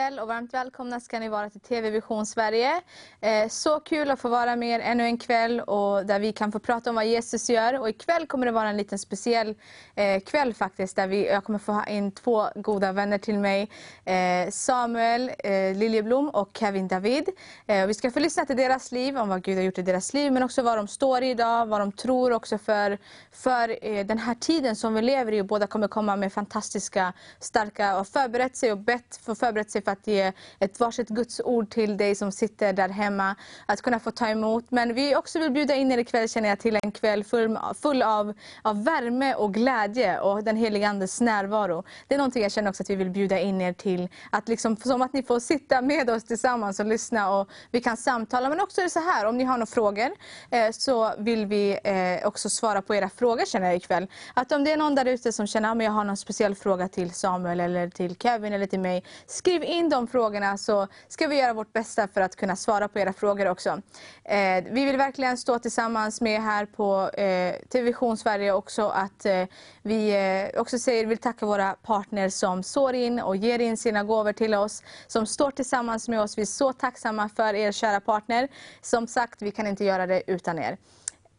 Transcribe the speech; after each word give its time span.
kväll 0.00 0.18
och 0.18 0.28
varmt 0.28 0.54
välkomna 0.54 1.00
ska 1.00 1.18
ni 1.18 1.28
vara 1.28 1.50
till 1.50 1.60
TV 1.60 1.90
Vision 1.90 2.26
Sverige. 2.26 2.80
Eh, 3.20 3.48
så 3.48 3.80
kul 3.80 4.10
att 4.10 4.20
få 4.20 4.28
vara 4.28 4.56
med 4.56 4.80
er 4.80 4.80
ännu 4.80 5.04
en 5.04 5.18
kväll 5.18 5.60
och 5.60 6.06
där 6.06 6.20
vi 6.20 6.32
kan 6.32 6.52
få 6.52 6.58
prata 6.58 6.90
om 6.90 6.96
vad 6.96 7.06
Jesus 7.06 7.50
gör. 7.50 7.80
Och 7.80 7.88
ikväll 7.88 8.26
kommer 8.26 8.46
det 8.46 8.52
vara 8.52 8.68
en 8.68 8.76
liten 8.76 8.98
speciell 8.98 9.54
eh, 9.94 10.20
kväll 10.20 10.54
faktiskt 10.54 10.96
där 10.96 11.06
vi, 11.06 11.26
jag 11.26 11.44
kommer 11.44 11.58
få 11.58 11.72
ha 11.72 11.86
in 11.86 12.12
två 12.12 12.48
goda 12.54 12.92
vänner 12.92 13.18
till 13.18 13.38
mig. 13.38 13.70
Eh, 14.04 14.50
Samuel 14.50 15.30
eh, 15.38 15.76
Liljeblom 15.76 16.28
och 16.28 16.50
Kevin 16.58 16.88
David. 16.88 17.28
Eh, 17.66 17.86
vi 17.86 17.94
ska 17.94 18.10
få 18.10 18.20
lyssna 18.20 18.44
till 18.44 18.56
deras 18.56 18.92
liv, 18.92 19.18
om 19.18 19.28
vad 19.28 19.42
Gud 19.42 19.56
har 19.56 19.64
gjort 19.64 19.78
i 19.78 19.82
deras 19.82 20.14
liv, 20.14 20.32
men 20.32 20.42
också 20.42 20.62
vad 20.62 20.78
de 20.78 20.88
står 20.88 21.22
i 21.22 21.30
idag, 21.30 21.66
vad 21.66 21.80
de 21.80 21.92
tror 21.92 22.32
också 22.32 22.58
för, 22.58 22.98
för 23.32 23.84
eh, 23.86 24.06
den 24.06 24.18
här 24.18 24.34
tiden 24.34 24.76
som 24.76 24.94
vi 24.94 25.02
lever 25.02 25.32
i. 25.32 25.42
Båda 25.42 25.66
kommer 25.66 25.88
komma 25.88 26.16
med 26.16 26.32
fantastiska, 26.32 27.12
starka 27.40 27.98
och 27.98 28.08
förberett 28.08 28.56
sig 28.56 28.72
och 28.72 28.78
bett 28.78 29.20
för 29.24 29.34
förberett 29.34 29.70
sig 29.70 29.82
för 29.82 29.89
att 29.90 30.06
ge 30.06 30.32
ett 30.58 30.80
varsitt 30.80 31.08
Guds 31.08 31.40
ord 31.44 31.70
till 31.70 31.96
dig 31.96 32.14
som 32.14 32.32
sitter 32.32 32.72
där 32.72 32.88
hemma. 32.88 33.36
Att 33.66 33.82
kunna 33.82 34.00
få 34.00 34.10
ta 34.10 34.28
emot. 34.28 34.70
Men 34.70 34.94
vi 34.94 35.16
också 35.16 35.38
vill 35.38 35.50
bjuda 35.50 35.74
in 35.74 35.92
er 35.92 35.98
ikväll 35.98 36.28
känner 36.28 36.48
jag 36.48 36.58
till 36.58 36.78
en 36.82 36.92
kväll 36.92 37.24
full, 37.24 37.58
full 37.82 38.02
av, 38.02 38.34
av 38.62 38.84
värme 38.84 39.34
och 39.34 39.54
glädje 39.54 40.20
och 40.20 40.44
den 40.44 40.56
heliga 40.56 40.88
Andes 40.88 41.20
närvaro. 41.20 41.84
Det 42.08 42.14
är 42.14 42.18
någonting 42.18 42.42
jag 42.42 42.52
känner 42.52 42.70
också 42.70 42.82
att 42.82 42.90
vi 42.90 42.94
vill 42.94 43.10
bjuda 43.10 43.38
in 43.40 43.60
er 43.60 43.72
till. 43.72 44.08
Att 44.30 44.48
liksom, 44.48 44.76
som 44.76 45.02
att 45.02 45.12
ni 45.12 45.22
får 45.22 45.40
sitta 45.40 45.82
med 45.82 46.10
oss 46.10 46.24
tillsammans 46.24 46.80
och 46.80 46.86
lyssna 46.86 47.30
och 47.30 47.48
vi 47.70 47.80
kan 47.80 47.96
samtala. 47.96 48.48
Men 48.48 48.60
också 48.60 48.80
är 48.80 48.84
det 48.84 48.90
så 48.90 49.00
här, 49.00 49.26
om 49.26 49.36
ni 49.36 49.44
har 49.44 49.58
några 49.58 49.66
frågor 49.66 50.10
eh, 50.50 50.70
så 50.72 51.12
vill 51.18 51.46
vi 51.46 51.78
eh, 51.84 52.26
också 52.26 52.50
svara 52.50 52.82
på 52.82 52.94
era 52.94 53.08
frågor 53.08 53.44
känner 53.44 53.66
jag 53.66 53.76
ikväll. 53.76 54.06
Att 54.34 54.52
om 54.52 54.64
det 54.64 54.72
är 54.72 54.76
någon 54.76 54.94
där 54.94 55.04
ute 55.04 55.32
som 55.32 55.46
känner 55.46 55.72
att 55.72 55.84
jag 55.84 55.92
har 55.92 56.04
någon 56.04 56.16
speciell 56.16 56.54
fråga 56.54 56.88
till 56.88 57.10
Samuel 57.10 57.60
eller 57.60 57.88
till 57.88 58.16
Kevin 58.16 58.52
eller 58.52 58.66
till 58.66 58.80
mig 58.80 59.04
Skriv 59.26 59.64
in 59.64 59.79
de 59.88 60.06
frågorna 60.06 60.58
så 60.58 60.86
ska 61.08 61.28
vi 61.28 61.40
göra 61.40 61.52
vårt 61.52 61.72
bästa 61.72 62.08
för 62.08 62.20
att 62.20 62.36
kunna 62.36 62.56
svara 62.56 62.88
på 62.88 62.98
era 62.98 63.12
frågor 63.12 63.46
också. 63.48 63.82
Eh, 64.24 64.64
vi 64.70 64.84
vill 64.84 64.96
verkligen 64.96 65.36
stå 65.36 65.58
tillsammans 65.58 66.20
med 66.20 66.42
här 66.42 66.66
på 66.66 67.08
eh, 67.08 67.54
Television 67.68 68.16
Sverige 68.16 68.52
också 68.52 68.88
att 68.88 69.26
eh, 69.26 69.44
vi 69.82 70.10
eh, 70.54 70.60
också 70.60 70.78
säger, 70.78 71.06
vill 71.06 71.18
tacka 71.18 71.46
våra 71.46 71.72
partners 71.72 72.32
som 72.32 72.62
sår 72.62 72.94
in 72.94 73.20
och 73.20 73.36
ger 73.36 73.58
in 73.58 73.76
sina 73.76 74.04
gåvor 74.04 74.32
till 74.32 74.54
oss, 74.54 74.82
som 75.06 75.26
står 75.26 75.50
tillsammans 75.50 76.08
med 76.08 76.20
oss. 76.20 76.38
Vi 76.38 76.42
är 76.42 76.46
så 76.46 76.72
tacksamma 76.72 77.28
för 77.28 77.54
er 77.54 77.72
kära 77.72 78.00
partner. 78.00 78.48
Som 78.80 79.06
sagt, 79.06 79.42
vi 79.42 79.50
kan 79.50 79.66
inte 79.66 79.84
göra 79.84 80.06
det 80.06 80.22
utan 80.26 80.58
er. 80.58 80.78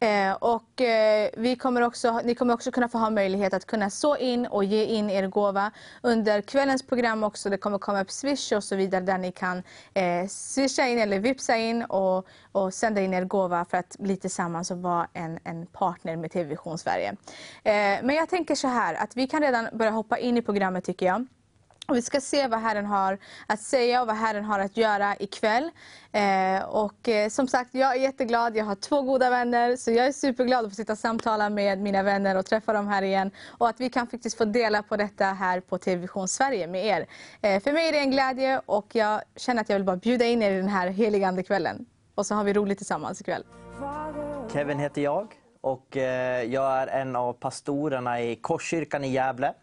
Eh, 0.02 0.34
och 0.34 0.82
eh, 0.82 1.30
vi 1.38 1.56
kommer 1.56 1.82
också, 1.82 2.22
ni 2.24 2.36
kommer 2.36 2.54
också 2.54 2.72
kunna 2.72 2.90
få 2.90 2.98
ha 2.98 3.10
möjlighet 3.10 3.54
att 3.54 3.66
kunna 3.66 3.90
så 3.90 4.18
in 4.18 4.46
och 4.46 4.64
ge 4.64 4.86
in 4.86 5.10
er 5.10 5.28
gåva 5.28 5.72
under 6.02 6.42
kvällens 6.42 6.88
program 6.88 7.24
också. 7.24 7.50
Det 7.50 7.58
kommer 7.58 7.78
komma 7.78 8.02
upp 8.02 8.12
Swish 8.12 8.54
och 8.54 8.64
så 8.64 8.76
vidare 8.76 9.02
där 9.02 9.18
ni 9.18 9.32
kan 9.32 9.64
eh, 9.94 10.28
swisha 10.28 10.88
in 10.88 11.00
eller 11.00 11.20
vipsa 11.20 11.58
in 11.58 11.84
och, 11.84 12.28
och 12.52 12.74
sända 12.74 13.02
in 13.02 13.14
er 13.14 13.26
gåva 13.26 13.66
för 13.66 13.78
att 13.78 13.96
bli 14.00 14.18
tillsammans 14.18 14.72
och 14.72 14.78
vara 14.78 15.08
en, 15.14 15.40
en 15.44 15.66
partner 15.66 16.16
med 16.16 16.32
TV 16.32 16.50
Vision 16.50 16.78
Sverige. 16.78 17.10
Eh, 17.64 18.04
men 18.04 18.10
jag 18.16 18.30
tänker 18.30 18.56
så 18.56 18.68
här 18.68 18.94
att 18.96 19.18
vi 19.18 19.28
kan 19.28 19.42
redan 19.42 19.68
börja 19.74 19.92
hoppa 19.92 20.18
in 20.18 20.38
i 20.38 20.42
programmet 20.42 20.84
tycker 20.84 21.06
jag. 21.06 21.28
Och 21.88 21.98
vi 21.98 22.02
ska 22.02 22.22
se 22.22 22.48
vad 22.48 22.60
Herren 22.60 22.86
har 22.86 23.18
att 23.48 23.60
säga 23.60 24.02
och 24.02 24.08
vad 24.08 24.16
Herren 24.16 24.46
har 24.46 24.60
att 24.60 24.78
göra 24.78 25.16
ikväll. 25.20 25.72
Eh, 26.12 26.64
och 26.64 27.10
eh, 27.10 27.30
som 27.30 27.48
sagt, 27.48 27.70
jag 27.76 27.96
är 27.96 28.00
jätteglad. 28.00 28.58
Jag 28.58 28.66
har 28.66 28.76
två 28.76 29.02
goda 29.02 29.30
vänner, 29.30 29.76
så 29.76 29.92
jag 29.92 30.08
är 30.08 30.12
superglad 30.12 30.66
att 30.66 30.72
få 30.72 30.76
sitta 30.76 30.94
och 30.94 31.00
samtala 31.00 31.50
med 31.50 31.80
mina 31.80 32.04
vänner 32.04 32.38
och 32.38 32.46
träffa 32.46 32.74
dem 32.74 32.88
här 32.88 33.02
igen. 33.02 33.32
Och 33.48 33.70
att 33.70 33.80
vi 33.80 33.90
kan 33.90 34.08
faktiskt 34.08 34.38
få 34.38 34.46
dela 34.46 34.84
på 34.84 34.98
detta 34.98 35.26
här 35.26 35.60
på 35.60 35.78
TV 35.78 36.02
Vision 36.02 36.28
Sverige 36.28 36.68
med 36.68 36.86
er. 36.86 37.06
Eh, 37.42 37.64
för 37.64 37.72
mig 37.72 37.88
är 37.88 37.92
det 37.92 38.00
en 38.00 38.12
glädje 38.12 38.62
och 38.66 38.96
jag 38.96 39.22
känner 39.36 39.62
att 39.62 39.70
jag 39.70 39.76
vill 39.76 39.86
bara 39.86 39.98
bjuda 39.98 40.26
in 40.26 40.42
er 40.42 40.52
i 40.52 40.58
den 40.58 40.70
här 40.70 40.88
heligande 40.88 41.44
kvällen. 41.44 41.86
Och 42.16 42.26
så 42.26 42.36
har 42.36 42.44
vi 42.44 42.54
roligt 42.54 42.78
tillsammans 42.78 43.22
ikväll. 43.22 43.44
Kevin 44.54 44.80
heter 44.80 45.02
jag 45.02 45.28
och 45.62 45.98
eh, 45.98 46.44
jag 46.44 46.82
är 46.82 46.88
en 46.88 47.16
av 47.16 47.34
pastorerna 47.34 48.22
i 48.22 48.36
Korskyrkan 48.36 49.04
i 49.04 49.12
Gävle. 49.12 49.54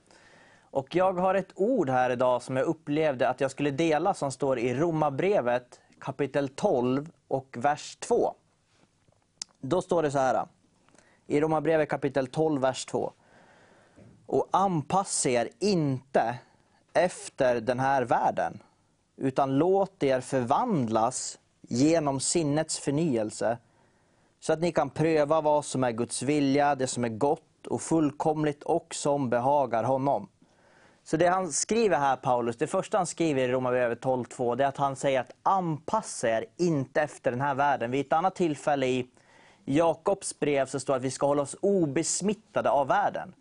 Och 0.70 0.94
jag 0.94 1.12
har 1.12 1.34
ett 1.34 1.52
ord 1.54 1.90
här 1.90 2.10
idag 2.10 2.42
som 2.42 2.56
jag 2.56 2.66
upplevde 2.66 3.28
att 3.28 3.40
jag 3.40 3.50
skulle 3.50 3.70
dela 3.70 4.14
som 4.14 4.32
står 4.32 4.58
i 4.58 4.74
Romarbrevet 4.74 5.80
kapitel 5.98 6.48
12 6.48 7.10
och 7.28 7.56
vers 7.58 7.96
2. 7.96 8.34
Då 9.60 9.82
står 9.82 10.02
det 10.02 10.10
så 10.10 10.18
här. 10.18 10.46
I 11.26 11.40
Romarbrevet 11.40 11.88
kapitel 11.88 12.26
12, 12.26 12.60
vers 12.60 12.86
2. 12.86 13.12
Och 14.26 14.48
anpassa 14.50 15.30
er 15.30 15.48
inte 15.58 16.38
efter 16.92 17.60
den 17.60 17.80
här 17.80 18.02
världen, 18.02 18.62
utan 19.16 19.58
låt 19.58 20.02
er 20.02 20.20
förvandlas 20.20 21.38
genom 21.60 22.20
sinnets 22.20 22.78
förnyelse, 22.78 23.58
så 24.40 24.52
att 24.52 24.60
ni 24.60 24.72
kan 24.72 24.90
pröva 24.90 25.40
vad 25.40 25.64
som 25.64 25.84
är 25.84 25.90
Guds 25.92 26.22
vilja, 26.22 26.74
det 26.74 26.86
som 26.86 27.04
är 27.04 27.08
gott 27.08 27.66
och 27.66 27.82
fullkomligt 27.82 28.62
och 28.62 28.94
som 28.94 29.30
behagar 29.30 29.84
honom. 29.84 30.28
Så 31.10 31.16
det 31.16 31.26
han 31.26 31.52
skriver 31.52 31.98
här, 31.98 32.16
Paulus, 32.16 32.56
det 32.56 32.66
första 32.66 32.96
han 32.96 33.06
skriver 33.06 33.42
i 33.42 33.52
Romarbrevet 33.52 34.04
12.2, 34.04 34.56
det 34.56 34.64
är 34.64 34.68
att 34.68 34.76
han 34.76 34.96
säger 34.96 35.20
att 35.20 35.30
anpassa 35.42 36.28
er 36.28 36.44
inte 36.56 37.02
efter 37.02 37.30
den 37.30 37.40
här 37.40 37.54
världen. 37.54 37.90
Vid 37.90 38.06
ett 38.06 38.12
annat 38.12 38.34
tillfälle 38.34 38.86
i 38.86 39.06
Jakobs 39.64 40.40
brev 40.40 40.66
så 40.66 40.80
står 40.80 40.92
det 40.92 40.96
att 40.96 41.02
vi 41.02 41.10
ska 41.10 41.26
hålla 41.26 41.42
oss 41.42 41.56
obesmittade 41.60 42.70
av 42.70 42.86
världen. 42.86 43.34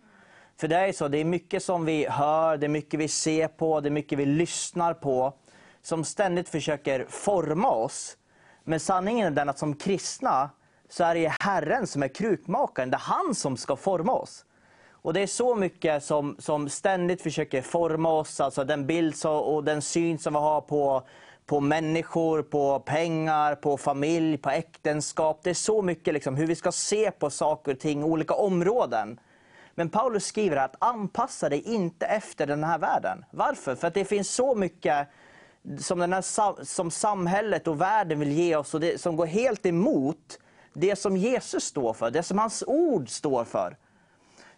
För 0.57 0.67
det 0.67 0.75
är 0.75 0.93
så, 0.93 1.07
det 1.07 1.17
är 1.17 1.25
mycket 1.25 1.63
som 1.63 1.85
vi 1.85 2.07
hör, 2.09 2.57
det 2.57 2.65
är 2.65 2.69
mycket 2.69 2.99
vi 2.99 3.07
ser 3.07 3.47
på, 3.47 3.79
det 3.79 3.89
är 3.89 3.91
mycket 3.91 4.19
vi 4.19 4.25
lyssnar 4.25 4.93
på, 4.93 5.33
som 5.81 6.03
ständigt 6.03 6.49
försöker 6.49 7.05
forma 7.09 7.71
oss. 7.71 8.17
Men 8.63 8.79
sanningen 8.79 9.27
är 9.27 9.31
den 9.31 9.49
att 9.49 9.59
som 9.59 9.75
kristna 9.75 10.49
så 10.89 11.03
är 11.03 11.15
det 11.15 11.33
Herren 11.39 11.87
som 11.87 12.03
är 12.03 12.07
krukmakaren, 12.07 12.91
det 12.91 12.97
är 12.97 12.99
han 12.99 13.35
som 13.35 13.57
ska 13.57 13.75
forma 13.75 14.13
oss. 14.13 14.45
Och 15.01 15.13
Det 15.13 15.21
är 15.21 15.27
så 15.27 15.55
mycket 15.55 16.03
som, 16.03 16.35
som 16.39 16.69
ständigt 16.69 17.21
försöker 17.21 17.61
forma 17.61 18.09
oss, 18.13 18.39
alltså 18.39 18.63
den 18.63 18.85
bild 18.85 19.15
och 19.25 19.63
den 19.63 19.81
syn 19.81 20.19
som 20.19 20.33
vi 20.33 20.39
har 20.39 20.61
på, 20.61 21.03
på 21.45 21.59
människor, 21.59 22.41
på 22.41 22.79
pengar, 22.79 23.55
på 23.55 23.77
familj, 23.77 24.37
på 24.37 24.49
äktenskap. 24.49 25.39
Det 25.43 25.49
är 25.49 25.53
så 25.53 25.81
mycket 25.81 26.13
liksom, 26.13 26.35
hur 26.35 26.47
vi 26.47 26.55
ska 26.55 26.71
se 26.71 27.11
på 27.11 27.29
saker 27.29 27.71
och 27.71 27.79
ting, 27.79 28.03
olika 28.03 28.33
områden. 28.33 29.19
Men 29.75 29.89
Paulus 29.89 30.25
skriver 30.25 30.57
att 30.57 30.75
anpassa 30.79 31.49
dig 31.49 31.61
inte 31.61 32.05
efter 32.05 32.47
den 32.47 32.63
här 32.63 32.77
världen. 32.77 33.25
Varför? 33.31 33.75
För 33.75 33.87
att 33.87 33.93
det 33.93 34.05
finns 34.05 34.29
så 34.29 34.55
mycket 34.55 35.07
som, 35.79 35.99
den 35.99 36.13
här, 36.13 36.63
som 36.63 36.91
samhället 36.91 37.67
och 37.67 37.81
världen 37.81 38.19
vill 38.19 38.31
ge 38.31 38.55
oss 38.55 38.73
och 38.73 38.79
det, 38.79 39.01
som 39.01 39.15
går 39.15 39.25
helt 39.25 39.65
emot 39.65 40.39
det 40.73 40.95
som 40.95 41.17
Jesus 41.17 41.63
står 41.63 41.93
för, 41.93 42.11
det 42.11 42.23
som 42.23 42.37
hans 42.37 42.63
ord 42.67 43.09
står 43.09 43.43
för. 43.43 43.77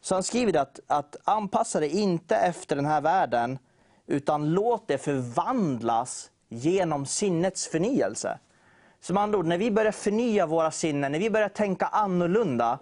Så 0.02 0.16
han 0.16 0.24
skriver 0.24 0.60
att, 0.60 0.80
att 0.88 1.16
anpassa 1.24 1.80
dig 1.80 1.90
inte 1.90 2.36
efter 2.36 2.76
den 2.76 2.86
här 2.86 3.02
världen, 3.02 3.60
utan 4.08 4.50
låt 4.54 4.88
det 4.88 4.98
förvandlas 4.98 6.32
genom 6.50 7.06
sinnets 7.06 7.68
förnyelse. 7.68 8.40
Som 9.00 9.18
andra 9.18 9.40
ord, 9.40 9.46
när 9.46 9.58
vi 9.58 9.72
börjar 9.72 9.92
förnya 9.92 10.46
våra 10.46 10.72
sinnen, 10.72 11.12
när 11.12 11.20
vi 11.20 11.30
börjar 11.30 11.50
tänka 11.50 11.86
annorlunda, 11.86 12.80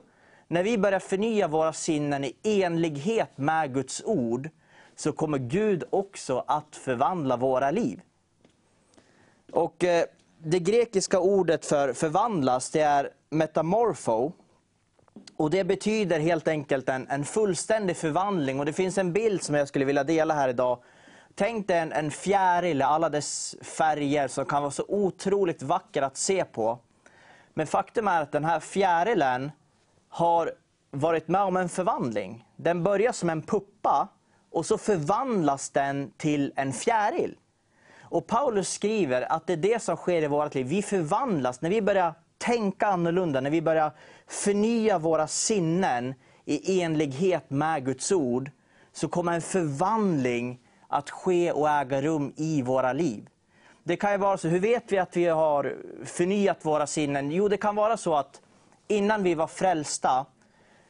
när 0.48 0.64
vi 0.64 0.78
börjar 0.78 1.00
förnya 1.00 1.48
våra 1.48 1.74
sinnen 1.74 2.24
i 2.24 2.36
enlighet 2.44 3.38
med 3.38 3.74
Guds 3.74 4.04
ord, 4.06 4.50
så 4.96 5.12
kommer 5.12 5.38
Gud 5.38 5.84
också 5.90 6.44
att 6.48 6.76
förvandla 6.76 7.38
våra 7.38 7.72
liv. 7.72 8.02
Och 9.52 9.84
eh, 9.84 10.06
Det 10.40 10.60
grekiska 10.60 11.20
ordet 11.20 11.66
för 11.66 11.94
förvandlas, 11.94 12.70
det 12.72 12.82
är 12.82 13.10
metamorpho. 13.30 14.32
Och 15.36 15.50
Det 15.50 15.64
betyder 15.64 16.20
helt 16.20 16.48
enkelt 16.48 16.90
en, 16.90 17.08
en 17.08 17.26
fullständig 17.26 17.98
förvandling. 17.98 18.60
Och 18.60 18.66
Det 18.66 18.74
finns 18.74 18.98
en 18.98 19.14
bild 19.14 19.44
som 19.44 19.56
jag 19.56 19.68
skulle 19.68 19.86
vilja 19.86 20.04
dela 20.04 20.34
här 20.34 20.50
idag. 20.50 20.80
Tänk 21.36 21.68
dig 21.68 21.78
en, 21.78 21.92
en 21.92 22.12
fjäril 22.12 22.80
i 22.80 22.84
alla 22.84 23.10
dess 23.10 23.56
färger 23.62 24.28
som 24.28 24.46
kan 24.46 24.62
vara 24.62 24.72
så 24.72 24.86
otroligt 24.88 25.62
vacker 25.62 26.02
att 26.02 26.18
se 26.18 26.46
på. 26.46 26.80
Men 27.54 27.68
faktum 27.68 28.08
är 28.08 28.22
att 28.22 28.32
den 28.32 28.46
här 28.46 28.60
fjärilen 28.60 29.52
har 30.10 30.52
varit 30.92 31.28
med 31.28 31.42
om 31.42 31.58
en 31.58 31.70
förvandling. 31.70 32.46
Den 32.56 32.84
börjar 32.84 33.12
som 33.12 33.30
en 33.30 33.42
puppa 33.42 34.08
och 34.52 34.66
så 34.66 34.78
förvandlas 34.78 35.70
den 35.70 36.12
till 36.18 36.54
en 36.56 36.74
fjäril. 36.74 37.38
Och 38.02 38.28
Paulus 38.28 38.70
skriver 38.70 39.32
att 39.32 39.48
det 39.48 39.54
är 39.54 39.58
det 39.58 39.82
som 39.84 39.96
sker 39.96 40.22
i 40.22 40.28
vårt 40.28 40.56
liv. 40.56 40.68
Vi 40.68 40.82
förvandlas 40.82 41.62
när 41.62 41.70
vi 41.70 41.82
börjar 41.82 42.14
tänka 42.38 42.88
annorlunda, 42.88 43.42
när 43.42 43.50
vi 43.50 43.62
börjar 43.62 43.92
förnya 44.28 44.98
våra 44.98 45.28
sinnen 45.28 46.14
i 46.46 46.82
enlighet 46.82 47.50
med 47.50 47.86
Guds 47.86 48.12
ord, 48.12 48.52
så 48.94 49.08
kommer 49.08 49.34
en 49.34 49.42
förvandling 49.42 50.60
att 50.88 51.10
ske 51.10 51.52
och 51.52 51.70
äga 51.70 52.02
rum 52.02 52.34
i 52.36 52.62
våra 52.62 52.94
liv. 52.94 53.30
Det 53.84 53.96
kan 53.96 54.12
ju 54.12 54.18
vara 54.18 54.38
så, 54.38 54.48
hur 54.48 54.60
vet 54.60 54.92
vi 54.92 54.98
att 54.98 55.18
vi 55.18 55.26
har 55.26 55.76
förnyat 56.06 56.66
våra 56.66 56.88
sinnen? 56.88 57.32
Jo, 57.32 57.48
det 57.48 57.58
kan 57.58 57.76
vara 57.76 57.98
så 57.98 58.16
att 58.16 58.42
innan 58.88 59.24
vi 59.24 59.36
var 59.36 59.48
frälsta, 59.48 60.26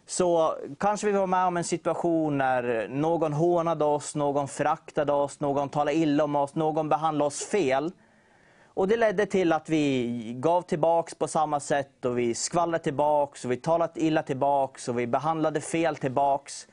så 0.06 0.58
kanske 0.78 1.08
vi 1.08 1.14
var 1.14 1.28
med 1.28 1.46
om 1.46 1.58
en 1.58 1.64
situation 1.64 2.38
när 2.38 2.88
någon 2.88 3.34
hånade 3.34 3.86
oss, 3.86 4.16
någon 4.16 4.48
föraktade 4.48 5.14
oss, 5.14 5.40
någon 5.40 5.70
talade 5.70 5.98
illa 5.98 6.24
om 6.24 6.36
oss, 6.36 6.56
någon 6.56 6.90
behandlade 6.90 7.28
oss 7.28 7.46
fel. 7.46 7.92
Och 8.78 8.88
Det 8.88 8.98
ledde 8.98 9.26
till 9.26 9.54
att 9.54 9.70
vi 9.70 10.34
gav 10.40 10.62
tillbaks 10.62 11.16
på 11.16 11.28
samma 11.28 11.60
sätt 11.60 12.06
och 12.06 12.18
vi 12.18 12.36
skvallrade 12.36 12.84
tillbaks 12.84 13.46
och 13.46 13.52
vi 13.52 13.58
talade 13.58 14.02
illa 14.02 14.24
tillbaks 14.24 14.88
och 14.88 15.00
vi 15.00 15.08
behandlade 15.08 15.62
fel 15.62 15.96
tillbaks. 15.96 16.68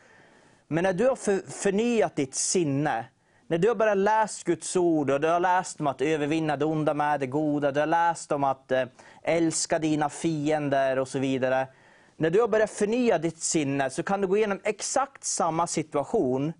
Men 0.68 0.84
när 0.84 0.92
du 0.92 1.08
har 1.08 1.16
för, 1.16 1.50
förnyat 1.50 2.16
ditt 2.16 2.34
sinne, 2.34 3.04
när 3.46 3.58
du 3.58 3.68
har 3.68 3.74
börjat 3.74 3.96
läsa 3.96 4.42
Guds 4.44 4.76
ord 4.76 5.10
och 5.10 5.20
du 5.20 5.28
har 5.28 5.40
läst 5.40 5.80
om 5.80 5.86
att 5.86 6.00
övervinna 6.00 6.56
det 6.56 6.64
onda 6.64 6.94
med 6.94 7.20
det 7.20 7.26
goda, 7.26 7.72
du 7.72 7.80
har 7.80 7.86
läst 7.86 8.32
om 8.32 8.44
att 8.44 8.72
eh, 8.72 8.84
älska 9.22 9.78
dina 9.78 10.08
fiender 10.08 10.98
och 10.98 11.08
så 11.08 11.18
vidare. 11.18 11.66
När 12.16 12.30
du 12.30 12.40
har 12.40 12.48
börjat 12.48 12.70
förnya 12.70 13.18
ditt 13.18 13.42
sinne 13.42 13.90
så 13.90 14.02
kan 14.02 14.20
du 14.20 14.26
gå 14.26 14.36
igenom 14.36 14.60
exakt 14.64 15.24
samma 15.24 15.66
situation 15.66 16.52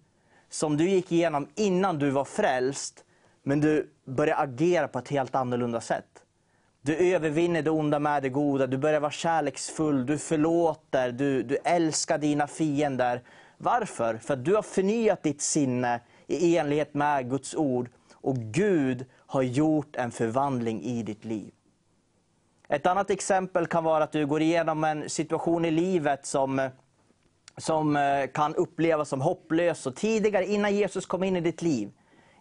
som 0.50 0.76
du 0.76 0.88
gick 0.88 1.12
igenom 1.12 1.49
innan 1.55 1.99
du 1.99 2.11
var 2.11 2.25
frälst, 2.25 3.05
men 3.46 3.61
du 3.61 3.91
börjar 4.05 4.37
agera 4.43 4.88
på 4.88 4.99
ett 4.99 5.08
helt 5.08 5.35
annorlunda 5.35 5.81
sätt. 5.81 6.25
Du 6.82 7.14
övervinner 7.14 7.62
det 7.62 7.70
onda 7.70 7.99
med 7.99 8.23
det 8.23 8.29
goda, 8.29 8.67
du 8.67 8.79
börjar 8.79 9.00
vara 9.00 9.11
kärleksfull, 9.11 10.06
du 10.06 10.19
förlåter, 10.19 11.12
du, 11.12 11.43
du 11.43 11.56
älskar 11.56 12.19
dina 12.19 12.46
fiender. 12.46 13.23
Varför? 13.58 14.17
För 14.17 14.35
att 14.35 14.44
du 14.44 14.55
har 14.55 14.62
förnyat 14.62 15.23
ditt 15.23 15.41
sinne 15.43 16.00
i 16.26 16.56
enlighet 16.56 16.94
med 16.94 17.31
Guds 17.31 17.55
ord 17.55 17.88
och 18.14 18.37
Gud 18.37 19.05
har 19.26 19.43
gjort 19.43 19.96
en 19.96 20.11
förvandling 20.11 20.82
i 20.82 21.02
ditt 21.02 21.25
liv. 21.25 21.52
Ett 22.69 22.87
annat 22.87 23.11
exempel 23.11 23.67
kan 23.67 23.85
vara 23.85 24.05
att 24.05 24.12
du 24.12 24.26
går 24.26 24.43
igenom 24.43 24.85
en 24.85 25.11
situation 25.11 25.64
i 25.64 25.70
livet 25.70 26.26
som, 26.26 26.70
som 27.56 27.96
eh, 27.96 28.26
kan 28.35 28.55
upplevas 28.55 29.08
som 29.08 29.20
hopplös. 29.20 29.87
Och 29.87 29.96
tidigare, 29.96 30.46
innan 30.46 30.75
Jesus 30.75 31.06
kom 31.06 31.25
in 31.25 31.37
i 31.37 31.41
ditt 31.41 31.62
liv, 31.62 31.91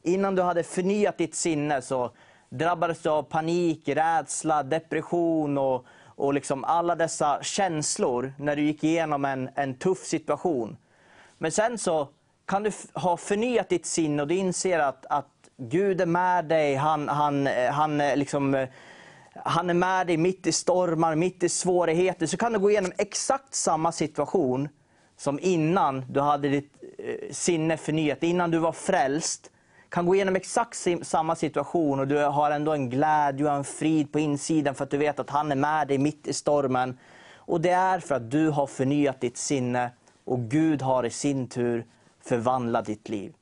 innan 0.03 0.35
du 0.35 0.41
hade 0.41 0.63
förnyat 0.63 1.17
ditt 1.17 1.35
sinne, 1.35 1.81
så 1.81 2.11
drabbades 2.49 3.01
du 3.01 3.09
av 3.09 3.23
panik, 3.23 3.87
rädsla, 3.87 4.63
depression 4.63 5.57
och, 5.57 5.85
och 6.05 6.33
liksom 6.33 6.63
alla 6.63 6.95
dessa 6.95 7.43
känslor 7.43 8.33
när 8.37 8.55
du 8.55 8.61
gick 8.61 8.83
igenom 8.83 9.25
en, 9.25 9.49
en 9.55 9.75
tuff 9.75 10.05
situation. 10.05 10.77
Men 11.37 11.51
sen 11.51 11.77
så 11.77 12.07
kan 12.45 12.63
du 12.63 12.71
ha 12.93 13.17
förnyat 13.17 13.69
ditt 13.69 13.85
sinne 13.85 14.21
och 14.21 14.27
du 14.27 14.35
inser 14.35 14.79
att, 14.79 15.05
att 15.05 15.27
Gud 15.57 16.01
är 16.01 16.05
med 16.05 16.45
dig. 16.45 16.75
Han, 16.75 17.09
han, 17.09 17.47
han, 17.71 17.97
liksom, 17.97 18.67
han 19.35 19.69
är 19.69 19.73
med 19.73 20.07
dig 20.07 20.17
mitt 20.17 20.47
i 20.47 20.51
stormar, 20.51 21.15
mitt 21.15 21.43
i 21.43 21.49
svårigheter. 21.49 22.25
Så 22.25 22.37
kan 22.37 22.53
du 22.53 22.59
gå 22.59 22.71
igenom 22.71 22.91
exakt 22.97 23.55
samma 23.55 23.91
situation 23.91 24.69
som 25.17 25.39
innan 25.41 26.05
du 26.09 26.19
hade 26.19 26.49
ditt 26.49 26.73
eh, 26.97 27.31
sinne 27.31 27.77
förnyat, 27.77 28.23
innan 28.23 28.51
du 28.51 28.57
var 28.57 28.71
frälst 28.71 29.49
kan 29.93 30.05
gå 30.05 30.15
igenom 30.15 30.35
exakt 30.35 30.87
samma 31.01 31.35
situation 31.35 31.99
och 31.99 32.07
du 32.07 32.17
har 32.17 32.51
ändå 32.51 32.73
en 32.73 32.89
glädje 32.89 33.45
och 33.45 33.51
en 33.51 33.63
frid 33.63 34.11
på 34.11 34.19
insidan 34.19 34.75
för 34.75 34.83
att 34.83 34.89
du 34.89 34.97
vet 34.97 35.19
att 35.19 35.29
han 35.29 35.51
är 35.51 35.55
med 35.55 35.87
dig 35.87 35.97
mitt 35.97 36.27
i 36.27 36.33
stormen. 36.33 36.97
Och 37.35 37.61
Det 37.61 37.69
är 37.69 37.99
för 37.99 38.15
att 38.15 38.31
du 38.31 38.49
har 38.49 38.67
förnyat 38.67 39.21
ditt 39.21 39.37
sinne 39.37 39.91
och 40.25 40.39
Gud 40.39 40.81
har 40.81 41.05
i 41.05 41.09
sin 41.09 41.47
tur 41.47 41.85
förvandlat 42.21 42.85
ditt 42.85 43.09
liv. 43.09 43.33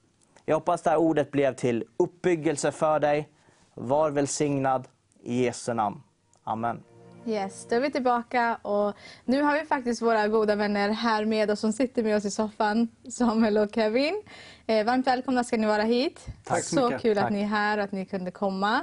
Jag 0.45 0.55
hoppas 0.55 0.81
det 0.81 0.89
här 0.89 0.97
ordet 0.97 1.31
blev 1.31 1.55
till 1.55 1.83
uppbyggelse 1.97 2.71
för 2.71 2.99
dig. 2.99 3.29
Var 3.73 4.11
välsignad 4.11 4.87
i 5.23 5.43
Jesu 5.43 5.73
namn. 5.73 6.01
Amen. 6.43 6.83
Yes, 7.25 7.67
då 7.69 7.75
är 7.75 7.79
vi 7.79 7.91
tillbaka 7.91 8.55
och 8.55 8.95
nu 9.25 9.41
har 9.41 9.59
vi 9.59 9.65
faktiskt 9.65 10.01
våra 10.01 10.27
goda 10.27 10.55
vänner 10.55 10.89
här 10.89 11.25
med 11.25 11.51
oss 11.51 11.59
som 11.59 11.73
sitter 11.73 12.03
med 12.03 12.17
oss 12.17 12.25
i 12.25 12.31
soffan, 12.31 12.87
Samuel 13.09 13.57
och 13.57 13.69
Kevin. 13.75 14.21
Eh, 14.67 14.85
varmt 14.85 15.07
välkomna 15.07 15.43
ska 15.43 15.57
ni 15.57 15.67
vara 15.67 15.83
hit. 15.83 16.25
Tack 16.43 16.63
så, 16.63 16.75
så 16.75 16.85
mycket. 16.85 17.01
kul 17.01 17.17
att 17.17 17.31
ni 17.31 17.41
är 17.41 17.45
här 17.45 17.77
och 17.77 17.83
att 17.83 17.91
ni 17.91 18.05
kunde 18.05 18.31
komma. 18.31 18.81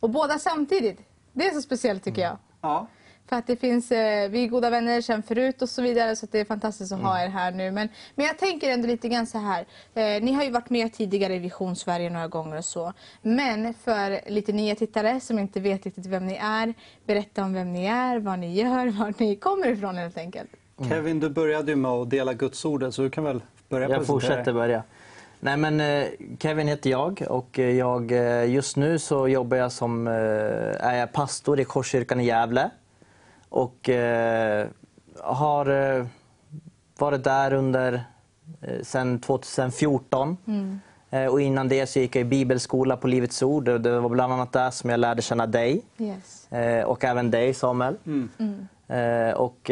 Och 0.00 0.10
båda 0.10 0.38
samtidigt. 0.38 0.98
Det 1.32 1.46
är 1.46 1.50
så 1.50 1.62
speciellt 1.62 2.04
tycker 2.04 2.22
jag. 2.22 2.38
Ja. 2.60 2.86
För 3.28 3.36
att 3.36 3.46
det 3.46 3.56
finns, 3.56 3.92
eh, 3.92 4.30
vi 4.30 4.44
är 4.44 4.48
goda 4.48 4.70
vänner 4.70 5.00
sedan 5.00 5.22
förut 5.22 5.62
och 5.62 5.68
så 5.68 5.82
vidare 5.82 6.16
så 6.16 6.26
det 6.30 6.40
är 6.40 6.44
fantastiskt 6.44 6.92
att 6.92 7.00
ha 7.00 7.22
er 7.22 7.28
här 7.28 7.52
nu. 7.52 7.70
Men, 7.70 7.88
men 8.14 8.26
jag 8.26 8.38
tänker 8.38 8.70
ändå 8.70 8.88
lite 8.88 9.08
grann 9.08 9.26
så 9.26 9.38
här. 9.38 9.66
Eh, 9.94 10.22
ni 10.22 10.32
har 10.32 10.44
ju 10.44 10.50
varit 10.50 10.70
med 10.70 10.92
tidigare 10.92 11.34
i 11.34 11.38
Vision 11.38 11.76
Sverige 11.76 12.10
några 12.10 12.28
gånger 12.28 12.56
och 12.56 12.64
så. 12.64 12.92
Men 13.22 13.74
för 13.74 14.30
lite 14.30 14.52
nya 14.52 14.74
tittare 14.74 15.20
som 15.20 15.38
inte 15.38 15.60
vet 15.60 15.84
riktigt 15.84 16.06
vem 16.06 16.26
ni 16.26 16.34
är, 16.34 16.74
berätta 17.06 17.44
om 17.44 17.52
vem 17.52 17.72
ni 17.72 17.86
är, 17.86 18.18
vad 18.18 18.38
ni 18.38 18.54
gör, 18.54 18.86
var 18.98 19.14
ni 19.18 19.36
kommer 19.36 19.66
ifrån 19.66 19.96
helt 19.96 20.18
enkelt. 20.18 20.50
Mm. 20.78 20.90
Kevin, 20.90 21.20
du 21.20 21.28
började 21.28 21.72
ju 21.72 21.76
med 21.76 21.90
att 21.90 22.10
dela 22.10 22.32
Guds 22.32 22.64
ordet 22.64 22.94
så 22.94 23.02
du 23.02 23.10
kan 23.10 23.24
väl 23.24 23.42
börja 23.68 23.88
Jag 23.88 24.06
fortsätter 24.06 24.52
börja. 24.52 24.82
Nej, 25.44 25.56
men, 25.56 25.80
eh, 25.80 26.08
Kevin 26.38 26.68
heter 26.68 26.90
jag 26.90 27.22
och 27.28 27.58
eh, 27.58 27.70
jag, 27.70 28.12
eh, 28.12 28.50
just 28.50 28.76
nu 28.76 28.98
så 28.98 29.28
jobbar 29.28 29.56
jag 29.56 29.72
som 29.72 30.06
är 30.06 30.94
jag 30.94 31.12
pastor 31.12 31.60
i 31.60 31.64
Korskyrkan 31.64 32.20
i 32.20 32.24
Gävle. 32.24 32.70
Och 33.48 33.90
har 35.22 35.66
varit 36.98 37.24
där 37.24 37.52
under 37.52 38.04
sen 38.82 39.20
2014. 39.20 40.36
Mm. 40.46 40.80
Och 41.30 41.40
innan 41.40 41.68
det 41.68 41.86
så 41.86 41.98
gick 41.98 42.16
jag 42.16 42.20
i 42.20 42.24
bibelskola 42.24 42.96
på 42.96 43.08
Livets 43.08 43.42
Ord. 43.42 43.64
Det 43.64 44.00
var 44.00 44.08
bland 44.08 44.32
annat 44.32 44.52
där 44.52 44.70
som 44.70 44.90
jag 44.90 45.00
lärde 45.00 45.22
känna 45.22 45.46
dig. 45.46 45.82
Yes. 45.98 46.48
Och 46.86 47.04
även 47.04 47.30
dig, 47.30 47.54
Samuel. 47.54 47.96
Mm. 48.06 48.28
Mm. 48.88 49.34
Och, 49.36 49.70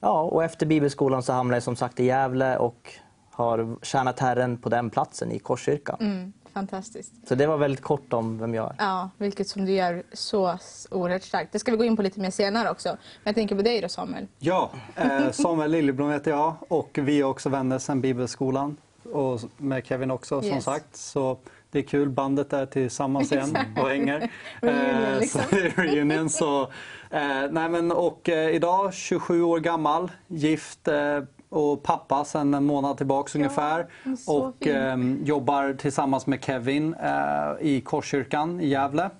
ja, 0.00 0.22
och 0.22 0.44
efter 0.44 0.66
bibelskolan 0.66 1.22
så 1.22 1.32
hamnade 1.32 1.56
jag 1.56 1.62
som 1.62 1.76
sagt 1.76 2.00
i 2.00 2.04
Gävle 2.04 2.56
och 2.56 2.92
har 3.38 3.76
tjänat 3.82 4.20
Herren 4.20 4.58
på 4.58 4.68
den 4.68 4.90
platsen 4.90 5.32
i 5.32 5.38
Korskyrkan. 5.38 5.96
Mm. 6.00 6.32
Fantastiskt. 6.52 7.12
Så 7.28 7.34
det 7.34 7.46
var 7.46 7.58
väldigt 7.58 7.82
kort 7.82 8.12
om 8.12 8.38
vem 8.38 8.54
jag 8.54 8.66
är. 8.66 8.74
Ja, 8.78 9.10
vilket 9.18 9.48
som 9.48 9.64
du 9.64 9.72
gör 9.72 10.02
så 10.12 10.58
oerhört 10.90 11.22
starkt. 11.22 11.52
Det 11.52 11.58
ska 11.58 11.70
vi 11.70 11.76
gå 11.76 11.84
in 11.84 11.96
på 11.96 12.02
lite 12.02 12.20
mer 12.20 12.30
senare 12.30 12.70
också. 12.70 12.88
Men 12.88 12.98
jag 13.24 13.34
tänker 13.34 13.56
på 13.56 13.62
dig 13.62 13.80
då 13.80 13.88
Samuel. 13.88 14.26
Ja, 14.38 14.70
eh, 14.96 15.30
Samuel 15.30 15.70
Liljeblom 15.70 16.10
heter 16.10 16.30
jag 16.30 16.54
och 16.68 16.98
vi 17.02 17.20
är 17.20 17.24
också 17.24 17.48
vänner 17.48 17.78
sedan 17.78 18.00
Bibelskolan. 18.00 18.76
Och 19.12 19.40
med 19.56 19.86
Kevin 19.86 20.10
också 20.10 20.40
som 20.40 20.50
yes. 20.50 20.64
sagt. 20.64 20.96
Så 20.96 21.38
det 21.70 21.78
är 21.78 21.82
kul, 21.82 22.08
bandet 22.08 22.52
är 22.52 22.66
tillsammans 22.66 23.32
igen 23.32 23.56
och 23.76 23.88
hänger. 23.88 24.30
reunion, 24.60 25.18
liksom. 25.20 25.42
så, 25.50 25.56
reunion 25.56 26.30
så, 26.30 26.62
eh, 27.10 27.50
nej 27.50 27.68
men, 27.68 27.92
och 27.92 28.28
eh, 28.28 28.54
idag 28.54 28.94
27 28.94 29.42
år 29.42 29.60
gammal, 29.60 30.10
gift 30.26 30.88
eh, 30.88 31.20
och 31.48 31.82
pappa 31.82 32.24
sedan 32.24 32.54
en 32.54 32.64
månad 32.64 32.96
tillbaka 32.96 33.30
ja, 33.32 33.38
ungefär. 33.38 33.86
Och 34.26 34.66
eh, 34.66 34.98
jobbar 35.24 35.72
tillsammans 35.72 36.26
med 36.26 36.44
Kevin 36.44 36.94
eh, 36.94 37.66
i 37.66 37.80
Korskyrkan 37.80 38.60
i 38.60 38.68
Gävle. 38.68 39.10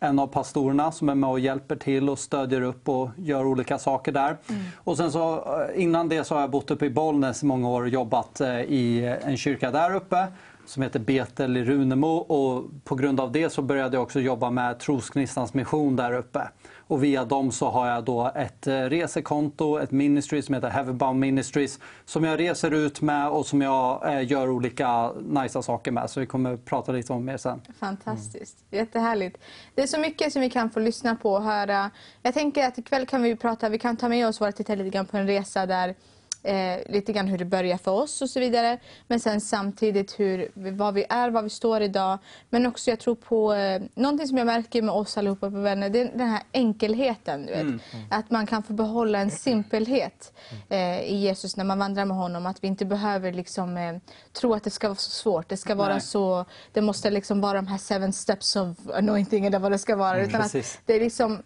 En 0.00 0.18
av 0.18 0.26
pastorerna 0.26 0.92
som 0.92 1.08
är 1.08 1.14
med 1.14 1.30
och 1.30 1.40
hjälper 1.40 1.76
till 1.76 2.08
och 2.08 2.18
stödjer 2.18 2.60
upp 2.60 2.88
och 2.88 3.10
gör 3.16 3.46
olika 3.46 3.78
saker 3.78 4.12
där. 4.12 4.36
Mm. 4.48 4.62
Och 4.76 4.96
sen 4.96 5.12
så, 5.12 5.34
eh, 5.34 5.82
innan 5.82 6.08
det 6.08 6.24
så 6.24 6.34
har 6.34 6.40
jag 6.40 6.50
bott 6.50 6.70
uppe 6.70 6.86
i 6.86 6.90
Bollnäs 6.90 7.42
i 7.42 7.46
många 7.46 7.68
år 7.68 7.82
och 7.82 7.88
jobbat 7.88 8.40
eh, 8.40 8.60
i 8.60 9.16
en 9.22 9.36
kyrka 9.36 9.70
där 9.70 9.94
uppe 9.94 10.26
som 10.68 10.82
heter 10.82 11.00
Betel 11.00 11.56
i 11.56 11.64
Runemo 11.64 12.16
och 12.16 12.64
på 12.84 12.94
grund 12.94 13.20
av 13.20 13.32
det 13.32 13.50
så 13.50 13.62
började 13.62 13.96
jag 13.96 14.02
också 14.02 14.20
jobba 14.20 14.50
med 14.50 14.78
Trosgnistans 14.78 15.54
mission 15.54 15.96
där 15.96 16.12
uppe. 16.12 16.48
Och 16.88 17.04
via 17.04 17.24
dem 17.24 17.52
så 17.52 17.70
har 17.70 17.88
jag 17.88 18.04
då 18.04 18.32
ett 18.34 18.66
eh, 18.66 18.74
resekonto, 18.74 19.78
ett 19.78 19.90
ministry 19.90 20.42
som 20.42 20.54
heter 20.54 20.68
Heavenbound 20.68 21.20
Ministries 21.20 21.78
som 22.04 22.24
jag 22.24 22.40
reser 22.40 22.70
ut 22.70 23.00
med 23.00 23.28
och 23.28 23.46
som 23.46 23.62
jag 23.62 24.14
eh, 24.14 24.30
gör 24.30 24.50
olika 24.50 25.12
nice 25.12 25.62
saker 25.62 25.92
med. 25.92 26.10
Så 26.10 26.20
vi 26.20 26.26
kommer 26.26 26.56
prata 26.56 26.92
lite 26.92 27.12
om 27.12 27.24
mer 27.24 27.36
sen. 27.36 27.60
Fantastiskt, 27.80 28.56
mm. 28.70 28.84
jättehärligt. 28.84 29.38
Det 29.74 29.82
är 29.82 29.86
så 29.86 30.00
mycket 30.00 30.32
som 30.32 30.42
vi 30.42 30.50
kan 30.50 30.70
få 30.70 30.80
lyssna 30.80 31.16
på 31.16 31.32
och 31.32 31.42
höra. 31.42 31.90
Jag 32.22 32.34
tänker 32.34 32.68
att 32.68 32.78
ikväll 32.78 33.06
kan 33.06 33.22
vi 33.22 33.36
prata, 33.36 33.68
vi 33.68 33.78
kan 33.78 33.96
ta 33.96 34.08
med 34.08 34.28
oss 34.28 34.40
våra 34.40 34.52
tittare 34.52 34.76
lite 34.76 34.90
grann 34.90 35.06
på 35.06 35.16
en 35.16 35.26
resa 35.26 35.66
där 35.66 35.94
eh, 36.48 36.92
lite 36.92 37.12
grann 37.12 37.28
hur 37.28 37.38
det 37.38 37.44
börjar 37.44 37.78
för 37.78 37.90
oss 37.90 38.22
och 38.22 38.30
så 38.30 38.40
vidare. 38.40 38.78
Men 39.06 39.20
sen 39.20 39.40
samtidigt 39.40 40.20
hur, 40.20 40.50
vad 40.54 40.94
vi 40.94 41.04
är, 41.08 41.30
vad 41.30 41.44
vi 41.44 41.50
står 41.50 41.80
idag. 41.80 42.18
Men 42.50 42.66
också 42.66 42.90
jag 42.90 42.98
tror 42.98 43.14
på, 43.14 43.54
eh, 43.54 43.82
någonting 43.94 44.28
som 44.28 44.38
jag 44.38 44.46
märker 44.46 44.82
med 44.82 44.94
oss 44.94 45.18
allihopa 45.18 45.50
på 45.50 45.56
vänner, 45.60 45.88
det 45.88 46.00
är 46.00 46.04
den 46.04 46.28
här 46.28 46.42
enkelheten. 46.52 47.46
Du 47.46 47.52
vet. 47.52 47.60
Mm. 47.60 47.80
Mm. 47.92 48.06
Att 48.10 48.30
man 48.30 48.46
kan 48.46 48.62
få 48.62 48.72
behålla 48.72 49.18
en 49.18 49.30
simpelhet 49.30 50.32
eh, 50.68 51.00
i 51.00 51.16
Jesus 51.16 51.56
när 51.56 51.64
man 51.64 51.78
vandrar 51.78 52.04
med 52.04 52.16
honom. 52.16 52.46
Att 52.46 52.64
vi 52.64 52.68
inte 52.68 52.84
behöver 52.84 53.32
liksom, 53.32 53.76
eh, 53.76 53.96
tro 54.32 54.54
att 54.54 54.64
det 54.64 54.70
ska 54.70 54.88
vara 54.88 54.96
så 54.96 55.10
svårt. 55.10 55.48
Det 55.48 55.56
ska 55.56 55.74
vara 55.74 55.92
Nej. 55.92 56.00
så, 56.00 56.44
det 56.72 56.80
måste 56.80 57.10
liksom 57.10 57.40
vara 57.40 57.52
de 57.52 57.66
här 57.66 57.78
seven 57.78 58.12
steps 58.12 58.56
of 58.56 58.76
anointing 58.94 59.46
eller 59.46 59.58
vad 59.58 59.72
det 59.72 59.78
ska 59.78 59.96
vara. 59.96 60.16
Mm, 60.16 60.28
utan 60.28 60.40
att 60.40 60.52
det 60.86 60.94
är 60.94 61.00
liksom 61.00 61.42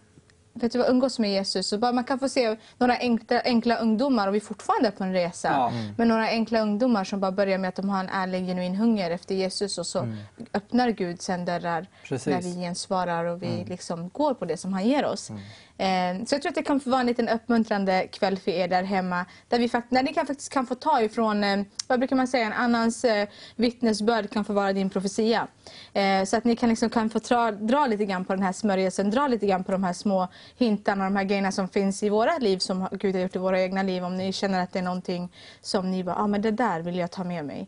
vet 0.53 0.71
du 0.71 0.79
vad, 0.79 0.89
umgås 0.89 1.19
med 1.19 1.31
Jesus. 1.31 1.67
Så 1.67 1.77
bara 1.77 1.91
man 1.91 2.03
kan 2.03 2.19
få 2.19 2.29
se 2.29 2.57
några 2.77 2.97
enkla, 2.97 3.41
enkla 3.41 3.75
ungdomar, 3.75 4.27
och 4.27 4.33
vi 4.33 4.37
är 4.37 4.41
fortfarande 4.41 4.91
på 4.91 5.03
en 5.03 5.13
resa, 5.13 5.47
ja. 5.47 5.69
mm. 5.69 5.93
men 5.97 6.07
några 6.07 6.27
enkla 6.27 6.61
ungdomar 6.61 7.03
som 7.03 7.19
bara 7.19 7.31
börjar 7.31 7.57
med 7.57 7.67
att 7.67 7.75
de 7.75 7.89
har 7.89 7.99
en 7.99 8.09
ärlig, 8.09 8.47
genuin 8.47 8.75
hunger 8.75 9.11
efter 9.11 9.35
Jesus 9.35 9.77
och 9.77 9.87
så 9.87 9.99
mm. 9.99 10.17
öppnar 10.53 10.89
Gud 10.89 11.21
sen 11.21 11.45
dörrar 11.45 11.87
Precis. 12.03 12.27
när 12.27 12.41
vi 12.41 12.61
gensvarar 12.61 13.25
och 13.25 13.43
vi 13.43 13.47
mm. 13.47 13.67
liksom 13.67 14.09
går 14.09 14.33
på 14.33 14.45
det 14.45 14.57
som 14.57 14.73
han 14.73 14.87
ger 14.87 15.05
oss. 15.05 15.31
Ehm, 15.77 16.25
så 16.25 16.35
jag 16.35 16.41
tror 16.41 16.49
att 16.49 16.55
det 16.55 16.63
kan 16.63 16.79
få 16.79 16.89
vara 16.89 17.01
en 17.01 17.07
liten 17.07 17.29
uppmuntrande 17.29 18.07
kväll 18.11 18.37
för 18.37 18.51
er 18.51 18.67
där 18.67 18.83
hemma. 18.83 19.25
Där, 19.47 19.59
vi 19.59 19.69
fakt- 19.69 19.87
där 19.89 20.03
ni 20.03 20.13
kan, 20.13 20.25
faktiskt 20.27 20.53
kan 20.53 20.65
få 20.67 20.75
ta 20.75 21.01
ifrån, 21.01 21.43
ehm, 21.43 21.65
vad 21.87 21.99
brukar 21.99 22.15
man 22.15 22.27
säga, 22.27 22.45
en 22.45 22.53
annans 22.53 23.05
eh, 23.05 23.27
vittnesbörd 23.55 24.29
kan 24.29 24.45
få 24.45 24.53
vara 24.53 24.73
din 24.73 24.89
profetia. 24.89 25.47
Ehm, 25.93 26.25
så 26.25 26.37
att 26.37 26.43
ni 26.43 26.55
kan, 26.55 26.69
liksom, 26.69 26.89
kan 26.89 27.09
få 27.09 27.19
dra, 27.19 27.51
dra 27.51 27.87
lite 27.87 28.05
grann 28.05 28.25
på 28.25 28.33
den 28.33 28.43
här 28.43 28.51
smörjelsen, 28.53 29.09
dra 29.11 29.27
lite 29.27 29.47
grann 29.47 29.63
på 29.63 29.71
de 29.71 29.83
här 29.83 29.93
små 29.93 30.27
hintarna, 30.57 31.03
de 31.03 31.15
här 31.15 31.23
grejerna 31.23 31.51
som 31.51 31.67
finns 31.69 32.03
i 32.03 32.09
våra 32.09 32.37
liv 32.37 32.57
som 32.57 32.87
Gud 32.91 33.15
har 33.15 33.21
gjort 33.21 33.35
i 33.35 33.39
våra 33.39 33.61
egna 33.61 33.83
liv. 33.83 34.03
Om 34.05 34.17
ni 34.17 34.33
känner 34.33 34.63
att 34.63 34.73
det 34.73 34.79
är 34.79 34.83
någonting 34.83 35.31
som 35.61 35.91
ni 35.91 36.03
bara, 36.03 36.15
ah, 36.15 36.27
men 36.27 36.41
det 36.41 36.51
där 36.51 36.79
vill 36.79 36.97
jag 36.97 37.11
ta 37.11 37.23
med 37.23 37.45
mig. 37.45 37.67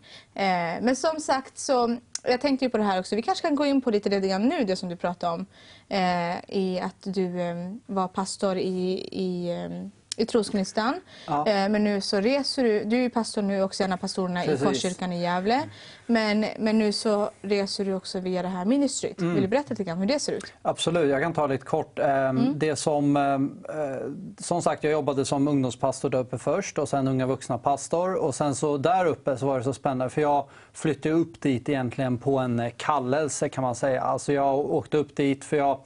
Men 0.82 0.96
som 0.96 1.20
sagt 1.20 1.58
så 1.58 1.98
jag 2.28 2.42
tänkte 2.42 2.66
ju 2.66 2.70
på 2.72 2.78
det 2.78 2.84
här 2.84 3.00
också. 3.00 3.16
Vi 3.16 3.22
kanske 3.22 3.48
kan 3.48 3.56
gå 3.56 3.66
in 3.66 3.82
på 3.82 3.92
lite 3.92 4.10
redan 4.10 4.48
nu, 4.48 4.64
det 4.64 4.76
som 4.76 4.90
du 4.90 4.96
pratade 4.96 5.34
om. 5.34 5.46
Eh, 5.90 6.58
I 6.60 6.80
att 6.80 7.14
du 7.14 7.42
eh, 7.42 7.56
var 7.86 8.08
pastor 8.08 8.58
i, 8.58 9.10
i, 9.12 9.50
eh, 9.50 9.88
i 10.18 10.26
Trosgnistan. 10.26 10.94
Ja. 11.28 11.48
Eh, 11.48 11.70
men 11.70 11.84
nu 11.84 12.02
så 12.02 12.20
reser 12.20 12.64
du. 12.64 12.84
Du 12.84 12.96
är 12.98 13.02
ju 13.02 13.10
pastor 13.10 13.42
nu 13.42 13.62
också, 13.62 13.84
en 13.84 13.94
av 13.94 13.98
pastorerna 13.98 14.42
Precis. 14.42 14.62
i 14.62 14.66
Korskyrkan 14.66 15.14
i 15.14 15.22
Gävle. 15.22 15.64
Men, 16.08 16.46
men 16.60 16.80
nu 16.80 16.92
så 16.92 17.30
reser 17.42 17.86
du 17.86 17.94
också 17.94 18.20
via 18.20 18.42
det 18.42 18.48
här 18.48 18.66
ministryt. 18.66 19.22
Mm. 19.22 19.34
Vill 19.34 19.44
du 19.44 19.48
berätta 19.50 19.70
lite 19.70 19.84
grann 19.84 19.98
hur 19.98 20.06
det 20.06 20.20
ser 20.20 20.34
ut? 20.34 20.54
Absolut, 20.62 21.10
jag 21.10 21.22
kan 21.22 21.34
ta 21.34 21.48
lite 21.48 21.66
kort. 21.66 22.00
Ehm, 22.00 22.60
Det 22.60 22.76
som, 22.76 23.18
ehm, 23.18 23.64
eh, 23.70 24.44
som 24.44 24.62
sagt, 24.62 24.84
jag 24.84 24.94
jobbade 24.94 25.26
som 25.26 25.48
ungdomspastor 25.48 26.10
där 26.10 26.20
uppe 26.20 26.38
först 26.38 26.78
och 26.78 26.90
sen 26.90 27.08
unga 27.08 27.26
vuxna 27.26 27.58
pastor. 27.58 28.16
Och 28.16 28.36
sen 28.36 28.56
så 28.56 28.78
där 28.78 29.06
uppe 29.06 29.38
så 29.38 29.46
var 29.46 29.58
det 29.58 29.64
så 29.64 29.74
spännande 29.74 30.10
för 30.10 30.22
jag 30.22 30.46
flyttade 30.74 31.16
upp 31.16 31.42
dit 31.42 31.70
egentligen 31.70 32.18
på 32.18 32.38
en 32.40 32.60
eh, 32.60 32.72
kallelse 32.78 33.50
kan 33.50 33.62
man 33.62 33.76
säga. 33.76 34.02
Alltså 34.02 34.34
jag 34.34 34.56
åkte 34.60 34.98
upp 34.98 35.16
dit 35.16 35.46
för 35.46 35.58
jag 35.58 35.80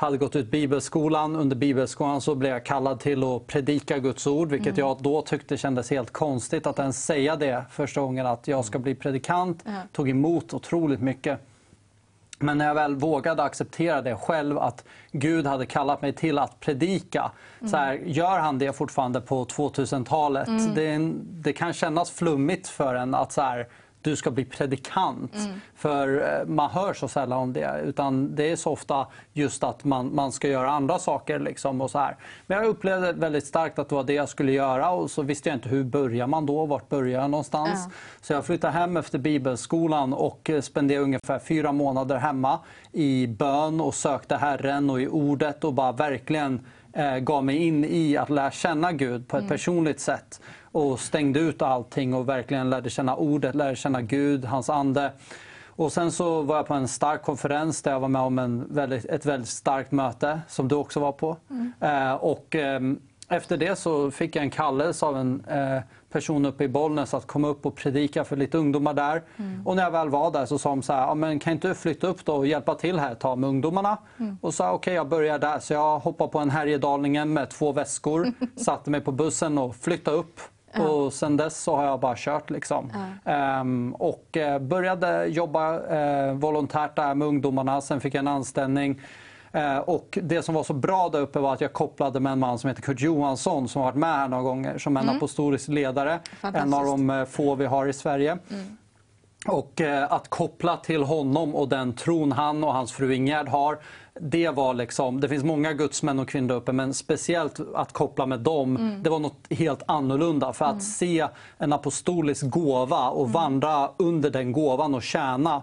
hade 0.00 0.18
gått 0.18 0.36
ut 0.36 0.50
bibelskolan. 0.50 1.36
Under 1.36 1.56
bibelskolan 1.56 2.20
så 2.20 2.34
blev 2.34 2.52
jag 2.52 2.64
kallad 2.64 3.00
till 3.00 3.24
att 3.24 3.46
predika 3.46 3.98
Guds 3.98 4.26
ord, 4.26 4.48
vilket 4.50 4.76
jag 4.78 4.96
då 5.00 5.22
tyckte 5.22 5.56
kändes 5.56 5.90
helt 5.90 6.10
konstigt 6.12 6.66
att 6.66 6.78
ens 6.78 7.04
säga 7.04 7.36
det 7.36 7.64
första 7.70 8.00
gången 8.00 8.26
att 8.26 8.48
jag 8.48 8.64
ska 8.64 8.78
bli 8.78 8.94
predikant. 8.94 9.62
Ja. 9.64 9.72
Tog 9.92 10.08
emot 10.10 10.54
otroligt 10.54 11.00
mycket. 11.00 11.40
Men 12.38 12.58
när 12.58 12.66
jag 12.66 12.74
väl 12.74 12.94
vågade 12.96 13.42
acceptera 13.42 14.02
det 14.02 14.16
själv, 14.16 14.58
att 14.58 14.84
Gud 15.12 15.46
hade 15.46 15.66
kallat 15.66 16.02
mig 16.02 16.12
till 16.12 16.38
att 16.38 16.60
predika. 16.60 17.30
Så 17.70 17.76
här, 17.76 17.94
gör 17.94 18.38
han 18.38 18.58
det 18.58 18.72
fortfarande 18.72 19.20
på 19.20 19.44
2000-talet? 19.44 20.74
Det, 20.74 20.86
är 20.86 20.94
en- 20.94 21.20
det 21.42 21.52
kan 21.52 21.72
kännas 21.72 22.10
flummigt 22.10 22.68
för 22.68 22.94
en 22.94 23.14
att 23.14 23.32
så 23.32 23.42
här, 23.42 23.68
du 24.02 24.16
ska 24.16 24.30
bli 24.30 24.44
predikant. 24.44 25.32
För 25.74 26.38
eh, 26.40 26.46
man 26.46 26.70
hör 26.70 26.94
så 26.94 27.08
sällan 27.08 27.38
om 27.38 27.52
det. 27.52 27.80
Utan 27.84 28.34
det 28.34 28.50
är 28.50 28.56
så 28.56 28.70
ofta 28.70 29.06
just 29.32 29.64
att 29.64 29.84
man, 29.84 30.14
man 30.14 30.32
ska 30.32 30.48
göra 30.48 30.70
andra 30.70 30.98
saker. 30.98 31.38
Liksom 31.38 31.80
och 31.80 31.90
så 31.90 31.98
här. 31.98 32.16
Men 32.46 32.58
jag 32.58 32.66
upplevde 32.66 33.12
väldigt 33.12 33.46
starkt 33.46 33.78
att 33.78 33.88
det 33.88 33.94
var 33.94 34.04
det 34.04 34.12
jag 34.12 34.28
skulle 34.28 34.52
göra. 34.52 34.90
Och 34.90 35.10
så 35.10 35.22
visste 35.22 35.48
jag 35.48 35.56
inte 35.56 35.68
hur 35.68 35.84
börjar 35.84 36.26
man 36.26 36.46
då? 36.46 36.66
Vart 36.66 36.88
börjar 36.88 37.20
jag 37.20 37.30
någonstans? 37.30 37.80
Ja. 37.84 37.90
Så 38.20 38.32
jag 38.32 38.44
flyttade 38.44 38.72
hem 38.72 38.96
efter 38.96 39.18
bibelskolan 39.18 40.12
och 40.12 40.50
eh, 40.50 40.60
spenderade 40.60 41.04
ungefär 41.04 41.38
fyra 41.38 41.72
månader 41.72 42.16
hemma 42.16 42.58
i 42.92 43.26
bön 43.26 43.80
och 43.80 43.94
sökte 43.94 44.36
Herren 44.36 44.90
och 44.90 45.00
i 45.00 45.08
ordet 45.08 45.64
och 45.64 45.74
bara 45.74 45.92
verkligen 45.92 46.66
eh, 46.92 47.16
gav 47.16 47.44
mig 47.44 47.56
in 47.56 47.84
i 47.84 48.16
att 48.16 48.30
lära 48.30 48.50
känna 48.50 48.92
Gud 48.92 49.28
på 49.28 49.36
ett 49.36 49.48
personligt 49.48 50.00
sätt. 50.00 50.40
Och 50.72 51.00
stängde 51.00 51.40
ut 51.40 51.62
allting 51.62 52.14
och 52.14 52.28
verkligen 52.28 52.70
lärde 52.70 52.90
känna 52.90 53.16
ordet, 53.16 53.54
lärde 53.54 53.76
känna 53.76 54.02
Gud, 54.02 54.44
hans 54.44 54.70
ande. 54.70 55.12
Och 55.66 55.92
sen 55.92 56.12
så 56.12 56.42
var 56.42 56.56
jag 56.56 56.66
på 56.66 56.74
en 56.74 56.88
stark 56.88 57.22
konferens 57.22 57.82
där 57.82 57.92
jag 57.92 58.00
var 58.00 58.08
med 58.08 58.22
om 58.22 58.38
en 58.38 58.74
väldigt, 58.74 59.04
ett 59.04 59.26
väldigt 59.26 59.48
starkt 59.48 59.92
möte 59.92 60.40
som 60.48 60.68
du 60.68 60.74
också 60.74 61.00
var 61.00 61.12
på. 61.12 61.36
Eh, 61.80 62.12
och, 62.12 62.54
ehm, 62.54 63.00
efter 63.28 63.56
det 63.56 63.76
så 63.76 64.10
fick 64.10 64.36
jag 64.36 64.42
en 64.42 64.50
kallelse 64.50 65.06
av 65.06 65.16
en 65.16 65.44
eh, 65.44 65.82
person 66.12 66.44
uppe 66.44 66.64
i 66.64 66.68
Bollnäs 66.68 67.14
att 67.14 67.26
komma 67.26 67.48
upp 67.48 67.66
och 67.66 67.76
predika 67.76 68.24
för 68.24 68.36
lite 68.36 68.58
ungdomar 68.58 68.94
där. 68.94 69.22
Och 69.64 69.76
när 69.76 69.82
jag 69.82 69.90
väl 69.90 70.08
var 70.08 70.30
där 70.30 70.46
så 70.46 70.58
sa 70.58 70.68
de 70.68 70.82
så 70.82 70.92
här, 70.92 71.14
men 71.14 71.38
kan 71.38 71.52
inte 71.52 71.68
du 71.68 71.74
flytta 71.74 72.06
upp 72.06 72.24
då 72.24 72.34
och 72.34 72.46
hjälpa 72.46 72.74
till 72.74 72.98
här 72.98 73.12
ett 73.12 73.20
tag 73.20 73.38
med 73.38 73.48
ungdomarna? 73.50 73.98
Och 74.40 74.54
sa 74.54 74.72
okej, 74.72 74.94
jag 74.94 75.08
börjar 75.08 75.38
där. 75.38 75.58
Så 75.58 75.72
jag 75.72 75.98
hoppade 75.98 76.30
på 76.32 76.38
en 76.38 76.50
Härjedalningen 76.50 77.32
med 77.32 77.50
två 77.50 77.72
väskor, 77.72 78.32
satte 78.56 78.90
mig 78.90 79.00
på 79.00 79.12
bussen 79.12 79.58
och 79.58 79.76
flyttade 79.76 80.16
upp. 80.16 80.40
Och 80.78 81.12
sen 81.12 81.36
dess 81.36 81.62
så 81.62 81.76
har 81.76 81.84
jag 81.84 82.00
bara 82.00 82.14
kört. 82.16 82.50
Liksom. 82.50 82.92
Ehm, 83.24 83.94
och 83.98 84.36
eh, 84.36 84.58
började 84.58 85.26
jobba 85.26 85.86
eh, 85.86 86.32
volontärt 86.32 86.96
där 86.96 87.14
med 87.14 87.28
ungdomarna. 87.28 87.80
Sen 87.80 88.00
fick 88.00 88.14
jag 88.14 88.18
en 88.18 88.28
anställning. 88.28 89.00
Eh, 89.52 89.78
och 89.78 90.18
det 90.22 90.42
som 90.42 90.54
var 90.54 90.62
så 90.62 90.72
bra 90.72 91.08
där 91.08 91.20
uppe 91.20 91.38
var 91.38 91.52
att 91.52 91.60
jag 91.60 91.72
kopplade 91.72 92.20
med 92.20 92.32
en 92.32 92.38
man 92.38 92.58
som 92.58 92.68
heter 92.68 92.82
Kurt 92.82 93.00
Johansson 93.00 93.68
som 93.68 93.82
har 93.82 93.88
varit 93.88 93.98
med 93.98 94.14
här 94.14 94.28
några 94.28 94.42
gånger 94.42 94.78
som 94.78 94.96
en 94.96 95.08
apostolisk 95.16 95.68
ledare. 95.68 96.20
En 96.42 96.74
av 96.74 96.84
de 96.84 97.10
eh, 97.10 97.24
få 97.24 97.54
vi 97.54 97.66
har 97.66 97.86
i 97.86 97.92
Sverige. 97.92 98.38
Och 99.46 99.80
eh, 99.80 100.12
att 100.12 100.28
koppla 100.28 100.76
till 100.76 101.02
honom 101.02 101.54
och 101.54 101.68
den 101.68 101.92
tron 101.92 102.32
han 102.32 102.64
och 102.64 102.72
hans 102.72 102.92
fru 102.92 103.14
Ingegerd 103.14 103.48
har. 103.48 103.78
Det 104.22 104.48
var 104.50 104.74
liksom, 104.74 105.20
det 105.20 105.28
finns 105.28 105.44
många 105.44 105.72
gudsmän 105.72 106.18
och 106.18 106.28
kvinnor 106.28 106.54
uppe 106.54 106.72
men 106.72 106.94
speciellt 106.94 107.60
att 107.74 107.92
koppla 107.92 108.26
med 108.26 108.40
dem, 108.40 109.00
det 109.04 109.10
var 109.10 109.18
något 109.18 109.46
helt 109.50 109.82
annorlunda. 109.86 110.52
För 110.52 110.64
att 110.64 110.82
se 110.82 111.26
en 111.58 111.72
apostolisk 111.72 112.50
gåva 112.50 113.08
och 113.08 113.30
vandra 113.32 113.90
under 113.96 114.30
den 114.30 114.52
gåvan 114.52 114.94
och 114.94 115.02
tjäna. 115.02 115.62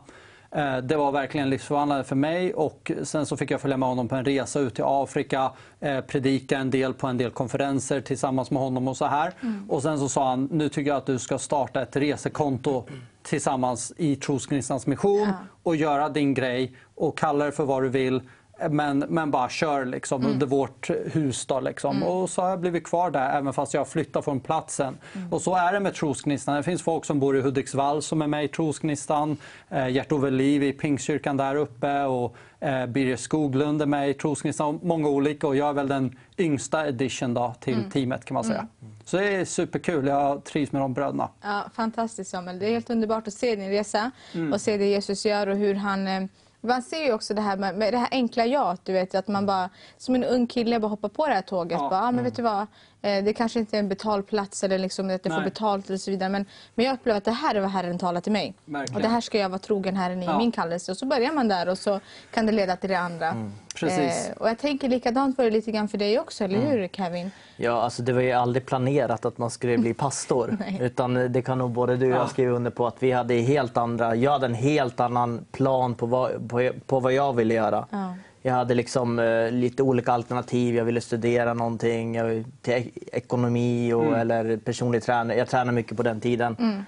eh, 0.52 0.78
Det 0.78 0.96
var 0.98 1.12
verkligen 1.12 1.50
livsförvandlande 1.50 2.04
för 2.04 2.16
mig 2.16 2.54
och 2.54 2.92
sen 3.04 3.26
så 3.26 3.38
fick 3.38 3.52
jag 3.52 3.62
följa 3.62 3.78
med 3.78 3.90
honom 3.90 4.08
på 4.08 4.16
en 4.16 4.26
resa 4.26 4.60
ut 4.60 4.76
till 4.76 4.84
Afrika, 4.88 5.52
eh, 5.80 6.02
predika 6.02 6.58
en 6.58 6.70
del 6.72 6.94
på 6.94 7.08
en 7.08 7.18
del 7.18 7.32
konferenser 7.32 8.02
tillsammans 8.02 8.52
med 8.52 8.62
honom 8.62 8.88
och 8.88 8.98
så 8.98 9.06
här. 9.06 9.34
Och 9.70 9.82
sen 9.82 10.00
så 10.00 10.10
sa 10.10 10.30
han, 10.30 10.50
nu 10.52 10.70
tycker 10.70 10.90
jag 10.92 10.98
att 10.98 11.06
du 11.06 11.20
ska 11.20 11.38
starta 11.40 11.82
ett 11.82 11.96
resekonto 11.96 12.84
tillsammans 13.24 13.94
i 13.98 14.16
Trosgnistans 14.16 14.88
mission 14.88 15.28
och 15.64 15.76
göra 15.76 16.10
din 16.10 16.34
grej 16.34 16.76
och 16.96 17.18
kalla 17.18 17.46
det 17.46 17.52
för 17.52 17.66
vad 17.66 17.84
du 17.84 17.90
vill. 17.90 18.22
Men, 18.70 19.00
men 19.00 19.32
bara 19.32 19.50
kör 19.50 19.86
liksom 19.86 20.26
under 20.26 20.48
vårt 20.48 20.90
hus. 20.90 21.46
Då, 21.46 21.60
liksom. 21.60 22.04
Och 22.04 22.30
så 22.30 22.42
har 22.42 22.50
jag 22.50 22.60
blivit 22.60 22.84
kvar 22.84 23.12
där 23.12 23.30
även 23.38 23.54
fast 23.54 23.74
jag 23.74 23.82
har 23.82 23.86
flyttat 23.86 24.26
från 24.26 24.40
platsen. 24.40 24.98
Och 25.32 25.42
så 25.42 25.56
är 25.56 25.74
det 25.74 25.80
med 25.80 25.94
Trosgnistan. 25.94 26.56
Det 26.56 26.64
finns 26.64 26.82
folk 26.82 27.06
som 27.06 27.20
bor 27.20 27.38
i 27.38 27.42
Hudiksvall 27.42 28.02
som 28.02 28.22
är 28.22 28.28
med 28.28 28.44
i 28.46 28.48
Trosgnistan. 28.48 29.38
Eh, 29.70 29.88
Gert-Ove 29.88 30.30
Liv 30.30 30.64
i 30.64 30.74
Pingstkyrkan 30.74 31.38
där 31.38 31.56
uppe 31.56 32.04
och 32.04 32.36
eh, 32.60 32.86
Birger 32.86 33.16
Skoglund 33.18 33.82
är 33.82 33.86
med 33.86 34.10
i 34.10 34.14
Trosgnistan. 34.14 34.80
Många 34.84 35.08
olika 35.10 35.48
och 35.48 35.56
jag 35.56 35.70
är 35.70 35.74
väl 35.74 35.88
den 35.88 36.18
yngsta 36.38 36.88
edition 36.88 37.34
då, 37.34 37.54
till 37.60 37.92
teamet 37.92 38.26
kan 38.26 38.36
man 38.36 38.44
säga. 38.44 38.68
Så 39.06 39.18
det 39.18 39.36
är 39.36 39.46
superkul. 39.46 40.08
Jag 40.08 40.44
trivs 40.44 40.72
med 40.72 40.82
de 40.82 40.94
bröderna. 40.94 41.30
Ja, 41.42 41.64
fantastiskt 41.76 42.32
Samuel. 42.32 42.60
Det 42.60 42.66
är 42.66 42.72
helt 42.72 42.90
underbart 42.90 43.28
att 43.28 43.34
se 43.34 43.56
din 43.56 43.70
resa 43.70 44.12
Mm. 44.34 44.54
och 44.54 44.62
se 44.62 44.78
det 44.78 44.86
Jesus 44.86 45.26
gör 45.26 45.48
och 45.48 45.58
hur 45.58 45.76
han... 45.76 46.08
eh, 46.08 46.24
Man 46.62 46.82
ser 46.82 47.04
ju 47.04 47.14
också 47.14 47.34
det 47.34 47.42
här 47.42 47.58
med, 47.58 47.76
med 47.76 47.94
det 47.94 47.98
här 47.98 48.08
enkla 48.12 48.46
jaet, 48.46 48.82
du 48.84 48.94
vet 48.94 49.16
att 49.16 49.28
man 49.28 49.46
bara 49.46 49.70
som 49.98 50.16
en 50.16 50.24
ung 50.24 50.48
kille 50.48 50.80
bara 50.80 50.88
hoppar 50.88 51.10
på 51.10 51.28
det 51.28 51.34
här 51.34 51.42
tåget. 51.42 51.80
Ja. 51.80 51.90
Bara, 51.90 52.02
ah, 52.02 52.12
men 52.12 52.24
vet 52.24 52.36
du 52.36 52.42
vad, 52.42 52.68
det 53.02 53.34
kanske 53.34 53.60
inte 53.60 53.78
är 53.78 53.80
en 53.80 53.90
betald 53.90 54.28
plats 54.28 54.64
eller 54.64 54.78
liksom 54.78 55.06
att 55.06 55.12
jag 55.26 55.34
får 55.34 55.42
Nej. 55.42 55.50
betalt 55.50 55.90
och 55.90 56.00
så 56.00 56.12
vidare. 56.12 56.30
Men, 56.30 56.46
men 56.76 56.86
jag 56.86 56.94
upplever 56.94 57.18
att 57.18 57.26
det 57.26 57.32
här 57.32 57.56
är 57.56 57.60
vad 57.62 57.70
Herren 57.70 57.98
talar 58.00 58.22
till 58.22 58.32
mig. 58.32 58.54
Verkligen. 58.66 58.96
Och 58.96 59.02
det 59.02 59.08
här 59.08 59.22
ska 59.22 59.38
jag 59.38 59.50
vara 59.50 59.60
trogen 59.60 59.96
Herren 59.96 60.24
i 60.24 60.26
Ja. 60.26 60.38
min 60.38 60.52
kallelse. 60.52 60.92
Och 60.92 60.98
så 60.98 61.06
börjar 61.06 61.32
man 61.32 61.48
där 61.48 61.70
och 61.70 61.78
så 61.78 62.00
kan 62.34 62.46
det 62.46 62.52
leda 62.52 62.76
till 62.76 62.90
det 62.90 63.00
andra. 63.00 63.28
Mm. 63.30 63.52
Precis. 63.76 64.30
Eh, 64.30 64.38
och 64.38 64.50
jag 64.50 64.58
tänker 64.58 64.90
likadant 64.90 65.38
var 65.38 65.46
det 65.46 65.52
lite 65.52 65.72
grann 65.72 65.88
för 65.88 65.98
dig 65.98 66.20
också, 66.20 66.44
eller 66.44 66.56
Mm. 66.60 66.68
hur 66.72 66.88
Kevin? 66.88 67.32
Ja, 67.58 67.82
alltså 67.82 68.02
det 68.04 68.14
var 68.14 68.22
ju 68.22 68.32
aldrig 68.32 68.66
planerat 68.66 69.26
att 69.26 69.38
man 69.38 69.50
skulle 69.50 69.78
bli 69.78 69.94
pastor. 69.94 70.58
Utan 70.80 71.14
det 71.14 71.42
kan 71.42 71.58
nog 71.58 71.72
både 71.72 71.96
du 71.98 72.06
och 72.06 72.12
Ja. 72.12 72.16
jag 72.22 72.30
skriva 72.30 72.52
under 72.56 72.72
på 72.72 72.88
att 72.88 73.04
vi 73.04 73.12
hade 73.12 73.34
helt 73.34 73.78
andra, 73.78 74.16
jag 74.16 74.32
hade 74.32 74.46
en 74.46 74.54
helt 74.54 75.00
annan 75.00 75.46
plan 75.52 75.96
på 75.96 76.06
vad, 76.06 76.50
på, 76.50 76.72
på 76.86 77.00
vad 77.00 77.14
jag 77.14 77.34
ville 77.34 77.54
göra. 77.54 77.86
Ja. 77.90 78.16
Jag 78.42 78.54
hade 78.54 78.74
liksom 78.74 79.20
eh, 79.20 79.52
lite 79.52 79.84
olika 79.84 80.12
alternativ. 80.12 80.76
Jag 80.76 80.86
ville 80.86 81.02
studera 81.02 81.54
någonting 81.54 82.16
jag, 82.16 82.44
till 82.62 82.74
ek- 82.74 82.94
ekonomi 83.12 83.94
och, 83.94 84.04
Mm. 84.04 84.14
eller 84.20 84.58
personlig 84.58 85.04
träning. 85.04 85.38
Jag 85.38 85.48
tränade 85.50 85.72
mycket 85.72 85.98
på 85.98 86.04
den 86.04 86.20
tiden. 86.20 86.86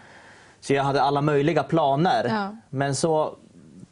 Så 0.59 0.73
jag 0.73 0.83
hade 0.83 1.01
alla 1.01 1.21
möjliga 1.21 1.63
planer. 1.63 2.25
Ja. 2.29 2.55
Men 2.69 2.95
så 2.95 3.35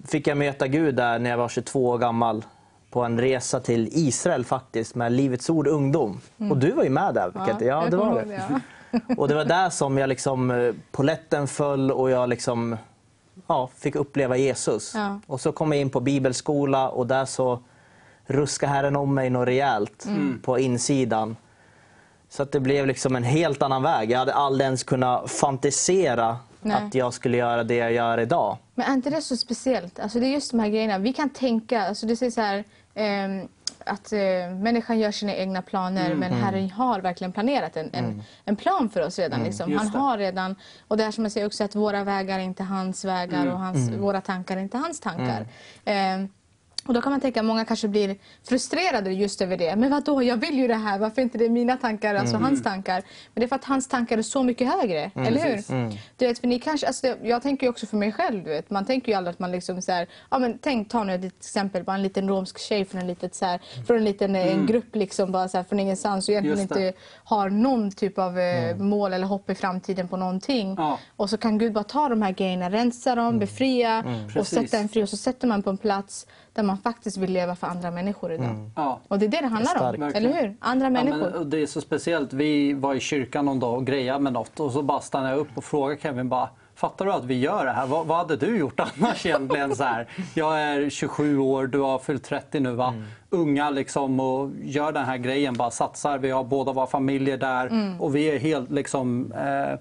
fick 0.07 0.27
jag 0.27 0.37
möta 0.37 0.67
Gud 0.67 0.95
där 0.95 1.19
när 1.19 1.29
jag 1.29 1.37
var 1.37 1.49
22 1.49 1.85
år 1.89 1.97
gammal 1.97 2.45
på 2.91 3.03
en 3.03 3.19
resa 3.21 3.59
till 3.59 3.89
Israel 3.91 4.45
faktiskt 4.45 4.95
med 4.95 5.11
Livets 5.11 5.49
Ord 5.49 5.67
Ungdom. 5.67 6.19
Och 6.49 6.57
du 6.57 6.71
var 6.71 6.83
ju 6.83 6.89
med 6.89 7.13
där. 7.13 7.31
Vilket, 7.35 7.61
ja, 7.67 7.81
jag 7.83 7.91
det 7.91 7.97
var 7.97 8.23
det. 8.25 8.41
ja. 8.49 8.59
Och 9.17 9.27
det 9.27 9.35
var 9.35 9.45
där 9.45 9.69
som 9.69 9.97
jag 9.97 10.09
liksom, 10.09 10.51
eh, 10.51 10.73
poletten 10.91 11.47
föll 11.47 11.91
och 11.91 12.09
jag 12.09 12.29
liksom, 12.29 12.77
ja, 13.47 13.69
fick 13.77 13.95
uppleva 13.95 14.37
Jesus. 14.37 14.91
Ja. 14.95 15.19
Och 15.27 15.41
så 15.41 15.51
kom 15.51 15.71
jag 15.71 15.81
in 15.81 15.89
på 15.89 15.99
bibelskola 15.99 16.89
och 16.89 17.07
där 17.07 17.25
så 17.25 17.59
ruskade 18.25 18.71
Herren 18.71 18.95
om 18.95 19.13
mig 19.13 19.29
något 19.29 19.47
rejält 19.47 20.05
Mm. 20.05 20.41
på 20.43 20.59
insidan. 20.59 21.35
Så 22.29 22.43
att 22.43 22.51
det 22.51 22.59
blev 22.59 22.87
liksom 22.87 23.15
en 23.15 23.23
helt 23.23 23.61
annan 23.61 23.83
väg. 23.83 24.11
Jag 24.11 24.19
hade 24.19 24.33
aldrig 24.33 24.65
ens 24.65 24.83
kunnat 24.83 25.31
fantisera 25.31 26.37
Nej. 26.61 26.75
att 26.87 26.95
jag 26.95 27.13
skulle 27.13 27.37
göra 27.37 27.63
det 27.63 27.75
jag 27.75 27.91
gör 27.93 28.17
idag. 28.19 28.57
Men 28.75 28.85
är 28.89 28.93
inte 28.93 29.09
det 29.09 29.21
så 29.21 29.37
speciellt? 29.37 29.99
Alltså 29.99 30.19
det 30.19 30.25
är 30.25 30.29
just 30.31 30.51
de 30.51 30.59
här 30.59 30.69
grejerna. 30.69 30.97
Vi 30.97 31.13
kan 31.13 31.29
tänka, 31.29 31.87
alltså 31.87 32.05
det 32.05 32.15
säger 32.15 32.31
så 32.31 32.41
här, 32.41 32.63
ehm, 32.95 33.47
att 33.87 34.13
eh, 34.13 34.19
människan 34.55 34.99
gör 34.99 35.11
sina 35.11 35.35
egna 35.35 35.61
planer 35.61 36.15
men 36.15 36.33
Herren 36.33 36.71
har 36.71 37.01
verkligen 37.01 37.31
planerat 37.31 37.77
en, 37.77 37.89
en, 37.93 38.23
en 38.45 38.55
plan 38.55 38.89
för 38.89 39.05
oss 39.05 39.19
redan. 39.19 39.43
Liksom. 39.43 39.71
just 39.71 39.83
Han 39.83 40.01
har 40.01 40.17
redan, 40.17 40.55
och 40.87 40.97
det 40.97 41.03
är 41.03 41.11
som 41.11 41.25
jag 41.25 41.31
säger 41.31 41.47
också 41.47 41.63
att 41.63 41.75
våra 41.75 42.03
vägar 42.03 42.39
är 42.39 42.43
inte 42.43 42.63
hans 42.63 43.05
vägar 43.05 43.47
och 43.47 43.59
hans, 43.59 43.89
våra 43.89 44.21
tankar 44.21 44.57
är 44.57 44.61
inte 44.61 44.77
hans 44.77 44.99
tankar. 44.99 45.47
Eh, 45.85 46.27
och 46.87 46.93
då 46.93 47.01
kan 47.01 47.11
man 47.11 47.21
tänka 47.21 47.39
att 47.39 47.45
många 47.45 47.65
kanske 47.65 47.87
blir 47.87 48.15
frustrerade 48.43 49.11
just 49.11 49.41
över 49.41 49.57
det. 49.57 49.75
Men 49.75 49.91
vadå, 49.91 50.23
jag 50.23 50.37
vill 50.37 50.57
ju 50.57 50.67
det 50.67 50.75
här. 50.75 50.99
Varför 50.99 51.21
är 51.21 51.23
inte 51.23 51.37
det 51.37 51.49
mina 51.49 51.77
tankar, 51.77 52.15
alltså 52.15 52.37
hans 52.37 52.63
tankar? 52.63 53.03
Men 53.33 53.41
det 53.41 53.45
är 53.45 53.47
för 53.47 53.55
att 53.55 53.65
hans 53.65 53.87
tankar 53.87 54.17
är 54.17 54.21
så 54.21 54.43
mycket 54.43 54.73
högre, 54.73 55.11
eller 55.15 55.43
hur? 55.43 55.97
Du 56.17 56.27
vet, 56.27 56.39
för 56.39 56.47
ni 56.47 56.59
kanske, 56.59 56.87
alltså, 56.87 57.15
jag 57.23 57.41
tänker 57.41 57.65
ju 57.65 57.69
också 57.69 57.85
för 57.85 57.97
mig 57.97 58.11
själv, 58.11 58.43
du 58.43 58.49
vet. 58.49 58.69
Man 58.69 58.85
tänker 58.85 59.11
ju 59.11 59.17
aldrig 59.17 59.33
att 59.33 59.39
man 59.39 59.51
liksom 59.51 59.81
så 59.81 59.91
här, 59.91 60.07
ja 60.29 60.39
men 60.39 60.57
tänk, 60.61 60.89
ta 60.89 61.03
nu 61.03 61.15
ett 61.15 61.25
exempel, 61.25 61.83
bara 61.83 61.95
en 61.95 62.03
liten 62.03 62.29
romsk 62.29 62.59
tjej 62.59 62.85
från 62.85 63.01
en, 63.01 63.07
litet, 63.07 63.35
så 63.35 63.45
här, 63.45 63.61
från 63.87 63.97
en 63.97 64.03
liten 64.05 64.35
eh, 64.35 64.53
en 64.53 64.65
grupp 64.65 64.95
liksom, 64.95 65.31
bara 65.31 65.47
så 65.47 65.57
här, 65.57 65.63
från 65.63 65.79
ingenstans 65.79 66.27
och 66.27 66.31
egentligen 66.31 66.59
inte 66.59 66.93
har 67.23 67.49
någon 67.49 67.91
typ 67.91 68.19
av 68.19 68.39
eh, 68.39 68.75
mål 68.77 69.13
eller 69.13 69.27
hopp 69.27 69.49
i 69.49 69.55
framtiden 69.55 70.07
på 70.07 70.17
någonting. 70.17 70.75
Ja. 70.77 70.99
Och 71.15 71.29
så 71.29 71.37
kan 71.37 71.57
Gud 71.57 71.73
bara 71.73 71.83
ta 71.83 72.09
de 72.09 72.21
här 72.21 72.31
grejerna, 72.31 72.69
rensa 72.69 73.15
dem, 73.15 73.39
befria 73.39 74.03
och 74.35 74.47
sätta 74.47 74.77
en 74.77 74.89
fri. 74.89 75.03
Och 75.03 75.09
så 75.09 75.17
sätter 75.17 75.47
man 75.47 75.63
på 75.63 75.69
en 75.69 75.77
plats 75.77 76.27
där 76.57 76.63
man 76.63 76.77
faktiskt 76.77 77.17
vill 77.17 77.31
leva 77.33 77.55
för 77.55 77.67
andra 77.67 77.91
människor 77.91 78.31
idag. 78.31 78.69
Ja. 78.75 78.99
Och 79.07 79.19
det 79.19 79.25
är 79.25 79.29
det 79.29 79.41
det 79.41 79.47
handlar 79.47 79.71
Starkt. 79.71 79.95
om, 79.97 80.01
Verkligen. 80.03 80.31
eller 80.31 80.41
hur? 80.41 80.55
Andra 80.59 80.85
Ja, 80.85 80.89
människor. 80.89 81.17
men, 81.17 81.33
och 81.33 81.47
det 81.47 81.61
är 81.61 81.65
så 81.67 81.81
speciellt. 81.81 82.33
Vi 82.33 82.73
var 82.73 82.95
i 82.95 82.99
kyrkan 82.99 83.45
någon 83.45 83.59
dag 83.59 83.73
och 83.77 83.85
grejade 83.85 84.19
med 84.19 84.33
något 84.33 84.59
och 84.59 84.71
så 84.71 84.81
bara 84.81 84.99
stannade 84.99 85.31
jag 85.31 85.39
upp 85.39 85.47
och 85.55 85.63
frågade 85.63 86.01
Kevin 86.01 86.29
bara 86.29 86.49
Fattar 86.75 87.05
du 87.05 87.13
att 87.13 87.25
vi 87.25 87.39
gör 87.39 87.65
det 87.65 87.71
här? 87.71 87.87
Vad, 87.87 88.05
vad 88.07 88.17
hade 88.17 88.35
du 88.35 88.57
gjort 88.57 88.79
annars 88.97 89.25
egentligen? 89.25 89.75
Så 89.75 89.83
här, 89.83 90.07
jag 90.33 90.61
är 90.61 90.89
27 90.89 91.37
år, 91.37 91.67
du 91.67 91.79
har 91.79 91.99
fyllt 91.99 92.23
30 92.23 92.59
nu 92.59 92.71
va? 92.71 92.93
Unga 93.29 93.69
liksom 93.69 94.19
och 94.19 94.51
gör 94.61 94.91
den 94.91 95.05
här 95.05 95.17
grejen, 95.17 95.53
bara 95.53 95.71
satsar. 95.71 96.17
Vi 96.17 96.29
har 96.29 96.43
båda 96.43 96.73
våra 96.73 96.87
familjer 96.87 97.37
där 97.37 97.95
och 97.99 98.15
vi 98.15 98.25
är 98.31 98.39
helt 98.39 98.71
liksom 98.71 99.31
eh, 99.31 99.79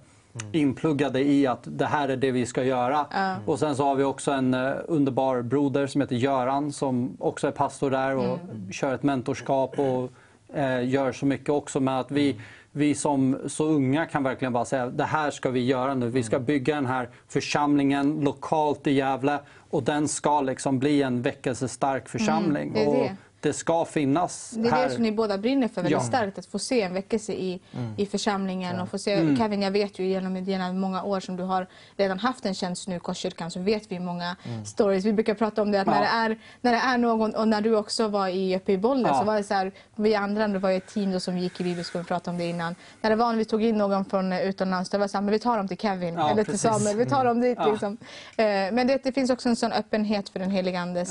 inpluggade 0.53 1.21
i 1.21 1.47
att 1.47 1.61
det 1.65 1.87
här 1.87 2.09
är 2.09 2.17
det 2.17 2.31
vi 2.31 2.47
ska 2.47 2.65
göra. 2.65 3.07
Och 3.47 3.59
sen 3.59 3.77
så 3.77 3.85
har 3.85 3.95
vi 3.95 4.05
också 4.05 4.31
en 4.31 4.55
eh, 4.55 4.73
underbar 4.89 5.43
broder 5.43 5.87
som 5.87 6.01
heter 6.01 6.17
Göran 6.17 6.73
som 6.73 7.17
också 7.19 7.47
är 7.47 7.51
pastor 7.51 7.91
där 7.91 8.17
och 8.17 8.39
kör 8.73 8.95
ett 8.95 9.03
mentorskap 9.03 9.79
och 9.79 10.11
eh, 10.57 10.89
gör 10.89 11.13
så 11.13 11.27
mycket 11.27 11.49
också. 11.49 11.81
Men 11.81 11.95
att 11.95 12.11
vi, 12.11 12.37
vi 12.73 12.95
som 12.95 13.39
så 13.47 13.65
unga 13.65 14.07
kan 14.07 14.23
verkligen 14.23 14.53
bara 14.53 14.65
säga 14.65 14.87
det 14.87 15.05
här 15.05 15.31
ska 15.31 15.51
vi 15.51 15.65
göra 15.65 15.95
nu. 15.95 16.09
Vi 16.09 16.23
ska 16.23 16.39
bygga 16.39 16.75
den 16.75 16.87
här 16.87 17.09
församlingen 17.29 18.21
lokalt 18.21 18.87
i 18.87 18.93
Gävle 18.93 19.39
och 19.71 19.83
den 19.83 20.09
ska 20.09 20.41
liksom 20.41 20.79
bli 20.79 21.03
en 21.03 21.23
väckelsestark 21.23 22.09
församling. 22.09 22.73
det 22.75 22.83
är 22.83 22.89
och 22.89 22.95
det. 22.95 23.17
Det 23.47 23.53
ska 23.53 23.85
finnas 23.85 24.51
Det 24.51 24.69
är 24.69 24.73
här. 24.73 24.89
det 24.89 24.95
som 24.95 25.03
ni 25.03 25.13
båda 25.13 25.39
brinner 25.39 25.69
för 25.69 25.75
väldigt 25.75 25.93
Ja. 25.93 26.01
starkt. 26.01 26.39
Att 26.39 26.47
få 26.47 26.59
se 26.59 26.83
en 26.83 26.95
väckelse 26.95 27.33
i, 27.33 27.61
i 27.97 28.07
församlingen. 28.07 28.81
Och 28.81 28.89
få 28.89 28.99
se, 28.99 29.37
Kevin, 29.37 29.63
jag 29.63 29.71
vet 29.71 29.99
ju 29.99 30.07
genom 30.07 30.45
dina 30.45 30.73
många 30.73 31.03
år 31.03 31.21
som 31.21 31.37
du 31.37 31.43
har 31.43 31.67
redan 31.97 32.19
haft 32.19 32.47
en 32.47 32.55
tjänst 32.55 32.89
nu 32.89 32.97
i 32.97 32.99
Korskyrkan 32.99 33.51
så 33.51 33.61
vet 33.61 33.93
vi 33.93 33.99
många 33.99 34.37
stories. 34.65 35.05
Vi 35.05 35.13
brukar 35.13 35.35
prata 35.35 35.63
om 35.63 35.71
det 35.73 35.81
att 35.81 35.87
Ja. 35.87 35.93
när, 35.93 36.01
det 36.01 36.07
är, 36.35 36.39
när 36.61 36.73
det 36.73 36.79
är 36.79 36.99
någon, 36.99 37.35
och 37.35 37.49
när 37.49 37.61
du 37.61 37.77
också 37.77 38.09
var 38.09 38.29
i, 38.29 38.57
uppe 38.57 38.73
i 38.73 38.79
Bollnäs 38.79 39.11
Ja. 39.13 39.19
så 39.19 39.25
var 39.25 39.37
det 39.37 39.45
så 39.45 39.55
här, 39.55 39.73
vi 39.95 40.15
andra, 40.15 40.49
det 40.49 40.59
var 40.59 40.71
ju 40.71 40.77
ett 40.77 40.87
team 40.95 41.13
då 41.13 41.21
som 41.21 41.39
gick 41.39 41.61
i 41.61 41.65
bibelskolan 41.65 42.01
och 42.03 42.09
pratade 42.09 42.31
om 42.31 42.39
det 42.39 42.45
innan. 42.45 42.75
När 43.01 43.11
det 43.11 43.17
var 43.17 43.31
när 43.31 43.39
vi 43.39 43.45
tog 43.45 43.65
in 43.65 43.79
någon 43.79 44.05
från 44.05 44.33
eh, 44.33 44.41
utomlands, 44.43 44.91
det 44.91 44.99
var 44.99 45.09
så 45.09 45.17
här, 45.17 45.23
men 45.23 45.33
vi 45.33 45.39
tar 45.39 45.57
dem 45.57 45.69
till 45.69 45.77
Kevin 45.79 46.15
Ja, 46.15 46.31
eller 46.31 46.45
till 46.45 46.53
precis. 46.53 46.71
Samuel, 46.71 46.97
vi 46.97 47.07
tar 47.07 47.25
dem 47.25 47.41
dit 47.41 47.59
Ja. 47.61 47.71
liksom. 47.71 47.97
Eh, 48.37 48.45
Men 48.47 48.87
det, 48.87 49.01
det 49.05 49.13
finns 49.13 49.31
också 49.31 49.49
en 49.49 49.57
sån 49.57 49.73
öppenhet 49.73 50.29
för 50.29 50.39
den 50.39 50.51
helige 50.51 50.81
Andes 50.81 51.11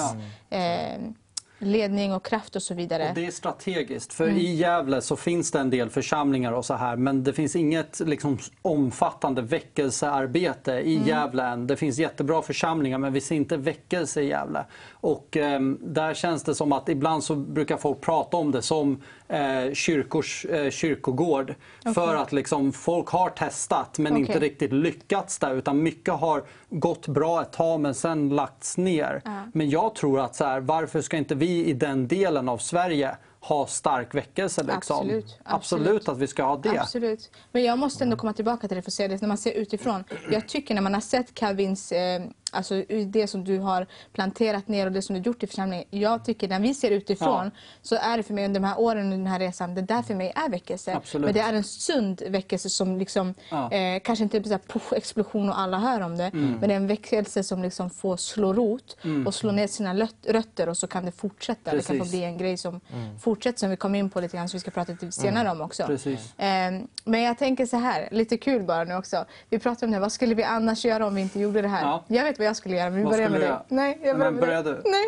eh, 0.49 0.59
ledning 1.59 2.13
och 2.13 2.25
kraft 2.25 2.55
och 2.55 2.61
så 2.61 2.73
vidare. 2.73 3.09
Och 3.09 3.15
det 3.15 3.25
är 3.25 3.31
strategiskt. 3.31 4.13
För 4.13 4.23
Mm. 4.23 4.37
i 4.37 4.53
Gävle 4.55 5.01
så 5.01 5.15
finns 5.15 5.51
det 5.51 5.59
en 5.59 5.69
del 5.69 5.89
församlingar 5.89 6.51
och 6.51 6.65
så 6.65 6.73
här 6.73 6.95
men 6.95 7.23
det 7.23 7.33
finns 7.33 7.55
inget 7.55 7.99
liksom, 7.99 8.37
omfattande 8.61 9.41
väckelsearbete 9.41 10.71
i 10.71 10.95
Mm. 10.95 11.07
Gävle 11.07 11.43
än. 11.43 11.67
Det 11.67 11.75
finns 11.75 11.97
jättebra 11.97 12.41
församlingar 12.41 12.97
men 12.97 13.13
vi 13.13 13.21
ser 13.21 13.35
inte 13.35 13.57
väckelse 13.57 14.21
i 14.21 14.27
Gävle. 14.27 14.65
Och 14.91 15.37
ehm, 15.37 15.79
där 15.81 16.13
känns 16.13 16.43
det 16.43 16.55
som 16.55 16.71
att 16.71 16.89
ibland 16.89 17.23
så 17.23 17.35
brukar 17.35 17.77
folk 17.77 18.01
prata 18.01 18.37
om 18.37 18.51
det 18.51 18.61
som 18.61 19.01
eh, 19.27 19.73
kyrkors 19.73 20.45
eh, 20.45 20.69
kyrkogård. 20.69 21.55
För 21.93 22.15
att 22.15 22.31
liksom, 22.31 22.73
folk 22.73 23.07
har 23.07 23.29
testat 23.29 23.99
men 23.99 24.17
inte 24.17 24.31
Okej. 24.31 24.41
riktigt 24.41 24.73
lyckats 24.73 25.39
där 25.39 25.55
utan 25.55 25.83
mycket 25.83 26.13
har 26.13 26.43
gått 26.69 27.07
bra 27.07 27.41
ett 27.41 27.51
tag 27.51 27.79
men 27.79 27.93
sen 27.95 28.29
lagts 28.29 28.77
ner. 28.77 29.21
Ja. 29.25 29.43
Men 29.53 29.69
jag 29.69 29.95
tror 29.95 30.19
att 30.19 30.35
så 30.35 30.45
här, 30.45 30.59
varför 30.59 31.01
ska 31.01 31.17
inte 31.17 31.35
vi 31.35 31.65
i 31.65 31.73
den 31.73 32.07
delen 32.07 32.49
av 32.49 32.57
Sverige 32.57 33.17
ha 33.39 33.67
stark 33.67 34.15
väckelse? 34.15 34.63
Liksom? 34.63 34.97
Absolut, 34.97 35.25
Absolut 35.43 35.87
absolut. 35.91 36.09
att 36.09 36.17
vi 36.17 36.27
ska 36.27 36.43
ha 36.43 36.57
det. 36.57 36.79
Absolut. 36.79 37.31
Men 37.51 37.63
jag 37.63 37.79
måste 37.79 38.03
ändå 38.03 38.17
komma 38.17 38.33
tillbaka 38.33 38.67
till 38.67 38.75
det 38.75 38.81
för 38.81 38.89
att 38.89 38.93
säga 38.93 39.07
det 39.07 39.21
när 39.21 39.27
man 39.27 39.37
ser 39.37 39.51
utifrån. 39.51 40.03
Jag 40.31 40.47
tycker 40.47 40.75
när 40.75 40.81
man 40.81 40.93
har 40.93 41.01
sett 41.01 41.39
Kevins, 41.39 41.91
eh, 41.91 42.21
alltså 42.55 42.83
det 43.07 43.27
som 43.27 43.43
du 43.43 43.59
har 43.59 43.87
planterat 44.13 44.67
ner 44.67 44.85
och 44.85 44.91
det 44.91 45.01
som 45.01 45.15
du 45.15 45.21
gjort 45.21 45.43
i 45.43 45.47
församlingen. 45.47 45.85
Jag 45.89 46.25
tycker 46.25 46.47
när 46.47 46.59
vi 46.59 46.73
ser 46.73 46.91
utifrån 46.91 47.51
så 47.81 47.95
är 47.95 48.17
det 48.17 48.23
för 48.23 48.33
mig 48.33 48.45
under 48.45 48.59
de 48.59 48.67
här 48.67 48.79
åren 48.79 49.03
under 49.03 49.17
den 49.17 49.27
här 49.27 49.39
resan, 49.39 49.75
det 49.75 49.81
där 49.81 50.01
för 50.01 50.15
mig 50.15 50.33
är 50.35 50.49
väckelse. 50.49 50.95
Absolut. 50.95 51.25
Men 51.25 51.33
det 51.33 51.39
är 51.39 51.53
en 51.53 51.63
sund 51.63 52.21
väckelse 52.27 52.69
som 52.69 52.97
liksom, 52.97 53.33
Ja. 53.49 53.71
eh, 53.71 53.99
kanske 54.03 54.23
inte 54.23 54.39
här 54.49 54.57
puff, 54.67 54.93
explosion 54.93 55.49
och 55.49 55.59
alla 55.59 55.77
hör 55.77 56.01
om 56.01 56.17
det. 56.17 56.23
Mm. 56.27 56.51
Men 56.51 56.69
det 56.69 56.73
är 56.73 56.77
en 56.77 56.87
väckelse 56.87 57.43
som 57.43 57.61
liksom 57.63 57.89
får 57.89 58.17
slå 58.17 58.53
rot 58.53 58.97
och 59.25 59.35
slå 59.35 59.51
ner 59.51 59.67
sina 59.67 60.07
rötter 60.27 60.69
och 60.69 60.77
så 60.77 60.87
kan 60.87 61.05
det 61.05 61.11
fortsätta. 61.11 61.71
Det 61.71 61.77
kan 61.87 61.95
få 61.97 62.03
Precis. 62.03 62.11
bli 62.11 62.23
en 62.23 62.37
grej 62.37 62.57
som 62.57 62.81
fortsätter 63.19 63.59
som 63.59 63.69
vi 63.69 63.77
kommer 63.77 63.99
in 63.99 64.09
på 64.09 64.19
lite 64.19 64.37
grann 64.37 64.49
som 64.49 64.57
vi 64.57 64.61
ska 64.61 64.71
prata 64.71 64.91
lite 64.91 65.11
senare 65.11 65.51
om 65.51 65.61
också. 65.61 65.83
Precis. 65.83 66.33
Ehm, 66.37 66.87
Men 67.03 67.21
jag 67.21 67.37
tänker 67.37 67.65
så 67.65 67.77
här, 67.77 68.09
lite 68.11 68.37
kul 68.37 68.63
bara 68.63 68.83
nu 68.83 68.95
också. 68.95 69.25
Vi 69.49 69.59
pratade 69.59 69.85
om 69.85 69.91
det 69.91 69.95
här, 69.95 70.01
vad 70.01 70.11
skulle 70.11 70.35
vi 70.35 70.43
annars 70.43 70.85
göra 70.85 71.07
om 71.07 71.15
vi 71.15 71.21
inte 71.21 71.39
gjorde 71.39 71.61
det 71.61 71.67
här? 71.67 71.81
Ja. 71.81 72.03
Jag 72.07 72.23
vet 72.23 72.39
vad 72.45 72.49
jag 72.49 72.55
skulle 72.55 72.75
göra, 72.75 72.89
men 72.89 72.99
vi 72.99 73.03
börjar 73.05 73.29
med 73.29 73.41
dig. 73.41 73.53
Nej, 73.67 73.99
jag 74.03 74.17
Men 74.17 74.19
börjar 74.19 74.31
med 74.31 74.41
börja 74.41 74.63
dig. 74.63 74.73
du. 74.83 74.89
Nej. 74.89 75.05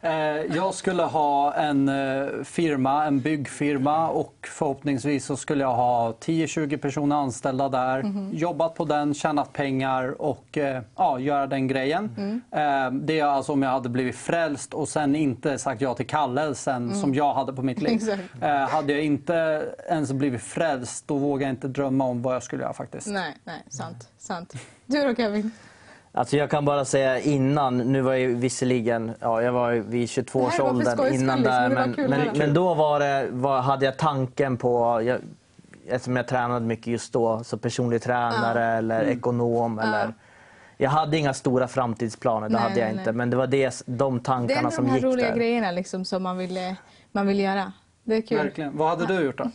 Eh, 0.00 0.56
jag 0.56 0.74
skulle 0.74 1.02
ha 1.02 1.54
en 1.54 1.88
eh, 1.88 2.26
firma, 2.44 3.04
en 3.04 3.20
byggfirma 3.20 4.08
och 4.08 4.34
förhoppningsvis 4.42 5.24
så 5.24 5.36
skulle 5.36 5.64
jag 5.64 5.74
ha 5.74 6.12
10-20 6.12 6.76
personer 6.76 7.16
anställda 7.16 7.68
där. 7.68 8.02
Mhm. 8.02 8.30
Jobbat 8.34 8.74
på 8.74 8.84
den, 8.84 9.14
tjänat 9.14 9.52
pengar 9.52 10.22
och 10.22 10.58
eh, 10.58 10.82
ja, 10.96 11.18
göra 11.18 11.46
den 11.46 11.68
grejen. 11.68 12.14
Mm. 12.16 13.06
Det 13.06 13.20
är 13.20 13.24
alltså 13.24 13.52
om 13.52 13.62
jag 13.62 13.70
hade 13.70 13.88
blivit 13.88 14.16
frälst 14.16 14.74
och 14.74 14.88
sen 14.88 15.16
inte 15.16 15.58
sagt 15.58 15.80
ja 15.80 15.94
till 15.94 16.06
kallelsen 16.06 16.94
som 16.94 17.14
jag 17.14 17.34
hade 17.34 17.52
på 17.52 17.62
mitt 17.62 17.82
liv. 17.82 18.00
Mm. 18.42 18.68
Hade 18.68 18.92
jag 18.92 19.02
inte 19.04 19.64
ens 19.88 20.12
blivit 20.12 20.42
frälst 20.42 21.08
då 21.08 21.16
vågar 21.16 21.46
jag 21.46 21.52
inte 21.52 21.68
drömma 21.68 22.04
om 22.04 22.22
vad 22.22 22.34
jag 22.34 22.42
skulle 22.42 22.62
göra 22.62 22.72
faktiskt. 22.72 23.06
Nej, 23.06 23.36
nej, 23.44 23.62
sant, 23.68 24.08
sant. 24.18 24.54
Du 24.86 25.04
då 25.08 25.14
Kevin? 25.14 25.50
Alltså 26.18 26.36
jag 26.36 26.50
kan 26.50 26.64
bara 26.64 26.84
säga 26.84 27.20
innan, 27.20 27.78
nu 27.78 28.00
var 28.00 28.12
jag 28.12 28.20
ju 28.20 28.34
visserligen, 28.34 29.12
ja, 29.20 29.42
jag 29.42 29.52
var 29.52 29.72
vid 29.72 30.02
Det 30.02 30.06
22 30.06 30.40
här 30.40 30.46
års 30.46 30.58
var 30.58 30.66
för 30.66 30.74
åldern 30.74 30.96
skojs 30.96 31.14
innan 31.14 31.38
skull, 31.38 31.44
liksom, 31.44 31.74
där. 31.74 31.86
det 31.96 32.08
Men, 32.08 32.10
men, 32.26 32.38
men 32.38 32.54
då 32.54 32.74
var 32.74 33.00
det, 33.00 33.28
var, 33.30 33.60
hade 33.60 33.84
jag 33.84 33.96
tanken 33.96 34.56
på, 34.56 35.02
jag, 35.02 35.18
eftersom 35.88 36.16
jag 36.16 36.28
tränade 36.28 36.66
mycket 36.66 36.86
just 36.86 37.12
då, 37.12 37.44
så 37.44 37.58
personlig 37.58 38.02
tränare 38.02 38.64
eller 38.64 39.00
Mm. 39.02 39.18
ekonom. 39.18 39.78
Eller, 39.78 40.14
jag 40.76 40.90
hade 40.90 41.16
inga 41.16 41.34
stora 41.34 41.68
framtidsplaner, 41.68 42.48
det 42.48 42.52
Nej, 42.52 42.62
hade 42.62 42.80
jag 42.80 42.86
nej, 42.88 42.92
inte. 42.98 43.04
nej. 43.12 43.14
Men 43.16 43.30
det 43.30 43.36
var 43.36 43.46
det, 43.46 43.82
de 43.86 44.14
Det 44.14 44.20
är 44.20 44.24
tankarna 44.24 44.58
ändå 44.58 44.70
som 44.70 44.84
de 44.84 44.90
här 44.90 44.96
gick 44.96 45.04
roliga 45.04 45.28
där. 45.28 45.36
grejerna 45.36 45.70
liksom, 45.70 46.04
som 46.04 46.22
man 46.22 46.38
vill, 46.38 46.56
eh, 46.56 46.72
man 47.12 47.26
vill 47.26 47.40
göra. 47.40 47.72
Det 48.04 48.16
är 48.16 48.22
kul. 48.22 48.38
Verkligen. 48.38 48.76
Vad 48.76 48.88
hade 48.88 49.06
du 49.06 49.24
gjort 49.24 49.38
då? 49.38 49.50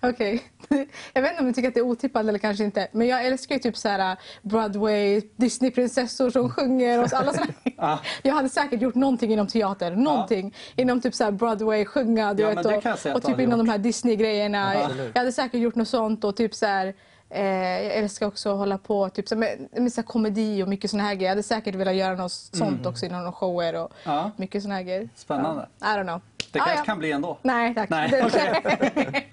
Okej. 0.00 0.42
Jag 1.12 1.22
vet 1.22 1.30
inte 1.30 1.40
om 1.40 1.46
du 1.46 1.52
tycker 1.52 1.68
att 1.68 1.74
det 1.74 1.80
är 1.80 1.84
otippat 1.84 2.26
eller 2.26 2.38
kanske 2.38 2.64
inte. 2.64 2.88
Men 2.92 3.06
jag 3.06 3.26
älskar 3.26 3.54
ju 3.54 3.60
typ 3.60 3.76
så 3.76 3.88
här 3.88 4.16
Broadway, 4.42 5.22
Disneyprinsessor 5.36 6.30
som 6.30 6.50
sjunger 6.50 7.02
och 7.02 7.12
alla 7.12 7.32
såna. 7.32 7.46
Ja. 7.76 7.98
Jag 8.22 8.34
hade 8.34 8.48
säkert 8.48 8.82
gjort 8.82 8.94
någonting 8.94 9.32
inom 9.32 9.46
teater. 9.46 9.90
Någonting. 9.96 10.54
Inom 10.76 11.00
typ 11.00 11.14
så 11.14 11.24
här 11.24 11.30
Broadway, 11.30 11.84
sjunga 11.84 12.34
du 12.34 12.42
Ja, 12.42 12.48
vet, 12.48 12.66
och, 12.66 12.72
jag 13.04 13.16
och 13.16 13.22
typ 13.22 13.38
inom 13.40 13.58
gjort. 13.58 13.66
de 13.66 13.68
här 13.68 13.78
Disney-grejerna. 13.78 14.74
Jag 15.14 15.20
hade 15.20 15.32
säkert 15.32 15.60
gjort 15.60 15.74
något 15.74 15.88
sånt 15.88 16.24
och 16.24 16.36
typ 16.36 16.54
så 16.54 16.66
här 16.66 16.94
Eh, 17.34 17.82
jag 17.82 17.94
älskar 17.94 18.26
också 18.26 18.52
att 18.52 18.58
hålla 18.58 18.78
på 18.78 19.08
typ, 19.08 19.28
så 19.28 19.36
med, 19.36 19.68
med 19.72 19.92
så 19.92 20.02
komedi 20.02 20.62
och 20.62 20.68
mycket 20.68 20.90
såna 20.90 21.02
här 21.02 21.14
grejer. 21.14 21.24
Jag 21.24 21.30
hade 21.30 21.42
säkert 21.42 21.74
velat 21.74 21.94
göra 21.94 22.14
något 22.14 22.32
sånt 22.32 22.86
också 22.86 23.06
inom 23.06 23.18
några 23.18 23.32
shower 23.32 23.74
och 23.74 23.92
mycket 24.36 24.62
såna 24.62 24.74
här 24.74 24.82
grejer. 24.82 25.08
Spännande. 25.14 25.68
I 25.80 25.84
don't 25.84 26.02
know. 26.02 26.20
Det 26.52 26.60
Ah, 26.60 26.64
kanske 26.64 26.80
ja. 26.80 26.84
kan 26.84 26.98
bli 26.98 27.12
ändå. 27.12 27.38
Nej 27.42 27.74
tack. 27.74 27.90
Nej, 27.90 28.08
det, 28.10 28.30
nej, 28.32 29.28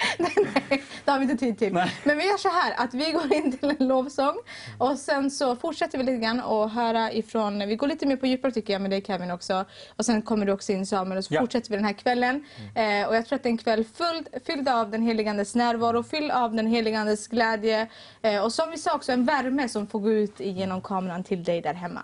nej, 0.70 0.84
det 1.06 1.12
har 1.12 1.20
vi 1.20 1.24
inte 1.24 1.38
tid 1.38 1.58
till. 1.58 1.74
Nej. 1.74 1.94
Men 2.04 2.18
vi 2.18 2.24
gör 2.28 2.38
så 2.38 2.50
här 2.50 2.74
att 2.78 2.94
vi 2.94 3.12
går 3.12 3.34
in 3.34 3.58
till 3.58 3.76
en 3.80 3.88
lovsång 3.88 4.36
och 4.78 4.98
sen 4.98 5.32
så 5.32 5.56
fortsätter 5.56 5.98
vi 5.98 6.04
lite 6.04 6.18
grann 6.18 6.40
och 6.40 6.70
höra 6.70 7.12
ifrån, 7.12 7.68
vi 7.68 7.76
går 7.76 7.88
lite 7.88 8.06
mer 8.06 8.16
på 8.16 8.26
djupare 8.28 8.52
tycker 8.52 8.74
jag 8.74 8.82
med 8.82 8.92
dig 8.92 9.02
Kevin 9.02 9.32
också. 9.32 9.66
Och 9.96 10.06
sen 10.06 10.22
kommer 10.22 10.46
du 10.46 10.52
också 10.52 10.72
in 10.72 10.86
Samuel 10.86 11.18
och 11.18 11.26
så 11.26 11.34
Ja. 11.34 11.40
fortsätter 11.42 11.70
vi 11.70 11.76
den 11.76 11.86
här 11.86 11.94
kvällen. 11.94 12.46
Eh, 12.76 13.08
och 13.08 13.16
jag 13.16 13.26
tror 13.26 13.36
att 13.36 13.44
det 13.44 13.50
är 13.50 13.52
en 13.52 13.58
kväll 13.58 13.84
fylld, 13.86 14.28
fylld 14.46 14.70
av 14.70 14.92
den 14.92 15.02
heligandes 15.02 15.56
närvaro, 15.56 16.04
fylld 16.04 16.32
av 16.32 16.56
den 16.56 16.68
heligandes 16.68 17.28
glädje. 17.28 17.88
Eh, 18.22 18.44
och 18.44 18.54
som 18.54 18.72
vi 18.72 18.78
sa 18.78 18.96
också 18.96 19.12
en 19.12 19.26
värme 19.26 19.70
som 19.70 19.88
får 19.88 20.00
gå 20.00 20.12
ut 20.12 20.40
genom 20.40 20.82
kameran 20.82 21.24
till 21.24 21.44
dig 21.44 21.62
där 21.62 21.74
hemma. 21.74 22.02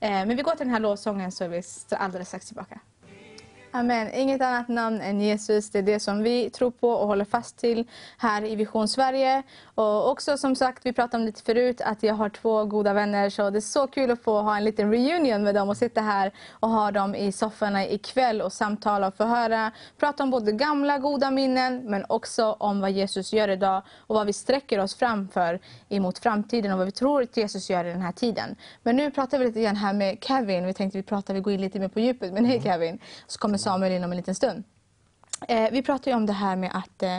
Eh, 0.00 0.10
men 0.10 0.36
vi 0.36 0.42
går 0.42 0.50
till 0.52 0.66
den 0.66 0.70
här 0.74 0.80
lovsången 0.80 1.32
så 1.32 1.44
är 1.44 1.48
vi 1.48 1.62
alldeles 1.90 2.28
strax 2.28 2.46
tillbaka. 2.46 2.80
Amen. 3.70 4.14
Inget 4.14 4.42
annat 4.42 4.68
namn 4.68 5.00
än 5.00 5.20
Jesus. 5.20 5.70
Det 5.70 5.78
är 5.78 5.82
det 5.82 6.00
som 6.00 6.22
vi 6.22 6.50
tror 6.50 6.70
på 6.70 6.90
och 6.90 7.06
håller 7.06 7.24
fast 7.24 7.58
till 7.58 7.84
här 8.18 8.44
i 8.44 8.56
Vision 8.56 8.88
Sverige. 8.88 9.42
Och 9.74 10.10
också 10.10 10.36
som 10.38 10.56
sagt, 10.56 10.86
vi 10.86 10.92
pratade 10.92 11.16
om 11.16 11.26
lite 11.26 11.42
förut, 11.42 11.80
att 11.80 12.02
jag 12.02 12.14
har 12.14 12.28
två 12.28 12.64
goda 12.64 12.92
vänner. 12.92 13.30
Så 13.30 13.50
det 13.50 13.58
är 13.58 13.60
så 13.60 13.86
kul 13.86 14.10
att 14.10 14.22
få 14.22 14.40
ha 14.40 14.56
en 14.56 14.64
liten 14.64 14.90
reunion 14.90 15.42
med 15.42 15.54
dem 15.54 15.68
och 15.68 15.76
sitta 15.76 16.00
här 16.00 16.32
och 16.50 16.68
ha 16.68 16.90
dem 16.90 17.14
i 17.14 17.32
sofforna 17.32 17.86
ikväll 17.86 18.42
och 18.42 18.52
samtala 18.52 19.06
och 19.06 19.14
förhöra. 19.14 19.72
Prata 19.98 20.22
om 20.22 20.30
både 20.30 20.52
gamla 20.52 20.98
goda 20.98 21.30
minnen 21.30 21.90
men 21.90 22.04
också 22.08 22.52
om 22.52 22.80
vad 22.80 22.90
Jesus 22.90 23.32
gör 23.32 23.48
idag 23.48 23.82
och 24.06 24.14
vad 24.14 24.26
vi 24.26 24.32
sträcker 24.32 24.78
oss 24.78 24.94
framför 24.94 25.60
emot 25.88 26.18
framtiden 26.18 26.72
och 26.72 26.78
vad 26.78 26.86
vi 26.86 26.92
tror 26.92 27.22
att 27.22 27.36
Jesus 27.36 27.70
gör 27.70 27.84
i 27.84 27.90
den 27.90 28.02
här 28.02 28.12
tiden. 28.12 28.56
Men 28.82 28.96
nu 28.96 29.10
pratar 29.10 29.38
vi 29.38 29.44
lite 29.44 29.62
grann 29.62 29.76
här 29.76 29.92
med 29.92 30.18
Kevin. 30.20 30.66
Vi 30.66 30.74
tänkte 30.74 30.98
vi 30.98 31.02
pratar, 31.02 31.34
vi 31.34 31.40
går 31.40 31.52
in 31.52 31.60
lite 31.60 31.78
mer 31.78 31.88
på 31.88 32.00
djupet. 32.00 32.32
Men 32.32 32.44
hej 32.44 32.62
Kevin, 32.62 32.98
så 33.26 33.38
kommer 33.38 33.55
Samuel 33.58 33.92
in 33.92 34.04
om 34.04 34.10
en 34.10 34.16
liten 34.16 34.34
stund. 34.34 34.64
Eh, 35.48 35.70
vi 35.72 35.82
pratar 35.82 36.10
ju 36.10 36.16
om 36.16 36.26
det 36.26 36.32
här 36.32 36.56
med 36.56 36.70
att 36.74 37.02
eh, 37.02 37.18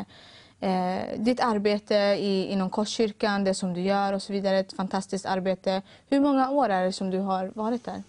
eh, 0.71 1.04
ditt 1.19 1.39
arbete 1.39 1.95
i, 1.95 2.45
inom 2.45 2.69
Korskyrkan, 2.69 3.43
det 3.43 3.54
som 3.54 3.73
du 3.73 3.82
gör 3.82 4.13
och 4.13 4.21
så 4.21 4.34
vidare, 4.34 4.60
ett 4.60 4.73
fantastiskt 4.73 5.26
arbete. 5.26 5.82
Hur 6.10 6.19
många 6.19 6.50
år 6.50 6.69
är 6.69 6.86
det 6.86 6.91
som 6.93 7.10
du 7.10 7.19
har 7.19 7.52
varit 7.56 7.86
där? 7.86 8.04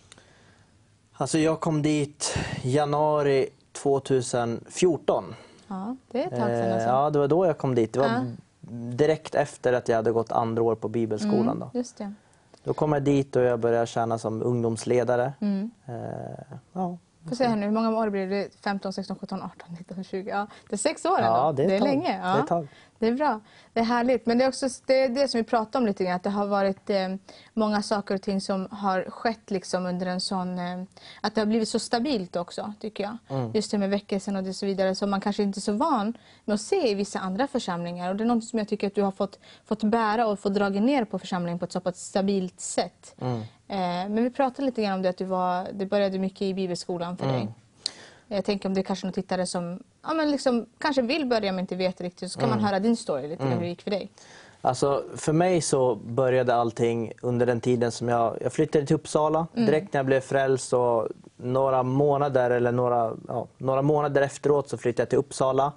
Alltså 1.12 1.38
jag 1.38 1.60
kom 1.60 1.82
dit 1.82 2.38
januari 2.62 3.48
2014. 3.72 5.34
Ja, 5.68 5.96
det 6.10 6.22
är 6.22 6.26
ett 6.26 6.30
tag 6.30 6.40
sedan 6.48 6.50
Eh, 6.68 6.74
alltså. 6.74 6.88
Ja, 6.88 7.10
det 7.10 7.18
var 7.18 7.28
då 7.28 7.46
jag 7.46 7.58
kom 7.58 7.74
dit. 7.74 7.92
Det 7.92 7.98
var 8.00 8.06
Ja. 8.06 8.22
direkt 8.92 9.34
efter 9.34 9.72
att 9.72 9.88
jag 9.88 9.96
hade 9.96 10.12
gått 10.12 10.32
andra 10.32 10.62
år 10.62 10.74
på 10.74 10.88
bibelskolan. 10.88 11.40
Mm, 11.56 11.58
Då. 11.58 11.70
just 11.78 11.98
det. 11.98 12.12
då 12.64 12.74
kom 12.74 12.92
jag 12.92 13.02
dit 13.02 13.36
och 13.36 13.42
jag 13.42 13.60
började 13.60 13.86
tjäna 13.86 14.18
som 14.18 14.42
ungdomsledare. 14.42 15.32
Mm. 15.40 15.70
Eh, 15.86 15.94
ja. 16.72 16.98
Får 17.28 17.36
se 17.36 17.46
här 17.46 17.56
nu, 17.56 17.66
hur 17.66 17.72
många 17.72 17.98
år 17.98 18.10
blir 18.10 18.26
det? 18.26 18.48
15, 18.64 18.92
16, 18.92 19.16
17, 19.20 19.42
18, 19.42 19.76
19, 19.78 20.04
20? 20.04 20.30
Ja, 20.30 20.46
det 20.68 20.74
är 20.74 20.78
sex 20.78 21.04
år 21.04 21.18
ändå. 21.18 21.28
Ja, 21.28 21.52
det 21.56 21.62
är 21.64 21.70
ett 21.70 21.78
tag. 21.78 21.88
länge. 21.88 22.36
Det 22.36 22.54
är. 22.54 22.68
Det 22.98 23.06
är 23.06 23.12
bra. 23.12 23.40
Det 23.72 23.80
är 23.80 23.84
härligt. 23.84 24.26
Men 24.26 24.38
det 24.38 24.44
är 24.44 24.48
också 24.48 24.68
det, 24.86 25.02
är 25.02 25.08
det 25.08 25.28
som 25.28 25.38
vi 25.38 25.44
pratar 25.44 25.78
om 25.78 25.86
lite 25.86 26.04
grann. 26.04 26.16
Att 26.16 26.22
det 26.22 26.30
har 26.30 26.46
varit 26.46 26.90
eh, 26.90 27.08
många 27.54 27.82
saker 27.82 28.14
och 28.14 28.22
ting 28.22 28.40
som 28.40 28.68
har 28.70 29.02
skett 29.10 29.50
liksom 29.50 29.86
under 29.86 30.06
en 30.06 30.20
sån... 30.20 30.58
Eh, 30.58 30.82
att 31.20 31.34
det 31.34 31.40
har 31.40 31.46
blivit 31.46 31.68
så 31.68 31.78
stabilt 31.78 32.36
också, 32.36 32.72
tycker 32.80 33.04
jag. 33.04 33.16
Mm. 33.28 33.50
Just 33.54 33.70
det 33.70 33.78
med 33.78 33.90
väckelsen 33.90 34.36
och 34.36 34.42
det 34.42 34.54
så 34.54 34.66
vidare. 34.66 34.94
Som 34.94 35.10
man 35.10 35.20
kanske 35.20 35.42
inte 35.42 35.58
är 35.58 35.60
så 35.60 35.72
van 35.72 36.18
med 36.44 36.54
att 36.54 36.60
se 36.60 36.90
i 36.90 36.94
vissa 36.94 37.18
andra 37.18 37.46
församlingar. 37.46 38.10
Och 38.10 38.16
det 38.16 38.24
är 38.24 38.28
något 38.28 38.44
som 38.44 38.58
jag 38.58 38.68
tycker 38.68 38.86
att 38.86 38.94
du 38.94 39.02
har 39.02 39.12
fått, 39.12 39.38
fått 39.64 39.82
bära 39.82 40.26
och 40.26 40.38
fått 40.38 40.54
dra 40.54 40.68
ner 40.68 41.04
på 41.04 41.18
församlingen 41.18 41.58
på 41.58 41.64
ett 41.64 41.72
så 41.72 41.80
pass 41.80 41.98
stabilt 42.00 42.60
sätt. 42.60 43.14
Mm. 43.20 43.40
Eh, 43.68 44.14
men 44.14 44.24
vi 44.24 44.30
pratade 44.30 44.66
lite 44.66 44.82
grann 44.82 44.92
om 44.92 45.02
det 45.02 45.08
att 45.08 45.18
du 45.18 45.24
var, 45.24 45.68
det 45.72 45.86
började 45.86 46.18
mycket 46.18 46.42
i 46.42 46.54
bibelskolan 46.54 47.16
för 47.16 47.24
Mm. 47.24 47.36
dig. 47.36 47.48
Jag 48.28 48.44
tänker 48.44 48.68
om 48.68 48.74
det 48.74 48.80
är 48.80 48.82
kanske 48.82 49.06
någon 49.06 49.12
tittare 49.12 49.46
som 49.46 49.82
ja, 50.02 50.14
men 50.14 50.30
liksom, 50.30 50.66
kanske 50.78 51.02
vill 51.02 51.26
börja 51.26 51.52
men 51.52 51.60
inte 51.60 51.76
vet 51.76 52.00
riktigt. 52.00 52.32
Så 52.32 52.40
kan 52.40 52.48
Mm. 52.48 52.58
man 52.62 52.68
höra 52.68 52.80
din 52.80 52.96
story 52.96 53.28
lite, 53.28 53.44
hur 53.44 53.60
det 53.60 53.66
gick 53.66 53.82
för 53.82 53.90
dig. 53.90 54.10
Alltså, 54.60 55.04
för 55.16 55.32
mig 55.32 55.60
så 55.60 55.94
började 55.94 56.54
allting 56.54 57.12
under 57.22 57.46
den 57.46 57.60
tiden 57.60 57.92
som 57.92 58.08
jag, 58.08 58.38
jag 58.40 58.52
flyttade 58.52 58.86
till 58.86 58.96
Uppsala. 58.96 59.46
Mm. 59.54 59.66
Direkt 59.66 59.92
när 59.92 59.98
jag 59.98 60.06
blev 60.06 60.20
frälst 60.20 60.72
och 60.72 61.08
några 61.36 61.82
månader 61.82 62.50
eller 62.50 62.72
några, 62.72 63.12
ja, 63.28 63.46
några 63.58 63.82
månader 63.82 64.22
efteråt 64.22 64.68
så 64.68 64.78
flyttade 64.78 65.02
jag 65.02 65.08
till 65.08 65.18
Uppsala. 65.18 65.72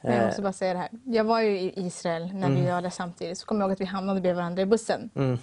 Men 0.00 0.12
jag 0.12 0.20
Eh. 0.22 0.26
måste 0.26 0.42
bara 0.42 0.52
säga 0.52 0.72
det 0.72 0.78
här. 0.78 0.88
Jag 1.04 1.24
var 1.24 1.40
ju 1.40 1.60
i 1.60 1.72
Israel 1.86 2.30
när 2.34 2.50
vi 2.50 2.70
var 2.70 2.82
där 2.82 2.90
samtidigt. 2.90 3.38
Så 3.38 3.46
kommer 3.46 3.60
jag 3.60 3.66
ihåg 3.68 3.72
att 3.72 3.80
vi 3.80 3.84
hamnade 3.84 4.20
bredvid 4.20 4.36
varandra 4.36 4.62
i 4.62 4.66
bussen. 4.66 5.10
Mm. 5.14 5.38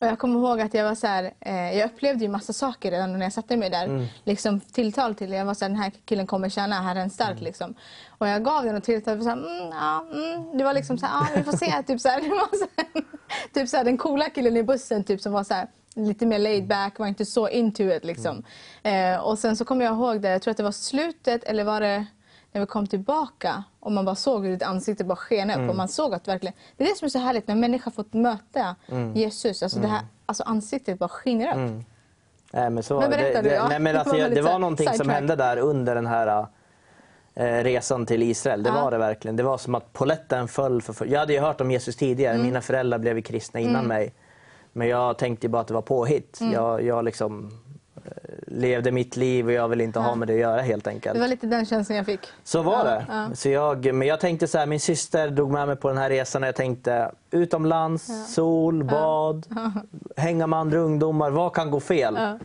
Och 0.00 0.06
jag 0.06 0.18
kommer 0.18 0.40
ihåg 0.40 0.60
att 0.60 0.74
jag 0.74 0.84
var 0.84 0.94
så 0.94 1.06
här, 1.06 1.32
eh, 1.40 1.78
jag 1.78 1.86
upplevde 1.90 2.24
ju 2.24 2.30
massa 2.30 2.52
saker 2.52 2.90
redan 2.90 3.12
när 3.12 3.26
jag 3.26 3.32
satte 3.32 3.56
mig 3.56 3.70
där. 3.70 3.84
Mm. 3.84 4.06
Liksom 4.24 4.60
tilltal 4.60 5.14
till, 5.14 5.32
jag 5.32 5.44
var 5.44 5.54
så 5.54 5.64
här, 5.64 5.70
den 5.70 5.78
här 5.78 5.92
killen 6.04 6.26
kommer 6.26 6.48
tjäna 6.48 6.80
Herren 6.80 7.10
starkt 7.10 7.30
Mm. 7.30 7.44
liksom. 7.44 7.74
Och 8.08 8.28
jag 8.28 8.44
gav 8.44 8.64
den 8.64 8.76
och 8.76 8.82
tilltal, 8.82 9.18
och 9.18 9.24
så 9.24 9.28
här, 9.28 9.36
mm, 9.36 9.68
ja, 9.80 10.06
mm. 10.12 10.58
det 10.58 10.64
var 10.64 10.74
liksom 10.74 10.98
så 10.98 11.06
här, 11.06 11.14
ja, 11.20 11.28
vi 11.36 11.42
får 11.42 11.56
se. 11.56 11.82
typ 11.86 12.00
så 12.00 12.08
här, 12.08 12.20
så 12.20 12.66
här, 12.76 13.04
typ 13.54 13.68
så 13.68 13.76
här, 13.76 13.84
den 13.84 13.98
coola 13.98 14.30
killen 14.30 14.56
i 14.56 14.62
bussen 14.62 15.04
typ 15.04 15.20
som 15.20 15.32
var 15.32 15.44
så 15.44 15.54
här, 15.54 15.68
lite 15.94 16.26
mer 16.26 16.38
laid 16.38 16.66
back, 16.66 16.98
var 16.98 17.06
inte 17.06 17.26
så 17.26 17.48
into 17.48 17.82
it 17.82 18.04
liksom. 18.04 18.42
Mm. 18.82 19.14
Eh, 19.14 19.20
och 19.20 19.38
sen 19.38 19.56
så 19.56 19.64
kommer 19.64 19.84
jag 19.84 19.94
ihåg 19.94 20.20
det, 20.20 20.28
jag 20.28 20.42
tror 20.42 20.50
att 20.50 20.56
det 20.56 20.62
var 20.62 20.72
slutet 20.72 21.44
eller 21.44 21.64
var 21.64 21.80
det 21.80 22.06
när 22.52 22.60
vi 22.60 22.66
kom 22.66 22.86
tillbaka 22.86 23.64
och 23.80 23.92
man 23.92 24.04
bara 24.04 24.14
såg 24.14 24.44
hur 24.44 24.52
ditt 24.52 24.62
ansikte 24.62 25.04
bara 25.04 25.16
sken 25.16 25.50
upp 25.50 25.56
Mm. 25.56 25.70
och 25.70 25.76
man 25.76 25.88
såg 25.88 26.14
att 26.14 26.28
verkligen, 26.28 26.54
det 26.76 26.84
är 26.84 26.88
det 26.88 26.96
som 26.96 27.06
är 27.06 27.10
så 27.10 27.18
härligt 27.18 27.48
när 27.48 27.54
människor 27.54 27.90
fått 27.90 28.12
möta 28.12 28.76
Jesus, 29.14 29.62
alltså 29.62 29.78
det 29.78 29.86
här, 29.88 30.00
alltså 30.26 30.42
ansiktet 30.42 30.98
bara 30.98 31.08
skiner 31.08 31.48
upp. 31.48 31.54
Mm. 31.54 31.84
Nej, 32.52 32.70
men 32.70 32.82
så, 32.82 33.00
Men 33.00 33.10
berätta 33.10 33.42
det, 33.42 33.48
du, 33.48 33.54
ja. 33.54 33.68
nej, 33.68 33.78
men 33.78 33.94
Det 33.94 34.00
alltså, 34.00 34.14
var 34.14 34.20
jag, 34.22 34.34
det 34.34 34.42
var 34.42 34.58
någonting 34.58 34.88
som 34.94 35.08
hände 35.08 35.36
där 35.36 35.56
under 35.56 35.94
den 35.94 36.06
här 36.06 36.46
eh, 37.34 37.44
resan 37.64 38.06
till 38.06 38.22
Israel. 38.22 38.62
Det 38.62 38.68
Ja. 38.70 38.82
var 38.84 38.90
det 38.90 38.98
verkligen. 38.98 39.36
Det 39.36 39.42
var 39.42 39.58
som 39.58 39.74
att 39.74 39.92
poletten 39.92 40.48
föll. 40.48 40.82
För, 40.82 41.06
jag 41.06 41.18
hade 41.20 41.32
ju 41.32 41.40
hört 41.40 41.60
om 41.60 41.70
Jesus 41.70 41.96
tidigare. 41.96 42.34
Mm. 42.34 42.46
Mina 42.46 42.60
föräldrar 42.60 42.98
blev 42.98 43.22
kristna 43.22 43.60
innan 43.60 43.84
mig. 43.86 44.14
Men 44.72 44.88
jag 44.88 45.18
tänkte 45.18 45.48
bara 45.48 45.60
att 45.62 45.68
det 45.68 45.74
var 45.74 45.82
påhitt. 45.82 46.40
Mm. 46.40 46.52
Jag, 46.52 46.82
jag 46.82 47.04
liksom 47.04 47.50
levde 48.46 48.90
mitt 48.92 49.16
liv 49.16 49.46
och 49.46 49.52
jag 49.52 49.68
ville 49.68 49.84
inte 49.84 49.98
ha 49.98 50.14
med 50.14 50.28
det 50.28 50.34
att 50.34 50.40
göra 50.40 50.60
helt 50.60 50.86
enkelt. 50.86 51.14
Det 51.14 51.20
var 51.20 51.28
lite 51.28 51.46
den 51.46 51.66
känslan 51.66 51.96
jag 51.96 52.06
fick. 52.06 52.20
Så 52.44 52.62
var 52.62 52.72
Ja, 52.72 52.84
det. 52.84 53.04
ja. 53.08 53.28
Så 53.34 53.48
jag, 53.48 53.94
men 53.94 54.08
jag 54.08 54.20
tänkte 54.20 54.46
så 54.48 54.58
här, 54.58 54.66
min 54.66 54.80
syster 54.80 55.28
drog 55.30 55.50
med 55.50 55.66
mig 55.66 55.76
på 55.76 55.88
den 55.88 55.98
här 55.98 56.10
resan 56.10 56.42
och 56.42 56.48
jag 56.48 56.56
tänkte 56.56 57.10
utomlands, 57.30 58.34
sol, 58.34 58.84
bad, 58.84 59.46
hänga 60.16 60.46
med 60.46 60.58
andra 60.58 60.78
ungdomar. 60.78 61.30
Vad 61.30 61.52
kan 61.54 61.70
gå 61.70 61.80
fel? 61.80 62.14
Ja. 62.18 62.38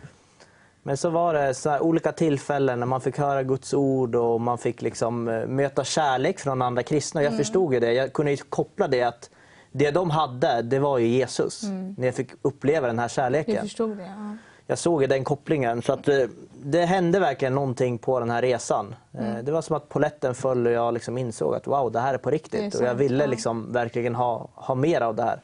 Men 0.82 0.96
så 0.96 1.10
var 1.10 1.34
det 1.34 1.54
så 1.54 1.70
här 1.70 1.82
olika 1.82 2.12
tillfällen 2.12 2.80
när 2.80 2.86
man 2.86 3.00
fick 3.00 3.18
höra 3.18 3.42
Guds 3.42 3.74
ord 3.74 4.14
och 4.14 4.40
man 4.40 4.58
fick 4.58 4.82
liksom 4.82 5.28
eh, 5.28 5.46
möta 5.46 5.84
kärlek 5.84 6.38
från 6.40 6.62
andra 6.62 6.82
kristna. 6.82 7.20
Mm. 7.20 7.32
Jag 7.32 7.38
förstod 7.38 7.74
ju 7.74 7.80
det. 7.80 7.92
Jag 7.92 8.12
kunde 8.12 8.36
koppla 8.36 8.88
det 8.88 9.02
att 9.02 9.30
det 9.72 9.90
de 9.90 10.10
hade, 10.10 10.62
det 10.62 10.78
var 10.78 10.98
ju 10.98 11.06
Jesus. 11.06 11.62
När 11.96 12.06
jag 12.06 12.14
fick 12.14 12.30
uppleva 12.42 12.86
den 12.86 12.98
här 12.98 13.08
Du 13.08 13.14
kärleken. 13.14 13.62
förstod 13.62 13.96
det? 13.96 14.36
Ja. 14.66 14.72
Jag 14.72 14.78
såg 14.78 15.08
den 15.08 15.24
kopplingen. 15.24 15.82
Så 15.82 15.92
att, 15.92 16.08
eh, 16.08 16.16
det 16.64 16.84
hände 16.84 17.18
verkligen 17.20 17.54
någonting 17.54 17.98
på 17.98 18.20
den 18.20 18.30
här 18.30 18.42
resan. 18.42 18.94
Eh, 19.12 19.28
Mm. 19.30 19.44
Det 19.44 19.52
var 19.52 19.62
som 19.62 19.76
att 19.76 19.88
poletten 19.88 20.34
föll 20.34 20.66
och 20.66 20.72
jag 20.72 20.94
liksom 20.94 21.18
insåg 21.18 21.54
att 21.54 21.66
wow, 21.66 21.92
det 21.92 22.00
här 22.00 22.14
är 22.14 22.18
på 22.18 22.30
Det 22.30 22.34
är 22.34 22.38
riktigt. 22.38 22.74
och 22.80 22.86
jag 22.86 22.94
ville. 22.94 23.24
Mm. 23.24 23.30
liksom 23.30 23.72
verkligen 23.72 24.14
ha, 24.14 24.48
ha 24.54 24.74
mer 24.74 25.00
av 25.00 25.14
det 25.16 25.22
här. 25.22 25.40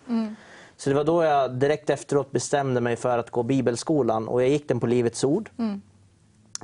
Så 0.77 0.91
det 0.91 0.97
var 0.97 1.05
då 1.05 1.23
jag 1.25 1.55
direkt 1.55 1.91
efteråt 1.91 2.31
bestämde 2.31 2.81
mig 2.81 2.97
för 2.97 3.19
att 3.19 3.31
gå 3.31 3.43
bibelskolan 3.43 4.29
och 4.29 4.43
jag 4.43 4.49
gick 4.49 4.69
den 4.69 4.81
på 4.81 4.87
Livets 4.87 5.25
Ord. 5.25 5.51
Mm. 5.59 5.83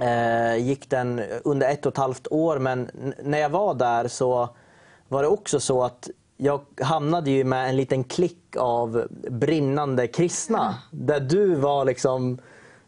Eh, 0.00 0.56
gick 0.56 0.90
den 0.90 1.22
under 1.44 1.68
ett 1.68 1.86
och 1.86 1.92
ett 1.92 1.98
halvt 1.98 2.26
år 2.30 2.58
men 2.58 2.90
när 3.22 3.38
jag 3.38 3.48
var 3.50 3.74
där 3.74 4.08
så 4.08 4.48
var 5.08 5.22
det 5.22 5.28
också 5.28 5.60
så 5.60 5.82
att 5.84 6.08
jag 6.40 6.60
hamnade 6.80 7.30
ju 7.30 7.44
med 7.44 7.68
en 7.68 7.76
liten 7.76 8.04
klick 8.04 8.56
av 8.58 9.06
brinnande 9.30 10.06
kristna. 10.06 10.74
Där 10.90 11.20
du 11.20 11.54
var 11.54 11.84
liksom 11.84 12.38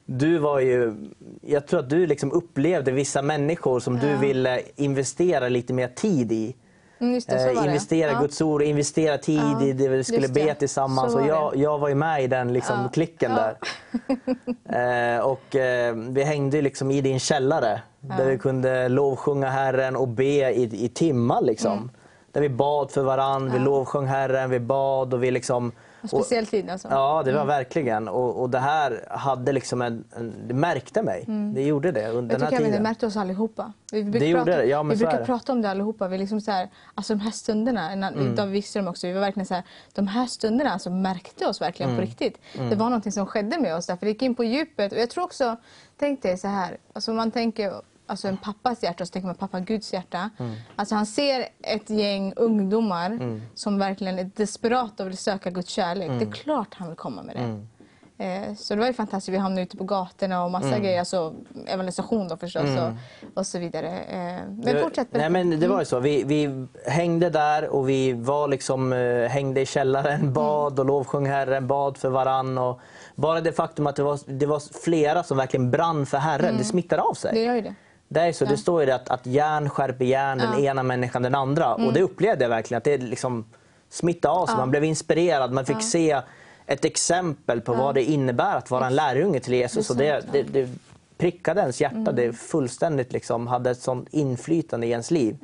du 0.05 0.39
var 0.39 0.61
ju, 0.61 0.95
jag 1.43 1.67
tror 1.67 1.81
att 1.81 1.91
du 1.91 2.07
liksom 2.07 2.33
upplevde 2.33 2.93
vissa 2.93 3.23
människor 3.23 3.81
som 3.81 3.99
du 3.99 4.07
Ja. 4.11 4.19
ville 4.19 4.61
investera 4.77 5.49
lite 5.49 5.73
mer 5.73 5.89
tid 5.89 6.33
i. 6.33 6.57
Mm, 7.01 7.21
det, 7.29 7.35
Eh, 7.35 7.61
det. 7.63 7.67
investera 7.67 8.13
ja. 8.13 8.21
Guds 8.21 8.41
ord, 8.41 8.63
investera 8.63 9.19
tid 9.19 9.41
Ja, 9.41 9.63
i 9.65 9.73
det 9.73 9.89
vi 9.89 10.05
skulle 10.05 10.21
just 10.21 10.35
be 10.35 10.45
det. 10.45 10.55
tillsammans. 10.55 11.15
Och 11.15 11.27
jag, 11.27 11.53
det. 11.53 11.59
jag 11.61 11.79
var 11.79 11.89
ju 11.89 11.95
med 11.95 12.25
i 12.25 12.27
den 12.27 12.53
liksom, 12.53 12.81
Ja. 12.83 12.89
klicken 12.89 13.31
där. 13.35 13.57
Eh, 15.17 15.21
och 15.21 15.57
eh, 15.57 15.95
vi 15.95 16.23
hängde 16.23 16.63
liksom 16.63 16.91
i 16.91 17.01
din 17.01 17.21
källare 17.21 17.83
där 18.01 18.27
vi 18.31 18.39
kunde 18.39 18.89
lovsjunga 18.89 19.49
Herren 19.49 19.97
och 19.97 20.09
be 20.09 20.25
i, 20.53 20.85
i 20.85 20.89
timmar. 20.89 21.43
Liksom. 21.43 21.73
Mm. 21.73 21.91
Där 22.33 22.40
vi 22.40 22.49
bad 22.49 22.90
för 22.90 23.03
varann, 23.03 23.51
vi 23.53 23.59
lovsjöng 23.59 24.07
Herren, 24.07 24.51
vi 24.51 24.61
bad 24.61 25.14
och 25.14 25.23
vi 25.23 25.31
liksom... 25.31 25.73
En 26.03 26.09
speciell 26.09 26.47
tid 26.47 26.71
alltså. 26.71 26.88
Ja, 26.90 27.23
det 27.23 27.33
var 27.33 27.45
verkligen. 27.45 28.09
Och, 28.09 28.40
och 28.43 28.51
det 28.51 28.59
här 28.59 29.05
hade 29.11 29.53
liksom 29.53 29.83
en, 29.83 30.05
en, 30.16 30.35
det 30.47 30.55
märkte 30.55 31.03
mig. 31.03 31.25
Det 31.55 31.62
gjorde 31.62 31.93
det 31.93 32.09
under 32.09 32.38
den 32.38 32.43
här 32.43 32.49
även 32.53 32.62
det 32.62 32.69
tiden. 32.69 32.83
märkte 32.83 33.07
oss 33.07 33.16
allihopa. 33.16 33.73
Vi 33.93 34.05
brukar, 34.05 34.27
Det 34.27 34.35
prata, 34.35 34.51
det, 34.57 34.64
ja, 34.64 34.83
vi 34.83 34.97
brukar 34.97 35.19
det. 35.19 35.25
prata 35.25 35.53
om 35.53 35.62
det 35.62 35.71
allihopa. 35.71 36.09
Vi 36.09 36.19
liksom 36.19 36.40
så 36.40 36.51
här, 36.51 36.69
alltså 36.95 37.14
de 37.14 37.21
här 37.21 37.31
stunderna, 37.31 37.90
Mm. 37.93 38.35
David 38.35 38.53
Wikström 38.53 38.88
också, 38.88 39.07
vi 39.07 39.12
var 39.12 39.21
verkligen 39.21 39.47
så 39.47 39.55
här, 39.55 39.64
de 39.95 40.07
här 40.07 40.27
stunderna 40.27 40.71
alltså 40.73 40.90
märkte 40.90 41.47
oss 41.47 41.61
verkligen 41.61 41.90
Mm. 41.90 42.01
på 42.03 42.07
riktigt. 42.11 42.38
Det 42.71 42.77
var 42.77 42.87
någonting 42.87 43.12
som 43.12 43.27
skedde 43.27 43.59
med 43.59 43.77
oss 43.77 43.87
därför 43.87 44.07
det 44.07 44.12
gick 44.12 44.23
in 44.23 44.35
på 44.35 44.45
djupet. 44.45 44.93
Och 44.93 44.99
jag 44.99 45.11
tror 45.11 45.25
också, 45.25 45.57
tänk 45.99 46.23
dig 46.23 46.38
så 46.38 46.49
här, 46.49 46.77
alltså 46.93 47.12
man 47.12 47.31
tänker 47.31 47.73
alltså 48.11 48.29
en 48.29 48.37
pappas 48.37 48.83
hjärta 48.83 49.07
så 49.07 49.12
tänker 49.12 49.27
man 49.27 49.35
pappa 49.35 49.61
Guds 49.61 49.92
hjärta. 49.92 50.31
Mm. 50.38 50.55
Alltså 50.77 50.94
han 50.94 51.07
ser 51.07 51.46
ett 51.62 51.90
gäng 51.90 52.33
ungdomar 52.37 53.40
som 53.55 53.79
verkligen 53.79 54.18
är 54.18 54.31
desperata 54.37 55.03
och 55.03 55.09
vill 55.09 55.16
söka 55.18 55.51
Guds 55.51 55.68
kärlek. 55.70 56.09
Det 56.09 56.14
Mm. 56.14 56.29
är 56.29 56.33
klart 56.33 56.75
han 56.75 56.88
vill 56.88 56.96
komma 56.96 57.23
med 57.23 57.37
det. 57.37 57.66
Eh, 58.25 58.55
Så 58.55 58.75
det 58.75 58.81
var 58.81 58.87
ju 58.87 58.92
fantastiskt. 58.92 59.35
Vi 59.35 59.38
hamnade 59.38 59.62
ute 59.62 59.77
på 59.77 59.85
gatorna 59.85 60.44
och 60.44 60.51
massa 60.51 60.66
Mm. 60.68 60.83
grejer. 60.83 60.99
Alltså 60.99 61.35
evangelisation 61.66 62.29
då 62.29 62.37
förstås 62.37 62.62
och, 62.79 62.90
och 63.38 63.46
så 63.46 63.59
vidare. 63.59 63.88
Eh, 64.01 64.16
Men 64.49 64.61
Det- 64.61 64.81
fortsätt. 64.83 65.09
Nej, 65.11 65.31
men 65.31 65.61
det 65.61 65.68
var 65.68 65.79
ju 65.79 65.85
så. 65.85 65.99
Vi, 66.01 66.25
vi 66.25 66.66
hängde 66.87 67.31
där 67.31 67.68
och 67.68 67.88
vi 67.88 68.12
var 68.12 68.49
liksom, 68.49 68.92
eh, 68.92 69.29
hängde 69.29 69.61
i 69.61 69.66
källaren, 69.66 70.33
bad 70.33 70.79
och 70.81 70.87
lovsjöng 70.87 71.27
Herren, 71.27 71.66
bad 71.66 71.96
för 71.96 72.09
varann. 72.11 72.59
Och 72.59 72.81
bara 73.14 73.40
det 73.40 73.53
faktum 73.53 73.87
att 73.87 73.96
det 73.96 74.03
var, 74.03 74.18
det 74.27 74.46
var 74.46 74.83
flera 74.85 75.23
som 75.23 75.37
verkligen 75.37 75.70
brann 75.70 76.07
för 76.07 76.18
Herren, 76.18 76.57
det 76.59 76.64
smittade 76.64 77.03
av 77.03 77.14
sig. 77.14 77.33
Det 77.35 77.40
gör 77.42 77.55
ju 77.55 77.61
det. 77.61 77.75
Det 78.12 78.20
är 78.20 78.33
så. 78.33 78.44
Det 78.44 78.57
står 78.57 78.85
ju 78.85 78.90
att, 78.90 79.09
att 79.11 79.27
järn 79.27 79.68
skärper 79.70 80.05
järn, 80.05 80.38
den 80.38 80.53
Ja. 80.64 80.70
ena 80.70 80.83
människan 80.83 81.23
den 81.23 81.35
andra. 81.35 81.75
Och 81.75 81.92
det 81.92 82.03
upplevde 82.03 82.44
jag 82.44 82.49
verkligen. 82.49 82.79
Att 82.79 82.85
det 82.85 82.99
liksom 82.99 83.44
smittade 83.90 84.35
av 84.35 84.46
sig. 84.46 84.57
Man 84.57 84.70
blev 84.70 84.85
inspirerad. 84.85 85.53
Man 85.53 85.64
fick 85.66 85.83
se 85.83 86.20
ett 86.66 86.85
exempel 86.85 87.61
på 87.61 87.75
vad 87.75 87.94
det 87.94 88.05
innebär 88.05 88.57
att 88.57 88.70
vara 88.70 88.87
en 88.87 88.94
lärjunge 88.94 89.40
till 89.40 89.55
Jesus. 89.55 89.88
Det 89.88 89.92
och 90.16 90.23
det, 90.33 90.42
det, 90.53 90.62
det 90.62 90.68
prickade 91.18 91.61
ens 91.61 91.81
hjärta. 91.81 92.12
Det 92.12 92.33
fullständigt 92.33 93.12
liksom 93.12 93.46
hade 93.46 93.70
ett 93.70 93.81
sånt 93.83 94.09
inflytande 94.11 94.87
i 94.87 94.90
ens 94.90 95.11
liv. 95.11 95.37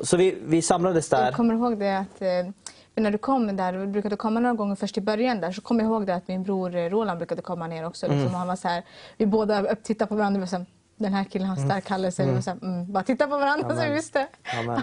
Så 0.00 0.16
vi, 0.16 0.38
vi 0.46 0.62
samlades 0.62 1.08
där. 1.08 1.24
Jag 1.24 1.34
kommer 1.34 1.54
ihåg 1.54 1.78
det 1.78 1.98
att 1.98 2.22
eh, 2.22 2.28
när 2.94 3.10
du 3.10 3.18
kom 3.18 3.56
där, 3.56 3.72
du 3.72 3.86
brukade 3.86 4.16
komma 4.16 4.40
några 4.40 4.54
gånger 4.54 4.74
först 4.74 4.98
i 4.98 5.00
början 5.00 5.40
där, 5.40 5.52
så 5.52 5.60
kommer 5.60 5.84
jag 5.84 5.90
ihåg 5.92 6.06
det 6.06 6.14
att 6.14 6.28
min 6.28 6.42
bror 6.42 6.76
eh, 6.76 6.90
Roland 6.90 7.18
brukade 7.18 7.42
komma 7.42 7.66
ner 7.66 7.86
också. 7.86 8.06
Liksom, 8.06 8.20
Mm. 8.20 8.32
och 8.32 8.38
han 8.38 8.48
var 8.48 8.56
så 8.56 8.68
här, 8.68 8.82
vi 9.16 9.26
båda 9.26 9.72
upp- 9.72 9.82
tittade 9.82 10.08
på 10.08 10.14
varandra 10.14 10.36
och 10.38 10.40
var 10.40 10.46
så 10.46 10.56
här, 10.56 10.66
den 11.02 11.12
här 11.12 11.24
killen 11.24 11.48
har 11.48 11.56
stark 11.56 11.84
kallelse. 11.84 12.24
Vi 12.26 12.32
var 12.32 12.40
så 12.40 12.50
här, 12.50 12.58
mm, 12.62 12.92
bara 12.92 13.04
titta 13.04 13.26
på 13.26 13.38
varandra 13.38 13.68
så 13.68 13.74
Amen. 13.74 13.92
visste. 13.92 14.26
Amen. 14.60 14.80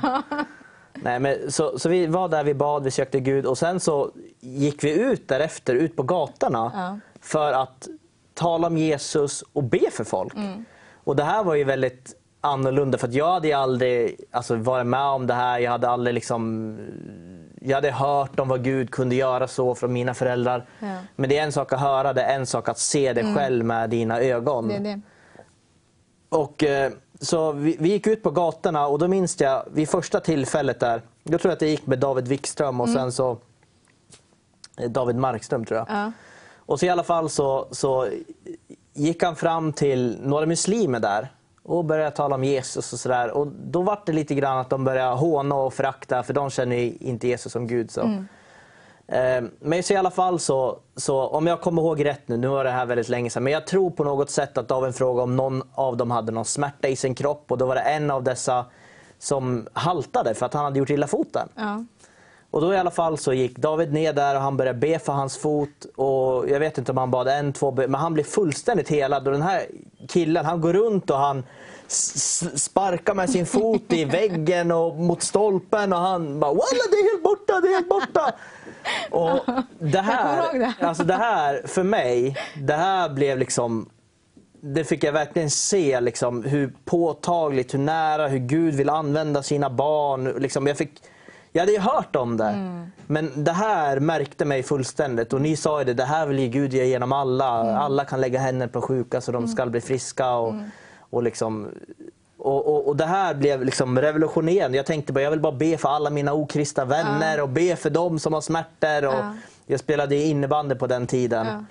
Nej, 0.93 1.19
men 1.19 1.51
så, 1.51 1.79
så 1.79 1.89
vi 1.89 2.07
var 2.07 2.29
där, 2.29 2.43
vi 2.43 2.53
bad, 2.53 2.83
vi 2.83 2.91
sökte 2.91 3.19
Gud 3.19 3.45
och 3.45 3.57
sen 3.57 3.79
så 3.79 4.11
gick 4.39 4.83
vi 4.83 4.91
ut 4.91 5.27
därefter, 5.27 5.75
ut 5.75 5.95
på 5.95 6.03
gatorna 6.03 6.71
Ja. 6.75 6.99
för 7.21 7.53
att 7.53 7.87
tala 8.33 8.67
om 8.67 8.77
Jesus 8.77 9.43
och 9.53 9.63
be 9.63 9.91
för 9.91 10.03
folk. 10.03 10.35
Mm. 10.35 10.65
Och 11.03 11.15
det 11.15 11.23
här 11.23 11.43
var 11.43 11.55
ju 11.55 11.63
väldigt 11.63 12.15
annorlunda 12.41 12.97
för 12.97 13.09
jag 13.11 13.31
hade 13.33 13.57
aldrig 13.57 14.15
alltså, 14.31 14.55
varit 14.55 14.85
med 14.87 15.05
om 15.05 15.27
det 15.27 15.33
här. 15.33 15.59
Jag 15.59 15.71
hade 15.71 15.89
aldrig 15.89 16.13
liksom 16.13 16.77
jag 17.61 17.75
hade 17.75 17.91
hört 17.91 18.39
om 18.39 18.47
vad 18.47 18.63
Gud 18.63 18.91
kunde 18.91 19.15
göra 19.15 19.47
så 19.47 19.75
från 19.75 19.93
mina 19.93 20.13
föräldrar. 20.13 20.65
Ja. 20.79 20.95
Men 21.15 21.29
det 21.29 21.37
är 21.37 21.43
en 21.43 21.51
sak 21.51 21.73
att 21.73 21.79
höra 21.79 22.13
det, 22.13 22.21
en 22.23 22.45
sak 22.45 22.69
att 22.69 22.79
se 22.79 23.13
det 23.13 23.35
själv 23.35 23.65
med 23.65 23.89
dina 23.89 24.19
ögon. 24.19 24.67
Det 24.67 24.75
är 24.75 24.79
det. 24.79 25.01
Och, 26.29 26.63
eh, 26.63 26.91
så 27.19 27.51
vi, 27.51 27.77
vi 27.79 27.89
gick 27.89 28.07
ut 28.07 28.23
på 28.23 28.31
gatorna 28.31 28.87
och 28.87 28.99
då 28.99 29.07
minns 29.07 29.41
jag 29.41 29.63
vid 29.71 29.89
första 29.89 30.19
tillfället 30.19 30.79
där, 30.79 31.01
jag 31.23 31.41
tror 31.41 31.51
att 31.51 31.59
det 31.59 31.67
gick 31.67 31.87
med 31.87 31.99
David 31.99 32.27
Wikström 32.27 32.81
och 32.81 32.89
sen 32.89 33.11
så 33.11 33.37
eh, 34.77 34.89
David 34.89 35.15
Markström 35.15 35.65
tror 35.65 35.77
jag. 35.77 35.87
Ja. 35.89 36.11
Och 36.55 36.79
så 36.79 36.85
i 36.85 36.89
alla 36.89 37.03
fall 37.03 37.29
så, 37.29 37.67
så 37.71 38.07
gick 38.93 39.23
han 39.23 39.35
fram 39.35 39.73
till 39.73 40.17
några 40.21 40.45
muslimer 40.45 40.99
där 40.99 41.31
och 41.63 41.85
började 41.85 42.11
tala 42.11 42.35
om 42.35 42.43
Jesus 42.43 42.93
och 42.93 42.99
sådär. 42.99 43.31
Och 43.31 43.47
då 43.47 43.81
var 43.81 43.99
det 44.05 44.11
lite 44.11 44.35
grann 44.35 44.57
att 44.57 44.69
de 44.69 44.83
började 44.83 45.15
håna 45.15 45.55
och 45.55 45.73
förakta 45.73 46.23
för 46.23 46.33
de 46.33 46.49
känner 46.49 46.75
ju 46.75 46.93
inte 46.99 47.27
Jesus 47.27 47.51
som 47.51 47.67
Gud. 47.67 47.91
Så. 47.91 48.01
Eh, 48.01 48.21
Men 49.59 49.83
så 49.83 49.93
i 49.93 49.95
alla 49.95 50.11
fall 50.11 50.39
så, 50.39 50.77
så, 50.95 51.27
om 51.27 51.47
jag 51.47 51.61
kommer 51.61 51.81
ihåg 51.81 52.05
rätt 52.05 52.27
nu, 52.27 52.37
nu 52.37 52.47
var 52.47 52.63
det 52.63 52.69
här 52.69 52.85
väldigt 52.85 53.09
länge 53.09 53.29
sedan, 53.29 53.43
men 53.43 53.53
jag 53.53 53.67
tror 53.67 53.91
på 53.91 54.03
något 54.03 54.29
sätt 54.29 54.57
att 54.57 54.67
David 54.67 54.95
frågade 54.95 55.23
om 55.23 55.35
någon 55.35 55.63
av 55.73 55.97
dem 55.97 56.11
hade 56.11 56.31
någon 56.31 56.45
smärta 56.45 56.87
i 56.87 56.95
sin 56.95 57.15
kropp 57.15 57.51
och 57.51 57.57
då 57.57 57.65
var 57.65 57.75
det 57.75 57.81
en 57.81 58.11
av 58.11 58.23
dessa 58.23 58.65
som 59.19 59.67
haltade 59.73 60.33
för 60.33 60.45
att 60.45 60.53
han 60.53 60.63
hade 60.63 60.79
gjort 60.79 60.89
illa 60.89 61.07
foten. 61.07 61.49
Ja. 61.55 61.83
Och 62.51 62.61
då 62.61 62.73
i 62.73 62.77
alla 62.77 62.91
fall 62.91 63.17
så 63.17 63.33
gick 63.33 63.57
David 63.57 63.93
ner 63.93 64.13
där 64.13 64.35
och 64.35 64.41
han 64.41 64.57
började 64.57 64.79
be 64.79 64.99
för 64.99 65.13
hans 65.13 65.37
fot. 65.37 65.85
Och 65.95 66.49
jag 66.49 66.59
vet 66.59 66.77
inte 66.77 66.91
om 66.91 66.97
han 66.97 67.11
bad 67.11 67.27
en, 67.27 67.53
två, 67.53 67.71
men 67.71 67.95
han 67.95 68.13
blev 68.13 68.23
fullständigt 68.23 68.89
helad. 68.89 69.27
Och 69.27 69.33
den 69.33 69.41
här 69.41 69.65
killen, 70.07 70.45
han 70.45 70.61
går 70.61 70.73
runt 70.73 71.09
och 71.09 71.17
han 71.17 71.43
sparkar 71.91 73.13
med 73.13 73.29
sin 73.29 73.45
fot 73.45 73.93
i 73.93 74.05
väggen 74.05 74.71
och 74.71 74.95
mot 74.95 75.23
stolpen 75.23 75.93
och 75.93 75.99
han 75.99 76.39
bara 76.39 76.51
Walla 76.51 76.83
det 76.91 76.97
är 76.97 77.11
helt 77.11 77.23
borta, 77.23 77.61
det 77.61 77.67
är 77.67 77.73
helt 77.73 77.89
borta! 77.89 78.31
Och 79.11 79.39
det 79.79 79.99
här, 80.01 80.73
alltså 80.81 81.03
det 81.03 81.13
här 81.13 81.61
för 81.67 81.83
mig, 81.83 82.35
det 82.57 82.73
här 82.73 83.09
blev 83.09 83.37
liksom 83.37 83.89
det 84.61 84.83
fick 84.83 85.03
jag 85.03 85.11
verkligen 85.13 85.49
se 85.49 85.99
liksom, 86.01 86.43
hur 86.43 86.73
påtagligt, 86.85 87.73
hur 87.73 87.79
nära, 87.79 88.27
hur 88.27 88.39
Gud 88.39 88.73
vill 88.75 88.89
använda 88.89 89.43
sina 89.43 89.69
barn. 89.69 90.23
Liksom, 90.37 90.67
jag, 90.67 90.77
fick, 90.77 90.91
jag 91.51 91.61
hade 91.61 91.71
ju 91.71 91.79
hört 91.79 92.15
om 92.15 92.37
det, 92.37 92.45
Mm. 92.47 92.85
men 93.07 93.43
det 93.43 93.51
här 93.51 93.99
märkte 93.99 94.45
mig 94.45 94.63
fullständigt. 94.63 95.33
Och 95.33 95.41
ni 95.41 95.55
sa 95.55 95.79
ju 95.79 95.85
det, 95.85 95.93
det 95.93 96.05
här 96.05 96.25
vill 96.27 96.39
ju 96.39 96.47
Gud 96.47 96.73
ge 96.73 96.85
genom 96.85 97.11
alla. 97.11 97.61
Mm. 97.61 97.75
Alla 97.75 98.05
kan 98.05 98.21
lägga 98.21 98.39
händer 98.39 98.67
på 98.67 98.81
sjuka 98.81 99.21
så 99.21 99.31
de 99.31 99.47
ska 99.47 99.65
bli 99.65 99.81
friska. 99.81 100.31
Och, 100.31 100.49
Mm. 100.53 100.71
Och, 101.09 101.23
liksom, 101.23 101.67
och, 102.37 102.67
och, 102.67 102.87
och 102.87 102.95
det 102.95 103.05
här 103.05 103.33
blev 103.33 103.63
liksom 103.65 103.99
revolutionerande. 104.01 104.77
Jag 104.77 104.85
tänkte 104.85 105.13
bara, 105.13 105.23
jag 105.23 105.31
vill 105.31 105.39
bara 105.39 105.51
be 105.51 105.77
för 105.77 105.89
alla 105.89 106.09
mina 106.09 106.33
okristna 106.33 106.85
vänner 106.85 107.41
och 107.41 107.49
be 107.49 107.75
för 107.75 107.89
dem 107.89 108.19
som 108.19 108.33
har 108.33 108.41
smärtor. 108.41 109.05
Och 109.07 109.13
Ja. 109.13 109.33
Jag 109.71 109.79
spelade 109.79 110.15
innebandy 110.15 110.75
på 110.75 110.87
den 110.87 111.07
tiden. 111.07 111.47
Ja. 111.47 111.63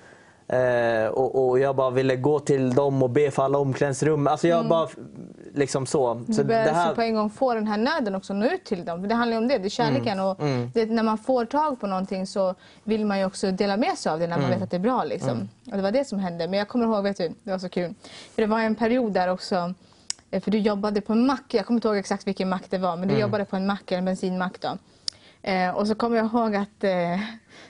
Eh, 0.49 1.07
och, 1.07 1.49
och 1.49 1.59
jag 1.59 1.75
bara 1.75 1.89
ville 1.89 2.15
gå 2.15 2.39
till 2.39 2.73
dem 2.73 3.03
och 3.03 3.09
be 3.09 3.31
för 3.31 3.43
alla 3.43 3.57
omklädningsrum. 3.57 4.27
Alltså 4.27 4.47
jag 4.47 4.67
bara 4.67 4.87
liksom 5.53 5.85
så. 5.85 6.11
Mm. 6.11 6.25
Du 6.27 6.33
så 6.33 6.43
börjar 6.43 6.65
det 6.65 6.71
här, 6.71 6.95
på 6.95 7.01
en 7.01 7.15
gång 7.15 7.29
få 7.29 7.53
den 7.53 7.67
här 7.67 7.77
nöden 7.77 8.15
också 8.15 8.33
nå 8.33 8.45
ut 8.45 8.63
till 8.63 8.85
dem. 8.85 9.07
Det 9.07 9.15
handlar 9.15 9.37
ju 9.37 9.37
om 9.37 9.47
det, 9.47 9.57
det 9.57 9.67
är 9.67 9.69
kärleken. 9.69 10.19
Och 10.19 10.37
det, 10.73 10.85
när 10.85 11.03
man 11.03 11.17
får 11.17 11.45
tag 11.45 11.79
på 11.79 11.87
någonting 11.87 12.27
så 12.27 12.55
vill 12.83 13.05
man 13.05 13.19
ju 13.19 13.25
också 13.25 13.51
dela 13.51 13.77
med 13.77 13.97
sig 13.97 14.11
av 14.11 14.19
det 14.19 14.27
när 14.27 14.37
man 14.37 14.49
vet 14.49 14.61
att 14.61 14.71
det 14.71 14.77
är 14.77 14.81
bra. 14.81 15.03
Liksom. 15.03 15.49
Och 15.71 15.77
det 15.77 15.81
var 15.81 15.91
det 15.91 16.05
som 16.05 16.19
hände. 16.19 16.47
Men 16.47 16.59
jag 16.59 16.67
kommer 16.67 16.85
ihåg, 16.85 17.03
vet 17.03 17.17
du, 17.17 17.31
det 17.43 17.51
var 17.51 17.59
så 17.59 17.69
kul. 17.69 17.93
För 18.35 18.41
det 18.41 18.47
var 18.47 18.59
en 18.59 18.75
period 18.75 19.13
där 19.13 19.27
också, 19.27 19.73
eh, 20.31 20.41
för 20.41 20.51
du 20.51 20.57
jobbade 20.57 21.01
på 21.01 21.13
en 21.13 21.25
mack. 21.25 21.53
Jag 21.53 21.65
kommer 21.65 21.77
inte 21.77 21.87
ihåg 21.87 21.97
exakt 21.97 22.27
vilken 22.27 22.49
mack 22.49 22.63
det 22.69 22.77
var, 22.77 22.97
men 22.97 23.07
du 23.07 23.19
jobbade 23.19 23.45
på 23.45 23.55
en 23.55 23.65
mack, 23.65 23.91
en 23.91 24.05
bensinmack 24.05 24.55
då. 24.61 24.77
Eh, 25.41 25.69
och 25.69 25.87
så 25.87 25.95
kommer 25.95 26.17
jag 26.17 26.25
ihåg 26.25 26.55
att 26.55 26.83
eh, 26.83 27.19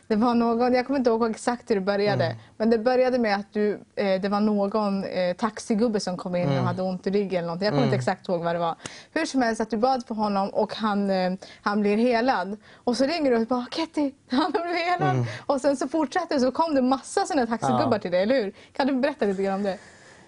det 0.09 0.15
var 0.15 0.33
någon, 0.33 0.73
jag 0.73 0.87
kommer 0.87 0.99
inte 0.99 1.09
ihåg 1.09 1.29
exakt 1.29 1.69
hur 1.71 1.75
det 1.75 1.81
började, 1.81 2.35
men 2.57 2.69
det 2.69 2.77
började 2.77 3.19
med 3.19 3.35
att 3.35 3.53
du, 3.53 3.79
eh, 3.95 4.21
det 4.21 4.29
var 4.29 4.39
någon 4.39 5.03
eh, 5.03 5.35
taxigubbe 5.37 5.99
som 5.99 6.17
kom 6.17 6.35
in 6.35 6.47
och 6.57 6.63
hade 6.63 6.81
ont 6.81 7.07
i 7.07 7.09
ryggen 7.09 7.37
eller 7.37 7.47
någonting. 7.47 7.65
Jag 7.65 7.73
kommer 7.73 7.85
inte 7.85 7.95
exakt 7.95 8.29
ihåg 8.29 8.43
vad 8.43 8.55
det 8.55 8.59
var. 8.59 8.75
Hur 9.13 9.25
som 9.25 9.41
helst 9.41 9.61
att 9.61 9.69
du 9.69 9.77
bad 9.77 10.03
för 10.07 10.15
honom 10.15 10.49
och 10.49 10.75
han, 10.75 11.09
eh, 11.09 11.33
han 11.61 11.81
blir 11.81 11.97
helad. 11.97 12.57
Och 12.75 12.97
så 12.97 13.05
ringer 13.05 13.31
du 13.31 13.37
och 13.37 13.47
bara 13.47 13.65
Ketty, 13.71 14.11
han 14.29 14.39
har 14.41 14.51
blivit 14.63 14.81
helad. 14.85 15.25
Och 15.45 15.61
sen 15.61 15.77
så 15.77 15.87
fortsatte 15.87 16.33
det 16.35 16.39
så 16.39 16.51
kom 16.51 16.75
det 16.75 16.81
massa 16.81 17.25
sådana 17.25 17.47
taxigubbar 17.47 17.91
Ja. 17.91 17.99
till 17.99 18.11
dig, 18.11 18.21
eller 18.23 18.35
hur? 18.43 18.53
Kan 18.73 18.87
du 18.87 18.95
berätta 18.95 19.25
lite 19.25 19.43
grann 19.43 19.53
om 19.55 19.63
det? 19.63 19.77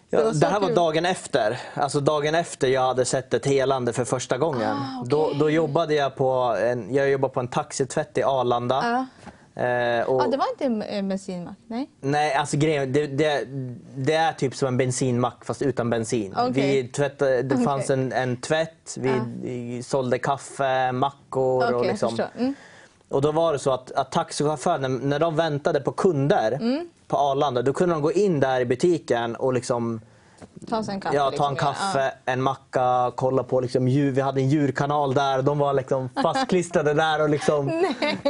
ja, 0.09 0.31
det 0.31 0.47
här 0.47 0.59
var 0.59 0.71
dagen 0.71 1.05
efter. 1.05 1.59
Alltså 1.73 1.99
dagen 1.99 2.35
efter 2.35 2.67
jag 2.67 2.81
hade 2.81 3.05
sett 3.05 3.33
ett 3.33 3.45
helande 3.45 3.93
för 3.93 4.05
första 4.05 4.37
gången. 4.37 4.71
Ah, 4.77 4.99
okej. 4.99 5.09
då, 5.09 5.31
då 5.39 5.49
jobbade 5.49 5.93
jag 5.93 6.15
på 6.15 6.57
en, 6.63 6.93
jag 6.93 7.09
jobbade 7.09 7.33
på 7.33 7.39
en 7.39 7.47
taxitvätt 7.47 8.17
i 8.17 8.23
Arlanda. 8.23 8.81
Ja. 8.83 9.31
Eh, 9.61 10.09
och, 10.09 10.21
Ah, 10.21 10.27
det 10.27 10.37
var 10.37 10.45
inte 10.51 10.65
en 10.65 10.81
en 10.81 11.07
bensinmack? 11.09 11.55
Nej? 11.67 11.89
Nej, 12.01 12.33
alltså 12.33 12.57
grejen, 12.57 12.93
det, 12.93 13.07
det, 13.07 13.47
det 13.95 14.13
är 14.13 14.33
typ 14.33 14.55
som 14.55 14.67
en 14.67 14.77
bensinmack 14.77 15.45
fast 15.45 15.61
utan 15.61 15.89
bensin. 15.89 16.33
Okej. 16.37 16.51
Vi 16.81 16.87
tvättade, 16.87 17.41
det 17.41 17.55
Okej. 17.55 17.65
fanns 17.65 17.89
en, 17.89 18.11
en 18.11 18.37
tvätt, 18.37 18.97
vi, 18.99 19.11
vi 19.41 19.83
sålde 19.83 20.19
kaffe, 20.19 20.91
mackor 20.91 21.63
Okej, 21.63 21.75
och 21.75 21.85
liksom. 21.85 22.19
Mm. 22.39 22.53
Och 23.09 23.21
då 23.21 23.31
var 23.31 23.53
det 23.53 23.59
så 23.59 23.71
att, 23.71 23.91
att 23.91 24.11
taxichaufförerna, 24.11 24.87
när 24.87 25.19
de 25.19 25.35
väntade 25.35 25.79
på 25.81 25.91
kunder 25.91 26.51
Mm. 26.51 26.89
på 27.07 27.17
Arlanda, 27.17 27.61
då 27.61 27.73
kunde 27.73 27.95
de 27.95 28.01
gå 28.01 28.11
in 28.11 28.39
där 28.39 28.59
i 28.61 28.65
butiken 28.65 29.35
och 29.35 29.53
liksom, 29.53 30.01
Ta 30.69 30.83
sig 30.83 30.93
en 30.93 31.01
kaffe. 31.01 31.15
ja, 31.15 31.23
ta 31.23 31.29
liksom, 31.29 31.47
en 31.47 31.55
ja. 31.55 31.73
kaffe, 31.73 32.13
en 32.25 32.41
macka, 32.41 33.11
kolla 33.15 33.43
på 33.43 33.59
liksom 33.59 33.87
djur. 33.87 34.11
Vi 34.11 34.21
hade 34.21 34.41
en 34.41 34.49
djurkanal 34.49 35.13
där. 35.13 35.41
De 35.41 35.57
var 35.57 35.73
liksom 35.73 36.09
fastklistrade 36.21 36.93
där 36.93 37.21
och 37.21 37.29
liksom 37.29 37.85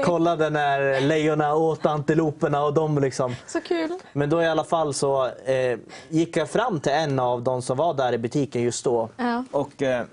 kollade 0.06 0.50
när 0.50 1.02
lejonen 1.02 1.52
åt 1.52 1.86
antiloperna. 1.86 2.63
Och 2.63 2.74
de 2.74 2.97
liksom. 2.97 3.36
Så 3.47 3.62
kul. 3.62 3.89
Men 4.13 4.30
då 4.30 4.41
i 4.41 4.47
alla 4.47 4.63
fall 4.63 4.93
så 4.93 5.26
eh, 5.26 5.80
gick 6.10 6.38
jag 6.38 6.50
fram 6.50 6.80
till 6.80 6.91
en 6.91 7.19
av 7.19 7.43
de 7.43 7.62
som 7.62 7.78
var 7.78 7.93
där 7.93 8.13
i 8.13 8.17
butiken 8.17 8.62
just 8.62 8.84
då. 8.84 9.10
Ja. 9.17 9.43
Och 9.52 9.82
eh, 9.82 10.06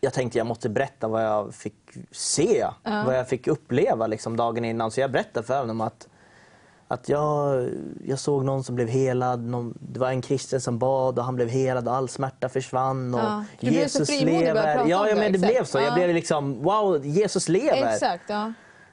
jag 0.00 0.12
tänkte 0.12 0.38
jag 0.38 0.46
måste 0.46 0.68
berätta 0.68 1.08
vad 1.08 1.24
jag 1.24 1.54
fick 1.54 1.74
se, 2.10 2.66
vad 2.84 3.18
jag 3.18 3.28
fick 3.28 3.46
uppleva 3.46 4.06
liksom, 4.06 4.36
dagen 4.36 4.64
innan. 4.64 4.90
Så 4.90 5.00
jag 5.00 5.10
berättade 5.10 5.46
för 5.46 5.58
honom 5.58 5.80
att, 5.80 6.08
att 6.92 7.08
jag, 7.08 7.68
jag 8.04 8.18
såg 8.18 8.44
någon 8.44 8.64
som 8.64 8.74
blev 8.74 8.88
helad. 8.88 9.42
Någon, 9.42 9.78
det 9.80 10.00
var 10.00 10.08
en 10.08 10.22
kristen 10.22 10.60
som 10.60 10.78
bad 10.78 11.18
och 11.18 11.24
han 11.24 11.36
blev 11.36 11.48
helad 11.48 11.88
och 11.88 11.94
all 11.94 12.08
smärta 12.08 12.48
försvann. 12.48 13.14
Och 13.14 13.20
Ja. 13.20 13.44
Du 13.60 13.66
blev 13.70 13.88
så 13.88 13.98
Jesus 13.98 14.20
och 14.20 14.26
började 14.26 14.44
lever. 14.44 14.76
Ja, 14.86 15.08
ja, 15.08 15.14
men 15.14 15.18
det 15.32 15.38
exakt. 15.38 15.52
blev 15.52 15.64
så. 15.64 15.78
Jag 15.78 15.86
Ja. 15.86 15.94
blev 15.94 16.14
liksom, 16.14 16.62
wow, 16.62 17.06
Jesus 17.06 17.48
lever. 17.48 17.92
Exakt, 17.92 18.24
ja. 18.28 18.52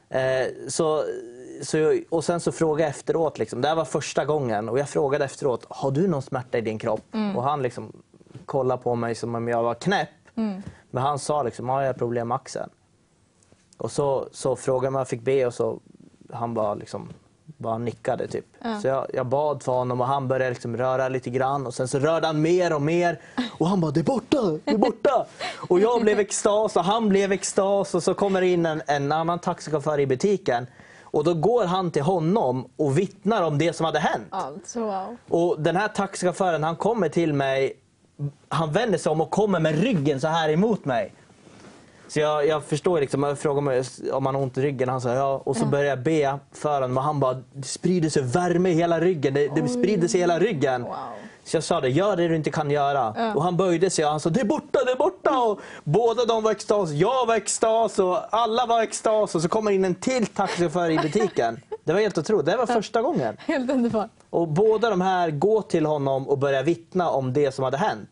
Eh, 0.10 0.48
så, 0.68 1.04
så, 1.64 1.98
och 2.10 2.24
sen 2.24 2.40
så 2.40 2.52
frågade 2.52 2.84
jag 2.84 2.90
efteråt, 2.90 3.38
liksom, 3.40 3.62
det 3.62 3.68
här 3.68 3.76
var 3.76 3.86
första 3.86 4.26
gången, 4.26 4.70
och 4.70 4.80
jag 4.80 4.90
frågade 4.90 5.26
efteråt, 5.26 5.66
har 5.70 5.92
du 5.92 6.08
någon 6.08 6.22
smärta 6.22 6.58
i 6.58 6.62
din 6.62 6.80
kropp? 6.80 7.14
Mm. 7.14 7.38
Och 7.38 7.44
han 7.44 7.62
liksom 7.62 7.94
kollade 8.46 8.84
på 8.84 8.96
mig 8.96 9.16
som 9.16 9.36
om 9.36 9.48
jag 9.48 9.64
var 9.64 9.74
knäpp. 9.74 10.10
Mm. 10.36 10.62
Men 10.92 11.04
han 11.04 11.20
sa 11.20 11.44
liksom, 11.44 11.70
ja, 11.70 11.82
jag 11.82 11.90
har 11.90 11.94
problem 11.94 12.28
med 12.28 12.36
axeln. 12.36 12.70
Och 13.78 13.92
så, 13.92 14.28
så 14.32 14.56
frågade 14.56 14.88
om 14.88 14.96
jag 14.96 15.08
fick 15.08 15.22
be 15.22 15.46
och 15.46 15.54
så 15.54 15.80
han 16.34 16.54
bara 16.54 16.74
liksom 16.74 17.10
bara 17.58 17.78
nickade 17.78 18.28
typ. 18.28 18.46
Ja. 18.62 18.80
Så 18.82 18.88
jag, 18.88 19.08
jag 19.14 19.26
bad 19.26 19.64
för 19.64 19.72
honom 19.72 20.02
och 20.02 20.08
han 20.08 20.28
började 20.28 20.50
liksom 20.50 20.78
röra 20.78 21.10
lite 21.10 21.30
grann 21.30 21.68
och 21.68 21.74
sen 21.74 21.88
så 21.88 22.00
rörde 22.00 22.28
han 22.28 22.42
mer 22.42 22.74
och 22.74 22.82
mer 22.82 23.20
och 23.58 23.68
han 23.68 23.82
bara 23.82 23.92
det 23.92 24.00
är 24.00 24.04
borta, 24.04 24.42
det 24.64 24.72
är 24.72 24.78
borta. 24.78 25.26
och 25.70 25.80
jag 25.80 26.02
blev 26.02 26.20
extas 26.20 26.76
och 26.76 26.84
han 26.84 27.10
blev 27.10 27.32
extas 27.32 27.96
och 27.96 28.04
så 28.04 28.14
kommer 28.14 28.42
det 28.42 28.48
in 28.48 28.66
en, 28.66 28.82
en 28.88 29.12
annan 29.12 29.40
taxichaufför 29.40 30.00
i 30.00 30.08
butiken 30.08 30.68
och 31.02 31.24
då 31.24 31.34
går 31.34 31.66
han 31.66 31.92
till 31.92 32.02
honom 32.02 32.70
och 32.76 32.98
vittnar 32.98 33.42
om 33.42 33.58
det 33.58 33.74
som 33.74 33.86
hade 33.86 34.00
hänt. 34.00 34.28
Alltså 34.30 34.80
wow. 34.80 35.18
Och 35.30 35.62
den 35.62 35.76
här 35.76 35.88
taxichauffören 35.88 36.64
han 36.64 36.76
kommer 36.76 37.10
till 37.10 37.34
mig 37.34 37.74
han 38.50 38.72
vänder 38.72 38.98
sig 38.98 39.12
om 39.12 39.22
och 39.22 39.30
kommer 39.30 39.60
med 39.60 39.80
ryggen 39.80 40.22
så 40.22 40.28
här 40.28 40.50
emot 40.50 40.86
mig. 40.86 41.14
Så 42.08 42.20
jag, 42.20 42.48
jag 42.48 42.64
förstår 42.64 43.00
liksom, 43.00 43.24
jag 43.24 43.40
frågar 43.40 43.62
mig 43.62 43.84
om 44.12 44.26
han 44.26 44.36
har 44.36 44.42
ont 44.42 44.58
i 44.58 44.62
ryggen. 44.62 44.90
Han 44.90 45.02
sa 45.02 45.14
ja. 45.14 45.42
Och 45.44 45.58
så 45.58 45.66
börjar 45.66 45.86
jag 45.86 46.00
be 46.00 46.40
för 46.54 46.82
honom 46.82 46.98
och 46.98 47.04
han 47.04 47.20
bara, 47.20 47.38
det 47.54 47.68
sprider 47.68 48.10
sig 48.10 48.24
värme 48.24 48.70
i 48.70 48.74
hela 48.74 49.00
ryggen. 49.00 49.34
Det, 49.34 49.48
det 49.48 49.68
sprider 49.68 50.08
sig 50.08 50.18
i 50.18 50.24
hela 50.24 50.40
ryggen. 50.40 50.84
Wow. 50.84 50.94
Så 51.44 51.58
jag 51.58 51.64
sa 51.64 51.82
det, 51.82 51.90
gör 51.90 52.16
det 52.16 52.28
du 52.28 52.36
inte 52.36 52.52
kan 52.52 52.72
göra. 52.72 53.14
Ja. 53.18 53.34
Och 53.36 53.44
han 53.44 53.58
böjde 53.58 53.90
sig 53.90 54.06
och 54.06 54.12
han 54.12 54.20
sa, 54.20 54.30
det 54.30 54.42
är 54.42 54.46
borta, 54.46 54.80
det 54.86 54.92
är 54.92 54.96
borta. 54.96 55.40
Och 55.40 55.60
båda 55.84 56.26
de 56.26 56.44
var 56.44 56.52
extas, 56.52 56.92
jag 56.92 57.26
var 57.26 57.36
extas 57.36 58.00
och 58.00 58.36
alla 58.36 58.66
var 58.66 58.82
extas. 58.82 59.36
Och 59.36 59.42
så 59.42 59.50
kommer 59.50 59.72
in 59.72 59.86
en 59.86 59.96
till 59.96 60.26
taxichaufför 60.28 60.90
i 60.90 60.98
butiken. 60.98 61.60
Det 61.84 61.94
var 61.94 62.00
helt 62.00 62.18
otroligt, 62.18 62.46
det 62.46 62.58
var 62.58 62.66
första 62.66 63.02
gången. 63.02 63.38
Helt 63.40 63.72
underbart. 63.72 64.10
Och 64.30 64.48
båda 64.48 64.90
de 64.90 65.02
här 65.02 65.32
går 65.32 65.62
till 65.62 65.86
honom 65.86 66.28
och 66.30 66.38
börjar 66.38 66.64
vittna 66.64 67.10
om 67.10 67.34
det 67.34 67.52
som 67.52 67.64
hade 67.64 67.78
hänt. 67.78 68.10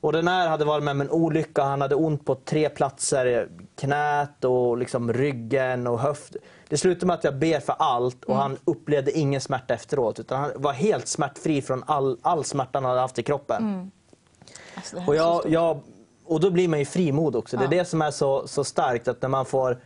Och 0.00 0.12
den 0.12 0.28
här 0.28 0.48
hade 0.48 0.64
varit 0.64 0.84
med 0.84 0.92
om 0.92 1.00
en 1.00 1.10
olycka, 1.10 1.62
han 1.62 1.80
hade 1.80 1.94
ont 1.94 2.24
på 2.24 2.34
tre 2.34 2.68
platser. 2.68 3.48
Knät 3.76 4.44
och 4.44 4.78
liksom 4.78 5.12
ryggen 5.12 5.86
och 5.86 5.98
höft. 5.98 6.36
Det 6.68 6.76
slutade 6.78 7.06
med 7.06 7.14
att 7.14 7.24
jag 7.24 7.38
ber 7.38 7.60
för 7.60 7.74
allt 7.78 8.24
och 8.24 8.36
han 8.36 8.56
upplevde 8.64 9.18
ingen 9.18 9.40
smärta 9.40 9.74
efteråt. 9.74 10.20
Utan 10.20 10.40
han 10.40 10.50
var 10.56 10.72
helt 10.72 11.08
smärtfri 11.08 11.62
från 11.62 11.84
all, 11.86 12.18
all 12.22 12.44
smärta 12.44 12.70
han 12.72 12.84
hade 12.84 13.00
haft 13.00 13.18
i 13.18 13.22
kroppen. 13.22 13.90
Alltså, 14.74 14.96
det 14.96 15.02
här 15.02 15.08
Och, 15.08 15.16
jag, 15.16 15.42
jag, 15.46 15.80
och 16.24 16.40
då 16.40 16.50
blir 16.50 16.68
man 16.68 16.78
ju 16.78 16.84
frimod 16.84 17.36
också. 17.36 17.56
Det 17.56 17.64
är 17.64 17.68
det 17.68 17.84
som 17.84 18.02
är 18.02 18.10
så, 18.10 18.48
så 18.48 18.64
starkt. 18.64 19.08
Att 19.08 19.22
när 19.22 19.28
man 19.28 19.46
får 19.46 19.78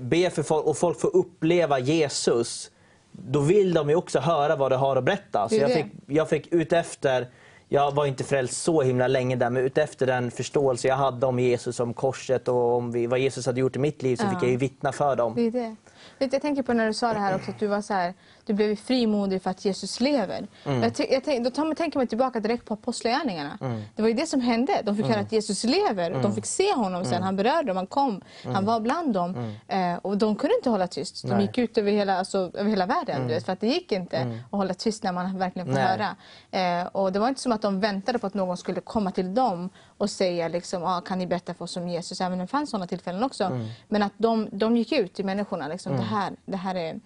be 0.00 0.30
för 0.30 0.42
folk 0.42 0.66
och 0.66 0.76
folk 0.76 1.00
får 1.00 1.16
uppleva 1.16 1.78
Jesus, 1.78 2.70
då 3.12 3.40
vill 3.40 3.74
de 3.74 3.88
ju 3.90 3.94
också 3.96 4.18
höra 4.18 4.56
vad 4.56 4.72
du 4.72 4.76
har 4.76 4.96
att 4.96 5.04
berätta. 5.04 5.48
Så 5.48 5.54
jag 5.54 5.72
fick, 5.72 5.86
jag 6.06 6.28
fick 6.28 6.52
utefter, 6.52 7.28
jag 7.72 7.94
var 7.94 8.06
inte 8.06 8.24
frälst 8.24 8.62
så 8.62 8.82
himla 8.82 9.06
länge 9.06 9.36
där, 9.36 9.50
men 9.50 9.62
utefter 9.64 10.06
den 10.06 10.30
förståelse 10.30 10.88
jag 10.88 10.96
hade 10.96 11.26
om 11.26 11.38
Jesus, 11.38 11.80
om 11.80 11.94
korset 11.94 12.48
och 12.48 12.76
om 12.76 12.92
vi, 12.92 13.06
vad 13.06 13.18
Jesus 13.18 13.46
hade 13.46 13.60
gjort 13.60 13.76
i 13.76 13.78
mitt 13.78 14.02
liv 14.02 14.16
så 14.16 14.24
Ja. 14.24 14.30
fick 14.30 14.42
jag 14.42 14.50
ju 14.50 14.56
vittna 14.56 14.92
för 14.92 15.16
dem. 15.16 15.34
Det 15.34 15.46
är 15.46 15.50
det. 15.50 15.76
Jag 16.18 16.42
tänker 16.42 16.62
på 16.62 16.72
när 16.72 16.86
du 16.86 16.94
sa 16.94 17.12
det 17.12 17.18
här 17.18 17.34
också, 17.36 17.50
att 17.50 17.58
du 17.58 17.66
var 17.66 17.80
så 17.82 17.94
här, 17.94 18.14
du 18.46 18.52
blev 18.52 18.76
frimodig 18.76 19.42
för 19.42 19.50
att 19.50 19.64
Jesus 19.64 20.00
lever. 20.00 20.46
Mm. 20.64 20.82
Jag, 20.82 20.92
jag 21.10 21.24
tänk, 21.24 21.44
då 21.44 21.50
tar 21.50 21.64
man, 21.64 21.74
tänker 21.74 21.98
man 21.98 22.06
tillbaka 22.06 22.40
direkt 22.40 22.64
på 22.64 22.74
apostlagärningarna. 22.74 23.58
Mm. 23.60 23.82
Det 23.96 24.02
var 24.02 24.08
ju 24.08 24.14
det 24.14 24.26
som 24.26 24.40
hände. 24.40 24.82
De 24.84 24.96
fick 24.96 25.06
höra 25.06 25.20
att 25.20 25.32
Jesus 25.32 25.64
lever. 25.64 26.12
Och 26.12 26.22
de 26.22 26.34
fick 26.34 26.46
se 26.46 26.72
honom 26.74 27.04
sen. 27.04 27.22
Han 27.22 27.36
berörde 27.36 27.66
dem, 27.66 27.76
han 27.76 27.86
kom. 27.86 28.20
Han 28.44 28.64
var 28.64 28.80
bland 28.80 29.14
dem. 29.14 29.54
Eh, 29.68 29.94
och 30.02 30.18
de 30.18 30.36
kunde 30.36 30.56
inte 30.56 30.70
hålla 30.70 30.86
tyst. 30.86 31.22
De 31.22 31.28
Mm. 31.28 31.38
Nej. 31.38 31.46
gick 31.46 31.58
ut 31.58 31.78
över 31.78 31.92
hela, 31.92 32.18
alltså, 32.18 32.38
över 32.54 32.70
hela 32.70 32.86
världen. 32.86 33.28
Vet, 33.28 33.44
för 33.44 33.52
att 33.52 33.60
det 33.60 33.66
gick 33.66 33.92
inte 33.92 34.20
att 34.50 34.58
hålla 34.58 34.74
tyst 34.74 35.02
när 35.02 35.12
man 35.12 35.38
verkligen 35.38 35.68
får 35.68 35.80
höra. 35.80 36.16
Eh, 36.50 36.86
och 36.86 37.12
det 37.12 37.18
var 37.18 37.28
inte 37.28 37.40
som 37.40 37.52
att 37.52 37.62
de 37.62 37.80
väntade 37.80 38.18
på 38.18 38.26
att 38.26 38.34
någon 38.34 38.56
skulle 38.56 38.80
komma 38.80 39.10
till 39.10 39.34
dem 39.34 39.70
och 39.98 40.10
säga 40.10 40.48
liksom, 40.48 40.84
ah, 40.84 41.00
kan 41.00 41.18
ni 41.18 41.26
berätta 41.26 41.54
för 41.54 41.64
oss 41.64 41.76
om 41.76 41.88
Jesus? 41.88 42.20
Även 42.20 42.38
det 42.38 42.46
fanns 42.46 42.70
sådana 42.70 42.86
tillfällen 42.86 43.22
också. 43.24 43.60
Men 43.88 44.02
att 44.02 44.12
de, 44.16 44.48
de 44.52 44.76
gick 44.76 44.92
ut 44.92 45.14
till 45.14 45.24
människorna. 45.24 45.68
Liksom, 45.68 45.96
det, 45.96 46.02
här, 46.02 46.32
det 46.44 46.56
här 46.56 46.74
är 46.74 47.00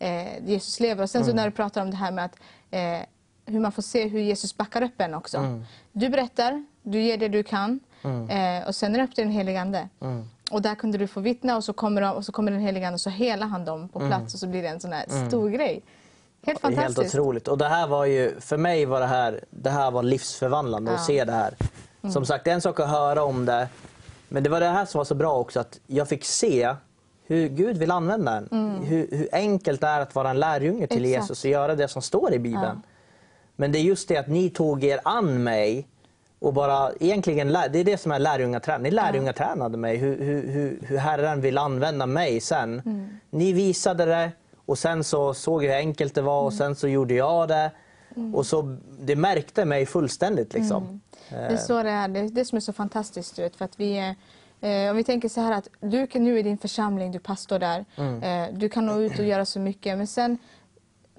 eh, 0.00 0.44
Jesus 0.48 0.80
lever. 0.80 1.02
Och 1.02 1.10
sen 1.10 1.24
så 1.24 1.32
när 1.32 1.44
du 1.44 1.50
pratar 1.50 1.82
om 1.82 1.90
det 1.90 1.96
här 1.96 2.12
med 2.12 2.24
att 2.24 2.36
eh, 2.70 3.06
hur 3.46 3.60
man 3.60 3.72
får 3.72 3.82
se 3.82 4.08
hur 4.08 4.20
Jesus 4.20 4.56
backar 4.56 4.82
upp 4.82 5.00
en 5.00 5.14
också. 5.14 5.60
Du 5.92 6.08
berättar, 6.08 6.64
du 6.82 7.00
ger 7.02 7.18
det 7.18 7.28
du 7.28 7.42
kan 7.42 7.80
eh, 8.04 8.66
och 8.68 8.74
sen 8.74 8.94
är 8.94 8.98
det 8.98 9.04
upp 9.04 9.14
till 9.14 9.24
den 9.24 9.32
helige 9.32 9.60
Ande. 9.60 9.88
Och 10.50 10.62
där 10.62 10.74
kunde 10.74 10.98
du 10.98 11.06
få 11.06 11.20
vittna 11.20 11.56
och 11.56 11.64
så 11.64 11.72
kommer, 11.72 12.00
de, 12.00 12.10
och 12.16 12.24
så 12.24 12.32
kommer 12.32 12.52
den 12.52 12.60
helige 12.60 12.86
Ande 12.86 12.94
och 12.94 13.00
så 13.00 13.10
helar 13.10 13.46
han 13.46 13.64
dem 13.64 13.88
på 13.88 13.98
plats 13.98 14.34
och 14.34 14.40
så 14.40 14.46
blir 14.46 14.62
det 14.62 14.68
en 14.68 14.80
sån 14.80 14.92
här 14.92 15.28
stor 15.28 15.48
grej. 15.50 15.82
Helt 16.46 16.62
Det 16.62 16.68
är 16.68 16.70
helt 16.70 16.84
fantastiskt. 16.86 17.14
otroligt. 17.14 17.48
Och 17.48 17.58
det 17.58 17.68
här 17.68 17.86
var 17.86 18.04
ju, 18.04 18.40
för 18.40 18.56
mig 18.56 18.84
var 18.84 19.00
det 19.00 19.06
här, 19.06 19.44
det 19.50 19.70
här 19.70 19.90
var 19.90 20.02
livsförvandlande 20.02 20.90
att 20.92 21.00
Ja. 21.00 21.04
se 21.06 21.24
det 21.24 21.32
här. 21.32 21.54
Som 22.12 22.26
sagt, 22.26 22.44
det 22.44 22.50
är 22.50 22.54
en 22.54 22.60
sak 22.60 22.80
att 22.80 22.88
höra 22.88 23.24
om 23.24 23.44
det. 23.46 23.68
Men 24.28 24.42
det 24.42 24.50
var 24.50 24.60
det 24.60 24.68
här 24.68 24.84
som 24.86 24.98
var 24.98 25.04
så 25.04 25.14
bra 25.14 25.38
också, 25.38 25.60
att 25.60 25.80
jag 25.86 26.08
fick 26.08 26.24
se 26.24 26.74
hur 27.30 27.48
Gud 27.48 27.76
vill 27.78 27.90
använda 27.90 28.32
en. 28.36 28.48
Hur, 28.84 29.08
hur 29.10 29.28
enkelt 29.32 29.80
det 29.80 29.86
är 29.86 30.00
att 30.00 30.14
vara 30.14 30.30
en 30.30 30.38
lärjunge 30.38 30.86
till 30.86 31.04
Exakt. 31.04 31.22
Jesus 31.22 31.44
och 31.44 31.50
göra 31.50 31.74
det 31.74 31.88
som 31.88 32.02
står 32.02 32.32
i 32.32 32.38
Bibeln. 32.38 32.82
Men 33.56 33.72
det 33.72 33.78
är 33.78 33.82
just 33.82 34.08
det 34.08 34.16
att 34.16 34.28
ni 34.28 34.50
tog 34.50 34.84
er 34.84 35.00
an 35.04 35.42
mig 35.42 35.88
och 36.38 36.52
bara 36.54 36.90
egentligen, 37.00 37.48
det 37.48 37.78
är 37.78 37.84
det 37.84 38.00
som 38.00 38.12
är 38.12 38.18
lärjungaträning. 38.18 38.82
Ni 38.82 38.90
lärjungatränade 38.90 39.76
mig, 39.78 39.96
hur, 39.96 40.18
hur, 40.24 40.78
hur, 40.86 40.96
Herren 40.96 41.40
vill 41.40 41.58
använda 41.58 42.06
mig 42.06 42.40
sen. 42.40 42.82
Ni 43.30 43.52
visade 43.52 44.04
det 44.04 44.30
och 44.66 44.78
sen 44.78 45.04
så 45.04 45.34
såg 45.34 45.64
jag 45.64 45.70
hur 45.70 45.76
enkelt 45.78 46.14
det 46.14 46.22
var 46.22 46.42
och 46.42 46.52
sen 46.52 46.74
så 46.74 46.88
gjorde 46.88 47.14
jag 47.14 47.48
det. 47.48 47.70
Och 48.34 48.46
så, 48.46 48.76
det 49.00 49.16
märkte 49.16 49.64
mig 49.64 49.86
fullständigt 49.86 50.54
liksom. 50.54 51.00
Det 51.28 51.36
är 51.36 51.56
så 51.56 51.82
det 51.82 51.90
är. 51.90 52.08
Det 52.08 52.20
är 52.20 52.28
det 52.28 52.44
som 52.44 52.56
är 52.56 52.60
så 52.60 52.72
fantastiskt. 52.72 53.36
För 53.36 53.64
att 53.64 53.80
vi, 53.80 53.98
är- 53.98 54.14
eh, 54.60 54.90
om 54.90 54.96
vi 54.96 55.04
tänker 55.04 55.28
så 55.28 55.40
här 55.40 55.52
att 55.52 55.68
du 55.80 56.06
kan 56.06 56.24
nu 56.24 56.38
i 56.38 56.42
din 56.42 56.58
församling, 56.58 57.12
du 57.12 57.16
är 57.16 57.20
pastor 57.20 57.58
där, 57.58 57.84
eh, 57.96 58.54
du 58.54 58.68
kan 58.68 58.86
nå 58.86 59.00
ut 59.00 59.18
och 59.18 59.24
göra 59.24 59.44
så 59.44 59.60
mycket. 59.60 59.98
Men 59.98 60.06
sen 60.06 60.38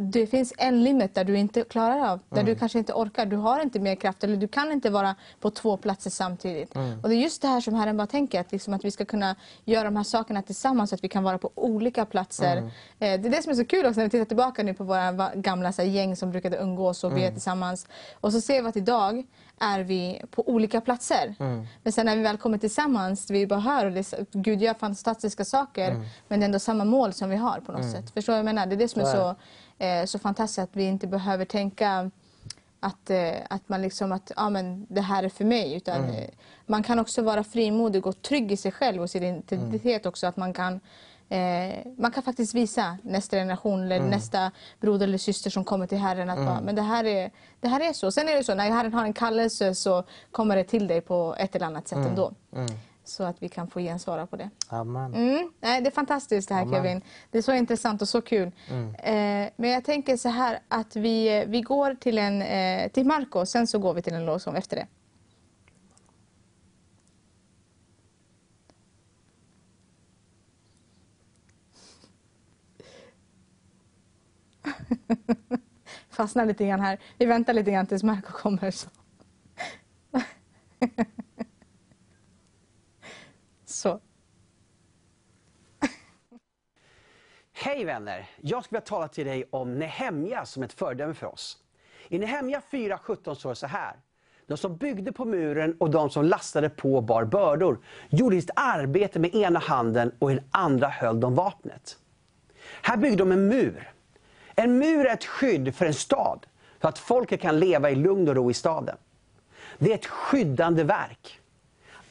det 0.09 0.27
finns 0.27 0.53
en 0.57 0.83
limit 0.83 1.15
där 1.15 1.23
du 1.23 1.37
inte 1.37 1.63
klarar 1.63 2.11
av, 2.11 2.19
där 2.29 2.43
du 2.43 2.55
kanske 2.55 2.79
inte 2.79 2.93
orkar, 2.93 3.25
du 3.25 3.35
har 3.35 3.61
inte 3.61 3.79
mer 3.79 3.95
kraft 3.95 4.23
eller 4.23 4.37
du 4.37 4.47
kan 4.47 4.71
inte 4.71 4.89
vara 4.89 5.15
på 5.39 5.49
två 5.51 5.77
platser 5.77 6.09
samtidigt. 6.09 6.75
Och 7.03 7.09
det 7.09 7.15
är 7.15 7.19
just 7.19 7.41
det 7.41 7.47
här 7.47 7.61
som 7.61 7.73
Herren 7.73 7.97
bara 7.97 8.07
tänker, 8.07 8.39
att, 8.39 8.51
liksom 8.51 8.73
att 8.73 8.85
vi 8.85 8.91
ska 8.91 9.05
kunna 9.05 9.35
göra 9.65 9.83
de 9.83 9.95
här 9.95 10.03
sakerna 10.03 10.41
tillsammans 10.41 10.89
så 10.89 10.95
att 10.95 11.03
vi 11.03 11.09
kan 11.09 11.23
vara 11.23 11.37
på 11.37 11.51
olika 11.55 12.05
platser. 12.05 12.57
Eh, 12.57 12.71
det 12.99 13.27
är 13.27 13.29
det 13.29 13.43
som 13.43 13.51
är 13.51 13.55
så 13.55 13.65
kul 13.65 13.85
också 13.85 13.99
när 13.99 14.05
vi 14.05 14.09
tittar 14.09 14.25
tillbaka 14.25 14.63
nu 14.63 14.73
på 14.73 14.83
våra 14.83 15.31
gamla 15.35 15.71
så 15.71 15.81
här, 15.81 15.89
gäng 15.89 16.15
som 16.15 16.31
brukade 16.31 16.57
umgås 16.57 17.03
och 17.03 17.11
be 17.11 17.31
tillsammans. 17.31 17.87
Och 18.21 18.31
så 18.33 18.41
ser 18.41 18.61
vi 18.61 18.67
att 18.67 18.77
idag 18.77 19.23
är 19.61 19.79
vi 19.79 20.21
på 20.31 20.49
olika 20.49 20.81
platser. 20.81 21.35
Men 21.83 21.93
sen 21.93 22.05
när 22.05 22.15
vi 22.15 22.21
väl 22.21 22.37
kommer 22.37 22.57
tillsammans, 22.57 23.29
vi 23.31 23.47
bara 23.47 23.59
hör 23.59 23.85
och 23.85 23.91
det, 23.91 24.13
Gud 24.31 24.61
gör 24.61 24.73
fantastiska 24.73 25.45
saker, 25.45 26.05
men 26.27 26.39
det 26.39 26.43
är 26.43 26.45
ändå 26.45 26.59
samma 26.59 26.85
mål 26.85 27.13
som 27.13 27.29
vi 27.29 27.35
har 27.35 27.59
på 27.59 27.71
något 27.71 27.91
sätt. 27.91 28.11
Förstår 28.11 28.33
du 28.33 28.35
vad 28.35 28.39
jag 28.39 28.55
menar? 28.55 28.65
Det 28.65 28.75
är 28.75 28.77
det 28.77 28.87
som 28.87 29.01
är 29.01 29.05
Så 29.05 29.35
eh, 29.77 30.05
så 30.05 30.19
fantastiskt, 30.19 30.59
att 30.59 30.75
vi 30.75 30.83
inte 30.83 31.07
behöver 31.07 31.45
tänka 31.45 32.11
att, 32.79 33.09
eh, 33.09 33.33
att 33.49 33.69
man 33.69 33.81
liksom 33.81 34.11
att 34.11 34.31
ja, 34.35 34.49
men 34.49 34.85
det 34.89 35.01
här 35.01 35.23
är 35.23 35.29
för 35.29 35.45
mig. 35.45 35.73
Utan 35.73 36.09
eh, 36.09 36.29
man 36.65 36.83
kan 36.83 36.99
också 36.99 37.21
vara 37.21 37.43
frimodig 37.43 38.07
och 38.07 38.21
trygg 38.21 38.51
i 38.51 38.57
sig 38.57 38.71
själv 38.71 39.01
och 39.01 39.09
sin 39.09 39.23
identitet 39.23 40.05
också. 40.05 40.27
Att 40.27 40.37
man 40.37 40.53
kan, 40.53 40.79
eh, 41.31 41.85
man 41.97 42.11
kan 42.11 42.23
faktiskt 42.23 42.53
visa 42.53 42.97
nästa 43.03 43.37
generation 43.37 43.83
eller 43.83 43.99
nästa 43.99 44.51
broder 44.79 45.07
eller 45.07 45.17
syster 45.17 45.49
som 45.49 45.63
kommer 45.63 45.87
till 45.87 45.97
Herren 45.97 46.29
att 46.29 46.37
bara, 46.37 46.61
men 46.61 46.75
det 46.75 46.81
här, 46.81 47.03
är, 47.03 47.31
det 47.59 47.67
här 47.67 47.79
är 47.89 47.93
så. 47.93 48.11
Sen 48.11 48.29
är 48.29 48.35
det 48.35 48.43
så, 48.43 48.55
när 48.55 48.69
Herren 48.71 48.93
har 48.93 49.03
en 49.03 49.13
kallelse 49.13 49.75
så 49.75 50.03
kommer 50.31 50.55
det 50.55 50.63
till 50.63 50.87
dig 50.87 51.01
på 51.01 51.35
ett 51.37 51.55
eller 51.55 51.65
annat 51.65 51.87
sätt 51.87 51.97
ändå. 51.97 52.33
Så 53.03 53.23
att 53.23 53.35
vi 53.43 53.49
kan 53.49 53.67
få 53.67 53.79
gensvara 53.79 54.27
på 54.27 54.35
det. 54.35 54.49
Amen. 54.69 55.13
Mm. 55.13 55.51
Nej, 55.61 55.81
det 55.81 55.87
är 55.87 55.91
fantastiskt 55.91 56.49
det 56.49 56.55
här 56.55 56.65
Kevin. 56.73 57.01
Det 57.31 57.37
är 57.37 57.41
så 57.41 57.53
intressant 57.53 58.01
och 58.01 58.09
så 58.09 58.21
kul. 58.21 58.51
Eh, 58.99 59.13
men 59.55 59.69
jag 59.69 59.85
tänker 59.85 60.17
så 60.17 60.29
här 60.29 60.59
att 60.67 60.95
vi, 60.95 61.45
vi 61.47 61.61
går 61.61 61.93
till, 61.93 62.17
en, 62.17 62.41
eh, 62.41 62.91
till 62.91 63.05
Marco, 63.05 63.45
sen 63.45 63.67
så 63.67 63.79
går 63.79 63.93
vi 63.93 64.01
till 64.01 64.13
en 64.13 64.25
lovsång 64.25 64.55
efter 64.57 64.75
det. 64.75 64.87
Fastnar 76.09 76.45
lite 76.45 76.65
grann 76.65 76.79
här. 76.79 76.99
Vi 77.17 77.25
väntar 77.25 77.53
lite 77.53 77.71
grann 77.71 77.87
tills 77.87 78.03
Marco 78.03 78.31
kommer. 78.31 78.71
Så. 78.71 78.89
så. 83.65 83.99
Hej 87.53 87.85
vänner! 87.85 88.29
Jag 88.41 88.63
skulle 88.63 88.77
vilja 88.77 88.87
tala 88.87 89.07
till 89.07 89.25
dig 89.25 89.43
om 89.49 89.79
Nehemja 89.79 90.45
som 90.45 90.63
ett 90.63 90.73
föredöme 90.73 91.13
för 91.13 91.27
oss. 91.27 91.57
I 92.07 92.19
Nehemja 92.19 92.61
4.17 92.71 93.35
står 93.35 93.49
det 93.49 93.55
så 93.55 93.67
här. 93.67 93.95
De 94.47 94.57
som 94.57 94.77
byggde 94.77 95.11
på 95.11 95.25
muren 95.25 95.75
och 95.79 95.89
de 95.89 96.09
som 96.09 96.25
lastade 96.25 96.69
på 96.69 96.95
och 96.95 97.03
bar 97.03 97.25
bördor 97.25 97.79
gjorde 98.09 98.41
sitt 98.41 98.51
arbete 98.55 99.19
med 99.19 99.35
ena 99.35 99.59
handen 99.59 100.11
och 100.19 100.31
i 100.31 100.35
den 100.35 100.43
andra 100.51 100.87
höll 100.87 101.19
de 101.19 101.35
vapnet. 101.35 101.97
Här 102.81 102.97
byggde 102.97 103.17
de 103.17 103.31
en 103.31 103.47
mur. 103.47 103.90
En 104.55 104.77
mur 104.77 105.05
är 105.05 105.13
ett 105.13 105.25
skydd 105.25 105.75
för 105.75 105.85
en 105.85 105.93
stad, 105.93 106.45
för 106.79 106.89
att 106.89 106.99
folket 106.99 107.41
kan 107.41 107.59
leva 107.59 107.89
i 107.89 107.95
lugn 107.95 108.29
och 108.29 108.35
ro 108.35 108.51
i 108.51 108.53
staden. 108.53 108.97
Det 109.77 109.91
är 109.91 109.95
ett 109.95 110.05
skyddande 110.05 110.83
verk. 110.83 111.39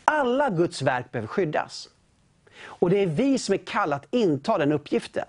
Alla 0.04 0.50
Guds 0.50 0.82
verk 0.82 1.12
behöver 1.12 1.28
skyddas. 1.28 1.88
Och 2.62 2.90
det 2.90 2.98
är 2.98 3.06
vi 3.06 3.38
som 3.38 3.54
är 3.54 3.58
kallade 3.58 3.96
att 3.96 4.14
inta 4.14 4.58
den 4.58 4.72
uppgiften. 4.72 5.26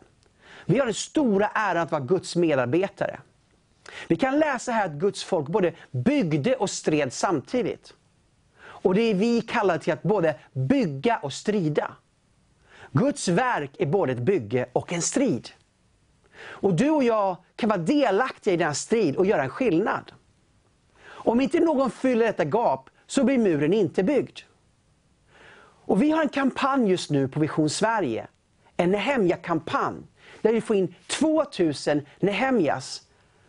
Vi 0.66 0.80
har 0.80 0.86
den 0.86 0.94
stora 0.94 1.48
äran 1.48 1.84
att 1.84 1.92
vara 1.92 2.02
Guds 2.02 2.36
medarbetare. 2.36 3.20
Vi 4.08 4.16
kan 4.16 4.40
läsa 4.40 4.72
här 4.72 4.86
att 4.86 4.92
Guds 4.92 5.24
folk 5.24 5.48
både 5.48 5.74
byggde 5.92 6.56
och 6.56 6.70
stred 6.70 7.14
samtidigt. 7.14 7.94
Och 8.62 8.96
det 8.96 9.02
är 9.02 9.14
vi 9.14 9.42
kallade 9.42 9.80
till 9.80 9.94
att 9.94 10.04
både 10.04 10.40
bygga 10.54 11.18
och 11.18 11.34
strida. 11.34 11.96
Guds 12.92 13.28
verk 13.28 13.72
är 13.80 13.86
både 13.86 14.12
ett 14.12 14.20
bygge 14.20 14.70
och 14.74 14.94
en 14.94 15.02
strid. 15.02 15.50
Och 16.44 16.74
du 16.74 16.90
och 16.90 17.04
jag 17.04 17.38
kan 17.56 17.70
vara 17.70 17.80
delaktiga 17.80 18.54
i 18.54 18.58
denna 18.58 18.74
strid 18.74 19.16
och 19.16 19.26
göra 19.26 19.44
en 19.44 19.50
skillnad. 19.50 20.12
Om 21.04 21.42
inte 21.42 21.60
någon 21.60 21.92
fyller 21.92 22.26
detta 22.26 22.46
gap 22.46 22.90
så 23.08 23.24
blir 23.24 23.38
muren 23.38 23.74
inte 23.74 24.04
byggd. 24.04 24.40
Och 25.86 26.02
vi 26.02 26.12
har 26.12 26.22
en 26.22 26.30
kampanj 26.30 26.90
just 26.90 27.10
nu 27.10 27.28
på 27.28 27.40
Vision 27.40 27.70
Sverige. 27.70 28.28
En 28.78 28.92
Nehemja-kampanj. 28.92 29.98
Där 30.42 30.54
vi 30.54 30.62
får 30.62 30.76
in 30.76 30.96
2000 31.08 32.02
Nehemjas 32.20 33.02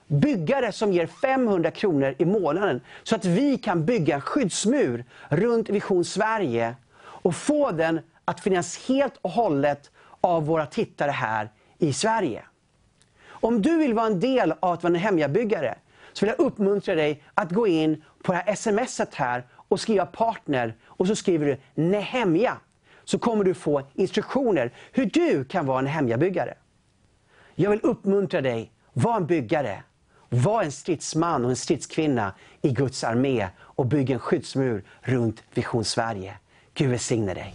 byggare 0.07 0.73
som 0.73 0.93
ger 0.93 1.07
500 1.07 1.71
kronor 1.71 2.15
i 2.19 2.25
månaden. 2.25 2.81
Så 3.03 3.15
att 3.15 3.25
vi 3.25 3.59
kan 3.59 3.85
bygga 3.85 4.15
en 4.15 4.21
skyddsmur 4.21 5.05
runt 5.29 5.69
Vision 5.69 6.05
Sverige 6.05 6.75
och 6.97 7.35
få 7.35 7.71
den 7.71 8.01
att 8.25 8.41
finnas 8.41 8.89
helt 8.89 9.17
och 9.23 9.31
hållet 9.31 9.91
av 10.21 10.47
våra 10.47 10.67
tittare 10.67 11.11
här 11.11 11.51
i 11.79 11.93
Sverige. 11.93 12.43
Om 13.43 13.63
du 13.63 13.79
vill 13.79 13.95
vara 13.95 14.07
en 14.07 14.21
del 14.21 14.53
av 14.61 14.73
att 14.73 14.83
vara 14.83 14.95
en 14.95 15.01
hemjabyggare 15.01 15.75
så 16.13 16.27
vill 16.27 16.35
jag 16.39 16.47
uppmuntra 16.47 16.95
dig 16.95 17.23
att 17.35 17.51
gå 17.51 17.67
in 17.67 18.05
på 18.23 18.33
det 18.33 18.39
här 18.39 18.55
smset 18.55 19.15
här 19.15 19.47
och 19.69 19.81
skriva 19.81 20.07
partner 20.07 20.77
och 20.85 21.07
så 21.07 21.17
skriver 21.17 21.47
du 21.47 21.83
Nehemja. 21.83 22.57
Så 23.05 23.19
kommer 23.19 23.45
du 23.45 23.55
få 23.55 23.83
instruktioner 23.95 24.73
hur 24.93 25.07
du 25.07 25.45
kan 25.45 25.67
vara 25.67 25.79
en 25.79 25.87
hemjabyggare. 25.87 26.55
Jag 27.55 27.71
vill 27.71 27.81
uppmuntra 27.83 28.41
dig, 28.41 28.73
var 28.93 29.17
en 29.17 29.27
byggare. 29.27 29.83
Var 30.29 30.63
en 30.63 30.73
stridsman 30.73 31.45
och 31.45 31.51
en 31.51 31.57
stridskvinna 31.57 32.35
i 32.63 32.71
Guds 32.71 33.05
armé 33.05 33.49
och 33.59 33.87
bygg 33.87 34.11
en 34.11 34.19
skyddsmur 34.19 34.85
runt 35.01 35.43
Vision 35.55 35.85
Sverige. 35.85 36.35
Gud 36.75 36.91
välsigne 36.91 37.35
dig. 37.35 37.55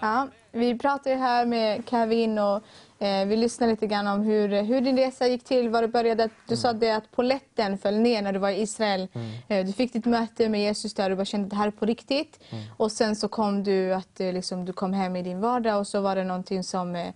Ja, 0.00 0.28
vi 0.52 0.78
pratar 0.78 1.10
ju 1.10 1.16
här 1.16 1.46
med 1.46 1.82
Kevin 1.86 2.38
och 2.38 2.62
vi 3.00 3.36
lyssnar 3.36 3.68
lite 3.68 3.86
grann 3.86 4.06
om 4.06 4.22
hur, 4.22 4.62
hur 4.62 4.80
din 4.80 4.96
resa 4.96 5.26
gick 5.26 5.44
till, 5.44 5.68
var 5.68 5.82
det 5.82 5.88
började. 5.88 6.28
Du 6.48 6.56
sa 6.56 6.72
det 6.72 6.90
att 6.90 7.10
poletten 7.10 7.78
föll 7.78 7.98
ner 7.98 8.22
när 8.22 8.32
du 8.32 8.38
var 8.38 8.50
i 8.50 8.60
Israel. 8.60 9.08
Eh, 9.48 9.66
du 9.66 9.72
fick 9.72 9.92
ditt 9.92 10.04
möte 10.06 10.48
med 10.48 10.60
Jesus 10.60 10.94
där 10.94 11.10
och 11.10 11.16
bara 11.16 11.24
kände 11.24 11.44
att 11.46 11.50
det 11.50 11.56
här 11.56 11.66
är 11.66 11.70
på 11.70 11.86
riktigt. 11.86 12.40
Och 12.76 12.92
sen 12.92 13.16
så 13.16 13.28
kom 13.28 13.64
du 13.64 13.94
att 13.94 14.20
eh, 14.20 14.32
liksom, 14.32 14.64
du 14.64 14.72
kom 14.72 14.92
hem 14.92 15.16
i 15.16 15.22
din 15.22 15.40
vardag 15.40 15.78
och 15.78 15.86
så 15.86 16.00
var 16.00 16.16
det 16.16 16.24
någonting 16.24 16.64
som 16.64 16.96
eh, 16.96 17.06
Eh, 17.06 17.14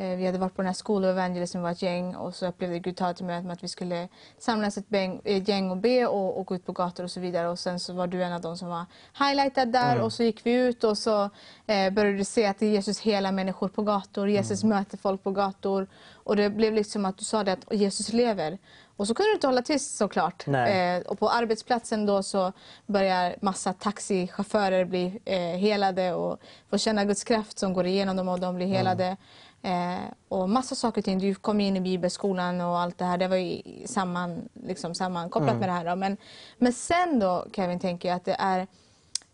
vi 0.00 0.26
hade 0.26 0.38
varit 0.38 0.54
på 0.54 0.62
den 0.62 0.74
här 0.88 1.10
Evangelism, 1.10 1.62
var 1.62 1.70
ett 1.70 1.82
gäng 1.82 2.14
och 2.16 2.34
så 2.34 2.46
upplevde 2.46 2.78
Gud 2.78 2.96
ta 2.96 3.14
till 3.14 3.24
mig 3.24 3.50
att 3.50 3.64
vi 3.64 3.68
skulle 3.68 4.08
samlas 4.38 4.78
ett 4.78 5.48
gäng 5.48 5.70
och 5.70 5.76
be 5.76 6.06
och, 6.06 6.38
och, 6.38 6.46
gå 6.46 6.54
ut 6.54 6.66
på 6.66 6.72
gator 6.72 7.04
och 7.04 7.10
så 7.10 7.20
vidare. 7.20 7.48
Och 7.48 7.58
sen 7.58 7.80
så 7.80 7.92
var 7.92 8.06
du 8.06 8.22
en 8.22 8.32
av 8.32 8.40
dem 8.40 8.56
som 8.56 8.68
var 8.68 8.84
highlightad 9.18 9.72
där 9.72 9.92
mm. 9.92 10.04
och 10.04 10.12
så 10.12 10.22
gick 10.22 10.46
vi 10.46 10.52
ut 10.52 10.84
och 10.84 10.98
så 10.98 11.30
eh, 11.66 11.90
började 11.90 12.16
du 12.16 12.24
se 12.24 12.46
att 12.46 12.62
Jesus 12.62 13.00
hela 13.00 13.32
människor 13.32 13.68
på 13.68 13.82
gator, 13.82 14.28
Jesus 14.28 14.62
mm. 14.62 14.78
möter 14.78 14.98
folk 14.98 15.22
på 15.22 15.30
gator. 15.30 15.86
Och 16.12 16.36
det 16.36 16.50
blev 16.50 16.72
liksom 16.72 17.04
att 17.04 17.18
du 17.18 17.24
sa 17.24 17.44
det 17.44 17.52
att 17.52 17.64
Jesus 17.70 18.12
lever. 18.12 18.58
Och 19.00 19.06
så 19.06 19.14
kunde 19.14 19.30
du 19.30 19.34
inte 19.34 19.46
hålla 19.46 19.62
tyst 19.62 19.96
såklart. 19.96 20.48
Eh, 20.48 20.98
och 21.06 21.18
på 21.18 21.28
arbetsplatsen 21.28 22.06
då 22.06 22.22
så 22.22 22.52
börjar 22.86 23.36
massa 23.40 23.72
taxichaufförer 23.72 24.84
bli 24.84 25.20
eh, 25.24 25.38
helade 25.38 26.12
och 26.12 26.40
få 26.70 26.78
känna 26.78 27.04
Guds 27.04 27.24
kraft 27.24 27.58
som 27.58 27.72
går 27.72 27.86
igenom 27.86 28.16
dem 28.16 28.28
och 28.28 28.40
de 28.40 28.56
blir 28.56 28.66
helade. 28.66 29.04
Mm. 29.04 29.16
Eh, 29.62 29.98
och 30.28 30.50
massa 30.50 30.74
saker 30.74 31.00
och 31.00 31.04
ting. 31.04 31.18
Du 31.18 31.34
kom 31.34 31.60
in 31.60 31.76
i 31.76 31.80
bibelskolan 31.80 32.60
och 32.60 32.78
allt 32.78 32.98
det 32.98 33.04
här. 33.04 33.18
Det 33.18 33.28
var 33.28 33.36
ju 33.36 33.62
samman, 33.86 34.48
liksom 34.52 34.94
sammankopplat 34.94 35.50
mm. 35.50 35.60
med 35.60 35.68
det 35.68 35.72
här. 35.72 35.84
Då. 35.84 35.96
Men, 35.96 36.16
men 36.58 36.72
sen 36.72 37.18
då 37.18 37.46
Kevin 37.52 37.78
tänker 37.78 38.08
jag 38.08 38.16
att 38.16 38.24
det 38.24 38.36
är 38.38 38.66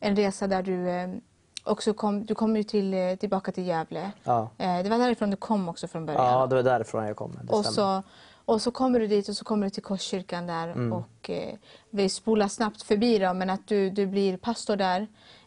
en 0.00 0.16
resa 0.16 0.46
där 0.46 0.62
du 0.62 0.90
eh, 0.90 1.08
också 1.64 1.94
kom, 1.94 2.24
du 2.24 2.34
kom 2.34 2.56
ju 2.56 2.62
till, 2.62 2.94
eh, 2.94 3.14
tillbaka 3.14 3.52
till 3.52 3.66
Gävle. 3.66 4.10
Ja. 4.24 4.50
Eh, 4.58 4.82
det 4.82 4.90
var 4.90 4.98
därifrån 4.98 5.30
du 5.30 5.36
kom 5.36 5.68
också 5.68 5.88
från 5.88 6.06
början. 6.06 6.24
Ja, 6.24 6.46
det 6.46 6.54
var 6.54 6.62
därifrån 6.62 7.06
jag 7.06 7.16
kom. 7.16 7.38
och 7.48 7.64
så, 7.64 8.02
och 8.44 8.62
så 8.62 8.70
kommer 8.70 9.00
du 9.00 9.06
dit 9.06 9.28
och 9.28 9.36
så 9.36 9.44
kommer 9.44 9.66
du 9.66 9.70
till 9.70 9.82
Korskyrkan 9.82 10.46
där 10.46 10.68
mm. 10.68 10.92
och 10.92 11.30
eh, 11.30 11.54
vi 11.90 12.08
spolar 12.08 12.48
snabbt 12.48 12.82
förbi 12.82 13.18
då, 13.18 13.34
men 13.34 13.50
att 13.50 13.68
du, 13.68 13.90
du 13.90 14.06
blir 14.06 14.36
pastor 14.36 14.76
där. 14.76 15.06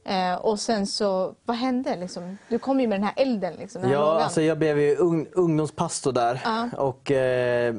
Eh, 0.10 0.36
och 0.36 0.60
sen 0.60 0.88
så, 0.88 1.36
vad 1.45 1.57
hände? 1.57 1.95
Liksom? 1.95 2.38
Du 2.47 2.60
kom 2.60 2.80
ju 2.80 2.88
med 2.88 2.99
den 2.99 3.03
här 3.03 3.14
elden. 3.18 3.53
Liksom, 3.53 3.82
den 3.82 3.91
här 3.91 3.97
ja, 3.97 4.24
alltså 4.24 4.41
jag 4.41 4.57
blev 4.57 4.80
ju 4.80 4.95
ung, 4.95 5.28
ungdomspastor 5.34 6.12
där. 6.12 6.34
Uh. 6.34 6.74
Och 6.74 7.12
eh, 7.12 7.76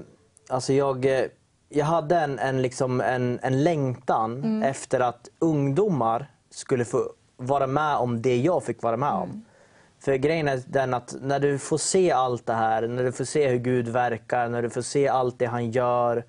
alltså 0.49 0.72
jag, 0.72 1.05
eh, 1.05 1.24
jag 1.68 1.85
hade 1.85 2.18
en, 2.18 2.39
en, 2.39 2.62
liksom 2.62 3.01
en, 3.01 3.39
en 3.43 3.62
längtan 3.62 4.37
mm. 4.37 4.62
efter 4.62 5.01
att 5.01 5.28
ungdomar 5.39 6.31
skulle 6.51 6.85
få 6.85 7.12
vara 7.37 7.66
med 7.66 7.97
om 7.97 8.22
det 8.22 8.37
jag 8.37 8.64
fick 8.64 8.83
vara 8.83 8.97
med 8.97 9.12
om. 9.12 9.28
Mm. 9.31 9.45
För 10.01 10.14
grejen 10.14 10.49
är 10.49 10.62
den 10.66 10.95
att 10.95 11.16
när 11.20 11.41
du 11.41 11.59
får 11.59 11.78
se 11.78 12.11
allt 12.11 12.47
det 12.47 12.55
här, 12.55 12.89
när 12.89 13.05
du 13.05 13.12
får 13.12 13.24
se 13.24 13.49
hur 13.49 13.59
Gud 13.59 13.89
verkar, 13.89 14.49
när 14.49 14.62
du 14.62 14.70
får 14.70 14.83
se 14.83 15.09
allt 15.09 15.39
det 15.39 15.47
han 15.47 15.70
gör. 15.70 16.24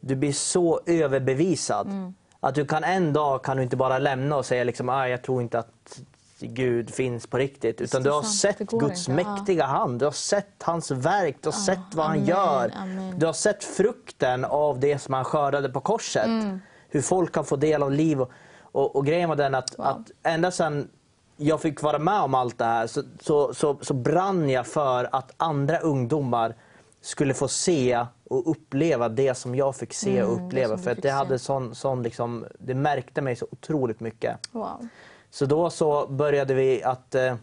Du 0.00 0.16
blir 0.16 0.32
så 0.32 0.80
överbevisad. 0.86 1.86
Mm. 1.86 2.14
Att 2.44 2.54
du 2.54 2.66
kan 2.66 2.84
en 2.84 3.12
dag 3.12 3.44
kan 3.44 3.56
du 3.56 3.62
inte 3.62 3.76
bara 3.76 3.98
lämna 3.98 4.36
och 4.36 4.46
säga 4.46 4.64
liksom, 4.64 4.88
ah, 4.88 5.08
jag 5.08 5.22
tror 5.22 5.42
inte 5.42 5.58
att 5.58 6.00
Gud 6.38 6.94
finns 6.94 7.26
på 7.26 7.38
riktigt. 7.38 7.80
Utan 7.80 8.02
du 8.02 8.10
har 8.10 8.22
sett 8.22 8.58
Guds 8.58 9.08
inte. 9.08 9.24
mäktiga 9.24 9.64
hand, 9.64 9.98
du 9.98 10.04
har 10.04 10.12
sett 10.12 10.62
hans 10.62 10.90
verk, 10.90 11.36
du 11.40 11.48
har 11.48 11.54
ja, 11.54 11.64
sett 11.66 11.94
vad 11.94 12.06
amen, 12.06 12.18
han 12.18 12.28
gör. 12.28 12.72
Amen. 12.76 13.18
Du 13.18 13.26
har 13.26 13.32
sett 13.32 13.64
frukten 13.64 14.44
av 14.44 14.80
det 14.80 14.98
som 14.98 15.14
han 15.14 15.24
skördade 15.24 15.68
på 15.68 15.80
korset. 15.80 16.26
Mm. 16.26 16.60
Hur 16.88 17.00
folk 17.00 17.32
kan 17.32 17.44
få 17.44 17.56
del 17.56 17.82
av 17.82 17.92
liv. 17.92 18.20
Och, 18.20 18.30
och, 18.72 18.96
och 18.96 19.06
grejen 19.06 19.28
var 19.28 19.36
den 19.36 19.54
att, 19.54 19.78
wow. 19.78 19.86
att 19.86 20.10
ända 20.22 20.50
sedan 20.50 20.88
jag 21.36 21.60
fick 21.60 21.82
vara 21.82 21.98
med 21.98 22.20
om 22.20 22.34
allt 22.34 22.58
det 22.58 22.64
här 22.64 22.86
så, 22.86 23.02
så, 23.20 23.54
så, 23.54 23.78
så 23.80 23.94
brann 23.94 24.50
jag 24.50 24.66
för 24.66 25.08
att 25.12 25.32
andra 25.36 25.78
ungdomar 25.78 26.54
skulle 27.00 27.34
få 27.34 27.48
se 27.48 28.06
och 28.34 28.50
uppleva 28.50 29.08
det 29.08 29.34
som 29.34 29.54
jag 29.54 29.76
fick 29.76 29.94
se 29.94 30.22
och 30.22 30.32
mm, 30.32 30.46
uppleva. 30.46 30.78
för 30.78 30.90
att 30.90 31.02
det, 31.02 31.10
hade 31.10 31.38
sån, 31.38 31.74
sån 31.74 32.02
liksom, 32.02 32.44
det 32.58 32.74
märkte 32.74 33.22
mig 33.22 33.36
så 33.36 33.46
otroligt 33.50 34.00
mycket. 34.00 34.36
Wow. 34.52 34.88
Så 35.30 35.46
då 35.46 35.70
så 35.70 36.06
började 36.06 36.54
vi 36.54 36.82
att 36.82 37.14
eh, 37.14 37.34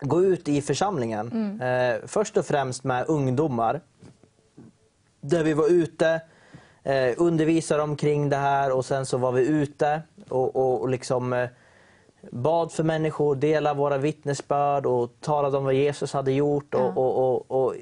gå 0.00 0.22
ut 0.22 0.48
i 0.48 0.62
församlingen. 0.62 1.32
Mm. 1.32 1.94
Eh, 1.94 2.00
först 2.06 2.36
och 2.36 2.46
främst 2.46 2.84
med 2.84 3.04
ungdomar. 3.08 3.80
Där 5.20 5.44
vi 5.44 5.52
var 5.52 5.68
ute, 5.68 6.20
eh, 6.82 7.14
undervisade 7.16 7.82
omkring 7.82 8.28
det 8.28 8.36
här 8.36 8.72
och 8.72 8.84
sen 8.84 9.06
så 9.06 9.18
var 9.18 9.32
vi 9.32 9.46
ute 9.46 10.02
och, 10.28 10.56
och, 10.56 10.80
och 10.80 10.88
liksom 10.88 11.32
eh, 11.32 11.48
bad 12.30 12.72
för 12.72 12.82
människor, 12.82 13.34
delade 13.34 13.78
våra 13.78 13.98
vittnesbörd 13.98 14.86
och 14.86 15.10
talade 15.20 15.58
om 15.58 15.64
vad 15.64 15.74
Jesus 15.74 16.12
hade 16.12 16.32
gjort. 16.32 16.74
Och, 16.74 16.80
ja. 16.80 16.92
och, 16.94 17.34
och, 17.34 17.64
och 17.64 17.74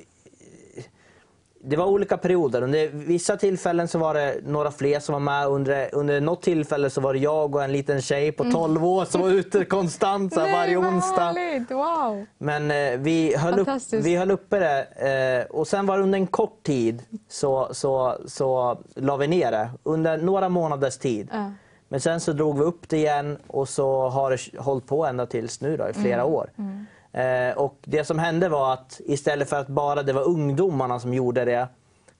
det 1.68 1.76
var 1.76 1.86
olika 1.86 2.16
perioder. 2.16 2.62
Under 2.62 2.88
vissa 2.88 3.36
tillfällen 3.36 3.88
så 3.88 3.98
var 3.98 4.14
det 4.14 4.40
några 4.46 4.70
fler 4.70 5.00
som 5.00 5.12
var 5.12 5.20
med. 5.20 5.46
Under, 5.46 5.94
under 5.94 6.20
något 6.20 6.42
tillfälle 6.42 6.90
så 6.90 7.00
var 7.00 7.12
det 7.12 7.18
jag 7.18 7.54
och 7.54 7.64
en 7.64 7.72
liten 7.72 8.02
tjej 8.02 8.32
på 8.32 8.44
12 8.44 8.70
mm. 8.70 8.84
år 8.84 9.04
som 9.04 9.20
var 9.20 9.30
ute 9.30 9.64
konstant 9.64 10.34
så 10.34 10.40
varje 10.40 10.76
onsdag. 10.76 11.34
Wow. 11.70 12.26
Men 12.38 12.70
eh, 12.70 12.98
vi, 12.98 13.36
höll 13.36 13.58
upp, 13.58 13.68
vi 13.92 14.16
höll 14.16 14.30
uppe 14.30 14.58
det. 14.58 15.46
Eh, 15.50 15.56
och 15.56 15.66
sen 15.66 15.86
var 15.86 15.96
det 15.96 16.02
under 16.02 16.18
en 16.18 16.26
kort 16.26 16.62
tid 16.62 17.02
så, 17.28 17.68
så, 17.72 18.16
så 18.26 18.78
la 18.94 19.16
vi 19.16 19.26
ner 19.26 19.50
det. 19.50 19.70
Under 19.82 20.18
några 20.18 20.48
månaders 20.48 20.98
tid. 20.98 21.30
Uh. 21.34 21.50
Men 21.88 22.00
sen 22.00 22.20
så 22.20 22.32
drog 22.32 22.58
vi 22.58 22.64
upp 22.64 22.88
det 22.88 22.96
igen 22.96 23.38
och 23.46 23.68
så 23.68 24.08
har 24.08 24.30
det 24.30 24.58
hållit 24.60 24.86
på 24.86 25.06
ända 25.06 25.26
tills 25.26 25.60
nu 25.60 25.76
då, 25.76 25.88
i 25.88 25.92
flera 25.92 26.20
mm. 26.20 26.34
år. 26.34 26.50
Mm. 26.58 26.86
Eh, 27.12 27.56
och 27.56 27.78
det 27.84 28.04
som 28.04 28.18
hände 28.18 28.48
var 28.48 28.72
att 28.72 29.00
istället 29.06 29.48
för 29.48 29.56
att 29.56 29.68
bara 29.68 30.02
det 30.02 30.12
var 30.12 30.28
ungdomarna 30.28 31.00
som 31.00 31.14
gjorde 31.14 31.44
det 31.44 31.68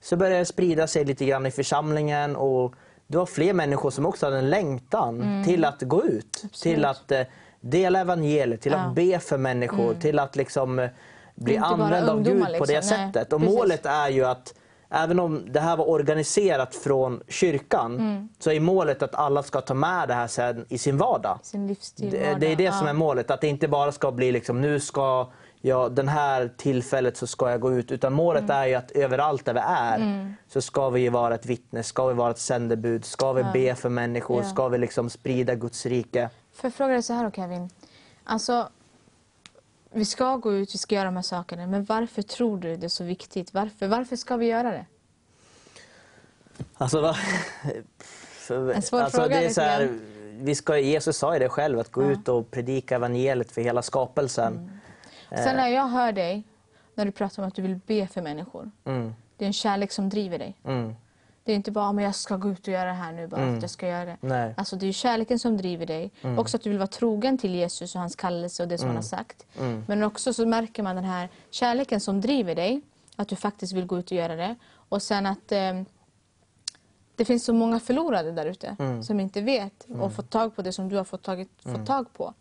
så 0.01 0.17
började 0.17 0.39
det 0.39 0.45
sprida 0.45 0.87
sig 0.87 1.05
lite 1.05 1.25
grann 1.25 1.45
i 1.45 1.51
församlingen 1.51 2.35
och 2.35 2.73
det 3.07 3.17
var 3.17 3.25
fler 3.25 3.53
människor 3.53 3.89
som 3.89 4.05
också 4.05 4.25
hade 4.25 4.37
en 4.37 4.49
längtan 4.49 5.21
mm. 5.21 5.43
till 5.43 5.65
att 5.65 5.81
gå 5.81 6.05
ut. 6.05 6.41
Absolut. 6.43 6.75
Till 6.75 6.85
att 6.85 7.11
eh, 7.11 7.21
dela 7.61 7.99
evangeliet, 7.99 8.61
till 8.61 8.71
ja. 8.71 8.77
att 8.77 8.95
be 8.95 9.19
för 9.19 9.37
människor, 9.37 9.87
mm. 9.87 9.99
till 9.99 10.19
att 10.19 10.35
liksom, 10.35 10.79
eh, 10.79 10.89
bli 11.35 11.57
använd 11.57 12.09
av 12.09 12.23
Gud 12.23 12.43
på 12.57 12.65
det 12.65 12.73
liksom. 12.73 12.97
sättet. 12.97 13.33
Och 13.33 13.41
målet 13.41 13.85
är 13.85 14.09
ju 14.09 14.25
att 14.25 14.53
även 14.89 15.19
om 15.19 15.43
det 15.51 15.59
här 15.59 15.77
var 15.77 15.89
organiserat 15.89 16.75
från 16.75 17.21
kyrkan 17.27 17.99
mm. 17.99 18.29
så 18.39 18.51
är 18.51 18.59
målet 18.59 19.03
att 19.03 19.15
alla 19.15 19.43
ska 19.43 19.61
ta 19.61 19.73
med 19.73 20.07
det 20.07 20.13
här 20.13 20.27
sen 20.27 20.65
i 20.69 20.77
sin 20.77 20.97
vardag. 20.97 21.39
Sin 21.43 21.67
livsstil, 21.67 22.11
det, 22.11 22.37
det, 22.39 22.51
är 22.51 22.55
det 22.55 22.63
ja. 22.63 22.71
som 22.71 22.87
är 22.87 22.93
målet, 22.93 23.31
att 23.31 23.41
det 23.41 23.47
inte 23.47 23.67
bara 23.67 23.91
ska 23.91 24.11
bli 24.11 24.31
liksom 24.31 24.61
nu 24.61 24.79
ska 24.79 25.27
ja, 25.61 25.89
den 25.89 26.07
här 26.07 26.51
tillfället 26.57 27.17
så 27.17 27.27
ska 27.27 27.51
jag 27.51 27.61
gå 27.61 27.73
ut. 27.73 27.91
Utan 27.91 28.13
målet 28.13 28.43
mm. 28.43 28.57
är 28.57 28.65
ju 28.65 28.75
att 28.75 28.91
överallt 28.91 29.45
där 29.45 29.53
vi 29.53 29.59
är 29.59 29.95
mm. 29.95 30.33
så 30.47 30.61
ska 30.61 30.89
vi 30.89 31.09
vara 31.09 31.35
ett 31.35 31.45
vittne, 31.45 31.83
ska 31.83 32.07
vi 32.07 32.13
vara 32.13 32.31
ett 32.31 32.39
sändebud, 32.39 33.05
ska 33.05 33.33
vi 33.33 33.41
ja. 33.41 33.51
be 33.53 33.75
för 33.75 33.89
människor, 33.89 34.43
ja. 34.43 34.49
ska 34.49 34.67
vi 34.67 34.77
liksom 34.77 35.09
sprida 35.09 35.55
Guds 35.55 35.85
rike. 35.85 36.29
Får 36.53 36.67
jag 36.67 36.73
fråga 36.73 36.93
dig 36.93 37.03
så 37.03 37.13
här 37.13 37.23
då 37.23 37.31
Kevin? 37.31 37.69
Alltså, 38.23 38.69
vi 39.91 40.05
ska 40.05 40.35
gå 40.35 40.53
ut, 40.53 40.73
vi 40.73 40.77
ska 40.77 40.95
göra 40.95 41.05
de 41.05 41.15
här 41.15 41.23
sakerna. 41.23 41.67
Men 41.67 41.83
varför 41.83 42.21
tror 42.21 42.57
du 42.57 42.75
det 42.75 42.87
är 42.87 42.89
så 42.89 43.03
viktigt? 43.03 43.53
Varför, 43.53 43.87
varför 43.87 44.15
ska 44.15 44.37
vi 44.37 44.45
göra 44.45 44.71
det? 44.71 44.85
Alltså, 46.77 47.01
va? 47.01 47.15
en 48.49 48.81
svår 48.81 48.99
alltså, 48.99 49.17
fråga. 49.17 49.39
Det 49.39 49.45
är 49.45 49.49
så 49.49 49.61
här, 49.61 49.99
vi 50.31 50.55
ska, 50.55 50.77
Jesus 50.77 51.17
sa 51.17 51.33
ju 51.33 51.39
det 51.39 51.49
själv, 51.49 51.79
att 51.79 51.91
gå 51.91 52.03
ja. 52.03 52.09
ut 52.09 52.27
och 52.27 52.51
predika 52.51 52.95
evangeliet 52.95 53.51
för 53.51 53.61
hela 53.61 53.81
skapelsen. 53.81 54.53
Mm. 54.53 55.43
Sen 55.43 55.55
när 55.55 55.67
jag 55.67 55.87
hör 55.87 56.11
dig, 56.11 56.43
när 56.95 57.05
du 57.05 57.11
pratar 57.11 57.43
om 57.43 57.47
att 57.47 57.55
du 57.55 57.61
vill 57.61 57.79
be 57.85 58.07
för 58.07 58.21
människor. 58.21 58.71
Mm. 58.85 59.13
Det 59.37 59.45
är 59.45 59.47
en 59.47 59.53
kärlek 59.53 59.91
som 59.91 60.09
driver 60.09 60.39
dig. 60.39 60.55
Mm. 60.63 60.95
Det 61.49 61.53
är 61.53 61.55
inte 61.55 61.71
bara 61.71 61.89
att 61.89 62.01
jag 62.01 62.15
ska 62.15 62.37
gå 62.37 62.49
ut 62.49 62.67
och 62.67 62.73
göra 62.73 62.85
det 62.85 62.95
här 62.95 63.11
nu 63.11 63.27
bara 63.27 63.41
för 63.41 63.55
att 63.55 63.61
jag 63.61 63.71
ska 63.71 63.87
göra 63.87 64.05
det. 64.05 64.17
Nej. 64.21 64.53
Alltså 64.57 64.75
det 64.75 64.87
är 64.87 64.91
kärleken 64.91 65.39
som 65.39 65.57
driver 65.57 65.85
dig. 65.85 66.11
Också 66.37 66.57
att 66.57 66.63
du 66.63 66.69
vill 66.69 66.79
vara 66.79 66.87
trogen 66.87 67.37
till 67.37 67.55
Jesus 67.55 67.95
och 67.95 68.01
hans 68.01 68.15
kallelse 68.15 68.63
och 68.63 68.69
det 68.69 68.77
som 68.77 68.87
han 68.87 68.95
har 68.95 69.03
sagt. 69.03 69.45
Men 69.87 70.03
också 70.03 70.33
så 70.33 70.45
märker 70.45 70.83
man 70.83 70.95
den 70.95 71.05
här 71.05 71.29
kärleken 71.49 71.99
som 71.99 72.21
driver 72.21 72.55
dig. 72.55 72.81
Att 73.15 73.27
du 73.27 73.35
faktiskt 73.35 73.73
vill 73.73 73.85
gå 73.85 73.99
ut 73.99 74.11
och 74.11 74.17
göra 74.17 74.35
det. 74.35 74.55
Och 74.71 75.01
sen 75.01 75.25
att 75.25 75.51
eh, 75.51 75.81
det 77.15 77.25
finns 77.25 77.45
så 77.45 77.53
många 77.53 77.79
förlorade 77.79 78.31
där 78.31 78.45
ute 78.45 78.75
som 79.03 79.19
inte 79.19 79.41
vet 79.41 79.87
och 79.99 80.13
fått 80.13 80.29
tag 80.29 80.55
på 80.55 80.61
det 80.61 80.71
som 80.71 80.89
du 80.89 80.95
har 80.95 81.03
fått, 81.03 81.23
tagit, 81.23 81.49
fått 81.63 81.85
tag 81.85 82.13
på. 82.13 82.33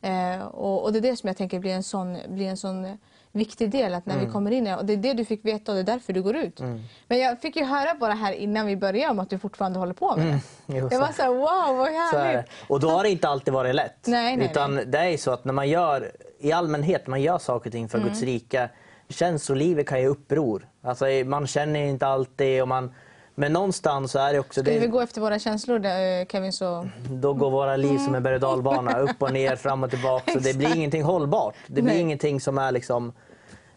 Eh, 0.00 0.42
och, 0.42 0.82
och 0.84 0.92
det 0.92 0.98
är 0.98 1.02
det 1.02 1.16
som 1.16 1.26
jag 1.26 1.36
tänker 1.36 1.58
blir 1.58 1.74
en 1.74 1.82
sån, 1.82 2.18
blir 2.28 2.48
en 2.48 2.56
sån 2.56 2.98
viktig 3.32 3.70
del 3.70 3.94
att 3.94 4.06
när 4.06 4.18
vi 4.18 4.26
kommer 4.26 4.50
in 4.50 4.66
och 4.66 4.84
det 4.84 4.92
är 4.92 4.96
det 4.96 5.12
du 5.14 5.24
fick 5.24 5.44
veta 5.44 5.72
och 5.72 5.76
det 5.76 5.80
är 5.82 5.84
därför 5.94 6.12
du 6.12 6.22
går 6.22 6.36
ut. 6.36 6.60
Men 7.08 7.18
jag 7.18 7.40
fick 7.40 7.56
ju 7.56 7.64
höra 7.64 7.94
bara 8.00 8.12
här 8.12 8.32
innan 8.32 8.66
vi 8.66 8.76
började 8.76 9.10
om 9.10 9.18
att 9.20 9.30
du 9.30 9.38
fortfarande 9.38 9.78
håller 9.78 9.92
på 9.94 10.16
med 10.16 10.26
det. 10.26 10.40
Jo, 10.78 10.88
Jag 10.90 10.98
var 11.00 11.06
så- 11.12 11.22
här, 11.22 11.28
wow 11.28 11.76
vad 11.76 11.86
Så 11.88 12.16
är 12.16 12.22
det. 12.24 12.28
härligt. 12.28 12.50
Och 12.68 12.80
då 12.80 12.88
har 12.90 13.02
det 13.02 13.10
inte 13.10 13.28
alltid 13.28 13.54
varit 13.54 13.74
lätt. 13.74 14.06
Nej, 14.06 14.36
nej, 14.36 14.46
Utan 14.50 14.80
det 14.86 14.98
är 14.98 15.16
så 15.16 15.30
att 15.30 15.44
när 15.44 15.52
man 15.52 15.68
gör, 15.68 16.12
i 16.38 16.52
allmänhet, 16.52 17.06
när 17.06 17.10
man 17.10 17.22
gör 17.22 17.38
saker 17.38 17.68
och 17.70 17.72
ting 17.72 17.88
för 17.88 17.98
Mm. 17.98 18.08
Guds 18.08 18.22
rike, 18.22 18.68
känslolivet 19.08 19.86
kan 19.86 20.00
ju 20.00 20.06
uppror. 20.06 20.68
Alltså 20.82 21.04
man 21.26 21.46
känner 21.46 21.80
inte 21.80 22.06
alltid 22.06 22.62
och 22.62 22.68
man, 22.68 22.94
men 23.40 23.52
någonstans 23.52 24.12
så 24.12 24.18
är 24.18 24.32
det 24.32 24.38
också, 24.38 24.60
Ska 24.62 24.70
vi 24.70 24.78
det, 24.78 24.86
gå 24.86 25.00
efter 25.00 25.20
våra 25.20 25.38
känslor 25.38 25.78
där, 25.78 26.20
eh, 26.20 26.26
Kevin 26.26 26.52
så... 26.52 26.88
då 27.10 27.34
går 27.34 27.50
våra 27.50 27.76
liv 27.76 27.98
som 27.98 28.14
en 28.14 28.22
berg 28.22 28.34
och 28.34 28.40
dalbana, 28.40 28.98
upp 28.98 29.22
och 29.22 29.32
ner, 29.32 29.56
fram 29.56 29.82
och 29.82 29.90
tillbaka. 29.90 30.32
Så 30.32 30.38
det 30.38 30.56
blir 30.56 30.76
ingenting 30.76 31.02
hållbart. 31.02 31.54
Det 31.66 31.82
blir 31.82 31.94
Nej. 31.94 32.00
ingenting 32.00 32.40
som 32.40 32.58
är 32.58 32.72
liksom, 32.72 33.12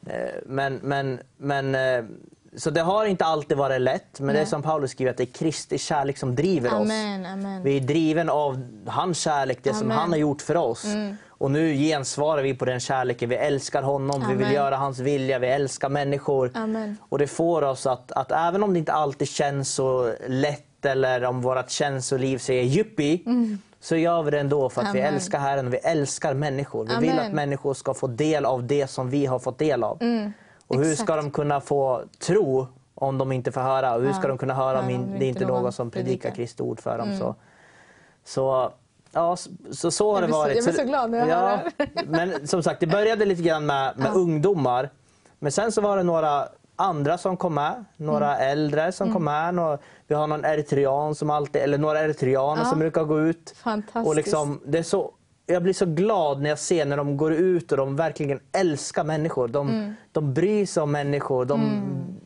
eh, 0.08 0.14
men, 0.46 0.80
men, 0.84 1.20
men 1.38 1.76
eh, 1.76 2.04
så 2.56 2.70
det 2.70 2.82
har 2.82 3.06
inte 3.06 3.26
alltid 3.26 3.58
varit 3.58 3.82
lätt, 3.82 4.20
men 4.20 4.28
det 4.28 4.34
är 4.34 4.36
Nej. 4.36 4.46
som 4.46 4.64
Paulus 4.64 4.92
skriver 4.92 5.12
att 5.12 5.18
det 5.18 5.24
är 5.24 5.34
Kristi 5.34 5.78
kärlek 5.78 6.18
som 6.18 6.36
driver 6.36 6.70
oss. 6.70 6.82
Amen, 6.82 7.26
amen. 7.26 7.64
Vi 7.64 7.78
är 7.78 7.82
driven 7.82 8.30
av 8.30 8.62
hans 8.88 9.20
kärlek, 9.20 9.60
det 9.64 9.70
som 9.70 9.78
Amen. 9.78 9.92
Mm. 9.92 9.98
han 9.98 10.10
har 10.10 10.18
gjort 10.18 10.42
för 10.42 10.58
oss. 10.58 10.86
Och 11.44 11.52
nu 11.52 11.74
gensvarar 11.74 12.42
vi 12.42 12.54
på 12.54 12.66
den 12.66 12.80
kärleken. 12.80 13.30
Vi 13.30 13.36
älskar 13.36 13.82
honom, 13.84 14.20
vi 14.30 14.34
vill 14.36 14.46
Amen. 14.46 14.54
göra 14.56 14.76
hans 14.78 15.00
vilja, 15.00 15.40
vi 15.40 15.48
älskar 15.48 15.90
människor. 15.90 16.52
Amen. 16.54 16.98
Och 17.10 17.18
det 17.20 17.28
får 17.28 17.62
oss 17.62 17.86
att, 17.88 18.12
att 18.12 18.32
även 18.32 18.64
om 18.64 18.74
det 18.74 18.80
inte 18.80 18.94
alltid 18.94 19.28
känns 19.30 19.74
så 19.74 20.14
lätt 20.28 20.86
eller 20.86 21.24
om 21.24 21.42
vårt 21.42 21.70
känsloliv 21.70 22.38
säger 22.38 22.64
juppi, 22.64 23.24
så 23.80 23.96
gör 23.96 24.24
vi 24.24 24.32
det 24.32 24.40
ändå 24.40 24.70
för 24.70 24.82
att 24.82 24.88
vi 24.96 25.00
Mm. 25.00 25.08
Amen. 25.08 25.14
älskar 25.16 25.40
Herren 25.40 25.68
och 25.68 25.74
vi 25.74 25.78
älskar 25.78 26.34
människor. 26.34 26.86
Vi 26.86 26.96
vill 27.08 27.12
Amen. 27.12 27.28
att 27.28 27.34
människor 27.34 27.74
ska 27.74 27.94
få 27.94 28.08
del 28.08 28.46
av 28.46 28.68
det 28.68 28.88
som 28.88 29.10
vi 29.10 29.26
har 29.26 29.40
fått 29.40 29.58
del 29.60 29.84
av. 29.84 29.98
Och 30.68 30.76
hur 30.78 30.84
ska 30.84 30.84
Mm. 30.84 30.92
Exakt. 30.92 31.08
de 31.24 31.32
kunna 31.32 31.62
få 31.62 32.02
tro 32.28 32.68
om 32.96 33.18
de 33.18 33.32
inte 33.32 33.52
får 33.52 33.62
höra? 33.62 33.96
Och 33.96 34.02
hur 34.02 34.14
ska 34.14 34.28
de 34.28 34.38
kunna 34.38 34.54
höra 34.54 34.80
om 34.80 34.88
det 35.20 35.26
är 35.26 35.30
inte 35.30 35.46
någon 35.46 35.72
som 35.72 35.92
predikar. 35.92 36.32
Kristi 36.32 36.64
ord 36.64 36.80
för 36.82 36.98
dem? 36.98 37.18
Så, 37.20 37.36
så, 38.26 38.72
ja, 39.14 39.36
så, 39.72 39.92
så, 39.92 40.14
har 40.14 40.22
det 40.22 40.28
varit. 40.28 40.56
jag 40.56 40.64
blir 40.66 40.74
Så- 40.74 40.84
glad 40.84 41.12
när 41.12 41.18
jag 41.20 41.28
ja, 41.30 41.60
hör 41.78 42.06
Men 42.06 42.48
som 42.48 42.64
sagt, 42.64 42.80
det 42.80 42.88
började 42.88 43.26
lite 43.26 43.42
grann 43.44 43.66
med, 43.66 43.94
med 43.98 44.14
ungdomar. 44.14 44.90
Men 45.40 45.52
sen 45.52 45.72
så 45.72 45.82
var 45.82 45.98
det 45.98 46.04
några 46.04 46.48
andra 46.76 47.18
som 47.18 47.38
kom 47.38 47.54
med. 47.54 47.86
Några 47.98 48.36
Mm. 48.38 48.52
äldre 48.52 48.92
som 48.92 49.14
kom 49.14 49.24
med. 49.24 49.54
Några, 49.56 49.78
vi 50.08 50.16
har 50.16 50.28
någon 50.28 50.46
eritrean 50.46 51.16
som 51.16 51.30
alltid, 51.30 51.62
eller 51.62 51.78
några 51.78 52.00
eritreaner 52.00 52.64
Ja. 52.64 52.70
som 52.70 52.80
brukar 52.80 53.04
gå 53.04 53.20
ut. 53.22 53.54
Fantastiskt. 53.64 54.08
Och 54.08 54.16
liksom, 54.16 54.60
det 54.66 54.78
är 54.80 54.84
så, 54.84 55.12
jag 55.46 55.64
blir 55.64 55.74
så 55.74 55.86
glad 55.86 56.42
när 56.42 56.50
jag 56.50 56.60
ser 56.60 56.86
när 56.86 56.98
de 56.98 57.18
går 57.18 57.34
ut 57.34 57.72
och 57.72 57.78
de 57.78 57.96
verkligen 57.96 58.40
älskar 58.52 59.04
människor. 59.04 59.48
De, 59.48 59.70
Mm. 59.70 59.94
de 60.12 60.34
bryr 60.34 60.66
sig 60.66 60.84
om 60.84 60.92
människor. 60.92 61.46
De, 61.46 61.82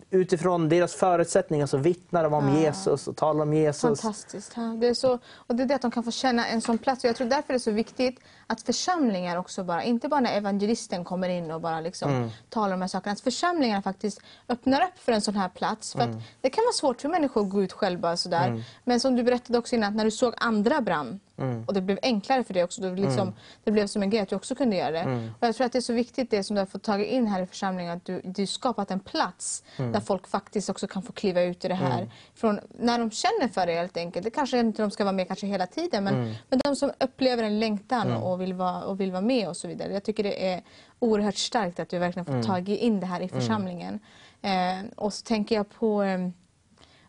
Utifrån 0.10 0.70
deras 0.70 0.96
förutsättningar 0.96 1.66
så 1.66 1.78
vittnar 1.78 2.24
de 2.24 2.34
om 2.34 2.56
Jesus 2.56 3.08
och 3.08 3.16
talar 3.16 3.42
om 3.42 3.54
Jesus. 3.54 4.02
Fantastiskt. 4.02 4.54
Ja, 4.56 4.62
det 4.62 4.88
är 4.88 4.94
så, 4.94 5.20
och 5.36 5.56
det 5.56 5.64
är 5.64 5.68
det 5.68 5.76
att 5.76 5.82
de 5.82 5.92
kan 5.92 6.04
få 6.04 6.12
känna 6.12 6.48
en 6.48 6.62
sån 6.62 6.78
plats. 6.78 7.04
Och 7.04 7.08
jag 7.10 7.16
tror 7.16 7.28
därför 7.28 7.48
det 7.54 7.58
är 7.58 7.60
så 7.60 7.72
viktigt 7.72 8.20
att 8.48 8.62
församlingar 8.62 9.38
också 9.38 9.64
bara, 9.64 9.84
inte 9.84 10.08
bara 10.08 10.20
när 10.20 10.38
evangelisten 10.38 11.04
kommer 11.04 11.30
in 11.30 11.52
och 11.52 11.62
bara 11.62 11.80
liksom 11.82 12.12
Mm. 12.12 12.30
talar 12.50 12.74
om 12.74 12.80
de 12.80 12.82
här 12.82 12.88
sakerna, 12.88 13.14
att 13.14 13.22
församlingar 13.22 13.82
faktiskt 13.82 14.22
öppnar 14.50 14.82
upp 14.82 15.00
för 15.00 15.12
en 15.12 15.22
sån 15.22 15.36
här 15.36 15.50
plats. 15.50 15.94
För 15.94 16.02
Mm. 16.02 16.18
att 16.18 16.24
det 16.42 16.50
kan 16.50 16.64
vara 16.64 16.74
svårt 16.74 17.02
för 17.02 17.10
människor 17.10 17.42
att 17.42 17.50
gå 17.50 17.64
ut 17.64 17.74
själva 17.74 18.18
sådär. 18.18 18.64
Men 18.84 19.00
som 19.00 19.16
du 19.16 19.24
berättade 19.24 19.60
också 19.60 19.76
innan, 19.76 19.96
när 19.96 20.06
du 20.06 20.12
såg 20.12 20.34
andra 20.38 20.82
brann 20.82 21.20
Mm. 21.38 21.64
och 21.68 21.74
det 21.74 21.82
blev 21.82 22.00
enklare 22.02 22.44
för 22.44 22.54
dig 22.54 22.64
också, 22.64 22.82
då 22.82 22.90
liksom, 22.90 23.34
det 23.64 23.72
blev 23.72 23.88
som 23.88 24.02
en 24.04 24.10
grej 24.10 24.22
att 24.22 24.30
du 24.30 24.36
också 24.36 24.56
kunde 24.56 24.76
göra 24.76 24.92
det. 24.92 25.00
Mm. 25.00 25.32
Och 25.40 25.48
jag 25.48 25.56
tror 25.56 25.66
att 25.66 25.72
det 25.72 25.80
är 25.80 25.82
så 25.82 25.94
viktigt 25.94 26.32
det 26.32 26.44
som 26.44 26.56
du 26.56 26.62
har 26.62 26.66
fått 26.66 26.84
tagit 26.84 27.08
in 27.08 27.28
här 27.28 27.42
i 27.42 27.46
församlingen, 27.46 27.98
att 27.98 28.06
du, 28.06 28.22
du 28.24 28.46
skapat 28.46 28.92
en 28.92 29.00
plats 29.00 29.64
Mm. 29.78 29.92
där 29.92 30.00
folk 30.00 30.28
faktiskt 30.28 30.70
också 30.70 30.88
kan 30.88 31.04
få 31.04 31.14
kliva 31.14 31.42
ut 31.42 31.66
i 31.66 31.68
det 31.68 31.74
här. 31.76 32.12
Från, 32.36 32.60
när 32.80 33.00
de 33.00 33.12
känner 33.12 33.48
för 33.48 33.66
det 33.68 33.74
helt 33.76 33.98
enkelt. 33.98 34.24
Det 34.24 34.30
kanske 34.30 34.60
inte 34.60 34.82
de 34.82 34.92
ska 34.92 35.04
vara 35.04 35.12
med 35.14 35.28
kanske 35.28 35.48
hela 35.48 35.68
tiden 35.68 36.04
men, 36.04 36.14
Mm. 36.16 36.34
men 36.50 36.60
de 36.64 36.76
som 36.76 36.92
upplever 37.00 37.44
en 37.44 37.60
längtan 37.60 38.12
och, 38.14 38.42
vill 38.42 38.54
vara, 38.54 38.84
och 38.84 39.00
vill 39.00 39.12
vara 39.12 39.22
med 39.22 39.48
och 39.50 39.58
så 39.58 39.68
vidare. 39.68 39.94
Jag 39.94 40.04
tycker 40.04 40.24
det 40.24 40.48
är 40.54 40.62
oerhört 41.00 41.36
starkt 41.38 41.80
att 41.80 41.90
du 41.90 41.98
verkligen 42.00 42.26
fått 42.26 42.44
tag 42.48 42.70
in 42.70 43.00
det 43.00 43.06
här 43.06 43.22
i 43.22 43.30
församlingen. 43.30 44.00
Eh, 44.42 44.86
och 44.96 45.14
så 45.14 45.24
tänker 45.24 45.56
jag 45.56 45.70
på 45.70 46.04
eh, 46.04 46.30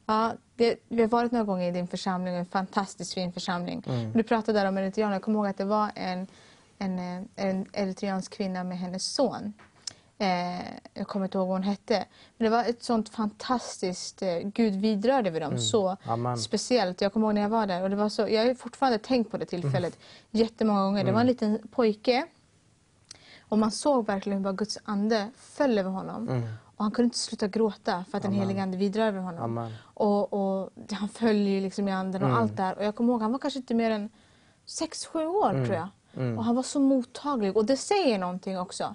Ja, 0.09 0.33
det, 0.57 0.77
vi 0.89 1.03
har 1.03 1.09
varit 1.09 1.33
några 1.33 1.45
gånger 1.45 1.69
i 1.69 1.71
din 1.71 1.87
församling, 1.87 2.35
en 2.35 2.47
fantastiskt 2.47 3.15
fin 3.15 3.33
församling. 3.33 3.83
Du 4.15 4.23
pratade 4.23 4.59
där 4.59 4.67
om 4.69 4.79
eritreaner. 4.79 5.15
Jag 5.15 5.23
kommer 5.23 5.39
ihåg 5.39 5.47
att 5.47 5.59
det 5.59 5.65
var 5.65 5.91
en, 5.95 6.27
en, 6.79 6.99
en 7.37 7.67
eritreansk 7.73 8.33
kvinna 8.33 8.65
med 8.65 8.79
hennes 8.79 9.05
son. 9.15 9.53
Eh, 10.19 10.61
jag 10.95 11.07
kommer 11.09 11.27
inte 11.27 11.39
ihåg 11.39 11.49
vad 11.49 11.57
hon 11.57 11.63
hette. 11.63 12.05
Men 12.37 12.45
det 12.45 12.51
var 12.51 12.65
ett 12.65 12.83
sånt 12.83 13.09
fantastiskt... 13.09 14.23
Eh, 14.23 14.39
Gud 14.39 14.75
vidrörde 14.75 15.31
vid 15.31 15.43
dem 15.43 15.59
så 15.59 15.97
Amen. 16.05 16.39
speciellt. 16.39 17.01
Jag 17.01 17.13
kommer 17.13 17.27
ihåg 17.27 17.35
när 17.35 17.43
jag 17.43 17.49
var 17.49 17.67
där. 17.67 17.83
Och 17.83 17.91
det 17.91 17.97
var 17.97 18.09
så, 18.09 18.29
jag 18.29 18.47
har 18.47 18.55
fortfarande 18.55 18.99
tänkt 18.99 19.31
på 19.31 19.37
det 19.37 19.45
tillfället 19.47 19.99
jättemånga 20.31 20.83
gånger. 20.83 21.05
Det 21.05 21.13
var 21.13 21.21
en 21.21 21.27
liten 21.27 21.69
pojke. 21.71 22.27
Och 23.41 23.59
man 23.59 23.71
såg 23.71 24.07
verkligen 24.07 24.39
hur 24.39 24.45
bara 24.45 24.53
Guds 24.53 24.79
ande 24.85 25.31
föll 25.37 25.79
över 25.79 25.91
honom. 25.91 26.43
Och 26.79 26.85
han 26.85 26.91
kunde 26.91 27.05
inte 27.05 27.19
sluta 27.19 27.49
gråta 27.49 28.05
för 28.11 28.17
att 28.17 28.23
den 28.23 28.33
helige 28.33 28.63
ande 28.63 28.77
vidrörde 28.77 29.09
över 29.09 29.21
honom. 29.21 29.45
Amen. 29.59 29.73
Och, 29.95 30.33
och 30.33 30.71
han 30.91 31.09
föll 31.09 31.37
ju 31.37 31.61
liksom 31.61 31.89
i 31.89 31.93
anden 31.93 32.23
och 32.23 32.37
allt 32.37 32.57
där. 32.57 32.79
Och 32.79 32.85
jag 32.85 32.95
kommer 32.95 33.13
ihåg, 33.13 33.23
han 33.23 33.33
var 33.33 33.39
kanske 33.39 33.59
inte 33.59 33.75
mer 33.75 33.91
än 33.91 34.11
6-7 34.67 35.27
år 35.27 35.65
tror 35.65 35.75
jag. 35.75 35.89
Och 36.39 36.45
han 36.45 36.55
var 36.57 36.63
så 36.63 36.81
mottaglig. 36.81 37.57
Och 37.57 37.65
det 37.65 37.77
säger 37.77 38.19
någonting 38.19 38.59
också. 38.59 38.95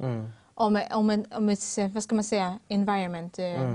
Om, 0.53 0.81
om, 0.91 1.09
en, 1.09 1.25
om 1.31 1.49
ett, 1.49 1.77
vad 1.93 2.03
ska 2.03 2.15
man 2.15 2.23
säga, 2.23 2.59
environment. 2.67 3.39
Eh, 3.39 3.73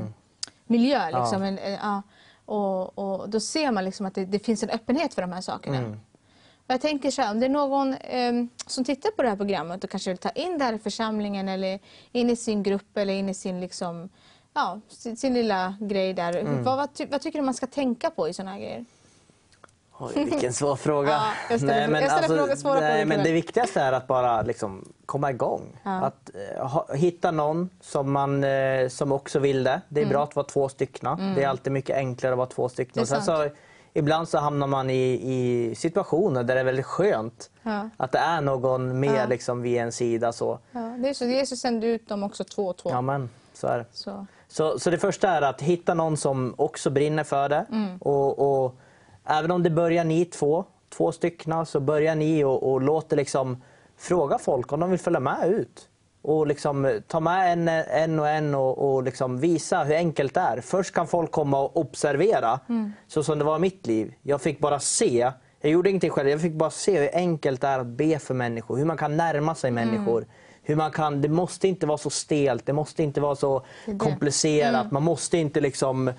Miljö 0.66 1.10
liksom. 1.10 1.42
En, 1.42 1.58
eh, 1.58 1.72
ja. 1.72 2.02
och, 2.44 2.98
och 2.98 3.30
då 3.30 3.40
ser 3.40 3.72
man 3.72 3.84
liksom 3.84 4.06
att 4.06 4.14
det, 4.14 4.24
det 4.24 4.38
finns 4.38 4.62
en 4.62 4.70
öppenhet 4.70 5.14
för 5.14 5.22
de 5.22 5.32
här 5.32 5.40
sakerna. 5.40 5.96
Jag 6.70 6.80
tänker 6.80 7.10
så 7.10 7.22
här, 7.22 7.30
om 7.30 7.40
det 7.40 7.46
är 7.46 7.50
någon 7.50 7.94
eh, 7.94 8.32
som 8.66 8.84
tittar 8.84 9.10
på 9.10 9.22
det 9.22 9.28
här 9.28 9.36
programmet 9.36 9.84
och 9.84 9.90
kanske 9.90 10.10
vill 10.10 10.18
ta 10.18 10.30
in 10.30 10.58
det 10.58 10.64
här 10.64 10.72
i 10.72 10.78
församlingen 10.78 11.48
eller 11.48 11.78
in 12.12 12.30
i 12.30 12.36
sin 12.36 12.62
grupp 12.62 12.96
eller 12.96 13.12
in 13.14 13.28
i 13.28 13.34
sin, 13.34 13.60
liksom, 13.60 14.08
ja, 14.54 14.80
sin, 14.88 15.16
sin 15.16 15.34
lilla 15.34 15.74
grej 15.80 16.12
där. 16.14 16.42
Vad, 16.62 16.76
vad, 16.76 16.94
ty, 16.94 17.06
vad 17.10 17.20
tycker 17.22 17.38
du 17.38 17.44
man 17.44 17.54
ska 17.54 17.66
tänka 17.66 18.10
på 18.10 18.28
i 18.28 18.32
sådana 18.32 18.50
här 18.50 18.58
grejer? 18.58 18.84
Oj, 19.98 20.12
vilken 20.14 20.52
svår 20.52 20.76
fråga. 20.86 21.10
Ja, 21.10 21.22
jag 21.50 21.60
ställer- 21.60 22.00
jag 22.00 22.10
ställer 22.10 22.28
frågor, 22.28 22.46
nej, 22.46 22.56
frågor 22.56 22.98
till 22.98 23.06
men. 23.08 23.24
Det 23.24 23.32
viktigaste 23.32 23.80
är 23.80 23.92
att 23.92 24.06
bara 24.06 24.42
liksom 24.42 24.92
komma 25.06 25.30
igång. 25.30 25.80
Ja. 25.82 25.90
Att 25.90 26.30
eh, 26.58 26.66
ha, 26.66 26.94
hitta 26.94 27.30
någon 27.30 27.70
som, 27.80 28.12
man, 28.12 28.44
eh, 28.44 28.88
som 28.88 29.12
också 29.12 29.38
vill 29.38 29.64
det. 29.64 29.80
Det 29.88 30.00
är 30.02 30.06
bra 30.06 30.22
att 30.24 30.36
vara 30.36 30.46
två 30.46 30.68
stycken. 30.68 31.34
Det 31.36 31.42
är 31.44 31.48
alltid 31.48 31.72
mycket 31.72 31.96
enklare 31.96 32.32
att 32.32 32.38
vara 32.38 32.48
två 32.48 32.68
stycken. 32.68 32.92
Mm. 32.92 33.02
Och 33.02 33.08
sen 33.08 33.22
så. 33.22 33.48
Ibland 33.92 34.28
så 34.28 34.38
hamnar 34.38 34.66
man 34.66 34.90
i, 34.90 35.20
i 35.22 35.74
situationer 35.74 36.42
där 36.42 36.54
det 36.54 36.60
är 36.60 36.64
väldigt 36.64 36.86
skönt 36.86 37.50
Ja. 37.62 37.88
att 37.96 38.12
det 38.12 38.18
är 38.18 38.40
någon 38.40 39.00
mer 39.00 39.14
Ja. 39.16 39.26
liksom, 39.26 39.62
vid 39.62 39.76
en 39.78 39.92
sida. 39.92 40.32
Så. 40.32 40.58
Ja, 40.72 40.80
det 40.80 41.08
är 41.08 41.14
så, 41.14 41.24
Jesus 41.24 41.60
sände 41.60 41.86
ut 41.86 42.08
dem 42.08 42.22
också 42.22 42.44
två 42.44 42.66
och 42.66 42.76
två. 42.76 42.90
Ja, 42.90 43.00
men, 43.00 43.30
så 43.54 43.66
är 43.66 43.78
det. 43.78 43.84
Så. 43.92 44.26
Så, 44.48 44.78
så 44.78 44.90
det 44.90 44.98
första 44.98 45.28
är 45.28 45.42
att 45.42 45.60
hitta 45.62 45.94
någon 45.94 46.16
som 46.16 46.54
också 46.58 46.90
brinner 46.90 47.24
för 47.24 47.48
det. 47.48 47.66
Och, 48.00 48.62
och 48.64 48.74
även 49.24 49.50
om 49.50 49.62
det 49.62 49.70
börjar 49.70 50.04
ni 50.04 50.24
två, 50.24 50.64
två 50.96 51.12
stycken, 51.12 51.66
så 51.66 51.80
börjar 51.80 52.14
ni 52.14 52.44
och, 52.44 52.72
och 52.72 52.80
låter 52.82 53.16
liksom 53.16 53.62
fråga 53.96 54.38
folk 54.38 54.72
om 54.72 54.80
de 54.80 54.90
vill 54.90 54.98
följa 55.00 55.20
med 55.20 55.48
ut. 55.48 55.88
Och 56.22 56.46
liksom 56.46 57.00
ta 57.06 57.20
med 57.20 57.52
en, 57.52 57.68
en 57.68 58.18
och 58.18 58.28
en 58.28 58.54
och, 58.54 58.94
och 58.94 59.02
liksom 59.02 59.38
visa 59.40 59.84
hur 59.84 59.94
enkelt 59.94 60.34
det 60.34 60.40
är. 60.40 60.60
Först 60.60 60.94
kan 60.94 61.06
folk 61.06 61.30
komma 61.30 61.60
och 61.60 61.76
observera, 61.76 62.60
så 63.08 63.22
som 63.24 63.38
det 63.38 63.44
var 63.44 63.56
i 63.56 63.60
mitt 63.60 63.86
liv. 63.86 64.14
Jag 64.22 64.40
fick 64.40 64.58
bara 64.60 64.80
se. 64.80 65.32
Jag 65.60 65.72
gjorde 65.72 65.88
ingenting 65.90 66.10
själv, 66.10 66.28
jag 66.28 66.40
fick 66.40 66.54
bara 66.54 66.70
se 66.70 67.00
hur 67.00 67.10
enkelt 67.14 67.60
det 67.60 67.66
är 67.68 67.78
att 67.78 67.86
be 67.86 68.18
för 68.18 68.34
människor. 68.34 68.76
Hur 68.76 68.84
man 68.84 68.96
kan 68.96 69.16
närma 69.16 69.54
sig 69.54 69.70
människor. 69.70 70.26
Hur 70.62 70.76
man 70.76 70.90
kan, 70.90 71.20
det 71.22 71.28
måste 71.28 71.68
inte 71.68 71.86
vara 71.86 71.98
så 71.98 72.10
stelt, 72.10 72.66
det 72.66 72.72
måste 72.72 73.02
inte 73.02 73.20
vara 73.20 73.36
så 73.36 73.58
Det 73.84 73.90
är 73.90 73.94
det. 73.94 73.98
komplicerat. 73.98 74.90
Man 74.90 75.02
måste 75.02 75.38
inte 75.38 75.60
liksom 75.60 76.08
eh, 76.08 76.14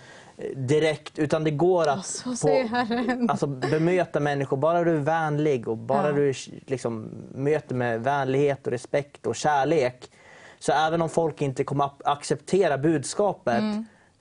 direkt, 0.55 1.19
utan 1.19 1.43
det 1.43 1.51
går 1.51 1.87
att 1.87 2.05
så 2.05 2.35
säger 2.35 2.65
Herren. 2.65 3.29
alltså, 3.29 3.47
bemöta 3.47 4.19
människor. 4.19 4.57
Bara 4.57 4.83
du 4.83 4.91
är 4.91 4.99
vänlig 4.99 5.67
och 5.67 5.77
bara 5.77 6.07
Ja. 6.07 6.13
du 6.13 6.33
liksom, 6.65 7.09
möter 7.33 7.75
med 7.75 8.03
vänlighet 8.03 8.65
och 8.67 8.71
respekt 8.71 9.27
och 9.27 9.35
kärlek. 9.35 10.11
Så 10.59 10.71
även 10.71 11.01
om 11.01 11.09
folk 11.09 11.41
inte 11.41 11.63
kommer 11.63 11.85
att 11.85 12.01
acceptera 12.05 12.77
budskapet 12.77 13.63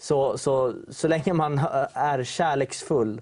Så, 0.00 0.38
så, 0.38 0.74
så 0.90 1.08
länge 1.08 1.32
man 1.32 1.60
är 1.92 2.24
kärleksfull 2.24 3.20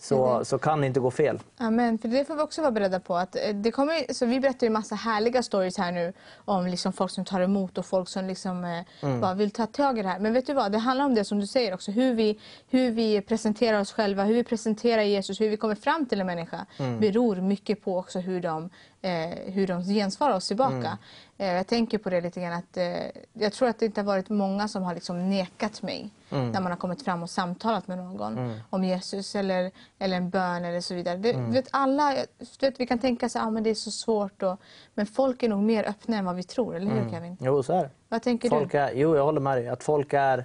så, 0.00 0.34
Mhm. 0.34 0.44
så 0.44 0.58
kan 0.58 0.80
det 0.80 0.86
inte 0.86 1.00
gå 1.00 1.10
fel. 1.10 1.38
Amen, 1.58 1.98
för 1.98 2.08
det 2.08 2.24
får 2.24 2.34
vi 2.36 2.42
också 2.42 2.60
vara 2.60 2.70
beredda 2.72 3.00
på. 3.00 3.16
Att 3.16 3.36
eh, 3.36 3.54
det 3.54 3.70
kommer, 3.70 4.12
så 4.12 4.26
vi 4.26 4.40
berättar 4.40 4.66
ju 4.66 4.70
massa 4.70 4.94
härliga 4.94 5.42
stories 5.42 5.78
här 5.78 5.92
nu 5.92 6.12
om 6.44 6.66
liksom 6.66 6.92
folk 6.92 7.10
som 7.10 7.24
tar 7.24 7.40
emot 7.40 7.78
och 7.78 7.86
folk 7.86 8.08
som 8.08 8.24
liksom, 8.26 8.64
eh, 8.64 8.80
Mm. 9.02 9.20
bara 9.20 9.34
vill 9.34 9.50
ta 9.50 9.66
tag 9.66 9.98
i 9.98 10.02
det 10.02 10.08
här. 10.08 10.18
Men 10.18 10.32
vet 10.32 10.46
du 10.46 10.52
vad, 10.54 10.72
det 10.72 10.78
handlar 10.78 11.04
om 11.04 11.14
det 11.14 11.24
som 11.24 11.40
du 11.40 11.46
säger 11.46 11.74
också. 11.74 11.90
Hur 11.90 12.14
vi, 12.14 12.38
hur 12.70 12.90
vi 12.90 13.20
presenterar 13.20 13.80
oss 13.80 13.92
själva, 13.92 14.24
hur 14.24 14.34
vi 14.34 14.44
presenterar 14.44 15.02
Jesus, 15.02 15.40
hur 15.40 15.48
vi 15.48 15.56
kommer 15.56 15.74
fram 15.74 16.06
till 16.06 16.20
en 16.20 16.26
människa 16.26 16.66
Mm. 16.78 17.00
beror 17.00 17.36
mycket 17.36 17.84
på 17.84 17.98
också 17.98 18.18
hur 18.18 18.40
de, 18.40 18.70
eh, 19.02 19.52
hur 19.52 19.66
de 19.66 19.82
gensvarar 19.84 20.34
oss 20.34 20.48
tillbaka. 20.48 20.98
Mm. 21.38 21.50
Eh, 21.50 21.56
jag 21.56 21.66
tänker 21.66 21.98
på 21.98 22.10
det 22.10 22.20
lite 22.20 22.40
grann 22.40 22.52
att 22.52 22.76
eh, 22.76 22.86
jag 23.32 23.52
tror 23.52 23.68
att 23.68 23.78
det 23.78 23.86
inte 23.86 24.00
har 24.00 24.06
varit 24.06 24.28
många 24.28 24.68
som 24.68 24.82
har 24.82 24.94
liksom 24.94 25.30
nekat 25.30 25.82
mig 25.82 26.10
Mm. 26.30 26.50
när 26.50 26.60
man 26.60 26.72
har 26.72 26.76
kommit 26.76 27.02
fram 27.04 27.22
och 27.22 27.30
samtalat 27.30 27.88
med 27.88 27.98
någon 27.98 28.60
om 28.70 28.84
Jesus 28.84 29.34
eller, 29.36 29.70
eller 29.98 30.16
en 30.16 30.30
bön 30.30 30.64
eller 30.64 30.80
så 30.80 30.94
vidare. 30.94 31.16
Det, 31.16 31.32
Mm. 31.32 31.52
vet, 31.52 31.68
alla, 31.70 32.14
vet, 32.60 32.80
vi 32.80 32.86
kan 32.86 32.98
tänka 32.98 33.28
så 33.28 33.38
att 33.38 33.46
ah, 33.46 33.50
men 33.50 33.62
det 33.62 33.70
är 33.70 33.74
så 33.74 33.90
svårt, 33.90 34.42
och, 34.42 34.60
men 34.94 35.06
folk 35.06 35.42
är 35.42 35.48
nog 35.48 35.62
mer 35.62 35.88
öppna 35.88 36.16
än 36.16 36.24
vad 36.24 36.36
vi 36.36 36.42
tror, 36.42 36.76
eller 36.76 36.90
hur 36.90 37.10
Kevin? 37.10 37.36
Jo, 37.40 37.62
så 37.62 37.72
är 37.72 37.82
det. 37.82 37.90
Vad 38.08 38.22
tänker 38.22 38.48
Mm. 38.48 38.58
Folk 38.60 38.72
du? 38.72 38.78
är, 38.78 38.92
jo, 38.94 39.16
jag 39.16 39.24
håller 39.24 39.40
med 39.40 39.58
dig. 39.58 39.68
Att 39.68 39.82
folk 39.84 40.12
är 40.12 40.44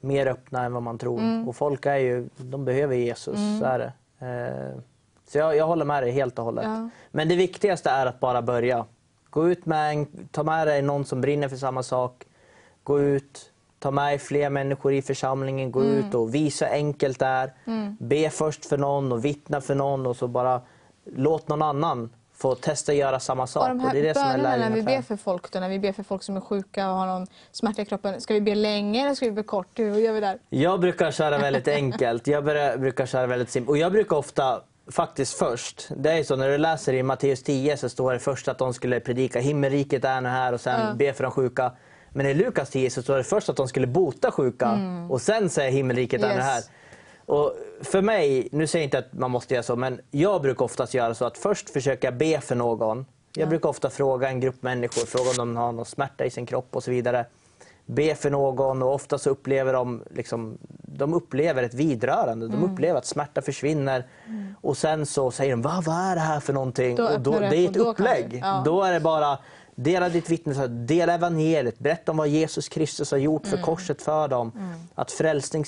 mer 0.00 0.26
öppna 0.26 0.64
än 0.64 0.72
vad 0.72 0.82
man 0.82 0.98
tror. 0.98 1.18
Mm. 1.18 1.48
Och 1.48 1.56
folk 1.56 1.86
är 1.86 1.96
ju, 1.96 2.28
de 2.36 2.64
behöver 2.64 2.96
Jesus, 2.96 3.38
så 3.60 3.64
är 3.64 3.78
det. 3.78 3.92
Eh, 4.26 4.80
så 5.28 5.38
jag, 5.38 5.56
jag 5.56 5.66
håller 5.66 5.84
med 5.84 6.02
dig 6.02 6.10
helt 6.10 6.38
och 6.38 6.44
hållet. 6.44 6.64
Ja. 6.64 6.88
Men 7.10 7.28
det 7.28 7.36
viktigaste 7.36 7.90
är 7.90 8.06
att 8.06 8.20
bara 8.20 8.42
börja. 8.42 8.84
Gå 9.34 9.48
ut 9.48 9.66
med 9.66 9.90
en, 9.90 10.06
ta 10.30 10.42
med 10.42 10.66
dig 10.66 10.82
någon 10.82 11.04
som 11.04 11.20
brinner 11.20 11.48
för 11.48 11.56
samma 11.56 11.82
sak. 11.82 12.24
Gå 12.82 13.00
ut, 13.00 13.50
ta 13.78 13.90
med 13.90 14.20
fler 14.22 14.50
människor 14.50 14.92
i 14.92 15.02
församlingen. 15.02 15.72
Gå 15.72 15.80
Mm. 15.80 15.92
ut 15.98 16.14
och 16.14 16.34
visa 16.34 16.66
enkelt 16.66 17.18
det 17.18 17.26
är. 17.26 17.52
Be 17.98 18.30
först 18.30 18.64
för 18.66 18.78
någon 18.78 19.12
och 19.12 19.24
vittna 19.24 19.60
för 19.60 19.74
någon 19.74 20.06
och 20.06 20.16
så 20.16 20.28
bara 20.28 20.60
låt 21.16 21.48
någon 21.48 21.62
annan 21.62 22.10
få 22.34 22.54
testa 22.54 22.92
göra 22.94 23.20
samma 23.20 23.46
sak. 23.46 23.62
Och 23.62 23.68
de 23.68 23.84
och 23.84 23.90
det 23.92 23.98
är 23.98 24.02
här 24.02 24.08
det 24.08 24.14
som 24.14 24.22
är 24.22 24.36
bönerna 24.36 24.68
när 24.68 24.76
vi 24.76 24.82
ber 24.82 25.02
för 25.02 25.16
folk, 25.16 25.52
då, 25.52 25.60
när 25.60 25.68
vi 25.68 25.78
ber 25.78 25.92
för 25.92 26.02
folk 26.02 26.22
som 26.22 26.36
är 26.36 26.40
sjuka 26.40 26.90
och 26.90 26.96
har 26.96 27.06
någon 27.06 27.26
smärta 27.52 27.82
i 27.82 27.84
kroppen, 27.84 28.20
ska 28.20 28.34
vi 28.34 28.40
be 28.40 28.54
länge 28.54 29.02
eller 29.02 29.14
ska 29.14 29.26
vi 29.26 29.32
be 29.32 29.42
kort? 29.42 29.78
Hur 29.78 29.94
gör 29.98 30.12
vi 30.12 30.20
där? 30.20 30.38
Jag 30.48 30.80
brukar 30.80 31.10
köra 31.10 31.38
väldigt 31.38 31.68
enkelt. 31.68 32.26
Jag 32.26 32.44
brukar 32.80 33.06
köra 33.06 33.26
väldigt 33.26 33.50
simpelt. 33.50 33.70
Och 33.70 33.78
jag 33.78 33.92
brukar 33.92 34.16
ofta 34.16 34.62
faktiskt 34.90 35.34
först. 35.38 35.88
Det 35.96 36.10
är 36.12 36.22
så 36.24 36.36
när 36.36 36.48
du 36.48 36.58
läser 36.58 36.92
i 36.92 37.02
Matteus 37.02 37.42
10 37.42 37.76
så 37.76 37.88
står 37.88 38.12
det 38.12 38.18
först 38.18 38.48
att 38.48 38.58
de 38.58 38.74
skulle 38.74 39.00
predika 39.00 39.40
himmelriket 39.40 40.04
är 40.04 40.20
nu 40.20 40.28
här 40.28 40.52
och 40.52 40.60
sen 40.60 40.80
Ja. 40.80 40.94
be 40.94 41.12
för 41.12 41.22
de 41.22 41.32
sjuka. 41.32 41.72
Men 42.10 42.26
i 42.26 42.34
Lukas 42.34 42.70
10 42.70 42.90
så 42.90 43.02
står 43.02 43.16
det 43.16 43.24
först 43.24 43.48
att 43.48 43.56
de 43.56 43.68
skulle 43.68 43.86
bota 43.86 44.30
sjuka 44.30 44.78
och 45.10 45.20
sen 45.22 45.50
säger 45.50 45.70
himmelriket 45.70 46.22
är 46.22 46.28
nu 46.28 46.34
Yes. 46.34 46.44
här. 46.44 46.62
Och 47.26 47.54
för 47.82 48.02
mig, 48.02 48.48
nu 48.52 48.66
säger 48.66 48.82
jag 48.82 48.86
inte 48.86 48.98
att 48.98 49.12
man 49.12 49.30
måste 49.30 49.54
göra 49.54 49.62
så, 49.62 49.76
men 49.76 50.00
jag 50.10 50.42
brukar 50.42 50.64
oftast 50.64 50.94
göra 50.94 51.14
så 51.14 51.24
att 51.24 51.38
först 51.38 51.70
försöka 51.70 52.12
be 52.12 52.40
för 52.40 52.54
någon. 52.54 53.06
Jag 53.36 53.48
brukar 53.48 53.68
ofta 53.68 53.90
fråga 53.90 54.28
en 54.28 54.40
grupp 54.40 54.62
människor, 54.62 55.06
fråga 55.06 55.30
om 55.30 55.36
de 55.36 55.56
har 55.56 55.72
någon 55.72 55.84
smärta 55.84 56.24
i 56.24 56.30
sin 56.30 56.46
kropp 56.46 56.68
och 56.76 56.84
så 56.84 56.90
vidare. 56.90 57.26
Be 57.86 58.14
för 58.14 58.30
någon 58.30 58.82
och 58.82 58.94
ofta 58.94 59.18
så 59.18 59.30
upplever 59.30 59.72
de, 59.72 60.02
liksom, 60.10 60.58
de 60.82 61.14
upplever 61.14 61.62
ett 61.62 61.74
vidrörande. 61.74 62.46
Mm. 62.46 62.60
De 62.60 62.72
upplever 62.72 62.98
att 62.98 63.06
smärta 63.06 63.42
försvinner. 63.42 64.04
Och 64.60 64.76
sen 64.76 65.06
så 65.06 65.30
säger 65.30 65.50
de, 65.50 65.62
Va, 65.62 65.82
vad 65.86 65.96
är 65.96 66.14
det 66.14 66.20
här 66.20 66.40
för 66.40 66.52
någonting? 66.52 66.96
Då 66.96 67.04
och 67.08 67.20
då, 67.20 67.38
det 67.38 67.46
är 67.56 67.68
ett 67.68 67.74
då 67.74 67.84
upplägg. 67.90 68.30
du- 68.30 68.36
ja. 68.38 68.62
Då 68.64 68.82
är 68.82 68.92
det 68.92 69.00
bara 69.00 69.38
Dela 69.76 70.08
ditt 70.08 70.30
vittnesbörd, 70.30 70.70
dela 70.70 71.14
evangeliet, 71.14 71.78
berätta 71.78 72.10
om 72.12 72.16
vad 72.16 72.28
Jesus 72.28 72.68
Kristus 72.68 73.10
har 73.10 73.18
gjort 73.18 73.46
Mm. 73.46 73.56
för 73.58 73.64
korset 73.64 74.02
för 74.02 74.28
dem. 74.28 74.52
Att 74.94 75.10
frälsning, 75.10 75.64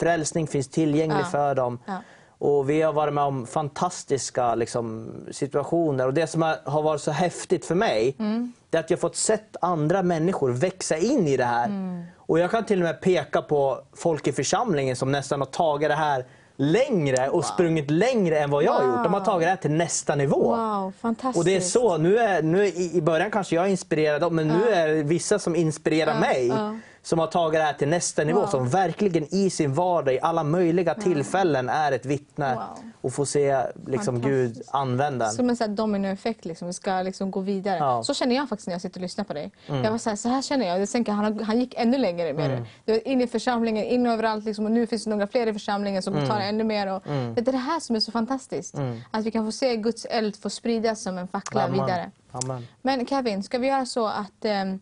frälsning 0.00 0.46
finns 0.46 0.68
tillgänglig 0.68 1.20
Ja. 1.20 1.24
för 1.24 1.54
dem. 1.54 1.78
Ja. 1.86 1.96
Och 2.40 2.70
vi 2.70 2.82
har 2.82 2.92
varit 2.92 3.14
med 3.14 3.24
om 3.24 3.46
fantastiska 3.46 4.54
liksom, 4.54 5.10
situationer. 5.30 6.06
Och 6.06 6.14
det 6.14 6.26
som 6.26 6.42
har 6.64 6.82
varit 6.82 7.00
så 7.00 7.10
häftigt 7.10 7.66
för 7.66 7.74
mig, 7.74 8.16
Mm. 8.18 8.52
det 8.70 8.76
är 8.76 8.80
att 8.80 8.90
jag 8.90 9.00
fått 9.00 9.16
sett 9.16 9.56
andra 9.60 10.02
människor 10.02 10.50
växa 10.50 10.96
in 10.96 11.26
i 11.28 11.36
det 11.36 11.44
här. 11.44 11.66
Mm. 11.66 12.02
Och 12.16 12.38
jag 12.38 12.50
kan 12.50 12.64
till 12.64 12.78
och 12.80 12.84
med 12.84 13.00
peka 13.00 13.42
på 13.42 13.78
folk 13.96 14.26
i 14.26 14.32
församlingen 14.32 14.96
som 14.96 15.12
nästan 15.12 15.40
har 15.40 15.46
tagit 15.46 15.88
det 15.88 15.94
här 15.94 16.24
längre 16.56 17.28
och 17.28 17.44
sprungit 17.44 17.90
längre 17.90 18.38
än 18.38 18.50
vad 18.50 18.62
jag 18.64 18.72
har 18.72 18.84
gjort. 18.86 19.04
De 19.04 19.14
har 19.14 19.20
tagit 19.20 19.46
det 19.46 19.50
här 19.50 19.56
till 19.56 19.70
nästa 19.70 20.14
nivå. 20.14 20.56
Wow, 20.56 20.92
fantastiskt. 21.00 21.38
Och 21.38 21.44
det 21.44 21.56
är 21.56 21.60
så, 21.60 21.96
nu 21.98 22.18
är, 22.18 22.42
nu 22.42 22.66
är, 22.66 22.96
i 22.96 23.02
början 23.02 23.30
kanske 23.30 23.54
jag 23.56 23.70
inspirerade 23.70 24.18
dem, 24.18 24.36
men 24.36 24.48
nu 24.48 24.68
är 24.68 24.88
det 24.88 25.02
vissa 25.02 25.38
som 25.38 25.56
inspirerar 25.56 26.14
Ja, 26.14 26.20
mig. 26.20 26.46
ja. 26.46 26.76
Som 27.02 27.18
har 27.18 27.26
tagit 27.26 27.60
det 27.60 27.64
här 27.64 27.72
till 27.72 27.88
nästa 27.88 28.24
nivå, 28.24 28.40
Wow. 28.40 28.46
som 28.46 28.68
verkligen 28.68 29.34
i 29.34 29.50
sin 29.50 29.74
vardag, 29.74 30.14
i 30.14 30.20
alla 30.20 30.44
möjliga 30.44 30.94
tillfällen 30.94 31.68
är 31.68 31.92
ett 31.92 32.06
vittne. 32.06 32.54
Wow. 32.54 32.62
Och 33.02 33.12
får 33.12 33.24
se 33.24 33.60
liksom, 33.86 34.20
Gud 34.20 34.62
använda 34.70 35.26
en. 35.26 35.32
Som 35.32 35.50
en 35.60 35.74
dominoeffekt, 35.76 36.44
liksom. 36.44 36.66
vi 36.66 36.72
ska 36.74 37.02
liksom 37.02 37.30
gå 37.30 37.40
vidare. 37.40 37.76
Ja. 37.76 37.90
Mm. 37.92 38.04
Så 38.04 38.14
känner 38.14 38.36
jag 38.36 38.48
faktiskt 38.48 38.66
när 38.66 38.74
jag 38.74 38.80
sitter 38.80 38.98
och 39.00 39.02
lyssnar 39.02 39.24
på 39.24 39.32
dig. 39.32 39.52
Jag 39.66 39.90
var 39.90 39.98
så 39.98 40.08
här, 40.10 40.16
så 40.16 40.28
här 40.28 40.42
känner 40.42 40.66
jag. 40.66 40.80
jag 40.80 40.88
tänker, 40.90 41.12
han, 41.12 41.40
han 41.44 41.60
gick 41.60 41.74
ännu 41.76 41.98
längre 41.98 42.32
med 42.32 42.50
det. 42.50 42.66
det. 42.84 42.92
var 42.92 43.08
In 43.08 43.20
i 43.20 43.26
församlingen, 43.26 43.84
in 43.84 44.06
överallt. 44.06 44.44
Liksom, 44.44 44.64
och 44.64 44.70
nu 44.70 44.86
finns 44.86 45.04
det 45.04 45.10
några 45.10 45.26
fler 45.26 45.46
i 45.46 45.52
församlingen 45.52 46.02
som 46.02 46.14
Mm. 46.14 46.28
tar 46.28 46.40
ännu 46.40 46.64
mer. 46.64 46.86
Och, 46.86 47.02
Det 47.06 47.40
är 47.48 47.52
det 47.52 47.56
här 47.56 47.80
som 47.80 47.96
är 47.96 48.00
så 48.00 48.12
fantastiskt. 48.12 48.74
Att 49.10 49.24
vi 49.24 49.30
kan 49.30 49.44
få 49.44 49.52
se 49.52 49.76
Guds 49.76 50.04
eld 50.04 50.36
få 50.36 50.50
spridas 50.50 51.02
som 51.02 51.18
en 51.18 51.28
fackla 51.28 51.64
Amen. 51.64 51.72
vidare. 51.86 52.10
Amen. 52.32 52.66
Men 52.82 53.06
Kevin, 53.06 53.42
ska 53.42 53.58
vi 53.58 53.66
göra 53.66 53.86
så 53.86 54.06
att 54.06 54.44
ehm, 54.44 54.80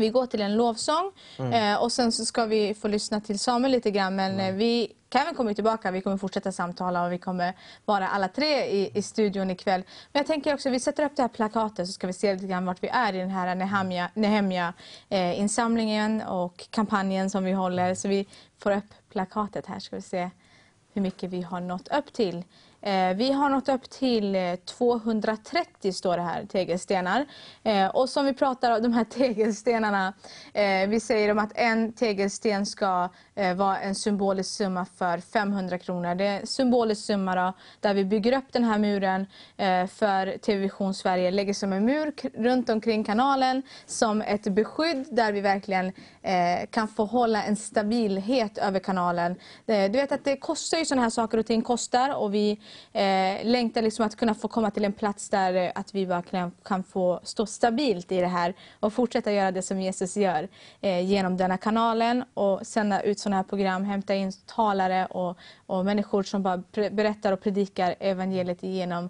vi 0.00 0.08
går 0.08 0.26
till 0.26 0.40
en 0.40 0.56
lovsång 0.56 1.12
eh, 1.52 1.82
och 1.82 1.92
sen 1.92 2.12
så 2.12 2.24
ska 2.24 2.44
vi 2.44 2.74
få 2.74 2.88
lyssna 2.88 3.20
till 3.20 3.38
Samuel 3.38 3.72
lite 3.72 3.90
grann. 3.90 4.16
Men 4.16 4.40
eh, 4.40 4.54
vi, 4.54 4.92
Kevin 5.12 5.34
kommer 5.34 5.54
tillbaka, 5.54 5.90
vi 5.90 6.00
kommer 6.00 6.16
fortsätta 6.16 6.52
samtala 6.52 7.04
och 7.04 7.12
vi 7.12 7.18
kommer 7.18 7.54
vara 7.84 8.08
alla 8.08 8.28
tre 8.28 8.64
i, 8.64 8.98
i 8.98 9.02
studion 9.02 9.50
ikväll. 9.50 9.82
Men 10.12 10.20
jag 10.20 10.26
tänker 10.26 10.54
också, 10.54 10.70
vi 10.70 10.80
sätter 10.80 11.04
upp 11.04 11.16
det 11.16 11.22
här 11.22 11.28
plakatet 11.28 11.86
så 11.86 11.92
ska 11.92 12.06
vi 12.06 12.12
se 12.12 12.34
lite 12.34 12.46
grann 12.46 12.66
vart 12.66 12.82
vi 12.82 12.88
är 12.88 13.14
i 13.14 13.18
den 13.18 13.30
här 13.30 13.54
Nehemja, 13.54 14.10
Nehemja 14.14 14.72
eh, 15.08 15.40
insamlingen 15.40 16.22
och 16.22 16.66
kampanjen 16.70 17.30
som 17.30 17.44
vi 17.44 17.52
håller. 17.52 17.94
Så 17.94 18.08
vi 18.08 18.26
får 18.58 18.70
upp 18.70 18.94
plakatet 19.12 19.66
här 19.66 19.78
ska 19.78 19.96
vi 19.96 20.02
se 20.02 20.30
hur 20.92 21.02
mycket 21.02 21.30
vi 21.30 21.42
har 21.42 21.60
nått 21.60 21.88
upp 21.88 22.12
till. 22.12 22.44
Eh, 22.82 23.14
vi 23.14 23.32
har 23.32 23.48
nått 23.48 23.68
upp 23.68 23.90
till 23.90 24.34
eh, 24.34 24.54
230 24.54 25.92
står 25.92 26.16
det 26.16 26.22
här, 26.22 26.44
tegelstenar. 26.44 27.26
Eh, 27.62 27.86
och 27.86 28.08
som 28.08 28.24
vi 28.24 28.34
pratar 28.34 28.76
om 28.76 28.82
de 28.82 28.92
här 28.92 29.04
tegelstenarna, 29.10 30.12
vi 30.88 31.00
säger 31.00 31.30
om 31.30 31.38
att 31.38 31.52
en 31.54 31.92
tegelsten 31.92 32.66
ska 32.66 33.08
vara 33.56 33.80
en 33.80 33.94
symbolisk 33.94 34.50
summa 34.50 34.86
för 34.98 35.18
500 35.18 35.78
kronor. 35.78 36.14
Det 36.14 36.24
är 36.24 36.40
en 36.40 36.46
symbolisk 36.46 37.06
summa 37.06 37.34
då, 37.34 37.52
där 37.80 37.94
vi 37.94 38.04
bygger 38.04 38.36
upp 38.36 38.52
den 38.52 38.64
här 38.64 38.78
muren 38.78 39.26
för 39.88 40.38
TV 40.38 40.60
Vision 40.60 40.94
Sverige, 40.94 41.30
lägger 41.30 41.54
som 41.54 41.72
en 41.72 41.84
mur 41.84 42.12
runt 42.42 42.70
omkring 42.70 43.04
kanalen 43.04 43.62
som 43.86 44.22
ett 44.22 44.44
beskydd 44.44 45.06
där 45.10 45.32
vi 45.32 45.40
verkligen 45.40 45.92
kan 46.70 46.88
få 46.88 47.04
hålla 47.04 47.44
en 47.44 47.56
stabilhet 47.56 48.58
över 48.58 48.80
kanalen. 48.80 49.36
Du 49.66 49.88
vet 49.88 50.12
att 50.12 50.24
det 50.24 50.36
kostar 50.36 50.78
ju 50.78 50.84
sådana 50.84 51.02
här 51.02 51.10
saker 51.10 51.38
och 51.38 51.46
ting 51.46 51.62
kostar 51.62 52.14
och 52.14 52.34
vi 52.34 52.60
eh, 52.92 53.44
längtar 53.44 53.82
liksom 53.82 54.06
att 54.06 54.16
kunna 54.16 54.34
få 54.34 54.48
komma 54.48 54.70
till 54.70 54.84
en 54.84 54.92
plats 54.92 55.28
där 55.28 55.54
eh, 55.54 55.72
att 55.74 55.94
vi 55.94 56.04
verkligen 56.04 56.52
kan 56.64 56.84
få 56.84 57.20
stå 57.22 57.46
stabilt 57.46 58.12
i 58.12 58.20
det 58.20 58.26
här 58.26 58.54
och 58.80 58.92
fortsätta 58.92 59.32
göra 59.32 59.50
det 59.50 59.62
som 59.62 59.80
Jesus 59.80 60.16
gör 60.16 60.48
eh, 60.80 61.00
genom 61.00 61.36
denna 61.36 61.56
kanalen 61.56 62.24
och 62.34 62.66
sända 62.66 63.02
ut 63.02 63.18
sådana 63.18 63.36
här 63.36 63.44
program, 63.44 63.84
hämta 63.84 64.14
in 64.14 64.32
talare 64.46 65.06
och, 65.06 65.38
och 65.66 65.84
människor 65.84 66.22
som 66.22 66.42
bara 66.42 66.62
berättar 66.72 67.32
och 67.32 67.40
predikar 67.40 67.94
evangeliet 68.00 68.62
genom 68.62 69.08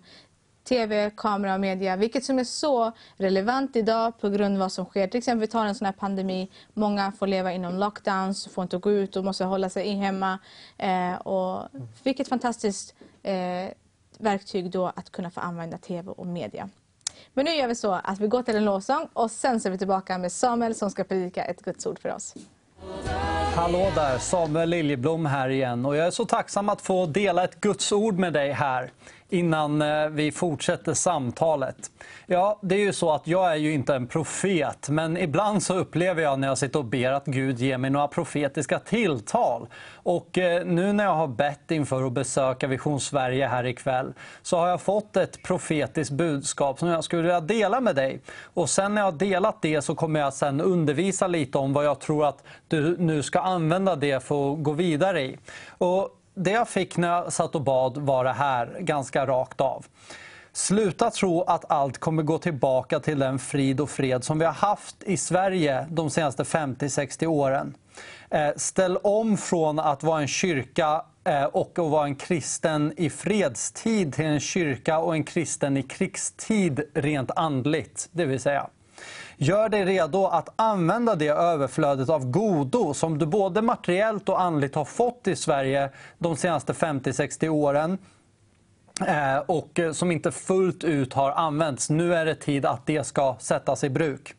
TV, 0.65 1.11
kamera 1.17 1.55
och 1.55 1.61
media, 1.61 1.97
vilket 1.97 2.25
som 2.25 2.39
är 2.39 2.45
så 2.45 2.93
relevant 3.17 3.77
idag 3.77 4.21
på 4.21 4.29
grund 4.29 4.55
av 4.55 4.61
vad 4.61 4.73
som 4.73 4.85
sker. 4.85 5.07
Till 5.07 5.19
exempel 5.19 5.41
vi 5.41 5.47
tar 5.47 5.67
en 5.67 5.75
sån 5.75 5.87
här 5.87 5.93
pandemi, 5.93 6.51
många 6.75 7.13
får 7.13 7.27
leva 7.27 7.53
inom 7.53 7.75
lockdowns, 7.75 8.49
får 8.49 8.63
inte 8.63 8.79
gå 8.79 8.93
ut 8.93 9.17
och 9.17 9.25
måste 9.25 9.45
hålla 9.45 9.71
sig 9.71 9.87
in 9.87 9.99
hemma. 9.99 10.39
Eh, 10.79 11.15
och 11.15 11.69
vilket 12.03 12.29
fantastiskt 12.29 12.95
eh, 13.23 13.71
verktyg 14.19 14.71
då 14.71 14.87
att 14.87 15.13
kunna 15.13 15.31
få 15.31 15.41
använda 15.41 15.79
TV 15.79 16.11
och 16.11 16.27
media. 16.27 16.69
Men 17.35 17.45
nu 17.45 17.51
gör 17.51 17.69
vi 17.69 17.75
så 17.75 17.93
att 17.93 18.21
vi 18.21 18.27
går 18.27 18.43
till 18.43 18.57
en 18.57 18.65
lovsång 18.65 19.09
och 19.13 19.31
sen 19.31 19.61
så 19.61 19.69
är 19.69 19.73
vi 19.73 19.79
tillbaka 19.79 20.19
med 20.19 20.33
Samuel 20.33 20.75
som 20.75 20.91
ska 20.91 21.05
predika 21.05 21.45
ett 21.45 21.63
Guds 21.63 21.87
ord 21.87 21.99
för 21.99 22.15
oss. 22.15 22.35
Hallå 23.55 23.93
där, 23.95 24.19
Samuel 24.19 24.69
Liljeblom 24.69 25.27
här 25.27 25.49
igen. 25.49 25.87
Och 25.87 25.97
jag 25.97 26.07
är 26.07 26.11
så 26.11 26.25
tacksam 26.25 26.69
att 26.69 26.81
få 26.81 27.07
dela 27.07 27.45
ett 27.45 27.61
Guds 27.61 27.93
ord 27.93 28.19
med 28.19 28.33
dig 28.33 28.53
här 28.53 28.91
innan 29.31 29.83
eh, 29.83 30.07
vi 30.07 30.33
fortsätter 30.33 30.95
samtalet. 30.95 31.91
Ja, 32.27 32.59
det 32.63 32.75
är 32.75 32.79
ju 32.79 32.93
så 32.93 33.13
att 33.13 33.27
jag 33.27 33.53
är 33.53 33.57
ju 33.57 33.73
inte 33.73 33.95
en 33.95 34.07
profet, 34.07 34.89
men 34.89 35.17
ibland 35.17 35.63
så 35.63 35.75
upplever 35.75 36.23
jag 36.23 36.39
när 36.39 36.49
jag 36.49 36.59
sitter 36.59 36.79
och 36.79 36.85
ber 36.85 37.13
att 37.13 37.25
Gud 37.25 37.59
ger 37.59 37.79
mig 37.79 37.91
några 37.91 38.09
profetiska 38.09 38.79
tilltal. 38.79 39.69
Och 39.93 40.39
eh, 40.39 40.65
nu 40.65 40.93
när 40.93 41.05
jag 41.05 41.15
har 41.15 41.29
bett 41.29 41.71
inför 41.71 42.07
att 42.07 42.13
besöka 42.13 42.67
Vision 42.67 43.01
Sverige 43.01 43.47
här 43.47 43.67
ikväll 43.67 44.13
så 44.43 44.57
har 44.57 44.69
jag 44.69 44.81
fått 44.81 45.17
ett 45.17 45.43
profetiskt 45.43 46.13
budskap 46.13 46.79
som 46.79 46.89
jag 46.89 47.05
skulle 47.05 47.23
vilja 47.23 47.41
dela 47.41 47.81
med 47.81 47.97
dig. 47.97 48.21
Och 48.55 48.71
sen 48.71 48.95
när 48.95 49.03
jag 49.03 49.07
har 49.07 49.19
delat 49.19 49.63
det 49.63 49.83
så 49.83 49.95
kommer 49.95 50.21
jag 50.21 50.35
sen 50.35 50.61
undervisa 50.61 51.27
lite 51.27 51.59
om 51.59 51.73
vad 51.73 51.85
jag 51.85 52.01
tror 52.01 52.27
att 52.27 52.45
du 52.69 52.97
nu 52.99 53.23
ska 53.23 53.41
använda 53.41 53.97
det 53.97 54.25
för 54.25 54.53
att 54.53 54.63
gå 54.63 54.73
vidare 54.73 55.23
i. 55.23 55.39
Och 55.79 56.20
det 56.45 56.51
jag 56.51 56.69
fick 56.69 56.97
när 56.97 57.09
jag 57.09 57.33
satt 57.33 57.55
och 57.55 57.63
bad 57.63 57.99
var 57.99 58.25
det 58.25 58.33
här, 58.33 58.77
ganska 58.81 59.27
rakt 59.27 59.61
av. 59.61 59.87
Sluta 60.53 61.11
tro 61.11 61.43
att 61.43 61.71
allt 61.71 61.99
kommer 61.99 62.23
gå 62.23 62.39
tillbaka 62.39 63.01
till 63.01 63.19
den 63.19 63.39
frid 63.39 63.81
och 63.81 63.91
fred 63.91 64.25
som 64.25 64.39
vi 64.39 64.45
har 64.45 64.53
haft 64.53 65.03
i 65.03 65.17
Sverige 65.17 65.87
de 65.91 66.11
senaste 66.11 66.43
50-60 66.43 67.27
åren. 67.27 67.77
Eh, 68.31 68.51
ställ 68.57 68.97
om 68.97 69.37
från 69.37 69.79
att 69.79 70.03
vara 70.03 70.21
en 70.21 70.29
kyrka 70.29 71.05
eh, 71.25 71.45
och 71.45 71.79
att 71.79 71.91
vara 71.91 72.05
en 72.05 72.17
kristen 72.17 72.93
i 72.97 73.11
fredstid 73.11 74.15
till 74.15 74.25
en 74.25 74.41
kyrka 74.41 74.99
och 74.99 75.15
en 75.15 75.25
kristen 75.25 75.77
i 75.77 75.83
krigstid 75.83 76.81
rent 76.95 77.31
andligt, 77.37 78.09
det 78.13 78.25
vill 78.25 78.41
säga. 78.41 78.69
Gör 79.43 79.69
dig 79.69 79.85
redo 79.85 80.27
att 80.27 80.49
använda 80.57 81.15
det 81.15 81.29
överflödet 81.29 82.09
av 82.09 82.31
godo 82.31 82.95
som 82.95 83.19
du 83.19 83.27
både 83.27 83.63
materiellt 83.63 84.29
och 84.29 84.41
andligt 84.41 84.75
har 84.75 84.85
fått 84.85 85.27
i 85.29 85.37
Sverige 85.37 85.91
de 86.19 86.37
senaste 86.37 86.73
50-60 86.73 87.49
åren 87.49 87.99
eh, 89.07 89.39
och 89.47 89.81
som 89.93 90.11
inte 90.11 90.33
fullt 90.33 90.85
ut 90.85 91.15
har 91.15 91.31
använts. 91.31 91.91
Nu 91.91 92.15
är 92.15 92.25
det 92.25 92.35
tid 92.35 92.67
att 92.67 92.87
det 92.87 93.05
ska 93.05 93.37
sättas 93.39 93.85
i 93.85 93.91
bruk. 93.91 94.35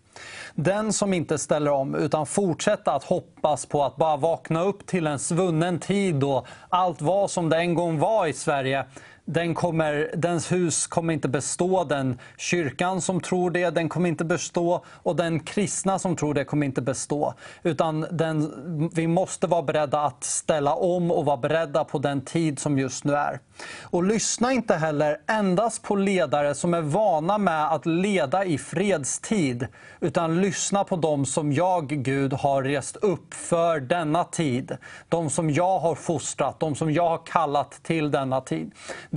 Den 0.55 0.93
som 0.93 1.13
inte 1.13 1.37
ställer 1.37 1.71
om 1.71 1.95
utan 1.95 2.25
fortsätter 2.25 2.91
att 2.91 3.03
hoppas 3.03 3.65
på 3.65 3.83
att 3.83 3.95
bara 3.95 4.17
vakna 4.17 4.63
upp 4.63 4.85
till 4.85 5.07
en 5.07 5.19
svunnen 5.19 5.79
tid 5.79 6.15
då 6.15 6.45
allt 6.69 7.01
var 7.01 7.27
som 7.27 7.49
det 7.49 7.57
en 7.57 7.73
gång 7.73 7.99
var 7.99 8.27
i 8.27 8.33
Sverige 8.33 8.85
den 9.25 9.55
kommer, 9.55 10.11
dens 10.15 10.51
hus 10.51 10.87
kommer 10.87 11.13
inte 11.13 11.27
bestå. 11.27 11.83
Den 11.83 12.19
kyrkan 12.37 13.01
som 13.01 13.21
tror 13.21 13.51
det, 13.51 13.69
den 13.69 13.89
kommer 13.89 14.09
inte 14.09 14.25
bestå. 14.25 14.85
Och 14.87 15.15
den 15.15 15.39
kristna 15.39 15.99
som 15.99 16.15
tror 16.15 16.33
det 16.33 16.45
kommer 16.45 16.65
inte 16.65 16.81
bestå. 16.81 17.33
Utan 17.63 18.05
den, 18.11 18.89
vi 18.93 19.07
måste 19.07 19.47
vara 19.47 19.61
beredda 19.61 20.01
att 20.01 20.23
ställa 20.23 20.75
om 20.75 21.11
och 21.11 21.25
vara 21.25 21.37
beredda 21.37 21.83
på 21.83 21.99
den 21.99 22.21
tid 22.21 22.59
som 22.59 22.79
just 22.79 23.03
nu 23.03 23.13
är. 23.13 23.39
Och 23.81 24.03
lyssna 24.03 24.51
inte 24.51 24.75
heller 24.75 25.17
endast 25.27 25.83
på 25.83 25.95
ledare 25.95 26.55
som 26.55 26.73
är 26.73 26.81
vana 26.81 27.37
med 27.37 27.71
att 27.71 27.85
leda 27.85 28.45
i 28.45 28.57
fredstid. 28.57 29.67
Utan 29.99 30.41
lyssna 30.41 30.83
på 30.83 30.95
dem 30.95 31.25
som 31.25 31.53
jag, 31.53 31.87
Gud, 31.87 32.33
har 32.33 32.63
rest 32.63 32.95
upp 32.95 33.33
för 33.33 33.79
denna 33.79 34.23
tid. 34.23 34.77
De 35.09 35.29
som 35.29 35.49
jag 35.49 35.79
har 35.79 35.95
fostrat, 35.95 36.59
de 36.59 36.75
som 36.75 36.91
jag 36.91 37.09
har 37.09 37.25
kallat 37.25 37.71
till 37.83 38.11
denna 38.11 38.41
tid. 38.41 38.71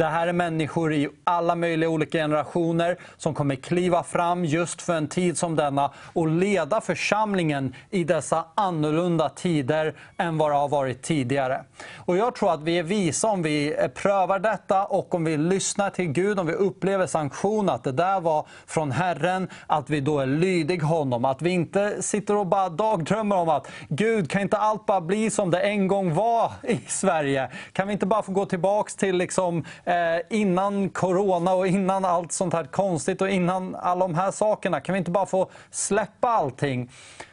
Det 0.04 0.10
här 0.10 0.26
är 0.26 0.32
människor 0.32 0.92
i 0.92 1.08
alla 1.24 1.54
möjliga 1.54 1.90
olika 1.90 2.18
generationer 2.18 2.96
som 3.16 3.34
kommer 3.34 3.54
kliva 3.54 4.02
fram 4.02 4.44
just 4.44 4.82
för 4.82 4.94
en 4.94 5.08
tid 5.08 5.38
som 5.38 5.56
denna 5.56 5.90
och 6.12 6.28
leda 6.28 6.80
församlingen 6.80 7.74
i 7.90 8.04
dessa 8.04 8.44
annorlunda 8.54 9.28
tider 9.28 9.94
än 10.16 10.38
vad 10.38 10.50
det 10.50 10.54
har 10.54 10.68
varit 10.68 11.02
tidigare. 11.02 11.64
Och 11.96 12.16
Jag 12.16 12.34
tror 12.34 12.52
att 12.52 12.62
vi 12.62 12.78
är 12.78 12.82
visa 12.82 13.28
om 13.28 13.42
vi 13.42 13.76
prövar 13.94 14.38
detta 14.38 14.84
och 14.84 15.14
om 15.14 15.24
vi 15.24 15.36
lyssnar 15.36 15.90
till 15.90 16.06
Gud, 16.06 16.38
om 16.38 16.46
vi 16.46 16.52
upplever 16.52 17.06
sanktion, 17.06 17.68
att 17.68 17.84
det 17.84 17.92
där 17.92 18.20
var 18.20 18.46
från 18.66 18.90
Herren, 18.90 19.48
att 19.66 19.90
vi 19.90 20.00
då 20.00 20.18
är 20.18 20.26
lydig 20.26 20.82
honom. 20.82 21.24
Att 21.24 21.42
vi 21.42 21.50
inte 21.50 22.02
sitter 22.02 22.36
och 22.36 22.46
bara 22.46 22.68
dagdrömmer 22.68 23.36
om 23.36 23.48
att 23.48 23.68
Gud, 23.88 24.30
kan 24.30 24.42
inte 24.42 24.56
allt 24.56 24.86
bara 24.86 25.00
bli 25.00 25.30
som 25.30 25.50
det 25.50 25.60
en 25.60 25.88
gång 25.88 26.14
var 26.14 26.52
i 26.62 26.80
Sverige? 26.88 27.50
Kan 27.72 27.86
vi 27.86 27.92
inte 27.92 28.06
bara 28.06 28.22
få 28.22 28.32
gå 28.32 28.46
tillbaka 28.46 28.90
till 28.96 29.16
liksom, 29.16 29.64
Eh, 29.84 30.20
innan 30.30 30.90
corona 30.90 31.54
och 31.54 31.66
innan 31.66 32.04
allt 32.04 32.32
sånt 32.32 32.52
här 32.52 32.64
konstigt 32.64 33.20
och 33.20 33.28
innan 33.30 33.74
alla 33.74 34.08
de 34.08 34.14
här 34.14 34.30
sakerna. 34.30 34.80
Kan 34.80 34.92
vi 34.92 34.98
inte 34.98 35.10
bara 35.10 35.26
få 35.26 35.50
släppa 35.70 36.28
allting? 36.28 36.90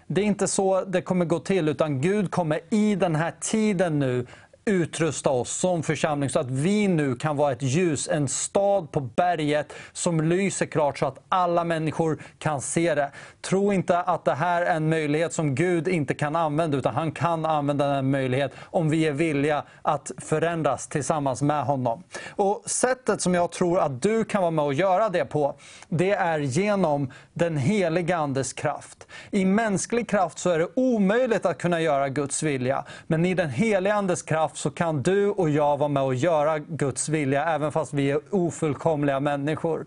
Det 0.07 0.21
är 0.21 0.25
inte 0.25 0.47
så 0.47 0.81
det 0.81 1.01
kommer 1.01 1.25
gå 1.25 1.39
till, 1.39 1.69
utan 1.69 2.01
Gud 2.01 2.31
kommer 2.31 2.59
i 2.69 2.95
den 2.95 3.15
här 3.15 3.33
tiden 3.39 3.99
nu 3.99 4.27
utrusta 4.72 5.30
oss 5.30 5.51
som 5.51 5.84
församling 5.84 6.30
så 6.30 6.39
att 6.39 6.51
vi 6.51 6.88
nu 6.88 7.15
kan 7.15 7.38
vara 7.38 7.51
ett 7.51 7.61
ljus, 7.61 8.07
en 8.11 8.28
stad 8.28 8.91
på 8.91 8.99
berget 8.99 9.74
som 9.93 10.22
lyser 10.22 10.65
klart 10.65 10.97
så 10.97 11.05
att 11.05 11.17
alla 11.30 11.63
människor 11.63 12.22
kan 12.39 12.61
se 12.61 12.95
det. 12.95 13.11
Tro 13.41 13.74
inte 13.74 13.99
att 13.99 14.26
det 14.26 14.34
här 14.34 14.61
är 14.61 14.76
en 14.76 14.89
möjlighet 14.89 15.34
som 15.34 15.55
Gud 15.55 15.88
inte 15.88 16.13
kan 16.13 16.36
använda 16.36 16.78
utan 16.78 16.95
han 16.95 17.11
kan 17.11 17.45
använda 17.45 17.88
den 17.88 18.11
möjlighet 18.11 18.51
om 18.63 18.89
vi 18.89 19.07
är 19.07 19.11
villiga 19.11 19.63
att 19.82 20.11
förändras 20.17 20.88
tillsammans 20.88 21.41
med 21.41 21.63
honom. 21.63 22.03
Och 22.30 22.63
Sättet 22.65 23.22
som 23.22 23.34
jag 23.34 23.51
tror 23.51 23.80
att 23.80 24.01
du 24.01 24.26
kan 24.26 24.41
vara 24.41 24.51
med 24.51 24.65
och 24.65 24.74
göra 24.74 25.09
det 25.09 25.26
på 25.26 25.55
det 25.89 26.11
är 26.11 26.39
genom 26.39 27.11
den 27.34 27.57
heliga 27.57 28.17
Andes 28.17 28.53
kraft. 28.53 29.07
I 29.32 29.45
mänsklig 29.45 30.09
kraft 30.09 30.39
så 30.39 30.49
är 30.49 30.59
det 30.59 30.67
omöjligt 30.76 31.45
att 31.45 31.57
kunna 31.57 31.82
göra 31.82 32.09
Guds 32.09 32.43
vilja 32.43 32.86
men 33.07 33.26
i 33.26 33.34
den 33.34 33.49
heliga 33.49 33.93
Andes 33.93 34.22
kraft 34.22 34.51
kraft 34.51 34.57
så 34.62 34.72
kan 34.72 35.03
du 35.03 35.30
och 35.30 35.49
jag 35.49 35.78
vara 35.78 35.89
med 35.89 36.03
och 36.03 36.16
göra 36.16 36.59
Guds 36.59 37.09
vilja 37.09 37.45
även 37.45 37.72
fast 37.72 37.93
vi 37.93 38.12
är 38.12 38.20
ofullkomliga 38.30 39.20
människor. 39.20 39.86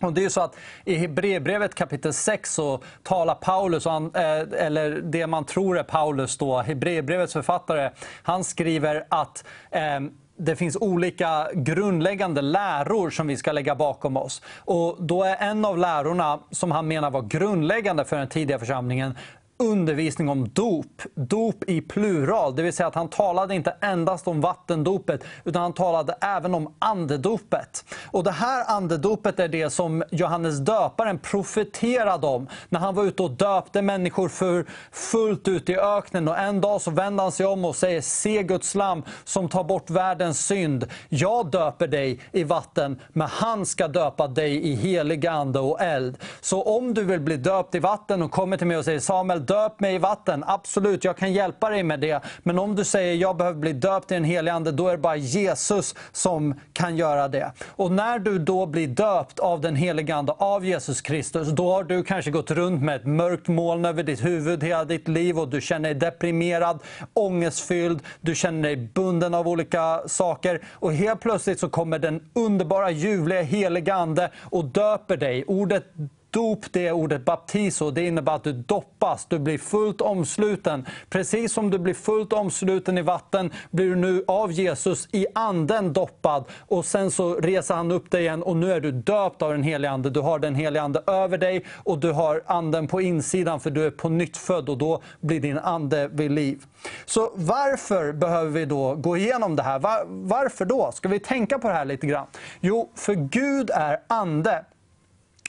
Och 0.00 0.12
det 0.12 0.24
är 0.24 0.28
så 0.28 0.40
att 0.40 0.56
I 0.84 0.94
Hebreerbrevet 0.94 1.74
kapitel 1.74 2.12
6 2.12 2.54
så 2.54 2.80
talar 3.02 3.34
Paulus, 3.34 3.86
eh, 3.86 4.66
eller 4.66 4.90
det 4.90 5.26
man 5.26 5.44
tror 5.44 5.78
är 5.78 5.82
Paulus, 5.82 6.38
då, 6.38 6.58
Hebreerbrevets 6.58 7.32
författare, 7.32 7.90
han 8.22 8.44
skriver 8.44 9.06
att 9.08 9.44
eh, 9.70 10.00
det 10.36 10.56
finns 10.56 10.76
olika 10.76 11.48
grundläggande 11.54 12.42
läror 12.42 13.10
som 13.10 13.26
vi 13.26 13.36
ska 13.36 13.52
lägga 13.52 13.74
bakom 13.74 14.16
oss. 14.16 14.42
Och 14.58 14.96
Då 14.98 15.22
är 15.22 15.36
en 15.36 15.64
av 15.64 15.78
lärorna 15.78 16.40
som 16.50 16.70
han 16.70 16.88
menar 16.88 17.10
var 17.10 17.22
grundläggande 17.22 18.04
för 18.04 18.16
den 18.16 18.28
tidiga 18.28 18.58
församlingen 18.58 19.14
undervisning 19.60 20.28
om 20.28 20.48
dop. 20.48 21.02
Dop 21.14 21.64
i 21.66 21.80
plural, 21.80 22.56
det 22.56 22.62
vill 22.62 22.72
säga 22.72 22.86
att 22.86 22.94
han 22.94 23.08
talade 23.08 23.54
inte 23.54 23.76
endast 23.80 24.28
om 24.28 24.40
vattendopet 24.40 25.24
utan 25.44 25.62
han 25.62 25.72
talade 25.72 26.14
även 26.20 26.54
om 26.54 26.74
andedopet. 26.78 27.84
Och 28.10 28.24
Det 28.24 28.30
här 28.30 28.64
andedopet 28.76 29.40
är 29.40 29.48
det 29.48 29.70
som 29.70 30.04
Johannes 30.10 30.58
döparen 30.58 31.18
profeterade 31.18 32.26
om 32.26 32.46
när 32.68 32.80
han 32.80 32.94
var 32.94 33.04
ute 33.04 33.22
och 33.22 33.30
döpte 33.30 33.82
människor 33.82 34.28
för 34.28 34.66
fullt 34.92 35.48
ut 35.48 35.68
i 35.68 35.76
öknen. 35.76 36.28
Och 36.28 36.38
En 36.38 36.60
dag 36.60 36.80
så 36.80 36.90
vänder 36.90 37.22
han 37.22 37.32
sig 37.32 37.46
om 37.46 37.64
och 37.64 37.76
säger 37.76 38.00
Se 38.00 38.42
Guds 38.42 38.74
lam 38.74 39.02
som 39.24 39.48
tar 39.48 39.64
bort 39.64 39.90
världens 39.90 40.46
synd. 40.46 40.86
Jag 41.08 41.50
döper 41.50 41.86
dig 41.86 42.20
i 42.32 42.44
vatten, 42.44 43.00
men 43.12 43.28
han 43.28 43.66
ska 43.66 43.88
döpa 43.88 44.28
dig 44.28 44.68
i 44.68 44.74
helig 44.74 45.26
ande 45.26 45.58
och 45.58 45.80
eld. 45.80 46.18
Så 46.40 46.62
om 46.62 46.94
du 46.94 47.04
vill 47.04 47.20
bli 47.20 47.36
döpt 47.36 47.74
i 47.74 47.78
vatten 47.78 48.22
och 48.22 48.30
kommer 48.30 48.56
till 48.56 48.66
mig 48.66 48.76
och 48.76 48.84
säger 48.84 49.00
Samuel, 49.00 49.46
döp 49.50 49.80
mig 49.80 49.94
i 49.94 49.98
vatten. 49.98 50.44
Absolut, 50.46 51.04
jag 51.04 51.16
kan 51.16 51.32
hjälpa 51.32 51.70
dig 51.70 51.82
med 51.82 52.00
det. 52.00 52.20
Men 52.42 52.58
om 52.58 52.76
du 52.76 52.84
säger 52.84 53.14
jag 53.14 53.36
behöver 53.36 53.58
bli 53.58 53.72
döpt 53.72 54.10
i 54.10 54.14
den 54.14 54.24
helige 54.24 54.52
Ande, 54.52 54.72
då 54.72 54.88
är 54.88 54.92
det 54.92 54.98
bara 54.98 55.16
Jesus 55.16 55.94
som 56.12 56.54
kan 56.72 56.96
göra 56.96 57.28
det. 57.28 57.52
Och 57.66 57.92
när 57.92 58.18
du 58.18 58.38
då 58.38 58.66
blir 58.66 58.88
döpt 58.88 59.38
av 59.38 59.60
den 59.60 59.76
helige 59.76 60.14
Ande, 60.14 60.32
av 60.32 60.64
Jesus 60.64 61.00
Kristus, 61.00 61.48
då 61.48 61.72
har 61.72 61.84
du 61.84 62.02
kanske 62.02 62.30
gått 62.30 62.50
runt 62.50 62.82
med 62.82 62.96
ett 62.96 63.06
mörkt 63.06 63.48
moln 63.48 63.84
över 63.84 64.02
ditt 64.02 64.24
huvud 64.24 64.62
hela 64.64 64.84
ditt 64.84 65.08
liv 65.08 65.38
och 65.38 65.48
du 65.48 65.60
känner 65.60 65.88
dig 65.88 65.94
deprimerad, 65.94 66.78
ångestfylld, 67.14 68.02
du 68.20 68.34
känner 68.34 68.62
dig 68.62 68.76
bunden 68.76 69.34
av 69.34 69.48
olika 69.48 70.02
saker. 70.06 70.60
Och 70.72 70.92
helt 70.92 71.20
plötsligt 71.20 71.60
så 71.60 71.68
kommer 71.68 71.98
den 71.98 72.20
underbara, 72.34 72.90
ljuvliga 72.90 73.42
helige 73.42 73.94
Ande 73.94 74.30
och 74.50 74.64
döper 74.64 75.16
dig. 75.16 75.44
Ordet 75.46 75.84
Dop, 76.30 76.64
det 76.72 76.86
är 76.86 76.92
ordet 76.92 77.24
baptiso, 77.24 77.90
det 77.90 78.06
innebär 78.06 78.32
att 78.32 78.44
du 78.44 78.52
doppas, 78.52 79.26
du 79.26 79.38
blir 79.38 79.58
fullt 79.58 80.00
omsluten. 80.00 80.86
Precis 81.08 81.52
som 81.52 81.70
du 81.70 81.78
blir 81.78 81.94
fullt 81.94 82.32
omsluten 82.32 82.98
i 82.98 83.02
vatten 83.02 83.50
blir 83.70 83.86
du 83.86 83.96
nu 83.96 84.24
av 84.26 84.52
Jesus 84.52 85.08
i 85.12 85.26
anden 85.34 85.92
doppad. 85.92 86.44
Och 86.58 86.84
Sen 86.84 87.10
så 87.10 87.34
reser 87.34 87.74
han 87.74 87.90
upp 87.90 88.10
dig 88.10 88.20
igen 88.20 88.42
och 88.42 88.56
nu 88.56 88.72
är 88.72 88.80
du 88.80 88.92
döpt 88.92 89.42
av 89.42 89.52
den 89.52 89.62
helige 89.62 89.90
Ande. 89.90 90.10
Du 90.10 90.20
har 90.20 90.38
den 90.38 90.54
helige 90.54 90.82
Ande 90.82 91.02
över 91.06 91.38
dig 91.38 91.64
och 91.76 91.98
du 91.98 92.12
har 92.12 92.42
anden 92.46 92.86
på 92.86 93.00
insidan 93.00 93.60
för 93.60 93.70
du 93.70 93.86
är 93.86 93.90
på 93.90 94.08
nytt 94.08 94.36
född 94.36 94.68
och 94.68 94.78
då 94.78 95.02
blir 95.20 95.40
din 95.40 95.58
ande 95.58 96.08
vid 96.08 96.30
liv. 96.30 96.62
Så 97.04 97.30
varför 97.34 98.12
behöver 98.12 98.50
vi 98.50 98.64
då 98.64 98.94
gå 98.94 99.16
igenom 99.16 99.56
det 99.56 99.62
här? 99.62 99.78
Var, 99.78 100.04
varför 100.06 100.64
då? 100.64 100.92
Ska 100.92 101.08
vi 101.08 101.20
tänka 101.20 101.58
på 101.58 101.68
det 101.68 101.74
här 101.74 101.84
lite 101.84 102.06
grann? 102.06 102.26
Jo, 102.60 102.90
för 102.94 103.14
Gud 103.14 103.70
är 103.70 104.00
ande. 104.06 104.64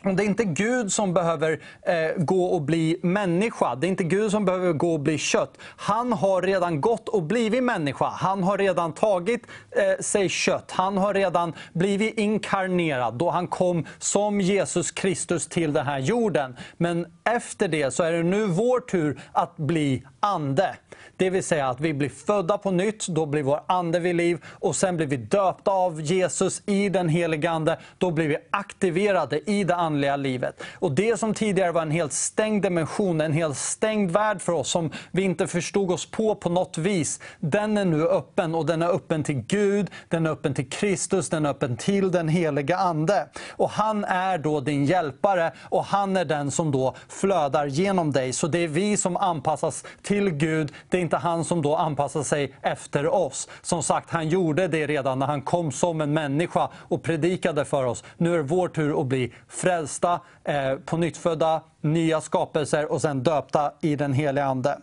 Och 0.04 0.16
det 0.16 0.24
är 0.24 0.26
inte 0.26 0.44
Gud 0.44 0.92
som 0.92 1.14
behöver 1.14 1.60
eh, 1.82 2.24
gå 2.24 2.46
och 2.46 2.62
bli 2.62 3.00
människa. 3.04 3.76
Det 3.76 3.88
är 3.88 3.90
inte 3.90 4.04
Gud 4.04 4.32
som 4.32 4.46
behöver 4.46 4.74
gå 4.74 4.94
och 4.94 5.00
bli 5.00 5.18
kött. 5.18 5.58
Han 5.62 6.14
har 6.14 6.42
redan 6.42 6.82
gått 6.82 7.10
och 7.10 7.24
blivit 7.24 7.64
människa. 7.64 8.06
Han 8.06 8.44
har 8.44 8.58
redan 8.58 8.94
tagit 8.94 9.48
eh, 9.72 10.04
sig 10.04 10.30
kött. 10.30 10.72
Han 10.72 10.98
har 10.98 11.14
redan 11.14 11.54
blivit 11.74 12.18
inkarnerad 12.18 13.14
då 13.14 13.30
han 13.30 13.48
kom 13.48 13.86
som 14.00 14.42
Jesus 14.42 14.92
Kristus 14.92 15.48
till 15.48 15.74
den 15.74 15.86
här 15.86 16.00
jorden. 16.00 16.56
Men 16.78 17.06
efter 17.24 17.68
det 17.68 17.92
så 17.92 18.04
är 18.04 18.12
det 18.12 18.24
nu 18.24 18.46
vår 18.46 18.80
tur 18.80 19.20
att 19.32 19.58
bli 19.58 20.04
ande. 20.22 20.76
Det 21.18 21.30
vill 21.30 21.44
säga 21.44 21.68
att 21.70 21.80
vi 21.80 21.94
blir 21.94 22.10
födda 22.10 22.58
på 22.58 22.72
nytt, 22.72 23.08
då 23.08 23.26
blir 23.26 23.44
vår 23.44 23.62
ande 23.68 24.00
vid 24.00 24.16
liv 24.16 24.44
och 24.50 24.76
sen 24.76 24.98
blir 24.98 25.08
vi 25.08 25.18
döpta 25.18 25.72
av 25.72 26.02
Jesus 26.02 26.62
i 26.66 26.90
den 26.90 27.10
helige 27.10 27.50
Ande. 27.50 27.80
Då 27.98 28.12
blir 28.12 28.28
vi 28.28 28.38
aktiverade 28.52 29.52
i 29.52 29.64
det 29.64 29.76
andliga 29.76 30.16
livet. 30.16 30.64
Och 30.74 30.92
det 30.92 31.20
som 31.20 31.34
tidigare 31.34 31.72
var 31.72 31.82
en 31.82 31.92
helt 31.92 32.14
stängd 32.14 32.64
dimension, 32.64 33.22
en 33.22 33.34
helt 33.34 33.58
stängd 33.58 34.12
värld 34.12 34.42
för 34.42 34.54
oss 34.54 34.70
som 34.70 34.92
vi 35.12 35.22
inte 35.22 35.48
förstod 35.48 35.92
oss 35.92 36.12
på 36.12 36.36
på 36.36 36.50
något 36.50 36.78
vis. 36.78 37.20
Den 37.40 37.78
är 37.78 37.86
nu 37.86 38.08
öppen 38.08 38.56
och 38.56 38.66
den 38.66 38.82
är 38.82 38.90
öppen 38.90 39.24
till 39.24 39.42
Gud, 39.48 39.90
den 40.08 40.26
är 40.26 40.30
öppen 40.30 40.54
till 40.54 40.70
Kristus, 40.70 41.30
den 41.30 41.46
är 41.46 41.50
öppen 41.50 41.78
till 41.78 42.12
den 42.12 42.28
heliga 42.28 42.78
Ande. 42.78 43.28
Och 43.50 43.70
han 43.70 44.04
är 44.04 44.38
då 44.38 44.60
din 44.60 44.86
hjälpare 44.86 45.52
och 45.60 45.86
han 45.86 46.18
är 46.18 46.26
den 46.26 46.52
som 46.52 46.72
då 46.72 46.96
flödar 47.08 47.66
genom 47.66 48.12
dig. 48.12 48.34
Så 48.34 48.48
det 48.48 48.60
är 48.60 48.68
vi 48.68 48.98
som 48.98 49.18
anpassas 49.18 49.84
till 50.02 50.11
till 50.12 50.30
Gud, 50.30 50.74
det 50.90 50.98
är 50.98 51.02
inte 51.02 51.18
han 51.18 51.46
som 51.46 51.62
då 51.62 51.76
anpassar 51.76 52.24
sig 52.24 52.54
efter 52.62 53.08
oss. 53.08 53.48
Som 53.62 53.84
sagt, 53.84 54.10
han 54.10 54.30
gjorde 54.30 54.68
det 54.68 54.88
redan 54.88 55.20
när 55.20 55.26
han 55.26 55.42
kom 55.42 55.72
som 55.72 56.02
en 56.02 56.14
människa 56.14 56.70
och 56.76 57.04
predikade 57.04 57.66
för 57.66 57.86
oss. 57.86 58.04
Nu 58.18 58.34
är 58.34 58.38
det 58.38 58.44
vår 58.44 58.68
tur 58.68 59.02
att 59.02 59.08
bli 59.08 59.34
frälsta, 59.48 60.20
eh, 60.44 60.76
på 60.76 60.98
nyttfödda, 60.98 61.62
nya 61.82 62.22
skapelser 62.22 62.92
och 62.92 63.02
sen 63.02 63.24
döpta 63.24 63.72
i 63.82 63.96
den 63.96 64.14
heliga 64.14 64.46
Ande. 64.46 64.78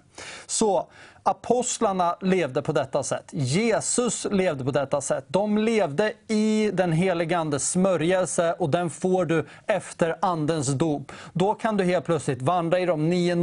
Så 0.47 0.89
apostlarna 1.29 2.16
levde 2.20 2.62
på 2.62 2.72
detta 2.72 3.03
sätt. 3.03 3.24
Jesus 3.33 4.26
levde 4.31 4.64
på 4.64 4.70
detta 4.70 5.01
sätt. 5.01 5.24
De 5.29 5.59
levde 5.59 6.12
i 6.29 6.70
den 6.72 6.93
helige 6.93 7.39
Andes 7.39 7.70
smörjelse 7.70 8.53
och 8.59 8.70
den 8.70 8.91
får 8.91 9.24
du 9.24 9.47
efter 9.66 10.16
Andens 10.20 10.68
dop. 10.68 11.12
Då 11.33 11.55
kan 11.55 11.76
du 11.76 11.85
helt 11.85 12.05
plötsligt 12.05 12.43
vandra 12.43 12.79
i 12.79 12.87
de 12.87 13.11
nio 13.11 13.35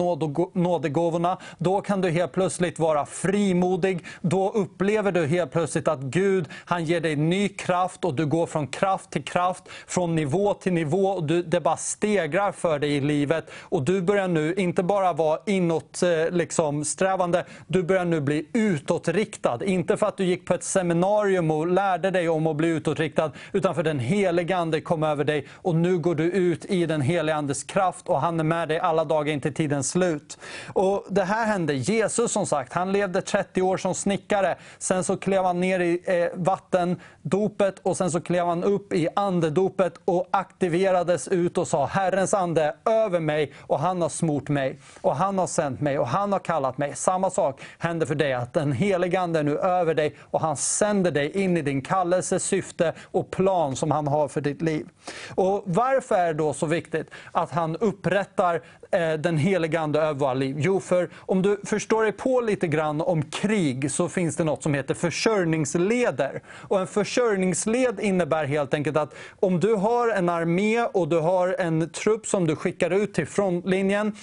nådegåvorna. 0.53 1.37
Då 1.57 1.81
kan 1.81 2.01
du 2.01 2.09
helt 2.09 2.31
plötsligt 2.31 2.79
vara 2.79 3.05
frimodig. 3.05 4.05
Då 4.21 4.51
upplever 4.51 5.11
du 5.11 5.27
helt 5.27 5.51
plötsligt 5.51 5.87
att 5.87 5.99
Gud 5.99 6.45
han 6.65 6.85
ger 6.85 7.01
dig 7.01 7.15
ny 7.15 7.49
kraft 7.49 8.05
och 8.05 8.13
du 8.13 8.25
går 8.25 8.45
från 8.45 8.67
kraft 8.67 9.11
till 9.11 9.23
kraft, 9.23 9.63
från 9.87 10.15
nivå 10.15 10.53
till 10.53 10.73
nivå. 10.73 11.07
Och 11.07 11.23
du, 11.23 11.43
det 11.43 11.61
bara 11.61 11.77
stegrar 11.77 12.51
för 12.51 12.79
dig 12.79 12.95
i 12.95 13.01
livet. 13.01 13.51
Och 13.61 13.83
du 13.83 14.01
börjar 14.01 14.27
nu 14.27 14.53
inte 14.53 14.83
bara 14.83 15.13
vara 15.13 15.39
inåt 15.45 16.03
eh, 16.03 16.31
liksom, 16.31 16.85
strävande, 16.85 17.45
du 17.75 17.83
börjar 17.83 18.05
nu 18.05 18.21
bli 18.21 18.45
utåtriktad. 18.53 19.65
Inte 19.65 19.97
för 19.97 20.07
att 20.07 20.17
du 20.17 20.23
gick 20.23 20.45
på 20.45 20.53
ett 20.53 20.63
seminarium 20.63 21.51
och 21.51 21.67
lärde 21.67 22.11
dig 22.11 22.29
om 22.29 22.47
att 22.47 22.55
bli 22.55 22.67
utåtriktad, 22.67 23.31
utan 23.51 23.75
för 23.75 23.83
den 23.83 23.99
helige 23.99 24.57
Ande 24.57 24.81
kom 24.81 25.03
över 25.03 25.23
dig 25.23 25.47
och 25.51 25.75
nu 25.75 25.97
går 25.97 26.15
du 26.15 26.23
ut 26.23 26.65
i 26.65 26.85
den 26.85 27.01
helige 27.01 27.35
Andes 27.35 27.63
kraft 27.63 28.07
och 28.07 28.21
han 28.21 28.39
är 28.39 28.43
med 28.43 28.67
dig 28.67 28.79
alla 28.79 29.05
dagar 29.05 29.33
in 29.33 29.41
till 29.41 29.53
tidens 29.53 29.89
slut. 29.89 30.37
Och 30.73 31.05
Det 31.09 31.23
här 31.23 31.45
hände. 31.45 31.73
Jesus 31.73 32.31
som 32.31 32.45
sagt, 32.45 32.73
han 32.73 32.91
levde 32.91 33.21
30 33.21 33.61
år 33.61 33.77
som 33.77 33.95
snickare. 33.95 34.55
Sen 34.77 35.03
så 35.03 35.17
klev 35.17 35.43
han 35.43 35.59
ner 35.59 35.79
i 35.79 36.01
eh, 36.05 36.27
vattendopet 36.33 37.79
och 37.79 37.97
sen 37.97 38.11
så 38.11 38.21
klev 38.21 38.45
han 38.45 38.63
upp 38.63 38.93
i 38.93 39.07
andedopet 39.15 39.93
och 40.05 40.27
aktiverades 40.31 41.27
ut 41.27 41.57
och 41.57 41.67
sa 41.67 41.85
Herrens 41.85 42.33
ande 42.33 42.75
över 42.85 43.19
mig 43.19 43.53
och 43.59 43.79
han 43.79 44.01
har 44.01 44.09
smort 44.09 44.49
mig 44.49 44.79
och 45.01 45.15
han 45.15 45.37
har 45.37 45.47
sänt 45.47 45.81
mig 45.81 45.99
och 45.99 46.07
han 46.07 46.31
har 46.31 46.39
kallat 46.39 46.77
mig. 46.77 46.95
Samma 46.95 47.29
sak 47.29 47.61
händer 47.77 48.05
för 48.05 48.15
dig, 48.15 48.33
att 48.33 48.53
den 48.53 48.71
helige 48.71 49.19
Ande 49.19 49.39
är 49.39 49.43
nu 49.43 49.57
över 49.57 49.93
dig 49.93 50.15
och 50.21 50.41
han 50.41 50.57
sänder 50.57 51.11
dig 51.11 51.31
in 51.43 51.57
i 51.57 51.61
din 51.61 51.81
kallelse, 51.81 52.39
syfte 52.39 52.93
och 53.03 53.31
plan 53.31 53.75
som 53.75 53.91
han 53.91 54.07
har 54.07 54.27
för 54.27 54.41
ditt 54.41 54.61
liv. 54.61 54.87
Och 55.35 55.63
Varför 55.65 56.15
är 56.15 56.27
det 56.27 56.33
då 56.33 56.53
så 56.53 56.65
viktigt 56.65 57.09
att 57.31 57.51
han 57.51 57.75
upprättar 57.75 58.61
eh, 58.91 59.13
den 59.13 59.37
helige 59.37 59.79
Ande 59.79 59.99
över 59.99 60.13
våra 60.13 60.33
liv? 60.33 60.55
Jo, 60.59 60.79
för 60.79 61.09
om 61.17 61.41
du 61.41 61.61
förstår 61.65 62.03
dig 62.03 62.11
på 62.11 62.41
lite 62.41 62.67
grann 62.67 63.01
om 63.01 63.23
krig 63.23 63.91
så 63.91 64.09
finns 64.09 64.35
det 64.35 64.43
något 64.43 64.63
som 64.63 64.73
heter 64.73 64.93
försörjningsleder. 64.93 66.41
Och 66.47 66.79
en 66.79 66.87
försörjningsled 66.87 67.99
innebär 67.99 68.45
helt 68.45 68.73
enkelt 68.73 68.97
att 68.97 69.15
om 69.39 69.59
du 69.59 69.75
har 69.75 70.09
en 70.09 70.29
armé 70.29 70.81
och 70.81 71.07
du 71.07 71.19
har 71.19 71.55
en 71.59 71.89
trupp 71.89 72.27
som 72.27 72.47
du 72.47 72.55
skickar 72.55 72.89
ut 72.89 73.13
till 73.13 73.27
frontlinjen 73.27 74.15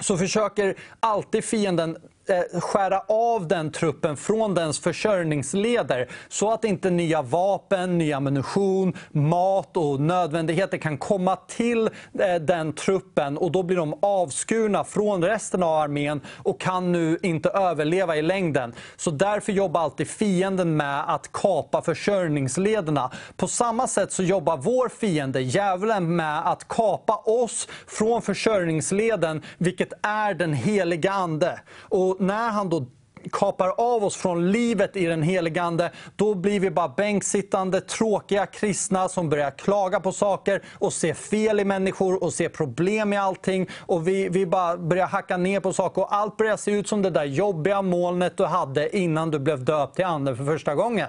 så 0.00 0.16
försöker 0.16 0.74
alltid 1.00 1.44
fienden 1.44 1.96
skära 2.60 3.00
av 3.08 3.48
den 3.48 3.72
truppen 3.72 4.16
från 4.16 4.54
dens 4.54 4.80
försörjningsleder 4.80 6.08
så 6.28 6.52
att 6.52 6.64
inte 6.64 6.90
nya 6.90 7.22
vapen, 7.22 7.98
ny 7.98 8.12
ammunition, 8.12 8.96
mat 9.10 9.76
och 9.76 10.00
nödvändigheter 10.00 10.78
kan 10.78 10.98
komma 10.98 11.36
till 11.36 11.90
eh, 12.18 12.34
den 12.40 12.72
truppen 12.72 13.38
och 13.38 13.52
då 13.52 13.62
blir 13.62 13.76
de 13.76 13.94
avskurna 14.02 14.84
från 14.84 15.24
resten 15.24 15.62
av 15.62 15.74
armén 15.74 16.20
och 16.36 16.60
kan 16.60 16.92
nu 16.92 17.18
inte 17.22 17.48
överleva 17.48 18.16
i 18.16 18.22
längden. 18.22 18.74
Så 18.96 19.10
därför 19.10 19.52
jobbar 19.52 19.80
alltid 19.80 20.08
fienden 20.08 20.76
med 20.76 21.14
att 21.14 21.32
kapa 21.32 21.82
försörjningslederna. 21.82 23.10
På 23.36 23.48
samma 23.48 23.86
sätt 23.86 24.12
så 24.12 24.22
jobbar 24.22 24.56
vår 24.56 24.88
fiende, 24.88 25.40
djävulen, 25.40 26.16
med 26.16 26.48
att 26.48 26.68
kapa 26.68 27.16
oss 27.16 27.68
från 27.86 28.22
försörjningsleden, 28.22 29.42
vilket 29.58 29.92
är 30.02 30.34
den 30.34 30.52
heliga 30.52 31.12
Ande. 31.12 31.60
Och 31.78 32.19
när 32.20 32.50
han 32.50 32.68
då 32.68 32.86
kapar 33.32 33.68
av 33.68 34.04
oss 34.04 34.16
från 34.16 34.52
livet 34.52 34.96
i 34.96 35.06
den 35.06 35.22
heligande, 35.22 35.90
då 36.16 36.34
blir 36.34 36.60
vi 36.60 36.70
bara 36.70 36.88
bänksittande, 36.88 37.80
tråkiga 37.80 38.46
kristna 38.46 39.08
som 39.08 39.28
börjar 39.28 39.50
klaga 39.50 40.00
på 40.00 40.12
saker 40.12 40.62
och 40.72 40.92
se 40.92 41.14
fel 41.14 41.60
i 41.60 41.64
människor 41.64 42.22
och 42.22 42.32
se 42.32 42.48
problem 42.48 43.12
i 43.12 43.16
allting. 43.16 43.68
Och 43.78 44.08
vi, 44.08 44.28
vi 44.28 44.46
bara 44.46 44.76
börjar 44.76 45.06
hacka 45.06 45.36
ner 45.36 45.60
på 45.60 45.72
saker 45.72 46.02
och 46.02 46.14
allt 46.14 46.36
börjar 46.36 46.56
se 46.56 46.70
ut 46.70 46.88
som 46.88 47.02
det 47.02 47.10
där 47.10 47.24
jobbiga 47.24 47.82
molnet 47.82 48.36
du 48.36 48.44
hade 48.44 48.96
innan 48.96 49.30
du 49.30 49.38
blev 49.38 49.64
döpt 49.64 49.96
till 49.96 50.04
Anden 50.04 50.36
för 50.36 50.44
första 50.44 50.74
gången. 50.74 51.08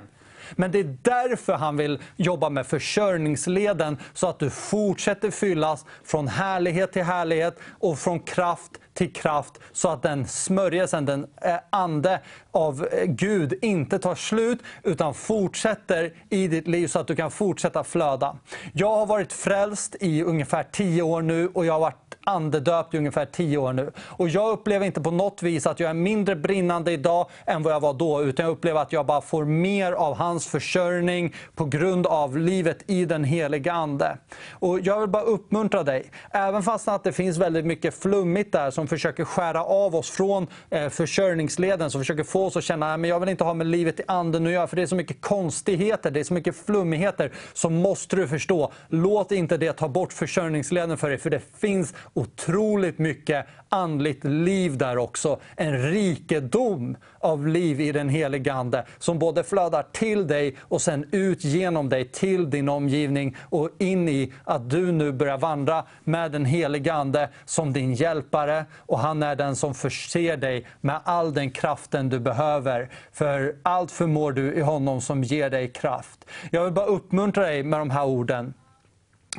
Men 0.55 0.71
det 0.71 0.79
är 0.79 0.97
därför 1.01 1.53
han 1.53 1.77
vill 1.77 1.99
jobba 2.15 2.49
med 2.49 2.67
försörjningsleden 2.67 3.97
så 4.13 4.27
att 4.27 4.39
du 4.39 4.49
fortsätter 4.49 5.31
fyllas 5.31 5.85
från 6.03 6.27
härlighet 6.27 6.93
till 6.93 7.03
härlighet 7.03 7.59
och 7.79 7.99
från 7.99 8.19
kraft 8.19 8.71
till 8.93 9.13
kraft 9.13 9.59
så 9.71 9.89
att 9.89 10.01
den 10.01 10.27
smörjelsen, 10.27 11.05
den 11.05 11.27
eh, 11.41 11.55
ande 11.69 12.19
av 12.51 12.87
eh, 12.91 13.05
Gud 13.05 13.53
inte 13.61 13.99
tar 13.99 14.15
slut 14.15 14.59
utan 14.83 15.13
fortsätter 15.13 16.13
i 16.29 16.47
ditt 16.47 16.67
liv 16.67 16.87
så 16.87 16.99
att 16.99 17.07
du 17.07 17.15
kan 17.15 17.31
fortsätta 17.31 17.83
flöda. 17.83 18.37
Jag 18.73 18.95
har 18.95 19.05
varit 19.05 19.33
frälst 19.33 19.95
i 19.99 20.23
ungefär 20.23 20.63
tio 20.63 21.01
år 21.01 21.21
nu 21.21 21.47
och 21.47 21.65
jag 21.65 21.73
har 21.73 21.79
varit 21.79 22.00
andedöpt 22.25 22.93
i 22.93 22.97
ungefär 22.97 23.25
tio 23.25 23.57
år 23.57 23.73
nu. 23.73 23.91
Och 23.97 24.29
jag 24.29 24.51
upplever 24.51 24.85
inte 24.85 25.01
på 25.01 25.11
något 25.11 25.43
vis 25.43 25.67
att 25.67 25.79
jag 25.79 25.89
är 25.89 25.93
mindre 25.93 26.35
brinnande 26.35 26.91
idag 26.91 27.29
än 27.45 27.63
vad 27.63 27.73
jag 27.73 27.79
var 27.79 27.93
då, 27.93 28.23
utan 28.23 28.45
jag 28.45 28.53
upplever 28.53 28.81
att 28.81 28.93
jag 28.93 29.05
bara 29.05 29.21
får 29.21 29.45
mer 29.45 29.91
av 29.91 30.15
hans 30.15 30.47
försörjning 30.47 31.35
på 31.55 31.65
grund 31.65 32.07
av 32.07 32.37
livet 32.37 32.83
i 32.87 33.05
den 33.05 33.23
heliga 33.23 33.73
Ande. 33.73 34.17
Och 34.51 34.79
jag 34.79 34.99
vill 34.99 35.09
bara 35.09 35.23
uppmuntra 35.23 35.83
dig, 35.83 36.11
även 36.31 36.63
fast 36.63 36.87
att 36.87 37.03
det 37.03 37.11
finns 37.11 37.37
väldigt 37.37 37.65
mycket 37.65 38.01
flummigt 38.01 38.51
där 38.51 38.71
som 38.71 38.87
försöker 38.87 39.25
skära 39.25 39.63
av 39.63 39.95
oss 39.95 40.09
från 40.09 40.47
eh, 40.69 40.89
försörjningsleden, 40.89 41.91
som 41.91 42.01
försöker 42.01 42.23
få 42.23 42.45
oss 42.45 42.57
att 42.57 42.63
känna 42.63 42.93
att 42.93 43.07
jag 43.07 43.19
vill 43.19 43.29
inte 43.29 43.43
ha 43.43 43.53
med 43.53 43.67
livet 43.67 43.99
i 43.99 44.03
anden 44.07 44.45
att 44.45 44.51
göra, 44.51 44.67
för 44.67 44.75
det 44.75 44.81
är 44.81 44.87
så 44.87 44.95
mycket 44.95 45.21
konstigheter, 45.21 46.11
det 46.11 46.19
är 46.19 46.23
så 46.23 46.33
mycket 46.33 46.55
flummigheter, 46.65 47.31
så 47.53 47.69
måste 47.69 48.15
du 48.15 48.27
förstå, 48.27 48.71
låt 48.87 49.31
inte 49.31 49.57
det 49.57 49.73
ta 49.73 49.87
bort 49.87 50.13
försörjningsleden 50.13 50.97
för 50.97 51.09
dig, 51.09 51.17
för 51.17 51.29
det 51.29 51.41
finns 51.59 51.93
otroligt 52.13 52.99
mycket 52.99 53.45
andligt 53.69 54.23
liv 54.23 54.77
där 54.77 54.97
också. 54.97 55.39
En 55.55 55.91
rikedom 55.91 56.97
av 57.19 57.47
liv 57.47 57.81
i 57.81 57.91
den 57.91 58.09
helige 58.09 58.53
Ande 58.53 58.85
som 58.99 59.19
både 59.19 59.43
flödar 59.43 59.85
till 59.91 60.27
dig 60.27 60.55
och 60.61 60.81
sen 60.81 61.05
ut 61.11 61.43
genom 61.43 61.89
dig 61.89 62.05
till 62.05 62.49
din 62.49 62.69
omgivning 62.69 63.35
och 63.49 63.69
in 63.79 64.09
i 64.09 64.33
att 64.43 64.69
du 64.69 64.91
nu 64.91 65.11
börjar 65.11 65.37
vandra 65.37 65.85
med 66.03 66.31
den 66.31 66.45
helige 66.45 66.93
Ande 66.93 67.29
som 67.45 67.73
din 67.73 67.93
hjälpare 67.93 68.65
och 68.77 68.99
han 68.99 69.23
är 69.23 69.35
den 69.35 69.55
som 69.55 69.73
förser 69.73 70.37
dig 70.37 70.67
med 70.81 70.99
all 71.03 71.33
den 71.33 71.51
kraften 71.51 72.09
du 72.09 72.19
behöver. 72.19 72.89
För 73.11 73.55
allt 73.63 73.91
förmår 73.91 74.31
du 74.31 74.53
i 74.53 74.61
honom 74.61 75.01
som 75.01 75.23
ger 75.23 75.49
dig 75.49 75.67
kraft. 75.67 76.25
Jag 76.51 76.63
vill 76.63 76.73
bara 76.73 76.85
uppmuntra 76.85 77.43
dig 77.43 77.63
med 77.63 77.79
de 77.79 77.89
här 77.89 78.05
orden 78.05 78.53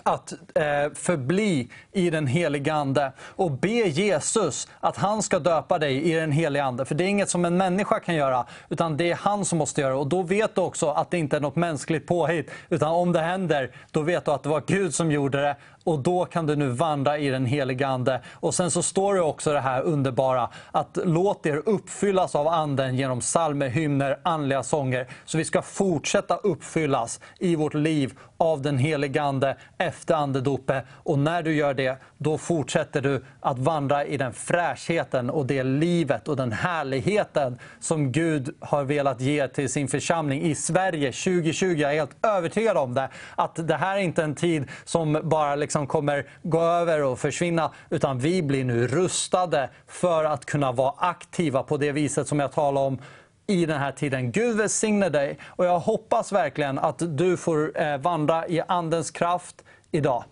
att 0.02 0.32
eh, 0.32 0.92
förbli 0.94 1.68
i 1.92 2.10
den 2.10 2.26
helige 2.26 2.72
Ande 2.72 3.12
och 3.18 3.50
be 3.50 3.68
Jesus 3.68 4.68
att 4.80 4.96
han 4.96 5.22
ska 5.22 5.38
döpa 5.38 5.78
dig 5.78 6.10
i 6.10 6.14
den 6.14 6.32
helige 6.32 6.64
Ande. 6.64 6.84
För 6.84 6.94
det 6.94 7.04
är 7.04 7.08
inget 7.08 7.30
som 7.30 7.44
en 7.44 7.56
människa 7.56 8.00
kan 8.00 8.14
göra, 8.14 8.46
utan 8.68 8.96
det 8.96 9.10
är 9.10 9.14
han 9.14 9.44
som 9.44 9.58
måste 9.58 9.80
göra 9.80 9.98
Och 9.98 10.06
då 10.06 10.22
vet 10.22 10.54
du 10.54 10.60
också 10.60 10.90
att 10.90 11.10
det 11.10 11.18
inte 11.18 11.36
är 11.36 11.40
något 11.40 11.56
mänskligt 11.56 12.06
påhitt. 12.06 12.50
Utan 12.68 12.88
om 12.88 13.12
det 13.12 13.20
händer, 13.20 13.70
då 13.90 14.00
vet 14.00 14.24
du 14.24 14.30
att 14.30 14.42
det 14.42 14.48
var 14.48 14.62
Gud 14.66 14.94
som 14.94 15.12
gjorde 15.12 15.40
det 15.40 15.56
och 15.84 15.98
då 15.98 16.24
kan 16.24 16.46
du 16.46 16.56
nu 16.56 16.68
vandra 16.68 17.18
i 17.18 17.28
den 17.28 17.46
helige 17.46 17.86
Ande. 17.86 18.20
Och 18.32 18.54
sen 18.54 18.70
så 18.70 18.82
står 18.82 19.14
det 19.14 19.20
också 19.20 19.52
det 19.52 19.60
här 19.60 19.82
underbara 19.82 20.48
att 20.70 20.98
låt 21.04 21.46
er 21.46 21.62
uppfyllas 21.66 22.34
av 22.34 22.48
Anden 22.48 22.96
genom 22.96 23.20
psalmer, 23.20 23.68
hymner, 23.68 24.18
andliga 24.22 24.62
sånger. 24.62 25.06
Så 25.24 25.38
vi 25.38 25.44
ska 25.44 25.62
fortsätta 25.62 26.36
uppfyllas 26.36 27.20
i 27.38 27.56
vårt 27.56 27.74
liv 27.74 28.18
av 28.38 28.62
den 28.62 28.78
helige 28.78 29.22
Ande 29.22 29.56
efter 29.78 30.14
andedopet. 30.14 30.84
Och 30.92 31.18
när 31.18 31.42
du 31.42 31.54
gör 31.54 31.74
det, 31.74 31.98
då 32.18 32.38
fortsätter 32.38 33.00
du 33.00 33.24
att 33.40 33.58
vandra 33.58 34.04
i 34.04 34.16
den 34.16 34.32
fräschheten 34.32 35.30
och 35.30 35.46
det 35.46 35.62
livet 35.62 36.28
och 36.28 36.36
den 36.36 36.52
härligheten 36.52 37.58
som 37.80 38.12
Gud 38.12 38.54
har 38.60 38.84
velat 38.84 39.20
ge 39.20 39.48
till 39.48 39.72
sin 39.72 39.88
församling 39.88 40.42
i 40.42 40.54
Sverige 40.54 41.12
2020. 41.12 41.66
Jag 41.66 41.90
är 41.90 41.96
helt 41.96 42.26
övertygad 42.26 42.76
om 42.76 42.94
det. 42.94 43.08
Att 43.34 43.68
det 43.68 43.76
här 43.76 43.96
är 43.96 44.00
inte 44.00 44.22
en 44.22 44.34
tid 44.34 44.68
som 44.84 45.20
bara 45.22 45.54
liksom 45.54 45.71
Liksom 45.72 45.86
kommer 45.86 46.26
gå 46.42 46.60
över 46.60 47.02
och 47.02 47.18
försvinna, 47.18 47.70
utan 47.90 48.18
vi 48.18 48.42
blir 48.42 48.64
nu 48.64 48.86
rustade 48.86 49.70
för 49.86 50.24
att 50.24 50.44
kunna 50.44 50.72
vara 50.72 50.94
aktiva 50.98 51.62
på 51.62 51.76
det 51.76 51.92
viset 51.92 52.28
som 52.28 52.40
jag 52.40 52.52
talade 52.52 52.86
om 52.86 52.98
i 53.46 53.66
den 53.66 53.80
här 53.80 53.92
tiden. 53.92 54.32
Gud 54.32 54.56
välsigne 54.56 55.08
dig 55.08 55.38
och 55.46 55.64
jag 55.64 55.78
hoppas 55.78 56.32
verkligen 56.32 56.78
att 56.78 57.02
du 57.18 57.36
får 57.36 57.80
eh, 57.80 57.98
vandra 57.98 58.48
i 58.48 58.62
Andens 58.68 59.10
kraft 59.10 59.64
idag. 59.92 60.24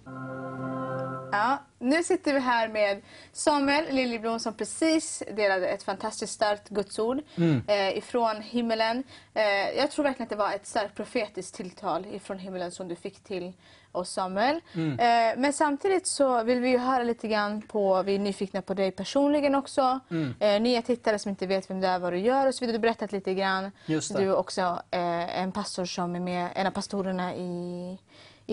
Ja, 1.32 1.58
nu 1.78 2.02
sitter 2.02 2.34
vi 2.34 2.40
här 2.40 2.68
med 2.68 3.02
Samuel 3.32 3.94
Liljeblom 3.94 4.40
som 4.40 4.54
precis 4.54 5.22
delade 5.36 5.68
ett 5.68 5.82
fantastiskt 5.82 6.32
starkt 6.32 6.68
gudsord 6.68 7.18
Mm. 7.36 7.62
eh, 7.66 7.98
ifrån 7.98 8.42
himmelen. 8.42 9.02
Eh, 9.34 9.42
jag 9.76 9.90
tror 9.90 10.02
verkligen 10.04 10.24
att 10.24 10.30
det 10.30 10.36
var 10.36 10.52
ett 10.52 10.66
starkt 10.66 10.94
profetiskt 10.96 11.54
tilltal 11.54 12.06
ifrån 12.06 12.38
himmelen 12.38 12.70
som 12.70 12.88
du 12.88 12.96
fick 12.96 13.24
till 13.24 13.52
oss 13.92 14.11
Samuel. 14.11 14.61
Mm. 14.74 14.92
Eh, 14.98 15.40
men 15.40 15.52
samtidigt 15.52 16.06
så 16.06 16.42
vill 16.42 16.61
vi 16.61 16.68
ju 16.68 16.78
höra 16.78 17.02
lite 17.02 17.28
grann 17.28 17.62
på, 17.62 18.02
vi 18.02 18.14
är 18.14 18.18
nyfikna 18.18 18.62
på 18.62 18.74
dig 18.74 18.90
personligen 18.90 19.54
också. 19.54 20.00
Mm. 20.11 20.34
Eh, 20.40 20.61
nya 20.61 20.82
tittare 20.82 21.18
som 21.18 21.30
inte 21.30 21.46
vet 21.46 21.70
vem 21.70 21.80
du 21.80 21.86
är, 21.86 21.98
vad 21.98 22.12
du 22.12 22.18
gör 22.18 22.46
och 22.46 22.54
så 22.54 22.61
vidare. 22.61 22.72
Du 22.72 22.78
har 22.78 22.82
berättat 22.82 23.12
lite 23.12 23.34
grann. 23.34 23.72
Du 23.86 23.94
är 24.22 24.36
också 24.36 24.61
eh, 24.90 25.40
en 25.40 25.52
pastor 25.52 25.84
som 25.84 26.14
är 26.14 26.20
med, 26.20 26.48
en 26.54 26.66
av 26.66 26.70
pastorerna 26.70 27.34
i, 27.34 27.98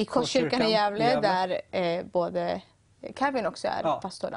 i 0.01 0.05
Korskyrkan 0.05 0.61
i 0.61 0.71
Gävle, 0.71 1.03
Gävle. 1.03 1.21
där 1.21 1.61
eh, 1.99 2.05
både 2.05 2.61
Kevin 3.19 3.45
också 3.45 3.67
är 3.67 3.81
Ja. 3.83 3.99
pastor. 4.01 4.35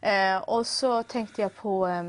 Eh, 0.00 0.36
och 0.38 0.66
så 0.66 1.02
tänkte 1.02 1.42
jag 1.42 1.56
på, 1.56 1.86
eh, 1.86 2.02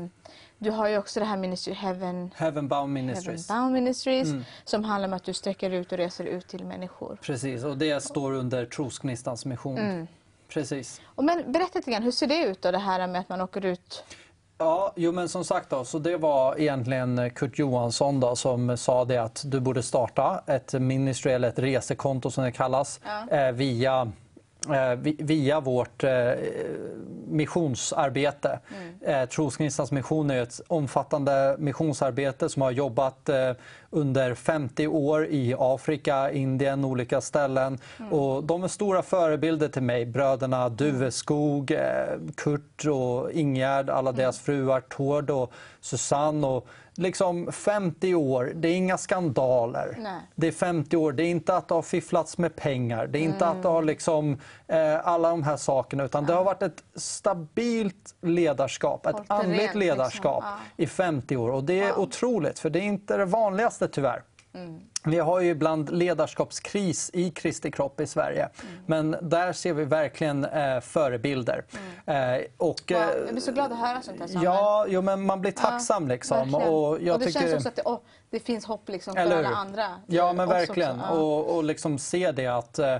du 0.58 0.70
har 0.70 0.88
ju 0.88 0.98
också 0.98 1.20
det 1.20 1.26
här 1.26 1.36
Ministry 1.36 1.74
Heaven, 1.74 2.30
Heavenbound 2.36 2.92
Ministries. 2.92 3.48
Heaven 3.48 3.62
Bound 3.62 3.72
Ministries 3.74 4.28
Mm. 4.28 4.44
som 4.64 4.84
handlar 4.84 5.08
om 5.08 5.14
att 5.14 5.24
du 5.24 5.32
sträcker 5.32 5.70
ut 5.70 5.92
och 5.92 5.98
reser 5.98 6.24
ut 6.24 6.48
till 6.48 6.64
människor. 6.64 7.18
Precis, 7.22 7.64
och 7.64 7.78
det 7.78 8.02
står 8.02 8.32
under 8.32 8.66
Trosgnistans 8.66 9.44
mission. 9.44 9.78
Mm. 9.78 10.06
Precis. 10.48 11.00
Och 11.04 11.24
men, 11.24 11.52
berätta 11.52 11.78
lite 11.78 11.90
grann, 11.90 12.02
hur 12.02 12.10
ser 12.10 12.26
det 12.26 12.44
ut 12.44 12.62
då 12.62 12.70
det 12.70 12.78
här 12.78 13.06
med 13.06 13.20
att 13.20 13.28
man 13.28 13.40
åker 13.40 13.64
ut? 13.66 14.04
Ja, 14.60 14.92
jo 14.96 15.12
men 15.12 15.28
som 15.28 15.44
sagt 15.44 15.70
då, 15.70 15.84
så 15.84 15.98
det 15.98 16.16
var 16.16 16.60
egentligen 16.60 17.30
Kurt 17.30 17.58
Johansson 17.58 18.20
då, 18.20 18.36
som 18.36 18.76
sa 18.76 19.04
det 19.04 19.16
att 19.18 19.42
du 19.46 19.60
borde 19.60 19.82
starta 19.82 20.42
ett 20.46 20.72
ministry 20.72 21.32
eller 21.32 21.48
ett 21.48 21.58
resekonto 21.58 22.30
som 22.30 22.44
det 22.44 22.52
kallas 22.52 23.00
Ja. 23.30 23.36
eh, 23.36 23.52
via 23.52 24.00
eh, 24.00 24.06
vi- 24.06 24.12
via 25.18 25.60
vårt 25.60 26.04
eh, 26.04 26.10
missionsarbete. 27.26 28.58
Mm. 28.76 29.22
Eh, 29.22 29.28
Trosgnistans 29.28 29.92
mission 29.92 30.30
är 30.30 30.42
ett 30.42 30.60
omfattande 30.66 31.56
missionsarbete 31.58 32.48
som 32.48 32.62
har 32.62 32.70
jobbat 32.70 33.28
eh, 33.28 33.52
under 33.90 34.34
50 34.34 34.86
år 34.86 35.26
i 35.26 35.54
Afrika, 35.58 36.30
Indien, 36.30 36.84
olika 36.84 37.20
ställen. 37.20 37.78
Mm. 37.98 38.12
Och 38.12 38.44
de 38.44 38.64
är 38.64 38.68
stora 38.68 39.02
förebilder 39.02 39.68
till 39.68 39.82
mig. 39.82 40.06
Bröderna 40.06 40.68
Duveskog, 40.68 41.70
eh, 41.70 41.80
Kurt 42.36 42.84
och 42.84 43.32
Ingegärd, 43.32 43.90
alla 43.90 44.12
deras 44.12 44.40
fruar, 44.40 44.80
Tord 44.80 45.30
och 45.30 45.52
Susanne. 45.80 46.46
Och 46.46 46.68
liksom 46.98 47.52
50 47.52 48.14
år, 48.14 48.52
det 48.54 48.68
är 48.68 48.74
inga 48.76 48.98
skandaler. 48.98 49.96
Nej. 49.98 50.20
Det 50.34 50.46
är 50.48 50.52
50 50.52 50.96
år, 50.96 51.12
det 51.12 51.22
är 51.22 51.28
inte 51.30 51.56
att 51.56 51.68
det 51.68 51.74
har 51.74 51.82
fifflats 51.82 52.38
med 52.38 52.56
pengar, 52.56 53.06
det 53.06 53.18
är 53.18 53.22
inte 53.22 53.46
att 53.46 53.62
det 53.62 53.68
har 53.68 53.76
Mm. 53.78 53.86
liksom, 53.86 54.38
eh, 54.66 55.06
alla 55.08 55.30
de 55.30 55.42
här 55.42 55.56
sakerna, 55.56 56.04
utan 56.04 56.26
det 56.26 56.32
har 56.32 56.44
varit 56.44 56.62
ett 56.62 56.84
stabilt 56.94 58.14
ledarskap, 58.20 59.06
ett 59.06 59.12
Hållit 59.14 59.28
det 59.28 59.34
andligt 59.34 59.60
liksom. 59.62 59.80
ledarskap 59.80 60.44
Ja. 60.46 60.56
i 60.76 60.86
50 60.86 61.36
år. 61.36 61.50
Och 61.50 61.64
det 61.64 61.80
är 61.80 61.92
Wow. 61.92 61.98
otroligt, 62.02 62.58
för 62.58 62.70
det 62.70 62.78
är 62.78 62.82
inte 62.82 63.16
det 63.16 63.24
vanligaste 63.24 63.88
tyvärr. 63.88 64.22
Mm. 64.54 64.80
Vi 65.04 65.18
har 65.18 65.40
ju 65.40 65.50
ibland 65.50 65.90
ledarskapskris 65.90 67.10
i 67.12 67.30
Kristi 67.30 67.70
kropp 67.70 68.00
i 68.00 68.06
Sverige. 68.06 68.48
Mm. 68.62 68.74
Men 68.86 69.28
där 69.28 69.52
ser 69.52 69.72
vi 69.72 69.84
verkligen 69.84 70.44
eh, 70.44 70.80
förebilder. 70.80 71.64
Eh, 72.06 72.14
och, 72.56 72.80
Wow, 72.88 72.96
eh, 72.96 73.06
jag 73.16 73.28
blir 73.28 73.40
så 73.40 73.52
glad 73.52 73.72
att 73.72 73.78
höra 73.78 74.02
sånt 74.02 74.20
här 74.20 74.26
Samuel. 74.26 74.44
Ja, 74.44 74.86
jo, 74.88 75.02
men 75.02 75.26
man 75.26 75.40
blir 75.40 75.52
tacksam 75.52 76.08
liksom. 76.08 76.36
verkligen. 76.36 76.68
Och 76.74 77.02
jag 77.02 77.20
det 77.20 77.26
tycker... 77.26 77.40
känns 77.40 77.54
också 77.54 77.68
att 77.68 77.76
det, 77.76 77.82
åh, 77.84 77.98
det 78.30 78.40
finns 78.40 78.64
hopp 78.64 78.88
liksom 78.88 79.14
för 79.14 79.20
alla 79.20 79.48
andra. 79.48 79.86
Ja, 80.06 80.32
men 80.32 80.48
Oss 80.48 80.54
verkligen. 80.54 81.00
också, 81.00 81.12
ja. 81.14 81.20
Och, 81.20 81.56
och 81.56 81.64
liksom 81.64 81.98
se 81.98 82.32
det 82.32 82.46
att, 82.46 82.78
eh, 82.78 82.96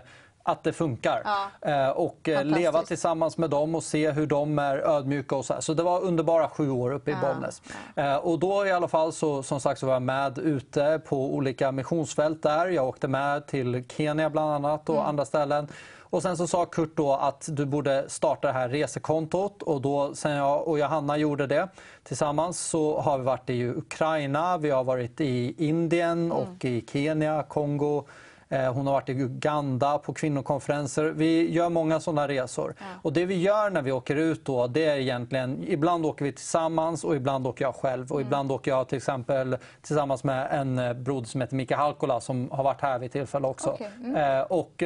att 0.50 0.62
det 0.64 0.72
funkar. 0.72 1.22
Ja. 1.24 1.70
Eh, 1.72 1.88
Och 1.90 2.28
eh, 2.28 2.44
leva 2.44 2.82
tillsammans 2.82 3.38
med 3.38 3.50
dem 3.50 3.74
och 3.74 3.82
se 3.82 4.10
hur 4.10 4.26
de 4.26 4.58
är 4.58 4.76
ödmjuka 4.78 5.36
och 5.36 5.44
så 5.44 5.54
här. 5.54 5.60
Så 5.60 5.74
det 5.74 5.82
var 5.82 6.00
underbara 6.00 6.48
sju 6.48 6.70
år 6.70 6.90
uppe 6.92 7.10
i 7.10 7.14
Ja, 7.22 7.28
Bollnäs. 7.28 7.62
Eh, 7.96 8.16
Och 8.16 8.38
då 8.38 8.66
i 8.66 8.72
alla 8.72 8.88
fall 8.88 9.12
så, 9.12 9.42
som 9.42 9.60
sagt 9.60 9.80
så 9.80 9.86
var 9.86 9.92
jag 9.92 10.02
med 10.02 10.38
ute 10.38 11.00
på 11.08 11.34
olika 11.34 11.72
missionsfält 11.72 12.42
där. 12.42 12.66
Jag 12.68 12.88
åkte 12.88 13.08
med 13.08 13.46
till 13.46 13.84
Kenya 13.96 14.30
bland 14.30 14.52
annat 14.52 14.88
och 14.88 14.94
Mm. 14.94 15.06
andra 15.08 15.24
ställen. 15.24 15.68
Och 16.10 16.22
sen 16.22 16.36
så 16.36 16.46
sa 16.46 16.64
Kurt 16.64 16.96
då 16.96 17.12
att 17.14 17.48
du 17.50 17.66
borde 17.66 18.04
starta 18.08 18.46
det 18.46 18.52
här 18.54 18.68
resekontot 18.68 19.62
och 19.62 19.80
då 19.80 20.14
sen 20.14 20.32
jag 20.32 20.68
och 20.68 20.78
Johanna 20.78 21.16
gjorde 21.16 21.46
det 21.46 21.68
tillsammans 22.04 22.60
så 22.60 23.00
har 23.00 23.18
vi 23.18 23.24
varit 23.24 23.50
i 23.50 23.64
Ukraina, 23.68 24.58
vi 24.58 24.70
har 24.70 24.84
varit 24.84 25.20
i 25.20 25.54
Indien 25.68 26.32
och 26.32 26.64
i 26.64 26.84
Kenya, 26.92 27.42
Kongo. 27.48 28.04
Eh, 28.50 28.72
Hon 28.72 28.86
har 28.86 28.92
varit 28.94 29.08
i 29.08 29.12
Uganda 29.12 29.98
på 29.98 30.12
kvinnokonferenser. 30.14 31.04
Vi 31.04 31.50
gör 31.50 31.68
många 31.70 32.00
sådana 32.00 32.28
resor. 32.28 32.74
Och 33.02 33.12
det 33.12 33.26
vi 33.26 33.34
gör 33.40 33.70
när 33.70 33.82
vi 33.82 33.92
åker 33.92 34.16
ut 34.16 34.44
då, 34.44 34.66
det 34.66 34.84
är 34.84 34.96
egentligen, 34.96 35.64
ibland 35.68 36.06
åker 36.06 36.24
vi 36.24 36.32
tillsammans 36.32 37.04
och 37.04 37.16
ibland 37.16 37.46
åker 37.46 37.64
jag 37.64 37.74
själv. 37.74 38.12
Och 38.12 38.20
ibland 38.20 38.52
åker 38.52 38.70
jag 38.70 38.88
till 38.88 38.96
exempel 38.98 39.56
tillsammans 39.82 40.24
med 40.24 40.48
en 40.60 40.78
eh, 40.78 40.92
broder 40.92 41.26
som 41.26 41.40
heter 41.40 41.56
Mika 41.56 41.76
Halkola 41.76 42.20
som 42.20 42.50
har 42.50 42.64
varit 42.64 42.80
här 42.80 42.98
vid 42.98 43.12
tillfälle 43.12 43.46
också. 43.46 43.70
Okej, 43.70 43.90
Eh, 44.16 44.40
Och, 44.40 44.82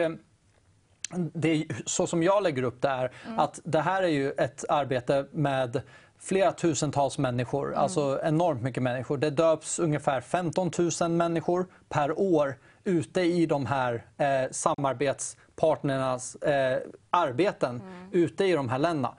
det 1.35 1.49
är, 1.49 1.65
så 1.87 2.07
som 2.07 2.23
jag 2.23 2.43
lägger 2.43 2.63
upp 2.63 2.83
det 2.83 2.89
är 2.89 3.11
att 3.37 3.61
det 3.65 3.81
här 3.81 4.03
är 4.03 4.09
ju 4.09 4.31
ett 4.33 4.65
arbete 4.69 5.27
med 5.33 5.83
flera 6.19 6.53
tusentals 6.53 7.19
människor, 7.19 7.75
alltså 7.75 8.21
enormt 8.23 8.63
mycket 8.63 8.83
människor. 8.83 9.17
Det 9.19 9.31
döps 9.31 9.79
ungefär 9.79 10.21
15 10.21 10.71
000 11.01 11.11
människor 11.11 11.67
per 11.89 12.19
år 12.21 12.57
ute 12.85 13.21
i 13.21 13.47
de 13.47 13.67
här 13.67 14.05
eh, 14.17 14.51
samarbetspartnernas 14.51 16.35
eh, 16.37 16.79
arbeten 17.11 17.83
ute 18.13 18.45
i 18.45 18.53
de 18.53 18.69
här 18.69 18.79
länderna. 18.79 19.15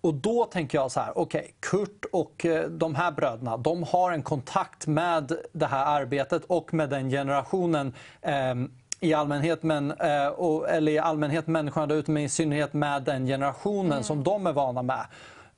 Och 0.00 0.14
då 0.14 0.44
tänker 0.44 0.78
jag 0.78 0.90
så 0.90 1.00
här, 1.00 1.18
okej, 1.18 1.54
Kurt 1.60 2.04
och 2.12 2.46
eh, 2.46 2.68
de 2.68 2.94
här 2.94 3.12
bröderna, 3.12 3.56
de 3.56 3.82
har 3.82 4.12
en 4.12 4.22
kontakt 4.22 4.86
med 4.86 5.32
det 5.52 5.66
här 5.66 6.00
arbetet 6.00 6.44
och 6.44 6.74
med 6.74 6.88
den 6.88 7.10
generationen 7.10 7.94
eh, 8.22 8.54
i 9.00 9.14
allmänhet, 9.14 9.62
men, 9.62 9.90
eh, 9.90 10.26
och, 10.26 10.70
eller 10.70 10.92
i 10.92 10.98
allmänhet 10.98 11.46
människorna 11.46 11.86
där 11.86 11.96
ute, 11.96 12.10
men 12.10 12.22
i 12.22 12.28
synnerhet 12.28 12.72
med 12.72 13.02
den 13.02 13.26
generationen 13.26 14.04
som 14.04 14.24
de 14.24 14.46
är 14.46 14.52
vana 14.52 14.82
med. 14.82 15.06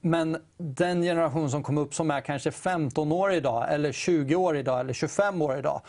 Men 0.01 0.37
den 0.57 1.03
generation 1.03 1.51
som 1.51 1.63
kom 1.63 1.79
upp 1.79 1.95
som 1.95 2.11
är 2.11 2.21
kanske 2.21 2.51
15 2.51 3.13
år 3.13 3.33
idag, 3.33 3.67
eller 3.73 3.93
20 3.93 4.35
år 4.35 4.57
idag, 4.57 4.81
eller 4.81 4.93
25 4.93 5.43
år 5.43 5.59
idag. 5.59 5.81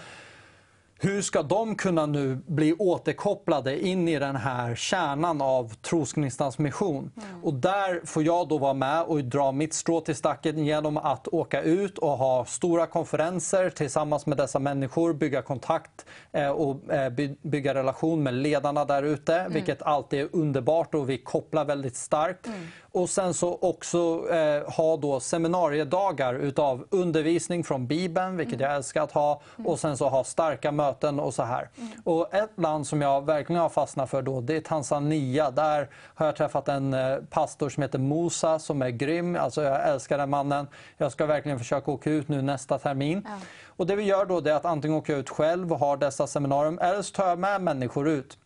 Hur 1.05 1.21
ska 1.21 1.41
de 1.43 1.75
kunna 1.75 2.05
nu 2.05 2.35
bli 2.47 2.73
återkopplade 2.73 3.85
in 3.87 4.07
i 4.07 4.19
den 4.19 4.35
här 4.35 4.75
kärnan 4.75 5.41
av 5.41 5.73
Trosgnistans 5.73 6.57
mission? 6.57 7.11
Och 7.43 7.53
där 7.53 8.01
får 8.05 8.23
jag 8.23 8.47
då 8.47 8.57
vara 8.57 8.73
med 8.73 9.03
och 9.03 9.23
dra 9.23 9.51
mitt 9.51 9.73
strå 9.73 10.01
till 10.01 10.15
stacken 10.15 10.65
genom 10.65 10.97
att 10.97 11.27
åka 11.27 11.61
ut 11.61 11.97
och 11.97 12.09
ha 12.17 12.45
stora 12.45 12.85
konferenser 12.87 13.69
tillsammans 13.69 14.25
med 14.25 14.37
dessa 14.37 14.59
människor, 14.59 15.13
bygga 15.13 15.41
kontakt 15.41 16.05
eh, 16.31 16.49
och 16.49 16.93
eh, 16.93 17.09
by- 17.09 17.37
bygga 17.41 17.73
relation 17.73 18.23
med 18.23 18.33
ledarna 18.33 18.85
där 18.85 19.03
ute, 19.03 19.47
vilket 19.49 19.81
alltid 19.81 20.19
är 20.19 20.29
underbart 20.31 20.95
och 20.95 21.09
vi 21.09 21.17
kopplar 21.17 21.65
väldigt 21.65 21.95
starkt. 21.95 22.47
Och 22.95 23.09
sen 23.09 23.33
så 23.33 23.57
också 23.61 24.29
eh, 24.31 24.71
ha 24.71 24.97
då 24.97 25.19
seminariedagar 25.19 26.33
utav 26.33 26.87
undervisning 26.89 27.63
från 27.63 27.87
Bibeln, 27.87 28.37
vilket 28.37 28.59
jag 28.59 28.75
älskar 28.75 29.03
att 29.03 29.11
ha. 29.11 29.41
Och 29.65 29.79
sen 29.79 29.97
så 29.97 30.09
ha 30.09 30.23
starka 30.23 30.71
möten 30.71 31.19
och 31.19 31.33
så 31.33 31.43
här. 31.43 31.69
Och 32.03 32.33
ett 32.33 32.51
land 32.55 32.87
som 32.87 33.01
jag 33.01 33.25
verkligen 33.25 33.61
har 33.61 33.69
fastnat 33.69 34.09
för 34.09 34.21
då, 34.21 34.41
det 34.41 34.55
är 34.55 34.61
Tanzania. 34.61 35.51
Där 35.51 35.89
har 36.15 36.25
jag 36.25 36.35
träffat 36.35 36.67
en 36.67 36.93
eh, 36.93 37.17
pastor 37.29 37.69
som 37.69 37.83
heter 37.83 37.99
Musa 37.99 38.59
som 38.59 38.81
är 38.81 38.89
grym. 38.89 39.35
Alltså 39.35 39.63
jag 39.63 39.89
älskar 39.89 40.17
den 40.17 40.29
mannen. 40.29 40.67
Jag 40.97 41.11
ska 41.11 41.25
verkligen 41.25 41.59
försöka 41.59 41.91
åka 41.91 42.09
ut 42.09 42.27
nu 42.27 42.41
nästa 42.41 42.79
termin. 42.79 43.21
Ja. 43.25 43.31
Och 43.67 43.85
det 43.87 43.95
vi 43.95 44.03
gör 44.03 44.25
då 44.25 44.41
det 44.41 44.51
är 44.51 44.55
att 44.55 44.65
antingen 44.65 44.97
åka 44.97 45.15
ut 45.15 45.29
själv 45.29 45.73
och 45.73 45.79
ha 45.79 45.95
dessa 45.95 46.27
seminarium 46.27 46.79
eller 46.79 47.01
så 47.01 47.13
tar 47.13 47.27
jag 47.27 47.39
med 47.39 47.61
människor 47.61 48.09
ut 48.09 48.37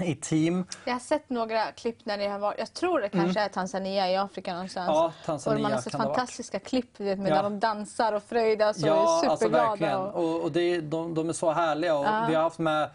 i 0.00 0.14
team. 0.14 0.64
Jag 0.84 0.92
har 0.92 1.00
sett 1.00 1.30
några 1.30 1.72
klipp 1.72 1.96
när 2.04 2.16
ni 2.16 2.26
har 2.26 2.38
varit, 2.38 2.58
jag 2.58 2.72
tror 2.74 3.00
det 3.00 3.08
kanske 3.08 3.40
är 3.40 3.48
Tanzania 3.48 4.10
i 4.10 4.16
Afrika 4.16 4.52
någonstans. 4.52 4.88
Mm. 4.88 4.96
Ja, 4.98 5.12
Tanzania 5.26 5.56
och 5.56 5.62
man 5.62 5.72
har 5.72 5.80
sett 5.80 5.92
det 5.92 5.98
fantastiska 5.98 6.58
klipp 6.58 7.00
vet, 7.00 7.18
med 7.18 7.30
Ja. 7.30 7.34
när 7.34 7.42
de 7.42 7.60
dansar 7.60 8.12
och 8.12 8.22
fröjdas 8.22 8.76
och 8.82 8.88
är 8.88 8.92
Ja, 8.92 9.22
alltså 9.26 9.36
superglada. 9.36 9.68
verkligen. 9.68 9.96
och... 10.00 10.24
Och, 10.34 10.42
och 10.42 10.52
det, 10.52 10.60
är- 10.60 10.80
de, 10.82 11.14
de 11.14 11.28
är 11.28 11.32
så 11.32 11.50
härliga. 11.52 11.94
Och 11.98 12.04
Ja. 12.06 12.26
Vi 12.28 12.34
har 12.34 12.42
haft 12.42 12.58
med 12.58 12.90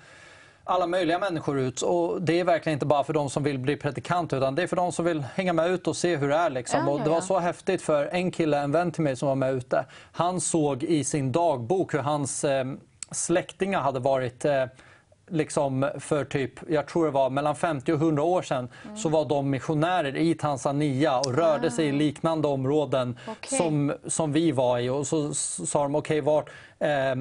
alla 0.63 0.87
möjliga 0.87 1.19
människor 1.19 1.59
ut. 1.59 1.81
Och 1.81 2.21
Det 2.21 2.39
är 2.39 2.43
verkligen 2.43 2.73
inte 2.75 2.85
bara 2.85 3.03
för 3.03 3.13
de 3.13 3.29
som 3.29 3.43
vill 3.43 3.59
bli 3.59 3.77
predikant 3.77 4.33
utan 4.33 4.55
det 4.55 4.63
är 4.63 4.67
för 4.67 4.75
de 4.75 4.91
som 4.91 5.05
vill 5.05 5.21
hänga 5.35 5.53
med 5.53 5.69
ut 5.69 5.87
och 5.87 5.95
se 5.97 6.15
hur 6.15 6.29
det 6.29 6.35
är. 6.35 6.49
Liksom. 6.49 6.79
Ja, 6.85 6.91
och 6.91 6.99
ja, 6.99 7.03
det 7.03 7.09
var 7.09 7.17
ja. 7.17 7.21
så 7.21 7.39
häftigt 7.39 7.81
för 7.81 8.05
en 8.05 8.31
kille, 8.31 8.59
en 8.59 8.71
vän 8.71 8.91
till 8.91 9.03
mig 9.03 9.15
som 9.15 9.27
var 9.27 9.35
med 9.35 9.53
ute. 9.53 9.85
Han 10.11 10.41
såg 10.41 10.83
i 10.83 11.03
sin 11.03 11.31
dagbok 11.31 11.93
hur 11.93 11.99
hans 11.99 12.43
eh, 12.43 12.65
släktingar 13.11 13.81
hade 13.81 13.99
varit 13.99 14.45
eh, 14.45 14.65
liksom 15.31 15.89
för 15.99 16.25
typ, 16.25 16.51
jag 16.69 16.87
tror 16.87 17.05
det 17.05 17.11
var 17.11 17.29
mellan 17.29 17.55
50 17.55 17.93
och 17.93 17.99
100 17.99 18.23
år 18.23 18.41
sedan, 18.41 18.69
Mm. 18.85 18.97
så 18.97 19.09
var 19.09 19.25
de 19.25 19.49
missionärer 19.49 20.15
i 20.15 20.33
Tanzania 20.35 21.17
och 21.19 21.33
rörde 21.35 21.71
sig 21.71 21.85
i 21.87 21.91
liknande 21.91 22.47
områden 22.47 23.17
Ah. 23.27 23.31
Okej. 23.31 23.57
som, 23.57 23.93
som 24.07 24.31
vi 24.33 24.51
var 24.51 24.79
i. 24.79 24.89
Och 24.89 25.07
så 25.07 25.33
sa 25.33 25.83
de, 25.83 25.95
okej, 25.95 26.21
vart, 26.21 26.49
eh, 26.79 27.11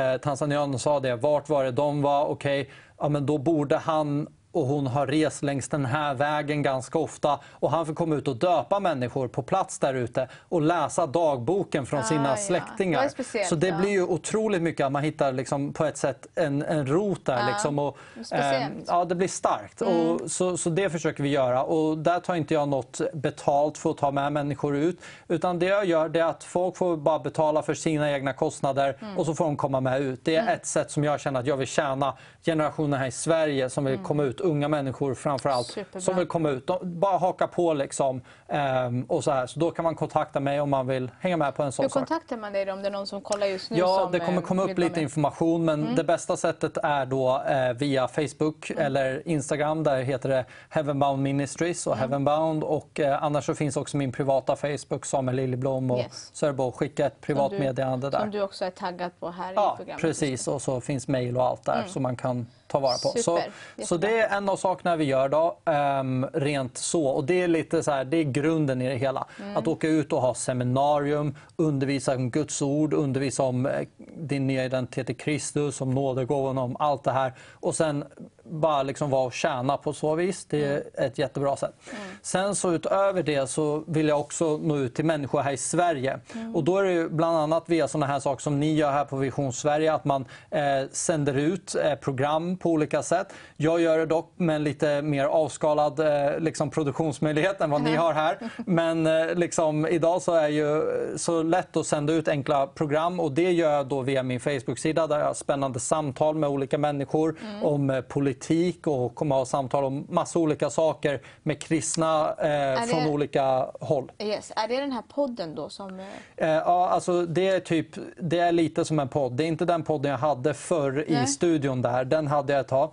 eh, 0.00 0.16
tanzanianerna 0.22 0.78
sa 0.78 1.00
det, 1.00 1.16
vart 1.16 1.48
var 1.48 1.64
det 1.64 1.70
de 1.70 2.02
var? 2.02 2.26
Okej, 2.26 2.70
ja, 2.98 3.08
men 3.08 3.26
då 3.26 3.38
borde 3.38 3.76
han 3.76 4.26
och 4.54 4.66
hon 4.66 4.86
har 4.86 5.06
rest 5.06 5.42
längs 5.42 5.68
den 5.68 5.84
här 5.84 6.14
vägen 6.14 6.62
ganska 6.62 6.98
ofta 6.98 7.40
och 7.52 7.70
han 7.70 7.86
får 7.86 7.94
komma 7.94 8.14
ut 8.14 8.28
och 8.28 8.36
döpa 8.36 8.80
människor 8.80 9.28
på 9.28 9.42
plats 9.42 9.78
där 9.78 9.94
ute 9.94 10.28
och 10.48 10.62
läsa 10.62 11.06
dagboken 11.06 11.86
från 11.86 12.00
Ah, 12.00 12.02
sina 12.02 12.28
ja. 12.28 12.36
släktingar. 12.36 13.02
Det 13.02 13.10
speciellt, 13.10 13.48
så 13.48 13.54
det 13.54 13.68
ja. 13.68 13.78
blir 13.78 13.90
ju 13.90 14.02
otroligt 14.02 14.62
mycket 14.62 14.86
att 14.86 14.92
man 14.92 15.02
hittar 15.02 15.32
liksom 15.32 15.72
på 15.72 15.84
ett 15.84 15.96
sätt 15.96 16.26
en, 16.34 16.62
en 16.62 16.86
rot 16.86 17.24
där. 17.26 17.38
Ja, 17.38 17.48
Liksom, 17.54 17.78
och, 17.78 17.98
ehm, 18.30 18.72
ja, 18.86 19.04
det 19.04 19.14
blir 19.14 19.28
starkt. 19.28 19.80
Och, 19.80 20.30
så, 20.30 20.56
så 20.56 20.70
det 20.70 20.90
försöker 20.90 21.22
vi 21.22 21.28
göra. 21.28 21.62
Och 21.62 21.98
där 21.98 22.20
tar 22.20 22.34
inte 22.34 22.54
jag 22.54 22.68
något 22.68 23.00
betalt 23.12 23.78
för 23.78 23.90
att 23.90 23.98
ta 23.98 24.10
med 24.10 24.32
människor 24.32 24.76
ut. 24.76 25.00
Utan 25.28 25.58
det 25.58 25.66
jag 25.66 25.84
gör 25.84 26.08
det 26.08 26.20
är 26.20 26.24
att 26.24 26.44
folk 26.44 26.76
får 26.76 26.96
bara 26.96 27.18
betala 27.18 27.62
för 27.62 27.74
sina 27.74 28.12
egna 28.12 28.32
kostnader 28.32 28.96
och 29.16 29.26
så 29.26 29.34
får 29.34 29.44
de 29.44 29.56
komma 29.56 29.80
med 29.80 30.00
ut. 30.00 30.24
Det 30.24 30.36
är 30.36 30.54
ett 30.54 30.66
sätt 30.66 30.90
som 30.90 31.04
jag 31.04 31.20
känner 31.20 31.40
att 31.40 31.46
jag 31.46 31.56
vill 31.56 31.66
tjäna 31.68 32.14
generationen 32.44 32.98
här 33.00 33.06
i 33.06 33.10
Sverige 33.10 33.70
som 33.70 33.84
vill 33.84 33.98
komma 33.98 34.22
ut. 34.22 34.40
Unga 34.40 34.68
människor 34.68 35.14
framför 35.14 35.48
allt 35.48 35.66
Superbra. 35.66 36.00
som 36.00 36.16
vill 36.16 36.26
komma 36.26 36.50
ut. 36.50 36.66
De, 36.66 36.78
bara 37.00 37.18
haka 37.18 37.46
på 37.46 37.74
liksom. 37.74 38.20
ehm, 38.48 39.04
och 39.04 39.24
så, 39.24 39.30
här. 39.30 39.46
så 39.46 39.60
då 39.60 39.70
kan 39.70 39.82
man 39.82 39.94
kontakta 39.94 40.40
mig 40.40 40.60
om 40.60 40.70
man 40.70 40.86
vill 40.86 41.10
hänga 41.20 41.36
med 41.36 41.54
på 41.54 41.62
en 41.62 41.72
sån 41.72 41.82
Hur 41.84 41.88
sak. 41.88 42.08
kontaktar 42.08 42.36
man 42.36 42.52
dig 42.52 42.72
om 42.72 42.82
det 42.82 42.88
är 42.88 42.92
någon 42.92 43.06
som 43.06 43.20
kollar 43.20 43.46
just 43.46 43.70
nu? 43.70 43.78
Ja, 43.78 44.08
det 44.12 44.18
kommer 44.20 44.38
eh, 44.38 44.44
komma 44.46 44.62
upp 44.62 44.78
lite 44.78 45.00
information 45.00 45.64
men 45.64 45.82
Mm. 45.82 45.94
det 45.94 46.04
bästa 46.04 46.36
sättet 46.36 46.76
är 46.82 47.06
då 47.06 47.42
eh, 47.48 47.72
via 47.72 48.08
Facebook 48.08 48.70
Mm. 48.70 48.86
eller 48.86 49.28
Instagram. 49.28 49.82
Där 49.84 50.02
heter 50.02 50.28
det 50.28 50.44
Heavenbound 50.68 51.22
Ministries 51.22 51.86
och 51.86 51.96
Heavenbound. 51.96 52.64
Och, 52.64 53.00
eh, 53.00 53.22
annars 53.24 53.46
så 53.46 53.54
finns 53.54 53.76
också 53.76 53.96
min 53.96 54.12
privata 54.12 54.56
Facebook, 54.56 55.06
Samuel 55.06 55.36
Liljeblom. 55.36 55.90
Och 55.90 55.98
Yes. 55.98 56.30
Så 56.32 56.46
är 56.46 56.50
det 56.50 56.54
bara 56.56 56.68
att 56.68 56.74
skicka 56.74 57.06
ett 57.06 57.20
privat 57.20 57.52
meddelande 57.52 58.10
där. 58.10 58.20
Som 58.20 58.30
du 58.30 58.42
också 58.42 58.64
är 58.64 58.70
taggad 58.70 59.10
på 59.20 59.30
här 59.30 59.50
i 59.50 59.54
Ja, 59.54 59.74
programmet. 59.76 60.00
precis. 60.00 60.48
Och 60.48 60.62
så 60.62 60.80
finns 60.80 61.08
mejl 61.08 61.36
och 61.36 61.44
allt 61.44 61.64
där 61.64 61.84
som 61.86 62.02
man 62.02 62.16
kan 62.16 62.33
Um, 62.34 62.46
ta 62.74 62.80
vara 62.80 62.98
på. 62.98 63.08
Mm. 63.08 63.22
Super. 63.22 63.52
Så, 63.78 63.86
så 63.86 63.96
det 63.96 64.20
är 64.20 64.36
en 64.36 64.48
av 64.48 64.56
sakerna 64.56 64.96
vi 64.96 65.04
gör 65.04 65.28
då, 65.28 65.58
ehm, 65.64 66.26
rent 66.32 66.78
så. 66.78 67.06
Och 67.06 67.24
det 67.24 67.42
är 67.42 67.48
lite 67.48 67.82
så 67.82 67.90
här, 67.90 68.04
det 68.04 68.16
är 68.16 68.24
grunden 68.24 68.82
i 68.82 68.88
det 68.88 68.96
hela. 68.96 69.26
Mm. 69.40 69.56
Att 69.56 69.68
åka 69.68 69.88
ut 69.88 70.12
och 70.12 70.20
ha 70.20 70.34
seminarium, 70.34 71.34
undervisa 71.56 72.14
om 72.14 72.30
Guds 72.30 72.62
ord, 72.62 72.94
undervisa 72.94 73.42
om 73.42 73.66
eh, 73.66 73.72
din 74.16 74.46
nya 74.46 74.64
identitet 74.64 75.10
i 75.10 75.14
Kristus, 75.14 75.80
om 75.80 75.90
nådegåvan, 75.90 76.58
om 76.58 76.76
allt 76.78 77.04
det 77.04 77.12
här. 77.12 77.32
Och 77.52 77.74
sen 77.74 78.04
bara 78.44 78.82
liksom 78.82 79.10
vara 79.10 79.26
och 79.26 79.32
tjäna 79.32 79.76
på 79.76 79.92
så 79.92 80.14
vis. 80.14 80.44
Det 80.44 80.64
är 80.64 81.06
ett 81.06 81.18
jättebra 81.18 81.56
sätt. 81.56 81.74
Sen 82.22 82.54
så 82.54 82.72
utöver 82.72 83.22
det 83.22 83.46
så 83.50 83.84
vill 83.86 84.08
jag 84.08 84.20
också 84.20 84.58
nå 84.62 84.76
ut 84.76 84.94
till 84.94 85.04
människor 85.04 85.40
här 85.40 85.52
i 85.52 85.56
Sverige. 85.56 86.20
Och 86.54 86.64
då 86.64 86.78
är 86.78 86.84
det 86.84 86.92
ju 86.92 87.08
bland 87.08 87.36
annat 87.36 87.64
via 87.66 87.88
sådana 87.88 88.06
här 88.06 88.20
saker 88.20 88.42
som 88.42 88.60
ni 88.60 88.74
gör 88.74 88.92
här 88.92 89.04
på 89.04 89.16
Vision 89.16 89.52
Sverige, 89.52 89.94
att 89.94 90.04
man 90.04 90.24
eh, 90.50 90.62
sänder 90.92 91.34
ut 91.34 91.74
eh, 91.74 91.94
program 91.94 92.56
på 92.64 92.70
olika 92.70 93.02
sätt. 93.02 93.32
Jag 93.56 93.80
gör 93.80 93.98
det 93.98 94.06
dock 94.06 94.32
med 94.36 94.56
en 94.56 94.64
lite 94.64 95.02
mer 95.02 95.24
avskalad 95.24 96.00
eh, 96.00 96.38
liksom 96.38 96.70
produktionsmöjlighet 96.70 97.60
än 97.60 97.70
vad 97.70 97.82
ni 97.82 97.94
har 97.96 98.12
här. 98.12 98.38
Men 98.66 99.06
eh, 99.06 99.34
liksom, 99.34 99.86
idag 99.86 100.22
så 100.22 100.34
är 100.34 100.42
det 100.42 100.48
ju 100.48 100.82
så 101.18 101.42
lätt 101.42 101.76
att 101.76 101.86
sända 101.86 102.12
ut 102.12 102.28
enkla 102.28 102.66
program 102.66 103.20
och 103.20 103.32
det 103.32 103.52
gör 103.52 103.72
jag 103.72 103.86
då 103.86 104.00
via 104.00 104.22
min 104.22 104.40
Facebook-sida 104.40 105.06
där 105.06 105.18
jag 105.18 105.26
har 105.26 105.34
spännande 105.34 105.80
samtal 105.80 106.34
med 106.36 106.48
olika 106.48 106.78
människor 106.78 107.36
om 107.62 107.90
eh, 107.90 108.00
politik 108.00 108.86
och 108.86 109.14
kommer 109.14 109.36
ha 109.36 109.44
samtal 109.44 109.84
om 109.84 110.06
massa 110.10 110.38
olika 110.38 110.70
saker 110.70 111.20
med 111.42 111.60
kristna 111.62 112.28
eh, 112.38 112.46
det- 112.80 112.86
från 112.90 113.06
olika 113.06 113.66
håll. 113.80 114.12
Yes. 114.18 114.52
Är 114.56 114.68
det 114.68 114.80
den 114.80 114.92
här 114.92 115.02
podden 115.14 115.54
då 115.54 115.68
som... 115.68 116.00
eh, 116.36 116.48
ja, 116.48 116.88
alltså 116.88 117.26
det 117.26 117.48
är 117.48 117.60
typ, 117.60 117.88
det 118.20 118.38
är 118.38 118.52
lite 118.52 118.84
som 118.84 118.98
en 118.98 119.08
podd. 119.08 119.32
Det 119.32 119.44
är 119.44 119.48
inte 119.48 119.64
den 119.64 119.82
podden 119.82 120.10
jag 120.10 120.18
hade 120.18 120.54
förr 120.54 121.04
i 121.08 121.12
Nej. 121.12 121.26
studion 121.26 121.82
där. 121.82 122.04
Den 122.04 122.26
hade 122.26 122.53
jag 122.54 122.60
ett 122.60 122.68
tag. 122.68 122.90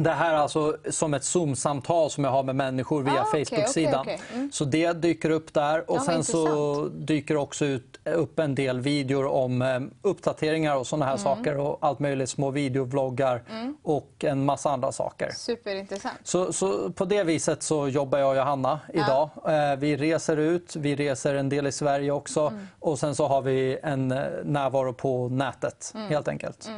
Det 0.00 0.10
här 0.10 0.34
är 0.34 0.38
alltså 0.38 0.76
som 0.90 1.14
ett 1.14 1.24
Zoom-samtal 1.24 2.10
som 2.10 2.24
jag 2.24 2.30
har 2.30 2.42
med 2.42 2.56
människor 2.56 3.02
via 3.02 3.20
Ah, 3.20 3.24
okej, 3.28 3.44
Facebook-sidan. 3.44 4.00
okej, 4.00 4.20
okej. 4.24 4.36
Mm. 4.38 4.52
Så 4.52 4.64
det 4.64 4.92
dyker 4.92 5.30
upp 5.30 5.54
där. 5.54 5.90
Och 5.90 5.96
Ja, 5.96 6.00
sen 6.00 6.24
så 6.24 6.84
dyker 6.94 7.36
också 7.36 7.64
ut, 7.64 7.98
upp 8.04 8.38
en 8.38 8.54
del 8.54 8.80
videor 8.80 9.26
om 9.26 9.62
eh, 9.62 9.80
uppdateringar 10.02 10.76
och 10.76 10.86
sådana 10.86 11.04
här 11.04 11.12
Mm. 11.12 11.24
saker. 11.24 11.58
Och 11.58 11.78
allt 11.80 11.98
möjligt, 11.98 12.30
små 12.30 12.50
videovloggar 12.50 13.42
och 13.82 14.10
en 14.24 14.44
massa 14.44 14.70
andra 14.70 14.92
saker. 14.92 15.30
Superintressant. 15.36 16.18
Så, 16.24 16.52
så 16.52 16.90
på 16.92 17.04
det 17.04 17.24
viset 17.24 17.62
så 17.62 17.88
jobbar 17.88 18.18
jag 18.18 18.30
och 18.30 18.36
Johanna 18.36 18.80
idag. 18.94 19.30
Eh, 19.46 19.76
vi 19.78 19.96
reser 19.96 20.36
ut, 20.36 20.76
vi 20.76 20.96
reser 20.96 21.34
en 21.34 21.48
del 21.48 21.66
i 21.66 21.72
Sverige 21.72 22.10
också 22.10 22.46
Mm. 22.46 22.66
och 22.80 22.98
sen 22.98 23.14
så 23.14 23.26
har 23.26 23.42
vi 23.42 23.78
en 23.82 24.12
eh, 24.12 24.24
närvaro 24.44 24.92
på 24.92 25.28
nätet 25.28 25.92
Mm. 25.94 26.08
helt 26.08 26.28
enkelt. 26.28 26.70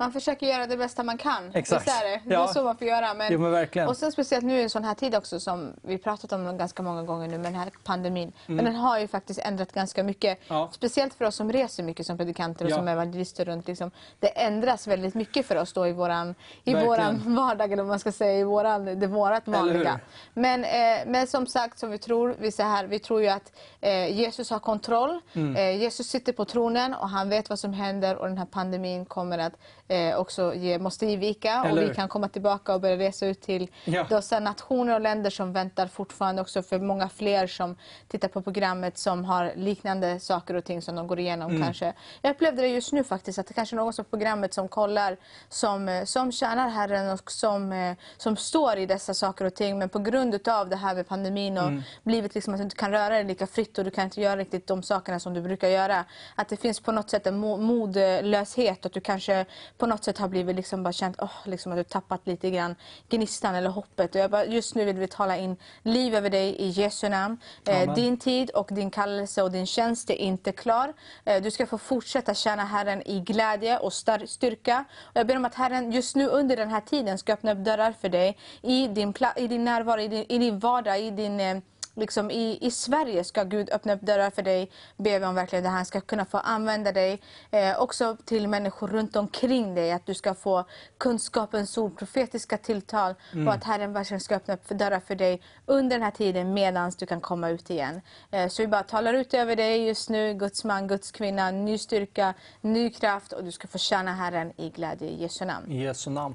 Man 0.00 0.12
försöker 0.12 0.46
göra 0.46 0.66
det 0.66 0.76
bästa 0.76 1.02
man 1.02 1.18
kan. 1.18 1.50
Exakt. 1.54 1.86
Visst 1.86 2.02
är 2.02 2.04
det? 2.10 2.20
Det 2.24 2.34
är 2.34 2.38
Ja. 2.38 2.48
så 2.48 2.62
man 2.62 2.76
får 2.76 2.86
göra. 2.86 3.14
Men... 3.14 3.32
Jo, 3.32 3.38
men 3.38 3.50
verkligen. 3.50 3.88
Och 3.88 3.96
sen 3.96 4.12
speciellt 4.12 4.44
nu 4.44 4.58
i 4.58 4.62
en 4.62 4.70
sån 4.70 4.84
här 4.84 4.94
tid 4.94 5.14
också 5.14 5.40
som 5.40 5.72
vi 5.82 5.98
pratat 5.98 6.32
om 6.32 6.58
ganska 6.58 6.82
många 6.82 7.02
gånger 7.02 7.28
nu 7.28 7.38
med 7.38 7.46
den 7.52 7.54
här 7.60 7.70
pandemin. 7.84 8.32
Men 8.46 8.64
den 8.64 8.74
har 8.74 8.98
ju 8.98 9.08
faktiskt 9.08 9.40
ändrat 9.40 9.72
ganska 9.72 10.02
mycket. 10.02 10.38
Mm. 10.50 10.60
Ja. 10.60 10.68
Speciellt 10.72 11.14
för 11.14 11.24
oss 11.24 11.36
som 11.36 11.52
reser 11.52 11.82
mycket 11.82 12.06
som 12.06 12.16
predikanter 12.16 12.64
och 12.64 12.70
Ja. 12.70 12.76
som 12.76 12.88
evangelister 12.88 13.44
runt. 13.44 13.66
Liksom. 13.68 13.90
Det 14.20 14.28
ändras 14.28 14.86
väldigt 14.86 15.14
mycket 15.14 15.46
för 15.46 15.56
oss 15.56 15.72
då 15.72 15.86
i 15.86 15.92
våran, 15.92 16.34
i 16.64 16.72
Verkligen. 16.72 16.86
våran 16.86 17.34
vardag 17.36 17.72
eller 17.72 17.82
vad 17.82 17.88
man 17.90 17.98
ska 17.98 18.12
säga, 18.12 18.38
i 18.38 18.44
våran, 18.44 18.84
det 19.00 19.06
vårat 19.06 19.48
vanliga. 19.48 20.00
Men, 20.34 20.64
eh, 20.64 20.70
men 21.06 21.26
som 21.26 21.46
sagt, 21.46 21.78
som 21.78 21.90
vi 21.90 21.98
tror, 21.98 22.34
vi, 22.38 22.52
så 22.52 22.62
här, 22.62 22.84
vi 22.86 22.98
tror 22.98 23.22
ju 23.22 23.28
att 23.28 23.52
eh, 23.80 24.16
Jesus 24.16 24.50
har 24.50 24.58
kontroll. 24.58 25.20
Mm. 25.32 25.56
Eh, 25.56 25.82
Jesus 25.82 26.06
sitter 26.08 26.32
på 26.32 26.44
tronen 26.44 26.94
och 26.94 27.08
han 27.08 27.28
vet 27.28 27.48
vad 27.48 27.58
som 27.58 27.72
händer 27.72 28.16
och 28.16 28.28
den 28.28 28.38
här 28.38 28.46
pandemin 28.46 29.04
kommer 29.04 29.38
att 29.38 29.52
eh, 29.90 30.16
också 30.16 30.54
ge, 30.54 30.78
måste 30.78 31.06
ge 31.06 31.16
vika 31.16 31.60
och 31.60 31.66
Eller 31.68 31.80
vi 31.80 31.86
hur? 31.86 31.94
kan 31.94 32.08
komma 32.08 32.28
tillbaka 32.28 32.74
och 32.74 32.80
börja 32.80 32.96
resa 32.98 33.26
ut 33.26 33.40
till 33.40 33.68
Ja. 33.84 34.06
dessa 34.08 34.40
nationer 34.40 34.94
och 34.94 35.00
länder 35.00 35.30
som 35.30 35.52
väntar 35.52 35.86
fortfarande 35.86 36.42
också 36.42 36.62
för 36.62 36.78
många 36.78 37.08
fler 37.08 37.46
som 37.46 37.76
tittar 38.08 38.28
på 38.28 38.42
programmet 38.42 38.98
som 38.98 39.24
har 39.24 39.52
liknande 39.56 40.20
saker 40.20 40.54
och 40.54 40.64
ting 40.64 40.82
som 40.82 40.96
de 40.96 41.06
går 41.06 41.18
igenom 41.18 41.50
Mm. 41.50 41.62
kanske. 41.62 41.92
Jag 42.22 42.30
upplevde 42.30 42.62
det 42.62 42.68
just 42.68 42.92
nu 42.92 43.04
faktiskt 43.04 43.38
att 43.38 43.46
det 43.46 43.54
kanske 43.54 43.76
är 43.76 43.76
någon 43.76 43.92
som 43.92 44.04
på 44.04 44.10
programmet 44.10 44.54
som 44.54 44.68
kollar 44.68 45.16
som, 45.48 45.88
eh, 45.88 46.04
som 46.04 46.32
tjänar 46.32 46.68
Herren 46.68 47.10
och 47.10 47.30
som, 47.30 47.72
eh, 47.72 47.96
som 48.16 48.36
står 48.36 48.76
i 48.78 48.86
dessa 48.86 49.14
saker 49.14 49.44
och 49.44 49.54
ting 49.54 49.78
men 49.78 49.88
på 49.88 49.98
grund 49.98 50.48
av 50.48 50.68
det 50.68 50.76
här 50.76 50.94
med 50.94 51.08
pandemin 51.08 51.58
och 51.58 51.64
Mm. 51.68 51.82
blivit 52.02 52.34
liksom 52.34 52.54
att 52.54 52.58
du 52.60 52.64
inte 52.64 52.76
kan 52.76 52.90
röra 52.90 53.08
dig 53.14 53.24
lika 53.24 53.46
fritt 53.46 53.78
och 53.78 53.84
du 53.84 53.90
kan 53.90 54.04
inte 54.04 54.20
göra 54.20 54.36
riktigt 54.36 54.66
de 54.66 54.82
sakerna 54.82 55.20
som 55.20 55.34
du 55.34 55.40
brukar 55.40 55.68
göra. 55.68 56.04
Att 56.34 56.48
det 56.48 56.56
finns 56.56 56.80
på 56.80 56.92
något 56.92 57.10
sätt 57.10 57.26
en 57.26 57.44
mo- 57.44 57.56
modlöshet 57.60 58.86
att 58.86 58.92
du 58.92 59.00
kanske 59.00 59.46
på 59.80 59.86
något 59.86 60.04
sätt 60.04 60.18
har 60.18 60.28
blivit 60.28 60.56
liksom 60.56 60.82
bara 60.82 60.92
känt 60.92 61.18
oh, 61.20 61.32
liksom 61.44 61.72
att 61.72 61.78
du 61.78 61.84
tappat 61.84 62.26
lite 62.26 62.50
grann 62.50 62.74
gnistan 63.08 63.54
eller 63.54 63.70
hoppet. 63.70 64.14
Och 64.14 64.20
jag 64.20 64.30
bara, 64.30 64.44
just 64.44 64.74
nu 64.74 64.84
vill 64.84 64.96
vi 64.96 65.08
tala 65.08 65.36
in 65.36 65.56
liv 65.82 66.14
över 66.14 66.30
dig 66.30 66.56
i 66.56 66.68
Jesu 66.68 67.08
namn. 67.08 67.38
Eh, 67.66 67.94
din 67.94 68.16
tid 68.16 68.50
och 68.50 68.68
din 68.70 68.90
kallelse 68.90 69.42
och 69.42 69.50
din 69.50 69.66
tjänst 69.66 70.10
är 70.10 70.14
inte 70.14 70.52
klar. 70.52 70.92
Eh, 71.24 71.42
du 71.42 71.50
ska 71.50 71.66
få 71.66 71.78
fortsätta 71.78 72.34
tjäna 72.34 72.64
Herren 72.64 73.08
i 73.08 73.20
glädje 73.20 73.78
och 73.78 73.92
styrka. 74.26 74.84
Och 75.00 75.16
jag 75.16 75.26
ber 75.26 75.36
om 75.36 75.44
att 75.44 75.54
Herren 75.54 75.92
just 75.92 76.16
nu 76.16 76.26
under 76.26 76.56
den 76.56 76.70
här 76.70 76.80
tiden 76.80 77.18
ska 77.18 77.32
öppna 77.32 77.52
upp 77.52 77.58
dörrar 77.58 77.92
för 78.00 78.08
dig 78.08 78.38
i 78.62 78.86
din, 78.86 79.14
i 79.36 79.46
din 79.46 79.64
närvaro, 79.64 80.00
i 80.00 80.08
din, 80.08 80.24
i 80.28 80.38
din 80.38 80.58
vardag, 80.58 81.00
i 81.00 81.10
din 81.10 81.40
eh, 81.40 81.58
liksom 82.00 82.30
i, 82.30 82.58
i 82.60 82.70
Sverige 82.70 83.24
ska 83.24 83.44
Gud 83.44 83.70
öppna 83.70 83.94
upp 83.94 84.00
dörrar 84.00 84.30
för 84.30 84.42
dig. 84.42 84.70
Ber 84.96 85.18
vi 85.18 85.26
om 85.26 85.34
verkligen 85.34 85.66
att 85.66 85.72
han 85.72 85.86
ska 85.86 86.00
kunna 86.00 86.24
få 86.24 86.38
använda 86.38 86.92
dig. 86.92 87.20
Eh, 87.50 87.80
också 87.80 88.16
till 88.24 88.48
människor 88.48 88.88
runt 88.88 89.16
omkring 89.16 89.74
dig. 89.74 89.92
Att 89.92 90.06
du 90.06 90.14
ska 90.14 90.34
få 90.34 90.64
kunskapens 90.98 91.78
ord, 91.78 91.98
profetiska 91.98 92.58
tilltal. 92.58 93.14
Mm. 93.32 93.48
Och 93.48 93.54
att 93.54 93.64
Herren 93.64 93.92
verkligen 93.92 94.20
ska 94.20 94.36
öppna 94.36 94.54
upp 94.54 94.68
dörrar 94.68 95.00
för 95.00 95.14
dig 95.14 95.42
under 95.66 95.96
den 95.96 96.02
här 96.02 96.10
tiden 96.10 96.54
medan 96.54 96.92
du 96.98 97.06
kan 97.06 97.20
komma 97.20 97.48
ut 97.48 97.70
igen. 97.70 98.00
Eh, 98.30 98.48
så 98.48 98.62
vi 98.62 98.68
bara 98.68 98.82
talar 98.82 99.14
ut 99.14 99.34
över 99.34 99.56
dig 99.56 99.86
just 99.86 100.10
nu, 100.10 100.34
Guds 100.34 100.64
man, 100.64 100.88
Guds 100.88 101.10
kvinna. 101.10 101.50
Ny 101.50 101.78
styrka, 101.78 102.34
ny 102.60 102.90
kraft 102.90 103.32
och 103.32 103.44
du 103.44 103.52
ska 103.52 103.68
få 103.68 103.78
tjäna 103.78 104.14
Herren 104.14 104.52
i 104.56 104.70
glädje 104.70 105.08
i 105.08 105.22
Jesu 105.22 105.44
namn. 105.44 105.72
I 105.72 105.82
Jesu 105.82 106.10
namn. 106.10 106.34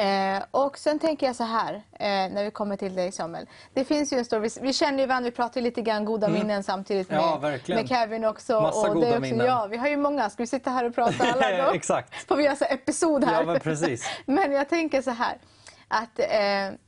Eh, 0.00 0.42
och 0.50 0.78
sen 0.78 0.98
tänker 0.98 1.26
jag 1.26 1.36
så 1.36 1.44
här, 1.44 1.74
eh, 1.74 2.08
när 2.08 2.44
vi 2.44 2.50
kommer 2.50 2.76
till 2.76 2.94
dig 2.94 3.12
Samuel. 3.12 3.46
Det 3.74 3.84
finns 3.84 4.12
ju 4.12 4.18
en 4.18 4.24
stor, 4.24 4.38
vi, 4.38 4.48
vi 4.60 4.72
känner 4.72 4.98
ju 4.98 5.06
varandra, 5.06 5.30
vi 5.30 5.36
pratar 5.36 5.60
lite 5.60 5.82
grann 5.82 6.04
goda 6.04 6.26
mm. 6.26 6.38
minnen 6.38 6.62
samtidigt 6.62 7.10
med, 7.10 7.18
ja, 7.18 7.58
med 7.68 7.88
Kevin 7.88 8.24
också. 8.24 8.60
Massa 8.60 8.88
och 8.88 8.94
goda 8.94 9.08
också, 9.08 9.20
minnen. 9.20 9.46
Ja, 9.46 9.66
vi 9.70 9.76
har 9.76 9.88
ju 9.88 9.96
många. 9.96 10.30
Ska 10.30 10.42
vi 10.42 10.46
sitta 10.46 10.70
här 10.70 10.84
och 10.84 10.94
prata 10.94 11.24
alla 11.24 11.64
då? 11.66 11.72
Exakt. 11.72 12.28
Får 12.28 12.36
vi 12.36 12.44
göra 12.44 12.56
så 12.56 12.64
episod 12.64 13.24
här? 13.24 13.40
Ja, 13.40 13.46
men 13.46 13.60
precis. 13.60 14.10
men 14.26 14.52
jag 14.52 14.68
tänker 14.68 15.02
så 15.02 15.10
här, 15.10 15.38
att 15.88 16.18
eh, 16.18 16.78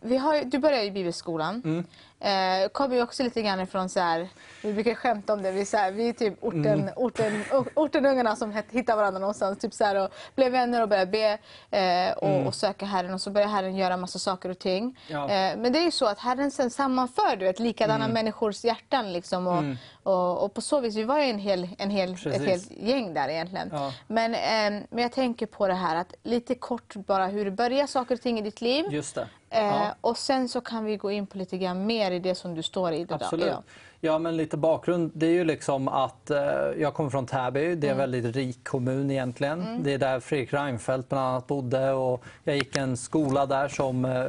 vi 0.00 0.16
har, 0.16 0.44
du 0.44 0.58
började 0.58 0.84
i 0.84 0.90
bibelskolan. 0.90 1.62
Mm. 1.64 1.84
Eh, 2.22 2.68
kommer 2.68 2.96
ju 2.96 3.02
också 3.02 3.22
lite 3.22 3.42
grann 3.42 3.60
ifrån 3.60 3.88
så 3.88 4.00
här, 4.00 4.28
vi 4.62 4.72
brukar 4.72 4.94
skämta 4.94 5.32
om 5.32 5.42
det, 5.42 5.50
vi, 5.50 5.64
så 5.64 5.76
här, 5.76 5.92
vi 5.92 6.08
är 6.08 6.12
typ 6.12 6.34
orten, 6.40 6.66
mm. 6.66 6.92
orten, 6.96 7.44
ortenungarna 7.74 8.36
som 8.36 8.62
hittar 8.70 8.96
varandra 8.96 9.20
någonstans. 9.20 9.58
Typ 9.58 9.74
så 9.74 9.84
här, 9.84 10.04
och 10.04 10.10
blev 10.34 10.52
vänner 10.52 10.82
och 10.82 10.88
började 10.88 11.10
be 11.10 11.38
eh, 11.78 12.12
och, 12.12 12.28
mm. 12.28 12.46
och, 12.46 12.54
söka 12.54 12.86
Herren 12.86 13.14
och 13.14 13.20
så 13.20 13.30
börjar 13.30 13.48
Herren 13.48 13.76
göra 13.76 13.96
massa 13.96 14.18
saker 14.18 14.48
och 14.48 14.58
ting. 14.58 14.98
Ja. 15.08 15.22
Eh, 15.22 15.56
men 15.56 15.72
det 15.72 15.78
är 15.78 15.84
ju 15.84 15.90
så 15.90 16.06
att 16.06 16.18
Herren 16.18 16.50
sen 16.50 16.70
sammanför 16.70 17.36
du 17.36 17.44
vet, 17.44 17.58
likadana 17.58 18.04
mm. 18.04 18.14
människors 18.14 18.64
hjärtan. 18.64 19.12
Liksom, 19.12 19.46
och, 19.46 19.58
mm. 19.58 19.76
och, 20.02 20.44
och, 20.44 20.54
på 20.54 20.60
så 20.60 20.80
vis, 20.80 20.96
vi 20.96 21.04
var 21.04 21.18
ju 21.18 21.24
en 21.24 21.38
hel, 21.38 21.68
en 21.78 21.90
hel, 21.90 22.12
ett 22.12 22.46
helt 22.46 22.70
gäng 22.70 23.14
där 23.14 23.28
egentligen. 23.28 23.68
Ja. 23.72 23.92
Men, 24.06 24.34
eh, 24.34 24.86
men 24.90 25.02
jag 25.02 25.12
tänker 25.12 25.46
på 25.46 25.68
det 25.68 25.74
här 25.74 25.96
att 25.96 26.14
lite 26.22 26.54
kort 26.54 26.94
bara 26.94 27.26
hur 27.26 27.50
börjar 27.50 27.86
saker 27.86 28.14
och 28.14 28.20
ting 28.20 28.38
i 28.38 28.42
ditt 28.42 28.60
liv. 28.60 28.84
Just 28.90 29.14
det. 29.14 29.28
Eh, 29.50 29.64
ja. 29.64 29.94
Och 30.00 30.18
sen 30.18 30.48
så 30.48 30.60
kan 30.60 30.84
vi 30.84 30.96
gå 30.96 31.10
in 31.10 31.26
på 31.26 31.38
lite 31.38 31.58
grann 31.58 31.86
mer 31.86 32.10
i 32.10 32.18
det 32.18 32.34
som 32.34 32.54
du 32.54 32.62
står 32.62 32.92
i. 32.92 33.04
Det 33.04 33.14
Absolut. 33.14 33.46
Ja. 33.46 33.62
ja. 34.00 34.18
men 34.18 34.36
lite 34.36 34.56
bakgrund. 34.56 35.10
Det 35.14 35.26
är 35.26 35.30
ju 35.30 35.44
liksom 35.44 35.88
att 35.88 36.30
eh, 36.30 36.38
jag 36.78 36.94
kommer 36.94 37.10
från 37.10 37.26
Täby. 37.26 37.60
Det 37.60 37.86
är 37.86 37.90
en 37.90 37.96
mm. 37.96 37.98
väldigt 37.98 38.36
rik 38.36 38.64
kommun 38.64 39.10
egentligen. 39.10 39.60
Mm. 39.60 39.82
Det 39.82 39.94
är 39.94 39.98
där 39.98 40.20
Fredrik 40.20 40.52
Reinfeldt 40.52 41.08
bland 41.08 41.24
annat 41.24 41.46
bodde 41.46 41.92
och 41.92 42.24
jag 42.44 42.56
gick 42.56 42.76
en 42.76 42.96
skola 42.96 43.46
där 43.46 43.68
som 43.68 44.04
eh, 44.04 44.26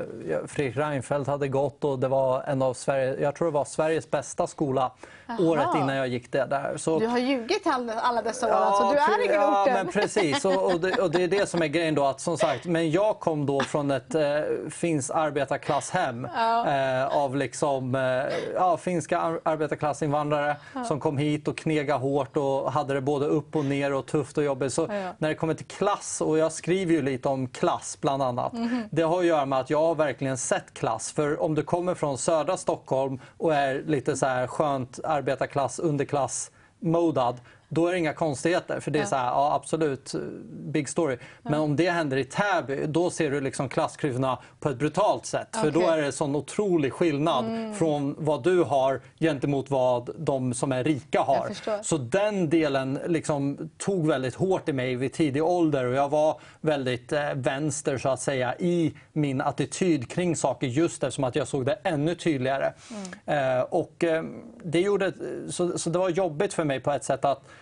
Fredrik 0.48 0.77
Reinfeldt 0.77 1.27
hade 1.27 1.48
gått 1.48 1.84
och 1.84 1.99
det 1.99 2.07
var 2.07 2.43
en 2.43 2.61
av 2.61 2.73
Sverige, 2.73 3.22
jag 3.22 3.35
tror 3.35 3.48
det 3.48 3.53
var 3.53 3.65
Sveriges 3.65 4.11
bästa 4.11 4.48
skola 4.48 4.91
Aha. 5.40 5.49
året 5.49 5.68
innan 5.76 5.95
jag 5.95 6.08
gick 6.08 6.32
det 6.32 6.45
där. 6.45 6.78
Så, 6.78 6.99
du 6.99 7.08
har 7.08 7.18
ljugit 7.18 7.68
alla, 7.68 8.22
dessa 8.22 8.45
år, 8.48 8.52
ja, 8.52 8.58
alltså. 8.58 8.91
du 8.91 8.98
är 9.14 9.26
ingen 9.26 9.41
ja, 9.41 9.68
men 9.74 9.88
precis. 9.88 10.45
Och, 10.45 10.66
och, 10.66 10.80
det, 10.80 10.91
och, 10.91 11.12
det, 11.12 11.24
är 11.24 11.28
det 11.28 11.49
som 11.49 11.62
är 11.62 11.68
grejen 11.68 11.95
då. 11.95 12.06
Att, 12.06 12.22
som 12.22 12.38
sagt, 12.38 12.66
men 12.66 12.91
jag 12.91 13.20
kom 13.20 13.45
då 13.45 13.62
från 13.62 13.91
ett 13.91 14.16
eh, 14.16 14.22
finns 14.70 15.12
arbetarklasshem 15.12 16.28
ja. 16.36 16.68
eh, 16.68 17.18
av 17.18 17.36
liksom, 17.36 17.95
eh, 17.95 18.02
ja, 18.56 18.78
finska 18.78 19.20
arbetarklassinvandrare 19.44 20.56
ja. 20.74 20.84
som 20.84 20.99
kom 20.99 21.18
hit 21.18 21.48
och 21.48 21.58
knega 21.58 21.98
hårt 21.98 22.38
och 22.38 22.72
hade 22.72 22.94
det 22.94 23.02
både 23.02 23.26
upp 23.26 23.56
och 23.56 23.66
ner 23.66 23.94
och 23.94 24.06
tufft 24.06 24.38
och 24.38 24.44
jobbigt. 24.44 24.74
Så 24.74 24.88
när 25.18 25.30
det 25.30 25.36
kommer 25.36 25.53
till 25.53 25.66
klass, 25.66 26.22
och 26.22 26.38
jag 26.38 26.52
skriver 26.52 26.94
ju 26.94 27.02
lite 27.02 27.30
om 27.30 27.48
klass 27.48 27.98
bland 28.02 28.24
annat. 28.24 28.53
Mm 28.53 28.68
-hmm. 28.68 28.88
Det 28.91 29.02
har 29.02 29.20
att 29.20 29.26
göra 29.26 29.45
med 29.45 29.60
att 29.60 29.70
jag 29.70 29.82
har 29.82 29.95
verkligen 29.95 30.38
sett 30.38 30.74
klass. 30.74 31.12
För 31.12 31.41
om 31.41 31.56
du 31.56 31.64
kommer 31.64 31.95
från 31.95 32.18
södra 32.18 32.58
Stockholm 32.58 33.20
och 33.38 33.56
är 33.56 33.84
lite 33.86 34.18
så 34.18 34.26
här 34.26 34.48
skönt 34.48 34.99
arbetarklass, 35.03 35.20
arbetarklass, 35.22 35.80
underklass 35.80 36.52
modad 36.80 37.41
då 37.73 37.88
är 37.88 37.91
det 37.91 37.98
inga 37.98 38.14
konstigheter. 38.14 38.80
För 38.80 38.91
det 38.91 38.99
är 38.99 39.06
så 39.06 39.15
här, 39.15 39.26
ja 39.26 39.53
absolut, 39.53 40.15
big 40.52 40.89
story. 40.89 41.18
Men 41.41 41.60
om 41.60 41.76
det 41.76 41.89
händer 41.89 42.18
i 42.18 42.23
Täby, 42.23 42.85
då 42.85 43.10
ser 43.10 43.31
du 43.31 43.41
liksom 43.41 43.69
klassklyftorna 43.69 44.38
på 44.60 44.69
ett 44.69 44.77
brutalt 44.77 45.26
sätt. 45.26 45.48
Okay. 45.52 45.72
För 45.72 45.80
då 45.80 45.88
är 45.88 46.02
det 46.02 46.11
sån 46.11 46.35
otrolig 46.35 46.93
skillnad 46.93 47.45
mm. 47.45 47.73
från 47.73 48.15
vad 48.19 48.43
du 48.43 48.64
har 48.64 49.02
gentemot 49.19 49.69
vad 49.69 50.10
de 50.18 50.53
som 50.53 50.72
är 50.72 50.84
rika 50.84 51.22
har. 51.22 51.84
Så 51.84 51.98
den 51.98 52.49
delen 52.49 52.99
liksom 53.07 53.69
tog 53.77 54.07
väldigt 54.07 54.35
hårt 54.35 54.69
i 54.69 54.73
mig 54.73 54.95
vid 54.95 55.14
tidig 55.14 55.43
ålder 55.43 55.85
och 55.85 55.93
jag 55.93 56.10
var 56.10 56.39
väldigt 56.61 57.11
eh, 57.11 57.34
vänster 57.35 57.98
så 57.98 58.10
att 58.10 58.22
säga 58.22 58.56
i 58.60 58.93
min 59.14 59.41
attityd 59.41 60.10
kring 60.10 60.35
saker 60.35 60.68
just 60.68 61.03
eftersom 61.03 61.23
att 61.23 61.35
jag 61.35 61.48
såg 61.48 61.65
det 61.65 61.77
ännu 61.84 62.15
tydligare. 62.15 62.73
Mm. 63.26 63.57
Eh, 63.57 63.64
och 63.64 64.03
eh, 64.03 64.23
det 64.64 64.80
gjorde, 64.80 65.14
så, 65.49 65.77
så 65.77 65.89
det 65.89 65.99
var 65.99 66.10
jobbigt 66.10 66.53
för 66.53 66.64
mig 66.64 66.80
på 66.80 66.91
ett 66.91 67.03
sätt 67.03 67.26
att 67.26 67.43
Eh, 67.43 67.61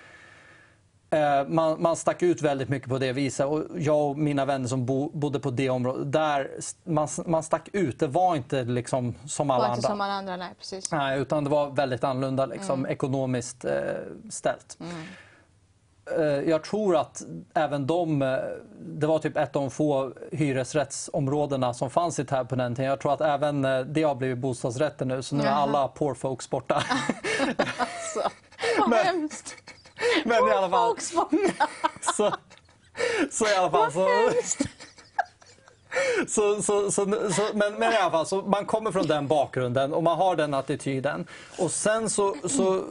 man, 1.47 1.81
man 1.81 1.95
stack 1.95 2.21
ut 2.21 2.41
väldigt 2.41 2.69
mycket 2.69 2.89
på 2.89 2.97
det 2.97 3.13
viset. 3.13 3.45
Och 3.45 3.63
jag 3.75 4.09
och 4.09 4.17
mina 4.17 4.45
vänner 4.45 4.67
som 4.67 4.85
bo, 4.85 5.09
bodde 5.13 5.39
på 5.39 5.51
det 5.51 5.69
området, 5.69 6.11
där 6.11 6.51
man, 6.83 7.07
man 7.25 7.43
stack 7.43 7.69
ut. 7.73 7.99
Det 7.99 8.07
var 8.07 8.35
inte 8.35 8.63
liksom 8.63 9.15
som 9.25 9.51
alla 9.51 9.69
inte 9.69 9.81
som 9.81 10.01
alla 10.01 10.13
andra, 10.13 10.37
nej 10.37 10.53
precis. 10.57 10.91
Nej, 10.91 11.19
utan 11.19 11.43
det 11.43 11.49
var 11.49 11.69
väldigt 11.69 12.03
annorlunda 12.03 12.45
liksom, 12.45 12.79
mm. 12.79 12.91
ekonomiskt 12.91 13.65
eh, 13.65 13.71
ställt. 14.29 14.77
Mm. 14.79 14.93
Eh, 16.17 16.49
jag 16.49 16.63
tror 16.63 16.95
att 16.95 17.23
även 17.53 17.87
de, 17.87 18.21
eh, 18.21 18.37
det 18.79 19.07
var 19.07 19.19
typ 19.19 19.37
ett 19.37 19.55
av 19.55 19.61
de 19.61 19.71
få 19.71 20.13
hyresrättsområdena 20.31 21.73
som 21.73 21.89
fanns 21.89 22.19
i 22.19 22.25
Täby 22.25 22.49
på 22.49 22.55
den 22.55 22.75
tiden. 22.75 22.89
Jag 22.89 22.99
tror 22.99 23.13
att 23.13 23.21
även 23.21 23.61
det 23.93 24.03
har 24.03 24.15
blivit 24.15 24.37
bostadsrätter 24.37 25.05
nu, 25.05 25.21
så 25.21 25.35
nu 25.35 25.43
är 25.43 25.51
alla 25.51 25.87
poor 25.87 26.13
folks 26.13 26.49
borta. 26.49 26.75
alltså, 27.57 28.29
vad 28.79 28.89
Men, 28.89 29.05
hemskt! 29.05 29.55
Men 30.25 30.47
i 30.47 30.51
alla 30.51 30.69
fall. 30.69 30.97
Så, 32.15 32.33
så 33.31 33.47
i 33.47 33.55
alla 33.55 33.71
fall 33.71 33.91
så... 33.93 34.07
Så, 36.27 36.61
så, 36.61 36.91
så, 36.91 37.05
men, 37.53 37.73
men 37.73 37.93
i 37.93 37.97
alla 37.97 38.11
fall, 38.11 38.25
så 38.25 38.41
man 38.41 38.65
kommer 38.65 38.91
från 38.91 39.07
den 39.07 39.27
bakgrunden 39.27 39.93
och 39.93 40.03
man 40.03 40.17
har 40.17 40.35
den 40.35 40.53
attityden. 40.53 41.27
Och 41.57 41.71
sen 41.71 42.09
så, 42.09 42.35
så, 42.49 42.83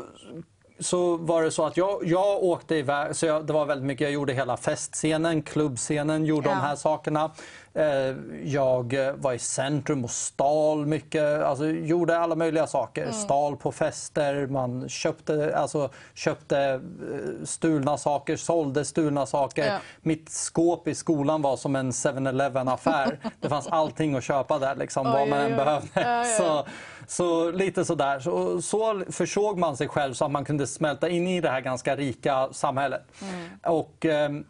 så 0.80 1.16
var 1.16 1.42
det 1.42 1.50
så 1.50 1.64
att 1.64 1.76
jag, 1.76 2.00
jag 2.05 2.42
åkte 2.42 2.74
iväg, 2.74 3.16
så 3.16 3.26
jag, 3.26 3.46
det 3.46 3.52
var 3.52 3.66
väldigt 3.66 3.86
mycket, 3.86 4.05
jag 4.05 4.12
gjorde 4.12 4.32
hela 4.32 4.56
festscenen, 4.56 5.42
klubbscenen, 5.42 6.24
gjorde 6.24 6.48
ja. 6.48 6.55
de 6.55 6.60
här 6.60 6.76
sakerna. 6.76 7.30
Eh, 7.74 8.16
jag 8.44 8.94
var 9.16 9.32
i 9.32 9.38
centrum 9.38 10.05
och 10.05 10.10
stal 10.10 10.86
mycket, 10.86 11.42
alltså 11.42 11.66
gjorde 11.66 12.18
alla 12.18 12.34
möjliga 12.34 12.66
saker. 12.66 13.02
Mm. 13.02 13.14
Stal 13.14 13.56
på 13.56 13.72
fester, 13.72 14.46
man 14.46 14.88
köpte, 14.88 15.56
alltså, 15.56 15.90
köpte 16.14 16.59
eh, 16.59 17.44
stulna 17.44 17.98
saker, 17.98 18.36
sålde 18.36 18.84
stulna 18.84 19.26
saker. 19.26 19.66
Ja. 19.66 19.78
Mitt 20.00 20.30
skåp 20.30 20.88
i 20.88 20.94
skolan 20.94 21.42
var 21.42 21.56
som 21.56 21.76
en 21.76 21.90
7-Eleven 21.90 22.68
affär. 22.68 23.18
Det 23.40 23.48
fanns 23.48 23.66
allting 23.66 24.14
att 24.14 24.24
köpa 24.24 24.59
där, 24.59 24.76
liksom, 24.76 25.06
oj, 25.06 25.12
vad 25.12 25.28
man 25.28 25.38
än 25.38 25.56
behövde. 25.56 25.88
Ja, 25.94 26.24
så, 26.24 26.66
så 27.09 27.51
lite 27.51 27.85
sådär. 27.85 28.20
Så, 28.20 28.62
så 28.62 29.02
försåg 29.10 29.59
man 29.59 29.76
sig 29.76 29.89
själv 29.89 30.14
så 30.14 30.24
att 30.24 30.30
man 30.30 30.44
kunde 30.44 30.66
smälta 30.66 31.09
in 31.09 31.28
i 31.28 31.40
det 31.40 31.51
här 31.51 31.60
ganska 31.60 31.97
rika 31.97 32.48
samhället. 32.52 33.02
Mm. 33.22 33.48
Och, 33.62 34.05
ehm, 34.05 34.44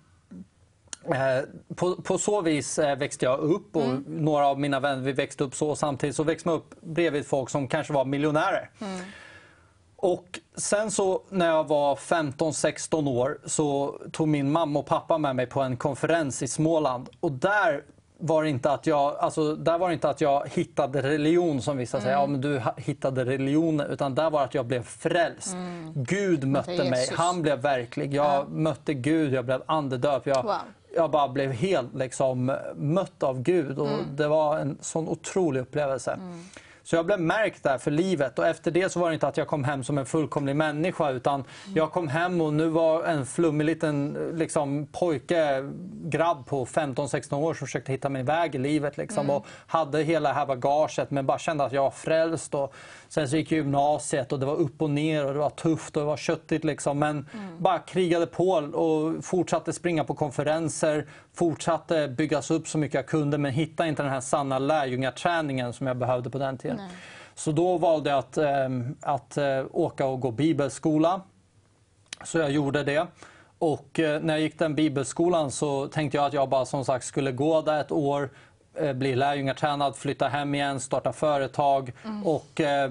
Eh, 1.05 1.45
på, 1.75 1.97
på, 1.97 2.19
så 2.19 2.41
vis 2.41 2.79
eh, 2.79 2.99
växte 2.99 3.25
jag 3.25 3.39
upp 3.39 3.77
och 3.77 3.85
mm. 3.85 4.05
några 4.07 4.47
av 4.47 4.61
mina 4.61 4.81
vänner 4.81 5.03
vi 5.03 5.13
växte 5.13 5.45
upp 5.45 5.55
så. 5.55 5.77
Samtidigt 5.77 6.17
så 6.17 6.23
växte 6.23 6.49
man 6.49 6.57
upp 6.57 6.75
bredvid 6.81 7.27
folk 7.27 7.51
som 7.51 7.69
kanske 7.69 7.93
var 7.93 8.05
miljonärer. 8.05 8.71
Mm. 8.81 9.01
Och 9.97 10.41
sen 10.57 10.91
så 10.91 11.23
när 11.29 11.47
jag 11.47 11.69
var 11.69 11.95
15-16 11.95 13.09
år 13.09 13.39
så 13.45 13.99
tog 14.13 14.29
min 14.29 14.53
mamma 14.53 14.79
och 14.79 14.87
pappa 14.87 15.19
med 15.19 15.37
mig 15.37 15.47
på 15.47 15.61
en 15.61 15.77
konferens 15.77 16.43
i 16.43 16.49
Småland. 16.49 17.09
Och 17.21 17.33
där 17.33 17.85
var 18.21 18.43
det 18.43 18.49
inte 18.49 18.71
att 18.71 18.87
jag, 18.87 19.17
alltså, 19.19 19.55
där 19.55 19.79
var 19.79 19.91
inte 19.91 20.09
att 20.09 20.21
jag 20.21 20.49
hittade 20.49 21.03
religion 21.03 21.63
som 21.63 21.77
vissa 21.77 21.97
mm. 21.97 22.05
säger, 22.05 22.17
ja 22.17 22.27
men 22.27 22.41
du 22.41 22.63
hittade 22.77 23.25
religion, 23.25 23.81
utan 23.81 24.15
där 24.15 24.31
var 24.31 24.45
att 24.45 24.55
jag 24.55 24.67
blev 24.67 24.83
frälst. 24.83 25.53
Mm. 25.53 25.93
Gud 25.95 26.49
mötte 26.49 26.91
mig, 26.91 27.09
han 27.13 27.43
blev 27.43 27.61
verklig. 27.61 28.15
Jag 28.15 28.27
ja. 28.27 28.47
mötte 28.49 28.95
Gud, 28.95 29.33
jag 29.33 29.45
blev 29.45 29.63
andedöpt. 29.67 30.27
Jag, 30.27 30.43
wow 30.43 30.55
jag 30.95 31.11
bara 31.11 31.29
blev 31.29 31.53
helt 31.53 31.95
liksom, 31.95 32.57
mött 32.77 33.23
av 33.23 33.43
Gud 33.43 33.79
och 33.79 33.89
mm. 33.89 34.17
det 34.17 34.29
var 34.29 34.59
en 34.59 34.79
sån 34.81 35.09
otrolig 35.09 35.61
upplevelse. 35.61 36.13
Mm. 36.13 36.45
Så 36.89 36.97
jag 36.97 37.07
blev 37.07 37.21
märkt 37.21 37.63
där 37.63 37.79
för 37.79 37.91
livet 37.91 38.39
och 38.39 38.47
efter 38.47 38.71
det 38.71 38.93
så 38.93 39.01
var 39.01 39.09
det 39.09 39.15
inte 39.15 39.29
att 39.29 39.37
jag 39.37 39.47
kom 39.47 39.65
hem 39.65 39.85
som 39.85 39.99
en 39.99 40.07
fullkomlig 40.07 40.57
människa 40.57 41.11
utan 41.11 41.45
jag 41.75 41.93
kom 41.93 42.09
hem 42.09 42.41
och 42.41 42.53
nu 42.53 42.69
var 42.69 43.05
en 43.05 43.27
flummig 43.27 43.65
liten 43.65 44.13
liksom, 44.35 44.87
pojke, 44.93 45.71
grabb 46.05 46.47
på 46.47 46.67
15-16 46.67 47.35
år 47.35 47.55
som 47.55 47.67
försökte 47.67 47.93
hitta 47.93 48.09
min 48.09 48.25
väg 48.25 48.55
i 48.55 48.59
livet 48.59 48.97
liksom, 48.97 49.25
mm. 49.25 49.37
och 49.37 49.47
hade 49.67 50.03
hela 50.03 50.29
det 50.29 50.35
här 50.35 50.47
bagaget 50.47 51.11
men 51.11 51.27
bara 51.27 51.39
kände 51.39 51.65
att 51.65 51.73
jag 51.73 51.83
var 51.83 51.91
frälst. 51.91 52.55
Och 52.55 52.75
sen 53.09 53.29
så 53.29 53.37
gick 53.37 53.51
gymnasiet 53.51 54.33
och 54.33 54.41
det 54.41 54.47
var 54.47 54.57
upp 54.57 54.83
och 54.83 54.91
ner 54.91 55.27
och 55.27 55.33
det 55.33 55.39
var 55.39 55.51
tufft 55.51 55.97
och 55.97 56.03
det 56.03 56.07
var 56.07 56.17
köttigt 56.17 56.65
liksom 56.65 56.99
men 56.99 57.11
mm. 57.11 57.59
bara 57.59 57.79
krigade 57.79 58.27
på 58.27 58.51
och 58.51 59.25
fortsatte 59.25 59.73
springa 59.73 60.05
på 60.05 60.15
konferenser, 60.15 61.07
fortsatte 61.35 62.09
byggas 62.09 62.51
upp 62.51 62.69
så 62.69 62.79
mycket 62.79 62.95
jag 62.95 63.07
kunde 63.07 63.39
men 63.39 63.53
hittade 63.53 63.89
inte 63.89 64.03
den 64.03 64.13
här 64.13 64.21
sanna 64.21 64.59
lärjungaträningen 64.59 65.73
som 65.73 65.87
jag 65.87 65.97
behövde 65.97 66.31
på 66.31 66.39
den 66.39 66.59
tiden. 66.59 66.77
Nej. 66.77 66.91
Så 67.35 67.53
då 67.53 67.79
valde 67.79 68.11
jag 68.11 68.19
att, 68.19 68.39
äh, 68.39 68.47
att 69.01 69.37
äh, 69.37 69.65
åka 69.71 70.07
och 70.07 70.21
gå 70.21 70.31
bibelskola. 70.31 71.21
Så 72.25 72.39
jag 72.39 72.51
gjorde 72.51 72.85
det. 72.85 73.07
Och 73.59 74.01
äh, 74.01 74.23
när 74.23 74.35
jag 74.35 74.41
gick 74.41 74.59
den 74.59 74.75
bibelskolan 74.75 75.51
så 75.51 75.89
tänkte 75.89 76.17
jag 76.17 76.27
att 76.27 76.33
jag 76.33 76.49
bara 76.49 76.65
som 76.65 76.85
sagt 76.85 77.05
skulle 77.05 77.33
gå 77.33 77.63
där 77.63 77.81
ett 77.81 77.93
år, 77.93 78.23
Eh, 78.23 78.48
bli 78.95 79.17
lärjungatränad, 79.17 79.97
flytta 79.97 80.29
hem 80.29 80.55
igen, 80.55 80.81
starta 80.81 81.13
företag 81.13 81.93
mm. 82.05 82.27
och 82.27 82.61
eh, 82.61 82.91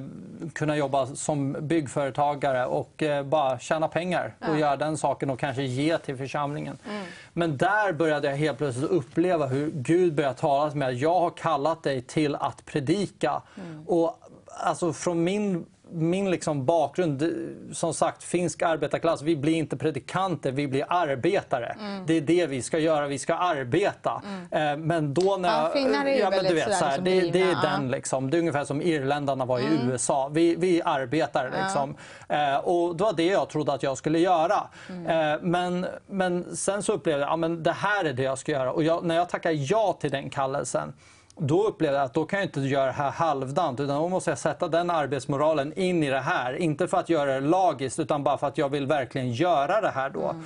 kunna 0.53 0.77
jobba 0.77 1.05
som 1.05 1.55
byggföretagare 1.59 2.65
och 2.65 3.03
eh, 3.03 3.23
bara 3.23 3.59
tjäna 3.59 3.87
pengar 3.87 4.35
och 4.39 4.47
ja. 4.47 4.57
göra 4.57 4.75
den 4.75 4.97
saken 4.97 5.29
och 5.29 5.39
kanske 5.39 5.63
ge 5.63 5.97
till 5.97 6.17
församlingen. 6.17 6.77
Mm. 6.89 7.03
Men 7.33 7.57
där 7.57 7.93
började 7.93 8.29
jag 8.29 8.37
helt 8.37 8.57
plötsligt 8.57 8.91
uppleva 8.91 9.45
hur 9.45 9.71
Gud 9.73 10.13
började 10.13 10.35
tala 10.35 10.69
till 10.69 10.79
mig. 10.79 10.95
Jag 10.95 11.19
har 11.19 11.29
kallat 11.29 11.83
dig 11.83 12.01
till 12.01 12.35
att 12.35 12.65
predika. 12.65 13.41
Mm. 13.55 13.87
Och 13.87 14.19
alltså 14.59 14.93
från 14.93 15.23
min 15.23 15.65
min 15.91 16.31
liksom 16.31 16.65
bakgrund, 16.65 17.33
som 17.73 17.93
sagt, 17.93 18.23
finsk 18.23 18.61
arbetarklass, 18.61 19.21
vi 19.21 19.35
blir 19.35 19.53
inte 19.53 19.77
predikanter, 19.77 20.51
vi 20.51 20.67
blir 20.67 20.85
arbetare. 20.89 21.75
Mm. 21.79 22.05
Det 22.05 22.13
är 22.13 22.21
det 22.21 22.47
vi 22.47 22.61
ska 22.61 22.79
göra, 22.79 23.07
vi 23.07 23.19
ska 23.19 23.35
arbeta. 23.35 24.21
Mm. 24.25 24.71
Eh, 24.71 24.85
men 24.85 25.13
då 25.13 25.37
när... 25.37 25.49
Ja, 25.49 25.69
finnar 25.73 26.05
är 26.05 26.13
ju 26.13 26.19
ja, 26.19 26.29
men 26.29 26.43
du 26.43 26.53
vet, 26.53 26.75
så 26.75 26.85
här, 26.85 26.97
det, 26.97 27.21
det, 27.21 27.41
är 27.41 27.61
den 27.61 27.91
liksom. 27.91 28.29
Det 28.29 28.37
är 28.37 28.39
ungefär 28.39 28.65
som 28.65 28.81
irländarna 28.81 29.45
var 29.45 29.59
i 29.59 29.65
mm. 29.65 29.89
USA. 29.89 30.29
Vi, 30.33 30.55
vi 30.55 30.81
arbetar 30.85 31.51
liksom. 31.63 31.95
Eh, 32.29 32.57
och 32.57 32.95
det 32.95 33.03
var 33.03 33.13
det 33.13 33.25
jag 33.25 33.49
trodde 33.49 33.73
att 33.73 33.83
jag 33.83 33.97
skulle 33.97 34.19
göra. 34.19 34.67
Mm. 34.89 35.33
Eh, 35.33 35.39
men, 35.41 35.85
men 36.07 36.55
sen 36.55 36.83
så 36.83 36.93
upplevde 36.93 37.25
jag 37.25 37.43
att 37.43 37.49
ja, 37.51 37.55
det 37.57 37.71
här 37.71 38.05
är 38.05 38.13
det 38.13 38.23
jag 38.23 38.37
ska 38.37 38.51
göra. 38.51 38.71
Och 38.71 38.83
jag, 38.83 39.05
när 39.05 39.15
jag 39.15 39.29
tackar 39.29 39.51
ja 39.71 39.97
till 40.01 40.11
den 40.11 40.29
kallelsen 40.29 40.93
då 41.39 41.67
upplevde 41.67 41.97
jag 41.97 42.05
att 42.05 42.13
då 42.13 42.25
kan 42.25 42.39
jag 42.39 42.47
inte 42.47 42.59
göra 42.59 42.85
det 42.85 42.91
här 42.91 43.11
halvdant 43.11 43.79
utan 43.79 44.01
då 44.01 44.09
måste 44.09 44.31
jag 44.31 44.37
sätta 44.37 44.67
den 44.67 44.89
arbetsmoralen 44.89 45.73
in 45.73 46.03
i 46.03 46.09
det 46.09 46.19
här. 46.19 46.53
Inte 46.53 46.87
för 46.87 46.97
att 46.97 47.09
göra 47.09 47.33
det 47.33 47.47
lagiskt 47.47 47.99
utan 47.99 48.23
bara 48.23 48.37
för 48.37 48.47
att 48.47 48.57
jag 48.57 48.69
vill 48.69 48.87
verkligen 48.87 49.31
göra 49.31 49.81
det 49.81 49.89
här 49.89 50.09
då. 50.09 50.29
Mm. 50.29 50.43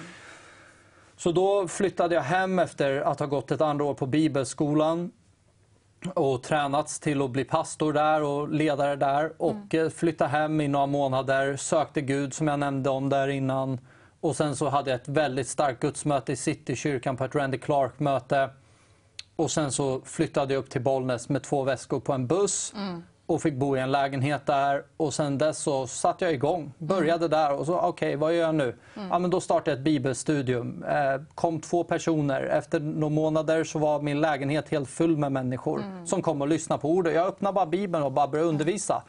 Så 1.17 1.31
då 1.31 1.67
flyttade 1.67 2.15
jag 2.15 2.21
hem 2.21 2.59
efter 2.59 3.01
att 3.01 3.19
ha 3.19 3.27
gått 3.27 3.51
ett 3.51 3.61
andra 3.61 3.85
år 3.85 3.93
på 3.93 4.05
bibelskolan 4.05 5.11
och 6.13 6.43
tränats 6.43 6.99
till 6.99 7.21
att 7.21 7.31
bli 7.31 7.43
pastor 7.43 7.93
där 7.93 8.23
och 8.23 8.49
ledare 8.49 8.95
där 8.95 9.33
och 9.37 9.73
mm. 9.73 9.91
Flyttade 9.91 10.29
hem 10.29 10.61
i 10.61 10.67
några 10.67 10.85
månader, 10.85 11.57
sökte 11.57 12.01
Gud 12.01 12.33
som 12.33 12.47
jag 12.47 12.59
nämnde 12.59 12.89
om 12.89 13.09
där 13.09 13.27
innan 13.27 13.79
och 14.19 14.35
sen 14.35 14.55
så 14.55 14.69
hade 14.69 14.91
jag 14.91 15.01
ett 15.01 15.07
väldigt 15.07 15.47
starkt 15.47 15.79
gudsmöte 15.79 16.31
i 16.31 16.35
Citykyrkan 16.35 17.17
på 17.17 17.25
ett 17.25 17.35
Randy 17.35 17.57
Clark-möte 17.57 18.49
och 19.41 19.51
sen 19.51 19.71
så 19.71 20.01
flyttade 20.05 20.53
jag 20.53 20.59
upp 20.59 20.69
till 20.69 20.81
Bollnäs 20.81 21.29
med 21.29 21.43
två 21.43 21.63
väskor 21.63 21.99
på 21.99 22.13
en 22.13 22.27
buss. 22.27 22.73
Mm. 22.75 23.03
och 23.25 23.41
fick 23.41 23.53
bo 23.53 23.77
i 23.77 23.79
en 23.79 23.91
lägenhet 23.91 24.45
där. 24.45 24.83
Och 24.97 25.13
sen 25.13 25.37
dess 25.37 25.57
så 25.57 25.87
satte 25.87 26.25
jag 26.25 26.33
igång. 26.33 26.73
Började 26.77 27.25
mm. 27.25 27.29
där 27.29 27.53
och 27.53 27.65
så 27.65 27.77
okej, 27.77 27.87
okay, 27.87 28.15
vad 28.15 28.33
gör 28.33 28.41
jag 28.41 28.55
nu? 28.55 28.75
Mm. 28.95 29.09
Ja, 29.09 29.19
men 29.19 29.29
då 29.29 29.41
startade 29.41 29.71
jag 29.71 29.77
ett 29.77 29.83
bibelstudium. 29.83 30.83
Eh, 30.83 31.21
kom 31.35 31.59
två 31.59 31.83
personer. 31.83 32.41
Efter 32.41 32.79
några 32.79 33.09
månader 33.09 33.63
så 33.63 33.79
var 33.79 34.01
min 34.01 34.21
lägenhet 34.21 34.69
helt 34.69 34.89
full 34.89 35.17
med 35.17 35.31
människor 35.31 35.81
mm. 35.81 36.07
som 36.07 36.21
kom 36.21 36.41
och 36.41 36.47
lyssnade 36.47 36.81
på 36.81 36.89
ordet. 36.89 37.15
Jag 37.15 37.27
öppnade 37.27 37.53
bara 37.53 37.65
bibeln 37.65 38.03
och 38.03 38.11
bara 38.11 38.27
började 38.27 38.49
undervisa. 38.49 39.03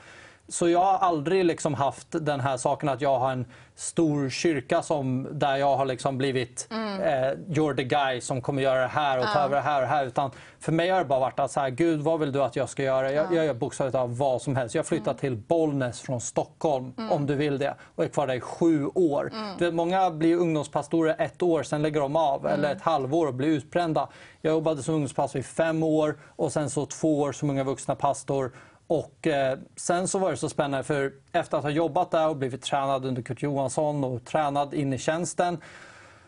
Så 0.48 0.68
jag 0.68 0.78
har 0.78 0.98
aldrig 0.98 1.44
liksom 1.44 1.74
haft 1.74 2.08
den 2.10 2.40
här 2.40 2.56
saken 2.56 2.88
att 2.88 3.00
jag 3.00 3.18
har 3.18 3.32
en 3.32 3.46
stor 3.74 4.28
kyrka 4.28 4.82
som, 4.82 5.28
där 5.32 5.56
jag 5.56 5.76
har 5.76 5.84
liksom 5.84 6.18
blivit 6.18 6.68
mm. 6.70 7.00
eh, 7.00 7.38
you're 7.48 7.76
the 7.76 7.84
guy 7.84 8.20
som 8.20 8.40
kommer 8.40 8.62
göra 8.62 8.80
det 8.80 8.86
här 8.86 9.18
och 9.18 9.24
ta 9.24 9.38
över 9.38 9.56
det 9.56 9.62
här 9.62 9.82
och 9.82 9.88
här. 9.88 10.06
Utan 10.06 10.30
för 10.60 10.72
mig 10.72 10.90
har 10.90 10.98
det 10.98 11.04
bara 11.04 11.20
varit 11.20 11.40
att 11.40 11.50
så 11.50 11.60
här, 11.60 11.70
Gud 11.70 12.00
vad 12.00 12.20
vill 12.20 12.32
du 12.32 12.42
att 12.42 12.56
jag 12.56 12.68
ska 12.68 12.82
göra? 12.82 13.12
Jag, 13.12 13.34
jag 13.34 13.44
gör 13.44 13.54
bokstavligt 13.54 13.96
av 13.96 14.18
vad 14.18 14.42
som 14.42 14.56
helst. 14.56 14.74
Jag 14.74 14.86
flyttar 14.86 15.10
mm. 15.10 15.18
till 15.18 15.36
Bollnäs 15.36 16.00
från 16.00 16.20
Stockholm 16.20 16.92
mm. 16.98 17.12
om 17.12 17.26
du 17.26 17.34
vill 17.34 17.58
det 17.58 17.74
och 17.94 18.04
är 18.04 18.08
kvar 18.08 18.26
där 18.26 18.34
i 18.34 18.40
sju 18.40 18.86
år. 18.86 19.30
Mm. 19.32 19.58
Du 19.58 19.64
vet, 19.64 19.74
många 19.74 20.10
blir 20.10 20.36
ungdomspastorer 20.36 21.16
ett 21.18 21.42
år, 21.42 21.62
sen 21.62 21.82
lägger 21.82 22.00
de 22.00 22.16
av 22.16 22.46
eller 22.46 22.64
mm. 22.64 22.76
ett 22.76 22.82
halvår 22.82 23.26
och 23.26 23.34
blir 23.34 23.48
utbrända. 23.48 24.08
Jag 24.40 24.52
jobbade 24.52 24.82
som 24.82 24.94
ungdomspastor 24.94 25.40
i 25.40 25.42
fem 25.42 25.82
år 25.82 26.18
och 26.36 26.52
sen 26.52 26.70
så 26.70 26.86
två 26.86 27.20
år 27.20 27.32
som 27.32 27.50
unga 27.50 27.64
vuxna 27.64 27.94
pastor. 27.94 28.52
Och 28.92 29.26
eh, 29.26 29.58
sen 29.76 30.08
så 30.08 30.18
var 30.18 30.30
det 30.30 30.36
så 30.36 30.48
spännande 30.48 30.84
för 30.84 31.12
efter 31.32 31.56
att 31.56 31.62
ha 31.62 31.70
jobbat 31.70 32.10
där 32.10 32.28
och 32.28 32.36
blivit 32.36 32.62
tränad 32.62 33.04
under 33.04 33.22
Kurt 33.22 33.42
Johansson 33.42 34.04
och 34.04 34.24
tränad 34.24 34.74
in 34.74 34.92
i 34.92 34.98
tjänsten 34.98 35.58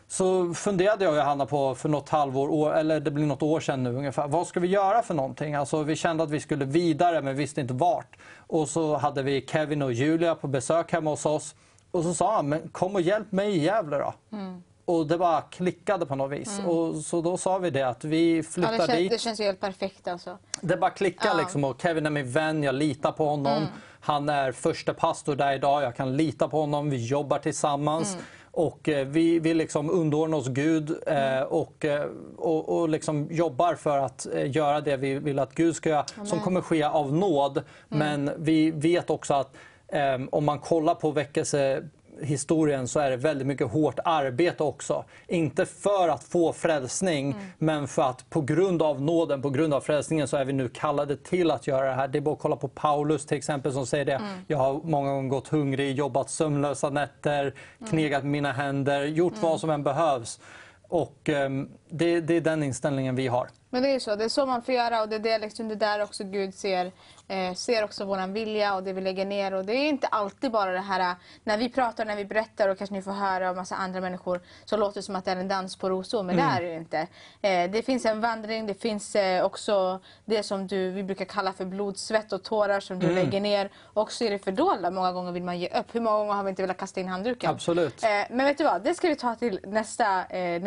så 0.08 0.54
funderade 0.54 1.04
jag 1.04 1.12
och 1.12 1.18
Johanna 1.18 1.46
på 1.46 1.74
för 1.74 1.88
något 1.88 2.08
halvår, 2.08 2.74
eller 2.74 3.00
det 3.00 3.10
blir 3.10 3.26
något 3.26 3.42
år 3.42 3.60
sedan 3.60 3.82
nu 3.82 3.94
ungefär, 3.94 4.28
vad 4.28 4.46
ska 4.46 4.60
vi 4.60 4.68
göra 4.68 5.02
för 5.02 5.14
någonting? 5.14 5.54
Alltså, 5.54 5.82
vi 5.82 5.96
kände 5.96 6.22
att 6.22 6.30
vi 6.30 6.40
skulle 6.40 6.64
vidare 6.64 7.22
men 7.22 7.36
visste 7.36 7.60
inte 7.60 7.74
vart. 7.74 8.16
Och 8.36 8.68
så 8.68 8.96
hade 8.96 9.22
vi 9.22 9.46
Kevin 9.46 9.82
och 9.82 9.92
Julia 9.92 10.34
på 10.34 10.46
besök 10.46 10.92
hemma 10.92 11.10
hos 11.10 11.26
oss. 11.26 11.54
Och 11.90 12.02
så 12.02 12.14
sa 12.14 12.36
han, 12.36 12.48
men 12.48 12.68
kom 12.68 12.94
och 12.94 13.00
hjälp 13.00 13.32
mig 13.32 13.56
i 13.56 13.64
Gävle 13.64 13.98
då. 13.98 14.14
Mm. 14.32 14.62
Och 14.84 15.06
det 15.06 15.18
bara 15.18 15.40
klickade 15.40 16.06
på 16.06 16.14
något 16.14 16.32
vis. 16.32 16.58
Mm. 16.58 16.70
Och 16.70 16.96
så 16.96 17.20
då 17.20 17.36
sa 17.36 17.58
vi 17.58 17.70
det 17.70 17.82
att 17.82 18.04
vi 18.04 18.42
flyttar 18.42 18.72
ja, 18.72 18.78
det 18.78 18.86
känns, 18.86 18.98
dit. 18.98 19.10
Det 19.10 19.18
känns 19.18 19.40
ju 19.40 19.44
helt 19.44 19.60
perfekt 19.60 20.08
alltså. 20.08 20.38
Det 20.60 20.76
bara 20.76 20.90
klickade 20.90 21.34
ja. 21.34 21.40
liksom 21.40 21.64
och 21.64 21.82
Kevin 21.82 22.06
är 22.06 22.10
min 22.10 22.30
vän, 22.30 22.62
jag 22.62 22.74
litar 22.74 23.12
på 23.12 23.26
honom. 23.26 23.56
Mm. 23.56 23.68
Han 24.00 24.28
är 24.28 24.52
första 24.52 24.94
pastor 24.94 25.36
där 25.36 25.52
idag, 25.52 25.82
jag 25.82 25.96
kan 25.96 26.16
lita 26.16 26.48
på 26.48 26.60
honom, 26.60 26.90
vi 26.90 27.06
jobbar 27.06 27.38
tillsammans. 27.38 28.12
Mm. 28.12 28.24
Och 28.50 28.88
eh, 28.88 29.06
vi, 29.06 29.38
vi 29.38 29.54
liksom 29.54 29.90
underordnar 29.90 30.38
oss 30.38 30.48
Gud 30.48 30.90
eh, 31.06 31.36
mm. 31.36 31.48
och, 31.48 31.84
eh, 31.84 32.06
och, 32.36 32.80
och 32.80 32.88
liksom 32.88 33.28
jobbar 33.30 33.74
för 33.74 33.98
att 33.98 34.26
eh, 34.34 34.56
göra 34.56 34.80
det 34.80 34.96
vi 34.96 35.18
vill 35.18 35.38
att 35.38 35.54
Gud 35.54 35.76
ska 35.76 35.88
göra, 35.88 36.04
Amen. 36.14 36.26
som 36.26 36.40
kommer 36.40 36.60
ske 36.60 36.82
av 36.82 37.12
nåd. 37.12 37.56
Mm. 37.56 37.66
Men 37.88 38.44
vi 38.44 38.70
vet 38.70 39.10
också 39.10 39.34
att 39.34 39.56
om 40.30 40.44
man 40.44 40.58
kollar 40.58 40.94
på 40.94 41.10
väckelse 41.10 41.82
historien 42.22 42.88
så 42.88 43.00
är 43.00 43.10
det 43.10 43.16
väldigt 43.16 43.46
mycket 43.46 43.70
hårt 43.70 43.98
arbete 44.04 44.62
också. 44.62 45.04
Inte 45.28 45.66
för 45.66 46.08
att 46.08 46.24
få 46.24 46.52
frälsning, 46.52 47.32
mm. 47.32 47.44
men 47.58 47.88
för 47.88 48.02
att 48.02 48.30
på 48.30 48.40
grund 48.40 48.82
av 48.82 49.02
nåden, 49.02 49.42
på 49.42 49.50
grund 49.50 49.74
av 49.74 49.80
frälsningen 49.80 50.28
så 50.28 50.36
är 50.36 50.44
vi 50.44 50.52
nu 50.52 50.68
kallade 50.68 51.16
till 51.16 51.50
att 51.50 51.66
göra 51.66 51.86
det 51.86 51.94
här. 51.94 52.08
Det 52.08 52.18
är 52.18 52.20
bara 52.20 52.34
att 52.34 52.40
kolla 52.40 52.56
på 52.56 52.68
Paulus 52.68 53.26
till 53.26 53.38
exempel 53.38 53.72
som 53.72 53.86
säger 53.86 54.04
det. 54.04 54.12
Mm. 54.14 54.28
Jag 54.46 54.58
har 54.58 54.80
många 54.84 55.10
gånger 55.10 55.28
gått 55.28 55.48
hungrig, 55.48 55.96
jobbat 55.96 56.30
sömnlösa 56.30 56.90
nätter, 56.90 57.42
mm. 57.42 57.90
knegat 57.90 58.24
mina 58.24 58.52
händer, 58.52 59.04
gjort 59.04 59.34
vad 59.40 59.50
mm. 59.50 59.58
som 59.58 59.70
än 59.70 59.82
behövs. 59.82 60.40
Och 60.88 61.28
um, 61.28 61.70
det, 61.88 62.20
det 62.20 62.34
är 62.34 62.40
den 62.40 62.62
inställningen 62.62 63.16
vi 63.16 63.26
har. 63.26 63.48
Men 63.70 63.82
det 63.82 63.88
är 63.88 63.98
så, 63.98 64.16
det 64.16 64.24
är 64.24 64.28
så 64.28 64.46
man 64.46 64.62
får 64.62 64.74
göra 64.74 65.02
och 65.02 65.08
det 65.08 65.16
är 65.16 65.20
det, 65.20 65.38
liksom, 65.38 65.68
det 65.68 65.74
där 65.74 66.02
också 66.02 66.24
Gud 66.24 66.54
ser, 66.54 66.92
eh, 67.28 67.54
ser 67.54 67.84
också 67.84 68.04
våran 68.04 68.32
vilja 68.32 68.74
och 68.74 68.82
det 68.82 68.92
vi 68.92 69.00
lägger 69.00 69.24
ner. 69.24 69.54
Och 69.54 69.64
det 69.64 69.72
är 69.72 69.88
inte 69.88 70.06
alltid 70.06 70.50
bara 70.50 70.72
det 70.72 70.80
här, 70.80 71.14
när 71.44 71.58
vi 71.58 71.68
pratar, 71.68 72.04
när 72.04 72.16
vi 72.16 72.24
berättar 72.24 72.68
och 72.68 72.78
kanske 72.78 72.94
ni 72.94 73.02
får 73.02 73.12
höra 73.12 73.50
av 73.50 73.56
massa 73.56 73.76
andra 73.76 74.00
människor 74.00 74.40
så 74.64 74.76
låter 74.76 74.94
det 74.94 75.02
som 75.02 75.16
att 75.16 75.24
det 75.24 75.30
är 75.30 75.36
en 75.36 75.48
dans 75.48 75.76
på 75.76 75.90
rosor, 75.90 76.22
men 76.22 76.38
mm. 76.38 76.50
det 76.50 76.56
är 76.56 76.70
det 76.70 76.76
inte. 76.76 76.98
Eh, 77.42 77.70
det 77.70 77.82
finns 77.82 78.06
en 78.06 78.20
vandring, 78.20 78.66
det 78.66 78.74
finns 78.74 79.16
eh, 79.16 79.44
också 79.44 80.00
det 80.24 80.42
som 80.42 80.66
du, 80.66 80.90
vi 80.90 81.02
brukar 81.02 81.24
kalla 81.24 81.52
för 81.52 81.64
blod, 81.64 81.98
svett 81.98 82.32
och 82.32 82.42
tårar 82.42 82.80
som 82.80 82.98
du 82.98 83.06
mm. 83.06 83.24
lägger 83.24 83.40
ner. 83.40 83.70
Och 83.82 84.12
så 84.12 84.24
är 84.24 84.30
det 84.30 84.38
fördolda, 84.38 84.90
många 84.90 85.12
gånger 85.12 85.32
vill 85.32 85.44
man 85.44 85.58
ge 85.58 85.68
upp. 85.68 85.94
Hur 85.94 86.00
många 86.00 86.18
gånger 86.18 86.32
har 86.32 86.44
vi 86.44 86.50
inte 86.50 86.62
velat 86.62 86.76
kasta 86.76 87.00
in 87.00 87.08
handduken? 87.08 87.50
Absolut. 87.50 88.04
Eh, 88.04 88.08
men 88.30 88.46
vet 88.46 88.58
du 88.58 88.64
vad, 88.64 88.82
det 88.82 88.94
ska 88.94 89.08
vi 89.08 89.16
ta 89.16 89.34
till 89.34 89.60
nästa, 89.62 90.26
eh, 90.26 90.62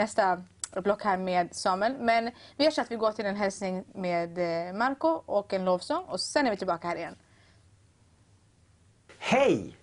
nästa 0.78 0.82
block 0.82 1.04
här 1.04 1.18
med 1.18 1.56
Samuel. 1.56 1.96
Men 2.00 2.32
vi 2.58 2.64
gör 2.64 2.72
så 2.72 2.82
att 2.82 2.92
vi 2.92 2.96
går 2.96 3.12
till 3.12 3.26
en 3.26 3.36
hälsning 3.36 3.84
med 3.94 4.38
eh, 4.38 4.74
Marco 4.74 5.08
och 5.08 5.54
en 5.54 5.66
lovsång 5.66 6.04
och 6.04 6.20
sen 6.20 6.46
är 6.48 6.52
vi 6.52 6.58
tillbaka 6.58 6.88
här 6.88 6.96
igen. 6.96 7.16
Hej! 9.20 9.76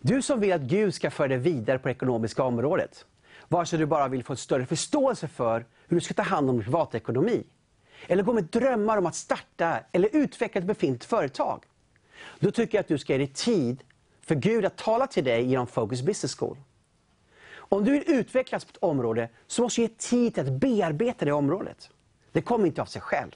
Du 0.00 0.22
som 0.22 0.40
vill 0.40 0.52
att 0.52 0.60
Gud 0.60 0.94
ska 0.94 1.10
föra 1.10 1.28
dig 1.28 1.38
vidare 1.38 1.78
på 1.78 1.88
det 1.88 1.94
ekonomiska 1.94 2.42
området. 2.42 3.04
Vare 3.48 3.66
sig 3.66 3.78
du 3.78 3.86
bara 3.86 4.08
vill 4.08 4.24
få 4.24 4.32
en 4.32 4.36
större 4.36 4.66
förståelse 4.66 5.28
för 5.28 5.66
hur 5.88 5.96
du 5.96 6.00
ska 6.00 6.14
ta 6.14 6.22
hand 6.22 6.50
om 6.50 6.56
din 6.56 6.64
privatekonomi. 6.64 7.44
Eller 8.08 8.22
gå 8.22 8.32
med 8.32 8.44
drömmar 8.44 8.96
om 8.96 9.06
att 9.06 9.14
starta 9.14 9.80
eller 9.92 10.08
utveckla 10.12 10.58
ett 10.58 10.66
befintligt 10.66 11.04
företag. 11.04 11.64
Då 12.40 12.50
tycker 12.50 12.78
jag 12.78 12.80
att 12.80 12.88
du 12.88 12.98
ska 12.98 13.12
ge 13.12 13.18
dig 13.18 13.32
tid 13.32 13.82
för 14.20 14.34
Gud 14.34 14.64
att 14.64 14.76
tala 14.76 15.06
till 15.06 15.24
dig 15.24 15.44
genom 15.44 15.66
Focus 15.66 16.02
Business 16.02 16.34
School. 16.34 16.56
Om 17.68 17.84
du 17.84 17.90
vill 17.90 18.04
utvecklas 18.06 18.64
på 18.64 18.70
ett 18.70 18.76
område 18.76 19.28
så 19.46 19.62
måste 19.62 19.80
du 19.80 19.82
ge 19.82 19.88
tid 19.88 20.34
till 20.34 20.42
att 20.42 20.52
bearbeta 20.52 21.24
det 21.24 21.32
området. 21.32 21.90
Det 22.32 22.42
kommer 22.42 22.66
inte 22.66 22.82
av 22.82 22.86
sig 22.86 23.02
själv. 23.02 23.30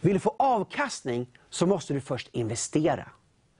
Vill 0.00 0.14
du 0.14 0.20
få 0.20 0.34
avkastning 0.38 1.26
så 1.50 1.66
måste 1.66 1.94
du 1.94 2.00
först 2.00 2.28
investera. 2.32 3.08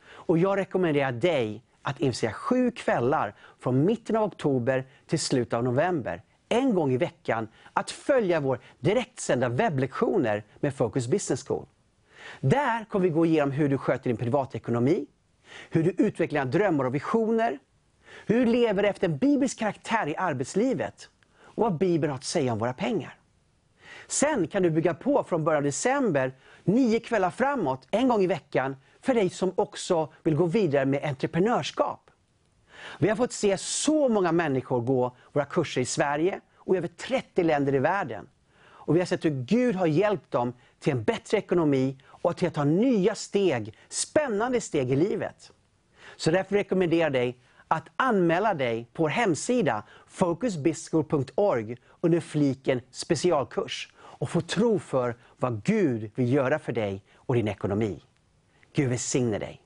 Och 0.09 0.39
jag 0.39 0.59
rekommenderar 0.59 1.13
dig 1.13 1.63
att 1.83 2.01
investera 2.01 2.33
sju 2.33 2.71
kvällar 2.71 3.35
från 3.59 3.85
mitten 3.85 4.17
av 4.17 4.25
oktober 4.25 4.87
till 5.07 5.19
slutet 5.19 5.55
av 5.55 5.65
november. 5.65 6.23
En 6.49 6.75
gång 6.75 6.93
i 6.93 6.97
veckan 6.97 7.49
att 7.73 7.91
följa 7.91 8.41
vår 8.41 8.61
direktsända 8.79 9.49
webblektioner 9.49 10.45
med 10.61 10.75
Focus 10.75 11.07
Business 11.07 11.45
School. 11.47 11.67
Där 12.41 12.85
kommer 12.85 13.03
vi 13.03 13.11
gå 13.11 13.27
igenom 13.27 13.51
hur 13.51 13.69
du 13.69 13.79
sköter 13.79 14.11
din 14.11 14.17
privatekonomi, 14.17 15.07
hur 15.71 15.83
du 15.83 15.91
utvecklar 15.91 16.45
drömmar 16.45 16.85
och 16.85 16.95
visioner, 16.95 17.59
hur 18.27 18.47
du 18.47 18.53
lever 18.53 18.83
efter 18.83 19.09
en 19.09 19.19
biblisk 19.19 19.59
karaktär 19.59 20.09
i 20.09 20.17
arbetslivet 20.17 21.09
och 21.43 21.63
vad 21.63 21.79
Bibeln 21.79 22.11
har 22.11 22.19
att 22.19 22.25
säga 22.25 22.53
om 22.53 22.59
våra 22.59 22.73
pengar. 22.73 23.19
Sen 24.07 24.47
kan 24.47 24.63
du 24.63 24.71
bygga 24.71 24.95
på 24.95 25.25
från 25.25 25.45
början 25.45 25.59
av 25.59 25.65
december, 25.65 26.33
nio 26.65 27.01
kvällar 27.01 27.31
framåt, 27.31 27.87
en 27.91 28.09
gång 28.09 28.23
i 28.23 28.27
veckan, 28.27 28.77
för 29.01 29.15
dig 29.15 29.31
som 29.31 29.53
också 29.57 30.13
vill 30.23 30.37
gå 30.37 30.47
vidare 30.47 30.85
med 30.85 31.05
entreprenörskap. 31.05 32.11
Vi 32.99 33.09
har 33.09 33.17
fått 33.17 33.33
se 33.33 33.59
så 33.59 34.09
många 34.09 34.33
människor 34.33 34.81
gå 34.81 35.17
våra 35.33 35.45
kurser 35.45 35.81
i 35.81 35.85
Sverige 35.85 36.41
och 36.55 36.75
i 36.75 36.79
över 36.79 36.89
30 36.89 37.43
länder 37.43 37.75
i 37.75 37.79
världen. 37.79 38.29
Och 38.59 38.97
vi 38.97 39.01
har 39.01 39.07
sett 39.07 39.25
hur 39.25 39.45
Gud 39.45 39.77
har 39.77 39.87
hjälpt 39.87 40.31
dem 40.31 40.53
till 40.79 40.93
en 40.93 41.03
bättre 41.03 41.39
ekonomi 41.39 41.99
och 42.07 42.37
till 42.37 42.49
att 42.49 42.55
ta 42.55 42.65
nya 42.65 43.15
steg, 43.15 43.79
spännande 43.89 44.61
steg 44.61 44.93
i 44.93 44.97
livet. 44.97 45.53
Så 46.17 46.31
därför 46.31 46.55
rekommenderar 46.55 47.03
jag 47.03 47.13
dig 47.13 47.39
att 47.69 47.89
anmäla 47.97 48.55
dig 48.55 48.89
på 48.93 49.03
vår 49.03 49.09
hemsida 49.09 49.83
focusbischool.org 50.07 51.77
under 52.01 52.21
fliken 52.21 52.81
specialkurs 52.91 53.93
och 53.97 54.31
få 54.31 54.41
tro 54.41 54.79
för 54.79 55.17
vad 55.37 55.63
Gud 55.65 56.11
vill 56.15 56.33
göra 56.33 56.59
för 56.59 56.73
dig 56.73 57.05
och 57.15 57.35
din 57.35 57.49
ekonomi. 57.49 58.03
Gud 58.73 58.89
välsigne 58.89 59.39
dig. 59.39 59.66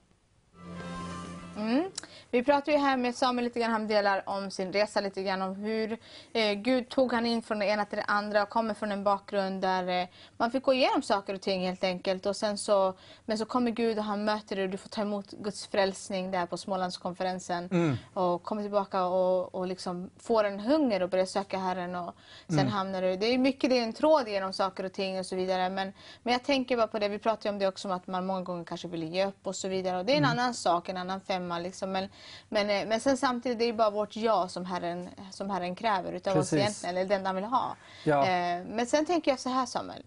Vi 2.32 2.42
pratar 2.42 2.72
ju 2.72 2.78
här 2.78 2.96
med 2.96 3.14
Samuel 3.14 3.44
lite 3.44 3.60
grann, 3.60 3.70
han 3.70 3.86
delar 3.86 4.22
om 4.26 4.50
sin 4.50 4.72
resa 4.72 5.00
lite 5.00 5.22
grann 5.22 5.42
om 5.42 5.54
hur 5.54 5.98
eh, 6.32 6.52
Gud 6.52 6.88
tog 6.88 7.12
han 7.12 7.26
in 7.26 7.42
från 7.42 7.58
det 7.58 7.66
ena 7.66 7.84
till 7.84 7.98
det 7.98 8.04
andra 8.04 8.42
och 8.42 8.48
kommer 8.48 8.74
från 8.74 8.92
en 8.92 9.04
bakgrund 9.04 9.62
där 9.62 10.02
eh, 10.02 10.08
man 10.36 10.50
fick 10.50 10.62
gå 10.62 10.72
igenom 10.72 11.02
saker 11.02 11.34
och 11.34 11.40
ting 11.40 11.66
helt 11.66 11.84
enkelt. 11.84 12.26
Och 12.26 12.36
sen 12.36 12.58
så, 12.58 12.94
men 13.24 13.38
så 13.38 13.44
kommer 13.44 13.70
Gud 13.70 13.98
och 13.98 14.04
han 14.04 14.24
möter 14.24 14.56
dig 14.56 14.64
och 14.64 14.70
du 14.70 14.76
får 14.76 14.88
ta 14.88 15.00
emot 15.00 15.30
Guds 15.30 15.66
frälsning 15.66 16.30
där 16.30 16.46
på 16.46 16.56
Smålandskonferensen. 16.56 17.68
Mm. 17.72 17.96
Och 18.14 18.42
kommer 18.42 18.62
tillbaka 18.62 19.04
och, 19.04 19.54
och 19.54 19.66
liksom 19.66 20.10
får 20.18 20.44
en 20.44 20.60
hunger 20.60 21.02
och 21.02 21.08
börjar 21.08 21.26
söka 21.26 21.58
Herren. 21.58 21.94
Och 21.94 22.14
sen 22.48 22.58
mm. 22.58 22.72
hamnar 22.72 23.02
du, 23.02 23.16
det 23.16 23.26
är 23.26 23.38
mycket 23.38 23.70
det 23.70 23.78
är 23.78 23.82
en 23.82 23.92
tråd 23.92 24.28
genom 24.28 24.52
saker 24.52 24.84
och 24.84 24.92
ting 24.92 25.18
och 25.18 25.26
så 25.26 25.36
vidare. 25.36 25.70
Men, 25.70 25.92
men 26.22 26.32
jag 26.32 26.44
tänker 26.44 26.76
bara 26.76 26.86
på 26.86 26.98
det, 26.98 27.08
vi 27.08 27.18
pratar 27.18 27.50
ju 27.50 27.52
om 27.52 27.58
det 27.58 27.66
också 27.66 27.88
om 27.88 27.94
att 27.94 28.06
man 28.06 28.26
många 28.26 28.42
gånger 28.42 28.64
kanske 28.64 28.88
vill 28.88 29.02
ge 29.02 29.26
upp 29.26 29.46
och 29.46 29.56
så 29.56 29.68
vidare. 29.68 29.98
Och 29.98 30.04
det 30.04 30.12
är 30.12 30.16
en 30.16 30.24
mm. 30.24 30.38
annan 30.38 30.54
sak, 30.54 30.88
en 30.88 30.96
annan 30.96 31.20
femma 31.20 31.58
liksom. 31.58 31.92
Men, 31.92 32.08
men, 32.48 32.70
eh, 32.70 32.86
men 32.86 33.00
sen 33.00 33.16
samtidigt, 33.16 33.58
det 33.58 33.64
är 33.64 33.72
bara 33.72 33.90
vårt 33.90 34.16
ja 34.16 34.48
som 34.48 34.64
Herren, 34.64 35.08
som 35.30 35.50
Herren 35.50 35.74
kräver 35.74 36.12
utav 36.12 36.34
Precis. 36.34 36.52
oss 36.52 36.58
egentligen, 36.58 36.96
eller 36.96 37.08
den 37.08 37.26
han 37.26 37.34
vill 37.34 37.44
ha. 37.44 37.76
Ja. 38.04 38.26
Eh, 38.26 38.64
men 38.64 38.86
sen 38.86 39.06
tänker 39.06 39.30
jag 39.30 39.40
så 39.40 39.48
här 39.48 39.66
Samuel. 39.66 40.02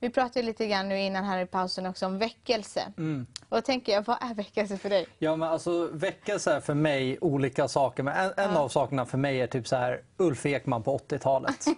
Vi 0.00 0.10
pratade 0.10 0.46
lite 0.46 0.66
grann 0.66 0.88
nu 0.88 1.00
innan 1.00 1.24
här 1.24 1.40
i 1.40 1.46
pausen 1.46 1.86
också 1.86 2.06
om 2.06 2.18
väckelse. 2.18 2.92
Mm. 2.98 3.26
Och 3.48 3.64
tänker 3.64 3.92
jag, 3.92 4.02
vad 4.06 4.16
är 4.20 4.34
väckelse 4.34 4.78
för 4.78 4.90
dig? 4.90 5.06
Ja, 5.18 5.36
men 5.36 5.48
alltså 5.48 5.88
väckelse 5.92 6.52
är 6.52 6.60
för 6.60 6.74
mig 6.74 7.18
olika 7.20 7.68
saker. 7.68 8.02
Men 8.02 8.16
en, 8.16 8.32
en 8.36 8.52
ja. 8.52 8.58
av 8.58 8.68
sakerna 8.68 9.06
för 9.06 9.18
mig 9.18 9.40
är 9.40 9.46
typ 9.46 9.68
så 9.68 9.76
här 9.76 10.02
Ulf 10.16 10.46
Ekman 10.46 10.82
på 10.82 10.98
80-talet. 10.98 11.66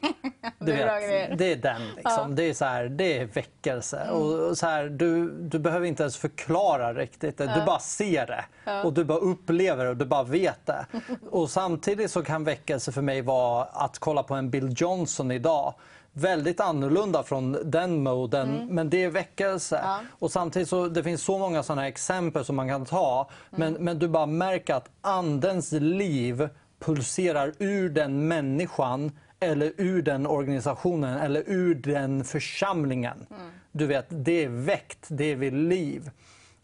Du 0.58 0.72
vet, 0.72 1.38
det 1.38 1.52
är 1.52 1.56
den 1.56 1.82
liksom. 1.96 2.28
Ja. 2.28 2.28
Det 2.30 2.42
är 2.42 2.54
så 2.54 2.64
här, 2.64 2.84
det 2.84 3.18
är 3.18 3.24
väckelse. 3.24 3.98
Mm. 3.98 4.14
Och 4.14 4.58
så 4.58 4.66
här, 4.66 4.84
du, 4.84 5.30
du 5.30 5.58
behöver 5.58 5.86
inte 5.86 6.02
ens 6.02 6.16
förklara 6.16 6.94
riktigt 6.94 7.38
det. 7.38 7.46
Du 7.46 7.64
bara 7.66 7.78
ser 7.78 8.26
det. 8.26 8.44
Och 8.84 8.92
du 8.92 9.04
bara 9.04 9.18
upplever 9.18 9.84
det 9.84 9.90
och 9.90 9.96
du 9.96 10.04
bara 10.04 10.22
vet 10.22 10.66
det. 10.66 10.86
och 11.30 11.50
samtidigt 11.50 12.10
så 12.10 12.22
kan 12.22 12.44
väckelse 12.44 12.92
för 12.92 13.02
mig 13.02 13.22
vara 13.22 13.64
att 13.64 13.98
kolla 13.98 14.22
på 14.22 14.34
en 14.34 14.50
Bill 14.50 14.74
Johnson 14.76 15.30
idag 15.30 15.74
väldigt 16.12 16.60
annorlunda 16.60 17.22
från 17.22 17.70
den 17.70 18.02
moden, 18.02 18.54
mm. 18.54 18.68
men 18.68 18.90
det 18.90 19.04
är 19.04 19.10
väckelse. 19.10 19.80
Ja. 19.82 20.00
Och 20.18 20.32
samtidigt 20.32 20.68
så 20.68 20.88
det 20.88 21.02
finns 21.02 21.22
så 21.22 21.38
många 21.38 21.62
sådana 21.62 21.88
exempel 21.88 22.44
som 22.44 22.56
man 22.56 22.68
kan 22.68 22.84
ta, 22.86 23.30
men, 23.50 23.68
mm. 23.68 23.84
men 23.84 23.98
du 23.98 24.08
bara 24.08 24.26
märker 24.26 24.74
att 24.74 24.90
andens 25.00 25.72
liv 25.72 26.48
pulserar 26.78 27.52
ur 27.58 27.88
den 27.88 28.28
människan 28.28 29.12
eller 29.40 29.72
ur 29.76 30.02
den 30.02 30.26
organisationen 30.26 31.18
eller 31.18 31.44
ur 31.46 31.74
den 31.74 32.24
församlingen. 32.24 33.26
Mm. 33.30 33.50
Du 33.72 33.86
vet, 33.86 34.06
det 34.08 34.44
är 34.44 34.48
väckt, 34.48 35.06
det 35.08 35.24
är 35.24 35.36
vid 35.36 35.52
liv. 35.52 36.10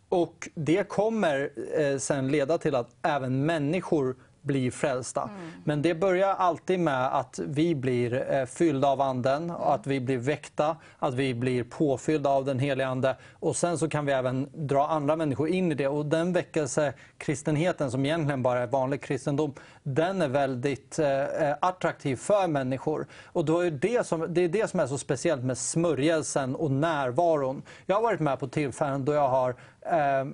Och 0.08 0.48
det 0.54 0.88
kommer 0.88 1.50
eh, 1.78 1.98
sen 1.98 2.28
leda 2.28 2.58
till 2.58 2.74
att 2.74 2.88
även 3.02 3.46
människor 3.46 4.16
blir 4.46 4.70
frälsta. 4.70 5.22
Mm. 5.22 5.50
Men 5.64 5.82
det 5.82 5.94
börjar 5.94 6.28
alltid 6.28 6.80
med 6.80 7.16
att 7.16 7.40
vi 7.46 7.74
blir 7.74 8.32
eh, 8.32 8.44
fyllda 8.44 8.88
av 8.88 9.00
Anden, 9.00 9.42
mm. 9.42 9.56
att 9.56 9.86
vi 9.86 10.00
blir 10.00 10.18
väckta, 10.18 10.76
att 10.98 11.14
vi 11.14 11.34
blir 11.34 11.64
påfyllda 11.64 12.30
av 12.30 12.44
den 12.44 12.58
helige 12.58 12.88
Ande. 12.88 13.16
Och 13.32 13.56
sen 13.56 13.78
så 13.78 13.88
kan 13.88 14.06
vi 14.06 14.12
även 14.12 14.48
dra 14.54 14.86
andra 14.86 15.16
människor 15.16 15.48
in 15.48 15.72
i 15.72 15.74
det. 15.74 15.88
Och 15.88 16.06
den 16.06 16.32
väckelsekristenheten 16.32 17.90
som 17.90 18.06
egentligen 18.06 18.42
bara 18.42 18.58
är 18.58 18.66
vanlig 18.66 19.02
kristendom, 19.02 19.54
den 19.82 20.22
är 20.22 20.28
väldigt 20.28 20.98
eh, 20.98 21.24
eh 21.24 21.56
attraktiv 21.60 22.16
för 22.16 22.48
människor. 22.48 23.06
Och 23.24 23.44
då 23.44 23.60
är 23.60 23.70
det, 23.70 24.06
som, 24.06 24.26
det 24.28 24.40
är 24.40 24.48
det 24.48 24.70
som 24.70 24.80
är 24.80 24.86
så 24.86 24.98
speciellt 24.98 25.44
med 25.44 25.58
smörjelsen 25.58 26.56
och 26.56 26.70
närvaron. 26.70 27.62
Jag 27.86 27.96
har 27.96 28.02
varit 28.02 28.20
med 28.20 28.38
på 28.38 28.48
tillfällen 28.48 29.04
då 29.04 29.12
jag 29.12 29.28
har 29.28 29.50
eh, 29.80 30.24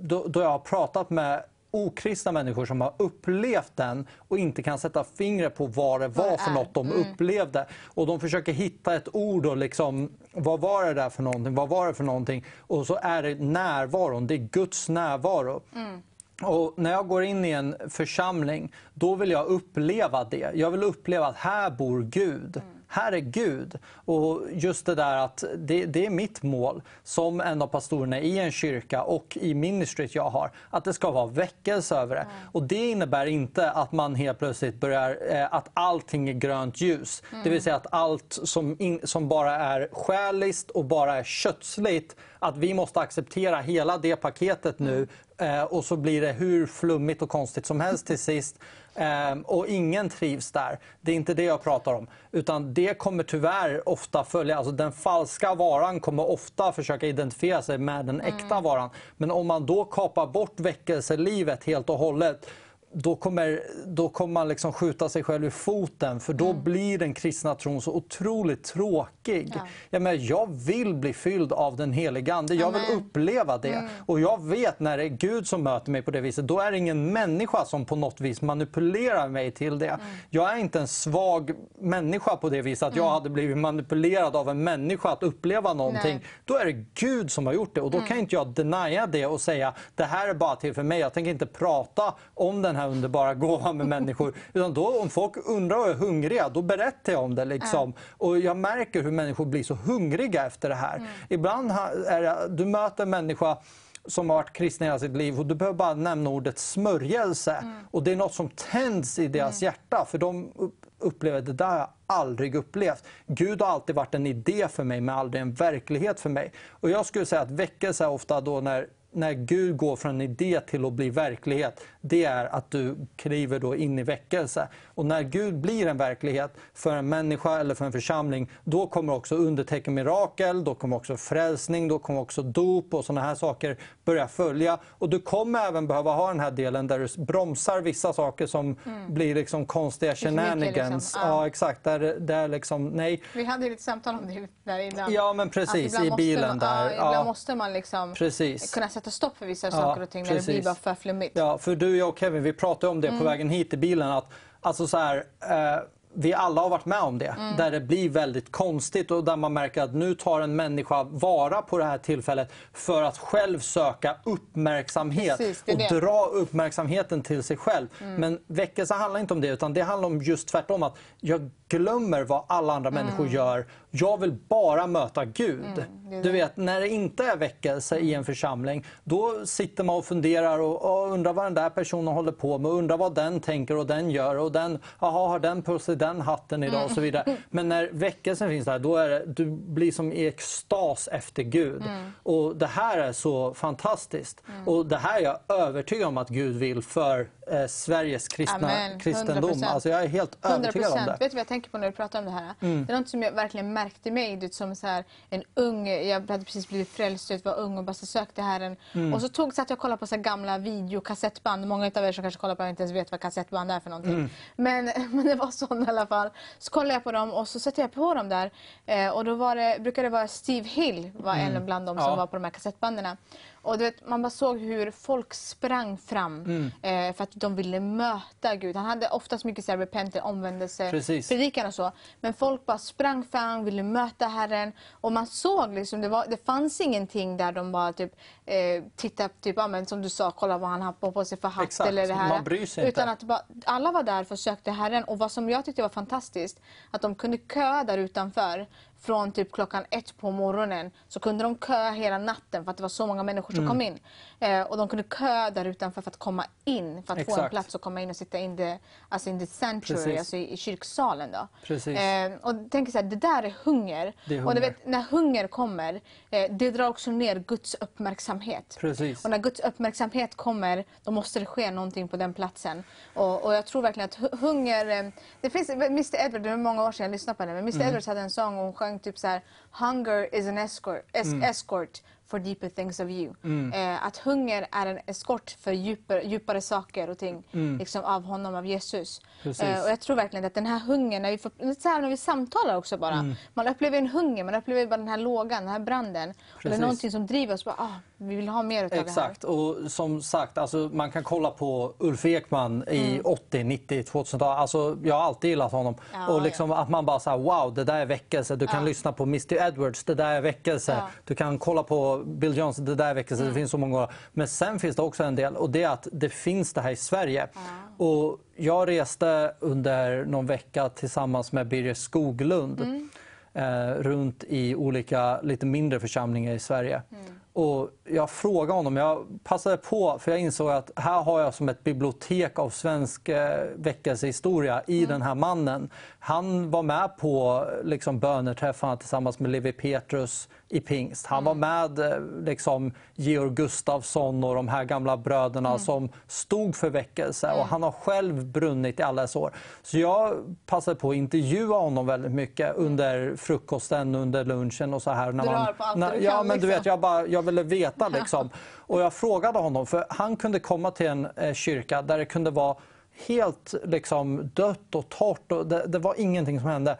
då, 0.00 0.26
då 0.28 0.40
jag 0.40 0.48
har 0.48 0.58
pratat 0.58 1.10
med 1.10 1.42
okristna 1.72 2.32
människor 2.32 2.66
som 2.66 2.80
har 2.80 2.94
upplevt 2.96 3.72
den 3.74 4.06
och 4.28 4.38
inte 4.38 4.62
kan 4.62 4.78
sätta 4.78 5.04
fingret 5.04 5.56
på 5.56 5.66
vad 5.66 6.00
det 6.00 6.08
var 6.08 6.36
för 6.36 6.50
något 6.50 6.74
de 6.74 6.86
mm. 6.86 7.00
upplevde. 7.00 7.66
Och 7.86 8.06
de 8.06 8.20
försöker 8.20 8.52
hitta 8.52 8.94
ett 8.94 9.08
ord 9.12 9.46
och 9.46 9.56
liksom, 9.56 10.10
vad 10.32 10.60
var 10.60 10.84
det 10.84 10.94
där 10.94 11.10
för 11.10 11.22
någonting, 11.22 11.54
vad 11.54 11.68
var 11.68 11.86
det 11.86 11.94
för 11.94 12.04
någonting? 12.04 12.44
Och 12.60 12.86
så 12.86 12.98
är 13.02 13.22
det 13.22 13.34
närvaron, 13.34 14.26
det 14.26 14.34
är 14.34 14.48
Guds 14.52 14.88
närvaro. 14.88 15.62
Mm. 15.74 16.02
Och 16.42 16.74
när 16.76 16.92
jag 16.92 17.08
går 17.08 17.22
in 17.22 17.44
i 17.44 17.50
en 17.50 17.76
församling, 17.88 18.72
då 18.94 19.14
vill 19.14 19.30
jag 19.30 19.46
uppleva 19.46 20.24
det. 20.24 20.50
Jag 20.54 20.70
vill 20.70 20.82
uppleva 20.82 21.26
att 21.26 21.36
här 21.36 21.70
bor 21.70 22.02
Gud. 22.02 22.56
Mm 22.56 22.81
här 22.92 23.12
är 23.12 23.18
Gud. 23.18 23.78
Och 24.04 24.40
just 24.52 24.86
det 24.86 24.94
där 24.94 25.16
att 25.16 25.44
det, 25.56 25.86
det, 25.86 26.06
är 26.06 26.10
mitt 26.10 26.42
mål 26.42 26.82
som 27.04 27.40
en 27.40 27.62
av 27.62 27.66
pastorerna 27.66 28.20
i 28.20 28.38
en 28.38 28.52
kyrka 28.52 29.02
och 29.02 29.38
i 29.40 29.54
ministryt 29.54 30.14
jag 30.14 30.30
har, 30.30 30.50
att 30.70 30.84
det 30.84 30.92
ska 30.92 31.10
vara 31.10 31.26
väckelse 31.26 31.96
över 31.96 32.14
det. 32.14 32.20
Mm. 32.20 32.34
Och 32.52 32.62
det 32.62 32.90
innebär 32.90 33.26
inte 33.26 33.70
att 33.70 33.92
man 33.92 34.14
helt 34.14 34.38
plötsligt 34.38 34.80
börjar, 34.80 35.18
eh, 35.30 35.54
att 35.54 35.70
allting 35.74 36.28
är 36.28 36.32
grönt 36.32 36.80
ljus. 36.80 37.22
Mm. 37.30 37.44
Det 37.44 37.50
vill 37.50 37.62
säga 37.62 37.76
att 37.76 37.86
allt 37.90 38.38
som, 38.42 38.76
in, 38.78 39.00
som 39.04 39.28
bara 39.28 39.56
är 39.56 39.88
själiskt 39.92 40.70
och 40.70 40.84
bara 40.84 41.16
är 41.16 41.24
kötsligt, 41.24 42.16
att 42.38 42.56
vi 42.56 42.74
måste 42.74 43.00
acceptera 43.00 43.60
hela 43.60 43.98
det 43.98 44.16
paketet 44.16 44.78
nu 44.78 45.08
mm. 45.38 45.58
eh, 45.58 45.64
och 45.64 45.84
så 45.84 45.96
blir 45.96 46.20
det 46.20 46.32
hur 46.32 46.66
flummigt 46.66 47.22
och 47.22 47.28
konstigt 47.28 47.66
som 47.66 47.80
helst 47.80 48.06
till 48.06 48.18
sist. 48.18 48.58
Ehm, 48.94 49.42
och 49.42 49.66
ingen 49.66 50.08
trivs 50.08 50.52
där. 50.52 50.78
Det 51.00 51.12
är 51.12 51.16
inte 51.16 51.34
det 51.34 51.44
jag 51.44 51.62
pratar 51.62 51.94
om. 51.94 52.06
Utan 52.32 52.74
det 52.74 52.98
kommer 52.98 53.24
tyvärr 53.24 53.88
ofta 53.88 54.24
följa, 54.24 54.56
alltså 54.56 54.72
den 54.72 54.92
falska 54.92 55.54
varan 55.54 56.00
kommer 56.00 56.30
ofta 56.30 56.72
försöka 56.72 57.06
identifiera 57.06 57.62
sig 57.62 57.78
med 57.78 58.06
den 58.06 58.20
äkta 58.20 58.54
mm. 58.54 58.62
varan. 58.62 58.90
Men 59.16 59.30
om 59.30 59.46
man 59.46 59.66
då 59.66 59.84
kapar 59.84 60.26
bort 60.26 60.60
väckelselivet 60.60 61.64
helt 61.64 61.90
och 61.90 61.98
hållet 61.98 62.46
då 62.94 63.16
kommer, 63.16 63.62
då 63.86 64.08
kommer 64.08 64.32
man 64.32 64.48
liksom 64.48 64.72
skjuta 64.72 65.08
sig 65.08 65.22
själv 65.22 65.44
i 65.44 65.50
foten 65.50 66.20
för 66.20 66.32
då 66.32 66.50
mm. 66.50 66.62
blir 66.62 66.98
den 66.98 67.14
kristna 67.14 67.54
tron 67.54 67.82
så 67.82 67.94
otroligt 67.94 68.64
tråkig. 68.64 69.52
Ja. 69.54 69.66
Jag, 69.90 70.02
menar, 70.02 70.18
jag 70.20 70.48
vill 70.52 70.94
bli 70.94 71.12
fylld 71.12 71.52
av 71.52 71.76
den 71.76 71.92
helige 71.92 72.34
Ande, 72.34 72.54
jag 72.54 72.72
vill 72.72 72.82
uppleva 72.96 73.58
det. 73.58 73.72
Mm. 73.72 73.90
Och 74.06 74.20
jag 74.20 74.44
vet 74.44 74.80
när 74.80 74.98
det 74.98 75.04
är 75.04 75.08
Gud 75.08 75.46
som 75.46 75.62
möter 75.62 75.90
mig 75.90 76.02
på 76.02 76.10
det 76.10 76.20
viset, 76.20 76.46
då 76.46 76.60
är 76.60 76.70
det 76.70 76.78
ingen 76.78 77.12
människa 77.12 77.64
som 77.64 77.84
på 77.84 77.96
något 77.96 78.20
vis 78.20 78.42
manipulerar 78.42 79.28
mig 79.28 79.50
till 79.50 79.78
det. 79.78 79.88
Mm. 79.88 80.00
Jag 80.30 80.52
är 80.52 80.56
inte 80.56 80.80
en 80.80 80.88
svag 80.88 81.52
människa 81.78 82.36
på 82.36 82.48
det 82.48 82.62
viset 82.62 82.88
att 82.88 82.96
jag 82.96 83.04
mm. 83.04 83.14
hade 83.14 83.30
blivit 83.30 83.58
manipulerad 83.58 84.36
av 84.36 84.48
en 84.48 84.64
människa 84.64 85.08
att 85.08 85.22
uppleva 85.22 85.74
någonting. 85.74 86.14
Nej. 86.14 86.24
Då 86.44 86.56
är 86.56 86.64
det 86.64 86.84
Gud 86.94 87.30
som 87.30 87.46
har 87.46 87.52
gjort 87.52 87.74
det 87.74 87.80
och 87.80 87.90
då 87.90 87.98
kan 87.98 88.06
mm. 88.06 88.18
inte 88.18 88.34
jag 88.34 88.48
denia 88.48 89.06
det 89.06 89.26
och 89.26 89.40
säga 89.40 89.74
det 89.94 90.04
här 90.04 90.28
är 90.28 90.34
bara 90.34 90.56
till 90.56 90.74
för 90.74 90.82
mig. 90.82 90.98
Jag 90.98 91.12
tänker 91.12 91.30
inte 91.30 91.46
prata 91.46 92.14
om 92.34 92.62
den 92.62 92.76
här 92.76 92.81
här 92.82 92.90
underbara 92.90 93.34
gåvan 93.34 93.76
med 93.76 93.86
människor. 93.86 94.34
Utan 94.52 94.74
då, 94.74 95.00
om 95.00 95.10
folk 95.10 95.32
undrar 95.46 95.76
och 95.76 95.88
är 95.88 95.94
hungriga, 95.94 96.48
då 96.48 96.62
berättar 96.62 97.12
jag 97.12 97.22
om 97.24 97.34
det. 97.34 97.44
Liksom. 97.44 97.92
Och 98.10 98.38
jag 98.38 98.56
märker 98.56 99.02
hur 99.02 99.10
människor 99.10 99.44
blir 99.44 99.62
så 99.62 99.74
hungriga 99.74 100.46
efter 100.46 100.68
det 100.68 100.74
här. 100.74 100.96
Mm. 100.96 101.08
Ibland 101.28 101.70
är 102.06 102.22
det, 102.22 102.48
du 102.48 102.64
möter 102.66 103.02
en 103.02 103.10
människa 103.10 103.58
som 104.06 104.30
har 104.30 104.36
varit 104.36 104.52
kristna 104.52 104.86
hela 104.86 104.98
sitt 104.98 105.16
liv 105.16 105.38
och 105.38 105.46
du 105.46 105.54
behöver 105.54 105.78
bara 105.78 105.94
nämna 105.94 106.30
ordet 106.30 106.58
smörjelse 106.58 107.52
Mm. 107.62 107.74
och 107.90 108.02
det 108.02 108.12
är 108.12 108.16
något 108.16 108.34
som 108.34 108.48
tänds 108.48 109.18
i 109.18 109.28
deras 109.28 109.62
hjärta 109.62 110.04
för 110.08 110.18
de 110.18 110.52
upp- 110.56 110.86
upplever 110.98 111.40
det 111.40 111.52
där 111.52 111.78
jag 111.78 111.88
aldrig 112.06 112.54
upplevt. 112.54 113.04
Gud 113.26 113.62
har 113.62 113.68
alltid 113.68 113.96
varit 113.96 114.14
en 114.14 114.26
idé 114.26 114.68
för 114.70 114.84
mig 114.84 115.00
men 115.00 115.14
aldrig 115.14 115.42
en 115.42 115.52
verklighet 115.52 116.20
för 116.20 116.30
mig. 116.30 116.52
Och 116.70 116.90
jag 116.90 117.06
skulle 117.06 117.26
säga 117.26 117.42
att 117.42 117.50
väckelse 117.50 118.04
är 118.04 118.08
ofta 118.08 118.40
då 118.40 118.60
när 118.60 118.86
när 119.14 119.32
Gud 119.32 119.76
går 119.76 119.96
från 119.96 120.10
en 120.10 120.20
idé 120.20 120.60
till 120.60 120.84
att 120.84 120.92
bli 120.92 121.10
verklighet, 121.10 121.80
det 122.00 122.24
är 122.24 122.44
att 122.54 122.70
du 122.70 122.96
kliver 123.16 123.58
då 123.58 123.76
in 123.76 123.98
i 123.98 124.02
väckelse. 124.02 124.68
Och 124.94 125.06
när 125.06 125.22
Gud 125.22 125.54
blir 125.60 125.86
en 125.86 125.96
verklighet 125.96 126.54
för 126.74 126.96
en 126.96 127.08
människa 127.08 127.58
eller 127.60 127.74
för 127.74 127.84
en 127.84 127.92
församling, 127.92 128.50
då 128.64 128.86
kommer 128.86 129.12
också 129.12 129.34
undertecken 129.34 129.94
mirakel, 129.94 130.64
då 130.64 130.74
kommer 130.74 130.96
också 130.96 131.16
frälsning, 131.16 131.88
då 131.88 131.98
kommer 131.98 132.20
också 132.20 132.42
dop 132.42 132.94
och 132.94 133.04
sådana 133.04 133.26
här 133.26 133.34
saker 133.34 133.76
börja 134.04 134.28
följa. 134.28 134.78
Och 134.88 135.08
du 135.10 135.20
kommer 135.20 135.58
även 135.68 135.86
behöva 135.86 136.12
ha 136.12 136.28
den 136.28 136.40
här 136.40 136.50
delen 136.50 136.86
där 136.86 136.98
du 136.98 137.22
bromsar 137.24 137.80
vissa 137.80 138.12
saker 138.12 138.46
som 138.46 138.76
blir 139.08 139.34
liksom 139.34 139.66
konstiga 139.66 140.12
Mm. 140.12 140.34
mycket, 140.58 140.74
shenanigans. 140.74 141.04
liksom. 141.04 141.20
Ja. 141.22 141.28
Ja, 141.28 141.46
exakt. 141.46 141.84
Där, 141.84 141.98
där 142.20 142.48
liksom, 142.48 142.88
nej. 142.88 143.22
Vi 143.34 143.44
hade 143.44 143.64
ju 143.64 143.70
lite 143.70 143.82
samtal 143.82 144.14
om 144.14 144.26
det 144.34 144.48
där 144.64 144.78
ibland. 144.78 145.12
Ja, 145.12 145.32
men 145.32 145.50
precis. 145.50 146.00
I 146.00 146.10
bilen 146.16 146.48
man, 146.48 146.58
där. 146.58 146.84
Ja, 146.84 146.92
ibland 146.92 147.14
Ja. 147.16 147.24
måste 147.24 147.54
man 147.54 147.72
liksom 147.72 148.14
Precis. 148.14 148.74
kunna 148.74 148.88
sätta 148.88 149.01
stopp 149.10 149.36
för 149.38 149.46
vissa 149.46 149.70
saker 149.70 150.02
och 150.02 150.10
ting 150.10 150.22
när 150.22 150.34
det 150.34 150.44
blir 150.44 150.54
precis. 150.54 150.64
bara 150.64 150.74
för 150.74 150.94
flummigt. 150.94 151.36
Ja, 151.36 151.58
för 151.58 151.76
du, 151.76 151.96
jag 151.96 152.08
och 152.08 152.18
Kevin, 152.18 152.42
vi 152.42 152.52
pratade 152.52 152.90
om 152.90 153.00
det 153.00 153.08
Mm. 153.08 153.18
på 153.20 153.24
vägen 153.26 153.50
hit 153.50 153.72
i 153.74 153.76
bilen. 153.76 154.08
Att, 154.08 154.26
alltså 154.60 154.86
så 154.86 154.98
här, 154.98 155.24
eh, 155.40 155.82
vi 156.14 156.34
alla 156.34 156.60
har 156.60 156.68
varit 156.68 156.84
med 156.86 157.00
om 157.00 157.18
det, 157.18 157.26
Mm. 157.38 157.56
där 157.56 157.70
det 157.70 157.80
blir 157.80 158.08
väldigt 158.08 158.52
konstigt 158.52 159.10
och 159.10 159.24
där 159.24 159.36
man 159.36 159.52
märker 159.52 159.82
att 159.82 159.94
nu 159.94 160.14
tar 160.14 160.40
en 160.40 160.56
människa 160.56 161.02
vara 161.04 161.62
på 161.62 161.78
det 161.78 161.84
här 161.84 161.98
tillfället 161.98 162.52
för 162.72 163.02
att 163.02 163.18
själv 163.18 163.58
söka 163.58 164.16
uppmärksamhet 164.24 165.38
Precis, 165.38 165.60
och 165.60 165.78
det. 165.78 165.84
Mm. 165.90 166.00
dra 166.00 166.26
uppmärksamheten 166.26 167.22
till 167.22 167.42
sig 167.42 167.56
själv. 167.56 167.86
Men 168.18 168.38
väckelse 168.46 168.94
handlar 168.94 169.20
inte 169.20 169.34
om 169.34 169.40
det, 169.40 169.48
utan 169.48 169.74
det 169.74 169.80
handlar 169.80 170.06
om 170.06 170.22
just 170.22 170.48
tvärtom. 170.48 170.82
att 170.82 170.96
Jag 171.20 171.50
glömmer 171.68 172.22
vad 172.24 172.44
alla 172.46 172.72
andra 172.72 172.90
människor 172.90 173.28
gör. 173.28 173.66
Jag 173.90 174.20
vill 174.20 174.32
bara 174.48 174.86
möta 174.86 175.24
Gud. 175.24 175.64
Mm, 176.08 176.22
Du 176.22 176.32
vet, 176.32 176.56
när 176.56 176.80
det 176.80 176.88
inte 176.88 177.24
är 177.24 177.36
väckelse 177.36 177.98
i 177.98 178.14
en 178.14 178.24
församling, 178.24 178.84
då 179.04 179.46
sitter 179.46 179.84
man 179.84 179.96
och 179.96 180.04
funderar 180.04 180.58
och, 180.58 180.82
och 180.84 181.12
undrar 181.12 181.32
vad 181.32 181.44
den 181.46 181.54
där 181.54 181.70
personen 181.70 182.14
håller 182.14 182.32
på 182.32 182.58
med, 182.58 182.70
undrar 182.70 182.96
vad 182.96 183.14
den 183.14 183.40
tänker 183.40 183.76
och 183.76 183.86
den 183.86 184.10
gör 184.10 184.36
och 184.38 184.52
den, 184.52 184.78
jaha, 185.00 185.28
har 185.28 185.38
den 185.38 185.62
på 185.62 185.78
sig 185.78 185.96
den 186.02 186.20
hatten 186.20 186.62
idag 186.62 186.84
och 186.84 186.90
så 186.90 187.00
vidare. 187.00 187.36
Men 187.50 187.68
när 187.68 187.88
väckelsen 187.92 188.48
finns 188.48 188.64
där, 188.64 188.78
då 188.78 188.96
är 188.96 189.08
det, 189.08 189.22
du 189.26 189.44
blir 189.46 189.92
som 189.92 190.12
i 190.12 190.26
extas 190.26 191.08
efter 191.12 191.42
Gud. 191.42 191.82
Och 192.22 192.56
det 192.56 192.66
här 192.66 192.98
är 192.98 193.12
så 193.12 193.54
fantastiskt. 193.54 194.42
Och 194.66 194.86
det 194.86 194.96
här 194.96 195.18
är 195.18 195.24
jag 195.24 195.38
övertygad 195.48 196.08
om 196.08 196.18
att 196.18 196.28
Gud 196.28 196.56
vill 196.56 196.82
för 196.82 197.28
eh, 197.50 197.66
Sveriges 197.66 198.28
kristna, 198.28 198.56
Amen, 198.56 198.98
kristendom. 198.98 199.50
100%. 199.50 199.64
Alltså 199.66 199.88
jag 199.88 200.02
är 200.02 200.08
helt 200.08 200.44
100 200.44 200.58
övertygad 200.58 200.92
om 200.92 200.98
det. 200.98 201.10
Vet 201.10 201.18
du 201.20 201.28
vad 201.28 201.40
jag 201.40 201.48
tänker 201.48 201.70
på 201.70 201.78
när 201.78 201.86
du 201.86 201.92
pratar 201.92 202.18
om 202.18 202.24
det 202.24 202.30
här? 202.30 202.54
Mm. 202.60 202.86
Det 202.86 202.92
är 202.92 202.98
något 202.98 203.08
som 203.08 203.22
jag 203.22 203.32
verkligen 203.32 203.72
märkte 203.72 204.10
mig. 204.10 204.36
Du, 204.36 204.48
som 204.48 204.76
så 204.76 204.86
här, 204.86 205.04
en 205.30 205.42
ung, 205.54 205.88
jag 205.88 206.30
hade 206.30 206.44
precis 206.44 206.68
blivit 206.68 206.88
frälst, 206.88 207.30
vet, 207.30 207.44
var 207.44 207.54
ung 207.58 207.78
och 207.78 207.84
bara 207.84 207.94
sökte 207.94 208.42
Herren. 208.42 208.76
Mm. 208.92 209.14
Och 209.14 209.20
så 209.20 209.28
tog, 209.28 209.54
satt 209.54 209.70
jag 209.70 209.76
och 209.76 209.80
kollade 209.80 209.98
på 209.98 210.06
så 210.06 210.16
gamla 210.16 210.58
videokassettband. 210.58 211.66
Många 211.66 211.90
av 211.94 212.04
er 212.04 212.12
som 212.12 212.22
kanske 212.22 212.40
kollar 212.40 212.54
på 212.54 212.62
det 212.62 212.68
inte 212.70 212.82
ens 212.82 212.94
vet 212.96 213.10
vad 213.10 213.20
kassettband 213.20 213.70
är 213.70 213.80
för 213.80 213.90
någonting. 213.90 214.14
Mm. 214.14 214.30
Men, 214.56 214.84
men 215.12 215.26
det 215.26 215.34
var 215.34 215.50
sån 215.50 215.82
i 215.84 215.88
alla 215.88 216.06
fall. 216.06 216.30
Så 216.58 216.70
kollade 216.70 216.94
jag 216.94 217.04
på 217.04 217.12
dem 217.12 217.32
och 217.32 217.48
så 217.48 217.60
satte 217.60 217.80
jag 217.80 217.92
på 217.92 218.14
dem 218.14 218.28
där. 218.28 218.50
Eh, 218.86 219.08
och 219.08 219.24
då 219.24 219.34
var 219.34 219.56
det, 219.56 219.76
brukade 219.80 220.06
det 220.08 220.12
vara 220.12 220.28
Steve 220.28 220.68
Hill 220.68 221.10
var 221.16 221.34
en 221.34 221.66
bland 221.66 221.86
dem 221.86 221.96
som 221.96 222.02
Mm. 222.02 222.10
Ja. 222.12 222.16
var 222.16 222.26
på 222.26 222.36
de 222.36 222.44
här 222.44 222.50
kassettbanden. 222.50 223.16
Och 223.62 223.78
du 223.78 223.84
vet, 223.84 224.08
man 224.08 224.22
bara 224.22 224.30
såg 224.30 224.58
hur 224.58 224.90
folk 224.90 225.34
sprang 225.34 225.98
fram 225.98 226.32
Mm. 226.44 226.70
eh, 227.10 227.14
för 227.16 227.22
att 227.24 227.30
de 227.34 227.56
ville 227.56 227.80
möta 227.80 228.56
Gud. 228.56 228.76
Han 228.76 228.84
hade 228.86 229.08
oftast 229.08 229.44
mycket 229.44 229.64
så 229.64 229.72
här 229.72 229.78
repentant, 229.78 230.24
omvändelse, 230.24 230.90
Precis. 230.90 231.28
predikan 231.28 231.66
och 231.66 231.74
så. 231.74 231.92
Men 232.20 232.34
folk 232.34 232.66
bara 232.66 232.78
sprang 232.78 233.24
fram, 233.24 233.64
ville 233.64 233.82
möta 233.82 234.26
Herren. 234.26 234.72
Och 234.90 235.12
man 235.12 235.26
såg 235.26 235.74
liksom, 235.74 236.00
det, 236.00 236.08
var, 236.08 236.26
det 236.28 236.46
fanns 236.46 236.80
ingenting 236.80 237.36
där 237.36 237.52
de 237.52 237.72
bara 237.72 237.92
typ, 237.92 238.12
eh, 238.46 238.84
tittade, 238.96 239.34
typ, 239.40 239.56
ja, 239.56 239.68
men 239.68 239.86
som 239.86 240.02
du 240.02 240.08
sa, 240.10 240.30
kolla 240.30 240.58
vad 240.58 240.70
han 240.70 240.82
har 240.82 240.92
på, 240.92 241.24
sig 241.24 241.38
för 241.40 241.48
hatt. 241.48 241.64
Exakt, 241.64 241.88
Eller 241.88 242.06
det 242.06 242.14
här. 242.14 242.28
man 242.28 242.44
bryr 242.44 242.66
sig 242.66 242.86
inte. 242.86 243.00
Utan 243.00 243.08
att 243.12 243.22
bara, 243.22 243.40
alla 243.64 243.92
var 243.92 244.02
där 244.02 244.24
för 244.24 244.34
att 244.34 244.40
söka 244.40 244.72
Herren. 244.72 245.04
Och 245.04 245.18
vad 245.18 245.32
som 245.32 245.50
jag 245.50 245.64
tyckte 245.64 245.82
var 245.82 245.88
fantastiskt, 245.88 246.60
att 246.90 247.02
de 247.02 247.14
kunde 247.14 247.38
köa 247.54 247.84
där 247.84 247.98
utanför. 247.98 248.66
Från 249.02 249.32
typ 249.32 249.52
klockan 249.52 249.84
ett 249.90 250.16
på 250.16 250.30
morgonen 250.30 250.90
så 251.08 251.20
kunde 251.20 251.44
de 251.44 251.58
köa 251.58 251.90
hela 251.90 252.18
natten 252.18 252.64
för 252.64 252.70
att 252.70 252.76
det 252.76 252.82
var 252.82 252.88
så 252.88 253.06
många 253.06 253.22
människor 253.22 253.54
Mm. 253.54 253.64
som 253.64 253.68
kom 253.68 253.80
in. 253.80 253.98
Eh, 254.42 254.62
och 254.62 254.76
de 254.76 254.88
kunde 254.88 255.04
köa 255.18 255.50
där 255.50 255.64
utanför 255.64 256.02
för 256.02 256.10
att 256.10 256.16
komma 256.16 256.44
in, 256.64 257.02
för 257.02 257.12
att 257.12 257.24
få 257.24 257.32
en 257.32 257.38
Exakt. 257.38 257.50
plats 257.50 257.74
och 257.74 257.80
komma 257.80 258.00
in 258.02 258.10
och 258.10 258.16
sitta 258.16 258.38
in 258.38 258.56
the, 258.56 258.78
alltså 259.08 259.30
in 259.30 259.38
the 259.38 259.46
sanctuary, 259.46 260.04
Precis. 260.04 260.18
alltså 260.18 260.36
i, 260.36 260.52
i 260.52 260.56
kyrksalen. 260.56 261.32
Då. 261.32 261.48
Precis. 261.64 261.98
Eh, 261.98 262.32
och 262.42 262.70
tänker 262.70 262.92
så 262.92 262.98
här, 262.98 263.02
det 263.02 263.16
där 263.16 263.42
är 263.42 263.54
hunger. 263.64 264.14
Det 264.26 264.34
är 264.36 264.46
Och 264.46 264.54
du 264.54 264.60
hunger. 264.60 264.60
vet, 264.60 264.86
när 264.86 265.02
hunger 265.02 265.46
kommer, 265.46 266.00
eh, 266.30 266.50
det 266.52 266.70
drar 266.70 266.88
också 266.88 267.10
ner 267.10 267.36
Guds 267.38 267.74
uppmärksamhet. 267.80 268.76
Precis. 268.80 269.24
Och 269.24 269.30
när 269.30 269.38
Guds 269.38 269.60
uppmärksamhet 269.60 270.34
kommer, 270.36 270.84
då 271.04 271.10
måste 271.10 271.40
det 271.40 271.46
ske 271.46 271.70
någonting 271.70 272.08
på 272.08 272.16
den 272.16 272.34
platsen. 272.34 272.84
Och, 273.14 273.44
och 273.44 273.54
jag 273.54 273.66
tror 273.66 273.82
verkligen 273.82 274.04
att 274.08 274.18
hu- 274.18 274.36
hunger... 274.40 275.04
eh, 275.04 275.10
Det 275.40 275.50
finns, 275.50 275.70
Mr 275.70 276.16
Edward, 276.24 276.42
det 276.42 276.50
var 276.50 276.56
många 276.56 276.82
år 276.84 276.92
sedan 276.92 277.04
jag 277.04 277.10
lyssnade 277.12 277.36
på 277.36 277.42
henne, 277.42 277.54
men 277.54 277.62
Mr 277.62 277.74
Mm. 277.76 277.88
Edwards 277.88 278.06
hade 278.06 278.20
en 278.20 278.30
sång 278.30 278.58
och 278.58 278.64
hon 278.64 278.72
sjöng 278.72 278.98
typ 278.98 279.18
så 279.18 279.26
här 279.26 279.42
Hunger 279.70 280.34
is 280.34 280.46
an 280.48 280.58
escort, 280.58 281.04
es, 281.12 281.26
Mm. 281.26 281.42
escort 281.42 282.02
for 282.32 282.38
deeper 282.38 282.68
things 282.68 283.00
of 283.00 283.08
you. 283.10 283.34
Eh, 283.74 284.06
att 284.06 284.16
hunger 284.16 284.66
är 284.72 284.86
en 284.86 284.98
eskort 285.06 285.56
för 285.60 285.72
djupare, 285.72 286.22
djupare 286.22 286.60
saker 286.60 287.10
och 287.10 287.18
ting 287.18 287.42
liksom, 287.78 288.04
av 288.04 288.22
honom, 288.24 288.54
av 288.54 288.66
Jesus. 288.66 289.20
Mm. 289.20 289.28
Precis. 289.42 289.62
Eh, 289.64 289.82
och 289.84 289.90
jag 289.90 290.00
tror 290.00 290.16
verkligen 290.16 290.44
att 290.44 290.54
den 290.54 290.66
här 290.66 290.78
hungern, 290.78 291.22
när 291.22 291.30
vi, 291.30 291.38
får, 291.38 291.74
så 291.80 291.88
här, 291.88 292.00
när 292.02 292.08
vi 292.08 292.16
samtalar 292.16 292.76
också 292.76 292.96
bara, 292.96 293.14
Mm. 293.14 293.34
man 293.54 293.68
upplever 293.68 293.98
en 293.98 294.06
hunger, 294.06 294.44
man 294.44 294.54
upplever 294.54 294.86
bara 294.86 294.96
den 294.96 295.08
här 295.08 295.18
lågan, 295.18 295.62
den 295.62 295.72
här 295.72 295.78
branden. 295.80 296.30
Och 296.30 296.36
det 296.36 296.58
är 296.58 296.62
Precis. 296.62 296.80
någonting 296.80 297.10
som 297.10 297.26
driver 297.26 297.54
oss, 297.54 297.64
bara, 297.64 297.74
ah, 297.78 297.94
vi 298.28 298.36
vill 298.36 298.48
ha 298.48 298.62
mer 298.62 298.84
utav 298.84 298.98
Exakt, 298.98 299.44
och 299.44 299.76
som 299.88 300.22
sagt, 300.22 300.58
alltså, 300.58 300.90
man 300.92 301.10
kan 301.10 301.22
kolla 301.24 301.50
på 301.50 301.94
Ulf 301.98 302.24
Ekman 302.24 302.84
i 302.88 303.10
Mm. 303.12 303.22
80, 303.24 303.64
90, 303.64 304.02
2000-talet. 304.02 304.58
Alltså, 304.58 304.98
jag 305.04 305.14
har 305.14 305.22
alltid 305.22 305.50
gillat 305.50 305.72
honom. 305.72 305.94
Ja, 306.12 306.28
och 306.28 306.42
liksom, 306.42 306.72
Att 306.72 306.88
man 306.88 307.06
bara 307.06 307.20
säger 307.20 307.38
wow, 307.38 307.74
det 307.74 307.84
där 307.84 307.94
är 308.00 308.06
väckelse. 308.06 308.56
Du 308.56 308.66
kan 308.66 308.84
lyssna 308.84 309.12
på 309.12 309.22
Mr 309.22 309.52
Edwards, 309.54 310.04
det 310.04 310.14
där 310.14 310.34
är 310.34 310.40
väckelse. 310.40 310.92
Ja. 310.92 310.98
Mm. 310.98 311.10
Du 311.24 311.34
kan 311.34 311.58
kolla 311.58 311.82
på 311.82 312.22
Bill 312.26 312.56
Johnson, 312.56 312.84
det 312.84 312.94
där 312.94 313.06
är 313.10 313.14
väckelse. 313.14 313.44
Det 313.44 313.54
finns 313.54 313.70
så 313.70 313.78
många. 313.78 314.08
Men 314.32 314.48
sen 314.48 314.78
finns 314.78 314.96
det 314.96 315.02
också 315.02 315.24
en 315.24 315.34
del 315.34 315.56
och 315.56 315.70
det 315.70 315.82
är 315.82 315.88
att 315.88 316.08
det 316.12 316.28
finns 316.28 316.72
det 316.72 316.80
här 316.80 316.90
i 316.90 316.96
Sverige. 316.96 317.48
Och 317.96 318.38
jag 318.56 318.88
reste 318.88 319.54
under 319.60 320.24
någon 320.24 320.46
vecka 320.46 320.88
tillsammans 320.88 321.52
med 321.52 321.68
Birger 321.68 321.94
Skoglund 321.94 322.80
Mm. 322.80 323.08
eh, 323.54 323.94
runt 324.02 324.44
i 324.48 324.74
olika 324.74 325.40
lite 325.40 325.66
mindre 325.66 326.00
församlingar 326.00 326.52
i 326.54 326.58
Sverige. 326.58 327.02
Och 327.52 327.90
jag 328.04 328.30
frågade 328.30 328.72
honom, 328.72 328.96
jag 328.96 329.26
passade 329.44 329.76
på 329.76 330.18
för 330.18 330.30
jag 330.30 330.40
insåg 330.40 330.70
att 330.70 330.90
här 330.96 331.22
har 331.22 331.40
jag 331.40 331.54
som 331.54 331.68
ett 331.68 331.84
bibliotek 331.84 332.58
av 332.58 332.70
svensk 332.70 333.28
eh, 333.28 333.64
väckelsehistoria 333.76 334.82
i 334.86 335.06
den 335.06 335.22
här 335.22 335.34
mannen. 335.34 335.90
Han 336.24 336.70
var 336.70 336.82
med 336.82 337.16
på 337.16 337.64
liksom, 337.84 338.18
böneträffarna 338.18 338.96
tillsammans 338.96 339.38
med 339.38 339.50
Levi 339.50 339.72
Petrus 339.72 340.48
i 340.68 340.80
pingst. 340.80 341.26
Han 341.26 341.44
var 341.44 341.54
med 341.54 341.98
eh, 341.98 342.20
liksom, 342.44 342.92
Georg 343.14 343.50
Gustafsson 343.50 344.44
och 344.44 344.54
de 344.54 344.68
här 344.68 344.84
gamla 344.84 345.16
bröderna 345.16 345.78
som 345.78 346.08
stod 346.26 346.76
för 346.76 346.90
väckelse 346.90 347.52
och 347.52 347.66
han 347.66 347.82
har 347.82 347.92
själv 347.92 348.46
brunnit 348.46 349.00
i 349.00 349.02
alla 349.02 349.22
dessa 349.22 349.38
år. 349.38 349.52
Så 349.82 349.98
jag 349.98 350.34
passade 350.66 350.96
på 351.00 351.10
att 351.10 351.16
intervjua 351.16 351.78
honom 351.78 352.06
väldigt 352.06 352.32
mycket 352.32 352.76
under 352.76 353.36
frukosten, 353.36 354.14
under 354.14 354.44
lunchen 354.44 354.94
och 354.94 355.02
så 355.02 355.10
här. 355.10 355.32
När 355.32 355.44
Drar 355.44 355.72
på 355.72 355.84
allt 355.84 355.98
när, 355.98 356.12
du 356.12 356.18
Ja, 356.18 356.30
kan, 356.30 356.46
men 356.46 356.60
du 356.60 356.66
liksom. 356.66 356.78
vet, 356.78 356.86
jag, 356.86 357.00
bara, 357.00 357.26
jag 357.26 357.42
ville 357.42 357.62
veta 357.62 358.08
liksom. 358.18 358.50
Och 358.76 359.00
jag 359.00 359.12
frågade 359.12 359.58
honom, 359.58 359.86
för 359.86 360.06
han 360.08 360.36
kunde 360.36 360.60
komma 360.60 360.90
till 360.90 361.06
en 361.06 361.26
eh, 361.36 361.54
kyrka 361.54 362.02
där 362.02 362.18
det 362.18 362.24
kunde 362.24 362.50
vara 362.50 362.76
helt 363.26 363.74
liksom, 363.84 364.50
dött 364.54 364.94
och 364.94 365.08
torrt 365.08 365.52
och 365.52 365.66
det, 365.66 365.86
det 365.86 365.98
var 365.98 366.14
ingenting 366.18 366.60
som 366.60 366.68
hände. 366.68 366.98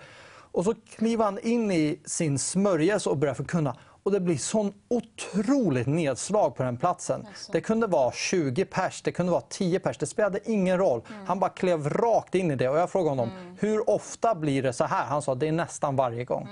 Och 0.53 0.65
så 0.65 0.75
kliver 0.97 1.25
han 1.25 1.39
in 1.39 1.71
i 1.71 2.01
sin 2.05 2.39
smörjelse 2.39 3.11
och 3.11 3.17
börjar 3.17 3.35
förkunna. 3.35 3.77
Och 4.05 4.13
det 4.13 4.21
blir 4.21 4.37
sån 4.37 4.73
otroligt 4.89 5.87
nedslag 5.87 6.57
på 6.57 6.63
den 6.63 6.77
platsen. 6.77 7.27
Det 7.53 7.61
kunde 7.61 7.87
vara 7.87 8.13
20 8.13 8.65
pers, 8.65 9.03
det 9.03 9.13
kunde 9.13 9.33
vara 9.33 9.43
10 9.49 9.81
pers, 9.81 9.99
det 9.99 10.07
spelade 10.07 10.41
ingen 10.45 10.79
roll. 10.79 11.03
Han 11.27 11.41
bara 11.41 11.51
klev 11.51 11.89
rakt 11.89 12.35
in 12.35 12.51
i 12.51 12.57
det 12.57 12.69
och 12.69 12.79
jag 12.79 12.91
frågade 12.91 13.11
honom, 13.11 13.31
hur 13.59 13.91
ofta 13.91 14.35
blir 14.35 14.63
det 14.63 14.73
så 14.73 14.85
här? 14.85 15.05
Han 15.05 15.23
sa, 15.23 15.35
det 15.35 15.49
är 15.49 15.53
nästan 15.53 15.97
varje 15.97 16.25
gång. 16.25 16.49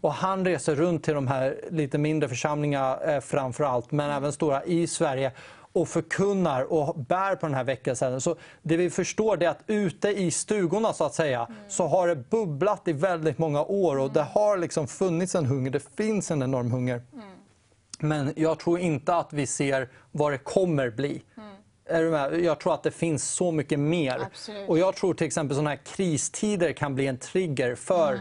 Och 0.00 0.12
han 0.12 0.44
reser 0.44 0.74
runt 0.74 1.04
till 1.04 1.14
de 1.14 1.26
här 1.26 1.60
lite 1.70 1.98
mindre 1.98 2.28
församlingarna 2.28 3.00
eh, 3.00 3.20
framför 3.20 3.64
allt, 3.64 3.90
men 3.92 4.10
även 4.10 4.32
stora 4.32 4.64
i 4.64 4.86
Sverige 4.86 5.32
och 5.72 5.88
förkunnar 5.88 6.72
och 6.72 6.98
bär 6.98 7.36
på 7.36 7.46
den 7.46 7.54
här 7.54 7.64
väckelsen. 7.64 8.20
Så 8.20 8.36
det 8.62 8.76
vi 8.76 8.90
förstår 8.90 9.42
är 9.42 9.48
att 9.48 9.62
ute 9.66 10.08
i 10.08 10.30
stugorna 10.30 10.92
så 10.92 11.04
att 11.04 11.14
säga 11.14 11.48
så 11.68 11.86
har 11.86 12.08
det 12.08 12.16
bubblat 12.16 12.88
i 12.88 12.92
väldigt 12.92 13.38
många 13.38 13.62
år 13.64 13.98
och 13.98 14.12
det 14.12 14.22
har 14.22 14.56
liksom 14.56 14.88
funnits 14.88 15.34
en 15.34 15.46
hunger, 15.46 15.70
det 15.70 15.96
finns 15.96 16.30
en 16.30 16.42
enorm 16.42 16.70
hunger. 16.70 17.02
Men 17.98 18.32
jag 18.36 18.58
tror 18.58 18.78
inte 18.78 19.14
att 19.14 19.32
vi 19.32 19.46
ser 19.46 19.88
vad 20.12 20.32
det 20.32 20.38
kommer 20.38 20.90
bli. 20.90 21.22
Är 21.84 22.02
du 22.02 22.10
med? 22.10 22.40
Jag 22.40 22.60
tror 22.60 22.74
att 22.74 22.82
det 22.82 22.90
finns 22.90 23.24
så 23.24 23.50
mycket 23.50 23.78
mer. 23.78 24.20
Absolut. 24.20 24.68
Och 24.68 24.78
jag 24.78 24.96
tror 24.96 25.14
till 25.14 25.26
exempel 25.26 25.54
sådana 25.54 25.70
här 25.70 25.80
kristider 25.84 26.72
kan 26.72 26.94
bli 26.94 27.06
en 27.06 27.18
trigger 27.18 27.74
för 27.74 28.20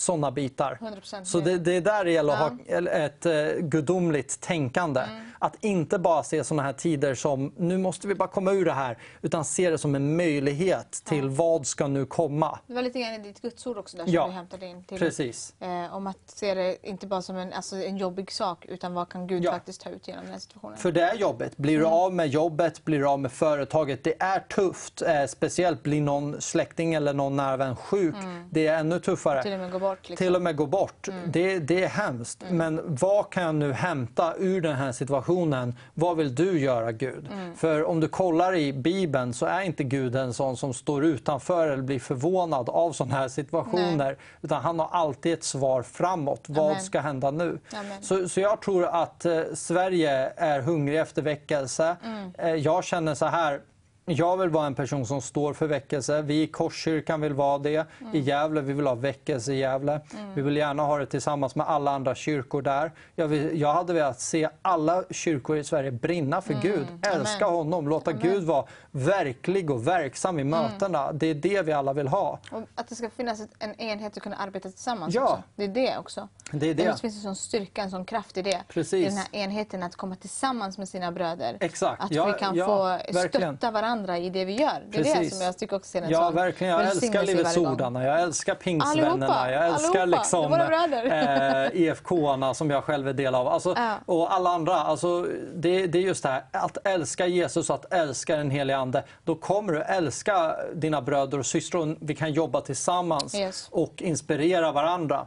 sådana 0.00 0.30
bitar. 0.30 0.78
100% 0.80 1.24
Så 1.24 1.40
det, 1.40 1.58
det 1.58 1.72
är 1.76 1.80
där 1.80 2.04
det 2.04 2.10
gäller 2.10 2.32
att 2.32 2.38
ha 2.38 2.50
ett 2.90 3.26
eh, 3.26 3.32
gudomligt 3.60 4.40
tänkande. 4.40 5.00
Att 5.40 5.56
inte 5.64 5.98
bara 5.98 6.22
se 6.22 6.44
sådana 6.44 6.62
här 6.62 6.72
tider 6.72 7.14
som 7.14 7.52
nu 7.56 7.78
måste 7.78 8.08
vi 8.08 8.14
bara 8.14 8.28
komma 8.28 8.52
ur 8.52 8.64
det 8.64 8.72
här, 8.72 8.98
utan 9.22 9.44
se 9.44 9.70
det 9.70 9.78
som 9.78 9.94
en 9.94 10.16
möjlighet 10.16 11.02
till 11.04 11.28
vad 11.28 11.66
ska 11.66 11.86
nu 11.86 12.06
komma. 12.06 12.58
Det 12.66 12.74
var 12.74 12.82
lite 12.82 12.98
grann 13.00 13.14
i 13.14 13.18
ditt 13.18 13.42
gudsord 13.42 13.78
också 13.78 13.96
där 13.96 14.04
som 14.04 14.12
Ja, 14.14 14.26
du 14.26 14.32
hämtade 14.32 14.66
in 14.66 14.84
till. 14.84 14.98
precis. 14.98 15.54
Eh, 15.60 15.94
om 15.96 16.06
att 16.06 16.18
se 16.26 16.54
det 16.54 16.76
inte 16.88 17.06
bara 17.06 17.22
som 17.22 17.36
en, 17.36 17.52
alltså, 17.52 17.76
en 17.76 17.96
jobbig 17.96 18.32
sak 18.32 18.64
utan 18.68 18.94
vad 18.94 19.08
kan 19.08 19.26
Gud 19.26 19.44
Ja. 19.44 19.52
faktiskt 19.52 19.80
ta 19.80 19.90
ut 19.90 20.08
genom 20.08 20.24
den 20.24 20.32
här 20.32 20.40
situationen. 20.40 20.76
För 20.78 20.92
det 20.92 21.02
är 21.02 21.14
jobbigt. 21.14 21.56
Blir 21.56 21.78
du 21.78 21.84
Mm. 21.84 21.92
av 21.98 22.14
med 22.14 22.28
jobbet, 22.28 22.84
blir 22.84 22.98
du 22.98 23.06
av 23.08 23.18
med 23.20 23.32
företaget. 23.32 24.04
Det 24.04 24.22
är 24.22 24.40
tufft. 24.40 25.02
Eh, 25.02 25.24
speciellt 25.28 25.82
blir 25.82 26.00
någon 26.00 26.40
släkting 26.40 26.94
eller 26.94 27.12
någon 27.12 27.36
nära 27.36 27.56
vän 27.56 27.76
sjuk. 27.76 28.14
Det 28.50 28.66
är 28.66 28.78
ännu 28.78 29.00
tuffare. 29.00 29.42
Mm. 29.90 30.16
Till 30.16 30.36
och 30.36 30.42
med 30.42 30.56
gå 30.56 30.66
bort. 30.66 30.88
Liksom. 30.98 31.06
Till 31.06 31.16
och 31.16 31.22
med 31.22 31.26
gå 31.26 31.26
bort. 31.26 31.32
Det, 31.32 31.58
det 31.58 31.84
är 31.84 31.88
hemskt. 31.88 32.44
Men 32.50 32.80
vad 32.84 33.30
kan 33.30 33.42
jag 33.42 33.54
nu 33.54 33.72
hämta 33.72 34.34
ur 34.38 34.60
den 34.60 34.76
här 34.76 34.92
situationen? 34.92 35.74
Vad 35.94 36.16
vill 36.16 36.34
du 36.34 36.60
göra 36.60 36.92
Gud? 36.92 37.28
För 37.56 37.84
om 37.84 38.00
du 38.00 38.08
kollar 38.08 38.54
i 38.54 38.72
Bibeln 38.72 39.34
så 39.34 39.46
är 39.46 39.60
inte 39.60 39.84
Gud 39.84 40.16
en 40.16 40.34
sån 40.34 40.56
som 40.56 40.74
står 40.74 41.04
utanför 41.04 41.68
eller 41.68 41.82
blir 41.82 42.00
förvånad 42.00 42.68
av 42.68 42.92
sådana 42.92 43.14
här 43.14 43.28
situationer. 43.28 44.16
Utan 44.42 44.62
han 44.62 44.78
har 44.78 44.88
alltid 44.92 45.32
ett 45.32 45.44
svar 45.44 45.82
framåt. 45.82 46.44
Vad 46.46 46.66
Amen. 46.66 46.82
ska 46.82 47.00
hända 47.00 47.30
nu? 47.30 47.58
Så, 48.02 48.28
så 48.28 48.40
jag 48.40 48.62
tror 48.62 48.86
att 48.86 49.24
eh, 49.24 49.40
Sverige 49.54 50.32
är 50.36 50.60
hungrig 50.60 50.98
efter 50.98 51.22
väckelse. 51.22 51.96
Eh, 52.38 52.54
jag 52.54 52.84
känner 52.84 53.14
så 53.14 53.26
här. 53.26 53.60
Jag 54.08 54.36
vill 54.36 54.48
vara 54.48 54.66
en 54.66 54.74
person 54.74 55.06
som 55.06 55.20
står 55.22 55.54
för 55.54 55.66
väckelse. 55.66 56.22
Vi 56.22 56.42
i 56.42 56.46
Korskyrkan 56.46 57.20
vill 57.20 57.32
vara 57.34 57.58
det. 57.58 57.86
I 58.12 58.18
Gävle 58.18 58.60
vi 58.60 58.72
vill 58.72 58.86
ha 58.86 58.94
väckelse 58.94 59.52
i 59.52 59.58
Gävle. 59.58 60.00
Vi 60.34 60.42
vill 60.42 60.56
gärna 60.56 60.82
ha 60.82 60.98
det 60.98 61.06
tillsammans 61.06 61.54
med 61.54 61.66
alla 61.68 61.90
andra 61.90 62.14
kyrkor 62.14 62.62
där. 62.62 62.92
Jag, 63.14 63.28
vill, 63.28 63.60
jag 63.60 63.72
hade 63.74 63.92
velat 63.92 64.20
se 64.20 64.48
alla 64.62 65.04
kyrkor 65.10 65.56
i 65.56 65.64
Sverige 65.64 65.90
brinna 65.90 66.40
för 66.40 66.54
Gud. 66.54 66.86
Älska 67.02 67.46
honom. 67.46 67.88
Låta 67.88 68.12
Gud 68.12 68.44
vara 68.44 68.64
verklig 68.90 69.70
och 69.70 69.86
verksam 69.86 70.38
i 70.38 70.44
mötena. 70.44 71.12
Det 71.12 71.26
är 71.26 71.34
det 71.34 71.62
vi 71.62 71.72
alla 71.72 71.92
vill 71.92 72.08
ha. 72.08 72.38
Och 72.52 72.62
att 72.74 72.88
det 72.88 72.94
ska 72.94 73.10
finnas 73.10 73.40
en 73.58 73.74
enhet 73.80 74.16
att 74.16 74.22
kunna 74.22 74.36
arbeta 74.36 74.68
tillsammans 74.68 75.14
Ja. 75.14 75.22
också. 75.22 75.42
Det 75.56 75.64
är 75.64 75.68
det 75.68 75.98
också. 75.98 76.28
Det 76.52 76.70
är 76.70 76.74
det. 76.74 76.84
Det 76.84 77.00
finns 77.00 77.14
en 77.16 77.22
sån 77.22 77.36
styrka, 77.36 77.82
en 77.82 77.90
sån 77.90 78.04
kraft 78.04 78.36
i 78.36 78.42
det. 78.42 78.62
Precis. 78.68 79.06
I 79.06 79.08
den 79.08 79.16
här 79.16 79.26
enheten 79.32 79.82
att 79.82 79.96
komma 79.96 80.16
tillsammans 80.16 80.78
med 80.78 80.88
sina 80.88 81.12
bröder. 81.12 81.56
Exakt. 81.60 82.02
Att 82.02 82.10
Ja, 82.10 82.24
vi 82.26 82.32
kan 82.32 82.54
ja, 82.56 82.66
få 82.66 82.84
verkligen. 83.18 83.56
stötta 83.56 83.70
varandra 84.06 84.18
i 84.26 84.30
det 84.30 84.44
vi 84.44 84.52
gör. 84.52 84.82
Det 84.90 84.98
är 84.98 85.04
det 85.04 85.12
Precis. 85.14 85.36
som 85.36 85.46
jag 85.46 85.58
tycker 85.58 85.76
också 85.76 85.98
är 85.98 86.02
en 86.02 86.10
Ja, 86.10 86.30
verkligen. 86.30 86.72
Jag 86.72 86.86
älskar 86.90 87.22
Livets. 87.22 87.56
Ordarna, 87.56 88.04
jag 88.04 88.22
älskar 88.22 88.54
Pingstvännerna, 88.54 89.26
Allihopa, 89.26 89.50
jag 89.50 89.66
älskar 89.66 90.06
liksom, 90.06 90.50
Det 90.50 91.70
eh, 91.74 91.80
IFK-arna 91.82 92.54
som 92.54 92.70
jag 92.70 92.84
själv 92.84 93.08
är 93.08 93.12
del 93.12 93.34
av. 93.34 93.48
Alltså, 93.48 93.74
Ja. 93.76 93.94
Och 94.06 94.32
alla 94.34 94.50
andra. 94.50 94.74
Alltså, 94.74 95.26
det, 95.54 95.86
det 95.86 95.98
är 95.98 96.02
just 96.02 96.22
det 96.22 96.28
här, 96.28 96.44
att 96.52 96.78
älska 96.86 97.26
Jesus 97.26 97.70
och 97.70 97.76
att 97.76 97.92
älska 97.92 98.36
den 98.36 98.50
helige 98.50 98.76
Ande. 98.78 99.04
Då 99.24 99.34
kommer 99.34 99.72
du 99.72 99.82
älska 99.82 100.56
dina 100.74 101.02
bröder 101.02 101.38
och 101.38 101.46
systrar 101.46 101.80
och 101.80 101.96
vi 102.00 102.14
kan 102.14 102.32
jobba 102.32 102.60
tillsammans 102.60 103.34
Yes. 103.34 103.68
och 103.70 104.02
inspirera 104.02 104.72
varandra. 104.72 105.26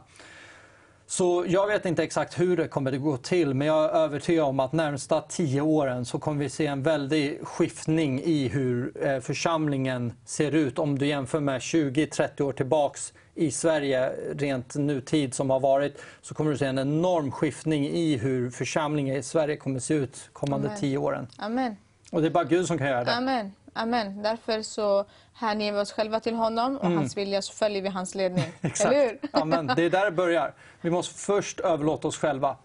Så 1.12 1.44
jag 1.46 1.66
vet 1.66 1.86
inte 1.86 2.02
exakt 2.02 2.40
hur 2.40 2.56
det 2.56 2.68
kommer 2.68 2.92
att 2.92 3.00
gå 3.00 3.16
till, 3.16 3.54
men 3.54 3.66
jag 3.66 3.84
är 3.84 3.88
övertygad 3.88 4.44
om 4.44 4.60
att 4.60 4.72
närmsta 4.72 5.20
tio 5.20 5.60
åren 5.60 6.04
så 6.04 6.18
kommer 6.18 6.38
vi 6.38 6.48
se 6.48 6.66
en 6.66 6.82
väldig 6.82 7.46
skiftning 7.46 8.20
i 8.20 8.48
hur 8.48 9.06
eh, 9.06 9.20
församlingen 9.20 10.12
ser 10.24 10.52
ut. 10.52 10.78
Om 10.78 10.98
du 10.98 11.06
jämför 11.06 11.40
med 11.40 11.60
20-30 11.60 12.42
år 12.42 12.52
tillbaks 12.52 13.12
i 13.34 13.50
Sverige, 13.50 14.12
rent 14.34 14.74
nutid 14.74 15.34
som 15.34 15.50
har 15.50 15.60
varit, 15.60 16.02
så 16.22 16.34
kommer 16.34 16.50
du 16.50 16.58
se 16.58 16.66
en 16.66 16.78
enorm 16.78 17.32
skiftning 17.32 17.86
i 17.88 18.16
hur 18.16 18.50
församlingen 18.50 19.16
i 19.16 19.22
Sverige 19.22 19.56
kommer 19.56 19.76
att 19.76 19.84
se 19.84 19.94
ut 19.94 20.30
kommande 20.32 20.66
Amen. 20.66 20.80
tio 20.80 20.98
åren. 20.98 21.26
Amen. 21.38 21.76
Och 22.12 22.20
det 22.20 22.28
är 22.28 22.30
bara 22.30 22.44
Gud 22.44 22.66
som 22.66 22.78
kan 22.78 22.86
göra 22.86 23.04
det. 23.04 23.14
Amen. 23.14 23.52
Amen. 23.72 24.22
Därför 24.22 24.62
så 24.62 25.04
hänger 25.34 25.72
vi 25.72 25.78
oss 25.78 25.92
själva 25.92 26.20
till 26.20 26.34
honom 26.34 26.76
och 26.76 26.90
hans 26.90 27.16
vilja 27.16 27.42
så 27.42 27.52
följer 27.52 27.82
vi 27.82 27.88
hans 27.88 28.14
ledning. 28.14 28.44
Mm. 28.62 28.70
Exakt. 28.72 28.92
Eller 28.92 29.08
hur? 29.08 29.18
Amen. 29.32 29.66
Det 29.76 29.82
är 29.82 29.90
där 29.90 30.04
det 30.04 30.10
börjar. 30.10 30.54
Vi 30.80 30.90
måste 30.90 31.14
först 31.14 31.60
överlåta 31.60 32.08
oss 32.08 32.16
själva. 32.18 32.56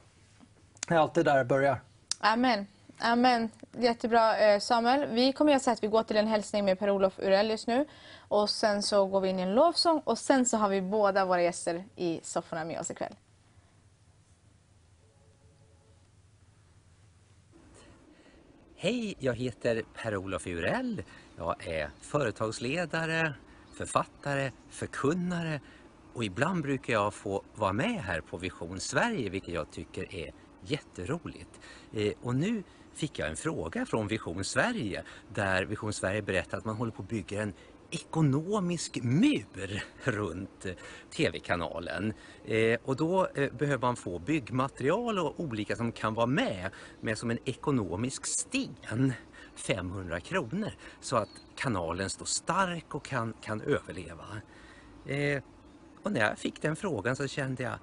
Det 0.88 0.94
är 0.96 1.00
alltid 1.00 1.26
där 1.26 1.38
det 1.38 1.46
börjar. 1.46 1.82
Amen. 2.20 2.68
Amen. 3.00 3.50
Jättebra 3.78 4.38
eh, 4.38 4.60
Samuel. 4.60 5.06
Vi 5.10 5.34
kommer 5.34 5.52
göra 5.52 5.60
så 5.60 5.72
att 5.72 5.84
vi 5.84 5.88
går 5.88 6.04
till 6.04 6.18
en 6.18 6.28
hälsning 6.28 6.66
med 6.66 6.80
Per-Olof 6.80 7.20
Urell 7.20 7.50
just 7.50 7.68
nu. 7.68 7.86
Och 8.28 8.50
sen 8.50 8.84
så 8.84 9.06
går 9.06 9.22
vi 9.22 9.30
in 9.30 9.40
i 9.40 9.42
en 9.42 9.56
lovsång 9.56 10.02
och 10.04 10.18
sen 10.18 10.46
så 10.46 10.58
har 10.58 10.70
vi 10.70 10.82
båda 10.82 11.26
våra 11.26 11.42
gäster 11.42 11.84
i 11.96 12.20
sofforna 12.24 12.66
med 12.66 12.80
oss 12.80 12.92
ikväll. 12.92 13.14
Hej, 18.80 19.16
jag 19.20 19.36
heter 19.36 19.84
Per-Olof 19.94 20.48
Urell. 20.48 21.04
Jag 21.38 21.68
är 21.68 21.90
företagsledare, 22.02 23.34
författare, 23.74 24.52
förkunnare 24.70 25.62
och 26.14 26.24
ibland 26.24 26.64
brukar 26.64 26.94
jag 26.94 27.14
få 27.14 27.44
vara 27.56 27.74
med 27.74 28.02
här 28.04 28.22
på 28.22 28.38
Vision 28.38 28.80
Sverige 28.80 29.30
vilket 29.30 29.54
jag 29.54 29.72
tycker 29.72 30.16
är 30.16 30.32
jätteroligt. 30.62 31.60
Eh, 31.94 32.14
och 32.22 32.36
nu 32.36 32.64
fick 32.94 33.20
jag 33.20 33.30
en 33.30 33.36
fråga 33.36 33.86
från 33.86 34.08
Vision 34.08 34.44
Sverige 34.44 35.04
där 35.34 35.66
Vision 35.66 35.94
Sverige 35.94 36.22
berättar 36.22 36.58
att 36.58 36.66
man 36.66 36.76
håller 36.76 36.92
på 36.92 37.02
att 37.02 37.10
bygga 37.10 37.42
en 37.42 37.54
ekonomisk 37.92 39.00
mur 39.04 39.84
runt 40.04 40.66
tv-kanalen. 41.12 42.14
Eh, 42.46 42.80
och 42.84 42.96
då 42.96 43.28
eh, 43.36 43.54
behöver 43.54 43.82
man 43.82 43.96
få 43.96 44.20
byggmaterial 44.20 45.20
och 45.20 45.40
olika 45.40 45.76
som 45.76 45.92
kan 45.92 46.14
vara 46.14 46.26
med, 46.26 46.70
med 47.02 47.18
som 47.18 47.32
en 47.32 47.40
ekonomisk 47.46 48.26
sten. 48.26 49.14
500 49.56 50.20
kronor 50.20 50.72
så 51.02 51.16
att 51.16 51.30
kanalen 51.56 52.10
står 52.10 52.26
stark 52.26 52.96
och 52.96 53.06
kan, 53.06 53.34
kan 53.42 53.62
överleva. 53.62 54.26
Eh, 55.06 55.44
och 56.04 56.12
när 56.12 56.22
jag 56.22 56.38
fick 56.38 56.62
den 56.62 56.76
frågan 56.76 57.16
så 57.16 57.28
kände 57.28 57.64
jag 57.64 57.80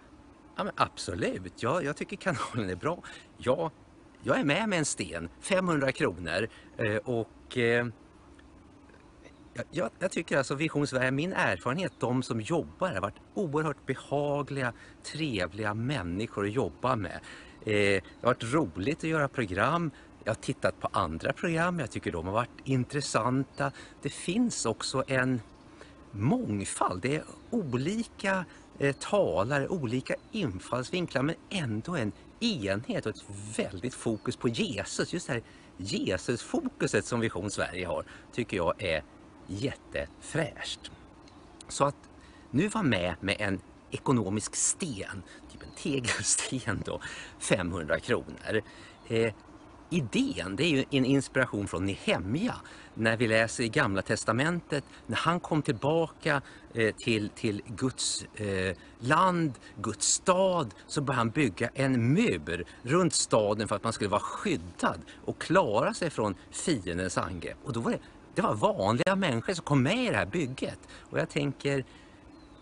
Ja, 0.57 0.65
men 0.65 0.73
absolut, 0.77 1.63
ja, 1.63 1.83
jag 1.83 1.97
tycker 1.97 2.17
kanalen 2.17 2.71
är 2.71 2.77
bra. 2.77 3.03
Ja, 3.39 3.71
jag 4.23 4.41
är 4.41 4.45
med 4.45 4.69
med 4.69 4.79
en 4.79 4.85
sten, 4.85 5.29
500 5.41 5.93
kronor. 5.93 6.49
Eh, 6.77 6.97
och 6.97 7.59
eh, 7.59 7.87
jag- 9.55 9.67
jag, 9.71 9.91
jag 9.99 10.11
tycker 10.11 10.39
alltså 10.39 10.55
Vision 10.55 10.87
Sverige, 10.87 11.11
min 11.11 11.33
erfarenhet, 11.33 11.93
de 11.99 12.23
som 12.23 12.41
jobbar 12.41 12.87
här 12.89 12.95
har 12.95 13.03
varit 13.03 13.21
oerhört 13.35 13.87
behagliga, 13.87 14.73
trevliga 15.03 15.75
människor 15.75 16.45
att 16.47 16.53
jobba 16.53 16.97
med. 16.97 17.21
Eh, 17.61 17.73
det 17.73 18.03
har 18.23 18.27
varit 18.29 18.45
roligt 18.55 18.99
att 18.99 19.05
göra 19.11 19.29
program. 19.29 19.91
Jag 20.25 20.31
har 20.35 20.41
tittat 20.41 20.81
på 20.81 20.89
andra 20.93 21.33
program, 21.33 21.79
jag 21.79 21.91
tycker 21.91 22.13
de 22.13 22.27
har 22.27 22.33
varit 22.33 22.51
intressanta. 22.65 23.73
Det 24.03 24.09
finns 24.11 24.67
också 24.67 25.05
en 25.07 25.41
mångfald. 26.11 27.03
Det 27.03 27.17
är 27.17 27.25
olika 27.51 28.45
eh, 28.79 28.97
talare, 28.97 29.69
olika 29.69 30.15
infallsvinklar 30.33 31.23
men 31.23 31.35
ändå 31.51 31.97
en 31.97 32.13
enhet 32.41 33.07
och 33.07 33.11
ett 33.17 33.25
väldigt 33.57 33.95
fokus 33.95 34.37
på 34.37 34.49
Jesus. 34.49 35.13
Just 35.13 35.27
det 35.27 35.33
här 35.33 35.43
Jesusfokuset 35.77 37.05
som 37.05 37.21
Vision 37.21 37.51
Sverige 37.51 37.87
har 37.87 38.05
tycker 38.33 38.57
jag 38.57 38.83
är 38.83 39.03
jättefräscht. 39.47 40.91
Så 41.69 41.85
att 41.85 41.97
nu 42.51 42.69
vara 42.69 42.85
med 42.85 43.15
med 43.21 43.37
en 43.39 43.61
ekonomisk 43.91 44.57
sten, 44.57 45.23
typ 45.53 45.63
en 45.63 45.75
tegelsten 45.77 46.83
då, 46.85 47.01
500 47.39 48.01
kronor. 48.01 48.63
Eh, 49.09 49.33
idén, 49.91 50.57
det 50.57 50.65
är 50.65 50.69
ju 50.69 50.85
en 50.91 51.05
inspiration 51.05 51.69
från 51.69 51.87
Nehemja 51.87 52.55
när 52.95 53.17
vi 53.17 53.27
läser 53.27 53.65
i 53.65 53.69
Gamla 53.69 54.03
Testamentet 54.03 54.85
när 55.07 55.17
han 55.17 55.41
kom 55.41 55.63
tillbaka 55.63 56.43
eh, 56.75 56.95
till, 56.95 57.29
till 57.29 57.63
Guds 57.67 58.25
eh, 58.35 58.77
land, 58.99 59.53
Guds 59.83 60.07
stad, 60.07 60.75
så 60.87 61.01
började 61.01 61.21
han 61.21 61.31
bygga 61.31 61.71
en 61.75 62.13
mur 62.13 62.65
runt 62.83 63.15
staden 63.15 63.69
för 63.69 63.77
att 63.77 63.85
man 63.85 63.93
skulle 63.93 64.11
vara 64.11 64.21
skyddad 64.21 65.01
och 65.25 65.41
klara 65.41 65.95
sig 65.95 66.11
från 66.11 66.35
fiendens 66.51 67.19
angrepp. 67.19 67.59
Och 67.65 67.73
då 67.73 67.81
var 67.81 67.91
det, 67.91 67.99
det 68.35 68.43
var 68.43 68.55
vanliga 68.55 69.17
människor 69.17 69.55
som 69.55 69.65
kom 69.65 69.83
med 69.83 70.05
i 70.05 70.11
det 70.11 70.17
här 70.17 70.27
bygget. 70.27 70.79
Och 71.11 71.19
jag 71.19 71.29
tänker, 71.29 71.85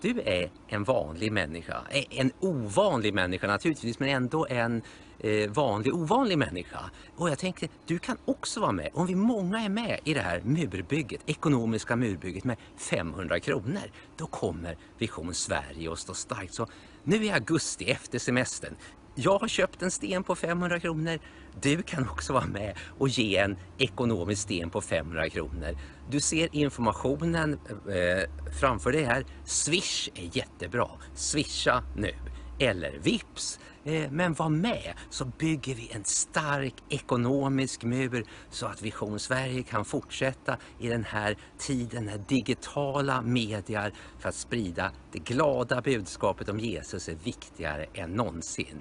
du 0.00 0.20
är 0.20 0.50
en 0.68 0.84
vanlig 0.84 1.32
människa. 1.32 1.82
Eh, 1.90 2.04
en 2.10 2.32
ovanlig 2.40 3.14
människa 3.14 3.46
naturligtvis, 3.46 3.98
men 3.98 4.08
ändå 4.08 4.46
en 4.50 4.82
eh, 5.18 5.50
vanlig 5.50 5.94
ovanlig 5.94 6.38
människa. 6.38 6.90
Och 7.16 7.30
jag 7.30 7.38
tänkte, 7.38 7.68
du 7.86 7.98
kan 7.98 8.16
också 8.24 8.60
vara 8.60 8.72
med. 8.72 8.90
Om 8.94 9.06
vi 9.06 9.14
många 9.14 9.60
är 9.60 9.68
med 9.68 10.00
i 10.04 10.14
det 10.14 10.20
här 10.20 10.40
murbygget, 10.44 11.20
ekonomiska 11.26 11.96
murbygget 11.96 12.44
med 12.44 12.56
500 12.76 13.40
kronor, 13.40 13.90
då 14.16 14.26
kommer 14.26 14.76
Vision 14.98 15.34
Sverige 15.34 15.92
att 15.92 15.98
stå 15.98 16.14
starkt. 16.14 16.54
Så 16.54 16.66
nu 17.04 17.24
i 17.24 17.30
augusti 17.30 17.84
efter 17.84 18.18
semestern, 18.18 18.74
jag 19.14 19.38
har 19.38 19.48
köpt 19.48 19.82
en 19.82 19.90
sten 19.90 20.24
på 20.24 20.34
500 20.34 20.80
kronor. 20.80 21.18
Du 21.60 21.82
kan 21.82 22.08
också 22.08 22.32
vara 22.32 22.46
med 22.46 22.76
och 22.98 23.08
ge 23.08 23.36
en 23.36 23.56
ekonomisk 23.78 24.42
sten 24.42 24.70
på 24.70 24.80
500 24.80 25.30
kronor. 25.30 25.76
Du 26.10 26.20
ser 26.20 26.48
informationen 26.52 27.58
eh, 27.88 27.96
eh, 27.96 28.28
framför 28.60 28.92
dig 28.92 29.04
här. 29.04 29.24
Swish 29.44 30.08
är 30.14 30.36
jättebra. 30.36 30.88
Swisha 31.14 31.82
nu. 31.96 32.14
Eller 32.58 32.98
Vips. 32.98 33.58
Eh, 33.84 34.10
men 34.10 34.34
var 34.34 34.48
med 34.48 34.92
så 35.10 35.24
bygger 35.24 35.74
vi 35.74 35.90
en 35.92 36.04
stark 36.04 36.74
ekonomisk 36.88 37.84
mur 37.84 38.24
så 38.50 38.66
att 38.66 38.82
Vision 38.82 39.18
Sverige 39.18 39.62
kan 39.62 39.84
fortsätta 39.84 40.56
i 40.78 40.88
den 40.88 41.04
här 41.04 41.36
tiden 41.58 42.04
när 42.04 42.18
digitala 42.18 43.22
medier 43.22 43.92
för 44.18 44.28
att 44.28 44.34
sprida 44.34 44.90
det 45.12 45.18
glada 45.18 45.80
budskapet 45.80 46.48
om 46.48 46.60
Jesus 46.60 47.08
är 47.08 47.14
viktigare 47.24 47.86
än 47.94 48.10
någonsin. 48.10 48.80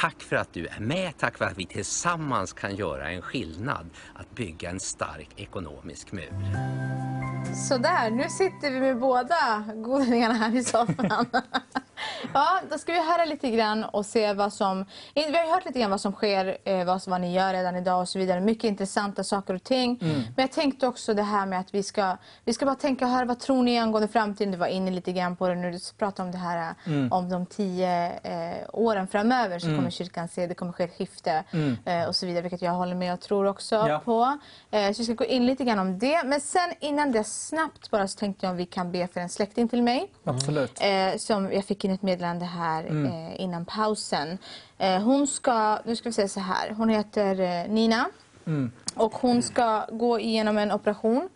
Tack 0.00 0.22
för 0.22 0.36
att 0.36 0.52
du 0.52 0.66
är 0.66 0.80
med, 0.80 1.12
tack 1.18 1.38
för 1.38 1.44
att 1.44 1.58
vi 1.58 1.66
tillsammans 1.66 2.52
kan 2.52 2.76
göra 2.76 3.10
en 3.10 3.22
skillnad 3.22 3.90
att 4.14 4.34
bygga 4.34 4.70
en 4.70 4.80
stark 4.80 5.28
ekonomisk 5.36 6.12
mur. 6.12 6.32
Sådär, 7.68 8.10
nu 8.10 8.28
sitter 8.28 8.70
vi 8.70 8.80
med 8.80 8.98
båda 8.98 9.64
godingarna 9.74 10.34
här 10.34 10.56
i 10.56 10.64
soffan. 10.64 11.26
ja, 12.34 12.60
då 12.70 12.78
ska 12.78 12.92
vi 12.92 12.98
höra 12.98 13.24
lite 13.24 13.50
grann 13.50 13.84
och 13.84 14.06
se 14.06 14.32
vad 14.32 14.52
som... 14.52 14.84
Vi 15.14 15.22
har 15.22 15.54
hört 15.54 15.64
lite 15.64 15.78
grann 15.78 15.90
vad 15.90 16.00
som 16.00 16.12
sker, 16.12 16.58
eh, 16.64 16.84
vad, 16.84 17.02
vad 17.06 17.20
ni 17.20 17.34
gör 17.34 17.52
redan 17.52 17.76
idag 17.76 18.00
och 18.00 18.08
så 18.08 18.18
vidare. 18.18 18.40
Mycket 18.40 18.64
intressanta 18.64 19.24
saker 19.24 19.54
och 19.54 19.62
ting. 19.62 19.98
Mm. 20.02 20.14
Men 20.14 20.22
jag 20.36 20.52
tänkte 20.52 20.86
också 20.86 21.14
det 21.14 21.22
här 21.22 21.46
med 21.46 21.60
att 21.60 21.74
vi 21.74 21.82
ska, 21.82 22.16
vi 22.44 22.52
ska 22.52 22.66
bara 22.66 22.74
tänka 22.74 23.06
höra 23.06 23.24
vad 23.24 23.40
tror 23.40 23.62
ni 23.62 23.78
angående 23.78 24.08
framtiden? 24.08 24.52
Du 24.52 24.58
var 24.58 24.66
inne 24.66 24.90
lite 24.90 25.12
grann 25.12 25.36
på 25.36 25.48
det 25.48 25.54
nu. 25.54 25.70
Du 25.70 25.78
pratade 25.98 26.26
om 26.26 26.32
det 26.32 26.38
här 26.38 26.74
mm. 26.86 27.12
om 27.12 27.28
de 27.28 27.46
tio 27.46 28.12
eh, 28.22 28.66
åren 28.72 29.08
framöver 29.08 29.58
så 29.58 29.66
mm. 29.66 29.78
Kommer 29.88 30.04
kyrkan 30.04 30.28
se, 30.28 30.46
det 30.46 30.54
kommer 30.54 30.72
ske 30.72 30.84
ett 30.84 30.98
skifte 30.98 31.44
mm. 31.50 31.76
eh, 31.84 32.08
och 32.08 32.16
så 32.16 32.26
vidare. 32.26 32.42
Vilket 32.42 32.62
jag 32.62 32.72
håller 32.72 32.94
med 32.94 33.12
och 33.12 33.20
tror 33.20 33.46
också 33.46 33.74
ja. 33.74 34.00
på. 34.04 34.38
Eh, 34.70 34.92
så 34.92 34.98
vi 34.98 35.04
ska 35.04 35.14
gå 35.14 35.24
in 35.24 35.46
lite 35.46 35.64
grann 35.64 35.78
om 35.78 35.98
det. 35.98 36.22
Men 36.24 36.40
sen 36.40 36.74
innan 36.80 37.12
det 37.12 37.24
snabbt 37.24 37.90
bara 37.90 38.08
så 38.08 38.18
tänkte 38.18 38.46
jag 38.46 38.50
om 38.50 38.56
vi 38.56 38.66
kan 38.66 38.92
be 38.92 39.06
för 39.06 39.20
en 39.20 39.28
släkting 39.28 39.68
till 39.68 39.82
mig. 39.82 40.10
Absolut. 40.24 40.78
Eh, 40.80 41.16
som 41.18 41.52
jag 41.52 41.64
fick 41.64 41.84
in 41.84 41.90
ett 41.90 42.02
meddelande 42.02 42.44
här 42.44 42.84
mm. 42.84 43.32
innan 43.36 43.64
pausen. 43.64 44.38
Hon 45.04 45.26
ska, 45.26 45.78
nu 45.84 45.96
ska 45.96 46.08
vi 46.08 46.12
säga 46.12 46.28
så 46.28 46.40
här, 46.40 46.70
hon 46.76 46.88
heter 46.88 47.68
Nina. 47.68 48.06
Mm. 48.46 48.72
Och 48.94 49.14
hon 49.14 49.42
ska 49.42 49.86
gå 49.90 50.20
igenom 50.20 50.58
en 50.58 50.72
operation. 50.72 51.28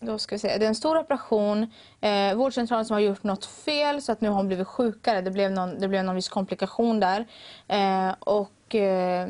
Då 0.00 0.18
ska 0.18 0.34
vi 0.34 0.38
se. 0.38 0.58
Det 0.58 0.64
är 0.64 0.68
en 0.68 0.74
stor 0.74 0.98
operation. 0.98 1.66
Eh, 2.00 2.34
vårdcentralen 2.34 2.84
som 2.84 2.94
har 2.94 3.00
gjort 3.00 3.22
något 3.22 3.44
fel 3.44 4.02
så 4.02 4.12
att 4.12 4.20
nu 4.20 4.28
har 4.28 4.36
hon 4.36 4.46
blivit 4.46 4.68
sjukare. 4.68 5.20
Det 5.20 5.30
blev 5.30 5.52
någon, 5.52 5.80
det 5.80 5.88
blev 5.88 6.04
någon 6.04 6.14
viss 6.14 6.28
komplikation 6.28 7.00
där. 7.00 7.26
Eh, 7.68 8.14
och 8.18 8.74
eh, 8.74 9.28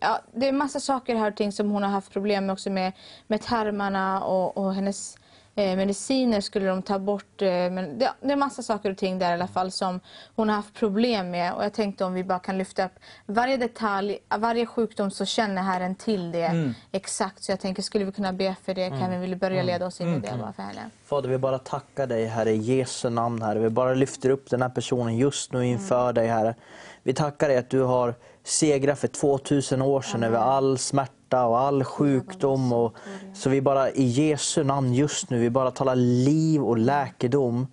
ja, 0.00 0.20
det 0.32 0.48
är 0.48 0.52
massa 0.52 0.80
saker 0.80 1.14
här 1.14 1.30
och 1.30 1.36
ting 1.36 1.52
som 1.52 1.70
hon 1.70 1.82
har 1.82 1.90
haft 1.90 2.12
problem 2.12 2.46
med 2.46 2.52
också 2.52 2.70
med, 2.70 2.92
med 3.26 3.42
tarmarna 3.42 4.24
och, 4.24 4.56
och 4.56 4.74
hennes 4.74 5.16
eh, 5.60 5.76
mediciner 5.76 6.40
skulle 6.40 6.66
de 6.66 6.82
ta 6.82 6.98
bort. 6.98 7.42
Eh, 7.42 7.48
men 7.48 7.98
det, 7.98 8.12
det 8.20 8.32
är 8.32 8.36
massa 8.36 8.62
saker 8.62 8.90
och 8.90 8.96
ting 8.96 9.18
där 9.18 9.30
i 9.30 9.34
alla 9.34 9.48
fall 9.48 9.70
som 9.70 10.00
hon 10.36 10.48
har 10.48 10.56
haft 10.56 10.74
problem 10.74 11.30
med. 11.30 11.54
Och 11.54 11.64
jag 11.64 11.72
tänkte 11.72 12.04
om 12.04 12.14
vi 12.14 12.24
bara 12.24 12.38
kan 12.38 12.58
lyfta 12.58 12.84
upp 12.84 12.92
varje 13.26 13.56
detalj, 13.56 14.18
varje 14.38 14.66
sjukdom 14.66 15.10
så 15.10 15.24
känner 15.24 15.62
Herren 15.62 15.94
till 15.94 16.32
det 16.32 16.44
mm. 16.44 16.74
exakt. 16.92 17.42
Så 17.42 17.52
jag 17.52 17.60
tänker, 17.60 17.82
skulle 17.82 18.04
vi 18.04 18.12
kunna 18.12 18.32
be 18.32 18.56
för 18.64 18.74
det? 18.74 18.84
Mm. 18.84 19.00
Kan 19.00 19.10
vi 19.10 19.16
vill 19.16 19.36
börja 19.36 19.62
leda 19.62 19.86
oss 19.86 20.00
in 20.00 20.06
i 20.06 20.10
mm. 20.10 20.22
det 20.22 20.38
bara 20.40 20.52
för 20.52 20.62
henne? 20.62 20.90
Fader, 21.04 21.28
vi 21.28 21.38
bara 21.38 21.58
tackar 21.58 22.06
dig 22.06 22.26
Herre 22.26 22.50
i 22.50 22.56
Jesu 22.56 23.10
namn 23.10 23.42
Herre. 23.42 23.58
Vi 23.58 23.70
bara 23.70 23.94
lyfter 23.94 24.30
upp 24.30 24.50
den 24.50 24.62
här 24.62 24.68
personen 24.68 25.16
just 25.16 25.52
nu 25.52 25.66
inför 25.66 26.02
mm. 26.02 26.14
dig 26.14 26.26
Herre. 26.26 26.54
Vi 27.02 27.14
tackar 27.14 27.48
dig 27.48 27.56
att 27.56 27.70
du 27.70 27.82
har 27.82 28.14
segrat 28.44 28.98
för 28.98 29.08
2000 29.08 29.82
år 29.82 30.02
sedan 30.02 30.14
Amen. 30.14 30.28
över 30.28 30.38
all 30.38 30.78
smärta 30.78 31.12
och 31.34 31.58
all 31.58 31.84
sjukdom. 31.84 32.72
Och, 32.72 32.94
så 33.34 33.50
vi 33.50 33.60
bara 33.60 33.90
i 33.90 34.04
Jesu 34.04 34.64
namn 34.64 34.94
just 34.94 35.30
nu, 35.30 35.38
vi 35.38 35.50
bara 35.50 35.70
talar 35.70 35.96
liv 35.96 36.62
och 36.62 36.78
läkedom 36.78 37.66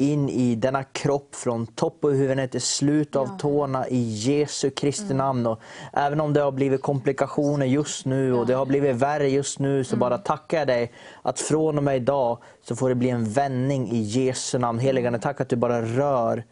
in 0.00 0.28
i 0.28 0.54
denna 0.54 0.82
kropp 0.82 1.34
från 1.34 1.66
topp 1.66 2.04
och 2.04 2.10
huvudet 2.10 2.50
till 2.50 2.60
slut 2.60 3.16
av 3.16 3.38
tårna 3.38 3.88
i 3.88 4.00
Jesu 4.00 4.70
Kristi 4.70 5.04
mm. 5.04 5.16
namn. 5.16 5.46
Och 5.46 5.60
även 5.92 6.20
om 6.20 6.32
det 6.32 6.40
har 6.40 6.52
blivit 6.52 6.82
komplikationer 6.82 7.66
just 7.66 8.06
nu 8.06 8.34
och 8.34 8.46
det 8.46 8.54
har 8.54 8.66
blivit 8.66 8.96
värre 8.96 9.28
just 9.28 9.58
nu 9.58 9.84
så 9.84 9.94
mm. 9.94 10.00
bara 10.00 10.18
tackar 10.18 10.58
jag 10.58 10.66
dig 10.66 10.92
att 11.22 11.40
från 11.40 11.78
och 11.78 11.84
med 11.84 11.96
idag 11.96 12.38
så 12.62 12.76
får 12.76 12.88
det 12.88 12.94
bli 12.94 13.10
en 13.10 13.32
vändning 13.32 13.90
i 13.90 13.98
Jesu 13.98 14.58
namn. 14.58 14.78
Heligande, 14.78 15.18
tack 15.18 15.40
att 15.40 15.48
du 15.48 15.56
bara 15.56 15.82
rör 15.82 16.44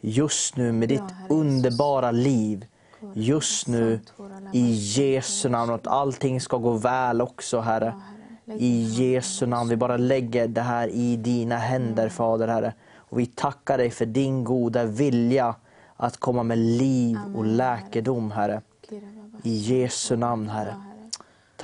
just 0.00 0.56
nu 0.56 0.72
med 0.72 0.88
ditt 0.88 1.14
underbara 1.28 2.10
liv. 2.10 2.66
Just 3.14 3.68
nu 3.68 4.00
i 4.52 4.72
Jesu 4.72 5.48
namn. 5.48 5.72
Att 5.72 5.86
allting 5.86 6.40
ska 6.40 6.56
gå 6.56 6.70
väl 6.70 7.20
också 7.20 7.60
Herre. 7.60 7.94
I 8.58 8.82
Jesu 8.82 9.46
namn. 9.46 9.70
Vi 9.70 9.76
bara 9.76 9.96
lägger 9.96 10.48
det 10.48 10.60
här 10.60 10.88
i 10.88 11.16
dina 11.16 11.56
händer 11.56 12.08
Fader 12.08 12.48
Herre. 12.48 12.74
Och 12.96 13.18
vi 13.18 13.26
tackar 13.26 13.78
dig 13.78 13.90
för 13.90 14.06
din 14.06 14.44
goda 14.44 14.84
vilja 14.84 15.54
att 15.96 16.16
komma 16.16 16.42
med 16.42 16.58
liv 16.58 17.18
och 17.36 17.44
läkedom 17.44 18.30
Herre. 18.30 18.62
I 19.42 19.56
Jesu 19.56 20.16
namn 20.16 20.48
Herre. 20.48 20.74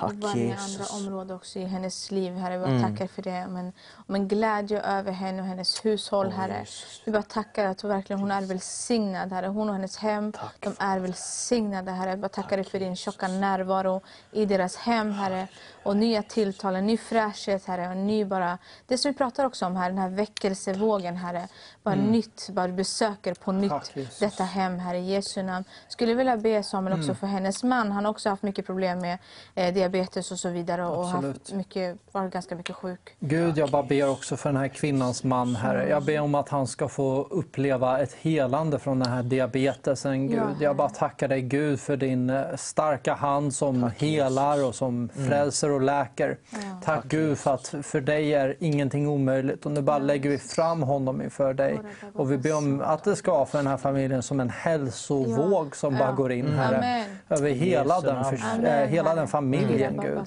Tack 0.01 0.13
och 0.13 0.17
varje 0.17 0.45
Jesus. 0.45 0.81
andra 0.81 1.09
område 1.09 1.35
också 1.35 1.59
i 1.59 1.65
hennes 1.65 2.11
liv, 2.11 2.35
Herre. 2.35 2.59
Vi 2.59 2.65
bara 2.65 2.75
mm. 2.75 2.93
tackar 2.93 3.07
för 3.07 3.23
det. 3.23 3.45
Om 3.45 3.57
en, 3.57 3.73
om 4.07 4.15
en 4.15 4.29
glädje 4.29 4.83
över 4.83 5.13
henne 5.13 5.43
och 5.43 5.49
hennes 5.49 5.85
hushåll, 5.85 6.27
oh, 6.27 6.33
Herre. 6.33 6.59
Jesus. 6.59 7.03
Vi 7.05 7.13
bara 7.13 7.23
tackar 7.23 7.65
att 7.65 7.81
hon 7.81 7.91
verkligen 7.91 8.21
hon 8.21 8.31
är 8.31 8.43
välsignad, 8.43 9.33
Herre. 9.33 9.47
Hon 9.47 9.69
och 9.69 9.75
hennes 9.75 9.97
hem, 9.97 10.33
Tack. 10.33 10.57
de 10.61 10.75
är 10.79 10.99
välsignade, 10.99 11.91
Herre. 11.91 12.15
Vi 12.15 12.21
bara 12.21 12.29
tackar 12.29 12.57
dig 12.57 12.67
för 12.67 12.79
din 12.79 12.97
tjocka 12.97 13.29
närvaro 13.29 14.01
i 14.33 14.47
deras 14.47 14.77
hem, 14.77 15.13
Herre 15.13 15.49
och 15.83 15.97
nya 15.97 16.23
tilltal, 16.23 16.77
en 16.77 16.87
ny 16.87 16.97
fräschhet, 16.97 17.67
Herre. 17.67 17.89
Och 17.89 17.97
ny 17.97 18.25
bara, 18.25 18.59
det 18.87 18.99
som 18.99 19.13
vi 19.13 19.19
pratar 19.19 19.45
också 19.45 19.67
om 19.67 19.77
här, 19.77 19.89
den 19.89 19.99
här 19.99 20.09
väckelsevågen, 20.09 21.17
Herre. 21.17 21.49
Bara 21.83 21.95
mm. 21.95 22.07
nytt, 22.07 22.49
bara 22.53 22.69
besöker 22.69 23.35
på 23.35 23.53
nytt 23.53 23.71
Tack, 23.71 23.95
detta 24.21 24.45
hem, 24.45 24.79
Herre, 24.79 24.99
i 24.99 25.13
Jesu 25.13 25.43
namn. 25.43 25.65
Skulle 25.89 26.15
vilja 26.15 26.37
be 26.37 26.63
Samuel 26.63 26.93
också 26.93 27.05
mm. 27.05 27.17
för 27.17 27.27
hennes 27.27 27.63
man. 27.63 27.93
Han 27.93 28.05
har 28.05 28.11
också 28.13 28.29
haft 28.29 28.43
mycket 28.43 28.67
problem 28.67 28.99
med 28.99 29.19
eh, 29.55 29.75
diabetes 29.75 30.33
och 30.33 30.39
så 30.39 30.49
vidare. 30.49 30.87
Och 30.87 31.07
haft 31.07 31.53
mycket, 31.53 31.99
varit 32.13 32.33
ganska 32.33 32.57
mycket 32.57 32.77
sjuk. 32.77 33.17
Gud, 33.21 33.59
jag 33.59 33.71
bara 33.71 33.83
ber 33.83 34.09
också 34.09 34.37
för 34.37 34.49
den 34.49 34.57
här 34.57 34.69
kvinnans 34.69 35.25
man, 35.25 35.57
Herre. 35.57 35.89
Jag 35.89 36.05
ber 36.05 36.21
om 36.21 36.35
att 36.35 36.49
han 36.49 36.67
ska 36.67 36.89
få 36.89 37.23
uppleva 37.31 38.01
ett 38.01 38.15
helande 38.15 38.79
från 38.79 38.99
den 38.99 39.13
här 39.13 39.23
diabetesen, 39.23 40.29
Gud. 40.29 40.39
Ja, 40.39 40.55
jag 40.61 40.77
bara 40.77 40.89
tackar 40.89 41.29
dig, 41.29 41.43
Gud, 41.43 41.81
för 41.81 41.97
din 41.97 42.31
eh, 42.31 42.57
starka 42.57 43.15
hand 43.15 43.55
som 43.55 43.83
Tack, 43.83 44.03
helar 44.03 44.65
och 44.65 44.75
som 44.75 45.11
mm. 45.17 45.29
Frälser 45.71 45.75
och 45.75 45.81
läker. 45.81 46.39
Ja. 46.51 46.59
Tack 46.85 47.05
Gud 47.05 47.39
för 47.39 47.55
att 47.55 47.75
för 47.83 48.01
dig 48.01 48.35
är 48.35 48.57
ingenting 48.61 49.09
omöjligt. 49.09 49.67
Och 49.67 49.73
nu 49.73 49.83
bara 49.83 49.99
lägger 49.99 50.31
vi 50.31 50.39
fram 50.39 50.83
honom 50.83 51.23
inför 51.23 51.55
dig. 51.55 51.81
Och 52.15 52.31
vi 52.31 52.39
ber 52.39 52.57
om 52.57 52.81
att 52.81 53.05
det 53.05 53.17
ska 53.17 53.47
för 53.47 53.59
den 53.59 53.67
här 53.67 53.77
familjen 53.77 54.23
som 54.23 54.41
en 54.41 54.51
hälsovåg 54.51 55.77
som 55.77 55.99
bara 55.99 56.13
går 56.13 56.33
in 56.33 56.53
här 56.55 57.07
över 57.29 57.51
hela 57.51 58.01
den, 58.01 58.25
för, 58.25 58.65
äh, 58.65 58.87
hela 58.87 59.15
den 59.15 59.29
familjen 59.29 60.01
Gud. 60.01 60.27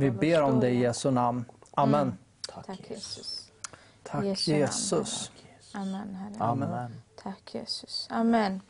Vi 0.00 0.10
ber 0.10 0.42
om 0.42 0.60
det 0.60 0.70
i 0.70 0.80
Jesu 0.80 1.10
namn. 1.10 1.44
Amen. 1.76 2.00
Mm. 2.00 2.16
Tack 2.66 2.90
Jesus. 2.90 3.50
Tack 4.02 4.48
Jesus. 4.48 5.30
Amen. 5.74 6.36
Amen. 6.38 6.90
Tack 7.22 7.54
Jesus. 7.54 8.08
Amen. 8.10 8.60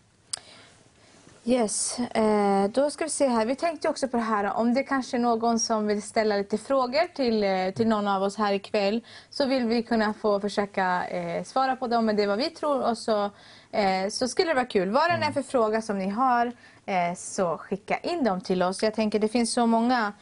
Yes, 1.45 1.99
eh, 1.99 2.71
då 2.71 2.91
ska 2.91 3.05
vi 3.05 3.11
se 3.11 3.29
här. 3.29 3.47
Vi 3.47 3.57
tänkte 3.57 3.89
också 3.89 4.09
på 4.09 4.17
det 4.17 4.23
här 4.23 4.53
om 4.53 4.75
det 4.75 4.83
kanske 4.83 5.17
är 5.17 5.19
någon 5.19 5.59
som 5.59 5.87
vill 5.87 6.03
ställa 6.03 6.37
lite 6.37 6.59
frågor 6.59 7.15
till, 7.15 7.45
eh, 7.45 7.71
till 7.71 7.89
någon 7.89 8.09
av 8.09 8.23
oss 8.23 8.37
här 8.37 8.53
ikväll 8.53 9.05
så 9.31 9.47
vill 9.47 9.67
vi 9.67 9.83
kunna 9.83 10.15
få 10.15 10.41
försöka 10.41 11.07
eh, 11.07 11.45
svara 11.45 11.77
på 11.77 11.87
dem 11.87 12.07
med 12.07 12.17
det 12.17 12.27
vad 12.27 12.39
vi 12.39 12.51
tror 12.51 12.91
och 12.91 12.99
så, 12.99 13.25
eh, 13.71 14.09
så 14.11 14.29
skulle 14.29 14.49
det 14.49 14.55
vara 14.55 14.67
kul. 14.67 14.91
Vad 14.91 15.11
det 15.11 15.15
än 15.15 15.23
är 15.23 15.33
för 15.33 15.43
fråga 15.43 15.83
som 15.83 15.99
ni 15.99 16.09
har 16.09 16.53
så 17.17 17.59
skicka 17.59 17.99
in 17.99 18.25
dem 18.25 18.41
till 18.41 18.63
oss. 18.63 18.83
Jag 18.83 18.95
tänker 18.95 19.19
det 19.19 19.29
finns 19.29 19.53
så 19.53 19.67
många 19.67 20.13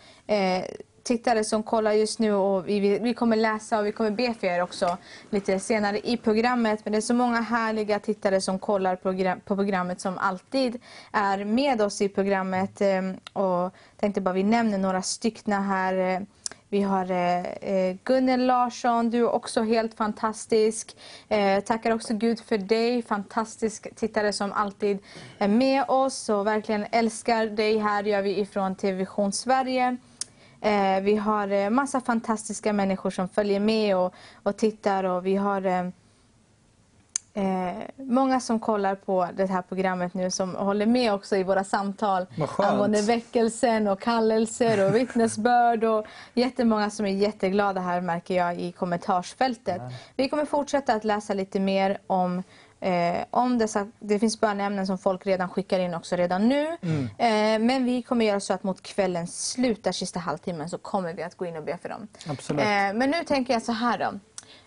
tittare 1.10 1.44
som 1.44 1.62
kollar 1.62 1.92
just 1.92 2.18
nu 2.18 2.32
och 2.32 2.68
vi, 2.68 2.98
vi 2.98 3.14
kommer 3.14 3.36
läsa 3.36 3.78
och 3.78 3.86
vi 3.86 3.92
kommer 3.92 4.10
be 4.10 4.34
för 4.34 4.46
er 4.46 4.62
också 4.62 4.98
lite 5.30 5.60
senare 5.60 6.00
i 6.08 6.16
programmet. 6.16 6.80
Men 6.84 6.92
det 6.92 6.98
är 6.98 7.00
så 7.00 7.14
många 7.14 7.40
härliga 7.40 7.98
tittare 7.98 8.40
som 8.40 8.58
kollar 8.58 8.96
program, 8.96 9.40
på 9.40 9.56
programmet 9.56 10.00
som 10.00 10.18
alltid 10.18 10.78
är 11.12 11.44
med 11.44 11.82
oss 11.82 12.00
i 12.00 12.08
programmet. 12.08 12.80
Ehm, 12.80 13.16
och 13.32 13.74
tänkte 13.96 14.20
bara 14.20 14.34
vi 14.34 14.42
nämner 14.42 14.78
några 14.78 15.02
stycken 15.02 15.52
här. 15.62 16.26
Vi 16.68 16.82
har 16.82 17.10
eh, 17.10 17.46
eh, 17.46 17.96
Gunnel 18.04 18.46
Larsson, 18.46 19.10
du 19.10 19.18
är 19.18 19.30
också 19.30 19.62
helt 19.62 19.94
fantastisk. 19.94 20.96
Eh, 21.28 21.60
tackar 21.60 21.90
också 21.90 22.14
Gud 22.14 22.40
för 22.40 22.58
dig, 22.58 23.02
fantastisk 23.02 23.94
tittare 23.94 24.32
som 24.32 24.52
alltid 24.52 24.98
är 25.38 25.48
med 25.48 25.84
oss 25.88 26.28
och 26.28 26.46
verkligen 26.46 26.86
älskar 26.92 27.46
dig. 27.46 27.78
Här 27.78 28.02
gör 28.04 28.22
vi 28.22 28.40
ifrån 28.40 28.74
TV 28.74 28.98
Vision 28.98 29.32
Sverige. 29.32 29.96
Eh, 30.60 31.00
vi 31.00 31.16
har 31.16 31.48
eh, 31.48 31.70
massa 31.70 32.00
fantastiska 32.00 32.72
människor 32.72 33.10
som 33.10 33.28
följer 33.28 33.60
med 33.60 33.96
och, 33.96 34.14
och 34.42 34.56
tittar 34.56 35.04
och 35.04 35.26
vi 35.26 35.36
har 35.36 35.66
eh, 35.66 35.86
eh, 37.34 37.78
många 37.96 38.40
som 38.40 38.60
kollar 38.60 38.94
på 38.94 39.28
det 39.36 39.46
här 39.46 39.62
programmet 39.62 40.14
nu 40.14 40.30
som 40.30 40.54
håller 40.54 40.86
med 40.86 41.12
också 41.12 41.36
i 41.36 41.42
våra 41.42 41.64
samtal 41.64 42.26
angående 42.58 43.02
väckelsen 43.02 43.88
och 43.88 44.00
kallelser 44.00 44.86
och 44.86 44.94
vittnesbörd. 44.94 45.84
Och 45.84 46.06
jättemånga 46.34 46.90
som 46.90 47.06
är 47.06 47.10
jätteglada 47.10 47.80
här 47.80 48.00
märker 48.00 48.34
jag 48.34 48.60
i 48.60 48.72
kommentarsfältet. 48.72 49.82
Vi 50.16 50.28
kommer 50.28 50.44
fortsätta 50.44 50.94
att 50.94 51.04
läsa 51.04 51.34
lite 51.34 51.60
mer 51.60 51.98
om 52.06 52.42
Eh, 52.80 53.24
om 53.30 53.58
dessa, 53.58 53.86
det 53.98 54.18
finns 54.18 54.40
bönämnen 54.40 54.86
som 54.86 54.98
folk 54.98 55.26
redan 55.26 55.48
skickar 55.48 55.78
in 55.78 55.94
också 55.94 56.16
redan 56.16 56.48
nu. 56.48 56.66
Eh, 57.18 57.58
men 57.58 57.84
vi 57.84 58.02
kommer 58.02 58.24
göra 58.24 58.40
så 58.40 58.52
att 58.52 58.62
mot 58.62 58.82
kvällens 58.82 59.50
slut, 59.50 59.84
där 59.84 59.92
sista 59.92 60.20
halvtimmen, 60.20 60.70
så 60.70 60.78
kommer 60.78 61.14
vi 61.14 61.22
att 61.22 61.34
gå 61.34 61.46
in 61.46 61.56
och 61.56 61.62
be 61.64 61.78
för 61.82 61.88
dem. 61.88 62.08
Absolut. 62.28 62.60
Eh, 62.60 62.66
men 62.66 63.10
nu 63.10 63.24
tänker 63.24 63.52
jag 63.52 63.62
så 63.62 63.72
här 63.72 63.98
då. 63.98 64.18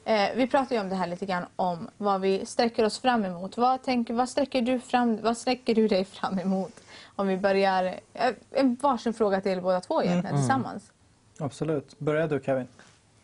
Eh, 0.06 0.30
vi 0.35 0.48
pratar 0.48 0.76
ju 0.76 0.81
om 0.81 0.90
det 0.90 0.95
här 0.95 1.07
lite 1.07 1.26
grann 1.26 1.45
om 1.56 1.90
vad 1.98 2.22
vi 2.22 2.45
sträcker 2.45 2.85
oss 2.85 2.99
fram 2.99 3.26
emot. 3.26 3.57
Vad, 3.57 3.84
tänker, 3.84 4.14
vad, 4.14 4.30
sträcker, 4.30 4.61
du 4.61 4.80
fram, 4.80 5.22
vad 5.22 5.38
sträcker 5.38 5.76
du 5.76 5.88
dig 5.88 6.06
fram 6.06 6.40
emot? 6.40 6.80
Om 7.15 7.27
vi 7.27 7.38
börjar, 7.38 7.99
eh, 8.14 8.31
en 8.52 8.76
varsin 8.76 9.14
fråga 9.14 9.41
till 9.41 9.61
båda 9.61 9.81
två 9.81 10.03
egentligen 10.03 10.38
tillsammans. 10.38 10.91
Absolut. 11.40 11.99
Börja 11.99 12.27
du 12.27 12.41
Kevin. 12.45 12.68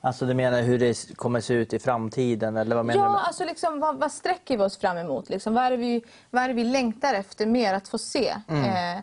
Alltså 0.02 0.26
du 0.26 0.34
menar 0.34 0.62
hur 0.62 0.80
det 0.80 1.16
kommer 1.18 1.42
se 1.42 1.54
ut 1.54 1.74
i 1.74 1.80
framtiden 1.80 2.58
eller 2.58 2.76
vad 2.76 2.86
menar 2.86 3.00
du? 3.00 3.06
Ja, 3.06 3.12
med- 3.12 3.22
alltså 3.28 3.46
liksom, 3.46 3.80
vad, 3.80 3.96
vad 4.00 4.12
sträcker 4.12 4.58
vi 4.58 4.64
oss 4.64 4.78
fram 4.78 4.98
emot? 4.98 5.30
Liksom, 5.30 5.54
vad, 5.54 5.64
är 5.64 5.72
det 5.72 5.78
vi, 5.78 6.02
vad 6.30 6.44
är 6.44 6.48
det 6.48 6.54
vi 6.54 6.64
längtar 6.64 7.14
efter 7.14 7.46
mer 7.46 7.74
att 7.74 7.88
få 7.88 7.98
se? 7.98 8.36
Eh, 8.48 8.98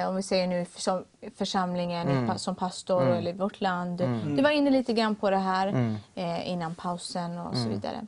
eh, 0.00 0.08
om 0.08 0.16
vi 0.16 0.22
säger 0.22 0.46
nu 0.46 0.66
som 0.76 1.04
församlingen 1.36 2.26
pa- 2.26 2.38
som 2.38 2.54
pastor 2.56 3.02
eller 3.08 3.30
i 3.30 3.36
vårt 3.36 3.60
land. 3.60 3.98
Du 4.36 4.42
var 4.42 4.50
inne 4.50 4.70
lite 4.70 4.92
grann 4.92 5.14
på 5.14 5.30
det 5.30 5.36
här 5.36 5.94
eh, 6.14 6.48
innan 6.50 6.74
pausen 6.74 7.38
och 7.38 7.56
så 7.56 7.68
vidare. 7.68 8.06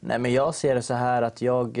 Nej, 0.00 0.18
men 0.18 0.32
jag 0.32 0.54
ser 0.54 0.74
det 0.74 0.82
så 0.82 0.94
här 0.94 1.22
att 1.22 1.42
jag 1.42 1.78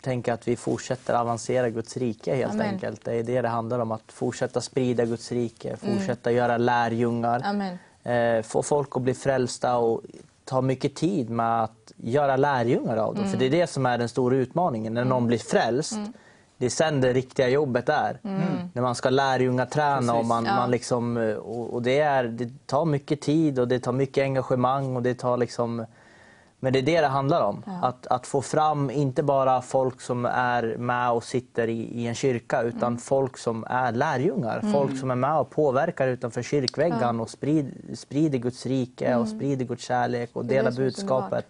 tänker 0.00 0.32
att 0.32 0.48
vi 0.48 0.56
fortsätter 0.56 1.14
avancera 1.14 1.70
Guds 1.70 1.96
rike 1.96 2.34
helt 2.34 2.52
Amen. 2.52 2.66
enkelt. 2.66 3.04
Det 3.04 3.12
är 3.14 3.22
det 3.22 3.42
det 3.42 3.48
handlar 3.48 3.78
om, 3.78 3.92
att 3.92 4.12
fortsätta 4.12 4.60
sprida 4.60 5.04
Guds 5.04 5.32
rike, 5.32 5.76
fortsätta 5.76 6.32
göra 6.32 6.56
lärjungar, 6.56 7.42
eh, 8.02 8.42
få 8.42 8.62
folk 8.62 8.96
att 8.96 9.02
bli 9.02 9.14
frälsta 9.14 9.76
och 9.76 10.02
ta 10.44 10.60
mycket 10.60 10.94
tid 10.94 11.30
med 11.30 11.62
att 11.62 11.92
göra 11.96 12.36
lärjungar 12.36 12.96
av 12.96 13.14
dem. 13.14 13.30
För 13.30 13.38
det 13.38 13.46
är 13.46 13.50
det 13.50 13.66
som 13.66 13.86
är 13.86 13.98
den 13.98 14.08
stora 14.08 14.36
utmaningen, 14.36 14.94
när 14.94 15.04
någon 15.04 15.26
blir 15.26 15.38
frälst. 15.38 15.96
Det 16.58 16.66
är 16.66 16.70
sen 16.70 17.00
det 17.00 17.12
riktiga 17.12 17.48
jobbet 17.48 17.88
är. 17.88 18.18
När 18.72 18.82
man 18.82 18.94
ska 18.94 19.10
lärjungaträna 19.10 20.14
och, 20.14 20.24
man, 20.24 20.44
Ja. 20.44 20.54
man 20.54 20.70
liksom, 20.70 21.16
eh, 21.16 21.34
och, 21.34 21.74
och 21.74 21.82
det, 21.82 21.98
är, 22.00 22.24
det 22.24 22.66
tar 22.66 22.84
mycket 22.84 23.20
tid 23.20 23.58
och 23.58 23.68
det 23.68 23.78
tar 23.80 23.92
mycket 23.92 24.22
engagemang 24.22 24.96
och 24.96 25.02
det 25.02 25.14
tar 25.14 25.36
liksom 25.36 25.86
men 26.60 26.72
det 26.72 26.78
är 26.78 26.82
det 26.82 27.00
det 27.00 27.06
handlar 27.06 27.42
om. 27.42 27.62
Att, 27.82 28.06
att 28.06 28.26
få 28.26 28.42
fram 28.42 28.90
inte 28.90 29.22
bara 29.22 29.62
folk 29.62 30.00
som 30.00 30.24
är 30.24 30.76
med 30.76 31.10
och 31.10 31.24
sitter 31.24 31.68
i, 31.68 31.80
i 32.00 32.06
en 32.06 32.14
kyrka 32.14 32.62
utan 32.62 32.98
folk 32.98 33.38
som 33.38 33.64
är 33.68 33.92
lärjungar. 33.92 34.60
Folk 34.72 34.98
som 34.98 35.10
är 35.10 35.14
med 35.14 35.38
och 35.38 35.50
påverkar 35.50 36.08
utanför 36.08 36.42
kyrkväggen 36.42 37.20
och 37.20 37.30
sprid, 37.30 37.74
sprider 37.94 38.38
Guds 38.38 38.66
rike 38.66 39.16
och 39.16 39.28
sprider 39.28 39.64
Guds 39.64 39.84
kärlek 39.84 40.30
och 40.32 40.44
delar 40.44 40.70
budskapet. 40.72 41.46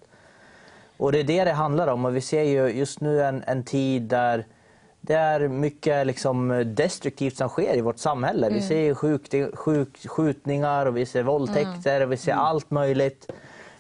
Och 0.97 1.13
det 1.13 1.19
är 1.19 1.25
det 1.25 1.45
det 1.45 1.53
handlar 1.53 1.89
om. 1.89 2.05
Och 2.05 2.17
vi 2.17 2.21
ser 2.21 2.43
ju 2.43 2.69
just 2.69 3.01
nu 3.01 3.23
en, 3.23 3.43
en 3.47 3.65
tid 3.65 4.03
där 4.03 4.47
det 5.01 5.15
är 5.15 5.49
mycket 5.49 6.07
liksom 6.07 6.65
destruktivt 6.77 7.37
som 7.37 7.49
sker 7.49 7.77
i 7.77 7.81
vårt 7.81 7.99
samhälle. 7.99 8.51
Vi 8.51 8.63
ser 8.63 8.95
sjuk, 8.95 9.35
sjuk, 9.55 10.09
skjutningar 10.09 10.87
och 10.87 10.97
vi 10.97 11.07
ser 11.07 11.23
våldtäkter 11.23 12.01
och 12.01 12.13
vi 12.13 12.17
ser 12.17 12.33
allt 12.33 12.71
möjligt. 12.71 13.31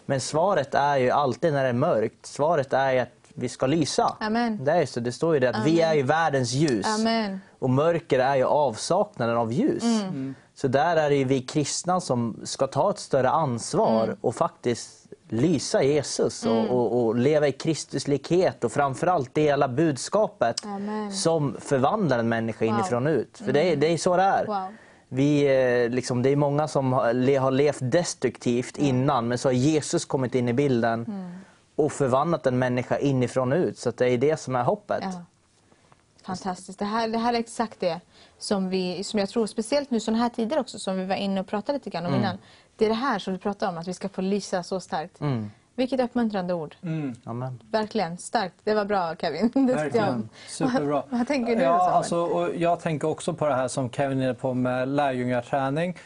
Men 0.06 0.20
svaret 0.20 0.74
är 0.74 0.96
ju 0.96 1.10
alltid 1.10 1.52
när 1.52 1.62
det 1.62 1.68
är 1.68 1.72
mörkt, 1.72 2.26
svaret 2.26 2.72
är 2.72 2.92
ju 2.92 2.98
att 2.98 3.08
vi 3.34 3.48
ska 3.48 3.66
lysa. 3.66 4.16
Amen. 4.20 4.64
Det, 4.64 4.72
är 4.72 4.86
så, 4.86 5.00
det 5.00 5.12
står 5.12 5.34
ju 5.34 5.40
det 5.40 5.50
att 5.50 5.66
vi 5.66 5.80
är 5.80 5.94
ju 5.94 6.02
världens 6.02 6.52
ljus. 6.52 6.86
Amen. 7.00 7.40
Och 7.58 7.70
mörker 7.70 8.18
är 8.18 8.36
ju 8.36 8.44
avsaknaden 8.44 9.36
av 9.36 9.52
ljus. 9.52 9.82
Mm. 9.82 10.34
Så 10.54 10.68
där 10.68 10.96
är 10.96 11.10
det 11.10 11.16
ju 11.16 11.24
vi 11.24 11.40
kristna 11.40 12.00
som 12.00 12.40
ska 12.44 12.66
ta 12.66 12.90
ett 12.90 12.98
större 12.98 13.30
ansvar 13.30 14.04
Mm. 14.04 14.16
och 14.20 14.34
faktiskt 14.34 15.06
lysa 15.28 15.82
Jesus 15.82 16.46
och, 16.46 16.64
och, 16.66 17.04
och 17.04 17.14
leva 17.16 17.48
i 17.48 17.52
Kristuslikhet 17.52 18.64
och 18.64 18.72
framförallt 18.72 19.34
dela 19.34 19.68
budskapet 19.68 20.64
Amen. 20.66 21.12
som 21.12 21.56
förvandlar 21.60 22.18
en 22.18 22.28
människa 22.28 22.64
Wow. 22.64 22.68
Mm. 22.68 22.80
inifrån 22.80 23.06
ut. 23.06 23.38
För 23.44 23.52
det, 23.52 23.72
är, 23.72 23.76
det 23.76 23.86
är 23.86 23.98
så 23.98 24.16
det 24.16 24.22
är. 24.22 24.46
Wow. 24.46 24.66
Vi, 25.08 25.42
eh, 25.84 25.90
liksom, 25.90 26.22
det 26.22 26.30
är 26.30 26.36
många 26.36 26.68
som 26.68 26.92
har 26.92 27.12
le- 27.12 27.36
har 27.36 27.50
levt 27.50 27.78
destruktivt 27.80 28.78
innan 28.78 29.28
men 29.28 29.38
så 29.38 29.48
har 29.48 29.52
Jesus 29.52 30.04
kommit 30.04 30.34
in 30.34 30.48
i 30.48 30.52
bilden 30.52 31.04
Mm. 31.04 31.30
och 31.76 31.92
förvandlat 31.92 32.46
en 32.46 32.58
människa 32.58 32.98
inifrån 32.98 33.52
och 33.52 33.58
ut. 33.58 33.78
Så 33.78 33.90
det 33.90 34.06
är 34.10 34.18
det 34.18 34.36
som 34.40 34.56
är 34.56 34.62
hoppet. 34.62 34.98
Ja. 35.02 35.24
Fantastiskt. 36.24 36.78
Det 36.78 36.84
här, 36.84 37.08
det 37.08 37.18
här 37.18 37.34
är 37.34 37.38
exakt 37.38 37.80
det 37.80 38.00
som, 38.38 38.68
vi, 38.68 39.04
som 39.04 39.20
jag 39.20 39.28
tror, 39.28 39.46
speciellt 39.46 39.90
nu 39.90 40.00
sådana 40.00 40.22
här 40.22 40.28
tider 40.30 40.58
också, 40.58 40.78
som 40.78 40.96
vi 40.98 41.04
var 41.04 41.14
inne 41.16 41.40
och 41.40 41.46
pratade 41.46 41.78
lite 41.78 41.90
grann 41.90 42.06
om 42.06 42.14
innan. 42.14 42.38
Det 42.76 42.84
är 42.84 42.88
det 42.88 42.94
här 42.94 43.18
som 43.18 43.32
vi 43.32 43.38
pratar 43.38 43.68
om, 43.68 43.78
att 43.78 43.88
vi 43.88 43.94
ska 43.94 44.08
få 44.08 44.20
lysa 44.20 44.62
så 44.62 44.80
starkt. 44.80 45.20
Vilket 45.76 46.00
uppmuntrande 46.00 46.54
ord. 46.54 46.76
Amen. 47.24 47.62
Verkligen, 47.70 48.18
starkt. 48.18 48.54
Det 48.64 48.74
var 48.74 48.84
bra 48.84 49.16
Kevin. 49.16 49.50
Verkligen. 49.66 50.28
Superbra. 50.48 51.04
Vad, 51.10 51.18
vad 51.18 51.26
tänker 51.26 51.56
du 51.56 51.62
ja, 51.62 51.90
alltså, 51.90 52.16
och 52.16 52.56
Jag 52.56 52.80
tänker 52.80 53.08
också 53.08 53.34
på 53.34 53.46
det 53.46 53.54
här 53.54 53.68
som 53.68 53.90
Kevin 53.90 54.18
är 54.18 54.24
inne 54.24 54.34
på 54.34 54.54
med 54.54 54.88
lärjungaträning. 54.88 55.96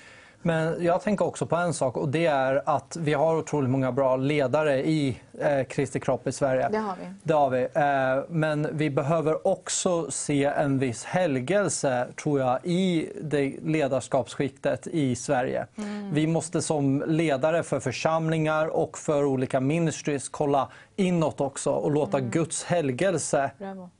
Men 0.43 0.85
jag 0.85 1.03
tänker 1.03 1.25
också 1.25 1.47
på 1.47 1.57
en 1.57 1.75
sak 1.75 1.97
och 1.97 2.09
det 2.09 2.27
är 2.27 2.63
att 2.67 2.97
vi 3.01 3.15
har 3.15 3.37
otroligt 3.37 3.71
många 3.71 3.93
bra 3.93 4.17
ledare 4.17 4.87
i 4.87 5.21
eh, 5.39 5.65
Kristi 5.65 6.01
kropp 6.01 6.27
i 6.27 6.33
Sverige. 6.33 6.69
Det 6.69 6.79
har 6.79 6.97
vi. 7.01 7.15
Det 7.23 7.35
har 7.35 7.51
vi. 7.51 7.63
Eh, 7.63 8.25
men 8.29 8.69
vi 8.73 8.91
behöver 8.91 9.47
också 9.47 10.11
se 10.11 10.45
en 10.45 10.79
viss 10.79 11.05
helgelse, 11.05 12.09
tror 12.23 12.41
jag, 12.41 12.59
i 12.65 13.09
det 13.23 13.55
ledarskapsskiktet 13.65 14.87
i 14.87 15.15
Sverige. 15.17 15.67
Mm. 15.77 16.15
Vi 16.15 16.27
måste 16.27 16.63
som 16.63 17.05
ledare 17.07 17.63
för 17.63 17.81
församlingar 17.81 18.67
och 18.67 18.99
för 18.99 19.25
olika 19.25 19.61
ministries 19.61 20.29
kolla 20.29 20.69
inåt 20.97 21.41
också 21.41 21.71
och 21.71 21.91
låta 21.91 22.19
Mm. 22.19 22.31
Guds 22.31 22.65
helgelse 22.65 23.51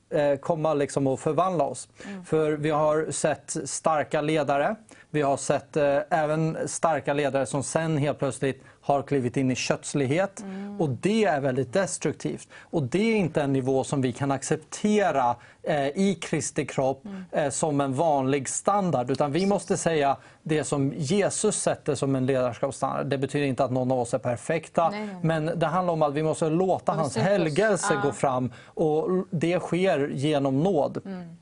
eh, 0.09 0.35
komma 0.35 0.73
liksom 0.73 1.07
och 1.07 1.19
förvandla 1.19 1.63
oss. 1.63 1.89
För 2.25 2.51
vi 2.51 2.69
har 2.69 3.11
sett 3.11 3.57
starka 3.65 4.21
ledare. 4.21 4.75
Vi 5.13 5.21
har 5.21 5.37
sett 5.37 5.77
eh, 5.77 5.97
även 6.09 6.57
starka 6.65 7.13
ledare 7.13 7.45
som 7.45 7.63
sen 7.63 7.97
helt 7.97 8.19
plötsligt 8.19 8.63
har 8.81 9.01
klivit 9.01 9.37
in 9.37 9.51
i 9.51 9.55
kötslighet. 9.55 10.43
Och 10.79 10.89
det 10.89 11.23
är 11.25 11.41
väldigt 11.41 11.73
destruktivt. 11.73 12.47
Och 12.59 12.83
det 12.83 13.11
är 13.13 13.15
inte 13.15 13.41
en 13.41 13.53
nivå 13.53 13.83
som 13.83 14.01
vi 14.01 14.13
kan 14.13 14.31
acceptera 14.31 15.35
eh, 15.63 15.87
i 15.87 16.17
Kristi 16.21 16.65
kropp 16.65 17.03
eh, 17.31 17.49
som 17.49 17.81
en 17.81 17.93
vanlig 17.93 18.49
standard. 18.49 19.11
Utan 19.11 19.31
vi 19.31 19.45
måste 19.45 19.77
säga 19.77 20.17
det 20.43 20.63
som 20.63 20.93
Jesus 20.95 21.55
sätter 21.55 21.95
som 21.95 22.15
en 22.15 22.25
ledarskapsstandard. 22.25 23.05
Det 23.05 23.17
betyder 23.17 23.45
inte 23.47 23.63
att 23.63 23.71
någon 23.71 23.91
av 23.91 23.99
oss 23.99 24.13
är 24.13 24.19
perfekta. 24.19 24.89
Nej, 24.89 25.05
nej. 25.05 25.15
Men 25.21 25.59
det 25.59 25.65
handlar 25.65 25.93
om 25.93 26.01
att 26.01 26.13
vi 26.13 26.23
måste 26.23 26.49
låta 26.49 26.91
hans 26.91 27.17
helgelse 27.17 27.93
Ja. 27.93 28.01
gå 28.01 28.11
fram. 28.11 28.51
Och 28.65 29.07
det 29.29 29.59
sker 29.59 30.09
genom 30.13 30.63
nåd. 30.63 31.01
Mm. 31.05 31.37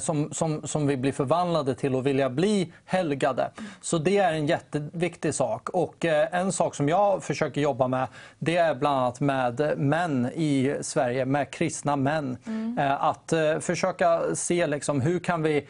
Som, 0.00 0.32
som, 0.32 0.66
som 0.66 0.86
vi 0.86 0.96
blir 0.96 1.12
förvandlade 1.12 1.74
till 1.74 1.94
att 1.96 2.04
vilja 2.04 2.30
bli 2.30 2.72
helgade. 2.84 3.50
Så 3.80 3.98
det 3.98 4.18
är 4.18 4.32
en 4.32 4.46
jätteviktig 4.46 5.34
sak. 5.34 5.68
Och 5.68 6.04
eh, 6.04 6.28
en 6.32 6.52
sak 6.52 6.74
som 6.74 6.88
jag 6.88 7.22
försöker 7.24 7.60
jobba 7.60 7.88
med 7.88 8.06
det 8.38 8.56
är 8.56 8.74
bland 8.74 8.98
annat 8.98 9.20
med 9.20 9.78
män 9.78 10.26
i 10.34 10.76
Sverige, 10.80 11.24
med 11.24 11.50
kristna 11.50 11.96
män. 11.96 12.36
Eh, 12.78 13.04
Att 13.04 13.32
eh, 13.32 13.58
försöka 13.58 14.20
se 14.34 14.66
liksom, 14.66 15.00
hur 15.00 15.18
kan 15.18 15.42
vi 15.42 15.66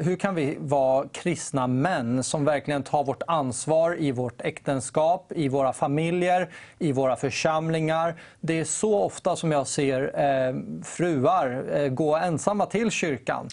hur 0.00 0.16
kan 0.16 0.34
vi 0.34 0.56
vara 0.60 1.08
kristna 1.12 1.66
män 1.66 2.22
som 2.22 2.44
verkligen 2.44 2.82
tar 2.82 3.04
vårt 3.04 3.22
ansvar 3.26 3.96
i 4.00 4.12
vårt 4.12 4.40
äktenskap, 4.40 5.32
i 5.36 5.48
våra 5.48 5.72
familjer, 5.72 6.48
i 6.78 6.92
våra 6.92 7.16
församlingar? 7.16 8.14
Det 8.40 8.60
är 8.60 8.64
så 8.64 9.02
ofta 9.02 9.36
som 9.36 9.52
jag 9.52 9.66
ser 9.66 10.20
eh, 10.20 10.54
fruar 10.82 11.64
eh, 11.74 11.88
gå 11.88 12.16
ensamma 12.16 12.66
till 12.66 12.90
kyrkan. 12.90 13.48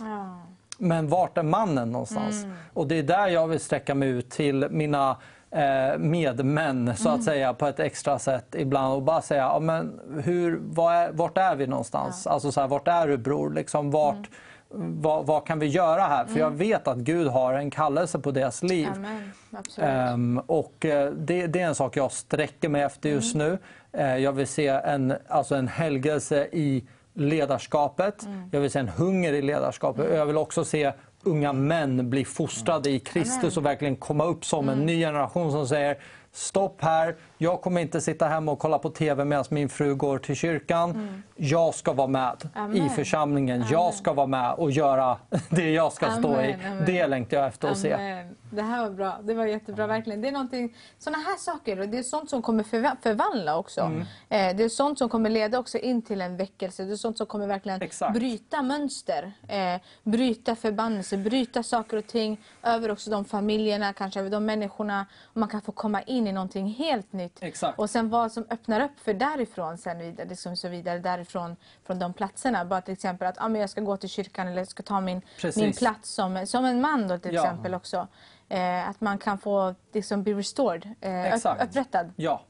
Men 0.77 1.07
vart 1.07 1.37
är 1.37 1.43
mannen 1.43 1.91
någonstans? 1.91 2.45
Och 2.73 2.87
det 2.87 2.95
är 2.95 3.03
där 3.03 3.27
jag 3.27 3.47
vill 3.47 3.59
sträcka 3.59 3.95
mig 3.95 4.09
ut 4.09 4.29
till 4.29 4.67
mina 4.69 5.17
eh, 5.51 5.97
medmän 5.97 6.95
så 6.97 7.09
att 7.09 7.23
säga 7.23 7.53
på 7.53 7.67
ett 7.67 7.79
extra 7.79 8.19
sätt 8.19 8.55
ibland 8.57 8.93
och 8.93 9.01
bara 9.01 9.21
säga 9.21 9.41
ja, 9.41 9.59
men 9.59 9.99
hur, 10.23 10.59
vad 10.63 10.93
är, 10.93 11.11
vart 11.11 11.37
är 11.37 11.55
vi 11.55 11.67
någonstans? 11.67 12.27
Alltså 12.27 12.51
så 12.51 12.61
här, 12.61 12.67
vart 12.67 12.87
är 12.87 13.07
du 13.07 13.17
bror? 13.17 13.53
Liksom, 13.53 13.91
vart, 13.91 14.29
vad, 14.73 15.25
vad 15.25 15.45
kan 15.45 15.59
vi 15.59 15.67
göra 15.67 16.01
här? 16.01 16.25
För 16.25 16.39
jag 16.39 16.51
vet 16.51 16.87
att 16.87 16.97
Gud 16.97 17.27
har 17.27 17.53
en 17.53 17.71
kallelse 17.71 18.19
på 18.19 18.31
deras 18.31 18.63
liv. 18.63 18.87
Amen. 18.95 19.31
Ehm, 19.77 20.41
och 20.45 20.85
eh, 20.85 21.11
det, 21.11 21.47
det 21.47 21.61
är 21.61 21.67
en 21.67 21.75
sak 21.75 21.97
jag 21.97 22.11
sträcker 22.11 22.69
mig 22.69 22.81
efter 22.81 23.09
just 23.09 23.35
Mm. 23.35 23.47
nu. 23.47 23.57
Eh, 23.99 24.17
jag 24.17 24.31
vill 24.31 24.47
se 24.47 24.67
en, 24.67 25.13
alltså 25.27 25.55
en 25.55 25.67
helgelse 25.67 26.47
i 26.51 26.83
ledarskapet. 27.13 28.25
Mm. 28.25 28.49
Jag 28.51 28.59
vill 28.61 28.71
se 28.71 28.79
en 28.79 28.87
hunger 28.89 29.33
i 29.33 29.41
ledarskapet. 29.41 30.15
Jag 30.15 30.25
vill 30.25 30.37
också 30.37 30.65
se 30.65 30.91
unga 31.23 31.53
män 31.53 32.09
bli 32.09 32.25
fostrade 32.25 32.89
i 32.89 32.99
Kristus 32.99 33.57
och 33.57 33.65
verkligen 33.65 33.95
komma 33.95 34.25
upp 34.25 34.45
som 34.45 34.69
Mm. 34.69 34.79
en 34.79 34.85
ny 34.85 34.99
generation 34.99 35.51
som 35.51 35.67
säger 35.67 35.97
stopp 36.33 36.81
här, 36.81 37.15
jag 37.37 37.61
kommer 37.61 37.81
inte 37.81 38.01
sitta 38.01 38.27
hemma 38.27 38.51
och 38.51 38.59
kolla 38.59 38.79
på 38.79 38.89
TV 38.89 39.25
medan 39.25 39.45
min 39.49 39.69
fru 39.69 39.95
går 39.95 40.17
till 40.17 40.35
kyrkan. 40.35 41.23
Jag 41.43 41.75
ska 41.75 41.93
vara 41.93 42.07
med 42.07 42.49
Amen. 42.53 42.77
i 42.77 42.89
församlingen, 42.89 43.65
jag 43.71 43.93
ska 43.93 44.13
vara 44.13 44.27
med 44.27 44.53
och 44.53 44.71
göra 44.71 45.17
det 45.49 45.71
jag 45.71 45.93
ska 45.93 46.11
stå 46.11 46.41
i. 46.41 46.53
Amen, 46.53 46.71
amen. 46.71 46.83
Det 46.85 47.07
längtar 47.07 47.37
jag 47.37 47.47
efter 47.47 47.67
att 47.67 47.77
se. 47.77 47.93
Amen. 47.93 48.35
Det 48.53 48.61
här 48.61 48.81
var 48.83 48.89
bra. 48.89 49.19
Det 49.23 49.33
var 49.33 49.45
jättebra, 49.45 49.87
verkligen. 49.87 50.21
Det 50.21 50.27
är 50.27 50.69
såna 50.99 51.17
här 51.17 51.37
saker, 51.37 51.79
och 51.79 51.89
det 51.89 51.97
är 51.97 52.03
sånt 52.03 52.29
som 52.29 52.41
kommer 52.41 52.63
förva- 52.63 52.95
förvandla 53.01 53.57
också. 53.57 53.81
Mm. 53.81 53.99
Eh, 54.29 54.55
det 54.57 54.63
är 54.63 54.69
sånt 54.69 54.97
som 54.97 55.09
kommer 55.09 55.29
leda 55.29 55.59
också 55.59 55.77
in 55.77 56.01
till 56.01 56.21
en 56.21 56.37
väckelse. 56.37 56.83
Det 56.83 56.91
är 56.91 56.95
sånt 56.95 57.17
som 57.17 57.27
kommer 57.27 57.47
verkligen 57.47 57.81
Exakt. 57.81 58.13
bryta 58.13 58.61
mönster, 58.61 59.31
eh, 59.47 59.81
bryta 60.03 60.55
förbannelse, 60.55 61.17
bryta 61.17 61.63
saker 61.63 61.97
och 61.97 62.07
ting 62.07 62.39
över 62.63 62.91
också 62.91 63.09
de 63.11 63.25
familjerna, 63.25 63.93
kanske 63.93 64.19
över 64.19 64.29
de 64.29 64.45
människorna. 64.45 65.05
Och 65.23 65.37
man 65.37 65.49
kan 65.49 65.61
få 65.61 65.71
komma 65.71 66.01
in 66.01 66.27
i 66.27 66.31
någonting 66.31 66.67
helt 66.67 67.13
nytt. 67.13 67.37
Exakt. 67.41 67.79
Och 67.79 67.89
sen 67.89 68.09
vad 68.09 68.31
som 68.31 68.45
öppnar 68.49 68.81
upp 68.81 68.99
för 69.03 69.13
därifrån 69.13 69.77
sen 69.77 69.99
vidare, 69.99 70.27
liksom 70.29 70.55
så 70.55 70.67
vidare 70.67 70.99
därifrån 70.99 71.30
från 71.31 71.99
de 71.99 72.13
platserna. 72.13 72.65
Bara 72.65 72.81
till 72.81 72.93
exempel 72.93 73.27
att 73.27 73.35
ah, 73.39 73.47
men 73.47 73.61
jag 73.61 73.69
ska 73.69 73.81
gå 73.81 73.97
till 73.97 74.09
kyrkan 74.09 74.47
eller 74.47 74.57
jag 74.57 74.67
ska 74.67 74.83
ta 74.83 75.01
min, 75.01 75.21
Precis. 75.41 75.63
min 75.63 75.73
plats 75.73 76.09
som, 76.09 76.47
som 76.47 76.65
en 76.65 76.81
man 76.81 77.07
då 77.07 77.17
till 77.17 77.33
Ja. 77.33 77.41
exempel 77.43 77.73
också. 77.75 78.07
Eh, 78.49 78.89
att 78.89 79.01
man 79.01 79.17
kan 79.17 79.37
få 79.37 79.75
liksom 79.93 80.23
be 80.23 80.31
restored, 80.33 80.89
eh, 81.01 81.35
upprättad. 81.63 82.11
Ja. 82.15 82.41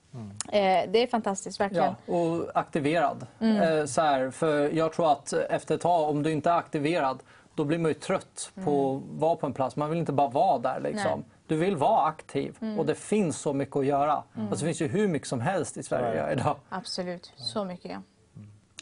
Eh, 0.51 0.89
det 0.91 1.03
är 1.03 1.07
fantastiskt 1.07 1.59
verkligen. 1.59 1.95
Ja, 2.05 2.13
och 2.13 2.51
aktiverad. 2.55 3.27
Mm. 3.39 3.79
Eh, 3.79 3.85
så 3.85 4.01
här, 4.01 4.31
för 4.31 4.69
jag 4.69 4.93
tror 4.93 5.11
att 5.11 5.33
efter 5.33 5.75
ett 5.75 5.81
tag, 5.81 6.09
om 6.09 6.23
du 6.23 6.31
inte 6.31 6.49
är 6.49 6.57
aktiverad, 6.57 7.23
då 7.55 7.63
blir 7.63 7.77
man 7.79 7.89
ju 7.89 7.93
trött 7.93 8.51
på 8.65 8.95
att 8.95 9.19
vara 9.19 9.35
på 9.35 9.45
en 9.45 9.53
plats. 9.53 9.75
Man 9.75 9.89
vill 9.89 9.99
inte 9.99 10.11
bara 10.13 10.29
vara 10.29 10.57
där. 10.59 10.79
Liksom. 10.79 11.07
Mm. 11.07 11.19
Nej. 11.19 11.27
Du 11.47 11.55
vill 11.57 11.75
vara 11.75 12.05
aktiv 12.07 12.57
Mm. 12.61 12.79
och 12.79 12.85
det 12.85 12.95
finns 12.95 13.39
så 13.39 13.53
mycket 13.53 13.75
att 13.75 13.85
göra. 13.85 14.23
Alltså, 14.35 14.65
det 14.65 14.65
finns 14.65 14.81
ju 14.81 14.87
hur 14.87 15.07
mycket 15.07 15.27
som 15.27 15.41
helst 15.41 15.77
i 15.77 15.83
Sverige 15.83 16.31
idag. 16.31 16.55
Absolut, 16.69 17.33
så 17.35 17.65
mycket. 17.65 17.91
Ja, 17.91 18.01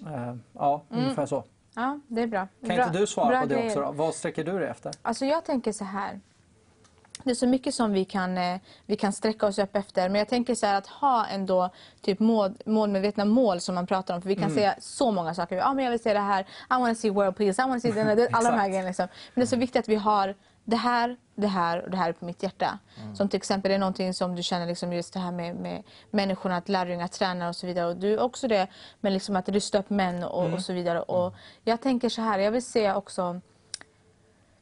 Eh, 0.07 0.35
ja, 0.53 0.81
ungefär 0.89 1.25
så. 1.25 1.43
ja 1.75 1.99
det 2.07 2.21
är 2.21 2.27
bra. 2.27 2.47
Kan 2.61 2.65
Mm. 2.71 2.75
bra, 2.77 2.85
inte 2.87 2.99
du 2.99 3.07
svara 3.07 3.41
på 3.41 3.45
det 3.47 3.65
också? 3.65 3.81
Då? 3.81 3.91
Vad 3.91 4.13
sträcker 4.15 4.43
du 4.43 4.59
dig 4.59 4.67
efter? 4.69 4.91
Alltså 5.01 5.25
jag 5.25 5.45
tänker 5.45 5.71
så 5.71 5.83
här. 5.83 6.19
Det 7.23 7.31
är 7.31 7.35
så 7.35 7.47
mycket 7.47 7.75
som 7.75 7.91
vi 7.91 8.05
kan, 8.05 8.37
eh, 8.37 8.59
vi 8.85 8.95
kan 8.95 9.13
sträcka 9.13 9.47
oss 9.47 9.59
upp 9.59 9.75
efter. 9.75 10.09
Men 10.09 10.19
jag 10.19 10.27
tänker 10.27 10.55
så 10.55 10.65
här 10.65 10.75
att 10.77 10.87
ha 10.87 11.25
ändå 11.27 11.69
typ 12.01 12.19
mål, 12.19 12.51
målmedvetna 12.65 13.25
mål 13.25 13.59
som 13.59 13.75
man 13.75 13.87
pratar 13.87 14.15
om. 14.15 14.21
För 14.21 14.29
vi 14.29 14.35
kan 14.35 14.51
säga 14.51 14.75
så 14.79 15.11
många 15.11 15.33
saker. 15.33 15.55
Ja, 15.57 15.73
men 15.73 15.83
jag 15.83 15.91
vill 15.91 15.99
se 16.03 16.13
det 16.13 16.19
här. 16.19 16.41
I 16.41 16.45
want 16.69 16.97
to 16.97 17.01
see 17.01 17.09
world 17.09 17.35
peace. 17.37 17.61
I 17.63 17.65
want 17.69 17.83
to 17.83 17.87
see 17.93 18.03
den, 18.03 18.27
alla 18.31 18.51
de 18.51 18.57
här 18.57 18.67
grejerna. 18.67 18.87
Liksom. 18.87 19.07
Men 19.33 19.41
det 19.41 19.45
är 19.45 19.47
så 19.49 19.55
viktigt 19.55 19.79
att 19.79 19.89
vi 19.89 19.95
har 19.95 20.35
det 20.69 20.75
här, 20.75 21.17
det 21.35 21.47
här 21.47 21.81
och 21.81 21.91
det 21.91 21.97
här 21.97 22.11
på 22.11 22.25
mitt 22.25 22.43
hjärta. 22.43 22.79
Som 23.13 23.29
till 23.29 23.37
exempel 23.37 23.71
är 23.71 23.77
någonting 23.77 24.13
som 24.13 24.35
du 24.35 24.43
känner 24.43 24.67
liksom 24.67 24.93
just 24.93 25.13
det 25.13 25.19
här 25.19 25.31
med, 25.31 25.55
med 25.55 25.83
människorna, 26.11 26.57
att 26.57 26.69
lärjungar 26.69 27.07
tränar 27.07 27.49
och 27.49 27.55
så 27.55 27.67
vidare. 27.67 27.87
Och 27.87 27.97
du 27.97 28.17
också 28.17 28.47
det 28.47 28.67
med 28.99 29.13
liksom 29.13 29.35
att 29.35 29.49
rysta 29.49 29.79
upp 29.79 29.89
män 29.89 30.23
och, 30.23 30.53
och 30.53 30.61
så 30.61 30.73
vidare. 30.73 31.01
Och 31.01 31.35
jag 31.63 31.81
tänker 31.81 32.09
så 32.09 32.21
här, 32.21 32.39
jag 32.39 32.51
vill 32.51 32.65
se 32.65 32.93
också 32.93 33.41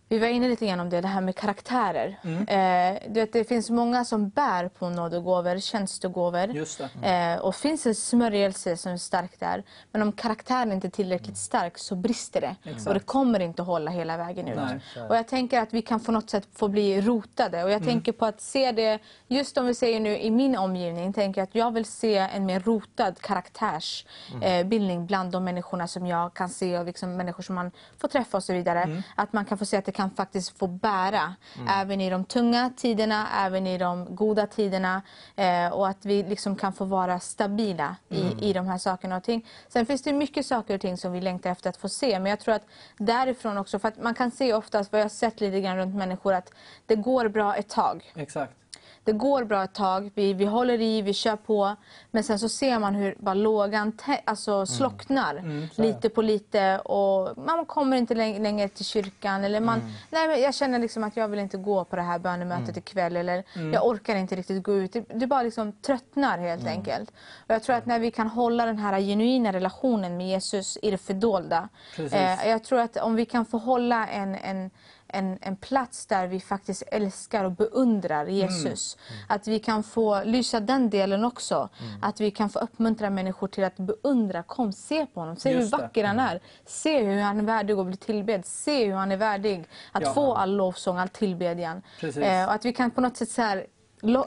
vi 0.09 0.19
var 0.19 0.27
inne 0.27 0.47
lite 0.47 0.67
grann 0.67 0.79
om 0.79 0.89
det, 0.89 1.01
det 1.01 1.07
här 1.07 1.21
med 1.21 1.35
karaktärer. 1.35 2.19
Eh, 2.23 2.99
du 3.07 3.19
vet, 3.19 3.33
det 3.33 3.43
finns 3.43 3.69
många 3.69 4.05
som 4.05 4.29
bär 4.29 4.67
på 4.67 4.89
nådegåvor, 4.89 5.59
tjänstegåvor. 5.59 6.47
Just 6.47 6.81
det. 7.01 7.33
Eh, 7.33 7.39
och 7.39 7.55
finns 7.55 7.85
en 7.85 7.95
smörjelse 7.95 8.77
som 8.77 8.91
är 8.91 8.97
stark 8.97 9.39
där. 9.39 9.63
Men 9.91 10.01
om 10.01 10.11
karaktären 10.11 10.71
inte 10.71 10.87
är 10.87 10.91
tillräckligt 10.91 11.37
stark 11.37 11.77
så 11.77 11.95
brister 11.95 12.41
det. 12.41 12.55
Och 12.87 12.93
det 12.93 12.99
kommer 12.99 13.39
inte 13.39 13.61
att 13.61 13.67
hålla 13.67 13.91
hela 13.91 14.17
vägen 14.17 14.47
ut. 14.47 14.55
Nej. 14.55 15.07
Och 15.09 15.15
jag 15.15 15.27
tänker 15.27 15.61
att 15.61 15.73
vi 15.73 15.81
kan 15.81 15.99
på 15.99 16.11
något 16.11 16.29
sätt 16.29 16.47
få 16.53 16.67
bli 16.67 17.01
rotade. 17.01 17.63
Och 17.63 17.71
jag 17.71 17.83
tänker 17.83 18.11
på 18.11 18.25
att 18.25 18.41
se 18.41 18.71
det, 18.71 18.99
just 19.27 19.57
om 19.57 19.65
vi 19.65 19.73
säger 19.73 19.99
nu 19.99 20.17
i 20.17 20.31
min 20.31 20.57
omgivning, 20.57 21.13
tänker 21.13 21.41
jag 21.41 21.47
att 21.47 21.55
jag 21.55 21.71
vill 21.71 21.85
se 21.85 22.17
en 22.17 22.45
mer 22.45 22.59
rotad 22.59 23.21
karaktärsbildning 23.21 24.49
eh, 24.49 24.63
bildning 24.67 25.05
bland 25.05 25.31
de 25.31 25.43
människorna 25.43 25.87
som 25.87 26.07
jag 26.07 26.33
kan 26.33 26.49
se 26.49 26.79
och 26.79 26.85
liksom 26.85 27.17
människor 27.17 27.43
som 27.43 27.55
man 27.55 27.71
får 27.97 28.07
träffa 28.07 28.37
och 28.37 28.43
så 28.43 28.53
vidare. 28.53 29.03
Att 29.15 29.33
man 29.33 29.45
kan 29.45 29.57
få 29.57 29.65
se 29.65 29.77
att 29.77 29.85
det 29.85 29.96
kan 29.97 30.11
faktiskt 30.11 30.59
få 30.59 30.67
bära 30.67 31.35
även 31.69 32.01
i 32.01 32.09
de 32.09 32.25
tunga 32.25 32.71
tiderna, 32.77 33.27
även 33.45 33.67
i 33.67 33.77
de 33.77 34.15
goda 34.15 34.47
tiderna. 34.47 35.01
Eh, 35.35 35.67
och 35.73 35.87
att 35.87 36.05
vi 36.05 36.23
liksom 36.23 36.55
kan 36.55 36.73
få 36.73 36.85
vara 36.85 37.19
stabila 37.19 37.95
i, 38.09 38.49
i 38.49 38.53
de 38.53 38.67
här 38.67 38.77
sakerna 38.77 39.17
och 39.17 39.23
ting. 39.23 39.45
Sen 39.67 39.85
finns 39.85 40.01
det 40.01 40.13
mycket 40.13 40.45
saker 40.45 40.75
och 40.75 40.81
ting 40.81 40.97
som 40.97 41.11
vi 41.11 41.21
längtar 41.21 41.49
efter 41.49 41.69
att 41.69 41.77
få 41.77 41.89
se. 41.89 42.19
Men 42.19 42.29
jag 42.29 42.39
tror 42.39 42.55
att 42.55 42.65
därifrån 42.97 43.57
också, 43.57 43.79
för 43.79 43.87
att 43.87 44.01
man 44.01 44.13
kan 44.13 44.31
se 44.31 44.53
oftast, 44.53 44.91
vad 44.91 45.01
jag 45.01 45.05
har 45.05 45.09
sett 45.09 45.41
lite 45.41 45.61
grann 45.61 45.77
runt 45.77 45.95
människor, 45.95 46.33
att 46.33 46.53
det 46.85 46.95
går 46.95 47.27
bra 47.27 47.55
ett 47.55 47.69
tag. 47.69 48.11
Exakt. 48.15 48.53
Det 49.07 49.13
går 49.13 49.43
bra 49.43 49.63
ett 49.63 49.73
tag, 49.73 50.11
vi, 50.15 50.33
vi 50.33 50.45
håller 50.45 50.81
i, 50.81 51.01
vi 51.01 51.13
kör 51.13 51.35
på. 51.35 51.75
Men 52.11 52.23
sen 52.23 52.39
så 52.39 52.49
ser 52.49 52.79
man 52.79 52.95
hur 52.95 53.15
bara 53.19 53.33
lågan 53.33 53.97
alltså 54.25 54.65
slocknar 54.65 55.33
lite 55.81 56.09
på 56.09 56.21
lite. 56.21 56.79
Och 56.79 57.37
man 57.37 57.65
kommer 57.65 57.97
inte 57.97 58.13
läng- 58.15 58.39
längre 58.43 58.67
till 58.67 58.85
kyrkan. 58.85 59.43
Eller 59.43 59.59
man, 59.59 59.81
nej, 60.09 60.27
men 60.27 60.41
jag 60.41 60.55
känner 60.55 60.79
liksom 60.79 61.03
att 61.03 61.17
jag 61.17 61.27
vill 61.27 61.39
inte 61.39 61.57
gå 61.57 61.83
på 61.85 61.95
det 61.95 62.01
här 62.01 62.19
bönemötet 62.19 62.77
ikväll. 62.77 63.15
Eller 63.17 63.43
jag 63.73 63.85
orkar 63.87 64.15
inte 64.15 64.35
riktigt 64.35 64.63
gå 64.63 64.73
ut. 64.73 64.95
Det 65.15 65.27
bara 65.27 65.41
liksom 65.43 65.71
tröttnar 65.71 66.37
helt 66.37 66.67
enkelt. 66.67 67.09
Och 67.47 67.53
jag 67.55 67.63
tror 67.63 67.75
att 67.75 67.85
när 67.85 67.99
vi 67.99 68.11
kan 68.11 68.27
hålla 68.27 68.65
den 68.65 68.77
här 68.79 68.99
genuina 69.01 69.53
relationen 69.53 70.17
med 70.17 70.27
Jesus 70.27 70.77
i 70.81 70.91
det 70.91 70.97
fördolda. 70.97 71.69
Eh, 72.13 72.49
jag 72.49 72.63
tror 72.63 72.79
att 72.79 72.97
om 72.97 73.15
vi 73.15 73.25
kan 73.25 73.45
få 73.45 73.57
hålla 73.57 74.07
en, 74.07 74.35
en 74.35 74.69
en, 75.09 75.37
en 75.41 75.55
plats 75.55 76.05
där 76.05 76.27
vi 76.27 76.39
faktiskt 76.39 76.83
älskar 76.91 77.43
och 77.43 77.51
beundrar 77.51 78.25
Jesus. 78.25 78.97
Att 79.27 79.47
vi 79.47 79.59
kan 79.59 79.83
få 79.83 80.23
lysa 80.23 80.59
den 80.59 80.89
delen 80.89 81.25
också. 81.25 81.69
Att 82.01 82.21
vi 82.21 82.31
kan 82.31 82.49
få 82.49 82.59
uppmuntra 82.59 83.09
människor 83.09 83.47
till 83.47 83.63
att 83.63 83.77
beundra. 83.77 84.43
Kom, 84.43 84.73
se 84.73 85.05
på 85.05 85.19
honom. 85.19 85.35
Se 85.35 85.51
Just 85.51 85.73
hur 85.73 85.77
det. 85.77 85.83
vacker 85.83 86.03
han 86.05 86.19
är. 86.19 86.39
Se 86.65 87.03
hur 87.03 87.21
han 87.21 87.39
är 87.39 87.43
värdig 87.43 87.73
att 87.73 87.85
bli 87.85 87.97
tillbedd. 87.97 88.45
Se 88.45 88.85
hur 88.85 88.93
han 88.93 89.11
är 89.11 89.17
värdig 89.17 89.65
att 89.91 90.03
Ja. 90.03 90.13
få 90.13 90.33
all 90.35 90.55
lovsång, 90.55 90.97
all 90.97 91.09
tillbedjan. 91.09 91.81
Eh, 92.01 92.45
och 92.45 92.53
att 92.53 92.65
vi 92.65 92.73
kan 92.73 92.91
på 92.91 93.01
något 93.01 93.17
sätt 93.17 93.29
så 93.29 93.41
här, 93.41 93.65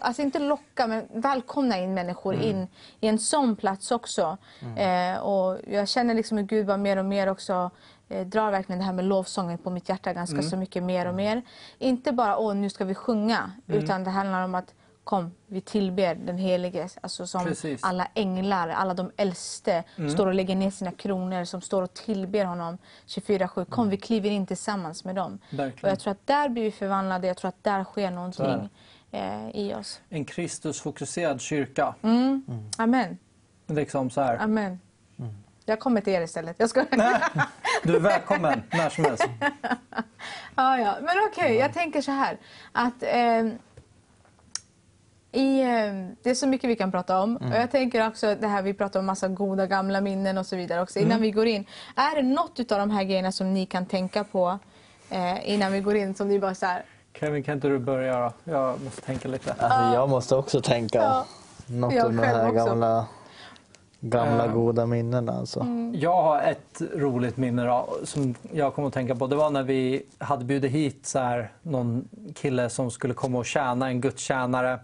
Alltså 0.00 0.22
inte 0.22 0.38
locka, 0.38 0.86
men 0.86 1.06
välkomna 1.14 1.78
in 1.78 1.94
människor 1.94 2.34
Mm. 2.34 2.46
in 2.46 2.68
i 3.00 3.06
en 3.08 3.18
sån 3.18 3.56
plats 3.56 3.90
också. 3.90 4.36
Eh, 4.76 5.18
och 5.18 5.58
jag 5.66 5.88
känner 5.88 6.14
liksom 6.14 6.38
hur 6.38 6.44
Gud 6.44 6.66
bara 6.66 6.76
mer 6.76 6.96
och 6.96 7.04
mer 7.04 7.26
också 7.26 7.70
eh, 8.08 8.26
drar 8.26 8.50
verkligen 8.50 8.78
det 8.78 8.84
här 8.84 8.92
med 8.92 9.04
lovsången 9.04 9.58
på 9.58 9.70
mitt 9.70 9.88
hjärta 9.88 10.12
ganska 10.12 10.36
Mm. 10.38 10.50
så 10.50 10.56
mycket 10.56 10.82
mer 10.82 11.06
och 11.06 11.14
mer. 11.14 11.42
Inte 11.78 12.12
bara 12.12 12.36
åh 12.38 12.54
nu 12.54 12.70
ska 12.70 12.84
vi 12.84 12.94
sjunga, 12.94 13.50
Mm. 13.68 13.84
utan 13.84 14.04
det 14.04 14.10
handlar 14.10 14.44
om 14.44 14.54
att 14.54 14.74
kom, 15.04 15.32
vi 15.46 15.60
tillber 15.60 16.14
den 16.14 16.38
helige. 16.38 16.88
Alltså 17.00 17.26
som 17.26 17.44
Precis. 17.44 17.84
alla 17.84 18.06
änglar, 18.14 18.68
alla 18.68 18.94
de 18.94 19.10
äldste 19.16 19.84
står 20.12 20.26
och 20.26 20.34
lägger 20.34 20.56
ner 20.56 20.70
sina 20.70 20.92
kronor, 20.92 21.44
som 21.44 21.60
står 21.60 21.82
och 21.82 21.94
tillber 21.94 22.44
honom 22.44 22.78
24-7. 23.06 23.64
Kom, 23.64 23.88
vi 23.88 23.96
kliver 23.96 24.30
in 24.30 24.46
tillsammans 24.46 25.04
med 25.04 25.14
dem. 25.14 25.38
Verkligen. 25.50 25.84
Och 25.84 25.90
jag 25.90 25.98
tror 26.00 26.10
att 26.10 26.26
där 26.26 26.48
blir 26.48 26.62
vi 26.62 26.70
förvandlade, 26.70 27.26
jag 27.26 27.36
tror 27.36 27.48
att 27.48 27.64
där 27.64 27.84
sker 27.84 28.10
någonting 28.10 28.68
eh, 29.12 29.50
i 29.54 29.74
oss. 29.74 30.00
En 30.08 30.24
Kristusfokuserad 30.24 31.40
kyrka. 31.40 31.94
Amen. 32.76 33.18
Liksom 33.66 34.10
så 34.10 34.20
här. 34.20 34.38
Amen. 34.38 34.78
Jag 35.70 35.80
kommer 35.80 36.00
till 36.00 36.12
er 36.12 36.20
istället. 36.22 36.56
Jag 36.58 36.70
ska... 36.70 36.84
Du 37.82 37.96
är 37.96 38.00
välkommen 38.00 38.62
när 38.72 38.90
som 38.90 39.04
helst. 39.04 39.26
ja, 40.56 40.78
ja. 40.78 40.96
Men 41.00 41.16
okej, 41.30 41.56
jag 41.56 41.72
tänker 41.72 42.02
så 42.02 42.10
här. 42.10 42.38
Att, 42.72 43.02
ehm, 43.02 43.58
i, 45.32 45.62
ehm, 45.62 46.16
det 46.22 46.30
är 46.30 46.34
så 46.34 46.46
mycket 46.46 46.70
vi 46.70 46.76
kan 46.76 46.90
prata 46.90 47.20
om. 47.20 47.36
Och 47.36 47.56
jag 47.56 47.70
tänker 47.70 48.06
också 48.06 48.34
det 48.34 48.46
här 48.46 48.62
vi 48.62 48.74
pratar 48.74 49.00
om 49.00 49.06
massa 49.06 49.28
goda 49.28 49.66
gamla 49.66 50.00
minnen 50.00 50.38
och 50.38 50.46
så 50.46 50.56
vidare 50.56 50.82
också. 50.82 50.98
Innan 50.98 51.20
vi 51.20 51.30
går 51.30 51.46
in. 51.46 51.64
Är 51.96 52.16
det 52.16 52.22
något 52.22 52.72
av 52.72 52.78
de 52.78 52.90
här 52.90 53.04
grejerna 53.04 53.32
som 53.32 53.54
ni 53.54 53.66
kan 53.66 53.86
tänka 53.86 54.24
på 54.24 54.58
eh, 55.10 55.50
innan 55.50 55.72
vi 55.72 55.80
går 55.80 55.96
in 55.96 56.14
som 56.14 56.28
ni 56.28 56.38
bara 56.38 56.54
så 56.54 56.66
här. 56.66 56.84
Kevin, 57.20 57.42
kan 57.42 57.54
inte 57.54 57.68
du 57.68 57.78
börja 57.78 58.20
då? 58.20 58.32
Jag 58.52 58.80
måste 58.84 59.00
tänka 59.02 59.28
lite. 59.28 59.52
Alltså, 59.58 59.94
jag 59.94 60.08
måste 60.08 60.36
också 60.36 60.60
tänka 60.60 60.98
Ja. 60.98 61.24
något 61.66 61.94
Jag 61.94 62.06
av 62.06 62.12
de 62.12 62.18
här 62.18 62.44
också. 62.46 62.54
gamla, 62.66 63.06
gamla 64.00 64.46
Ja. 64.46 64.52
goda 64.52 64.86
minnena. 64.86 65.32
Alltså. 65.32 65.66
Jag 65.94 66.22
har 66.22 66.42
ett 66.42 66.82
roligt 66.94 67.36
minne 67.36 67.64
då, 67.64 67.88
som 68.04 68.34
jag 68.52 68.74
kommer 68.74 68.88
att 68.88 68.94
tänka 68.94 69.14
på. 69.14 69.26
Det 69.26 69.36
var 69.36 69.50
när 69.50 69.62
vi 69.62 70.02
hade 70.18 70.44
bjudit 70.44 70.72
hit 70.72 71.06
så 71.06 71.18
här, 71.18 71.52
någon 71.62 72.08
kille 72.34 72.70
som 72.70 72.90
skulle 72.90 73.14
komma 73.14 73.38
och 73.38 73.46
tjäna, 73.46 73.88
en 73.88 74.00
gudstjänare. 74.00 74.78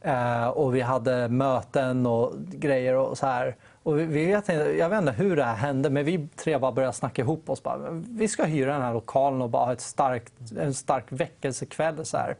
Eh, 0.00 0.48
och 0.48 0.74
vi 0.74 0.80
hade 0.80 1.28
möten 1.28 2.06
och 2.06 2.32
grejer 2.50 2.94
och 2.96 3.18
så 3.18 3.26
här. 3.26 3.56
Och 3.82 3.98
vi, 3.98 4.26
vet 4.26 4.48
inte, 4.48 4.74
jag 4.78 4.88
vet 4.88 4.98
inte 4.98 5.12
hur 5.12 5.36
det 5.36 5.44
här 5.44 5.54
hände, 5.54 5.90
men 5.90 6.04
vi 6.04 6.28
tre 6.36 6.58
bara 6.58 6.72
började 6.72 6.92
snacka 6.92 7.22
ihop 7.22 7.50
oss. 7.50 7.62
Bara, 7.62 7.78
vi 7.90 8.28
ska 8.28 8.44
hyra 8.44 8.72
den 8.72 8.82
här 8.82 8.94
lokalen 8.94 9.42
och 9.42 9.50
bara 9.50 9.64
ha 9.64 9.72
ett 9.72 9.80
starkt, 9.80 10.32
en 10.58 10.74
stark 10.74 11.04
väckelsekväll. 11.08 12.04
Så 12.04 12.16
här. 12.16 12.36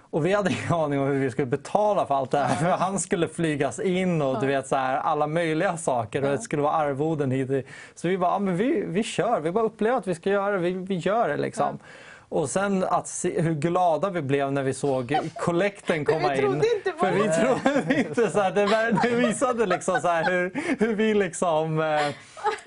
Och 0.00 0.26
vi 0.26 0.32
hade 0.32 0.50
ingen 0.50 0.72
aning 0.72 1.00
om 1.00 1.06
hur 1.06 1.18
vi 1.20 1.30
skulle 1.30 1.46
betala 1.46 2.06
för 2.06 2.14
allt 2.14 2.30
det 2.30 2.38
här. 2.38 2.56
För 2.56 2.70
han 2.70 2.98
skulle 2.98 3.28
flygas 3.28 3.80
in 3.80 4.22
och 4.22 4.40
du 4.40 4.46
vet, 4.46 4.66
så 4.68 4.76
här, 4.76 4.96
alla 4.96 5.26
möjliga 5.26 5.76
saker. 5.76 6.24
Och 6.24 6.30
det 6.30 6.38
skulle 6.38 6.62
vara 6.62 6.72
arvoden 6.72 7.30
hit. 7.30 7.66
Så 7.94 8.08
vi 8.08 8.18
bara, 8.18 8.30
ja, 8.30 8.38
men 8.38 8.56
vi, 8.56 8.84
vi 8.86 9.02
kör. 9.02 9.40
Vi 9.40 9.52
bara 9.52 9.64
upplever 9.64 9.98
att 9.98 10.06
vi 10.06 10.14
ska 10.14 10.30
göra 10.30 10.50
det. 10.50 10.58
Vi, 10.58 10.72
vi 10.72 10.96
gör 10.96 11.28
det 11.28 11.36
liksom. 11.36 11.78
Och 12.32 12.50
sen 12.50 12.84
att 12.84 13.08
se, 13.08 13.40
hur 13.40 13.54
glada 13.54 14.10
vi 14.10 14.22
blev 14.22 14.52
när 14.52 14.62
vi 14.62 14.74
såg 14.74 15.18
kollekten 15.40 16.04
komma 16.04 16.28
vi 16.28 16.38
trodde 16.38 16.56
in. 16.56 16.76
inte 16.76 16.90
på 16.90 16.98
För 17.06 17.12
vi 17.12 17.22
det. 17.22 17.32
trodde 17.34 17.98
inte 17.98 18.30
så 18.30 18.40
här, 18.40 18.50
det, 18.50 18.66
visade 19.16 19.66
liksom 19.66 20.00
så 20.00 20.08
hur, 20.08 20.52
hur 20.78 20.94
vi 20.94 21.14
liksom 21.14 21.78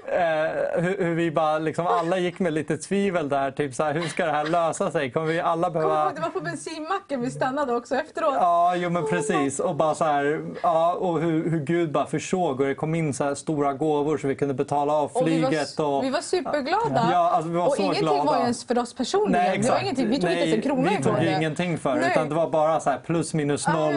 eh, 0.08 0.82
hur, 0.84 0.98
hur 1.06 1.16
vi 1.16 1.32
bara 1.32 1.60
liksom 1.60 1.88
alla 1.88 2.18
gick 2.18 2.40
med 2.40 2.54
lite 2.54 2.78
tvivel 2.78 3.30
där. 3.30 3.52
Typ 3.52 3.76
så 3.76 3.84
här, 3.84 3.94
hur 3.94 4.02
ska 4.08 4.26
det 4.26 4.32
här 4.32 4.46
lösa 4.46 4.92
sig? 4.92 5.12
Kommer 5.12 5.28
vi 5.28 5.40
alla 5.40 5.68
Kommer 5.68 5.80
behöva... 5.80 6.06
ihåg, 6.06 6.16
det 6.16 6.22
var 6.22 6.30
på 6.30 6.40
bensinmacken 6.40 7.22
vi 7.22 7.32
stannade 7.32 7.76
också 7.76 7.96
efteråt. 7.96 8.34
Ja, 8.40 8.76
jo 8.76 8.90
men 8.90 9.06
precis. 9.08 9.60
Och 9.60 9.76
bara 9.76 9.96
så 9.96 10.04
här, 10.04 10.42
ja, 10.64 10.94
och 10.94 11.20
hur, 11.22 11.50
hur 11.50 11.60
Gud 11.60 11.92
bara 11.92 12.06
försåg 12.06 12.60
och 12.62 12.66
det 12.68 12.76
kom 12.76 12.96
in 12.96 13.14
så 13.14 13.36
stora 13.36 13.74
gåvor 13.74 14.18
så 14.18 14.28
vi 14.28 14.36
kunde 14.36 14.54
betala 14.54 14.94
av 14.94 15.12
Och 15.14 15.28
vi, 15.28 15.32
flyget. 15.32 15.78
var, 15.78 15.86
och, 15.98 16.04
vi 16.04 16.10
var 16.10 16.22
superglada. 16.22 17.08
Ja, 17.12 17.30
alltså 17.30 17.50
vi 17.50 17.58
var 17.58 17.68
och 17.68 17.80
ingenting 17.80 18.04
glada. 18.04 18.24
var 18.24 18.38
ens 18.40 18.66
för 18.68 18.78
oss 18.80 18.94
personligen. 18.94 19.32
Nej, 19.32 19.50
det 19.52 19.56
exakt. 19.58 19.74
var 19.74 19.82
ingenting, 19.82 20.10
vi 20.10 20.20
tog 20.22 20.30
inte 20.30 20.42
ens 20.42 20.56
en 20.56 20.62
krona 20.62 20.90
vi 20.98 21.04
tog 21.04 21.16
det. 21.16 21.36
ingenting 21.38 21.78
för 21.78 21.96
det, 21.96 22.02
Nej. 22.02 22.12
utan 22.12 22.30
det 22.30 22.36
var 22.36 22.50
bara 22.50 22.80
så 22.80 22.90
här 22.90 22.98
plus 23.06 23.34
minus 23.34 23.64
Ja, 23.68 23.74
noll. 23.74 23.94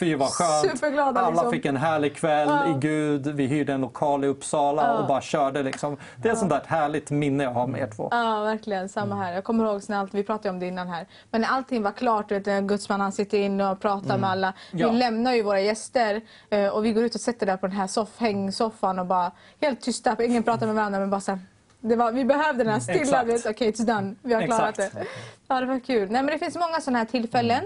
Ja. 0.00 0.06
Fy 0.06 0.14
vad 0.14 0.28
skönt. 0.28 0.70
Superglada, 0.70 1.20
Alla 1.20 1.30
liksom. 1.30 1.50
fick 1.50 1.64
en 1.64 1.76
härlig 1.76 2.16
kväll 2.16 2.48
Ja. 2.48 2.76
i 2.76 2.78
Gud. 2.80 3.26
Vi 3.26 3.46
hyrde 3.46 3.72
en 3.72 3.80
lokal 3.80 4.24
i 4.24 4.26
Uppsala 4.26 4.82
Ja. 4.86 4.98
och 4.98 5.06
bara 5.06 5.20
körde. 5.20 5.62
Liksom. 5.62 5.96
Det 6.16 6.28
är 6.28 6.32
ett 6.32 6.38
sånt 6.38 6.50
där 6.50 6.62
härligt 6.66 7.10
minne 7.10 7.44
jag 7.44 7.50
har 7.50 7.66
med 7.66 7.80
er 7.80 7.90
två. 7.96 8.08
Ja, 8.10 8.40
verkligen. 8.40 8.88
Samma 8.88 9.14
här. 9.14 9.32
Jag 9.32 9.44
kommer 9.44 9.64
ihåg 9.64 9.82
allt, 9.92 10.14
vi 10.14 10.22
pratade 10.24 10.50
om 10.50 10.58
det 10.60 10.66
innan 10.66 10.88
här. 10.88 11.06
Men 11.30 11.40
när 11.40 11.48
allting 11.48 11.82
var 11.82 11.92
klart, 11.92 12.28
du 12.28 12.34
vet, 12.34 12.46
när 12.46 12.60
Gudsman 12.60 13.00
han 13.00 13.12
sitter 13.12 13.38
inne 13.38 13.70
och 13.70 13.80
pratar 13.80 14.18
med 14.18 14.30
alla. 14.30 14.52
Ja. 14.72 14.90
Vi 14.90 14.96
lämnar 14.98 15.32
ju 15.34 15.42
våra 15.42 15.60
gäster 15.60 16.20
eh, 16.50 16.68
och 16.68 16.84
vi 16.84 16.92
går 16.92 17.04
ut 17.04 17.14
och 17.14 17.20
sätter 17.20 17.46
där 17.46 17.56
på 17.56 17.66
den 17.66 17.76
här 17.76 17.86
soff, 17.86 18.08
hängsoffan 18.18 18.98
och 18.98 19.06
bara 19.06 19.32
helt 19.60 19.80
tysta. 19.80 20.24
Ingen 20.24 20.42
pratar 20.42 20.66
med 20.66 20.74
varandra 20.74 20.98
men 21.00 21.10
bara 21.10 21.20
så 21.20 21.30
här, 21.30 21.40
det 21.80 21.96
var, 21.96 22.12
vi 22.12 22.24
behövde 22.24 22.64
den 22.64 22.72
här 22.72 22.80
stilla, 22.80 23.22
okej 23.50 23.70
it's 23.72 23.84
done. 23.86 24.14
Vi 24.22 24.34
har 24.34 24.42
klarat 24.42 24.78
Exakt. 24.78 24.94
det. 24.94 25.04
Ja, 25.48 25.60
det 25.60 25.66
var 25.66 25.78
kul. 25.80 26.10
Nej, 26.10 26.22
men 26.22 26.26
det 26.26 26.38
finns 26.38 26.56
många 26.56 26.80
sådana 26.80 26.98
här 26.98 27.06
tillfällen. 27.06 27.64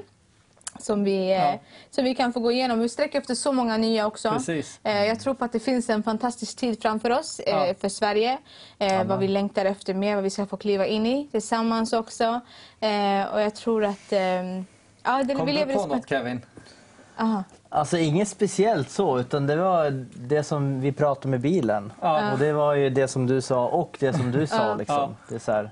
Som 0.82 1.04
vi, 1.04 1.30
eh, 1.30 1.36
Ja. 1.36 1.58
som 1.90 2.04
vi 2.04 2.14
kan 2.14 2.32
få 2.32 2.40
gå 2.40 2.52
igenom. 2.52 2.78
Vi 2.80 2.88
sträcker 2.88 3.18
efter 3.20 3.34
så 3.34 3.52
många 3.52 3.76
nya 3.76 4.06
också. 4.06 4.30
Precis. 4.30 4.80
Eh, 4.82 5.04
jag 5.04 5.20
tror 5.20 5.34
på 5.34 5.44
att 5.44 5.52
det 5.52 5.60
finns 5.60 5.90
en 5.90 6.02
fantastisk 6.02 6.56
tid 6.56 6.82
framför 6.82 7.10
oss 7.10 7.40
eh, 7.40 7.66
Ja. 7.68 7.74
för 7.80 7.88
Sverige. 7.88 8.38
Eh, 8.78 9.04
vad 9.04 9.18
vi 9.18 9.28
längtar 9.28 9.64
efter 9.64 9.94
mer, 9.94 10.14
vad 10.14 10.24
vi 10.24 10.30
ska 10.30 10.46
få 10.46 10.56
kliva 10.56 10.86
in 10.86 11.06
i 11.06 11.28
tillsammans 11.30 11.92
också. 11.92 12.40
Och 13.32 13.40
jag 13.40 13.54
tror 13.54 13.84
att... 13.84 14.12
Ja, 15.04 15.22
det, 15.22 15.34
Kom 15.34 15.46
vi 15.46 15.52
du 15.52 15.58
lever 15.58 15.72
i 15.72 15.76
på 15.76 15.86
något 15.86 16.08
Kevin? 16.08 16.40
Aha. 17.16 17.44
Alltså 17.68 17.98
inget 17.98 18.28
speciellt 18.28 18.90
så, 18.90 19.18
utan 19.18 19.46
det 19.46 19.56
var 19.56 20.06
det 20.14 20.42
som 20.44 20.80
vi 20.80 20.92
pratade 20.92 21.28
med 21.28 21.40
bilen. 21.40 21.92
Ja. 22.00 22.32
Och 22.32 22.38
det 22.38 22.52
var 22.52 22.74
ju 22.74 22.90
det 22.90 23.08
som 23.08 23.26
du 23.26 23.40
sa 23.40 23.66
och 23.68 23.96
det 24.00 24.12
som 24.12 24.30
du 24.30 24.46
sa. 24.46 24.56
Ja. 24.56 24.74
Liksom. 24.74 24.96
Ja. 24.96 25.14
Det 25.28 25.34
är 25.34 25.38
så 25.38 25.52
här, 25.52 25.70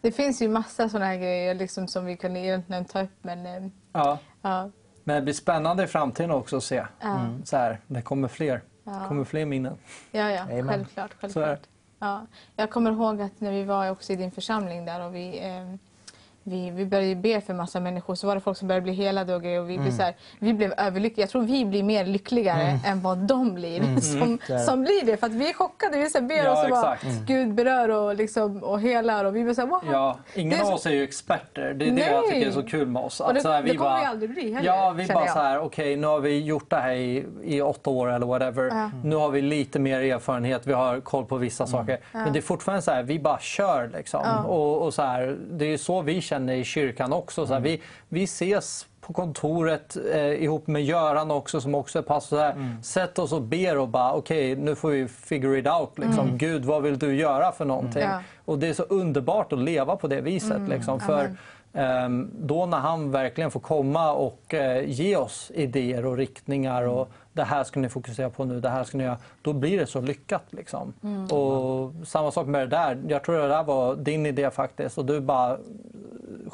Det 0.00 0.12
finns 0.12 0.42
ju 0.42 0.48
massa 0.48 0.88
sådana 0.88 1.06
här 1.06 1.16
grejer 1.16 1.54
liksom, 1.54 1.88
som 1.88 2.04
vi 2.04 2.16
kunde 2.16 2.40
egentligen 2.40 2.84
ta 2.84 3.02
upp. 3.02 3.10
Men, 3.22 3.72
Ja. 3.94 4.18
ja. 4.42 4.70
Men 5.04 5.16
det 5.16 5.22
blir 5.22 5.34
spännande 5.34 5.84
i 5.84 5.86
framtiden 5.86 6.30
också 6.30 6.56
att 6.56 6.64
se. 6.64 6.86
Ja. 7.00 7.26
Så 7.44 7.56
här, 7.56 7.80
det 7.86 8.02
kommer 8.02 8.28
fler. 8.28 8.62
Ja. 8.84 9.04
Kommer 9.08 9.24
fler 9.24 9.46
minnen. 9.46 9.76
Ja, 10.10 10.30
ja. 10.30 10.42
Amen. 10.42 10.68
Självklart. 10.68 11.10
Självklart. 11.20 11.60
Ja. 11.98 12.26
Jag 12.56 12.70
kommer 12.70 12.92
ihåg 12.92 13.20
att 13.20 13.40
när 13.40 13.52
vi 13.52 13.64
var 13.64 13.90
också 13.90 14.12
i 14.12 14.16
din 14.16 14.30
församling 14.30 14.84
där 14.84 15.06
och 15.06 15.14
vi, 15.14 15.38
eh, 15.38 15.74
vi, 16.44 16.70
vi 16.70 16.86
började 16.86 17.14
be 17.16 17.40
för 17.40 17.54
massa 17.54 17.80
människor 17.80 18.14
så 18.14 18.26
var 18.26 18.34
det 18.34 18.40
folk 18.40 18.58
som 18.58 18.68
började 18.68 18.82
bli 18.84 18.92
helade 18.92 19.34
och 19.34 19.42
grejer. 19.42 19.60
Och 19.60 19.70
vi, 19.70 19.74
Mm. 19.74 19.84
blev 19.84 19.96
så 19.96 20.02
här, 20.02 20.14
vi 20.38 20.54
blev 20.54 20.72
överlyckliga. 20.76 21.22
Jag 21.22 21.30
tror 21.30 21.42
vi 21.42 21.64
blir 21.64 21.82
mer 21.82 22.04
lyckligare 22.06 22.78
än 22.86 23.00
vad 23.00 23.18
de 23.18 23.54
blir 23.54 23.80
som, 24.00 24.38
Det 24.46 24.52
är 24.52 24.58
det. 24.58 24.64
som 24.64 24.82
blir 24.82 25.06
det. 25.06 25.16
För 25.16 25.26
att 25.26 25.32
vi 25.32 25.48
är 25.50 25.54
chockade. 25.54 25.98
Vi 25.98 26.10
så 26.10 26.18
här 26.18 26.26
ber 26.28 26.34
Mm. 26.34 26.46
Ja, 26.46 26.52
och 26.52 26.58
så 26.58 26.68
bara, 26.68 26.94
exakt. 26.94 27.04
Mm. 27.04 27.24
Gud 27.26 27.54
berör 27.54 27.88
och, 27.88 28.14
liksom, 28.14 28.62
och 28.62 28.80
helar. 28.80 29.24
Och 29.24 29.36
vi 29.36 29.44
blir 29.44 29.54
så 29.54 29.60
här, 29.60 29.68
wow. 29.68 29.80
Ja, 29.92 30.18
ingen 30.34 30.60
av 30.60 30.72
oss 30.72 30.86
är 30.86 30.90
ju 30.90 31.02
experter. 31.02 31.74
Det 31.74 31.88
är 31.88 31.90
det 31.90 32.00
jag 32.00 32.20
Nej. 32.22 32.30
tycker 32.32 32.46
är 32.46 32.50
så 32.52 32.62
kul 32.62 32.86
med 32.88 33.02
oss. 33.02 33.20
Och 33.20 33.34
det- 33.34 33.40
så 33.40 33.48
här, 33.50 33.62
det 33.62 33.76
kommer 33.76 34.00
vi 34.00 34.06
aldrig 34.06 34.30
bli 34.30 34.52
heller, 34.54 34.66
Ja, 34.68 34.90
vi 34.96 35.06
bara 35.06 35.24
jag. 35.24 35.32
så 35.34 35.38
här, 35.38 35.58
okej 35.58 35.96
nu 35.96 36.06
har 36.06 36.20
vi 36.20 36.40
gjort 36.44 36.70
det 36.70 36.76
här 36.76 36.92
i, 36.94 37.24
i 37.44 37.60
åtta 37.62 37.90
år 37.90 38.12
eller 38.12 38.26
whatever. 38.26 38.64
Ja. 38.68 38.90
Nu 39.04 39.16
har 39.16 39.30
vi 39.30 39.42
lite 39.42 39.78
mer 39.78 40.00
erfarenhet, 40.00 40.66
vi 40.66 40.72
har 40.72 41.00
koll 41.00 41.24
på 41.24 41.36
vissa 41.36 41.66
saker. 41.66 41.98
Men 42.12 42.32
det 42.32 42.38
är 42.38 42.42
fortfarande 42.42 42.82
så 42.82 42.90
här, 42.90 43.02
vi 43.02 43.18
bara 43.18 43.38
kör 43.38 43.90
liksom. 43.96 44.20
Ja. 44.24 44.42
Och, 44.42 44.82
och 44.82 44.94
så 44.94 45.02
här, 45.02 45.36
det 45.50 45.64
är 45.72 45.76
så 45.78 46.02
vi 46.02 46.20
känner 46.20 46.33
i 46.48 46.64
kyrkan 46.64 47.12
också. 47.12 47.46
Så 47.46 47.52
här, 47.52 47.60
vi, 47.60 47.80
vi 48.08 48.24
ses 48.24 48.86
på 49.06 49.12
kontoret 49.12 49.96
eh, 50.12 50.42
ihop 50.42 50.66
med 50.66 50.84
Göran 50.84 51.30
också 51.30 51.60
som 51.60 51.74
också 51.74 51.98
är 51.98 52.02
pastor. 52.02 52.36
Så 52.36 52.42
här, 52.42 52.76
Sätt 52.82 53.18
oss 53.18 53.32
och 53.32 53.42
ber 53.42 53.78
och 53.78 53.88
bara 53.88 54.12
okej 54.12 54.56
nu 54.56 54.74
får 54.74 54.90
vi 54.90 55.08
figure 55.08 55.58
it 55.58 55.66
out. 55.66 55.98
Liksom. 55.98 56.38
Gud 56.38 56.64
vad 56.64 56.82
vill 56.82 56.98
du 56.98 57.14
göra 57.16 57.52
för 57.52 57.64
någonting? 57.64 58.02
Ja. 58.02 58.20
Och 58.44 58.58
det 58.58 58.68
är 58.68 58.72
så 58.72 58.82
underbart 58.82 59.52
att 59.52 59.58
leva 59.58 59.96
på 59.96 60.08
det 60.08 60.20
viset. 60.20 60.68
Liksom, 60.68 61.00
för 61.00 61.36
ehm, 61.72 62.30
då 62.38 62.66
när 62.66 62.78
han 62.78 63.10
verkligen 63.10 63.50
får 63.50 63.60
komma 63.60 64.12
och 64.12 64.54
eh, 64.54 64.90
ge 64.90 65.16
oss 65.16 65.50
idéer 65.54 66.06
och 66.06 66.16
riktningar 66.16 66.82
och 66.82 67.10
det 67.32 67.44
här 67.44 67.64
ska 67.64 67.80
ni 67.80 67.88
fokusera 67.88 68.30
på 68.30 68.44
nu, 68.44 68.60
det 68.60 68.68
här 68.68 68.84
ska 68.84 68.98
ni 68.98 69.04
göra. 69.04 69.18
Då 69.42 69.52
blir 69.52 69.78
det 69.78 69.86
så 69.86 70.00
lyckat. 70.00 70.44
Liksom. 70.50 70.92
Och 71.30 72.06
samma 72.06 72.30
sak 72.30 72.46
med 72.46 72.60
det 72.60 72.66
där. 72.76 73.02
Jag 73.08 73.24
tror 73.24 73.38
det 73.38 73.48
där 73.48 73.64
var 73.64 73.96
din 73.96 74.26
idé 74.26 74.50
faktiskt 74.50 74.98
och 74.98 75.04
du 75.04 75.20
bara 75.20 75.58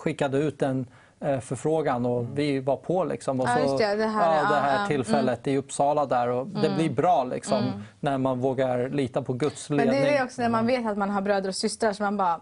skickade 0.01 0.39
ut 0.39 0.63
en 0.63 0.87
eh, 1.21 1.41
förfrågan 1.41 2.07
och 2.07 2.27
vi 2.39 2.61
var 2.61 2.77
på 2.77 3.05
liksom. 3.05 3.41
Och 3.41 3.49
Ja, 3.49 3.55
så, 3.55 3.61
just 3.61 3.79
det, 3.79 3.97
det 3.97 4.07
här, 4.07 4.37
ja, 4.37 4.49
det 4.49 4.55
ja, 4.55 4.61
här 4.61 4.73
ja, 4.73 4.77
mm. 4.77 4.89
tillfället 4.89 5.47
i 5.47 5.57
Uppsala 5.57 6.07
där 6.07 6.29
och 6.29 6.47
det 6.47 6.71
blir 6.77 6.91
bra 6.91 7.25
liksom 7.25 7.63
när 8.01 8.19
man 8.19 8.41
vågar 8.41 8.89
lita 8.89 9.23
på 9.23 9.33
Guds 9.33 9.71
Men 9.71 9.79
ledning. 9.79 10.01
det 10.01 10.09
är 10.09 10.19
det 10.19 10.25
också 10.25 10.43
när 10.43 10.49
man 10.49 10.67
vet 10.67 10.87
att 10.87 10.99
man 10.99 11.11
har 11.11 11.21
bröder 11.21 11.49
och 11.49 11.55
systrar 11.55 11.93
så 11.93 12.03
man 12.03 12.17
bara 12.17 12.41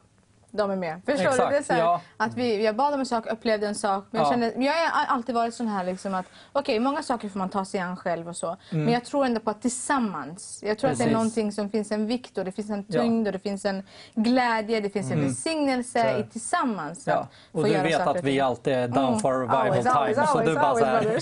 de 0.51 0.70
är 0.70 0.77
med. 0.77 1.01
Förstår 1.07 1.29
Exakt, 1.29 1.39
du? 1.39 1.51
Det 1.51 1.57
är 1.59 1.62
så 1.62 1.73
här, 1.73 1.81
ja. 1.81 2.01
att 2.16 2.35
vi, 2.35 2.65
jag 2.65 2.77
bad 2.77 2.95
om 2.95 3.01
en 3.01 3.07
sak, 3.07 3.27
upplevde 3.27 3.66
en 3.66 3.75
sak. 3.75 4.07
Men 4.11 4.20
jag, 4.20 4.27
Ja. 4.27 4.31
kände, 4.31 4.65
jag 4.65 4.73
har 4.73 5.07
alltid 5.07 5.35
varit 5.35 5.55
sån 5.55 5.69
här 5.69 5.85
liksom 5.85 6.15
att 6.15 6.27
okej, 6.53 6.81
många 6.81 7.03
saker 7.03 7.29
får 7.29 7.39
man 7.39 7.49
ta 7.49 7.65
sig 7.65 7.81
an 7.81 7.97
själv 7.97 8.29
och 8.29 8.37
så. 8.37 8.57
Men 8.70 8.89
jag 8.93 9.05
tror 9.05 9.25
ändå 9.27 9.41
på 9.41 9.51
att 9.51 9.62
tillsammans. 9.62 10.61
Jag 10.66 10.79
tror 10.79 10.91
att 10.91 10.99
det 10.99 11.05
är 11.05 11.09
Mm. 11.09 11.20
Precis. 11.20 11.37
någonting 11.37 11.53
som 11.53 11.70
finns 11.70 11.93
en 11.93 12.07
vikt 12.07 12.39
och 12.39 12.45
det 12.45 12.53
finns 12.53 12.70
en 12.70 12.85
Ja. 12.89 13.01
tyngd 13.03 13.27
och 13.27 13.33
det 13.33 13.39
finns 13.39 13.65
en 13.65 13.83
glädje, 14.15 14.81
det 14.81 14.91
finns 14.91 15.11
en 15.12 15.19
Så 15.19 15.25
välsignelse 15.25 16.19
i 16.19 16.23
tillsammans. 16.33 17.07
Ja. 17.07 17.29
Och 17.53 17.65
du 17.65 17.70
vet 17.70 18.01
att 18.07 18.25
vi 18.25 18.41
alltid 18.41 18.73
är 18.73 18.89
down 18.89 19.09
Mm. 19.09 19.20
for 19.20 19.33
revival 19.41 19.57
Always, 19.66 19.83
time. 19.85 19.95
always, 19.95 20.16
så 20.16 20.23
always, 20.23 20.49
du 20.49 20.55
bara 20.55 20.75
så 20.75 20.85
här, 20.85 21.19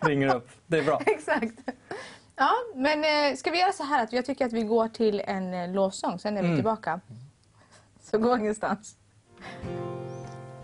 ringer 0.00 0.34
upp. 0.34 0.48
Det 0.66 0.78
är 0.78 0.82
bra. 0.82 1.00
Exakt. 1.06 1.54
Ja, 2.36 2.50
men 2.74 3.04
eh, 3.04 3.36
ska 3.36 3.50
vi 3.50 3.60
göra 3.60 3.72
så 3.72 3.84
här 3.84 4.02
att 4.02 4.12
jag 4.12 4.26
tycker 4.26 4.46
att 4.46 4.52
vi 4.52 4.62
går 4.62 4.88
till 4.88 5.22
en 5.26 5.54
eh, 5.54 5.68
lovsång, 5.72 6.18
sen 6.18 6.36
är 6.36 6.40
vi 6.42 6.46
Mm. 6.46 6.58
tillbaka. 6.58 7.00
Så 8.10 8.18
gå 8.18 8.36
ingenstans. 8.36 8.96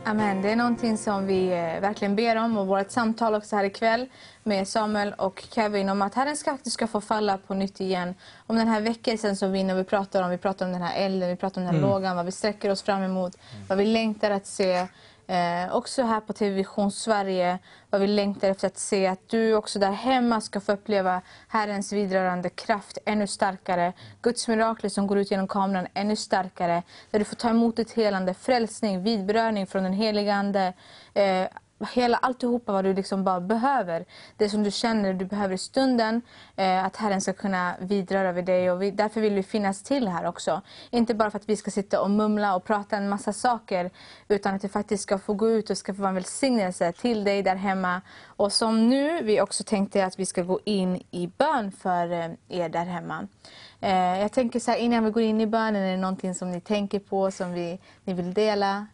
Amen. 0.05 0.43
Det 0.43 0.51
är 0.51 0.57
någonting 0.57 0.99
som 0.99 1.27
vi 1.27 1.47
eh, 1.47 1.81
verkligen 1.81 2.17
ber 2.17 2.37
om 2.37 2.57
och 2.57 2.67
vårt 2.67 2.91
samtal 2.91 3.35
också 3.35 3.57
här 3.57 3.65
ikväll 3.65 4.07
med 4.43 4.69
Samuel 4.69 5.15
och 5.19 5.45
Kevin 5.51 5.89
om 5.89 6.03
att 6.03 6.15
Herren 6.15 6.37
ska 6.37 6.51
faktiskt 6.51 6.75
ska 6.75 6.87
få 6.87 7.01
falla 7.01 7.39
på 7.39 7.55
nytt 7.55 7.81
igen. 7.81 8.15
Om 8.47 8.57
den 8.57 8.69
här 8.69 8.81
väckelsen 8.81 9.37
som 9.37 9.53
vi 9.53 9.65
när 9.65 9.75
vi 9.75 9.85
pratar 9.85 10.23
om, 10.23 10.31
vi 10.31 10.39
pratar 10.39 10.67
om 10.67 10.73
den 10.73 10.83
här 10.83 11.07
elden, 11.07 11.29
vi 11.29 11.37
pratar 11.37 11.61
om 11.61 11.67
den 11.67 11.75
här 11.75 11.83
lågan, 11.83 12.17
vad 12.17 12.25
vi 12.25 12.33
sträcker 12.33 12.71
oss 12.71 12.83
fram 12.83 13.03
emot, 13.03 13.39
vad 13.69 13.79
vi 13.79 13.87
längtar 13.87 14.31
att 14.31 14.47
se. 14.47 14.87
Eh, 15.29 15.77
också 15.77 16.03
här 16.03 16.21
på 16.21 16.33
TV 16.33 16.55
Vision 16.55 16.91
Sverige, 16.91 17.59
vad 17.91 18.01
vi 18.01 18.07
längtar 18.07 18.51
efter 18.51 18.67
att 18.67 18.79
se 18.79 19.07
att 19.07 19.29
du 19.29 19.55
också 19.55 19.79
där 19.79 19.93
hemma 19.93 20.41
ska 20.41 20.61
få 20.61 20.73
uppleva 20.73 21.23
Herrens 21.49 21.93
vidrörande 21.93 22.49
kraft 22.49 22.99
ännu 23.05 23.27
starkare. 23.27 23.93
Guds 24.23 24.49
mirakler 24.49 24.91
som 24.91 25.07
går 25.07 25.19
ut 25.19 25.31
genom 25.31 25.49
kameran 25.49 25.87
ännu 25.95 26.17
starkare. 26.17 26.83
Där 27.11 27.19
du 27.19 27.25
får 27.25 27.37
ta 27.37 27.49
emot 27.49 27.79
ett 27.79 27.93
helande, 27.93 28.35
frälsning, 28.35 29.03
vidberörning 29.03 29.67
från 29.67 29.83
den 29.83 29.93
helige 29.93 30.35
Ande. 30.35 30.73
Eh, 31.15 31.47
hela 31.85 32.17
alltihopa 32.17 32.73
vad 32.73 32.85
du 32.85 32.95
liksom 32.95 33.25
bara 33.25 33.41
behöver. 33.41 34.05
Det 34.37 34.49
som 34.49 34.63
du 34.63 34.71
känner 34.71 35.15
du 35.15 35.25
behöver 35.25 35.55
i 35.55 35.59
stunden. 35.59 36.23
Eh, 36.57 36.85
att 36.85 36.97
Herren 36.97 37.21
ska 37.21 37.33
kunna 37.33 37.75
vidröra 37.81 38.33
vid 38.33 38.45
dig. 38.45 38.71
Och 38.71 38.83
vi, 38.83 38.91
därför 38.91 39.21
vill 39.21 39.35
vi 39.35 39.43
finnas 39.43 39.83
till 39.83 40.09
här 40.09 40.27
också. 40.27 40.63
Inte 40.91 41.15
bara 41.15 41.31
för 41.31 41.39
att 41.39 41.49
vi 41.49 41.57
ska 41.57 41.71
sitta 41.71 42.01
och 42.01 42.11
mumla 42.11 42.57
och 42.57 42.65
prata 42.65 42.97
en 42.97 43.09
massa 43.09 43.33
saker. 43.33 43.91
Utan 44.29 44.55
att 44.55 44.63
det 44.63 44.69
faktiskt 44.69 45.03
ska 45.03 45.19
få 45.19 45.35
gå 45.35 45.51
ut 45.51 45.71
och 45.71 45.79
ska 45.79 45.95
få 45.95 46.01
vara 46.03 46.09
en 46.09 46.15
välsignelse 46.15 46.93
till 46.93 47.25
dig 47.25 47.43
där 47.43 47.57
hemma. 47.57 48.03
Och 48.27 48.53
som 48.53 48.89
nu 48.89 49.23
vi 49.23 49.41
också 49.41 49.65
tänkte 49.65 50.05
att 50.05 50.19
vi 50.19 50.27
ska 50.27 50.43
gå 50.43 50.61
in 50.65 51.03
i 51.11 51.27
bön 51.39 51.73
för 51.73 52.13
eh, 52.13 52.31
er 52.49 52.69
där 52.69 52.85
hemma. 52.85 53.29
Eh, 53.81 54.21
jag 54.21 54.33
tänker 54.33 54.61
så 54.61 54.71
här 54.71 54.79
innan 54.79 55.05
vi 55.05 55.11
går 55.11 55.23
in 55.23 55.41
i 55.41 55.47
bönen, 55.47 55.83
är 55.83 55.91
det 55.91 55.97
någonting 55.97 56.35
som 56.35 56.51
ni 56.51 56.61
tänker 56.61 56.99
på 56.99 57.31
som 57.31 57.53
vi, 57.53 57.81
ni 58.05 58.15
vill 58.15 58.35
dela? 58.35 58.87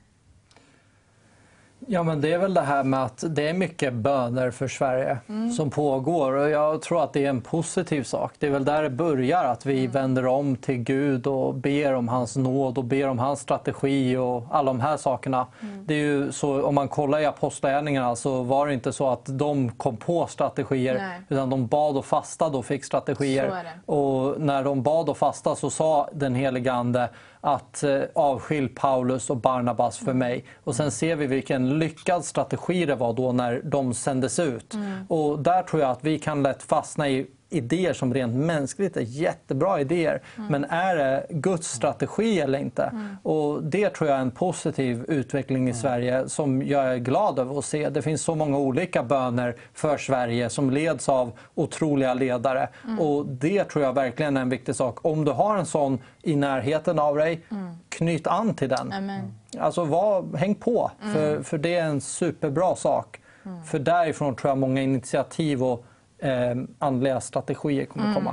Ja 1.87 2.03
men 2.03 2.21
det 2.21 2.33
är 2.33 2.39
väl 2.39 2.55
det 2.55 2.61
här 2.61 2.85
med 2.85 3.05
att 3.05 3.25
det 3.29 3.49
är 3.49 3.55
mycket 3.55 3.93
böner 3.93 4.51
för 4.51 4.69
Sverige 4.69 5.19
som 5.57 5.71
pågår 5.71 6.33
och 6.33 6.51
jag 6.51 6.83
tror 6.83 7.03
att 7.05 7.13
det 7.13 7.25
är 7.25 7.31
en 7.31 7.41
positiv 7.41 8.03
sak. 8.03 8.33
Det 8.39 8.47
är 8.47 8.51
väl 8.51 8.65
där 8.65 8.83
det 8.83 8.91
börjar, 8.91 9.45
att 9.45 9.67
vi 9.67 9.87
vänder 9.87 10.27
om 10.27 10.57
till 10.57 10.77
Gud 10.77 11.27
och 11.27 11.55
ber 11.55 11.93
om 11.93 12.09
hans 12.09 12.37
nåd 12.37 12.79
och 12.79 12.85
ber 12.85 13.09
om 13.09 13.19
hans 13.19 13.41
strategi 13.41 14.17
och 14.17 14.45
alla 14.51 14.67
de 14.67 14.81
här 14.81 14.97
sakerna. 14.97 15.47
Det 15.85 15.95
är 15.95 15.99
ju 15.99 16.33
så, 16.33 16.63
om 16.63 16.75
man 16.75 16.89
kollar 16.89 17.21
i 17.21 17.27
Apostlagärningarna 17.27 18.17
så 18.17 18.43
var 18.43 18.67
det 18.67 18.75
inte 18.75 18.93
så 18.93 19.09
att 19.09 19.39
de 19.39 19.71
kom 19.71 19.97
på 19.97 20.27
strategier 20.27 20.95
Nej. 20.95 21.21
utan 21.29 21.51
de 21.51 21.67
bad 21.67 21.97
och 21.97 22.05
fastade 22.05 22.57
och 22.57 22.65
fick 22.65 22.85
strategier. 22.85 23.65
Och 23.87 24.41
när 24.41 24.65
de 24.65 24.83
bad 24.83 25.09
och 25.09 25.17
fastade 25.17 25.57
så 25.57 25.71
sa 25.71 26.09
den 26.13 26.35
helige 26.35 26.73
Ande 26.73 27.09
att 27.45 27.83
eh, 27.83 28.01
avskilj 28.15 28.69
Paulus 28.69 29.31
och 29.31 29.37
Barnabas 29.37 29.99
för 29.99 30.15
mig. 30.15 30.45
Och 30.65 30.75
sen 30.75 30.91
ser 30.91 31.17
vi 31.17 31.27
vilken 31.27 31.79
lyckad 31.79 32.25
strategi 32.25 32.87
det 32.87 32.95
var 32.95 33.13
då 33.13 33.33
när 33.33 33.61
de 33.65 33.95
sändes 33.95 34.39
ut. 34.39 34.75
Och 35.09 35.39
där 35.39 35.63
tror 35.63 35.83
jag 35.83 35.91
att 35.91 36.05
vi 36.05 36.19
kan 36.19 36.43
lätt 36.43 36.63
fastna 36.63 37.09
i 37.09 37.27
idéer 37.53 37.93
som 37.93 38.15
rent 38.15 38.35
mänskligt 38.35 38.97
är 38.97 39.01
jättebra 39.01 39.81
idéer. 39.81 40.23
Mm. 40.37 40.51
Men 40.51 40.65
är 40.65 40.97
det 40.97 41.27
Guds 41.31 41.69
strategi 41.69 42.41
eller 42.41 42.59
inte? 42.59 42.83
Mm. 42.83 43.17
Och 43.23 43.63
det 43.63 43.91
tror 43.91 44.11
jag 44.11 44.19
är 44.19 44.23
en 44.23 44.31
positiv 44.31 45.05
utveckling 45.09 45.69
i 45.69 45.75
Sverige 45.75 46.29
som 46.29 46.63
jag 46.63 46.85
är 46.85 46.97
glad 46.97 47.39
över 47.39 47.59
att 47.59 47.65
se. 47.65 47.89
Det 47.89 48.03
finns 48.03 48.23
så 48.23 48.35
många 48.35 48.59
olika 48.59 49.03
böner 49.03 49.57
för 49.75 49.97
Sverige 49.99 50.51
som 50.51 50.71
leds 50.71 51.09
av 51.09 51.33
otroliga 51.55 52.15
ledare. 52.15 52.69
Mm. 52.85 53.01
Och 53.01 53.27
det 53.27 53.65
tror 53.65 53.85
jag 53.85 53.93
verkligen 53.93 54.37
är 54.37 54.41
en 54.41 54.49
viktig 54.51 54.75
sak. 54.75 54.99
Om 55.03 55.25
du 55.25 55.33
har 55.33 55.57
en 55.57 55.67
sån 55.67 55.99
i 56.23 56.37
närheten 56.37 56.99
av 56.99 57.17
dig, 57.17 57.41
knyt 57.89 58.27
an 58.27 58.55
till 58.55 58.69
den. 58.69 58.93
Amen. 58.93 59.35
Alltså 59.59 59.85
var, 59.85 60.37
häng 60.37 60.55
på, 60.55 60.91
för, 61.13 61.43
för 61.43 61.59
det 61.59 61.75
är 61.75 61.85
en 61.85 62.01
superbra 62.01 62.77
sak. 62.77 63.19
För 63.65 63.79
därifrån 63.79 64.37
tror 64.37 64.51
jag 64.51 64.59
många 64.59 64.83
initiativ 64.83 65.65
och 65.65 65.85
eh, 66.23 66.57
andliga 66.79 67.21
strategier 67.21 67.85
kommer 67.87 68.15
komma. 68.15 68.31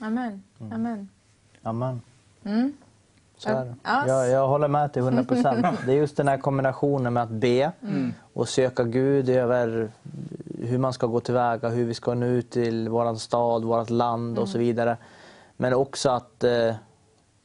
Amen. 0.00 0.42
Amen. 0.72 1.08
Amen. 1.62 2.00
Mm. 2.44 2.72
Så 3.36 3.48
är 3.50 3.64
det. 3.64 3.74
Ja. 3.82 4.06
Jag, 4.08 4.28
jag 4.30 4.48
håller 4.48 4.68
med 4.68 4.92
till 4.92 5.02
100 5.02 5.24
procent. 5.24 5.66
Det 5.86 5.92
är 5.92 5.96
just 5.96 6.16
den 6.16 6.28
här 6.28 6.38
kombinationen 6.38 7.12
med 7.12 7.22
att 7.22 7.30
be 7.30 7.72
Mm. 7.82 8.12
och 8.32 8.48
söka 8.48 8.84
Gud 8.84 9.28
över 9.28 9.90
hur 10.58 10.78
man 10.78 10.92
ska 10.92 11.06
gå 11.06 11.20
tillväga, 11.20 11.68
hur 11.68 11.84
vi 11.84 11.94
ska 11.94 12.14
nå 12.14 12.26
ut 12.26 12.50
till 12.50 12.88
vår 12.88 13.14
stad, 13.14 13.64
vårt 13.64 13.90
land 13.90 14.38
och 14.38 14.48
så 14.48 14.56
Mm. 14.58 14.66
vidare. 14.66 14.96
Men 15.56 15.74
också 15.74 16.10
att 16.10 16.44
eh, 16.44 16.74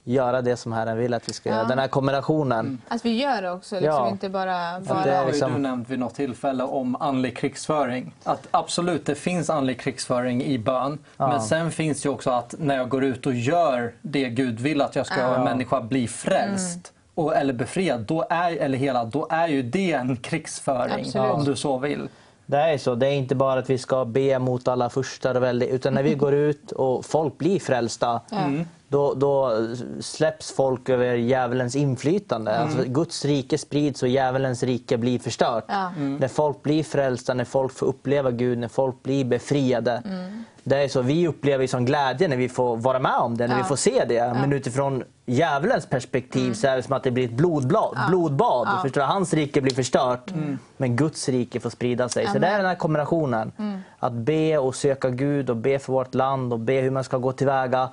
göra 0.08 0.42
det 0.42 0.58
som 0.58 0.72
Herren 0.74 0.98
vill 0.98 1.14
att 1.14 1.30
vi 1.30 1.34
ska 1.34 1.50
Ja. 1.50 1.56
göra. 1.56 1.68
Den 1.68 1.80
här 1.80 1.88
kombinationen. 1.88 2.82
Att 2.88 3.06
vi 3.06 3.22
gör 3.22 3.42
det 3.42 3.52
också, 3.52 3.76
liksom 3.76 3.90
Ja. 3.96 4.10
inte 4.10 4.30
bara... 4.30 4.80
Bara... 4.80 5.04
det 5.04 5.16
har 5.16 5.26
liksom- 5.26 5.54
du 5.54 5.60
nämnt 5.60 5.90
vid 5.90 6.00
något 6.00 6.16
tillfälle 6.16 6.64
om 6.64 6.96
andlig 7.00 7.38
krigsföring. 7.38 8.14
Att 8.24 8.48
absolut, 8.52 9.06
det 9.06 9.16
finns 9.16 9.50
andlig 9.50 9.80
krigsföring 9.80 10.44
i 10.44 10.58
bön. 10.60 11.00
Ja. 11.18 11.28
Men 11.28 11.42
sen 11.42 11.72
finns 11.72 12.02
det 12.02 12.10
också 12.10 12.30
att 12.32 12.56
när 12.60 12.78
jag 12.78 12.90
går 12.90 13.04
ut 13.04 13.26
och 13.26 13.34
gör 13.34 13.94
det 14.02 14.30
Gud 14.30 14.60
vill 14.60 14.82
att 14.82 14.96
jag 14.96 15.06
ska 15.06 15.20
Ja. 15.22 15.36
en 15.36 15.44
människa 15.44 15.82
bli 15.82 16.08
frälst. 16.08 16.94
Och, 17.16 17.36
eller 17.36 17.54
befriad, 17.54 18.02
då 18.02 18.26
är, 18.30 18.52
eller 18.58 18.78
hela, 18.78 19.06
då 19.06 19.28
är 19.30 19.48
ju 19.48 19.62
det 19.64 19.94
en 19.94 20.18
krigsföring 20.18 21.06
Absolut. 21.06 21.32
om 21.32 21.44
du 21.44 21.56
så 21.56 21.78
vill. 21.78 22.10
Det 22.46 22.58
är 22.58 22.78
så. 22.78 22.96
Det 22.96 23.08
är 23.08 23.12
inte 23.12 23.36
bara 23.36 23.60
att 23.60 23.70
vi 23.70 23.78
ska 23.78 24.06
be 24.06 24.40
mot 24.40 24.68
alla 24.68 24.90
furstar 24.90 25.36
och 25.36 25.44
väldigt, 25.44 25.70
utan 25.70 25.94
när 25.94 26.04
vi 26.04 26.16
går 26.26 26.34
ut 26.34 26.72
och 26.72 27.06
folk 27.06 27.38
blir 27.38 27.60
frälsta. 27.60 28.22
Mm. 28.32 28.66
Då, 28.90 29.14
då 29.14 29.52
släpps 30.00 30.52
folk 30.52 30.90
över 30.90 31.16
djävulens 31.16 31.76
inflytande. 31.76 32.58
Alltså, 32.58 32.84
Guds 32.84 33.26
rike 33.26 33.58
sprids 33.58 34.04
och 34.04 34.10
djävulens 34.10 34.64
rike 34.64 34.98
blir 34.98 35.20
förstört. 35.20 35.66
Ja. 35.68 35.92
När 36.20 36.28
folk 36.28 36.64
blir 36.64 36.84
frälsta, 36.84 37.34
när 37.34 37.46
folk 37.46 37.74
får 37.74 37.86
uppleva 37.86 38.32
Gud, 38.32 38.58
när 38.58 38.68
folk 38.68 39.04
blir 39.04 39.26
befriade. 39.26 40.02
Mm. 40.06 40.44
Det 40.64 40.84
är 40.84 40.88
så, 40.88 41.02
vi 41.02 41.28
upplever 41.28 41.64
ju 41.64 41.68
sån 41.68 41.86
glädje 41.86 42.28
när 42.28 42.38
vi 42.38 42.50
får 42.50 42.78
vara 42.78 43.00
med 43.00 43.16
om 43.16 43.38
det, 43.38 43.48
när 43.48 43.56
Ja. 43.56 43.62
vi 43.64 43.68
får 43.68 43.76
se 43.76 44.06
det. 44.08 44.34
Men 44.42 44.54
utifrån 44.54 45.04
djävulens 45.26 45.86
perspektiv 45.86 46.54
så 46.54 46.68
är 46.68 46.76
det 46.76 46.84
som 46.84 46.94
att 46.94 47.04
det 47.04 47.12
blir 47.12 47.26
ett 47.26 47.32
blodblad, 47.32 47.98
blodbad. 48.10 48.68
Ja. 48.68 48.80
Förstår 48.82 49.02
du? 49.02 49.08
Hans 49.08 49.34
rike 49.34 49.62
blir 49.62 49.74
förstört, 49.74 50.34
men 50.78 50.96
Guds 50.96 51.30
rike 51.30 51.60
får 51.60 51.70
sprida 51.70 52.10
sig. 52.10 52.28
Så 52.28 52.40
det 52.40 52.48
är 52.48 52.58
den 52.58 52.66
här 52.66 52.76
kombinationen. 52.76 53.52
Att 54.00 54.14
be 54.14 54.58
och 54.58 54.76
söka 54.76 55.10
Gud 55.10 55.50
och 55.50 55.58
be 55.58 55.80
för 55.80 55.94
vårt 55.94 56.16
land 56.16 56.54
och 56.54 56.60
be 56.60 56.74
hur 56.74 56.92
man 56.92 57.04
ska 57.04 57.18
gå 57.18 57.32
tillväga. 57.32 57.90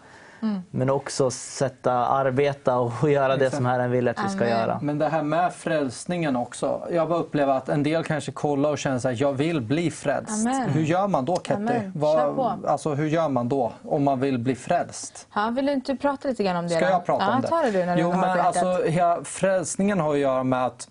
Men 0.70 0.90
också 0.90 1.30
sätta, 1.30 1.92
arbeta 1.92 2.78
och 2.78 3.10
göra 3.10 3.36
det 3.36 3.50
som 3.50 3.66
Herren 3.66 3.90
vill 3.90 4.08
att 4.08 4.24
vi 4.24 4.28
ska 4.28 4.44
Amen. 4.44 4.48
göra. 4.58 4.78
Men 4.82 4.98
det 4.98 5.08
här 5.08 5.22
med 5.22 5.52
frälsningen 5.54 6.36
också. 6.36 6.88
Jag 6.90 7.08
bara 7.08 7.18
upplever 7.18 7.52
att 7.52 7.68
en 7.68 7.82
del 7.82 8.04
kanske 8.04 8.32
kollar 8.32 8.70
och 8.70 8.78
känner 8.78 9.06
att 9.06 9.20
jag 9.20 9.32
vill 9.32 9.60
bli 9.60 9.90
frälst. 9.90 10.46
Amen. 10.46 10.70
Hur 10.70 10.82
gör 10.82 11.08
man 11.08 11.24
då 11.24 11.36
Ketty? 11.36 11.74
Alltså, 12.66 12.94
hur 12.94 13.06
gör 13.06 13.28
man 13.28 13.48
då 13.48 13.72
om 13.84 14.04
man 14.04 14.20
vill 14.20 14.38
bli 14.38 14.54
frälst? 14.54 15.28
Ja, 15.34 15.50
vill 15.56 15.66
du 15.66 15.72
inte 15.72 15.96
prata 15.96 16.28
lite 16.28 16.44
grann 16.44 16.56
om 16.56 16.64
det 16.68 16.74
Ska 16.74 16.84
då? 16.84 16.90
jag 16.90 17.06
prata 17.06 17.24
ja, 17.24 17.34
om 17.34 17.40
det? 17.42 17.48
ta 17.48 17.62
det 17.62 17.70
du 17.70 17.84
när 17.84 17.96
jo, 17.98 18.08
du 18.10 18.14
har 18.16 18.26
men 18.26 18.36
berättat. 18.36 18.64
alltså, 18.64 19.24
frälsningen 19.24 20.00
har 20.00 20.12
att 20.12 20.18
göra 20.18 20.44
med 20.44 20.66
att 20.66 20.88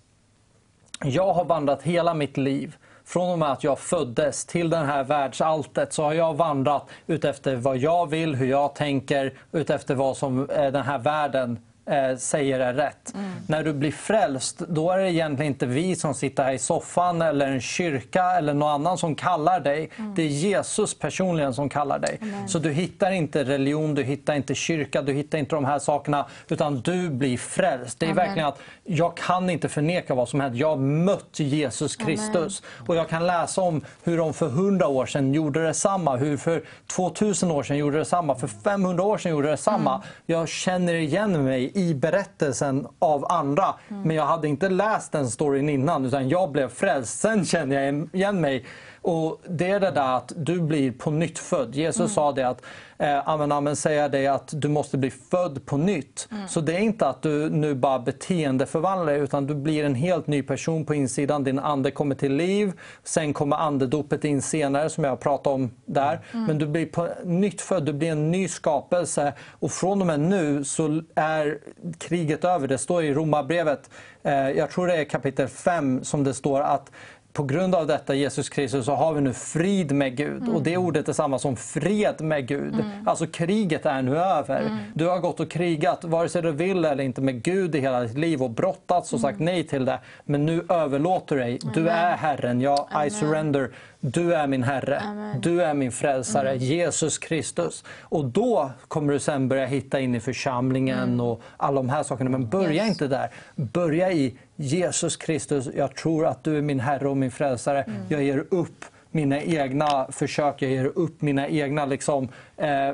jag 1.04 1.34
har 1.34 1.44
vandrat 1.44 1.82
hela 1.82 2.14
mitt 2.14 2.36
liv. 2.36 2.76
Från 3.04 3.30
och 3.30 3.38
med 3.38 3.52
att 3.52 3.64
jag 3.64 3.78
föddes 3.78 4.44
till 4.44 4.70
det 4.70 4.76
här 4.76 5.04
världsalltet 5.04 5.92
så 5.92 6.02
har 6.02 6.12
jag 6.12 6.34
vandrat 6.34 6.86
utefter 7.06 7.56
vad 7.56 7.76
jag 7.76 8.10
vill, 8.10 8.34
hur 8.34 8.46
jag 8.46 8.74
tänker, 8.74 9.32
utefter 9.52 9.94
vad 9.94 10.16
som 10.16 10.46
den 10.46 10.82
här 10.82 10.98
världen 10.98 11.58
eh, 11.86 12.16
säger 12.16 12.60
är 12.60 12.74
rätt. 12.74 13.14
Mm. 13.14 13.30
När 13.46 13.64
du 13.64 13.72
blir 13.72 13.92
frälst, 13.92 14.58
då 14.58 14.90
är 14.90 14.98
det 14.98 15.12
egentligen 15.12 15.52
inte 15.52 15.66
vi 15.66 15.96
som 15.96 16.14
sitter 16.14 16.44
här 16.44 16.52
i 16.52 16.58
soffan 16.58 17.22
eller 17.22 17.46
en 17.46 17.60
kyrka 17.60 18.24
eller 18.24 18.54
någon 18.54 18.70
annan 18.70 18.98
som 18.98 19.14
kallar 19.14 19.60
dig. 19.60 19.90
Mm. 19.96 20.14
Det 20.14 20.22
är 20.22 20.26
Jesus 20.26 20.98
personligen 20.98 21.54
som 21.54 21.68
kallar 21.68 21.98
dig. 21.98 22.18
Så 22.46 22.58
du 22.58 22.72
hittar 22.72 23.10
inte 23.10 23.44
religion, 23.44 23.94
du 23.94 24.02
hittar 24.02 24.34
inte 24.34 24.54
kyrka, 24.54 25.02
du 25.02 25.12
hittar 25.12 25.38
inte 25.38 25.54
de 25.54 25.64
här 25.64 25.78
sakerna, 25.78 26.26
utan 26.48 26.80
du 26.80 27.10
blir 27.10 27.38
frälst. 27.38 28.00
Det 28.00 28.06
är 28.06 28.10
Amen. 28.10 28.26
verkligen 28.26 28.48
att 28.48 28.58
jag 28.84 29.16
kan 29.16 29.50
inte 29.50 29.68
förneka 29.68 30.14
vad 30.14 30.28
som 30.28 30.40
hänt. 30.40 30.56
Jag 30.56 30.68
har 30.68 30.76
mött 30.76 31.40
Jesus 31.40 31.96
Kristus 31.96 32.62
och 32.86 32.96
jag 32.96 33.08
kan 33.08 33.26
läsa 33.26 33.60
om 33.60 33.84
hur 34.02 34.18
de 34.18 34.34
för 34.34 34.46
100 34.46 34.88
år 34.88 35.06
sedan 35.06 35.34
gjorde 35.34 35.66
detsamma, 35.66 36.16
hur 36.16 36.36
för 36.36 36.62
2000 36.86 37.50
år 37.50 37.62
sedan 37.62 37.76
gjorde 37.76 37.98
detsamma, 37.98 38.34
för 38.34 38.46
500 38.46 39.04
år 39.04 39.18
sedan 39.18 39.32
gjorde 39.32 39.50
detsamma. 39.50 40.02
Jag 40.26 40.48
känner 40.48 40.94
igen 40.94 41.44
mig 41.44 41.73
i 41.74 41.94
berättelsen 41.94 42.86
av 42.98 43.32
andra, 43.32 43.74
men 43.88 44.16
jag 44.16 44.26
hade 44.26 44.48
inte 44.48 44.68
läst 44.68 45.12
den 45.12 45.30
storyn 45.30 45.68
innan 45.68 46.04
utan 46.04 46.28
jag 46.28 46.50
blev 46.50 46.68
frälst. 46.68 47.20
Sen 47.20 47.44
känner 47.44 47.80
jag 47.80 48.08
igen 48.12 48.40
mig 48.40 48.64
och 49.04 49.40
Det 49.48 49.70
är 49.70 49.80
det 49.80 49.90
där 49.90 50.16
att 50.16 50.32
du 50.36 50.60
blir 50.60 50.92
på 50.92 51.10
nytt 51.10 51.38
född. 51.38 51.74
Jesus 51.74 52.14
sa 52.14 52.32
det 52.32 52.48
att 52.48 52.62
eh, 52.98 53.28
amen, 53.28 53.52
amen 53.52 53.76
säger 53.76 54.08
dig 54.08 54.26
att 54.26 54.52
du 54.52 54.68
måste 54.68 54.98
bli 54.98 55.10
född 55.10 55.66
på 55.66 55.76
nytt. 55.76 56.28
Så 56.48 56.60
det 56.60 56.74
är 56.74 56.78
inte 56.78 57.08
att 57.08 57.22
du 57.22 57.50
nu 57.50 57.74
bara 57.74 57.98
beteendeförvandlar 57.98 59.12
dig 59.12 59.22
utan 59.22 59.46
du 59.46 59.54
blir 59.54 59.84
en 59.84 59.94
helt 59.94 60.26
ny 60.26 60.42
person 60.42 60.84
på 60.84 60.94
insidan. 60.94 61.44
Din 61.44 61.58
ande 61.58 61.90
kommer 61.90 62.14
till 62.14 62.34
liv. 62.34 62.72
Sen 63.02 63.32
kommer 63.32 63.56
andedopet 63.56 64.24
in 64.24 64.42
senare 64.42 64.90
som 64.90 65.04
jag 65.04 65.20
pratade 65.20 65.54
om 65.54 65.70
där. 65.86 66.20
Men 66.32 66.58
du 66.58 66.66
blir 66.66 66.86
på 66.86 67.08
nytt 67.24 67.60
född, 67.60 67.84
du 67.84 67.92
blir 67.92 68.10
en 68.10 68.30
ny 68.30 68.48
skapelse. 68.48 69.32
Och 69.50 69.70
från 69.70 70.00
och 70.00 70.06
med 70.06 70.20
nu 70.20 70.64
så 70.64 71.02
är 71.14 71.58
kriget 71.98 72.44
över. 72.44 72.68
Det 72.68 72.78
står 72.78 73.02
i 73.02 73.14
Romarbrevet, 73.14 73.90
eh, 74.22 74.50
jag 74.50 74.70
tror 74.70 74.86
det 74.86 74.96
är 74.96 75.04
kapitel 75.04 75.48
5 75.48 76.04
som 76.04 76.24
det 76.24 76.34
står 76.34 76.60
att 76.60 76.90
på 77.34 77.42
grund 77.42 77.74
av 77.74 77.86
detta 77.86 78.14
Jesus 78.14 78.48
Kristus 78.48 78.86
så 78.86 78.94
har 78.94 79.14
vi 79.14 79.20
nu 79.20 79.32
frid 79.32 79.92
med 79.92 80.16
Gud. 80.16 80.48
Och 80.48 80.62
det 80.62 80.76
ordet 80.76 81.08
är 81.08 81.12
samma 81.12 81.38
som 81.38 81.56
fred 81.56 82.20
med 82.20 82.46
Gud. 82.48 82.74
Alltså 83.06 83.26
kriget 83.26 83.86
är 83.86 84.02
nu 84.02 84.16
över. 84.18 84.78
Du 84.94 85.06
har 85.06 85.18
gått 85.18 85.40
och 85.40 85.50
krigat, 85.50 86.04
vare 86.04 86.28
sig 86.28 86.42
du 86.42 86.52
vill 86.52 86.84
eller 86.84 87.04
inte, 87.04 87.20
med 87.20 87.42
Gud 87.42 87.74
i 87.74 87.80
hela 87.80 88.00
ditt 88.00 88.18
liv 88.18 88.42
och 88.42 88.50
brottats 88.50 89.12
och 89.12 89.20
sagt 89.20 89.40
nej 89.40 89.66
till 89.66 89.84
det. 89.84 89.98
Men 90.24 90.46
nu 90.46 90.64
överlåter 90.68 91.36
du 91.36 91.42
dig. 91.42 91.58
Du 91.74 91.88
är 91.88 92.16
Herren. 92.16 92.60
Jag, 92.60 92.88
I 93.06 93.10
surrender. 93.10 93.70
Du 94.00 94.34
är 94.34 94.46
min 94.46 94.62
Herre. 94.62 95.02
Du 95.40 95.62
är 95.62 95.74
min 95.74 95.92
frälsare, 95.92 96.56
Jesus 96.56 97.18
Kristus. 97.18 97.84
Och 98.00 98.24
då 98.24 98.70
kommer 98.88 99.12
du 99.12 99.18
sen 99.18 99.48
börja 99.48 99.66
hitta 99.66 100.00
in 100.00 100.14
i 100.14 100.20
församlingen 100.20 101.20
och 101.20 101.42
alla 101.56 101.76
de 101.76 101.88
här 101.88 102.02
sakerna. 102.02 102.30
Men 102.30 102.48
börja 102.48 102.74
Yes. 102.74 102.88
inte 102.88 103.06
där. 103.08 103.30
Börja 103.56 104.12
i 104.12 104.38
Jesus 104.56 105.16
Kristus. 105.16 105.68
Jag 105.76 105.96
tror 105.96 106.26
att 106.26 106.44
du 106.44 106.58
är 106.58 106.62
min 106.62 106.80
Herre 106.80 107.08
och 107.08 107.16
min 107.16 107.30
frälsare. 107.30 107.84
Jag 108.08 108.22
ger 108.22 108.44
upp 108.50 108.84
mina 109.10 109.42
egna 109.42 110.06
försök, 110.12 110.62
jag 110.62 110.70
ger 110.70 110.84
upp 110.84 111.22
mina 111.22 111.48
egna 111.48 111.86
liksom, 111.86 112.28
eh, 112.56 112.90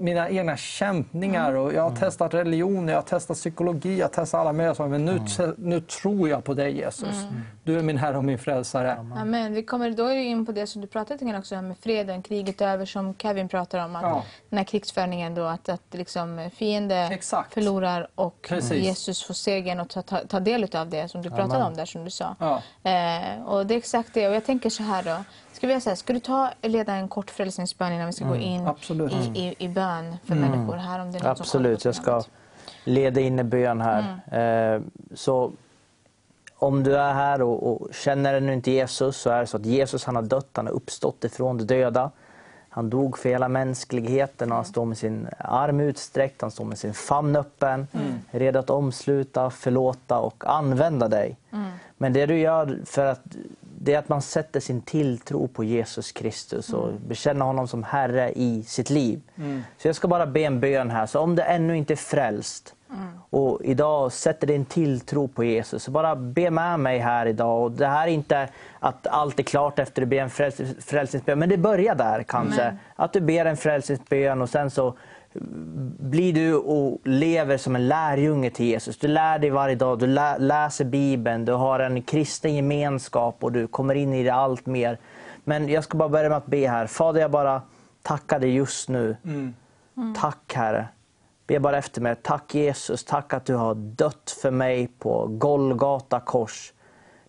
mina 0.00 0.28
egna 0.30 0.56
kämpningar. 0.56 1.52
Och 1.52 1.72
jag 1.72 1.82
har 1.82 1.96
testat 1.96 2.34
religion, 2.34 2.88
jag 2.88 2.94
har 2.96 3.02
testat 3.02 3.36
psykologi, 3.36 3.98
jag 3.98 4.04
har 4.06 4.10
testat 4.12 4.40
alla 4.40 4.52
möjliga 4.52 4.74
saker. 4.74 4.88
Men 4.90 5.04
nu, 5.04 5.18
te- 5.18 5.52
nu 5.58 5.80
tror 5.80 6.28
jag 6.28 6.44
på 6.44 6.54
dig 6.54 6.76
Jesus. 6.76 7.16
Du 7.64 7.78
är 7.78 7.82
min 7.82 7.98
Herre 7.98 8.16
och 8.16 8.24
min 8.24 8.38
frälsare. 8.38 8.92
Amen. 9.16 9.54
Vi 9.54 9.62
kommer 9.62 9.90
då 9.90 10.10
in 10.10 10.46
på 10.46 10.52
det 10.52 10.66
som 10.66 10.80
du 10.80 10.86
pratade 10.86 11.24
om 11.24 11.34
också, 11.34 11.62
med 11.62 11.78
freden, 11.78 12.22
kriget 12.22 12.60
över 12.60 12.86
som 12.86 13.14
Kevin 13.14 13.48
pratar 13.48 13.84
om. 13.84 13.96
Att 13.96 14.02
Ja. 14.02 14.22
Den 14.50 14.56
här 14.58 14.64
krigsföringen 14.64 15.34
då, 15.34 15.44
att, 15.44 15.68
att 15.68 15.82
liksom 15.90 16.50
fiende 16.56 16.96
Exakt. 16.96 17.54
förlorar 17.54 18.08
och 18.14 18.46
Precis. 18.48 18.84
Jesus 18.84 19.22
får 19.24 19.34
segern 19.34 19.80
och 19.80 19.88
ta, 19.88 20.02
ta, 20.02 20.18
ta 20.18 20.40
del 20.40 20.76
av 20.76 20.88
det 20.88 21.08
som 21.08 21.22
du 21.22 21.28
pratade 21.30 21.54
Amen. 21.54 21.66
om 21.66 21.74
där 21.76 21.86
som 21.86 22.04
du 22.04 22.10
sa. 22.10 22.36
Ja. 22.38 22.62
Eh, 22.90 23.42
och 23.46 23.66
det 23.66 23.74
är 23.74 23.78
exakt 23.78 24.14
det. 24.14 24.28
Och 24.28 24.34
jag 24.34 24.44
tänker 24.44 24.70
så 24.70 24.82
här 24.82 25.02
då. 25.02 25.16
Göra 25.66 25.80
så 25.80 25.88
här, 25.90 25.96
ska 25.96 26.12
du 26.12 26.20
ta 26.20 26.50
leda 26.62 26.92
en 26.94 27.08
kort 27.08 27.30
frälsningsbön 27.30 27.92
innan 27.92 28.06
vi 28.06 28.12
ska 28.12 28.24
gå 28.24 28.36
in 28.36 28.66
absolut. 28.66 29.12
i, 29.12 29.40
i, 29.40 29.54
i 29.58 29.68
bön 29.68 30.16
för 30.24 30.34
människor 30.34 30.76
här? 30.76 31.00
Om 31.00 31.12
det 31.12 31.18
är 31.18 31.26
Absolut, 31.26 31.84
jag 31.84 31.94
ska 31.94 32.22
leda 32.84 33.20
in 33.20 33.38
i 33.38 33.44
bön 33.44 33.80
här. 33.80 34.20
Eh, 34.76 34.80
Så 35.14 35.52
om 36.56 36.82
du 36.82 36.96
är 36.96 37.14
här 37.14 37.42
och, 37.42 37.72
och 37.72 37.94
känner 37.94 38.34
ännu 38.34 38.52
inte 38.52 38.70
Jesus 38.70 39.16
så 39.16 39.30
är 39.30 39.40
det 39.40 39.46
så 39.46 39.56
att 39.56 39.66
Jesus 39.66 40.04
han 40.04 40.16
har 40.16 40.22
dött, 40.22 40.48
han 40.52 40.66
har 40.66 40.72
uppstått 40.72 41.24
ifrån 41.24 41.58
de 41.58 41.64
döda. 41.64 42.10
Han 42.68 42.90
dog 42.90 43.18
för 43.18 43.28
hela 43.28 43.48
mänskligheten 43.48 44.50
och 44.50 44.56
han 44.56 44.64
står 44.64 44.84
med 44.84 44.98
sin 44.98 45.28
arm 45.38 45.80
utsträckt, 45.80 46.42
han 46.42 46.50
står 46.50 46.64
med 46.64 46.78
sin 46.78 46.94
famn 46.94 47.36
öppen, 47.36 47.86
redo 48.30 48.58
att 48.58 48.70
omsluta, 48.70 49.50
förlåta 49.50 50.18
och 50.18 50.44
använda 50.46 51.08
dig. 51.08 51.36
Men 51.96 52.12
det 52.12 52.26
du 52.26 52.38
gör 52.38 52.78
för 52.84 53.06
att 53.06 53.22
det 53.80 53.94
är 53.94 53.98
att 53.98 54.08
man 54.08 54.22
sätter 54.22 54.60
sin 54.60 54.80
tilltro 54.82 55.48
på 55.48 55.64
Jesus 55.64 56.12
Kristus 56.12 56.72
och 56.72 56.92
bekänner 57.06 57.44
honom 57.46 57.68
som 57.68 57.82
Herre 57.82 58.32
i 58.36 58.62
sitt 58.62 58.90
liv. 58.90 59.20
Så 59.78 59.88
jag 59.88 59.96
ska 59.96 60.08
bara 60.08 60.26
be 60.26 60.40
en 60.40 60.60
bön 60.60 60.90
här. 60.90 61.06
Så 61.06 61.20
om 61.20 61.36
du 61.36 61.42
ännu 61.42 61.76
inte 61.76 61.94
är 61.94 61.96
frälst 61.96 62.74
och 63.30 63.60
idag 63.64 64.12
sätter 64.12 64.46
din 64.46 64.64
tilltro 64.64 65.28
på 65.28 65.44
Jesus, 65.44 65.82
så 65.82 65.90
bara 65.90 66.16
be 66.16 66.50
med 66.50 66.80
mig 66.80 66.98
här 66.98 67.26
idag. 67.26 67.62
Och 67.62 67.70
det 67.70 67.86
här 67.86 68.06
är 68.08 68.10
inte 68.10 68.48
att 68.80 69.06
allt 69.06 69.38
är 69.38 69.42
klart 69.42 69.78
efter 69.78 70.02
att 70.02 70.06
du 70.06 70.10
ber 70.16 70.22
en 70.22 70.30
fräls- 70.30 70.80
frälsningsbön, 70.80 71.38
men 71.38 71.48
det 71.48 71.56
börjar 71.58 71.94
där 71.94 72.22
kanske. 72.22 72.76
Att 72.96 73.12
du 73.12 73.20
ber 73.20 73.44
en 73.44 73.56
frälsningsbön 73.56 74.42
och 74.42 74.48
sen 74.50 74.70
så 74.70 74.94
blir 75.98 76.32
du 76.32 76.54
och 76.54 76.98
lever 77.04 77.56
som 77.56 77.76
en 77.76 77.88
lärjunge 77.88 78.50
till 78.50 78.66
Jesus. 78.66 78.98
Du 78.98 79.08
lär 79.08 79.38
dig 79.38 79.50
varje 79.50 79.74
dag, 79.74 79.98
du 79.98 80.06
lä- 80.06 80.38
läser 80.38 80.84
Bibeln, 80.84 81.44
du 81.44 81.52
har 81.52 81.80
en 81.80 82.02
kristen 82.02 82.54
gemenskap 82.54 83.36
och 83.44 83.52
du 83.52 83.66
kommer 83.66 83.94
in 83.94 84.12
i 84.14 84.22
det 84.22 84.34
allt 84.34 84.66
mer. 84.66 84.98
Men 85.44 85.68
jag 85.68 85.84
ska 85.84 85.98
bara 85.98 86.08
börja 86.08 86.28
med 86.28 86.38
att 86.38 86.46
be 86.46 86.68
här. 86.68 86.86
Fader, 86.86 87.20
jag 87.20 87.30
bara 87.30 87.62
tackar 88.02 88.40
dig 88.40 88.54
just 88.54 88.88
nu. 88.88 89.16
Tack 90.16 90.52
Herre. 90.54 90.88
Be 91.46 91.60
bara 91.60 91.78
efter 91.78 92.00
mig. 92.00 92.16
Tack 92.22 92.54
Jesus, 92.54 93.04
tack 93.04 93.34
att 93.34 93.44
du 93.46 93.54
har 93.54 93.74
dött 93.74 94.36
för 94.42 94.50
mig 94.50 94.88
på 94.98 95.26
Golgata 95.26 96.20
kors. 96.20 96.72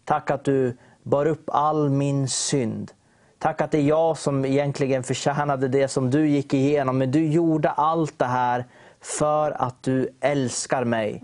Tack 0.06 0.32
att 0.32 0.44
du 0.44 0.78
bar 1.04 1.26
upp 1.26 1.44
all 1.48 1.90
min 1.90 2.28
synd. 2.28 2.92
Tack 3.40 3.62
att 3.62 3.72
det 3.72 3.78
är 3.78 3.84
jag 3.84 4.18
som 4.18 4.46
egentligen 4.46 5.04
förtjänade 5.04 5.68
det 5.68 5.88
som 5.88 6.10
du 6.10 6.28
gick 6.28 6.54
igenom. 6.54 6.98
Men 6.98 7.12
du 7.12 7.28
gjorde 7.28 7.70
allt 7.70 8.20
det 8.20 8.26
här 8.26 8.66
för 9.02 9.52
att 9.52 9.84
du 9.84 10.10
älskar 10.20 10.84
mig. 10.84 11.24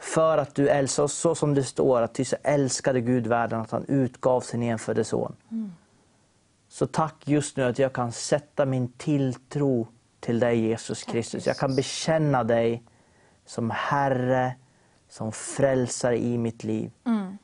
För 0.00 0.38
att 0.38 0.54
du 0.54 0.68
älskar 0.68 1.02
oss 1.02 1.14
så 1.14 1.34
som 1.34 1.54
det 1.54 1.64
står, 1.64 2.02
att 2.02 2.14
ty 2.14 2.24
så 2.24 2.36
älskade 2.42 3.00
Gud 3.00 3.26
världen 3.26 3.60
att 3.60 3.70
han 3.70 3.84
utgav 3.88 4.40
sin 4.40 4.62
enfödde 4.62 5.04
son. 5.04 5.36
Så 6.68 6.86
tack 6.86 7.14
just 7.24 7.56
nu 7.56 7.64
att 7.64 7.78
jag 7.78 7.92
kan 7.92 8.12
sätta 8.12 8.66
min 8.66 8.92
tilltro 8.92 9.86
till 10.20 10.40
dig 10.40 10.60
Jesus 10.60 11.02
Kristus. 11.02 11.46
Jag 11.46 11.56
kan 11.56 11.76
bekänna 11.76 12.44
dig 12.44 12.82
som 13.46 13.70
Herre, 13.70 14.54
som 15.08 15.32
frälsare 15.32 16.18
i 16.18 16.38
mitt 16.38 16.64
liv. 16.64 16.90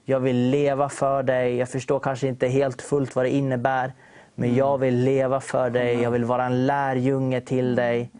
Jag 0.05 0.20
vill 0.20 0.36
leva 0.51 0.89
för 0.89 1.23
dig. 1.23 1.57
Jag 1.57 1.69
förstår 1.69 2.01
kanske 2.01 2.28
inte 2.28 2.49
helt 2.49 2.82
fullt 2.82 3.16
vad 3.16 3.24
det 3.24 3.31
innebär. 3.31 3.93
Men 4.35 4.55
jag 4.55 4.78
vill 4.78 4.97
leva 4.97 5.41
för 5.41 5.70
dig. 5.70 6.03
Jag 6.03 6.11
vill 6.11 6.24
vara 6.24 6.45
en 6.45 6.66
lärjunge 6.66 7.41
till 7.41 7.74
dig. 7.74 8.11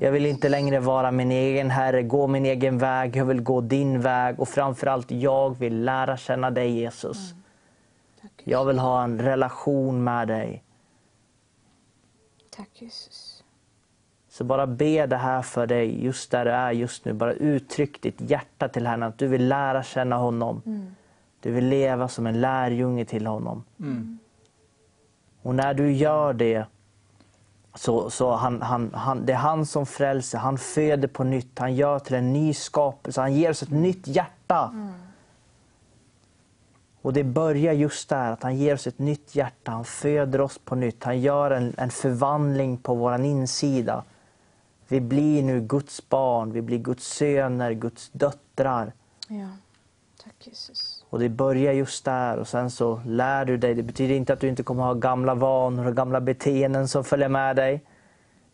Jag 0.00 0.12
vill 0.12 0.26
inte 0.26 0.48
längre 0.48 0.80
vara 0.80 1.10
min 1.10 1.30
egen 1.30 1.70
Herre, 1.70 2.02
gå 2.02 2.26
min 2.26 2.46
egen 2.46 2.78
väg. 2.78 3.16
Jag 3.16 3.24
vill 3.24 3.40
gå 3.40 3.60
din 3.60 4.00
väg. 4.00 4.40
Och 4.40 4.48
framförallt, 4.48 5.10
jag 5.10 5.58
vill 5.58 5.84
lära 5.84 6.16
känna 6.16 6.50
dig 6.50 6.70
Jesus. 6.70 7.34
Jag 8.44 8.64
vill 8.64 8.78
ha 8.78 9.04
en 9.04 9.20
relation 9.22 10.04
med 10.04 10.28
dig. 10.28 10.64
Tack 12.50 12.68
Jesus. 12.72 13.29
Så 14.40 14.44
bara 14.44 14.66
be 14.66 15.06
det 15.06 15.16
här 15.16 15.42
för 15.42 15.66
dig 15.66 16.04
just 16.04 16.30
där 16.30 16.44
du 16.44 16.50
är 16.50 16.72
just 16.72 17.04
nu. 17.04 17.12
Bara 17.12 17.32
uttryck 17.32 18.02
ditt 18.02 18.20
hjärta 18.20 18.68
till 18.68 18.86
Herren, 18.86 19.02
att 19.02 19.18
du 19.18 19.26
vill 19.26 19.48
lära 19.48 19.82
känna 19.82 20.16
honom. 20.16 20.62
Du 21.40 21.50
vill 21.50 21.68
leva 21.68 22.08
som 22.08 22.26
en 22.26 22.40
lärjunge 22.40 23.04
till 23.04 23.26
honom. 23.26 23.64
Och 25.42 25.54
när 25.54 25.74
du 25.74 25.92
gör 25.92 26.32
det, 26.32 26.64
så, 27.74 28.10
så 28.10 28.34
han, 28.34 28.62
han, 28.62 28.90
han, 28.94 29.26
det 29.26 29.32
är 29.32 29.36
han 29.36 29.66
som 29.66 29.86
frälser, 29.86 30.38
han 30.38 30.58
föder 30.58 31.08
på 31.08 31.24
nytt, 31.24 31.58
han 31.58 31.74
gör 31.74 31.98
till 31.98 32.14
en 32.14 32.32
ny 32.32 32.54
skapelse, 32.54 33.20
han 33.20 33.34
ger 33.34 33.50
oss 33.50 33.62
ett 33.62 33.70
nytt 33.70 34.06
hjärta. 34.06 34.74
Och 37.02 37.12
det 37.12 37.24
börjar 37.24 37.72
just 37.72 38.08
där, 38.08 38.32
att 38.32 38.42
han 38.42 38.56
ger 38.56 38.74
oss 38.74 38.86
ett 38.86 38.98
nytt 38.98 39.34
hjärta, 39.34 39.72
han 39.72 39.84
föder 39.84 40.40
oss 40.40 40.58
på 40.58 40.74
nytt, 40.74 41.04
han 41.04 41.20
gör 41.20 41.50
en, 41.50 41.74
en 41.78 41.90
förvandling 41.90 42.76
på 42.76 42.94
vår 42.94 43.20
insida. 43.20 44.04
Vi 44.90 45.00
blir 45.00 45.42
nu 45.42 45.60
Guds 45.60 46.08
barn, 46.08 46.52
vi 46.52 46.62
blir 46.62 46.78
Guds 46.78 47.06
söner, 47.06 47.72
Guds 47.72 48.10
döttrar. 48.12 48.92
Ja. 49.28 49.48
Tack 50.24 50.34
Jesus. 50.46 51.04
Och 51.10 51.18
det 51.18 51.28
börjar 51.28 51.72
just 51.72 52.04
där 52.04 52.36
och 52.36 52.48
sen 52.48 52.70
så 52.70 53.00
lär 53.06 53.44
du 53.44 53.56
dig. 53.56 53.74
Det 53.74 53.82
betyder 53.82 54.14
inte 54.14 54.32
att 54.32 54.40
du 54.40 54.48
inte 54.48 54.62
kommer 54.62 54.82
ha 54.82 54.94
gamla 54.94 55.34
vanor 55.34 55.86
och 55.86 55.96
gamla 55.96 56.20
beteenden 56.20 56.88
som 56.88 57.04
följer 57.04 57.28
med 57.28 57.56
dig. 57.56 57.84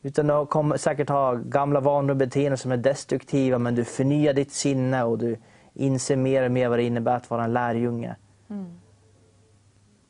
Utan 0.02 0.26
du 0.26 0.46
kommer 0.46 0.76
säkert 0.76 1.08
ha 1.08 1.34
gamla 1.34 1.80
vanor 1.80 2.10
och 2.10 2.16
beteenden 2.16 2.58
som 2.58 2.72
är 2.72 2.76
destruktiva 2.76 3.58
men 3.58 3.74
du 3.74 3.84
förnyar 3.84 4.32
ditt 4.32 4.52
sinne 4.52 5.04
och 5.04 5.18
du 5.18 5.36
inser 5.74 6.16
mer 6.16 6.42
och 6.42 6.50
mer 6.50 6.68
vad 6.68 6.78
det 6.78 6.82
innebär 6.82 7.16
att 7.16 7.30
vara 7.30 7.44
en 7.44 7.52
lärjunge. 7.52 8.16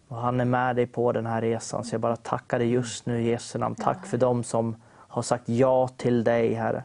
Och 0.09 0.17
han 0.17 0.41
är 0.41 0.45
med 0.45 0.77
dig 0.77 0.87
på 0.87 1.13
den 1.13 1.27
här 1.27 1.41
resan 1.41 1.85
så 1.85 1.95
jag 1.95 2.01
bara 2.01 2.17
tackar 2.17 2.59
dig 2.59 2.71
just 2.71 3.07
nu 3.07 3.23
i 3.23 3.29
Jesu 3.29 3.59
namn. 3.59 3.75
Tack 3.75 4.07
för 4.07 4.19
dem 4.19 4.45
som 4.45 4.77
har 5.17 5.23
sagt 5.23 5.49
ja 5.49 5.89
till 5.89 6.25
dig 6.25 6.55
Herre. 6.55 6.85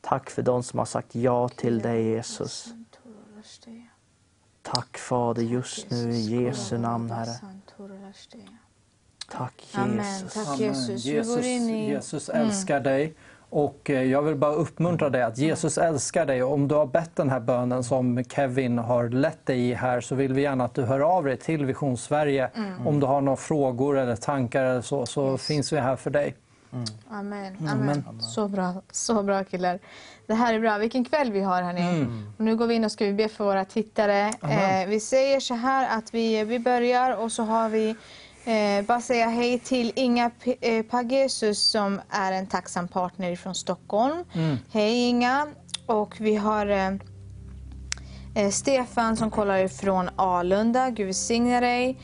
Tack 0.00 0.30
för 0.30 0.42
dem 0.42 0.62
som 0.62 0.78
har 0.78 0.86
sagt 0.86 1.14
ja 1.14 1.48
till 1.48 1.78
dig 1.78 2.02
Jesus. 2.02 2.74
Tack 4.62 4.98
Fader 4.98 5.42
just 5.42 5.90
nu 5.90 6.10
i 6.10 6.44
Jesu 6.44 6.78
namn 6.78 7.10
Herre. 7.10 7.34
Tack 9.30 9.68
Amen. 9.74 9.96
Jesus. 9.96 10.34
Tack 10.34 10.46
Amen. 10.46 10.58
Jesus. 10.58 11.04
Jesus 11.04 12.28
älskar 12.28 12.80
dig. 12.80 13.14
Och 13.50 13.90
eh, 13.90 14.02
jag 14.02 14.22
vill 14.22 14.36
bara 14.36 14.52
uppmuntra 14.52 15.10
dig 15.10 15.22
att 15.22 15.38
Jesus 15.38 15.78
älskar 15.78 16.26
dig. 16.26 16.42
Och 16.42 16.52
om 16.52 16.68
du 16.68 16.74
har 16.74 16.86
bett 16.86 17.16
den 17.16 17.30
här 17.30 17.40
bönen 17.40 17.84
som 17.84 18.24
Kevin 18.24 18.78
har 18.78 19.08
lett 19.08 19.46
dig 19.46 19.68
i 19.70 19.74
här 19.74 20.00
så 20.00 20.14
vill 20.14 20.32
vi 20.32 20.42
gärna 20.42 20.64
att 20.64 20.74
du 20.74 20.82
hör 20.82 21.00
av 21.00 21.24
dig 21.24 21.36
till 21.36 21.64
Vision 21.64 21.96
Sverige. 21.96 22.50
Om 22.86 23.00
du 23.00 23.06
har 23.06 23.20
några 23.20 23.36
frågor 23.36 23.98
eller 23.98 24.16
tankar 24.16 24.64
eller 24.64 24.82
så, 24.82 25.06
så 25.06 25.38
finns 25.38 25.72
vi 25.72 25.78
här 25.78 25.96
för 25.96 26.10
dig. 26.10 26.34
Amen. 27.10 27.56
Amen. 27.68 28.04
Så 28.20 28.48
bra, 28.48 28.82
så 28.90 29.22
bra 29.22 29.44
killar. 29.44 29.78
Det 30.26 30.34
här 30.34 30.54
är 30.54 30.60
bra. 30.60 30.78
Vilken 30.78 31.04
kväll 31.04 31.32
vi 31.32 31.40
har 31.40 31.62
hörni. 31.62 32.06
Och 32.38 32.44
nu 32.44 32.56
går 32.56 32.66
vi 32.66 32.74
in 32.74 32.84
och 32.84 32.92
ska 32.92 33.04
vi 33.04 33.12
be 33.12 33.28
för 33.28 33.44
våra 33.44 33.64
tittare. 33.64 34.32
Eh, 34.82 34.88
vi 34.88 35.00
säger 35.00 35.40
så 35.40 35.54
här 35.54 35.98
att 35.98 36.14
vi, 36.14 36.44
vi 36.44 36.58
börjar 36.58 37.16
och 37.16 37.32
så 37.32 37.42
har 37.42 37.68
vi 37.68 37.88
eh, 38.44 38.86
bara 38.86 39.00
säga 39.00 39.26
hej 39.28 39.58
till 39.58 39.92
Inga 39.96 40.30
P- 40.30 40.56
eh, 40.60 40.82
Pagesus 40.82 41.62
som 41.70 42.00
är 42.10 42.32
en 42.32 42.46
tacksam 42.46 42.88
partner 42.88 43.36
från 43.36 43.54
Stockholm. 43.54 44.24
Hej 44.72 45.08
Inga. 45.08 45.46
Och 45.86 46.16
vi 46.20 46.36
har 46.36 46.66
eh, 46.66 46.90
Eh, 48.34 48.50
Stefan 48.50 49.16
som 49.16 49.30
kollar 49.30 49.58
ifrån 49.58 50.10
Alunda, 50.16 50.90
Gud 50.90 51.06
välsigne 51.06 51.60
dig. 51.60 51.98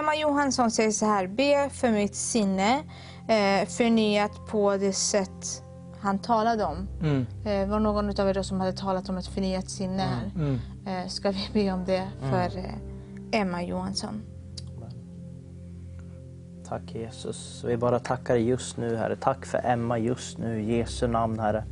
Emma 0.00 0.16
Johansson 0.16 0.70
säger 0.70 0.90
så 0.90 1.06
här, 1.06 1.26
be 1.26 1.70
för 1.70 1.92
mitt 1.92 2.14
sinne 2.14 2.82
eh, 3.28 3.68
förnyat 3.68 4.46
på 4.46 4.76
det 4.76 4.92
sätt 4.92 5.64
han 6.00 6.18
talade 6.18 6.64
om. 6.64 6.88
Mm. 7.00 7.26
Eh, 7.44 7.70
var 7.70 7.80
någon 7.80 8.20
av 8.20 8.28
er 8.28 8.42
som 8.42 8.60
hade 8.60 8.72
talat 8.72 9.08
om 9.08 9.16
ett 9.16 9.26
förnyat 9.26 9.70
sinne 9.70 10.02
här. 10.02 10.30
Mm. 10.34 10.58
Eh, 10.86 11.08
ska 11.08 11.30
vi 11.30 11.48
be 11.52 11.72
om 11.72 11.84
det 11.84 12.08
för 12.20 12.58
eh, 12.58 13.40
Emma 13.40 13.62
Johansson. 13.62 14.22
Tack 16.68 16.94
Jesus. 16.94 17.64
Vi 17.66 17.76
bara 17.76 17.98
tackar 17.98 18.34
dig 18.34 18.48
just 18.48 18.76
nu 18.76 18.96
Herre. 18.96 19.16
Tack 19.16 19.46
för 19.46 19.60
Emma 19.64 19.98
just 19.98 20.38
nu 20.38 20.62
i 20.62 20.76
Jesu 20.76 21.06
namn 21.06 21.38
Herre. 21.38 21.64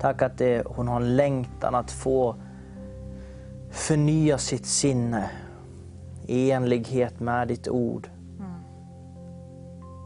Tack 0.00 0.22
att 0.22 0.38
det, 0.38 0.62
hon 0.66 0.88
har 0.88 1.00
en 1.00 1.16
längtan 1.16 1.74
att 1.74 1.90
få 1.90 2.36
förnya 3.70 4.38
sitt 4.38 4.66
sinne 4.66 5.30
i 6.30 6.50
enlighet 6.50 7.20
med 7.20 7.48
ditt 7.48 7.68
ord. 7.68 8.08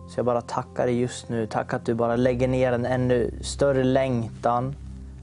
Så 0.09 0.18
jag 0.18 0.26
bara 0.26 0.40
tackar 0.40 0.86
dig 0.86 1.01
just 1.01 1.28
nu. 1.28 1.46
Tack 1.46 1.74
att 1.74 1.86
du 1.86 1.94
bara 1.94 2.16
lägger 2.16 2.48
ner 2.48 2.72
en 2.72 2.86
ännu 2.86 3.30
större 3.40 3.84
längtan 3.84 4.74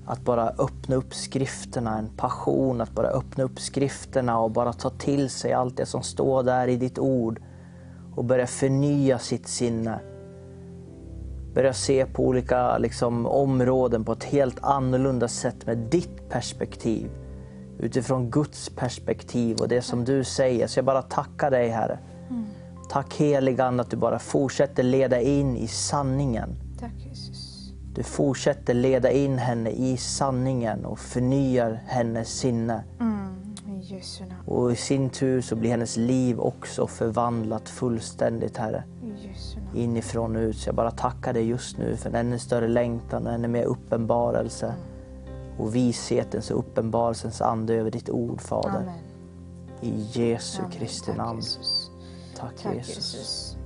att 0.06 0.22
bara 0.22 0.50
öppna 0.50 0.96
upp 0.96 1.14
skrifterna, 1.14 1.98
en 1.98 2.10
passion 2.18 2.82
att 2.82 2.92
bara 2.92 3.08
öppna 3.08 3.44
upp 3.44 3.60
skrifterna 3.60 4.40
och 4.40 4.52
bara 4.52 4.74
ta 4.74 4.90
till 4.90 5.30
sig 5.30 5.54
allt 5.54 5.78
det 5.78 5.86
som 5.86 6.04
står 6.04 6.44
där 6.44 6.68
i 6.68 6.78
ditt 6.78 7.00
ord 7.00 7.42
och 8.16 8.26
börja 8.26 8.48
förnya 8.48 9.20
sitt 9.20 9.48
sinne. 9.48 10.00
Börja 11.54 11.74
se 11.74 12.06
på 12.06 12.26
olika 12.26 12.78
liksom, 12.78 13.26
områden 13.26 14.04
på 14.04 14.12
ett 14.12 14.24
helt 14.24 14.60
annorlunda 14.62 15.28
sätt 15.28 15.66
med 15.66 15.78
ditt 15.78 16.30
perspektiv. 16.30 17.10
Utifrån 17.82 18.30
Guds 18.30 18.70
perspektiv 18.70 19.58
och 19.58 19.68
det 19.68 19.82
som 19.82 20.06
du 20.06 20.24
säger. 20.24 20.68
Så 20.68 20.78
jag 20.78 20.86
bara 20.86 21.02
tackar 21.02 21.52
dig 21.52 21.70
Herre. 21.70 22.00
Tack 22.90 23.14
heligande 23.14 23.82
att 23.82 23.90
du 23.90 23.98
bara 23.98 24.20
fortsätter 24.20 24.84
leda 24.84 25.22
in 25.22 25.58
i 25.58 25.68
sanningen. 25.68 26.56
Tack 26.80 26.94
Jesus. 26.98 27.72
Du 27.96 28.04
fortsätter 28.04 28.74
leda 28.74 29.12
in 29.12 29.38
henne 29.38 29.70
i 29.70 29.98
sanningen 29.98 30.86
och 30.86 31.00
förnyar 31.00 31.84
hennes 31.88 32.30
sinne. 32.30 32.84
Mm. 33.00 33.22
Och 34.46 34.72
i 34.72 34.76
sin 34.76 35.10
tur 35.10 35.42
så 35.42 35.56
blir 35.56 35.72
hennes 35.72 35.98
liv 35.98 36.40
också 36.40 36.88
förvandlat 36.88 37.70
fullständigt, 37.70 38.58
Herre. 38.58 38.84
Inifrån 39.76 40.36
och 40.36 40.40
ut. 40.40 40.58
Så 40.58 40.68
jag 40.68 40.76
bara 40.76 40.92
tackar 40.92 41.34
dig 41.34 41.48
just 41.48 41.78
nu 41.78 41.98
för 41.98 42.10
en 42.10 42.16
ännu 42.16 42.40
större 42.40 42.68
längtan, 42.68 43.28
en 43.28 43.34
ännu 43.34 43.48
mer 43.48 43.64
uppenbarelse. 43.64 44.74
Och 45.58 45.76
vishetens 45.76 46.52
och 46.52 46.60
uppenbarelsens 46.60 47.42
ande 47.42 47.74
över 47.74 47.92
ditt 47.92 48.10
ord, 48.10 48.42
Fader. 48.42 48.80
Amen. 48.80 49.00
I 49.82 50.08
Jesu 50.14 50.60
Amen. 50.60 50.72
Kristi 50.72 51.06
Tack, 51.06 51.18
namn. 51.18 51.40
Jesus. 51.40 51.92
Tack, 52.38 52.64
Tack 52.64 52.76
Jesus. 52.76 52.96
Jesus. 52.96 53.58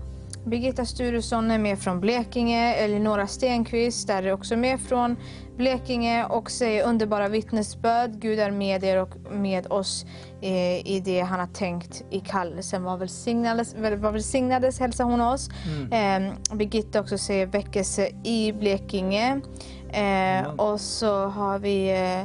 Birgitta 0.45 0.85
Sturesson 0.85 1.51
är 1.51 1.57
med 1.57 1.79
från 1.79 1.99
Blekinge. 1.99 2.73
Elinora 2.73 3.27
Stenqvist 3.27 4.09
är 4.09 4.33
också 4.33 4.55
med 4.55 4.79
från 4.79 5.15
Blekinge 5.57 6.25
och 6.25 6.51
säger 6.51 6.83
underbara 6.87 7.27
vittnesbörd. 7.27 8.11
Gud 8.19 8.39
är 8.39 8.51
med 8.51 8.83
er 8.83 9.01
och 9.01 9.15
med 9.31 9.71
oss 9.71 10.05
eh, 10.41 10.87
i 10.87 11.01
det 11.05 11.21
han 11.21 11.39
har 11.39 11.47
tänkt 11.47 12.03
i 12.09 12.19
kallelsen. 12.19 12.83
Var 12.83 12.97
välsignades, 12.97 13.75
var 13.75 14.11
välsignades 14.11 14.79
hälsar 14.79 15.03
hon 15.03 15.21
oss. 15.21 15.49
Eh, 15.91 16.55
Birgitta 16.57 16.99
också 16.99 17.17
säger 17.17 17.45
väckelse 17.45 18.09
i 18.23 18.51
Blekinge. 18.51 19.41
Eh, 19.89 20.47
och 20.47 20.81
så 20.81 21.25
har 21.27 21.59
vi 21.59 21.89
eh, 21.89 22.21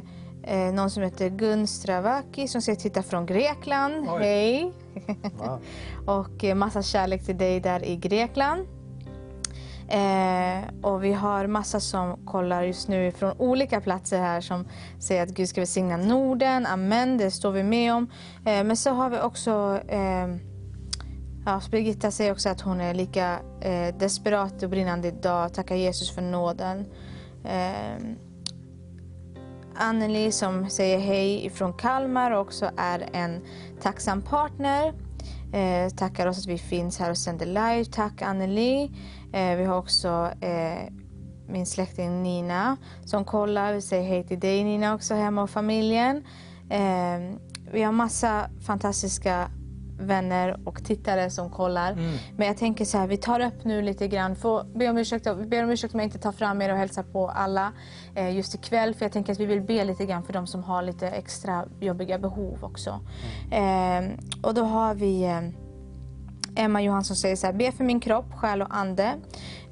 eh, 0.54 0.74
någon 0.74 0.90
som 0.90 1.02
heter 1.02 1.28
Gun 1.28 1.66
Stravaki 1.66 2.48
som 2.48 2.62
säger 2.62 2.78
titta 2.78 3.02
från 3.02 3.26
Grekland. 3.26 4.08
Oj. 4.10 4.22
Hej! 4.22 4.72
Wow. 5.38 5.60
och 6.06 6.44
eh, 6.44 6.54
massa 6.54 6.82
kärlek 6.82 7.26
till 7.26 7.38
dig 7.38 7.60
där 7.60 7.84
i 7.84 7.96
Grekland. 7.96 8.66
Eh, 9.88 10.64
och 10.82 11.04
vi 11.04 11.12
har 11.12 11.46
massa 11.46 11.80
som 11.80 12.26
kollar 12.26 12.62
just 12.62 12.88
nu 12.88 13.12
från 13.12 13.32
olika 13.38 13.80
platser 13.80 14.18
här 14.18 14.40
som 14.40 14.68
säger 14.98 15.22
att 15.22 15.28
Gud 15.28 15.48
ska 15.48 15.60
välsigna 15.60 15.96
Norden. 15.96 16.66
Amen, 16.66 17.18
det 17.18 17.30
står 17.30 17.50
vi 17.50 17.62
med 17.62 17.94
om. 17.94 18.10
Eh, 18.46 18.64
men 18.64 18.76
så 18.76 18.90
har 18.90 19.10
vi 19.10 19.20
också 19.20 19.80
eh, 19.88 20.28
Ja, 21.46 21.60
Birgitta 21.70 22.10
säger 22.10 22.32
också 22.32 22.48
att 22.48 22.60
hon 22.60 22.80
är 22.80 22.94
lika 22.94 23.38
eh, 23.60 23.94
desperat 23.98 24.62
och 24.62 24.70
brinnande 24.70 25.08
idag. 25.08 25.54
Tackar 25.54 25.74
Jesus 25.74 26.10
för 26.10 26.22
nåden. 26.22 26.86
Eh, 27.44 28.16
Anneli 29.74 30.32
som 30.32 30.70
säger 30.70 30.98
hej 30.98 31.50
från 31.50 31.72
Kalmar 31.72 32.30
och 32.30 32.40
också 32.40 32.70
är 32.76 33.08
en 33.12 33.40
tacksam 33.82 34.22
partner. 34.22 34.94
Eh, 35.52 35.90
tackar 35.90 36.26
oss 36.26 36.38
att 36.38 36.46
vi 36.46 36.58
finns 36.58 36.98
här 36.98 37.10
och 37.10 37.18
sänder 37.18 37.46
live. 37.46 37.84
Tack 37.84 38.22
Anneli. 38.22 38.90
Eh, 39.32 39.56
vi 39.56 39.64
har 39.64 39.78
också 39.78 40.30
eh, 40.40 40.92
min 41.48 41.66
släkting 41.66 42.22
Nina 42.22 42.76
som 43.04 43.24
kollar. 43.24 43.72
Vi 43.72 43.80
säger 43.80 44.08
hej 44.08 44.24
till 44.24 44.40
dig 44.40 44.64
Nina 44.64 44.94
också 44.94 45.14
hemma 45.14 45.42
och 45.42 45.50
familjen. 45.50 46.24
Eh, 46.70 47.36
vi 47.72 47.82
har 47.82 47.92
massa 47.92 48.50
fantastiska 48.66 49.50
vänner 50.00 50.60
och 50.64 50.84
tittare 50.84 51.30
som 51.30 51.50
kollar. 51.50 51.94
Men 52.36 52.46
jag 52.46 52.56
tänker 52.56 52.84
så 52.84 52.98
här, 52.98 53.06
vi 53.06 53.16
tar 53.16 53.40
upp 53.40 53.64
nu 53.64 53.82
lite 53.82 54.08
grann. 54.08 54.36
Får 54.36 54.78
be 54.78 54.88
om 54.88 54.98
ursäkt, 54.98 55.24
ber 55.46 55.64
om 55.64 55.70
ursäkt 55.70 55.94
om 55.94 56.00
jag 56.00 56.06
inte 56.06 56.18
tar 56.18 56.32
fram 56.32 56.62
er 56.62 56.72
och 56.72 56.78
hälsar 56.78 57.02
på 57.02 57.28
alla 57.28 57.72
eh, 58.14 58.36
just 58.36 58.54
ikväll. 58.54 58.94
För 58.94 59.04
jag 59.04 59.12
tänker 59.12 59.32
att 59.32 59.40
vi 59.40 59.46
vill 59.46 59.60
be 59.60 59.84
lite 59.84 60.06
grann 60.06 60.22
för 60.22 60.32
de 60.32 60.46
som 60.46 60.64
har 60.64 60.82
lite 60.82 61.08
extra 61.08 61.64
jobbiga 61.80 62.18
behov 62.18 62.64
också. 62.64 63.00
Eh, 63.50 64.10
och 64.42 64.54
då 64.54 64.62
har 64.62 64.94
vi 64.94 65.24
eh, 65.24 65.40
Emma 66.56 66.82
Johansson 66.82 67.16
säger 67.16 67.36
så 67.36 67.46
här, 67.46 67.54
be 67.54 67.72
för 67.72 67.84
min 67.84 68.00
kropp, 68.00 68.32
själ 68.32 68.62
och 68.62 68.68
ande. 68.76 69.16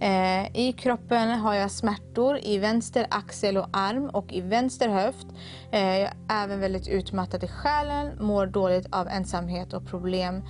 Eh, 0.01 0.57
I 0.57 0.75
kroppen 0.79 1.29
har 1.31 1.55
jag 1.55 1.71
smärtor 1.71 2.39
i 2.43 2.59
vänster 2.59 3.07
axel 3.11 3.57
och 3.57 3.67
arm 3.73 4.09
och 4.09 4.33
i 4.33 4.41
vänster 4.41 4.89
höft. 4.89 5.27
Eh, 5.71 5.81
jag 5.99 6.11
är 6.29 6.45
även 6.45 6.61
väldigt 6.61 6.89
utmattad 6.89 7.45
i 7.45 7.49
själen, 7.49 8.11
mår 8.21 8.47
dåligt 8.47 8.87
av 8.91 9.09
ensamhet 9.09 9.73
och 9.73 9.87
problem. 9.87 10.43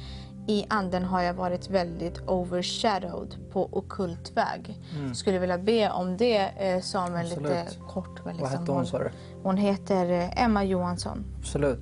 I 0.46 0.66
anden 0.68 1.04
har 1.04 1.22
jag 1.22 1.34
varit 1.34 1.70
väldigt 1.70 2.20
overshadowed 2.26 3.34
på 3.52 3.68
okult 3.72 4.32
väg. 4.36 4.80
Skulle 5.14 5.38
vilja 5.38 5.58
be 5.58 5.90
om 5.90 6.16
det 6.16 6.38
eh, 6.38 6.80
Samuel 6.80 7.24
lite 7.28 7.40
Mm. 7.40 7.52
Absolut. 7.62 7.88
kort. 7.88 8.26
Väl, 8.26 8.36
Vad 8.40 8.50
hette 8.50 8.72
hon 8.72 8.86
sa 8.86 8.98
du? 8.98 9.10
Hon 9.42 9.56
heter 9.56 10.10
eh, 10.10 10.42
Emma 10.42 10.64
Johansson. 10.64 11.24
Absolut. 11.38 11.80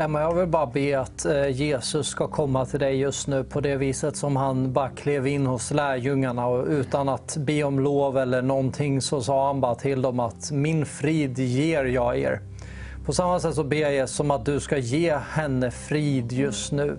Emma, 0.00 0.20
jag 0.20 0.34
vill 0.34 0.46
bara 0.48 0.66
be 0.66 1.00
att 1.00 1.24
eh, 1.24 1.48
Jesus 1.48 2.06
ska 2.06 2.28
komma 2.28 2.66
till 2.66 2.80
dig 2.80 2.96
just 2.96 3.26
nu 3.26 3.44
på 3.44 3.60
det 3.60 3.76
viset 3.76 4.16
som 4.16 4.36
han 4.36 4.72
bara 4.72 4.88
klev 4.88 5.26
in 5.26 5.46
hos 5.46 5.70
lärjungarna 5.70 6.46
och 6.46 6.66
utan 6.66 7.08
att 7.08 7.36
be 7.36 7.64
om 7.64 7.80
lov 7.80 8.18
eller 8.18 8.42
någonting 8.42 9.00
så 9.02 9.20
sa 9.22 9.46
han 9.46 9.60
bara 9.60 9.74
till 9.74 10.02
dem 10.02 10.20
att 10.20 10.50
min 10.50 10.86
frid 10.86 11.38
ger 11.38 11.84
jag 11.84 12.18
er. 12.18 12.40
På 13.06 13.12
samma 13.12 13.40
sätt 13.40 13.54
så 13.54 13.64
ber 13.64 13.76
jag 13.76 13.92
Jesus 13.92 14.20
om 14.20 14.30
att 14.30 14.44
du 14.44 14.60
ska 14.60 14.78
ge 14.78 15.16
henne 15.16 15.70
frid 15.70 16.32
just 16.32 16.72
nu. 16.72 16.98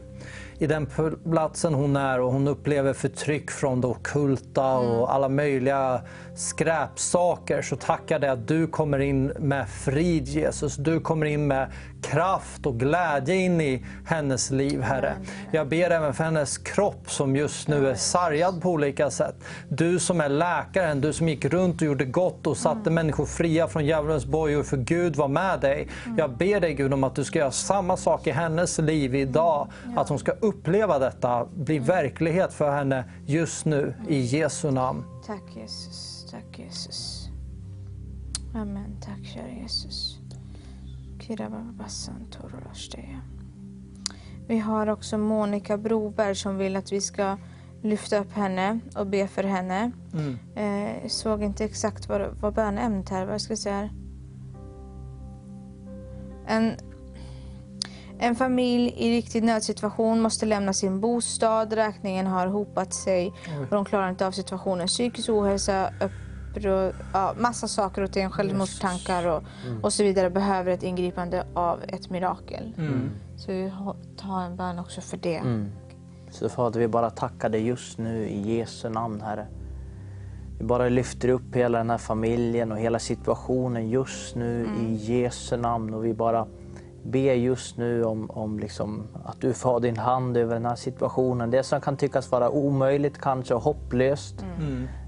I 0.57 0.67
den 0.67 0.87
platsen 1.23 1.73
hon 1.73 1.95
är 1.95 2.19
och 2.19 2.31
hon 2.31 2.47
upplever 2.47 2.93
förtryck 2.93 3.51
från 3.51 3.81
det 3.81 3.87
ockulta 3.87 4.77
och 4.77 5.13
alla 5.13 5.29
möjliga 5.29 6.01
skräpsaker 6.39 7.61
så 7.61 7.75
tackar 7.75 8.19
dig 8.19 8.29
att 8.29 8.47
du 8.47 8.67
kommer 8.67 8.99
in 8.99 9.25
med 9.25 9.69
frid 9.69 10.27
Jesus. 10.27 10.75
Du 10.75 10.99
kommer 10.99 11.25
in 11.25 11.47
med 11.47 11.71
kraft 12.01 12.65
och 12.65 12.79
glädje 12.79 13.35
in 13.35 13.61
i 13.61 13.85
hennes 14.05 14.51
liv 14.51 14.81
Herre. 14.81 15.13
Jag 15.51 15.67
ber 15.67 15.91
även 15.91 16.13
för 16.13 16.23
hennes 16.23 16.57
kropp 16.57 17.11
som 17.11 17.35
just 17.35 17.67
nu 17.67 17.89
är 17.89 17.95
sargad 17.95 18.61
på 18.61 18.69
olika 18.69 19.09
sätt. 19.09 19.35
Du 19.69 19.99
som 19.99 20.21
är 20.21 20.29
läkaren, 20.29 21.01
du 21.01 21.13
som 21.13 21.29
gick 21.29 21.45
runt 21.45 21.81
och 21.81 21.87
gjorde 21.87 22.05
gott 22.05 22.47
och 22.47 22.57
satte 22.57 22.89
människor 22.89 23.25
fria 23.25 23.67
från 23.67 23.85
djävulens 23.85 24.25
bojor 24.25 24.63
för 24.63 24.77
Gud 24.77 25.15
var 25.15 25.27
med 25.27 25.59
dig. 25.59 25.87
Jag 26.17 26.37
ber 26.37 26.59
dig 26.59 26.73
Gud 26.73 26.93
om 26.93 27.03
att 27.03 27.15
du 27.15 27.23
ska 27.23 27.39
göra 27.39 27.51
samma 27.51 27.97
sak 27.97 28.27
i 28.27 28.31
hennes 28.31 28.77
liv 28.77 29.15
idag. 29.15 29.67
Att 29.95 30.09
hon 30.09 30.19
ska 30.19 30.31
uppleva 30.31 30.99
detta 30.99 31.45
bli 31.45 31.79
verklighet 31.79 32.53
för 32.53 32.71
henne 32.71 33.03
just 33.25 33.65
nu 33.65 33.93
i 34.07 34.19
Jesu 34.19 34.71
namn. 34.71 35.03
Tack 35.27 35.43
Jesus, 35.55 36.08
tack 36.31 36.59
Jesus. 36.59 37.29
Amen, 38.55 38.97
tack 39.01 39.25
kära 39.25 39.49
Jesus. 39.49 40.19
Vi 44.47 44.59
har 44.59 44.87
också 44.87 45.17
Monica 45.17 45.77
Broberg 45.77 46.35
som 46.35 46.57
vill 46.57 46.75
att 46.75 46.91
vi 46.91 47.01
ska 47.01 47.37
lyfta 47.81 48.17
upp 48.17 48.33
henne 48.33 48.79
och 48.95 49.07
be 49.07 49.27
för 49.27 49.43
henne. 49.43 49.91
Eh, 50.55 51.01
jag 51.01 51.11
såg 51.11 51.43
inte 51.43 51.65
exakt 51.65 52.09
vad, 52.09 52.21
vad 52.41 52.53
bönämnet 52.53 53.09
här 53.09 53.37
ska 53.37 53.51
jag 53.51 53.59
säga 53.59 53.75
här? 53.75 53.91
En, 56.47 56.75
en 58.19 58.35
familj 58.35 58.93
i 58.97 59.11
riktig 59.11 59.43
nödsituation 59.43 60.21
måste 60.21 60.45
lämna 60.45 60.73
sin 60.73 60.99
bostad. 60.99 61.73
Räkningen 61.73 62.27
har 62.27 62.47
hopat 62.47 62.93
sig 62.93 63.33
och 63.61 63.75
de 63.75 63.85
klarar 63.85 64.09
inte 64.09 64.27
av 64.27 64.31
situationen. 64.31 64.87
Psykisk 64.87 65.29
ohälsa, 65.29 65.89
uppror, 66.01 66.95
ja, 67.13 67.33
massa 67.37 67.67
saker 67.67 68.01
och 68.01 68.11
ting, 68.11 68.29
självmordstankar 68.29 69.27
och, 69.27 69.43
och 69.81 69.93
så 69.93 70.03
vidare 70.03 70.29
behöver 70.29 70.71
ett 70.71 70.83
ingripande 70.83 71.45
av 71.53 71.79
ett 71.87 72.09
mirakel. 72.09 72.73
Så 73.37 73.51
vi 73.51 73.71
tar 74.17 74.41
en 74.41 74.55
bön 74.55 74.79
också 74.79 75.01
för 75.01 75.17
det. 75.17 75.37
Mm. 75.37 75.71
Så 76.31 76.49
Fader, 76.49 76.79
vi 76.79 76.87
bara 76.87 77.09
tackar 77.09 77.49
dig 77.49 77.67
just 77.67 77.97
nu 77.97 78.27
i 78.27 78.57
Jesu 78.57 78.89
namn, 78.89 79.21
Herre. 79.21 79.47
Vi 80.59 80.65
bara 80.65 80.89
lyfter 80.89 81.29
upp 81.29 81.55
hela 81.55 81.77
den 81.77 81.89
här 81.89 81.97
familjen 81.97 82.71
och 82.71 82.77
hela 82.77 82.99
situationen 82.99 83.89
just 83.89 84.35
nu 84.35 84.67
i 84.81 84.93
Jesu 84.93 85.57
namn. 85.57 85.93
Och 85.93 86.05
vi 86.05 86.13
bara 86.13 86.47
ber 87.03 87.33
just 87.33 87.77
nu 87.77 88.03
om, 88.03 88.29
om 88.29 88.59
liksom 88.59 89.07
att 89.25 89.41
du 89.41 89.53
får 89.53 89.69
ha 89.69 89.79
din 89.79 89.97
hand 89.97 90.37
över 90.37 90.53
den 90.53 90.65
här 90.65 90.75
situationen. 90.75 91.51
Det 91.51 91.63
som 91.63 91.81
kan 91.81 91.97
tyckas 91.97 92.31
vara 92.31 92.49
omöjligt 92.49 93.17
kanske 93.17 93.53
och 93.53 93.61
hopplöst. 93.61 94.45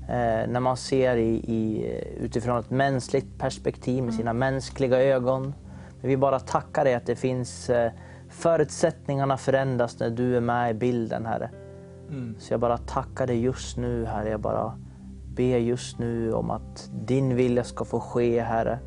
Eh, 0.10 0.50
när 0.50 0.60
man 0.60 0.78
ser 0.78 1.16
i, 1.18 1.36
i, 1.36 1.92
utifrån 2.20 2.60
ett 2.60 2.70
mänskligt 2.70 3.40
perspektiv 3.40 4.04
med 4.04 4.14
sina 4.14 4.34
mänskliga 4.34 5.02
ögon. 5.02 5.54
Men 6.02 6.10
vi 6.10 6.18
bara 6.18 6.40
tackar 6.40 6.84
dig 6.84 6.94
att 6.94 7.06
det 7.06 7.16
finns 7.16 7.70
eh, 7.70 7.92
förutsättningarna 8.30 9.38
förändras 9.38 10.00
när 10.00 10.10
du 10.10 10.38
är 10.38 10.42
med 10.42 10.72
i 10.72 10.74
bilden, 10.74 11.26
Herre. 11.26 11.50
Så 12.40 12.54
jag 12.54 12.60
bara 12.60 12.78
tackar 12.78 13.28
dig 13.28 13.42
just 13.42 13.78
nu, 13.78 14.06
Herre. 14.06 14.30
Jag 14.30 14.40
bara 14.40 14.80
ber 15.36 15.58
just 15.58 16.00
nu 16.00 16.34
om 16.34 16.52
att 16.52 16.90
din 17.08 17.36
vilja 17.36 17.64
ska 17.64 17.86
få 17.86 18.00
ske, 18.00 18.42
Herre. 18.42 18.80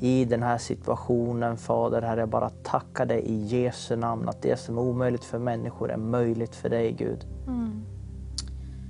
I 0.00 0.24
den 0.24 0.42
här 0.42 0.58
situationen, 0.58 1.56
Fader, 1.56 2.02
Herre. 2.02 2.20
Jag 2.20 2.28
bara 2.28 2.50
tackar 2.50 3.06
dig 3.06 3.20
i 3.20 3.44
Jesu 3.44 3.96
namn 3.96 4.28
att 4.28 4.42
det 4.42 4.56
som 4.56 4.78
är 4.78 4.82
omöjligt 4.82 5.24
för 5.24 5.38
människor 5.38 5.90
är 5.90 5.96
möjligt 5.96 6.54
för 6.56 6.68
dig, 6.68 6.92
Gud. 6.92 7.26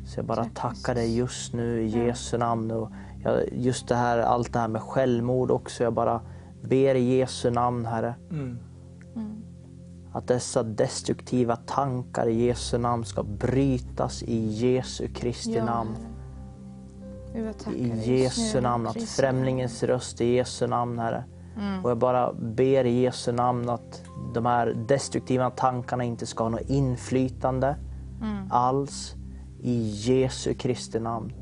Så 0.07 0.19
jag 0.19 0.27
bara 0.27 0.45
Tack, 0.45 0.55
tackar 0.55 0.95
dig 0.95 1.17
just 1.17 1.53
nu 1.55 1.83
i 1.83 1.87
Jesu 1.87 2.39
namn. 2.39 2.71
Och 2.71 2.91
jag, 3.25 3.43
just 3.53 3.89
det 3.89 3.95
här, 3.95 4.19
allt 4.19 4.53
det 4.53 4.59
här 4.59 4.69
med 4.69 4.83
självmord 4.83 5.51
också. 5.51 5.85
Jag 5.85 5.93
bara 5.93 6.21
ber 6.63 6.95
i 6.95 7.19
Jesu 7.19 7.51
namn, 7.51 7.87
Herre. 7.87 8.15
Att 10.13 10.29
dessa 10.29 10.63
destruktiva 10.63 11.57
tankar 11.57 12.27
i 12.27 12.47
Jesu 12.47 12.79
namn 12.79 13.05
ska 13.05 13.23
brytas 13.23 14.23
i 14.23 14.47
Jesu 14.47 15.09
Kristi 15.09 15.55
Ja, 15.55 15.65
namn. 15.65 15.97
I 17.75 18.23
Jesu 18.23 18.61
namn. 18.61 18.87
Att 18.87 19.03
främlingens 19.03 19.83
röst 19.83 20.21
i 20.21 20.35
Jesu 20.35 20.67
namn, 20.67 20.99
Herre. 20.99 21.25
Och 21.83 21.91
jag 21.91 21.99
bara 21.99 22.33
ber 22.33 22.85
i 22.85 23.01
Jesu 23.01 23.33
namn 23.33 23.69
att 23.69 24.03
de 24.35 24.47
här 24.47 24.67
destruktiva 24.89 25.51
tankarna 25.51 26.05
inte 26.05 26.27
ska 26.27 26.45
ha 26.45 26.51
något 26.51 26.71
inflytande 26.71 27.77
alls 28.51 29.15
i 29.61 29.91
Jesu 29.91 30.55
Kristi 30.55 31.01
namn. 31.01 31.33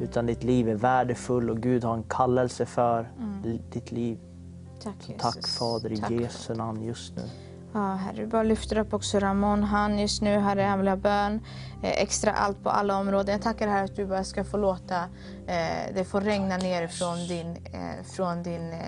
Utan 0.00 0.26
ditt 0.26 0.44
liv 0.44 0.68
är 0.68 0.74
värdefullt 0.74 1.50
och 1.50 1.58
Gud 1.58 1.84
har 1.84 1.94
en 1.94 2.02
kallelse 2.02 2.66
för 2.66 3.12
ditt 3.72 3.92
liv. 3.92 4.18
Tack 4.82 5.08
Jesus. 5.08 5.22
Tack 5.22 5.46
Fader 5.46 5.92
i 5.92 5.96
Tack. 5.96 6.10
Jesu 6.10 6.54
namn 6.54 6.82
just 6.82 7.16
nu. 7.16 7.22
Ja, 7.74 7.94
Herre, 7.94 8.20
vi 8.20 8.26
bara 8.26 8.42
lyfter 8.42 8.78
upp 8.78 8.94
också 8.94 9.18
Ramon, 9.18 9.62
han 9.62 9.98
just 9.98 10.22
nu, 10.22 10.38
Herre, 10.38 10.62
han 10.62 10.78
vill 10.78 10.88
ha 10.88 10.96
bön, 10.96 11.40
eh, 11.82 12.02
extra 12.02 12.32
allt 12.32 12.62
på 12.62 12.70
alla 12.70 12.98
områden. 12.98 13.32
Jag 13.32 13.42
tackar 13.42 13.68
Herre 13.68 13.84
att 13.84 13.96
du 13.96 14.06
bara 14.06 14.24
ska 14.24 14.44
få 14.44 14.56
låta 14.56 14.96
eh, 15.46 15.94
det 15.94 16.04
få 16.04 16.20
regna 16.20 16.56
ner 16.56 16.86
från 16.86 17.26
din, 17.28 17.50
eh, 17.50 18.04
från 18.04 18.42
din 18.42 18.72
eh, 18.72 18.78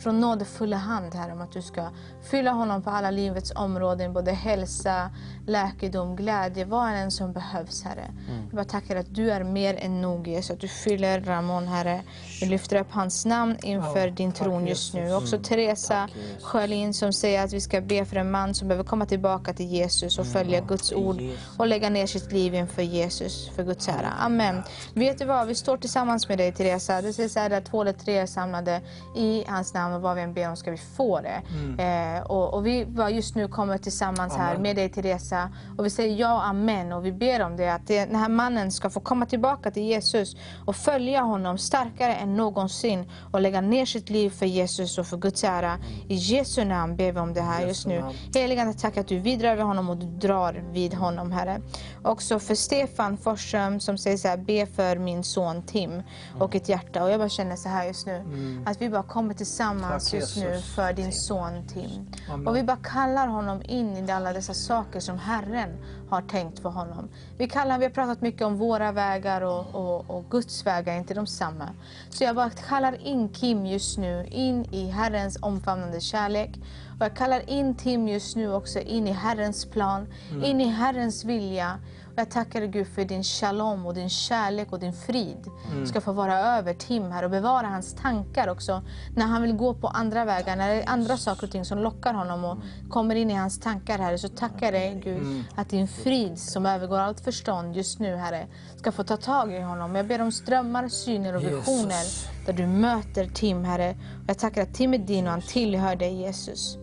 från 0.00 0.20
nådefulla 0.20 0.76
hand, 0.76 1.14
Herre, 1.14 1.32
om 1.32 1.40
att 1.40 1.52
du 1.52 1.62
ska 1.62 1.88
fylla 2.30 2.50
honom 2.50 2.82
på 2.82 2.90
alla 2.90 3.10
livets 3.10 3.52
områden, 3.56 4.12
både 4.12 4.32
hälsa, 4.32 5.10
läkedom, 5.46 6.16
glädje, 6.16 6.64
vad 6.64 6.94
än 6.94 7.10
som 7.10 7.32
behövs, 7.32 7.82
Herre. 7.84 8.04
Jag 8.28 8.54
bara 8.56 8.64
tackar 8.64 8.96
att 8.96 9.14
du 9.14 9.30
är 9.30 9.44
mer 9.44 9.74
än 9.74 10.00
nog, 10.02 10.28
Jesus, 10.28 10.50
att 10.50 10.60
du 10.60 10.68
fyller 10.68 11.20
Ramon, 11.20 11.68
Herre. 11.68 12.02
Vi 12.40 12.46
lyfter 12.46 12.80
upp 12.80 12.90
hans 12.90 13.26
namn 13.26 13.56
inför 13.62 14.10
din 14.10 14.32
tron 14.32 14.66
just 14.66 14.94
nu. 14.94 15.14
Också 15.14 15.38
Teresa 15.38 16.08
Sjölin 16.42 16.94
som 16.94 17.12
säger 17.12 17.44
att 17.44 17.52
vi 17.52 17.60
ska 17.60 17.80
be 17.80 18.04
för 18.04 18.16
en 18.16 18.30
man 18.30 18.54
som 18.54 18.68
behöver 18.68 18.84
komma 18.84 19.06
tillbaka 19.06 19.52
till 19.52 19.66
Jesus 19.66 20.18
och 20.18 20.26
följa 20.26 20.60
Guds 20.60 20.92
ord 20.92 21.22
och 21.58 21.66
lägga 21.66 21.90
ner 21.90 22.06
sitt 22.06 22.32
liv 22.32 22.54
inför 22.54 22.82
Jesus, 22.82 23.48
för 23.48 23.64
Guds 23.64 23.88
ära. 23.88 24.10
Amen. 24.18 24.62
Vet 24.94 25.18
du 25.18 25.24
vad, 25.24 25.46
vi 25.46 25.54
står 25.54 25.76
tillsammans 25.76 26.28
med 26.28 26.38
dig 26.38 26.52
Teresa. 26.52 27.02
Det 27.02 27.36
här 27.36 27.50
att 27.50 27.64
två 27.64 27.80
eller 27.80 27.92
tre 27.92 28.18
är 28.18 28.26
samlade 28.26 28.80
i 29.16 29.44
hans 29.48 29.74
namn 29.74 29.89
och 29.92 30.00
vad 30.00 30.16
vi 30.16 30.22
än 30.22 30.34
ber 30.34 30.48
om 30.48 30.56
ska 30.56 30.70
vi 30.70 30.76
få 30.76 31.20
det. 31.20 31.42
Eh, 31.82 32.22
och, 32.22 32.54
och 32.54 32.66
vi 32.66 32.86
bara 32.86 33.10
just 33.10 33.34
nu 33.34 33.48
kommer 33.48 33.78
tillsammans 33.78 34.36
här 34.36 34.58
med 34.58 34.76
dig 34.76 34.88
Teresa 34.88 35.50
och 35.78 35.86
vi 35.86 35.90
säger 35.90 36.16
ja, 36.16 36.42
amen. 36.42 36.92
Och 36.92 37.06
vi 37.06 37.12
ber 37.12 37.42
om 37.42 37.56
det, 37.56 37.68
att 37.68 37.86
den 37.86 38.14
här 38.14 38.28
mannen 38.28 38.72
ska 38.72 38.90
få 38.90 39.00
komma 39.00 39.26
tillbaka 39.26 39.70
till 39.70 39.82
Jesus 39.82 40.36
och 40.66 40.76
följa 40.76 41.20
honom 41.20 41.58
starkare 41.58 42.14
än 42.14 42.36
någonsin 42.36 43.10
och 43.32 43.40
lägga 43.40 43.60
ner 43.60 43.86
sitt 43.86 44.10
liv 44.10 44.30
för 44.30 44.46
Jesus 44.46 44.98
och 44.98 45.06
för 45.06 45.16
Guds 45.16 45.44
ära. 45.44 45.78
I 46.08 46.14
Jesu 46.14 46.64
namn 46.64 46.96
ber 46.96 47.12
vi 47.12 47.20
om 47.20 47.34
det 47.34 47.40
här 47.40 47.66
just 47.66 47.86
nu. 47.86 48.04
Heligande, 48.34 48.74
tack 48.74 48.96
att 48.96 49.08
du 49.08 49.18
vidrar 49.18 49.52
över 49.52 49.62
honom 49.62 49.90
och 49.90 49.96
du 49.96 50.06
drar 50.06 50.64
vid 50.72 50.94
honom, 50.94 51.32
Herre. 51.32 51.60
Också 52.02 52.38
för 52.38 52.54
Stefan 52.54 53.16
Forsström 53.16 53.80
som 53.80 53.98
säger 53.98 54.16
så 54.16 54.28
här, 54.28 54.36
be 54.36 54.66
för 54.66 54.96
min 54.96 55.24
son 55.24 55.62
Tim 55.62 56.02
och 56.38 56.54
ett 56.54 56.68
hjärta. 56.68 57.04
Och 57.04 57.10
jag 57.10 57.20
bara 57.20 57.28
känner 57.28 57.56
så 57.56 57.68
här 57.68 57.86
just 57.86 58.06
nu, 58.06 58.24
att 58.66 58.82
vi 58.82 58.90
bara 58.90 59.02
kommer 59.02 59.34
tillsammans 59.34 59.79
Tack, 59.88 60.12
just 60.12 60.36
nu 60.36 60.60
för 60.60 60.92
din 60.92 61.12
son 61.12 61.66
Tim. 61.68 62.06
Amen. 62.30 62.46
Och 62.48 62.56
vi 62.56 62.62
bara 62.62 62.76
kallar 62.76 63.26
honom 63.26 63.62
in 63.64 64.08
i 64.08 64.10
alla 64.12 64.32
dessa 64.32 64.54
saker 64.54 65.00
som 65.00 65.18
Herren 65.18 65.76
har 66.10 66.22
tänkt 66.22 66.58
för 66.58 66.68
honom. 66.68 67.08
Vi, 67.38 67.48
kallar, 67.48 67.78
vi 67.78 67.84
har 67.84 67.92
pratat 67.92 68.20
mycket 68.20 68.42
om 68.42 68.56
våra 68.56 68.92
vägar 68.92 69.40
och, 69.40 69.74
och, 69.74 70.10
och 70.10 70.24
Guds 70.30 70.66
vägar, 70.66 70.96
inte 70.96 71.14
de 71.14 71.26
samma. 71.26 71.68
Så 72.10 72.24
jag 72.24 72.36
bara 72.36 72.50
kallar 72.50 73.06
in 73.06 73.28
Kim 73.28 73.66
just 73.66 73.98
nu 73.98 74.26
in 74.30 74.64
i 74.64 74.90
Herrens 74.90 75.38
omfamnande 75.42 76.00
kärlek. 76.00 76.50
Och 76.98 77.06
jag 77.06 77.16
kallar 77.16 77.50
in 77.50 77.74
Tim 77.74 78.08
just 78.08 78.36
nu 78.36 78.52
också 78.52 78.78
in 78.78 79.06
i 79.06 79.12
Herrens 79.12 79.66
plan, 79.66 80.06
in 80.44 80.60
i 80.60 80.64
Herrens 80.68 81.24
vilja. 81.24 81.78
Jag 82.20 82.30
tackar 82.30 82.60
dig 82.60 82.68
Gud 82.68 82.86
för 82.86 83.04
din 83.04 83.24
shalom 83.24 83.86
och 83.86 83.94
din 83.94 84.10
kärlek 84.10 84.72
och 84.72 84.80
din 84.80 84.92
frid 84.92 85.50
ska 85.86 86.00
få 86.00 86.12
vara 86.12 86.38
över 86.38 86.74
Tim 86.74 87.10
här 87.10 87.22
och 87.22 87.30
bevara 87.30 87.66
hans 87.66 87.94
tankar 87.94 88.48
också 88.48 88.82
när 89.16 89.26
han 89.26 89.42
vill 89.42 89.52
gå 89.52 89.74
på 89.74 89.88
andra 89.88 90.24
vägar, 90.24 90.56
när 90.56 90.68
det 90.68 90.82
är 90.82 90.88
andra 90.88 91.16
saker 91.16 91.46
och 91.46 91.50
ting 91.50 91.64
som 91.64 91.78
lockar 91.78 92.14
honom 92.14 92.44
och 92.44 92.58
kommer 92.90 93.14
in 93.14 93.30
i 93.30 93.34
hans 93.34 93.60
tankar 93.60 93.98
Herre. 93.98 94.18
Så 94.18 94.28
tackar 94.28 94.66
jag 94.66 94.74
dig 94.74 95.00
Gud 95.04 95.44
att 95.54 95.68
din 95.68 95.88
frid 95.88 96.38
som 96.38 96.66
övergår 96.66 96.98
allt 96.98 97.20
förstånd 97.20 97.76
just 97.76 97.98
nu 97.98 98.16
Herre 98.16 98.46
ska 98.76 98.92
få 98.92 99.04
ta 99.04 99.16
tag 99.16 99.54
i 99.54 99.60
honom. 99.60 99.94
Jag 99.94 100.06
ber 100.06 100.20
om 100.20 100.32
strömmar, 100.32 100.88
syner 100.88 101.36
och 101.36 101.42
visioner 101.42 102.02
Jesus. 102.02 102.28
där 102.46 102.52
du 102.52 102.66
möter 102.66 103.26
Tim 103.26 103.64
Herre. 103.64 103.90
Och 104.22 104.28
jag 104.28 104.38
tackar 104.38 104.62
att 104.62 104.74
Tim 104.74 104.94
är 104.94 104.98
din 104.98 105.24
och 105.26 105.30
han 105.30 105.42
tillhör 105.42 105.96
dig 105.96 106.14
Jesus. 106.14 106.76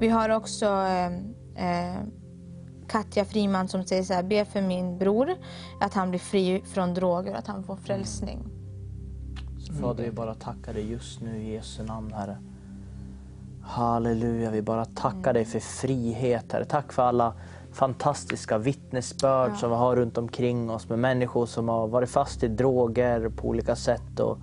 Vi 0.00 0.08
har 0.08 0.28
också 0.28 0.66
eh, 0.66 1.06
eh, 1.56 2.02
Katja 2.92 3.24
Friman 3.24 3.68
som 3.68 3.84
säger 3.84 4.02
så 4.02 4.14
här, 4.14 4.22
be 4.22 4.44
för 4.44 4.62
min 4.62 4.98
bror 4.98 5.36
att 5.80 5.94
han 5.94 6.10
blir 6.10 6.20
fri 6.20 6.62
från 6.66 6.94
droger 6.94 7.32
och 7.32 7.38
att 7.38 7.46
han 7.46 7.64
får 7.64 7.76
frälsning. 7.76 8.44
Så 9.58 9.72
Fader, 9.72 10.04
vi 10.04 10.10
bara 10.10 10.34
tackar 10.34 10.74
dig 10.74 10.90
just 10.90 11.20
nu 11.20 11.42
i 11.42 11.52
Jesu 11.52 11.82
namn, 11.82 12.12
Herre. 12.12 12.38
Halleluja, 13.62 14.50
vi 14.50 14.62
bara 14.62 14.84
tackar 14.84 15.32
dig 15.32 15.44
för 15.44 15.60
frihet, 15.60 16.52
Herre. 16.52 16.64
Tack 16.64 16.92
för 16.92 17.02
alla 17.02 17.34
fantastiska 17.72 18.58
vittnesbörd 18.58 19.56
som 19.56 19.70
vi 19.70 19.76
har 19.76 19.96
runt 19.96 20.18
omkring 20.18 20.70
oss 20.70 20.88
med 20.88 20.98
människor 20.98 21.46
som 21.46 21.68
har 21.68 21.88
varit 21.88 22.10
fast 22.10 22.42
i 22.42 22.48
droger 22.48 23.28
på 23.28 23.48
olika 23.48 23.76
sätt 23.76 24.20
och 24.20 24.38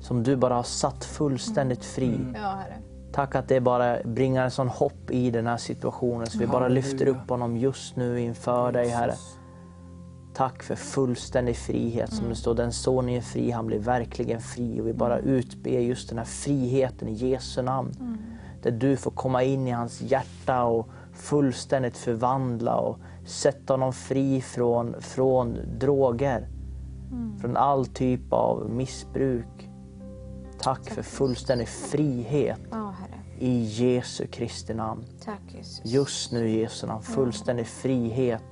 som 0.00 0.22
du 0.22 0.36
bara 0.36 0.54
har 0.54 0.62
satt 0.62 1.04
fullständigt 1.04 1.84
fri. 1.84 2.18
Ja, 2.34 2.40
Herre. 2.40 2.87
Tack 3.18 3.34
att 3.34 3.48
det 3.48 3.60
bara 3.60 3.96
bringar 4.04 4.44
en 4.44 4.50
sån 4.50 4.68
hopp 4.68 5.10
i 5.10 5.30
den 5.30 5.46
här 5.46 5.56
situationen 5.56 6.26
så 6.26 6.38
vi 6.38 6.46
bara 6.46 6.68
lyfter 6.68 7.08
upp 7.08 7.28
honom 7.30 7.56
just 7.56 7.96
nu 7.96 8.20
inför 8.20 8.72
dig, 8.72 8.88
Herre. 8.88 9.14
Tack 10.34 10.62
för 10.62 10.74
fullständig 10.74 11.56
frihet. 11.56 12.12
Som 12.12 12.28
det 12.28 12.34
står, 12.34 12.54
den 12.54 12.72
sonen 12.72 13.10
är 13.10 13.20
fri, 13.20 13.50
han 13.50 13.66
blir 13.66 13.78
verkligen 13.78 14.40
fri. 14.40 14.80
Och 14.80 14.86
vi 14.86 14.92
bara 14.92 15.18
utber 15.18 15.70
just 15.70 16.08
den 16.08 16.18
här 16.18 16.24
friheten 16.24 17.08
i 17.08 17.12
Jesu 17.12 17.62
namn. 17.62 17.92
Där 18.62 18.70
du 18.70 18.96
får 18.96 19.10
komma 19.10 19.42
in 19.42 19.68
i 19.68 19.70
hans 19.70 20.00
hjärta 20.00 20.64
och 20.64 20.88
fullständigt 21.12 21.96
förvandla 21.96 22.76
och 22.76 22.98
sätta 23.26 23.72
honom 23.72 23.92
fri 23.92 24.40
från, 24.40 24.94
från 25.00 25.58
droger. 25.78 26.48
Från 27.40 27.56
all 27.56 27.86
typ 27.86 28.32
av 28.32 28.70
missbruk. 28.70 29.67
Tack 30.62 30.90
för 30.90 31.02
fullständig 31.02 31.68
frihet 31.68 32.60
Ja, 32.70 32.94
Herre. 33.00 33.20
i 33.38 33.58
Jesu 33.64 34.26
Kristi 34.26 34.74
namn. 34.74 35.04
Tack 35.24 35.40
Jesus. 35.48 35.80
Just 35.84 36.32
nu 36.32 36.48
i 36.48 36.60
Jesu 36.60 36.86
namn, 36.86 37.02
fullständig 37.02 37.66
frihet. 37.66 38.42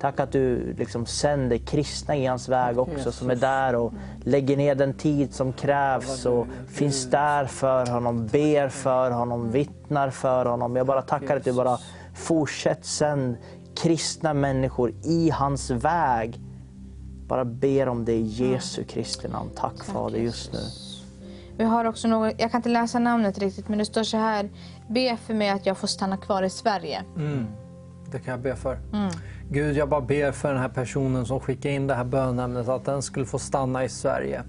Tack 0.00 0.20
att 0.20 0.32
du 0.32 0.74
liksom 0.78 1.06
sänder 1.06 1.58
kristna 1.58 2.16
i 2.16 2.26
hans 2.26 2.48
väg 2.48 2.78
också 2.78 3.12
som 3.12 3.30
är 3.30 3.36
där 3.36 3.74
och 3.74 3.92
lägger 4.22 4.56
ner 4.56 4.74
den 4.74 4.94
tid 4.94 5.34
som 5.34 5.52
krävs 5.52 6.26
och 6.26 6.46
finns 6.68 7.10
där 7.10 7.46
för 7.46 7.86
honom, 7.86 8.26
ber 8.26 8.68
för 8.68 9.10
honom, 9.10 9.50
vittnar 9.50 10.10
för 10.10 10.46
honom. 10.46 10.76
Jag 10.76 10.86
bara 10.86 11.02
tackar 11.02 11.36
att 11.36 11.44
du 11.44 11.52
bara 11.52 11.78
fortsätter 12.14 12.84
sänd 12.86 13.36
kristna 13.76 14.34
människor 14.34 14.94
i 15.04 15.30
hans 15.30 15.70
väg. 15.70 16.40
Bara 17.28 17.44
ber 17.44 17.88
om 17.88 18.04
det 18.04 18.12
i 18.12 18.22
Jesu 18.22 18.84
Kristi 18.84 19.28
namn. 19.28 19.50
Tack 19.56 19.84
Fader 19.84 20.18
just 20.18 20.52
nu. 20.52 20.58
Vi 21.56 21.64
har 21.64 21.84
också 21.84 22.08
något, 22.08 22.34
jag 22.38 22.50
kan 22.50 22.58
inte 22.58 22.68
läsa 22.68 22.98
namnet 22.98 23.38
riktigt 23.38 23.68
men 23.68 23.78
det 23.78 23.84
står 23.84 24.02
så 24.02 24.16
här. 24.16 24.50
Be 24.88 25.16
för 25.26 25.34
mig 25.34 25.50
att 25.50 25.66
jag 25.66 25.78
får 25.78 25.88
stanna 25.88 26.16
kvar 26.16 26.42
i 26.42 26.50
Sverige. 26.50 27.02
Det 28.10 28.18
kan 28.18 28.30
jag 28.30 28.40
be 28.40 28.56
för. 28.56 28.78
Gud, 29.50 29.76
jag 29.76 29.88
bara 29.88 30.00
ber 30.00 30.32
för 30.32 30.48
den 30.52 30.62
här 30.62 30.68
personen 30.68 31.26
som 31.26 31.40
skickade 31.40 31.74
in 31.74 31.86
det 31.86 31.94
här 31.94 32.04
bönämnet 32.04 32.68
att 32.68 32.84
den 32.84 33.02
skulle 33.02 33.26
få 33.26 33.38
stanna 33.38 33.84
i 33.84 33.88
Sverige. 33.88 34.42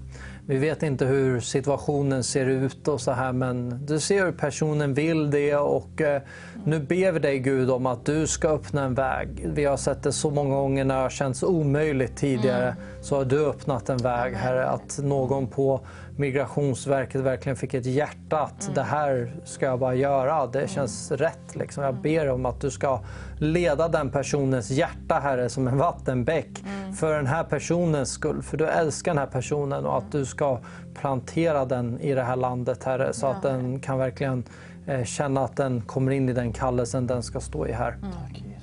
Vi 0.48 0.58
vet 0.58 0.82
inte 0.82 1.04
hur 1.04 1.40
situationen 1.40 2.24
ser 2.24 2.46
ut 2.46 2.88
och 2.88 3.00
så 3.00 3.12
här 3.12 3.32
men 3.32 3.86
du 3.86 4.00
ser 4.00 4.24
hur 4.24 4.32
personen 4.32 4.94
vill 4.94 5.30
det 5.30 5.56
och 5.56 6.00
eh, 6.00 6.22
nu 6.64 6.80
ber 6.80 7.12
vi 7.12 7.18
dig 7.18 7.38
Gud 7.38 7.70
om 7.70 7.86
att 7.86 8.06
du 8.06 8.26
ska 8.26 8.48
öppna 8.48 8.84
en 8.84 8.94
väg. 8.94 9.28
Vi 9.54 9.64
har 9.64 9.76
sett 9.76 10.02
det 10.02 10.12
så 10.12 10.30
många 10.30 10.56
gånger 10.56 10.84
när 10.84 10.94
det 10.94 11.00
har 11.00 11.10
känts 11.10 11.42
omöjligt 11.42 12.16
tidigare 12.16 12.76
så 13.00 13.16
har 13.16 13.24
du 13.24 13.46
öppnat 13.46 13.88
en 13.88 13.98
väg 13.98 14.34
Herre 14.34 14.66
att 14.66 14.98
någon 15.02 15.46
på 15.46 15.80
Migrationsverket 16.18 17.20
verkligen 17.20 17.56
fick 17.56 17.74
ett 17.74 17.86
hjärta 17.86 18.40
att 18.40 18.70
det 18.74 18.82
här 18.82 19.36
ska 19.44 19.66
jag 19.66 19.78
bara 19.78 19.94
göra. 19.94 20.46
Det 20.46 20.70
känns 20.70 21.10
rätt. 21.10 21.56
Liksom. 21.56 21.84
Jag 21.84 21.94
ber 21.94 22.30
om 22.30 22.46
att 22.46 22.60
du 22.60 22.70
ska 22.70 23.00
leda 23.38 23.88
den 23.88 24.10
personens 24.10 24.70
hjärta 24.70 25.14
Herre 25.14 25.48
som 25.48 25.68
en 25.68 25.78
vattenbäck 25.78 26.64
för 26.98 27.16
den 27.16 27.26
här 27.26 27.44
personens 27.44 28.10
skull. 28.10 28.42
För 28.42 28.56
du 28.56 28.66
älskar 28.66 29.10
den 29.10 29.18
här 29.18 29.26
personen 29.26 29.86
och 29.86 29.98
att 29.98 30.12
du 30.12 30.26
ska 30.36 30.58
plantera 30.94 31.64
den 31.64 32.00
i 32.00 32.14
det 32.14 32.22
här 32.22 32.36
landet 32.36 32.84
Herre 32.84 33.12
så 33.12 33.26
att 33.26 33.42
den 33.42 33.80
kan 33.80 33.98
verkligen 33.98 34.44
eh, 34.86 35.04
känna 35.04 35.44
att 35.44 35.56
den 35.56 35.80
kommer 35.80 36.12
in 36.12 36.28
i 36.28 36.32
den 36.32 36.52
kallelsen 36.52 37.06
den 37.06 37.22
ska 37.22 37.40
stå 37.40 37.66
i 37.66 37.72
här. 37.72 37.98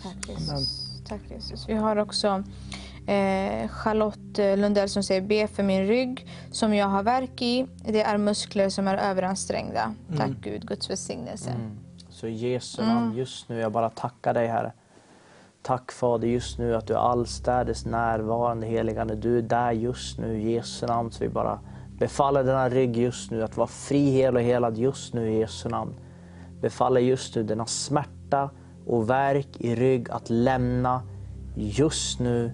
Tack 0.03 0.29
Jesus. 0.29 1.03
Tack 1.07 1.21
Jesus. 1.29 1.69
Vi 1.69 1.73
har 1.73 1.95
också 1.97 2.43
eh, 3.07 3.67
Charlotte 3.69 4.57
Lundell 4.57 4.89
som 4.89 5.03
säger 5.03 5.21
be 5.21 5.47
för 5.47 5.63
min 5.63 5.87
rygg 5.87 6.27
som 6.51 6.73
jag 6.73 6.87
har 6.87 7.03
värk 7.03 7.41
i. 7.41 7.67
Det 7.85 8.01
är 8.01 8.17
muskler 8.17 8.69
som 8.69 8.87
är 8.87 8.97
överansträngda. 8.97 9.93
Tack 10.17 10.31
Gud, 10.41 10.67
Guds 10.67 10.89
välsignelse. 10.89 11.53
Så 12.09 12.27
i 12.27 12.33
Jesu 12.33 12.81
namn 12.81 13.15
just 13.15 13.49
nu, 13.49 13.59
jag 13.59 13.71
bara 13.71 13.89
tackar 13.89 14.33
dig 14.33 14.47
Herre. 14.47 14.73
Tack 15.63 15.91
Fader 15.91 16.27
just 16.27 16.57
nu 16.57 16.75
att 16.75 16.87
du 16.87 16.93
är 16.93 16.97
allstädes 16.97 17.85
närvarande 17.85 18.67
heligande. 18.67 19.15
Du 19.15 19.37
är 19.37 19.41
där 19.41 19.71
just 19.71 20.19
nu 20.19 20.41
i 20.41 20.53
Jesu 20.53 20.85
namn. 20.85 21.11
Så 21.11 21.23
vi 21.23 21.29
bara 21.29 21.59
Befaller 21.99 22.43
denna 22.43 22.69
rygg 22.69 22.97
just 22.97 23.31
nu 23.31 23.43
att 23.43 23.57
vara 23.57 23.67
fri, 23.67 24.11
hel 24.11 24.35
och 24.35 24.41
helad 24.41 24.77
just 24.77 25.13
nu 25.13 25.31
i 25.31 25.39
Jesu 25.39 25.69
namn. 25.69 25.93
Befaller 26.61 27.01
just 27.01 27.35
nu 27.35 27.43
denna 27.43 27.65
smärta 27.65 28.49
och 28.87 29.09
verk 29.09 29.47
i 29.57 29.75
rygg 29.75 30.11
att 30.11 30.29
lämna 30.29 31.01
just 31.55 32.19
nu 32.19 32.51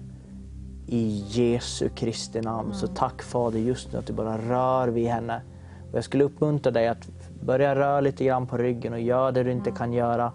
i 0.86 1.24
Jesu 1.28 1.88
Kristi 1.88 2.40
namn. 2.40 2.74
Så 2.74 2.86
tack 2.86 3.22
Fader 3.22 3.58
just 3.58 3.92
nu 3.92 3.98
att 3.98 4.06
du 4.06 4.12
bara 4.12 4.38
rör 4.38 4.88
vid 4.88 5.08
henne. 5.08 5.42
Och 5.90 5.96
jag 5.96 6.04
skulle 6.04 6.24
uppmuntra 6.24 6.72
dig 6.72 6.88
att 6.88 7.08
börja 7.42 7.74
röra 7.74 8.00
lite 8.00 8.24
grann 8.24 8.46
på 8.46 8.56
ryggen 8.56 8.92
och 8.92 9.00
gör 9.00 9.32
det 9.32 9.42
du 9.42 9.52
inte 9.52 9.70
kan 9.70 9.92
göra. 9.92 10.32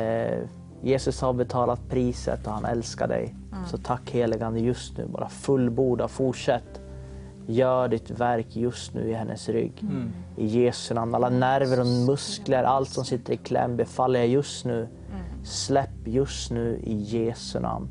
Eh, 0.00 0.38
Jesus 0.82 1.20
har 1.20 1.32
betalat 1.32 1.88
priset 1.88 2.46
och 2.46 2.52
han 2.52 2.64
älskar 2.64 3.08
dig. 3.08 3.34
Så 3.66 3.78
tack 3.78 4.10
heligande 4.10 4.60
just 4.60 4.98
nu. 4.98 5.06
Bara 5.06 5.28
fullborda, 5.28 6.08
fortsätt. 6.08 6.80
Gör 7.46 7.88
ditt 7.88 8.10
verk 8.10 8.56
just 8.56 8.94
nu 8.94 9.10
i 9.10 9.14
hennes 9.14 9.48
rygg. 9.48 9.84
I 10.36 10.46
Jesu 10.46 10.94
namn. 10.94 11.14
Alla 11.14 11.28
nerver 11.28 11.80
och 11.80 11.86
muskler, 11.86 12.62
allt 12.62 12.88
som 12.88 13.04
sitter 13.04 13.32
i 13.32 13.36
kläm 13.36 13.76
befaller 13.76 14.20
jag 14.20 14.28
just 14.28 14.64
nu. 14.64 14.88
Släpp 15.44 16.06
just 16.06 16.50
nu 16.50 16.80
i 16.84 16.94
Jesu 16.94 17.60
namn. 17.60 17.88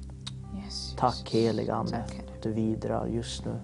Yes, 0.65 0.95
Tack 0.97 1.29
helige 1.31 1.73
Ande 1.73 1.97
att 1.97 2.43
du 2.43 2.53
vidrör 2.53 3.07
just 3.07 3.45
nu. 3.45 3.59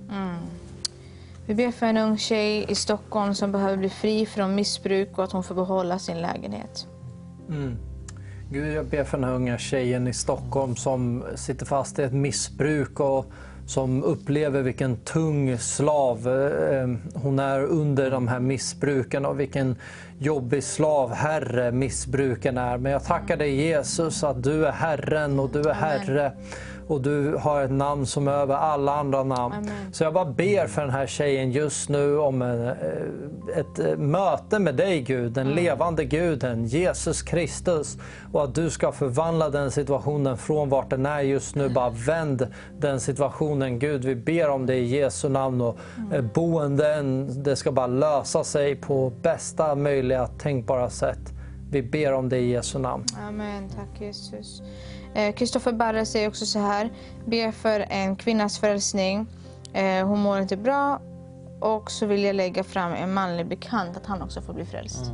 Vi 1.45 1.55
ber 1.55 1.71
för 1.71 1.85
en 1.85 1.97
ung 1.97 2.17
tjej 2.17 2.65
i 2.69 2.75
Stockholm 2.75 3.35
som 3.35 3.51
behöver 3.51 3.77
bli 3.77 3.89
fri 3.89 4.25
från 4.25 4.55
missbruk 4.55 5.17
och 5.17 5.23
att 5.23 5.31
hon 5.31 5.43
får 5.43 5.55
behålla 5.55 5.99
sin 5.99 6.21
lägenhet. 6.21 6.87
Gud, 8.55 8.73
jag 8.73 8.85
ber 8.85 9.03
för 9.03 9.17
den 9.17 9.23
här 9.23 9.35
unga 9.35 9.57
tjejen 9.57 10.07
i 10.07 10.13
Stockholm 10.13 10.75
som 10.75 11.23
sitter 11.35 11.65
fast 11.65 11.99
i 11.99 12.03
ett 12.03 12.13
missbruk 12.13 12.99
och 12.99 13.25
som 13.67 14.03
upplever 14.03 14.61
vilken 14.61 14.95
tung 14.97 15.57
slav 15.57 16.27
eh, 16.27 17.19
hon 17.21 17.39
är 17.39 17.63
under 17.63 18.11
de 18.11 18.27
här 18.27 18.39
missbruken 18.39 19.25
och 19.25 19.39
vilken 19.39 19.75
jobbig 20.19 20.63
slavherre 20.63 21.71
missbruken 21.71 22.57
är. 22.57 22.77
Men 22.77 22.91
jag 22.91 23.03
tackar 23.03 23.37
dig 23.37 23.55
Jesus 23.55 24.23
att 24.23 24.43
du 24.43 24.65
är 24.65 24.71
Herren 24.71 25.39
och 25.39 25.49
du 25.49 25.59
är 25.59 25.73
Herre 25.73 26.31
och 26.87 27.01
du 27.01 27.35
har 27.35 27.61
ett 27.61 27.71
namn 27.71 28.05
som 28.05 28.27
är 28.27 28.31
över 28.31 28.55
alla 28.55 28.95
andra 28.95 29.23
namn. 29.23 29.55
Amen. 29.55 29.93
Så 29.93 30.03
jag 30.03 30.13
bara 30.13 30.25
ber 30.25 30.67
för 30.67 30.81
den 30.81 30.91
här 30.91 31.07
tjejen 31.07 31.51
just 31.51 31.89
nu 31.89 32.17
om 32.17 32.41
en, 32.41 32.67
eh, 32.67 32.73
ett 33.57 33.79
eh, 33.79 33.97
möte 33.97 34.59
med 34.59 34.75
dig 34.75 35.01
Gud, 35.01 35.31
den 35.31 35.49
levande 35.49 36.05
guden, 36.05 36.65
Jesus 36.65 37.21
Kristus. 37.21 37.97
Och 38.33 38.43
att 38.43 38.55
du 38.55 38.69
ska 38.69 38.91
förvandla 38.91 39.49
den 39.49 39.71
situationen 39.71 40.37
från 40.37 40.69
vart 40.69 40.89
den 40.89 41.05
är 41.05 41.21
just 41.21 41.55
nu. 41.55 41.69
Bara 41.69 41.89
vänd 41.89 42.47
den 42.79 42.99
situationen 42.99 43.79
Gud. 43.79 44.05
Vi 44.05 44.15
ber 44.15 44.49
om 44.49 44.65
det 44.65 44.75
i 44.75 44.85
Jesu 44.85 45.29
namn. 45.29 45.61
Och 45.61 45.77
eh, 46.13 46.21
boenden, 46.21 47.29
det 47.43 47.55
ska 47.55 47.71
bara 47.71 47.87
lösa 47.87 48.43
sig 48.43 48.75
på 48.75 49.11
bästa 49.21 49.75
möjliga 49.75 50.27
tänkbara 50.27 50.89
sätt. 50.89 51.31
Vi 51.71 51.83
ber 51.83 52.13
om 52.13 52.29
det 52.29 52.37
i 52.37 52.51
Jesu 52.51 52.79
namn. 52.79 53.05
Amen, 53.27 53.69
tack 53.69 54.01
Jesus. 54.01 54.61
Kristoffer 55.35 55.73
Barre 55.73 56.05
säger 56.05 56.27
också 56.27 56.45
så 56.45 56.59
här, 56.59 56.89
ber 57.25 57.51
för 57.51 57.85
en 57.89 58.15
kvinnas 58.15 58.59
frälsning. 58.59 59.27
Eh, 59.73 60.07
hon 60.07 60.19
mår 60.19 60.39
inte 60.39 60.57
bra 60.57 61.01
och 61.59 61.91
så 61.91 62.05
vill 62.05 62.23
jag 62.23 62.35
lägga 62.35 62.63
fram 62.63 62.93
en 62.93 63.13
manlig 63.13 63.47
bekant 63.47 63.97
att 63.97 64.05
han 64.05 64.21
också 64.21 64.41
får 64.41 64.53
bli 64.53 64.65
frälst. 64.65 65.11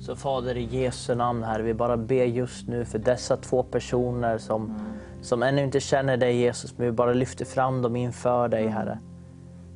Så 0.00 0.16
Fader 0.16 0.56
i 0.56 0.64
Jesu 0.64 1.14
namn 1.14 1.42
Herre, 1.42 1.62
vi 1.62 1.74
bara 1.74 1.96
ber 1.96 2.24
just 2.24 2.68
nu 2.68 2.84
för 2.84 2.98
dessa 2.98 3.36
två 3.36 3.62
personer 3.62 4.38
som, 4.38 4.74
som 5.22 5.42
ännu 5.42 5.62
inte 5.62 5.80
känner 5.80 6.16
dig 6.16 6.36
Jesus, 6.36 6.78
men 6.78 6.86
vi 6.86 6.92
bara 6.92 7.12
lyfter 7.12 7.44
fram 7.44 7.82
dem 7.82 7.96
inför 7.96 8.48
dig 8.48 8.68
Herre. 8.68 8.98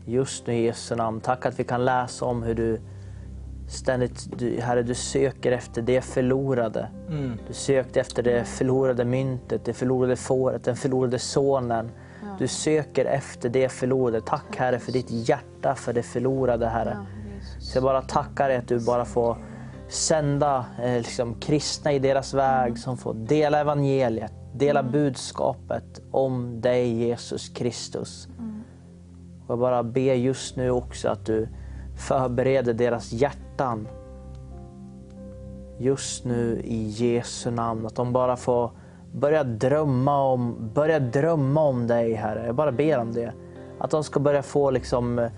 Just 0.04 0.46
nu 0.46 0.54
i 0.54 0.64
Jesu 0.64 0.96
namn. 0.96 1.20
Tack 1.20 1.46
att 1.46 1.60
vi 1.60 1.64
kan 1.64 1.84
läsa 1.84 2.24
om 2.24 2.42
hur 2.42 2.54
du 2.54 2.80
ständigt, 3.68 4.38
du, 4.38 4.60
Herre, 4.60 4.82
du 4.82 4.94
söker 4.94 5.52
efter 5.52 5.82
det 5.82 6.00
förlorade. 6.00 6.88
Du 7.48 7.54
sökte 7.54 8.00
efter 8.00 8.22
det 8.22 8.44
förlorade 8.44 9.04
myntet, 9.04 9.64
det 9.64 9.72
förlorade 9.72 10.16
fåret, 10.16 10.64
den 10.64 10.76
förlorade 10.76 11.18
sonen. 11.18 11.90
Du 12.38 12.48
söker 12.48 13.04
efter 13.04 13.48
det 13.48 13.68
förlorade. 13.68 14.20
Tack 14.20 14.56
Herre 14.56 14.78
för 14.78 14.92
ditt 14.92 15.10
hjärta 15.10 15.74
för 15.74 15.92
det 15.92 16.02
förlorade 16.02 16.66
Herre. 16.66 17.06
Så 17.58 17.76
jag 17.76 17.84
bara 17.84 18.02
tackar 18.02 18.48
dig 18.48 18.56
att 18.56 18.68
du 18.68 18.80
bara 18.80 19.04
får 19.04 19.36
sända 19.88 20.66
eh, 20.82 20.96
liksom, 20.96 21.34
kristna 21.40 21.92
i 21.92 21.98
deras 21.98 22.34
väg 22.34 22.78
som 22.78 22.96
får 22.96 23.14
dela 23.14 23.60
evangeliet, 23.60 24.32
dela 24.54 24.82
budskapet 24.82 26.00
om 26.10 26.60
dig 26.60 26.88
Jesus 26.88 27.48
Kristus. 27.48 28.28
Och 29.46 29.52
jag 29.52 29.58
bara 29.58 29.82
ber 29.82 30.14
just 30.14 30.56
nu 30.56 30.70
också 30.70 31.08
att 31.08 31.26
du 31.26 31.48
förbereder 31.96 32.74
deras 32.74 33.12
hjärtan 33.56 33.88
just 35.78 36.24
nu 36.24 36.60
i 36.64 36.88
Jesu 36.88 37.50
namn. 37.50 37.86
Att 37.86 37.94
de 37.94 38.12
bara 38.12 38.36
får 38.36 38.70
börja 39.12 39.44
drömma 39.44 40.22
om, 40.22 40.70
börja 40.74 40.98
drömma 40.98 41.60
om 41.60 41.86
dig 41.86 42.14
Herre. 42.14 42.46
Jag 42.46 42.54
bara 42.54 42.72
ber 42.72 42.98
om 42.98 43.12
det. 43.12 43.32
Att 43.78 43.90
de 43.90 44.04
ska 44.04 44.20
börja 44.20 44.42
få 44.42 44.70
liksom 44.70 45.18
eh, 45.18 45.30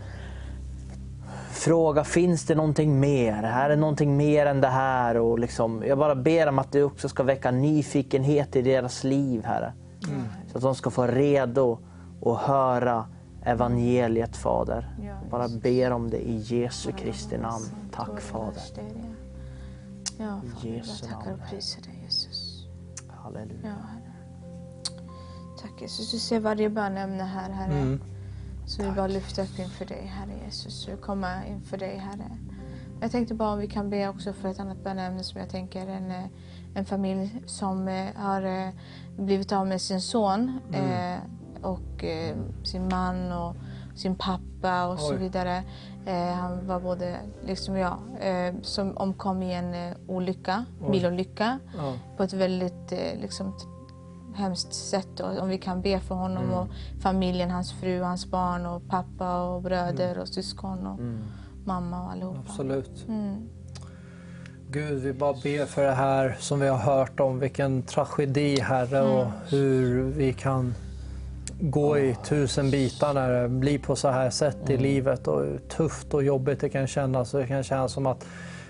fråga, 1.50 2.04
finns 2.04 2.46
det 2.46 2.54
någonting 2.54 3.00
mer? 3.00 3.42
Här 3.42 3.70
är 3.70 3.76
någonting 3.76 4.16
mer 4.16 4.46
än 4.46 4.60
det 4.60 4.68
här. 4.68 5.16
Och 5.16 5.38
liksom, 5.38 5.82
jag 5.86 5.98
bara 5.98 6.14
ber 6.14 6.48
om 6.48 6.58
att 6.58 6.72
du 6.72 6.82
också 6.82 7.08
ska 7.08 7.22
väcka 7.22 7.50
nyfikenhet 7.50 8.56
i 8.56 8.62
deras 8.62 9.04
liv, 9.04 9.44
Herre. 9.44 9.72
Så 10.52 10.58
att 10.58 10.62
de 10.62 10.74
ska 10.74 10.90
få 10.90 11.06
redo 11.06 11.78
att 12.26 12.38
höra 12.38 13.04
evangeliet, 13.48 14.36
Fader. 14.36 14.88
Bara 15.30 15.48
ber 15.48 15.90
om 15.90 16.10
det 16.10 16.18
i 16.28 16.36
Jesu 16.36 16.92
Kristi 16.92 17.38
namn. 17.38 17.64
Tack, 17.92 18.20
Fader. 18.20 18.62
Ja, 20.18 20.40
Fader, 20.54 20.74
Jesu 20.76 20.90
jag 21.06 21.10
tackar 21.10 21.30
namn. 21.30 21.42
och 21.42 21.48
prisar 21.50 21.82
dig 21.82 22.00
Jesus. 22.04 22.66
Halleluja. 23.08 23.58
Ja, 23.62 23.68
Herre. 23.68 24.12
Tack 25.62 25.80
Jesus, 25.80 26.10
du 26.12 26.18
ser 26.18 26.40
varje 26.40 26.70
bönämne 26.70 27.22
här, 27.24 27.50
Herre. 27.50 27.98
Så 28.66 28.82
vi 28.82 28.90
bara 28.90 29.06
lyfter 29.06 29.42
upp 29.42 29.58
inför 29.58 29.84
dig, 29.84 30.06
Herre 30.06 30.32
Jesus. 30.44 30.88
Vi 30.88 30.96
kommer 30.96 31.44
inför 31.46 31.76
dig, 31.76 31.96
Herre. 31.96 32.38
Jag 33.00 33.10
tänkte 33.10 33.34
bara 33.34 33.52
om 33.52 33.58
vi 33.58 33.66
kan 33.66 33.90
be 33.90 34.08
också 34.08 34.32
för 34.32 34.48
ett 34.48 34.60
annat 34.60 34.84
bönämne 34.84 35.24
som 35.24 35.40
jag 35.40 35.50
tänker 35.50 35.86
en, 35.86 36.10
eh, 36.10 36.24
en 36.74 36.84
familj 36.84 37.42
som 37.46 37.88
eh, 37.88 38.06
har 38.16 38.42
eh, 38.42 38.68
blivit 39.16 39.52
av 39.52 39.66
med 39.66 39.80
sin 39.80 40.00
son 40.00 40.60
eh, 40.72 41.18
och 41.62 42.04
eh, 42.04 42.36
sin 42.64 42.88
man 42.88 43.32
och 43.32 43.56
sin 43.94 44.14
pappa 44.14 44.86
och 44.86 44.98
så 44.98 45.12
Oj. 45.12 45.18
vidare. 45.18 45.62
Eh, 46.06 46.32
han 46.34 46.66
var 46.66 46.80
både, 46.80 47.16
liksom 47.46 47.76
jag, 47.76 47.98
eh, 48.20 48.54
som 48.62 48.96
omkom 48.96 49.42
i 49.42 49.54
en 49.54 49.74
eh, 49.74 49.96
olycka, 50.06 50.64
bilolycka 50.90 51.58
Ja. 51.76 51.94
på 52.16 52.22
ett 52.22 52.32
väldigt 52.32 52.92
eh, 52.92 53.20
liksom, 53.20 53.54
hemskt 54.34 54.74
sätt. 54.74 55.20
Och 55.20 55.38
om 55.38 55.48
vi 55.48 55.58
kan 55.58 55.82
be 55.82 56.00
för 56.00 56.14
honom 56.14 56.50
och 56.52 56.68
familjen, 57.00 57.50
hans 57.50 57.72
fru, 57.72 58.02
hans 58.02 58.26
barn 58.26 58.66
och 58.66 58.88
pappa 58.88 59.42
och 59.42 59.62
bröder 59.62 60.18
och 60.18 60.28
syskon 60.28 60.86
och 60.86 60.98
mamma 61.66 62.02
och 62.04 62.10
allihopa. 62.12 62.38
Absolut. 62.46 63.04
Mm. 63.08 63.48
Gud, 64.70 65.02
vi 65.02 65.12
bara 65.12 65.32
ber 65.32 65.66
för 65.66 65.84
det 65.84 65.92
här 65.92 66.36
som 66.40 66.60
vi 66.60 66.68
har 66.68 66.78
hört 66.78 67.20
om, 67.20 67.38
vilken 67.38 67.82
tragedi, 67.82 68.60
Herre, 68.60 69.00
och 69.02 69.26
hur 69.50 70.04
vi 70.04 70.32
kan 70.32 70.74
gå 71.60 71.98
i 71.98 72.16
tusen 72.24 72.70
bitar 72.70 73.14
när 73.14 73.42
det 73.42 73.48
blir 73.48 73.78
på 73.78 73.96
så 73.96 74.08
här 74.08 74.30
sätt 74.30 74.70
i 74.70 74.76
livet 74.76 75.28
och 75.28 75.40
hur 75.40 75.58
tufft 75.58 76.14
och 76.14 76.22
jobbigt 76.22 76.60
det 76.60 76.68
kan 76.68 76.86
kännas. 76.86 77.30
Det 77.30 77.46
kan 77.46 77.62
kännas 77.62 77.92
som 77.92 78.06
att 78.06 78.20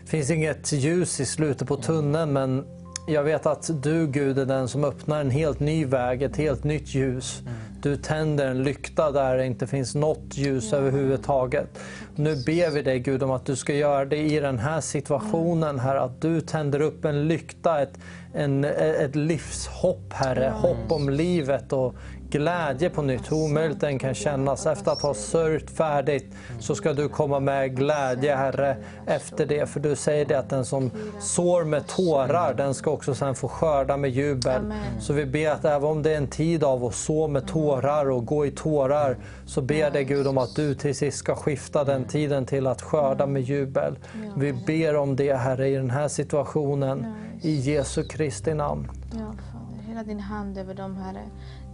det 0.04 0.10
finns 0.10 0.30
inget 0.30 0.72
ljus 0.72 1.20
i 1.20 1.26
slutet 1.26 1.68
på 1.68 1.76
tunneln, 1.76 2.32
men 2.32 2.64
jag 3.08 3.22
vet 3.22 3.46
att 3.46 3.70
du, 3.82 4.06
Gud, 4.06 4.38
är 4.38 4.46
den 4.46 4.68
som 4.68 4.84
öppnar 4.84 5.20
en 5.20 5.30
helt 5.30 5.60
ny 5.60 5.84
väg, 5.84 6.22
ett 6.22 6.36
helt 6.36 6.64
nytt 6.64 6.94
ljus. 6.94 7.42
Du 7.82 7.96
tänder 7.96 8.46
en 8.46 8.62
lykta 8.62 9.10
där 9.10 9.36
det 9.36 9.46
inte 9.46 9.66
finns 9.66 9.94
något 9.94 10.36
ljus 10.36 10.72
överhuvudtaget. 10.72 11.78
Nu 12.14 12.36
ber 12.46 12.70
vi 12.70 12.82
dig 12.82 12.98
Gud 12.98 13.22
om 13.22 13.30
att 13.30 13.46
du 13.46 13.56
ska 13.56 13.74
göra 13.74 14.04
det 14.04 14.16
i 14.16 14.40
den 14.40 14.58
här 14.58 14.80
situationen, 14.80 15.78
här, 15.78 15.96
att 15.96 16.20
du 16.20 16.40
tänder 16.40 16.80
upp 16.80 17.04
en 17.04 17.28
lykta, 17.28 17.82
ett, 17.82 17.98
en, 18.34 18.64
ett 18.64 19.16
livshopp, 19.16 20.12
Herre. 20.12 20.52
Hopp 20.56 20.92
om 20.92 21.08
livet 21.08 21.72
och 21.72 21.94
glädje 22.30 22.90
på 22.90 23.02
nytt. 23.02 23.32
Hur 23.32 23.36
omöjligt 23.36 23.80
den 23.80 23.98
kan 23.98 24.14
kännas. 24.14 24.66
Efter 24.66 24.92
att 24.92 25.02
ha 25.02 25.14
sörjt 25.14 25.70
färdigt 25.70 26.26
så 26.60 26.74
ska 26.74 26.92
du 26.92 27.08
komma 27.08 27.40
med 27.40 27.76
glädje, 27.76 28.36
Herre, 28.36 28.76
efter 29.06 29.46
det. 29.46 29.66
För 29.66 29.80
du 29.80 29.96
säger 29.96 30.24
det 30.24 30.38
att 30.38 30.50
den 30.50 30.64
som 30.64 30.90
sår 31.20 31.64
med 31.64 31.86
tårar, 31.86 32.54
den 32.54 32.74
ska 32.74 32.90
också 32.90 33.14
sen 33.14 33.34
få 33.34 33.48
skörda 33.48 33.96
med 33.96 34.10
jubel. 34.10 34.56
Amen. 34.56 35.00
Så 35.00 35.12
vi 35.12 35.26
ber 35.26 35.50
att 35.50 35.64
även 35.64 35.88
om 35.88 36.02
det 36.02 36.12
är 36.12 36.16
en 36.16 36.28
tid 36.28 36.64
av 36.64 36.84
att 36.84 36.94
så 36.94 37.28
med 37.28 37.46
tårar 37.46 38.10
och 38.10 38.26
gå 38.26 38.46
i 38.46 38.50
tårar, 38.50 39.16
så 39.46 39.60
ber 39.60 39.90
dig 39.90 40.04
Gud 40.04 40.26
om 40.26 40.38
att 40.38 40.56
du 40.56 40.74
till 40.74 40.94
sist 40.94 41.18
ska 41.18 41.34
skifta 41.34 41.84
den 41.84 42.04
tiden 42.04 42.46
till 42.46 42.66
att 42.66 42.82
skörda 42.82 43.26
med 43.26 43.42
jubel. 43.42 43.98
Vi 44.36 44.52
ber 44.52 44.96
om 44.96 45.16
det, 45.16 45.34
Herre, 45.34 45.68
i 45.68 45.74
den 45.74 45.90
här 45.90 46.08
situationen. 46.08 47.14
I 47.42 47.54
Jesu 47.54 48.04
Kristi 48.18 48.54
namn. 48.54 48.88
Ja, 49.10 49.16
Fader. 49.16 49.82
Hela 49.88 50.02
din 50.02 50.20
hand 50.20 50.58
över 50.58 50.74
dem, 50.74 50.96
Herre. 50.96 51.22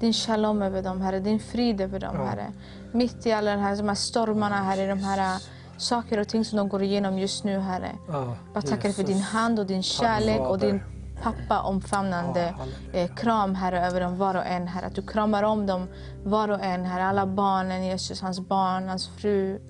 Din 0.01 0.13
shalom 0.13 0.63
över 0.63 0.83
dem, 0.83 1.01
Herre. 1.01 1.21
Din 1.21 1.41
frid 1.41 1.81
över 1.81 2.01
dem, 2.01 2.17
Herre. 2.17 2.53
Mitt 2.93 3.27
i 3.27 3.33
alla 3.33 3.51
de 3.51 3.61
här, 3.63 3.77
de 3.77 3.89
här 3.89 3.95
stormarna, 3.95 4.57
Herre. 4.57 4.87
De 4.87 4.99
här 4.99 5.43
saker 5.77 6.21
och 6.21 6.29
ting 6.29 6.45
som 6.45 6.59
de 6.59 6.69
går 6.69 6.83
igenom 6.83 7.19
just 7.19 7.45
nu, 7.45 7.59
Herre. 7.59 7.91
Ja, 8.09 8.37
Bara 8.55 8.63
tackar 8.63 8.93
för 8.93 9.03
din 9.03 9.21
hand 9.21 9.59
och 9.59 9.67
din 9.67 9.83
kärlek 9.83 10.41
och 10.41 10.59
din 10.59 10.83
pappa 11.23 11.61
omfamnande 11.63 12.55
Ja, 12.93 12.99
eh, 12.99 13.15
kram, 13.15 13.55
Herre, 13.55 13.87
över 13.87 14.01
dem 14.01 14.19
var 14.19 14.35
och 14.35 14.47
en, 14.47 14.69
Herre. 14.69 14.87
Att 14.87 14.95
du 14.95 15.03
kramar 15.03 15.43
om 15.43 15.67
dem 15.67 15.87
var 16.25 16.49
och 16.49 16.65
en, 16.65 16.85
Herre. 16.85 17.05
Alla 17.05 17.27
barnen, 17.27 17.85
Jesus, 17.85 18.21
hans 18.21 18.41
barn, 18.41 18.89
hans 18.89 19.09
fru, 19.09 19.61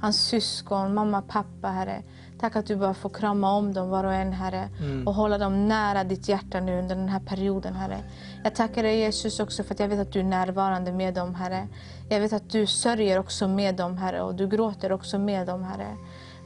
hans 0.00 0.16
syskon, 0.26 0.94
mamma, 0.94 1.22
pappa, 1.22 1.68
Herre. 1.68 2.02
Tack 2.42 2.56
att 2.56 2.66
du 2.66 2.76
bara 2.76 2.94
får 2.94 3.08
krama 3.10 3.52
om 3.52 3.72
dem 3.72 3.88
var 3.88 4.04
och 4.04 4.12
en, 4.12 4.32
Herre. 4.32 4.68
Och 5.06 5.14
hålla 5.14 5.38
dem 5.38 5.68
nära 5.68 6.04
ditt 6.04 6.28
hjärta 6.28 6.60
nu 6.60 6.78
under 6.78 6.96
den 6.96 7.08
här 7.08 7.20
perioden, 7.20 7.74
Herre. 7.74 7.98
Jag 8.44 8.54
tackar 8.54 8.82
dig 8.82 8.98
Jesus 8.98 9.40
också 9.40 9.62
för 9.62 9.74
att 9.74 9.80
jag 9.80 9.88
vet 9.88 10.00
att 10.00 10.12
du 10.12 10.20
är 10.20 10.24
närvarande 10.24 10.92
med 10.92 11.14
dem, 11.14 11.34
Herre. 11.34 11.68
Jag 12.08 12.20
vet 12.20 12.32
att 12.32 12.50
du 12.50 12.66
sörjer 12.66 13.18
också 13.18 13.48
med 13.48 13.76
dem, 13.76 13.96
Herre. 13.96 14.22
Och 14.22 14.34
du 14.34 14.48
gråter 14.48 14.92
också 14.92 15.18
med 15.18 15.46
dem, 15.46 15.62
Herre. 15.62 15.96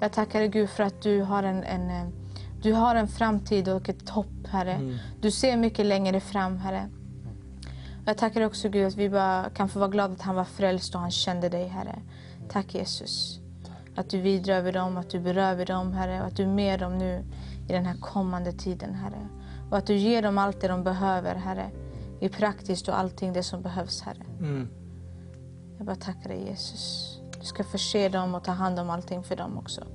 Jag 0.01 0.13
tackar 0.13 0.41
dig 0.41 0.49
Gud 0.49 0.71
för 0.71 0.83
att 0.83 1.03
du 1.03 1.23
har 1.23 1.43
en, 1.43 1.65
en 1.65 1.91
eh, 1.91 2.09
du 2.63 2.73
har 2.73 2.95
en 2.95 3.09
framtid 3.09 3.69
och 3.69 3.89
ett 3.89 4.09
hopp, 4.09 4.47
Herre. 4.49 4.99
Du 5.21 5.31
ser 5.31 5.57
mycket 5.57 5.87
längre 5.87 6.21
fram, 6.21 6.57
Herre. 6.57 6.89
Jag 8.07 8.19
tackar 8.19 8.41
också 8.41 8.69
Gud 8.69 8.87
att 8.87 8.97
vi 8.97 9.11
bara 9.11 9.51
kan 9.51 9.69
få 9.69 9.79
vara 9.79 9.91
glada 9.91 10.15
att 10.15 10.23
han 10.23 10.35
var 10.35 10.45
frälst 10.45 10.95
och 10.95 11.01
han 11.01 11.11
kände 11.11 11.49
dig, 11.49 11.69
Herre. 11.69 11.99
Tack 12.49 12.75
Jesus. 12.75 13.41
Att 13.97 14.11
du 14.11 14.21
vidrar 14.21 14.55
över 14.55 14.73
dem, 14.73 14.97
att 14.97 15.11
du 15.11 15.21
berör 15.21 15.51
över 15.51 15.67
dem, 15.67 15.93
Herre. 15.93 16.21
Och 16.21 16.27
att 16.27 16.37
du 16.37 16.43
är 16.43 16.49
med 16.49 16.81
dem 16.81 16.99
nu 16.99 17.25
i 17.69 17.73
den 17.73 17.87
här 17.87 17.97
kommande 18.01 18.53
tiden, 18.53 18.95
Herre. 18.95 19.29
Och 19.71 19.79
att 19.79 19.87
du 19.87 19.97
ger 19.97 20.23
dem 20.23 20.39
allt 20.39 20.61
det 20.61 20.69
de 20.69 20.85
behöver, 20.85 21.35
Herre. 21.35 21.71
I 22.21 22.29
praktiskt 22.29 22.89
och 22.89 22.99
allting 22.99 23.33
det 23.33 23.43
som 23.43 23.63
behövs, 23.63 24.03
Herre. 24.03 24.25
Mm. 24.39 24.69
Jag 25.77 25.87
bara 25.87 25.97
tackar 25.97 26.29
dig 26.29 26.45
Jesus. 26.49 27.13
Du 27.41 27.45
ska 27.47 27.65
förse 27.65 28.09
dem 28.09 28.35
och 28.35 28.45
ta 28.45 28.53
hand 28.53 28.79
om 28.79 28.91
allting 28.91 29.23
för 29.23 29.37
dem 29.37 29.59
också. 29.59 29.87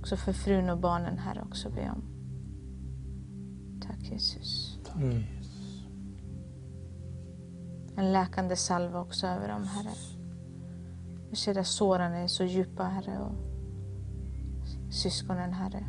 Också 0.00 0.16
för 0.16 0.32
frun 0.32 0.70
och 0.70 0.78
barnen 0.78 1.18
här 1.18 1.42
också 1.42 1.70
be 1.70 1.90
om. 1.90 2.02
Tack 3.82 4.00
Jesus. 4.00 4.78
Mm. 4.94 5.22
En 7.96 8.12
läkande 8.12 8.56
salva 8.56 9.00
också 9.00 9.26
över 9.26 9.48
dem 9.48 9.64
Herre. 9.64 10.15
Jag 11.28 11.38
ser 11.38 11.58
att 11.58 11.66
såren 11.66 12.12
är 12.12 12.26
så 12.26 12.44
djupa 12.44 12.82
Herre 12.82 13.18
och 13.18 13.32
syskonen 14.92 15.52
Herre. 15.52 15.86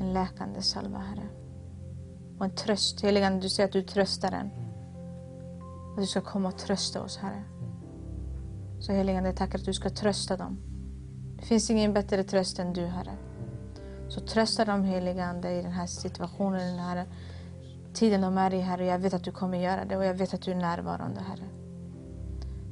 En 0.00 0.12
läkande 0.12 0.62
salva 0.62 0.98
Herre. 0.98 1.28
Och 2.38 2.44
en 2.44 2.50
tröst. 2.50 3.00
Heligande, 3.00 3.40
du 3.40 3.48
säger 3.48 3.68
att 3.68 3.72
du 3.72 3.82
tröstar 3.82 4.30
den. 4.30 4.50
Att 5.92 6.02
du 6.02 6.06
ska 6.06 6.20
komma 6.20 6.48
och 6.48 6.58
trösta 6.58 7.02
oss 7.02 7.18
Herre. 7.18 7.42
Så 8.80 8.92
heligande, 8.92 9.32
tackar 9.32 9.58
att 9.58 9.64
du 9.64 9.72
ska 9.72 9.90
trösta 9.90 10.36
dem. 10.36 10.58
Det 11.38 11.46
finns 11.46 11.70
ingen 11.70 11.92
bättre 11.92 12.24
tröst 12.24 12.58
än 12.58 12.72
du 12.72 12.86
Herre. 12.86 13.16
Så 14.08 14.20
trösta 14.20 14.64
dem 14.64 14.84
heligande 14.84 15.50
i 15.50 15.62
den 15.62 15.72
här 15.72 15.86
situationen, 15.86 16.76
den 16.76 16.78
här 16.78 17.06
tiden 17.94 18.20
de 18.20 18.38
är 18.38 18.54
i 18.54 18.60
Herre. 18.60 18.86
Jag 18.86 18.98
vet 18.98 19.14
att 19.14 19.24
du 19.24 19.32
kommer 19.32 19.58
göra 19.58 19.84
det 19.84 19.96
och 19.96 20.04
jag 20.04 20.14
vet 20.14 20.34
att 20.34 20.42
du 20.42 20.50
är 20.50 20.56
närvarande 20.56 21.20
Herre. 21.20 21.48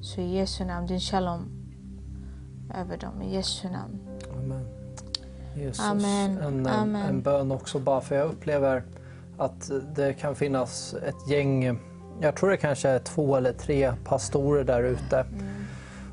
Så 0.05 0.20
i 0.20 0.39
Jesu 0.39 0.65
namn, 0.65 0.86
din 0.86 1.00
shalom 1.00 1.49
över 2.74 2.97
dem. 2.97 3.23
I 3.23 3.34
Jesu 3.34 3.68
namn. 3.68 3.99
Amen. 4.36 4.66
Jesus, 5.57 5.84
Amen. 5.84 6.39
En, 6.39 6.66
en, 6.66 6.66
Amen. 6.66 7.08
en 7.08 7.23
bön 7.23 7.52
också 7.52 7.78
bara 7.78 8.00
för 8.00 8.16
jag 8.16 8.26
upplever 8.26 8.83
att 9.39 9.70
det 9.97 10.15
kan 10.15 10.34
finnas 10.34 10.94
ett 10.94 11.31
gäng, 11.31 11.78
jag 12.20 12.36
tror 12.36 12.50
det 12.50 12.57
kanske 12.57 12.89
är 12.89 12.99
två 12.99 13.36
eller 13.36 13.52
tre 13.52 13.92
pastorer 14.05 14.65
där 14.65 14.83
ute. 14.83 15.20
Mm. 15.20 15.47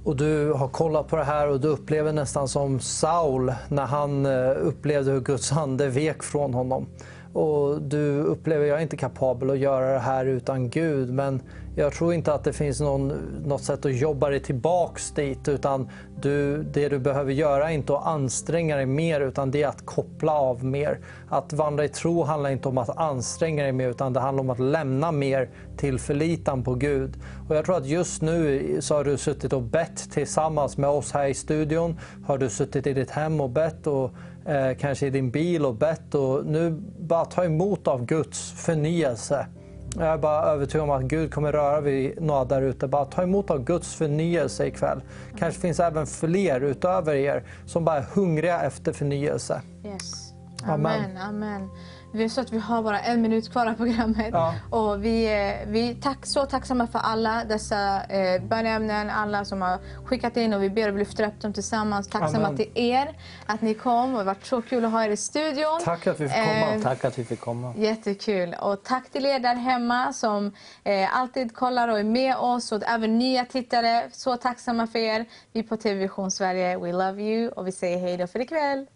Och 0.03 0.16
du 0.16 0.53
har 0.53 0.68
kollat 0.68 1.08
på 1.08 1.16
det 1.16 1.24
här 1.24 1.48
och 1.48 1.60
du 1.60 1.68
upplever 1.68 2.14
nästan 2.14 2.48
som 2.48 2.80
Saul 2.80 3.53
när 3.70 3.86
han 3.86 4.26
eh, 4.26 4.52
upplevde 4.58 5.11
hur 5.11 5.22
Guds 5.22 5.52
ande 5.52 5.88
vek 5.88 6.24
från 6.24 6.53
honom. 6.53 6.88
Och 7.34 7.82
du 7.82 8.19
upplever, 8.19 8.66
jag 8.66 8.77
är 8.77 8.82
inte 8.82 8.98
kapabel 8.98 9.50
att 9.50 9.58
göra 9.58 9.93
det 9.93 10.00
här 10.00 10.26
utan 10.26 10.69
Gud, 10.69 11.14
men 11.14 11.42
jag 11.76 11.93
tror 11.93 12.14
inte 12.14 12.34
att 12.34 12.43
det 12.43 12.53
finns 12.53 12.80
någon, 12.80 13.14
något 13.45 13.64
sätt 13.64 13.85
att 13.85 13.95
jobba 13.95 14.30
dig 14.30 14.40
tillbaks 14.40 15.11
dit, 15.11 15.48
utan 15.48 15.90
du, 16.22 16.64
det 16.64 16.90
du 16.90 17.00
behöver 17.00 17.32
göra 17.32 17.69
är 17.69 17.74
inte 17.74 17.95
att 17.95 18.08
anstränga 18.08 18.76
dig 18.76 18.85
mer, 18.85 19.22
utan 19.22 19.51
det 19.51 19.64
är 19.64 19.68
att 19.68 19.85
koppla 19.85 20.32
av 20.32 20.66
mer. 20.66 21.00
Att 21.30 21.53
vandra 21.53 21.85
i 21.85 21.90
tro 21.90 22.24
handlar 22.24 22.50
inte 22.50 22.69
om 22.69 22.77
att 22.77 22.98
anstränga 22.98 23.64
dig 23.64 23.72
mer, 23.72 23.90
utan 23.90 24.14
det 24.14 24.19
handlar 24.19 24.43
om 24.43 24.50
att 24.50 24.60
lämna 24.60 25.11
mer 25.11 25.50
till 25.77 26.00
förlitan 26.00 26.64
på 26.64 26.76
Gud. 26.76 27.18
Och 27.50 27.56
jag 27.56 27.66
tror 27.66 27.77
att 27.77 27.88
just 27.88 28.22
nu 28.22 28.77
så 28.82 28.95
har 28.95 29.03
du 29.03 29.18
suttit 29.18 29.53
och 29.53 29.61
bett 29.61 30.11
tillsammans 30.11 30.77
med 30.77 30.90
oss 30.90 31.11
här 31.11 31.27
i 31.27 31.34
studion, 31.34 32.00
har 32.26 32.38
du 32.38 32.50
suttit 32.50 32.88
i 32.88 32.93
ditt 32.93 33.11
hem 33.11 33.42
och 33.42 33.50
bett 33.50 33.88
och 33.88 34.11
eh, 34.45 34.78
kanske 34.80 35.08
i 35.08 35.10
din 35.10 35.32
bil 35.32 35.66
och 35.66 35.76
bett 35.76 36.16
och 36.16 36.45
nu 36.45 36.72
bara 37.00 37.26
ta 37.26 37.44
emot 37.44 37.88
av 37.88 38.06
Guds 38.06 38.52
förnyelse. 38.52 39.48
Jag 39.95 40.08
är 40.08 40.18
bara 40.18 40.45
övertygad 40.45 40.84
om 40.84 40.90
att 40.90 41.03
Gud 41.03 41.34
kommer 41.34 41.52
röra 41.52 41.82
vid 41.82 42.22
några 42.22 42.45
där 42.45 42.61
ute. 42.61 42.88
Bara 42.88 43.06
ta 43.06 43.24
emot 43.24 43.50
av 43.50 43.64
Guds 43.64 43.95
förnyelse 43.95 44.68
ikväll. 44.68 45.02
Kanske 45.38 45.61
finns 45.61 45.80
även 45.80 46.08
fler 46.08 46.61
utöver 46.61 47.14
er 47.14 47.44
som 47.66 47.86
bara 47.86 47.98
är 47.98 48.06
hungriga 48.14 48.61
efter 48.61 48.94
förnyelse. 48.94 49.61
Yes. 49.86 50.34
Amen. 50.64 50.86
Amen. 50.86 51.18
Amen. 51.18 51.70
Vi 52.14 52.30
så 52.30 52.42
att 52.42 52.54
vi 52.54 52.60
har 52.60 52.84
bara 52.84 53.00
en 53.00 53.22
minut 53.22 53.52
kvar 53.52 53.66
av 53.66 53.74
programmet. 53.74 54.30
Ja. 54.32 54.56
Och 54.70 55.06
vi 55.06 55.24
är 55.24 55.66
vi 55.66 55.90
är 55.90 55.96
tack, 55.96 56.26
så 56.26 56.46
tacksamma 56.46 56.88
för 56.88 57.00
alla 57.00 57.44
dessa 57.46 58.04
eh, 58.04 58.42
bönämnen, 58.42 59.10
alla 59.10 59.46
som 59.46 59.62
har 59.62 59.80
skickat 60.06 60.38
in 60.38 60.54
och 60.54 60.64
vi 60.64 60.70
ber 60.70 60.90
och 60.90 60.96
vi 60.96 61.00
lyfter 61.00 61.28
upp 61.28 61.42
dem 61.42 61.54
tillsammans. 61.54 62.08
Tacksamma 62.08 62.46
Amen. 62.46 62.58
till 62.58 62.72
er 62.76 63.18
att 63.46 63.62
ni 63.62 63.74
kom 63.74 64.04
och 64.04 64.12
det 64.12 64.18
har 64.18 64.24
varit 64.26 64.46
så 64.46 64.62
kul 64.62 64.86
att 64.86 64.92
ha 64.92 65.04
er 65.04 65.10
i 65.10 65.18
studion. 65.18 65.80
Tack 65.84 66.08
att 66.08 66.20
vi 66.20 66.30
fick 66.30 66.38
komma. 66.38 66.74
Eh, 66.74 66.82
Tack 66.82 67.06
att 67.06 67.20
vi 67.20 67.26
fick 67.26 67.40
komma. 67.40 67.74
Jättekul. 67.78 68.56
Och 68.62 68.84
tack 68.84 69.10
till 69.10 69.26
er 69.26 69.40
där 69.40 69.56
hemma 69.56 70.14
som 70.14 70.52
eh, 70.84 71.18
alltid 71.18 71.56
kollar 71.56 71.88
och 71.88 72.00
är 72.00 72.04
med 72.04 72.36
oss 72.36 72.72
och 72.72 72.84
även 72.84 73.20
nya 73.20 73.46
tittare. 73.46 74.10
Så 74.12 74.38
tacksamma 74.38 74.88
för 74.88 75.00
er. 75.00 75.26
Vi 75.54 75.64
på 75.64 75.78
TV 75.78 76.00
Vision 76.00 76.32
Sverige, 76.32 76.78
we 76.78 76.92
love 76.92 77.24
you 77.24 77.50
och 77.50 77.68
vi 77.68 77.72
säger 77.72 78.00
hej 78.00 78.18
då 78.18 78.28
för 78.28 78.40
ikväll. 78.40 78.88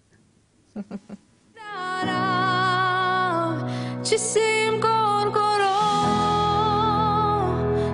Ci 4.05 4.19
simt 4.19 4.81
corcoro 4.81 5.73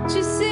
Ci 0.09 0.21
simt 0.21 0.50